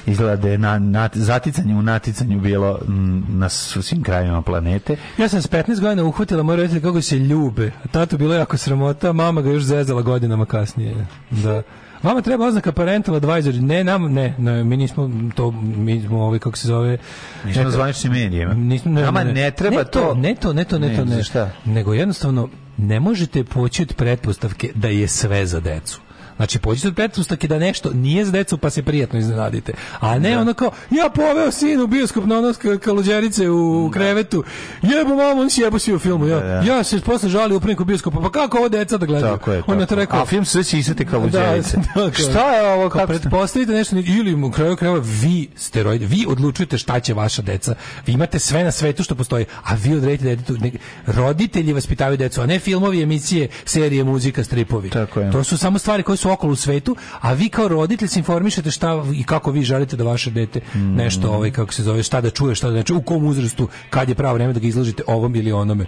Izgleda 0.06 0.36
da 0.36 0.48
je 0.48 0.58
na, 0.58 0.78
na, 0.78 1.08
zaticanje 1.14 1.74
u 1.74 1.82
naticanju 1.82 2.40
bilo 2.40 2.78
mm, 2.88 3.38
na 3.38 3.48
svim 3.48 4.02
krajevima 4.02 4.42
planete. 4.42 4.96
Ja 5.18 5.28
sam 5.28 5.42
s 5.42 5.48
15 5.48 5.80
godina 5.80 6.04
uhvatila 6.04 6.42
moje 6.42 6.56
roditelje 6.56 6.80
kako 6.80 7.02
se 7.02 7.18
ljube. 7.18 7.70
A 7.84 7.88
tatu 7.88 8.18
bilo 8.18 8.34
jako 8.34 8.56
sramota, 8.56 9.12
mama 9.12 9.42
ga 9.42 9.50
još 9.50 9.62
zezala 9.62 10.02
godinama 10.02 10.46
kasnije. 10.46 11.06
Da. 11.30 11.62
Vama 12.02 12.22
treba 12.22 12.46
oznaka 12.46 12.72
parental 12.72 13.14
advisor. 13.14 13.54
Ne, 13.54 13.84
nam, 13.84 14.12
ne, 14.14 14.34
ne, 14.38 14.64
mi 14.64 14.76
nismo 14.76 15.10
to, 15.34 15.50
mi 15.50 16.00
smo 16.00 16.24
ovaj, 16.24 16.38
kako 16.38 16.56
se 16.56 16.68
zove... 16.68 16.98
Nismo 17.44 17.62
na 17.62 17.68
neka- 17.68 17.72
zvaničnim 17.72 18.12
medijima. 18.12 18.54
Nismo, 18.54 18.92
ne, 18.92 19.02
Nama 19.02 19.24
ne 19.24 19.50
treba 19.50 19.76
ne 19.76 19.84
to. 19.84 20.14
Ne 20.14 20.34
to, 20.34 20.52
ne 20.52 20.64
to, 20.64 20.78
ne 20.78 20.96
to, 20.96 21.04
Ne, 21.04 21.10
ne. 21.10 21.16
za 21.16 21.22
šta? 21.22 21.50
Nego 21.64 21.94
jednostavno, 21.94 22.48
ne 22.76 23.00
možete 23.00 23.44
poći 23.44 23.82
od 23.82 23.94
pretpostavke 23.94 24.70
da 24.74 24.88
je 24.88 25.08
sve 25.08 25.46
za 25.46 25.60
decu. 25.60 26.00
Znači, 26.38 26.58
pođite 26.58 26.88
od 26.88 26.94
pretpostavke 26.94 27.48
da 27.48 27.58
nešto 27.58 27.90
nije 27.92 28.24
za 28.24 28.32
decu, 28.32 28.58
pa 28.58 28.70
se 28.70 28.82
prijatno 28.82 29.18
iznenadite. 29.18 29.72
A 30.00 30.18
ne 30.18 30.38
ono 30.38 30.54
kao, 30.54 30.70
ja 30.90 31.08
poveo 31.10 31.50
sin 31.50 31.80
u 31.80 31.86
bioskop 31.86 32.24
na 32.24 32.38
ono 32.38 32.48
ska- 32.48 32.78
kaluđerice 32.78 33.50
u 33.50 33.90
krevetu, 33.92 34.44
jebo 34.82 35.10
mamo, 35.10 35.40
on 35.40 35.50
si 35.50 35.60
jebo 35.60 35.78
si 35.78 35.94
u 35.94 35.98
filmu. 35.98 36.26
Ja, 36.26 36.38
Da, 36.38 36.46
da. 36.46 36.60
ja 36.64 36.84
se 36.84 37.00
posle 37.00 37.28
žali 37.28 37.54
u 37.54 37.60
prinku 37.60 37.84
bioskopa, 37.84 38.20
pa 38.20 38.30
kako 38.32 38.58
ovo 38.58 38.68
deca 38.68 38.96
da 38.96 39.06
gledaju? 39.06 39.32
Tako 39.32 39.52
je. 39.52 39.62
On 39.66 39.74
je 39.74 39.80
tako. 39.80 39.88
to 39.88 39.94
rekao, 39.96 40.22
A 40.22 40.26
film 40.26 40.44
sve 40.44 40.64
sisate 40.64 41.04
kao 41.04 41.20
u 41.20 41.28
djelice. 41.28 41.76
Da, 41.94 42.00
da, 42.00 42.12
Šta 42.22 42.50
je 42.50 42.72
ovo? 42.72 42.88
Kako 42.90 43.06
pretpostavite 43.08 43.72
nešto 43.72 43.96
ili 43.98 44.34
u 44.36 44.50
kraju 44.50 44.76
krajeva 44.76 45.00
vi 45.02 45.48
ste 45.56 45.82
roditelji, 45.82 46.08
vi 46.10 46.26
odlučujete 46.28 46.78
šta 46.78 47.00
će 47.00 47.14
vaša 47.14 47.42
deca. 47.42 47.74
Vi 48.06 48.12
imate 48.12 48.38
sve 48.38 48.64
na 48.64 48.70
svetu 48.72 49.02
što 49.02 49.14
postoji, 49.14 49.44
a 49.62 49.74
vi 49.74 49.94
odredite 49.94 50.24
detetu. 50.26 50.52
ne- 50.54 50.72
Roditelji 51.08 51.72
vaspitavaju 51.72 52.16
decu, 52.16 52.40
a 52.40 52.46
ne 52.46 52.58
filmovi, 52.58 53.02
emisije, 53.02 53.48
serije, 53.64 54.04
muzika, 54.04 54.44
stripovi. 54.44 54.90
Tako 54.90 55.20
je. 55.20 55.30
To 55.32 55.44
su 55.44 55.58
samo 55.58 55.78
stvari 55.78 56.02
koje 56.02 56.16
su 56.16 56.27
okolo 56.28 56.52
u 56.52 56.56
svetu, 56.56 56.96
a 57.20 57.32
vi 57.32 57.48
kao 57.48 57.68
roditelj 57.68 58.08
se 58.08 58.18
informišete 58.18 58.70
šta 58.70 59.04
i 59.14 59.24
kako 59.24 59.50
vi 59.50 59.62
želite 59.62 59.96
da 59.96 60.04
vaše 60.04 60.30
dete 60.30 60.60
Mm. 60.74 60.94
nešto 60.96 61.30
ovaj 61.30 61.50
kako 61.50 61.72
se 61.72 61.82
zove, 61.82 62.02
šta 62.02 62.20
da 62.20 62.30
čuje, 62.30 62.54
šta 62.54 62.68
da 62.68 62.74
ne 62.74 62.82
čuje, 62.82 62.96
u 62.96 63.02
kom 63.02 63.26
uzrastu, 63.26 63.68
kad 63.90 64.08
je 64.08 64.14
pravo 64.14 64.34
vreme 64.34 64.52
da 64.52 64.60
ga 64.60 64.66
izložite 64.66 65.02
ovom 65.06 65.36
ili 65.36 65.52
onome. 65.52 65.86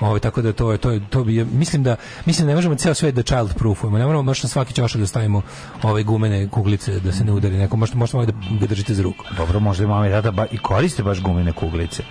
Ovaj 0.00 0.20
tako 0.20 0.42
da 0.42 0.52
to 0.52 0.72
je 0.72 0.78
to 0.78 0.90
je 0.90 1.00
to 1.10 1.24
bi 1.24 1.44
mislim 1.44 1.82
da 1.82 1.96
mislim 2.26 2.46
da 2.46 2.50
ne 2.50 2.54
možemo 2.54 2.74
ceo 2.74 2.94
svet 2.94 3.14
da 3.14 3.22
child 3.22 3.54
proofujemo. 3.54 3.98
Ne 3.98 4.06
moramo 4.06 4.22
baš 4.22 4.42
na 4.42 4.48
svaki 4.48 4.74
ćošak 4.74 5.00
da 5.00 5.06
stavimo 5.06 5.42
ove 5.82 6.02
gumene 6.02 6.48
kuglice 6.48 7.00
da 7.00 7.12
se 7.12 7.24
ne 7.24 7.32
udari 7.32 7.56
neko. 7.56 7.76
Možete 7.76 7.98
možete 7.98 8.16
malo 8.16 8.26
da 8.26 8.32
ga 8.60 8.66
držite 8.66 8.94
za 8.94 9.02
ruku. 9.02 9.24
Dobro, 9.36 9.60
možda 9.60 9.84
i 9.84 9.86
mama 9.86 10.08
i 10.08 10.10
tata 10.10 10.30
ba, 10.30 10.46
i 10.50 10.58
koriste 10.58 11.02
baš 11.02 11.22
gumene 11.22 11.52
kuglice. 11.52 12.02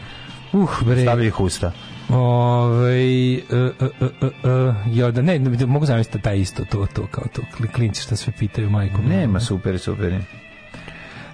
Uh, 0.53 0.69
bre. 0.85 1.01
Stavili 1.01 1.27
ih 1.27 1.39
usta. 1.39 1.71
Ovaj 2.11 3.33
e, 3.33 3.39
ja 4.87 5.11
da 5.11 5.21
ne, 5.21 5.39
ne 5.39 5.65
mogu 5.65 5.85
zamisliti 5.85 6.21
taj 6.21 6.37
isto 6.37 6.65
to 6.65 6.87
to 6.93 7.07
kao 7.07 7.23
to 7.33 7.41
kli- 7.57 7.71
klinci 7.71 8.01
šta 8.01 8.15
sve 8.15 8.33
pitaju 8.39 8.69
majku. 8.69 9.01
Nema, 9.01 9.39
super, 9.39 9.79
super. 9.79 10.19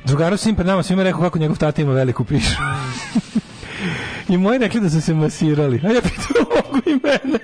Drugaru 0.05 0.37
sin 0.37 0.55
pred 0.55 0.67
nama 0.67 0.83
svima 0.83 1.03
rekao 1.03 1.21
kako 1.21 1.39
njegov 1.39 1.57
tata 1.57 1.81
ima 1.81 1.93
veliku 1.93 2.23
pišu. 2.23 2.55
I 4.29 4.37
moji 4.37 4.59
rekli 4.59 4.81
da 4.81 4.89
su 4.89 5.01
se 5.01 5.13
masirali. 5.13 5.81
A 5.83 5.87
ja 5.87 6.01
pitam, 6.01 6.45
mogu 6.55 6.77
i 6.85 6.93
mene. 6.93 7.39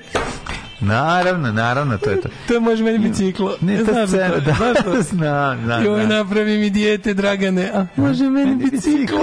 Naravno, 0.82 1.52
naravno, 1.52 1.98
to 1.98 2.10
je 2.10 2.22
to. 2.22 2.30
To 2.48 2.60
može 2.60 2.84
meni 2.84 3.00
biciklo. 3.00 3.56
Ne, 3.62 3.84
ta 3.84 4.08
scena, 4.08 4.36
da, 4.36 4.54
Znaš 4.54 4.78
to? 4.84 5.02
znam, 5.10 5.64
znam, 5.64 5.84
Joj, 5.86 6.06
znam. 6.06 6.10
napravi 6.18 6.58
mi 6.58 6.70
dijete, 6.70 7.14
Dragane. 7.14 7.72
A, 7.74 7.86
može 7.96 8.24
meni 8.24 8.56
biciklo. 8.56 9.20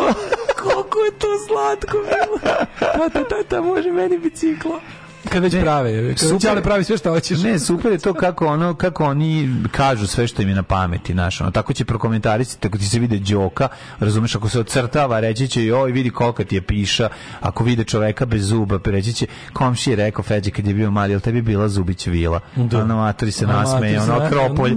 Koliko 0.63 0.99
je 0.99 1.11
to 1.11 1.27
slatko 1.47 1.99
bilo. 1.99 2.57
Tata, 2.79 3.25
tata, 3.25 3.61
može 3.61 3.93
meni 3.93 4.19
biciklo. 4.19 4.81
Kad 5.29 5.43
već 5.43 5.55
prave, 5.61 6.15
kad 6.15 6.29
super. 6.29 6.63
pravi 6.63 6.85
sve 6.85 6.97
što 6.99 7.11
hoćeš. 7.11 7.43
Ne, 7.43 7.59
super 7.59 7.93
je 7.93 7.99
to 7.99 8.15
kako 8.15 8.47
ono 8.47 8.75
kako 8.75 9.05
oni 9.05 9.55
kažu 9.71 10.07
sve 10.07 10.27
što 10.27 10.43
im 10.43 10.49
je 10.49 10.55
na 10.55 10.63
pameti, 10.63 11.13
znaš, 11.13 11.41
ono 11.41 11.51
tako 11.51 11.73
će 11.73 11.85
prokomentarisati 11.85 12.69
ako 12.69 12.79
ti 12.79 12.85
se 12.85 12.99
vide 12.99 13.19
đoka, 13.19 13.69
razumeš, 13.99 14.35
ako 14.35 14.49
se 14.49 14.61
ocrtava, 14.61 15.21
reći 15.21 15.49
će 15.49 15.65
joj 15.65 15.93
vidi 15.93 16.11
kolika 16.11 16.45
ti 16.45 16.55
je 16.55 16.63
piša, 16.63 17.09
ako 17.41 17.65
vide 17.65 17.85
čoveka 17.85 18.27
bez 18.27 18.47
zuba, 18.47 18.79
reći 18.85 19.13
će 19.13 19.27
komši 19.53 19.91
je 19.91 19.97
rekao 19.97 20.23
Feđe 20.23 20.51
kad 20.51 20.67
je 20.67 20.75
bio 20.75 20.91
mali, 20.91 21.13
jel 21.13 21.21
tebi 21.21 21.43
bila 21.43 21.69
zubić 21.69 22.07
vila? 22.07 22.41
Da. 22.57 22.79
Ono 22.79 22.97
matori 22.97 23.33
se 23.33 23.45
A, 23.45 23.49
nasmeje, 23.49 24.01
ono 24.01 24.15
akropolj. 24.15 24.73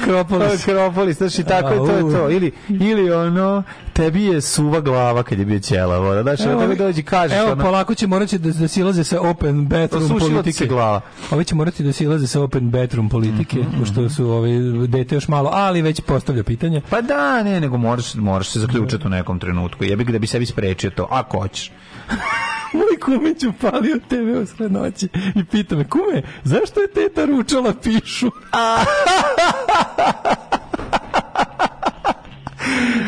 Akropolis. 0.00 0.68
Akropolis, 0.68 1.16
znaš, 1.16 1.38
i 1.38 1.44
tako 1.44 1.68
je 1.68 1.78
to, 1.78 1.92
je 1.92 2.14
to. 2.14 2.30
Ili, 2.30 2.52
ili 2.68 3.12
ono, 3.12 3.62
tebi 3.92 4.24
je 4.24 4.40
suva 4.40 4.80
glava 4.80 5.22
kad 5.22 5.38
je 5.38 5.44
bio 5.44 5.58
ćelavo, 5.58 6.22
znaš, 6.22 6.40
ono 6.40 6.60
tebi 6.60 6.76
dođi 6.76 7.02
kažeš, 7.02 7.38
Evo, 7.38 7.52
ono, 7.52 7.62
polako 7.62 7.94
će 7.94 8.06
morati 8.06 8.38
da, 8.38 8.59
da 8.60 8.68
silaze 8.68 9.04
sa 9.04 9.20
open 9.20 9.66
bathroom 9.66 10.08
ti 10.08 10.14
politike. 10.20 10.66
glava. 10.66 11.00
Ovi 11.30 11.44
će 11.44 11.54
morati 11.54 11.82
da 11.82 11.92
silaze 11.92 12.26
sa 12.26 12.42
open 12.42 12.70
bathroom 12.70 13.08
politike, 13.08 13.58
Mhm, 13.58 13.78
pošto 13.80 14.08
su 14.08 14.26
ovi 14.26 14.50
dete 14.88 15.14
još 15.14 15.28
malo, 15.28 15.50
ali 15.52 15.82
već 15.82 16.00
postavlja 16.00 16.42
pitanje. 16.44 16.82
Pa 16.90 17.00
da, 17.00 17.42
ne, 17.42 17.60
nego 17.60 17.76
moraš, 17.76 18.14
moraš 18.14 18.48
se 18.48 18.60
zaključiti 18.60 19.06
u 19.06 19.10
nekom 19.10 19.38
trenutku. 19.38 19.84
Jebi 19.84 20.04
ga 20.04 20.12
da 20.12 20.18
bi 20.18 20.26
sebi 20.26 20.46
sprečio 20.46 20.90
to, 20.90 21.06
ako 21.10 21.38
hoćeš. 21.38 21.70
Moj 22.72 23.00
kumić 23.04 23.44
upalio 23.44 23.98
TV 24.08 24.42
u 24.42 24.46
sred 24.46 24.72
noći 24.72 25.08
i 25.34 25.44
pita 25.44 25.76
me, 25.76 25.84
kume, 25.84 26.22
zašto 26.44 26.80
je 26.80 26.88
teta 26.88 27.24
ručala 27.24 27.72
pišu? 27.74 28.30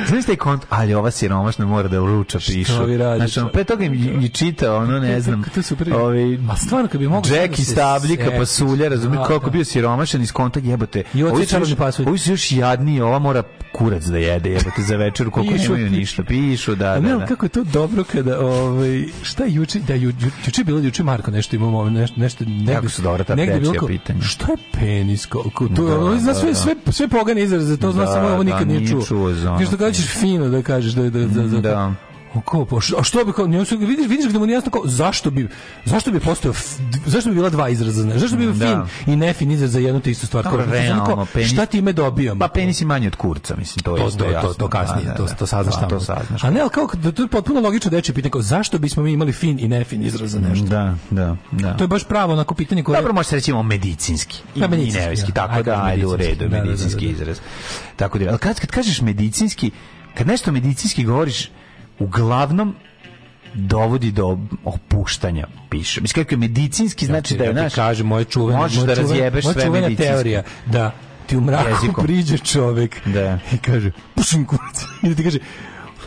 Znaš 0.09 0.25
taj 0.25 0.37
kont, 0.37 0.63
ali 0.71 0.95
ova 0.95 1.11
siromašna 1.11 1.67
mora 1.67 1.89
da 1.89 1.97
ruča 1.97 2.39
pišu. 2.39 2.85
vi 2.85 2.97
radite? 2.97 3.29
Znači, 3.29 3.53
pre 3.53 3.65
toga 3.65 3.85
im 3.85 4.21
i 4.23 4.29
čita, 4.29 4.77
ono, 4.77 5.01
ne 5.01 5.21
znam, 5.21 5.45
To 5.55 5.63
super. 5.63 5.95
ovaj, 5.95 6.39
A 6.51 6.57
stvarno, 6.57 6.89
kad 6.89 7.01
bi 7.01 7.09
mogo 7.09 7.25
sad 7.25 7.37
Jack 7.37 7.57
da 7.57 7.63
iz 7.63 7.69
stabljika, 7.69 8.25
setiš. 8.25 8.39
pasulja, 8.39 8.89
razumije, 8.89 9.19
Da, 9.19 9.25
koliko 9.25 9.47
da. 9.47 9.51
bio 9.51 9.65
siromašan 9.65 10.23
iz 10.23 10.33
konta, 10.33 10.61
jebote. 10.63 11.03
I 11.15 11.25
Ovi 11.25 11.47
su. 11.47 12.03
Ovi 12.07 12.19
su 12.19 12.31
još 12.31 12.53
jadniji, 12.53 13.01
ova 13.01 13.19
mora 13.19 13.43
kurac 13.73 14.05
da 14.05 14.19
jede, 14.19 14.51
jebote, 14.51 14.83
za 14.83 14.97
večer, 14.97 15.31
koliko 15.31 15.55
nemaju 15.55 15.91
ništa. 15.91 16.25
Pišu, 16.25 16.75
da, 16.75 16.95
da, 16.95 17.01
ne, 17.01 17.17
da. 17.17 17.27
kako 17.27 17.47
je 17.47 17.51
to 17.51 17.65
dobro 17.65 18.05
kada 18.05 18.41
ovaj 18.41 19.05
šta 19.23 19.45
je 19.45 19.55
juče 19.55 19.79
da 19.79 19.95
ju, 19.95 20.09
ju, 20.21 20.31
juče 20.47 20.61
je 20.61 20.65
bilo 20.65 20.79
juče 20.79 21.03
Marko 21.03 21.31
nešto 21.31 21.57
imamo 21.57 21.79
ovaj, 21.79 21.91
nešto 21.91 22.21
nešto 22.21 22.45
negde, 22.45 22.89
su 22.89 23.03
dobra 23.03 23.25
ta 23.25 23.37
pitanja. 23.87 24.23
Šta 24.23 24.47
je 24.51 24.57
penis? 24.73 25.27
Ko, 25.27 25.43
to, 25.77 26.15
Da, 26.19 26.27
da, 26.27 26.35
sve, 26.35 26.55
sve, 26.55 26.75
sve 26.91 27.09
pogane 27.09 27.43
izraze, 27.43 27.77
to 27.77 27.93
zna 27.93 28.07
samo 28.07 28.29
ovo 28.29 28.43
nikad 28.43 28.69
nije 28.69 28.89
čuo. 28.89 29.01
Ono. 29.53 29.59
Ti 29.59 29.67
što 29.67 29.77
kažeš 29.77 30.07
fino 30.21 30.49
da 30.49 30.63
kažeš 30.63 30.93
da 30.93 31.11
da 31.11 31.27
da 31.27 31.43
da. 31.43 31.61
Da. 31.61 32.12
O, 32.35 32.41
Kao, 32.41 32.65
pa 32.65 32.81
što, 32.81 32.97
a 32.97 33.03
što 33.03 33.25
bi 33.25 33.33
kao, 33.33 33.45
vidiš, 33.45 34.09
vidiš 34.09 34.27
gde 34.29 34.39
mu 34.39 34.47
nije 34.47 34.55
jasno 34.55 34.71
kao, 34.71 34.83
zašto 34.85 35.31
bi, 35.31 35.49
zašto 35.85 36.11
bi 36.11 36.21
postojao, 36.21 36.53
f- 36.53 36.77
zašto 37.07 37.31
bi 37.31 37.35
bila 37.35 37.51
dva 37.51 37.69
izraza, 37.69 38.03
znaš, 38.03 38.17
zašto 38.17 38.37
bi 38.37 38.43
bio 38.43 38.53
Da. 38.53 38.87
fin 38.87 39.13
i 39.15 39.17
nefin 39.17 39.51
izraz 39.51 39.73
za 39.73 39.79
jednu 39.79 40.01
te 40.01 40.11
istu 40.11 40.27
stvar, 40.27 40.43
kao, 40.45 40.53
Dobro, 40.53 40.67
kao, 40.67 40.75
realno, 40.75 41.27
penis- 41.27 41.47
šta 41.47 41.67
time 41.67 41.93
dobijamo? 41.93 42.39
Pa 42.41 42.49
penis 42.49 42.81
je 42.81 42.87
manji 42.87 43.07
od 43.07 43.17
kurca, 43.17 43.55
mislim, 43.57 43.83
to 43.83 43.97
je 43.97 44.03
to, 44.03 44.09
isto 44.09 44.19
to, 44.19 44.31
jasno. 44.31 44.49
to, 44.49 44.55
to 44.55 44.69
kasnije, 44.69 45.05
Da, 45.05 45.11
da, 45.11 45.17
to, 45.17 45.25
da. 45.25 45.35
to 45.35 45.47
saznaš 45.47 45.75
Da, 45.75 45.81
tamo. 45.81 45.91
To 45.91 46.01
saznaš. 46.01 46.45
A 46.45 46.51
ne, 46.51 46.61
ali 46.61 46.71
kao 46.71 46.89
da 46.95 47.13
to 47.13 47.23
je 47.23 47.29
potpuno 47.29 47.61
logično 47.61 47.91
dečje 47.91 48.15
pitanje, 48.15 48.31
kao 48.31 48.43
zašto 48.43 48.79
bismo 48.79 49.03
mi 49.03 49.13
imali 49.13 49.33
fin 49.33 49.59
i 49.59 49.69
nefin 49.69 50.03
izraz 50.03 50.31
za 50.31 50.41
nešto? 50.41 50.67
Da, 50.67 50.95
da, 51.11 51.37
da. 51.53 51.77
To 51.77 51.85
je 51.85 51.89
baš 51.89 52.05
pravo 52.05 52.33
onako 52.33 52.55
pitanje 52.55 52.83
koje... 52.83 52.97
Dobro, 52.97 53.13
može 53.13 53.29
se 53.29 53.37
reći 53.37 53.53
medicinski. 53.55 54.39
I, 54.55 54.61
Pa, 54.61 54.67
i 54.67 54.69
medicinski, 54.69 55.01
neveski, 55.01 55.27
da. 55.27 55.35
tako 55.35 55.53
Ajde, 55.55 55.71
da, 55.71 55.83
ajde 55.85 56.07
u 56.07 56.11
medicinski. 56.11 56.35
redu, 56.35 56.45
Da, 56.45 56.57
da, 56.57 56.57
da, 56.57 56.65
medicinski 56.65 57.07
da. 57.07 57.13
izraz. 57.13 57.41
Tako 57.97 58.19
da, 58.19 58.29
ali 58.29 58.39
kad, 58.39 58.61
kad 58.61 58.71
kažeš 58.71 59.01
medicinski, 59.01 59.71
kad 60.15 60.27
nešto 60.27 60.53
medicinski 60.53 61.05
govoriš, 61.05 61.51
uglavnom 62.03 62.75
dovodi 63.55 64.13
do 64.13 64.39
opuštanja 64.65 65.47
piše. 65.71 66.01
Mislim 66.01 66.25
kako 66.25 66.35
je 66.35 66.39
medicinski 66.39 67.07
znači 67.07 67.37
da 67.37 67.45
je 67.45 67.51
ja 67.51 67.55
naš 67.55 67.73
ti 67.73 67.77
kažem 67.77 68.07
moje 68.07 68.25
čuvene, 68.25 68.59
možeš 68.59 68.83
da 68.83 68.95
razjebeš 68.95 69.45
sve 69.45 69.55
čuvena 69.55 69.73
medicinski. 69.81 70.05
teorija 70.05 70.43
da 70.67 70.95
ti 71.27 71.37
u 71.37 71.41
mraku 71.41 71.69
Jezikom. 71.71 72.05
priđe 72.05 72.39
čovek 72.39 73.01
Da. 73.07 73.39
i 73.53 73.59
kaže 73.59 73.91
pušim 74.15 74.45
kurac 74.47 74.85
i 75.03 75.09
da 75.09 75.15
ti 75.15 75.25
kaže 75.25 75.39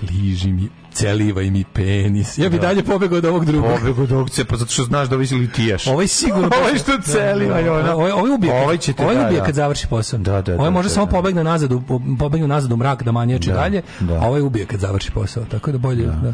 liži 0.03 0.51
mi, 0.51 0.69
celivaj 0.95 1.49
mi 1.49 1.63
penis. 1.63 2.37
Ja 2.37 2.49
bi 2.49 2.55
Da. 2.57 2.61
dalje 2.61 2.83
pobegao 2.83 3.17
od 3.17 3.25
ovog 3.25 3.45
drugog. 3.45 3.71
Pobegu 3.79 4.01
od 4.03 4.11
ovog 4.11 4.29
cepa, 4.29 4.57
zato 4.57 4.71
što 4.71 4.83
znaš 4.83 5.07
da 5.09 5.15
ovaj 5.15 5.27
litijaš. 5.31 5.87
Ovaj 5.87 6.07
sigurno 6.07 6.49
Ovaj 6.61 6.77
što 6.77 7.01
celi, 7.01 7.47
Da, 7.47 7.61
da. 7.61 7.71
ovaj. 7.71 7.89
Ovaj 7.89 8.11
ovaj 8.11 8.31
ubije. 8.31 8.53
Ovaj 8.53 8.77
će 8.77 8.93
te, 8.93 9.03
ovaj 9.03 9.15
da, 9.15 9.25
ubije 9.25 9.39
da. 9.39 9.45
kad 9.45 9.55
završi 9.55 9.87
posao. 9.87 10.19
Da, 10.19 10.41
da, 10.41 10.53
Ovaj 10.53 10.65
da, 10.65 10.69
može 10.69 10.89
da, 10.89 10.93
samo 10.93 11.05
da. 11.05 11.11
pobegne 11.11 11.43
nazad, 11.43 11.71
u, 11.71 11.81
pobegne 12.19 12.47
nazad 12.47 12.71
u 12.71 12.77
mrak 12.77 13.03
da 13.03 13.11
manjači 13.11 13.49
Da, 13.49 13.55
dalje, 13.55 13.81
da. 13.99 14.13
a 14.13 14.27
ovaj 14.27 14.41
ubije 14.41 14.65
kad 14.65 14.79
završi 14.79 15.11
posao. 15.11 15.45
Tako 15.45 15.71
da 15.71 15.77
bolje, 15.77 16.05
da. 16.05 16.33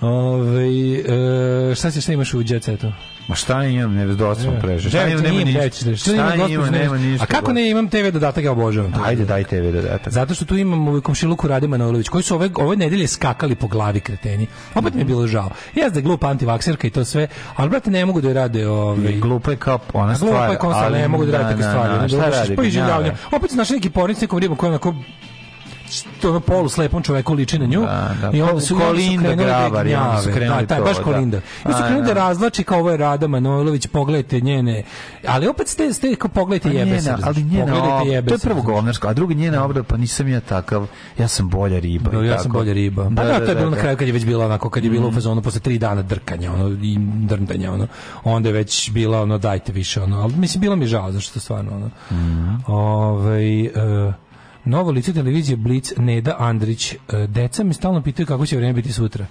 Ovaj, 0.00 0.94
e, 1.70 1.74
šta 1.74 1.90
se 1.90 2.00
šta 2.00 2.12
imaš 2.12 2.34
u 2.34 2.42
jet 2.46 2.64
setu? 2.64 2.86
Ma 3.28 3.34
šta 3.34 3.64
imam, 3.64 3.94
ne 3.94 4.06
dosta 4.06 4.50
preže. 4.62 4.88
Šta 4.88 5.08
imam, 5.08 5.22
nema 5.22 5.44
ništa. 5.44 5.96
Šta 5.96 6.34
imam, 6.34 6.70
nema 6.72 6.98
ništa. 6.98 7.24
A 7.24 7.26
kako 7.26 7.52
ne 7.52 7.70
imam 7.70 7.88
TV 7.88 8.08
dodatak, 8.12 8.44
ja 8.44 8.52
obožavam. 8.52 8.92
Ajde, 9.04 9.24
daj 9.24 9.44
TV 9.44 9.72
dodatak. 9.72 10.12
Zato 10.12 10.34
što 10.34 10.44
tu 10.44 10.56
imam 10.56 10.88
ovaj 10.88 11.00
komšiluku 11.00 11.48
Rade 11.48 11.68
Manojlović, 11.68 12.08
koji 12.08 12.22
su 12.22 12.34
ove, 12.34 12.50
ove 12.56 12.76
nedelje 12.76 13.06
skakali 13.06 13.54
po 13.54 13.66
glavi 13.66 14.00
kreteni. 14.00 14.46
Opet 14.74 14.94
mi 14.94 15.00
je 15.00 15.04
bilo 15.04 15.26
žao. 15.26 15.50
Ja 15.74 15.88
da 15.88 16.00
glupa 16.00 16.28
antivakserka 16.28 16.86
i 16.86 16.90
to 16.90 17.04
sve, 17.04 17.26
ali 17.56 17.70
brate 17.70 17.90
ne 17.90 18.06
mogu 18.06 18.20
da 18.20 18.28
je 18.28 18.34
rade 18.34 18.68
ovaj, 18.68 19.12
Glupa 19.12 19.50
je 19.50 19.56
kao 19.56 19.78
ona 19.92 20.14
Glupa 20.14 20.34
stvar. 20.34 20.50
je 20.50 20.58
konsola, 20.58 20.88
ne 20.90 21.08
mogu 21.08 21.24
da 21.26 21.32
rade 21.38 21.48
takve 21.50 21.62
stvari. 21.62 21.94
ono, 21.94 22.08
Šta 22.08 22.16
dođeš, 22.56 22.74
radi? 22.76 23.10
Opet 23.32 23.50
znaš 23.50 23.70
neki 23.70 23.90
pornic 23.90 24.20
nekom 24.20 24.38
ribom 24.38 24.56
koja 24.56 24.70
onako 24.70 24.94
što 25.92 26.30
ono 26.30 26.40
polu 26.40 26.68
slepom 26.68 27.02
čoveku 27.02 27.34
liči 27.34 27.58
na 27.58 27.66
nju 27.66 27.80
Da, 27.80 28.14
da. 28.20 28.30
i 28.36 28.42
onda 28.42 28.60
su, 28.60 28.78
Kolinda 28.78 29.28
da 29.28 29.34
Grabar, 29.34 29.86
onda 29.86 30.22
su 30.22 30.30
krenuli 30.34 30.60
da, 30.60 30.66
taj, 30.66 30.78
to, 30.78 30.84
baš 30.84 30.96
da. 30.96 31.02
Kolinda. 31.02 31.36
I 31.36 31.72
su 31.72 31.78
krenuli 31.78 32.06
da 32.06 32.14
da. 32.14 32.20
razlači 32.20 32.64
kao 32.64 32.78
ovo 32.78 32.90
je 32.90 32.96
Rada 32.96 33.26
Manojlović, 33.26 33.86
pogledajte 33.86 34.40
njene, 34.40 34.82
ali 35.26 35.46
opet 35.46 35.68
ste, 35.68 35.92
ste 35.92 36.16
kao 36.16 36.28
pogledajte 36.30 36.68
Pa 36.68 36.74
jebe 36.74 37.00
se. 37.00 37.14
ali 37.24 37.42
njena, 37.42 37.72
pogledajte 37.74 38.08
jebe 38.08 38.28
to 38.28 38.34
je 38.34 38.38
prvo 38.38 38.62
govnarsko, 38.62 39.08
a 39.08 39.12
druga 39.12 39.34
njena 39.34 39.64
obrada, 39.64 39.82
pa 39.82 39.96
nisam 39.96 40.28
ja 40.28 40.40
takav, 40.40 40.86
ja 41.18 41.28
sam 41.28 41.48
bolja 41.48 41.78
riba. 41.78 42.10
Da, 42.10 42.24
ja 42.24 42.38
sam 42.38 42.52
bolje 42.52 42.74
riba. 42.74 43.10
Pa 43.16 43.24
da, 43.24 43.44
to 43.44 43.50
je 43.50 43.54
bilo 43.54 43.70
na 43.70 43.76
kraju 43.76 43.96
kad 43.96 44.08
je 44.08 44.12
već 44.12 44.24
bilo 44.24 44.44
onako, 44.44 44.70
kad 44.70 44.84
je 44.84 44.90
bilo 44.90 45.08
u 45.08 45.12
fazonu 45.12 45.42
posle 45.42 45.60
tri 45.60 45.78
dana 45.78 46.02
drkanja, 46.02 46.52
ono, 46.52 46.68
i 46.82 46.96
drndanja, 47.00 47.72
ono, 47.72 47.86
onda 48.24 48.48
je 48.48 48.52
već 48.52 48.90
bila, 48.90 49.22
ono, 49.22 49.38
dajte 49.38 49.72
više, 49.72 50.02
ono, 50.02 50.22
ali 50.22 50.36
mislim, 50.36 50.60
bilo 50.60 50.76
mi 50.76 50.86
žao, 50.86 51.12
zašto 51.12 51.40
stvarno, 51.40 51.70
ono. 51.74 51.90
Ovaj, 52.66 53.60
e, 53.64 53.70
novo 54.64 54.90
lice 54.90 55.12
televizije 55.12 55.56
Blic, 55.56 55.92
Neda 55.96 56.36
Andrić, 56.38 56.92
e, 56.92 56.98
deca 57.28 57.64
me 57.64 57.74
stalno 57.74 58.02
pitaju 58.02 58.26
kako 58.26 58.46
će 58.46 58.56
vreme 58.56 58.72
biti 58.72 58.92
sutra. 58.92 59.26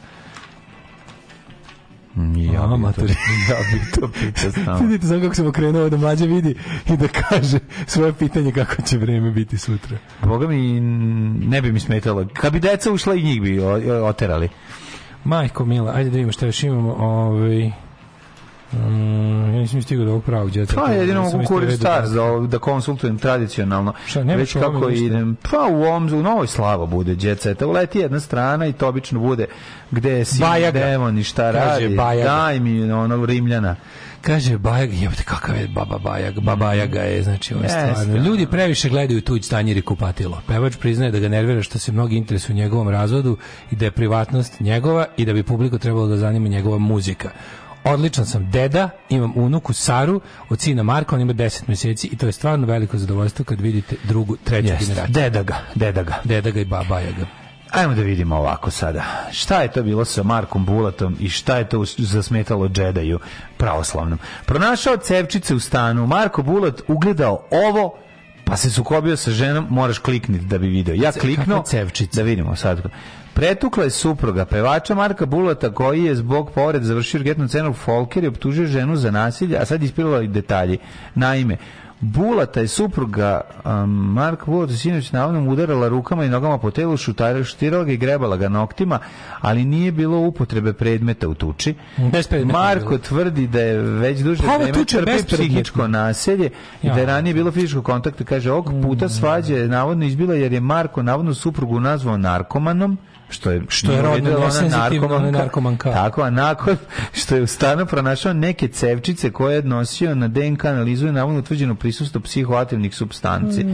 Mm, 2.15 2.35
Ja, 2.35 2.67
bi 2.77 2.93
to, 2.95 3.01
ja 3.51 3.57
bi 3.73 3.91
to 3.99 4.09
pitao 4.19 4.51
stalno. 4.61 4.85
Vidite 4.87 5.07
samo 5.07 5.21
kako 5.21 5.35
sam 5.35 5.47
okrenuo 5.47 5.89
da 5.89 5.97
mlađe 5.97 6.25
vidi 6.25 6.55
i 6.89 6.97
da 6.97 7.07
kaže 7.07 7.59
svoje 7.85 8.13
pitanje 8.13 8.51
kako 8.51 8.81
će 8.81 8.97
vreme 8.97 9.31
biti 9.31 9.57
sutra. 9.57 9.97
Boga 10.23 10.47
mi 10.47 10.79
ne 11.47 11.61
bi 11.61 11.71
mi 11.71 11.79
smetalo. 11.79 12.27
Kad 12.33 12.53
bi 12.53 12.59
deca 12.59 12.91
ušla 12.91 13.15
i 13.15 13.23
njih 13.23 13.41
bi 13.41 13.59
oterali. 14.03 14.49
Majko 15.23 15.65
Mila, 15.65 15.91
ajde 15.95 16.09
da 16.09 16.15
vidimo 16.15 16.31
šta 16.31 16.45
još 16.45 16.63
imamo. 16.63 16.93
Ovaj, 16.93 17.71
mm, 18.73 19.53
ja 19.53 19.59
nisam 19.59 19.81
stigao 19.81 20.05
do 20.05 20.11
ovog 20.11 20.23
pravog 20.23 20.51
djeta. 20.51 20.75
Pa 20.75 20.91
jedino 20.91 21.21
mogu 21.21 21.43
kurir 21.45 21.77
star 21.77 22.09
da, 22.09 22.47
da 22.47 22.59
konsultujem 22.59 23.17
tradicionalno. 23.17 23.93
Šta, 24.05 24.21
Već 24.21 24.53
kako 24.53 24.89
idem. 24.89 25.37
Pa 25.51 25.67
u 25.71 25.83
ovom, 25.83 26.13
u 26.13 26.23
novoj 26.23 26.47
slava 26.47 26.85
bude 26.85 27.15
djeceta. 27.15 27.67
Uleti 27.67 27.99
jedna 27.99 28.19
strana 28.19 28.65
i 28.65 28.73
to 28.73 28.87
obično 28.87 29.19
bude 29.19 29.45
gde 29.91 30.11
je 30.11 30.25
sin 30.25 30.45
demon 30.73 31.17
i 31.17 31.23
šta 31.23 31.51
Kaže 31.51 31.81
radi. 31.81 31.95
Bajaga. 31.95 32.23
Daj 32.23 32.59
mi 32.59 32.91
ono 32.91 33.25
Rimljana. 33.25 33.75
Kaže 34.21 34.57
Bajag, 34.57 34.93
jebote 34.93 35.23
kakav 35.23 35.57
je 35.57 35.67
baba 35.67 35.97
Bajag, 35.97 36.35
baba 36.35 36.55
Bajaga 36.55 36.99
je, 36.99 37.23
znači 37.23 37.53
ovo 37.53 37.63
je 37.63 37.69
stvarno. 37.69 38.15
Ljudi 38.15 38.47
previše 38.47 38.89
gledaju 38.89 39.21
tuđ 39.21 39.49
tanjir 39.49 39.77
i 39.77 39.81
kupatilo. 39.81 40.41
Pevač 40.47 40.75
priznaje 40.77 41.11
da 41.11 41.19
ga 41.19 41.27
nervira 41.27 41.63
što 41.63 41.79
se 41.79 41.91
mnogi 41.91 42.15
interesuju 42.15 42.53
u 42.53 42.57
njegovom 42.57 42.89
razvodu 42.89 43.37
i 43.71 43.75
da 43.75 43.85
je 43.85 43.91
privatnost 43.91 44.59
njegova 44.59 45.05
i 45.17 45.25
da 45.25 45.33
bi 45.33 45.43
publiku 45.43 45.77
trebalo 45.77 46.07
da 46.07 46.17
zanima 46.17 46.47
njegova 46.47 46.77
muzika. 46.77 47.29
Odličan 47.83 48.25
sam 48.25 48.51
deda, 48.51 48.89
imam 49.09 49.33
unuku 49.35 49.73
Saru, 49.73 50.21
od 50.49 50.59
sina 50.61 50.83
Marka, 50.83 51.15
on 51.15 51.21
ima 51.21 51.33
10 51.33 51.63
mjeseci 51.67 52.07
i 52.07 52.17
to 52.17 52.25
je 52.25 52.31
stvarno 52.31 52.67
veliko 52.67 52.97
zadovoljstvo 52.97 53.45
kad 53.45 53.61
vidite 53.61 53.95
drugu, 54.03 54.37
treću 54.43 54.67
Jeste. 54.67 54.85
generaciju. 54.85 55.13
Deda 55.13 55.43
ga, 55.43 55.57
deda 55.75 56.03
ga. 56.03 56.13
Deda 56.23 56.51
ga 56.51 56.59
i 56.59 56.65
baba 56.65 56.83
Bajaga. 56.89 57.25
Ajmo 57.71 57.93
da 57.93 58.01
vidimo 58.01 58.35
ovako 58.35 58.71
sada. 58.71 59.03
Šta 59.31 59.61
je 59.61 59.71
to 59.71 59.83
bilo 59.83 60.05
sa 60.05 60.23
Markom 60.23 60.65
Bulatom 60.65 61.15
i 61.19 61.29
šta 61.29 61.57
je 61.57 61.69
to 61.69 61.85
zasmetalo 61.97 62.69
džedaju 62.69 63.19
pravoslavnom? 63.57 64.19
Pronašao 64.45 64.97
cevčice 64.97 65.55
u 65.55 65.59
stanu, 65.59 66.07
Marko 66.07 66.41
Bulat 66.41 66.81
ugledao 66.87 67.43
ovo, 67.51 67.97
pa 68.45 68.57
se 68.57 68.69
sukobio 68.69 69.17
sa 69.17 69.31
ženom, 69.31 69.67
moraš 69.69 69.99
klikniti 69.99 70.45
da 70.45 70.57
bi 70.57 70.67
video. 70.67 70.95
Ja 70.95 71.11
kliknuo, 71.11 71.63
da 72.13 72.21
vidimo 72.21 72.55
sad. 72.55 72.81
Pretukla 73.33 73.83
je 73.83 73.89
supruga 73.89 74.45
pevača 74.45 74.95
Marka 74.95 75.25
Bulata 75.25 75.73
koji 75.73 76.03
je 76.03 76.15
zbog 76.15 76.51
povrede 76.51 76.85
završio 76.85 77.19
urgentnu 77.19 77.47
cenu 77.47 77.73
Folker 77.73 78.23
i 78.23 78.27
optužio 78.27 78.67
ženu 78.67 78.95
za 78.95 79.11
nasilje, 79.11 79.57
a 79.57 79.65
sad 79.65 79.83
ispirala 79.83 80.21
i 80.21 80.27
detalji. 80.27 80.77
Naime, 81.15 81.57
Bulata 81.99 82.59
je 82.59 82.67
supruga 82.67 83.41
um, 83.65 83.89
Marka 84.13 84.45
Bulata 84.45 84.73
sinoć 84.73 85.11
navodno 85.11 85.51
udarala 85.51 85.87
rukama 85.87 86.25
i 86.25 86.29
nogama 86.29 86.57
po 86.57 86.71
telu, 86.71 86.97
šutara- 86.97 87.43
šutirala 87.43 87.83
ga 87.83 87.91
i 87.91 87.97
grebala 87.97 88.37
ga 88.37 88.49
noktima, 88.49 88.99
ali 89.41 89.65
nije 89.65 89.91
bilo 89.91 90.17
upotrebe 90.17 90.73
predmeta 90.73 91.27
u 91.27 91.33
tuči. 91.33 91.75
Marko 92.45 92.97
tvrdi 92.97 93.47
da 93.47 93.61
je 93.61 93.77
već 93.77 94.19
duže 94.19 94.43
Pa 94.43 94.57
vreme 94.57 94.85
trpi 94.85 95.11
psihičko 95.27 95.87
naselje 95.87 96.49
i 96.83 96.87
da 96.87 96.93
je 96.93 96.99
Ja. 97.01 97.05
ranije 97.05 97.33
bilo 97.33 97.51
fizičkog 97.51 97.85
kontakta. 97.85 98.23
Kaže, 98.23 98.51
ovog 98.51 98.73
puta 98.81 99.09
svađa 99.09 99.55
je 99.55 99.67
navodno 99.67 100.05
izbila 100.05 100.35
jer 100.35 100.53
je 100.53 100.59
Marko 100.59 101.03
navodno 101.03 101.33
suprugu 101.33 101.79
nazvao 101.79 102.17
narkomanom, 102.17 102.97
što 103.31 103.51
je 103.51 103.61
Što 103.69 103.91
je 103.91 104.01
rodno 104.01 104.29
ona 105.09 105.31
narkomanka. 105.31 105.91
Tako, 105.91 106.21
a 106.21 106.29
nakon 106.29 106.77
što 107.13 107.35
je 107.35 107.41
u 107.41 107.47
stanu 107.47 107.85
pronašao 107.85 108.33
neke 108.33 108.67
cevčice 108.67 109.31
koje 109.31 109.53
je 109.53 109.59
odnosio 109.59 110.15
na 110.15 110.27
DNK 110.27 110.65
analizu 110.65 111.05
je 111.05 111.11
navodno 111.11 111.39
utvrđeno 111.39 111.75
prisustvo 111.75 112.21
psihoaktivnih 112.21 112.95
supstanci. 112.95 113.65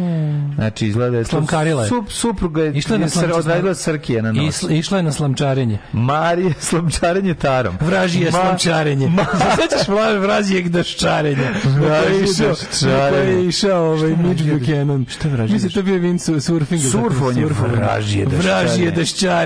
Znači, 0.55 0.87
izgleda 0.87 1.11
da 1.11 1.17
je 1.17 1.25
Slamkarila 1.25 1.83
je. 1.83 1.89
sup, 1.89 2.05
supruga 2.09 2.63
je, 2.63 2.73
Išla 2.73 2.95
je 2.95 2.99
na 2.99 3.09
slamčarenje. 3.09 3.39
odradila 3.39 3.75
srkije 3.75 4.21
na 4.21 4.31
nos. 4.31 4.45
Isla, 4.47 4.71
išla 4.71 4.97
je 4.97 5.03
na 5.03 5.11
slamčarenje. 5.11 5.77
Marije 5.93 6.53
slamčarenje 6.69 7.33
tarom. 7.35 7.75
Vražije 7.81 8.25
Ma- 8.25 8.31
slamčarenje. 8.33 9.11
Sećaš 9.57 9.87
vla- 9.87 10.17
vražijeg 10.17 10.69
daščarenja? 10.69 11.49
Vražije 11.65 11.79
Vražije 11.79 12.47
daščarenje. 12.47 12.57
daščarenje. 12.93 13.31
je 13.33 13.47
išao 13.47 13.85
ovaj 13.85 14.09
Mitch 14.11 14.43
Buchanan. 14.45 15.05
Šta 15.09 15.27
je 15.27 15.33
vražije 15.33 15.53
Mislim, 15.53 15.71
to 15.71 15.83
bio 15.83 15.95
Vin 15.95 16.19
su- 16.19 16.41
surfing. 16.41 16.81
Surfovanje, 16.83 17.45
vražije 17.45 18.25
daščarenje. 18.25 18.61
Vražije 18.61 18.91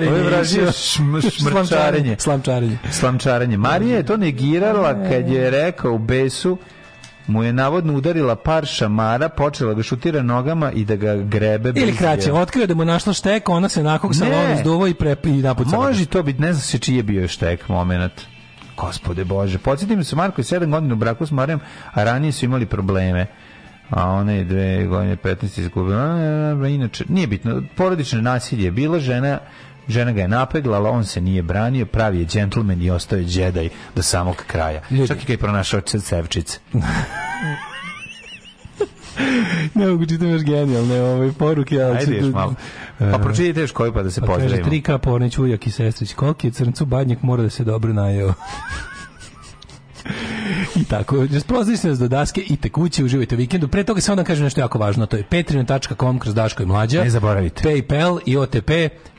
daščarenje. 0.05 0.61
Ovo 0.61 0.65
je 0.65 0.71
šm- 0.71 1.31
šmrčarenje. 1.39 2.15
Slamčarenje. 2.19 2.77
Slamčarenje. 2.91 3.57
Marija 3.57 3.97
je 3.97 4.05
to 4.05 4.17
negirala 4.17 4.93
kad 4.93 5.29
je 5.29 5.49
rekao 5.49 5.93
u 5.93 5.97
besu 5.97 6.57
mu 7.27 7.43
je 7.43 7.53
navodno 7.53 7.93
udarila 7.93 8.35
par 8.35 8.65
šamara, 8.65 9.29
počela 9.29 9.73
ga 9.73 9.83
šutira 9.83 10.21
nogama 10.21 10.71
i 10.71 10.85
da 10.85 10.95
ga 10.95 11.15
grebe. 11.15 11.73
Ili 11.75 11.95
kraće, 11.95 12.33
otkrio 12.33 12.67
da 12.67 12.75
mu 12.75 12.85
našla 12.85 13.13
štek, 13.13 13.49
ona 13.49 13.69
se 13.69 13.83
nakog 13.83 14.15
sa 14.15 14.25
Ne. 14.25 14.57
zduvo 14.61 14.87
i 14.87 14.93
prep 14.93 15.25
i 15.25 15.31
napucala. 15.31 15.87
Može 15.87 16.05
to 16.05 16.23
biti, 16.23 16.41
ne 16.41 16.53
znam 16.53 16.61
se 16.61 16.79
čiji 16.79 16.95
je 16.95 17.03
bio 17.03 17.27
štek 17.27 17.69
moment. 17.69 18.11
Gospode 18.77 19.23
Bože, 19.23 19.57
podsjetim 19.57 20.03
se, 20.03 20.15
Marko 20.15 20.41
je 20.41 20.45
7 20.45 20.69
godina 20.71 20.93
u 20.93 20.97
braku 20.97 21.25
s 21.25 21.31
Marijom, 21.31 21.59
a 21.93 22.03
ranije 22.03 22.31
su 22.31 22.45
imali 22.45 22.65
probleme. 22.65 23.25
A 23.89 24.09
ona 24.09 24.31
je 24.31 24.43
dve 24.43 24.85
godine, 24.85 25.15
15 25.15 25.59
izgubila. 25.59 26.17
Inače, 26.67 27.05
nije 27.09 27.27
bitno, 27.27 27.63
porodično 27.75 28.21
nasilje 28.21 28.65
je 28.65 28.71
bilo, 28.71 28.99
žena 28.99 29.39
Žena 29.87 30.11
ga 30.11 30.21
je 30.21 30.27
napeglala, 30.27 30.89
on 30.89 31.05
se 31.05 31.21
nije 31.21 31.41
branio, 31.43 31.85
pravi 31.85 32.19
je 32.19 32.25
džentlmen 32.25 32.81
i 32.81 32.91
ostao 32.91 33.19
je 33.19 33.25
džedaj 33.25 33.69
do 33.95 34.01
samog 34.01 34.43
kraja. 34.47 34.81
Ljudi. 34.91 35.07
Čak 35.07 35.17
i 35.17 35.21
kad 35.21 35.29
je 35.29 35.37
pronašao 35.37 35.81
cevčice. 35.81 36.59
Ne 39.73 39.87
mogu 39.87 40.05
čitam 40.05 40.29
još 40.29 40.41
genijalne 40.41 41.01
ove 41.01 41.31
poruke. 41.31 41.81
ali 41.81 41.97
Ajde 41.97 42.15
još 42.15 42.33
malo. 42.33 42.55
Pa 42.99 43.17
pročitajte 43.17 43.61
još 43.61 43.71
koju 43.71 43.93
pa 43.93 44.03
da 44.03 44.11
se 44.11 44.21
Pa 44.21 44.27
kaže 44.27 44.39
pozdravimo. 44.39 44.69
3K 44.69 44.97
Pornić, 44.97 45.37
ujak 45.37 45.67
i 45.67 45.71
sestrić. 45.71 46.13
Koliki 46.13 46.47
je 46.47 46.51
crncu 46.51 46.85
badnjak, 46.85 47.21
mora 47.21 47.43
da 47.43 47.49
se 47.49 47.63
dobro 47.63 47.93
najeo. 47.93 48.33
I 50.75 50.83
tako, 50.83 51.25
raspoznajte 51.33 51.87
nas 51.87 51.99
do 51.99 52.07
daske 52.07 52.41
i 52.41 52.57
tekuće, 52.57 53.03
uživajte 53.03 53.35
u 53.35 53.37
vikendu. 53.37 53.67
Pre 53.67 53.83
toga 53.83 54.01
samo 54.01 54.15
da 54.15 54.23
kažem 54.23 54.43
nešto 54.43 54.61
jako 54.61 54.79
važno, 54.79 55.05
to 55.05 55.17
je 55.17 55.23
patreon.com 55.23 56.19
kroz 56.19 56.35
Daško 56.35 56.63
i 56.63 56.65
Mlađa. 56.65 57.03
Ne 57.03 57.09
zaboravite. 57.09 57.69
Paypal 57.69 58.19
i 58.25 58.37
OTP, 58.37 58.71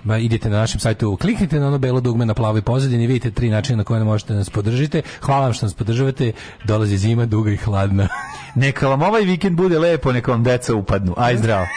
ma 0.05 0.19
idete 0.19 0.51
na 0.51 0.59
našem 0.59 0.81
sajtu, 0.81 1.17
kliknite 1.17 1.61
na 1.61 1.69
ono 1.69 1.79
belo 1.79 2.01
dugme 2.01 2.27
na 2.27 2.35
plavoj 2.35 2.63
pozadini, 2.63 3.07
vidite 3.07 3.31
tri 3.31 3.51
načina 3.51 3.77
na 3.77 3.85
koje 3.85 4.05
možete 4.05 4.35
nas 4.35 4.51
podržite. 4.51 5.03
Hvala 5.21 5.45
vam 5.45 5.53
što 5.53 5.67
nas 5.67 5.75
podržavate, 5.75 6.33
dolazi 6.65 6.99
zima, 6.99 7.27
duga 7.27 7.51
i 7.51 7.57
hladna. 7.57 8.09
Neka 8.55 8.89
vam 8.89 9.03
ovaj 9.03 9.23
vikend 9.23 9.57
bude 9.57 9.79
lepo, 9.79 10.13
neka 10.13 10.31
vam 10.31 10.45
deca 10.45 10.75
upadnu. 10.75 11.15
Aj 11.17 11.37
zdravo. 11.37 11.67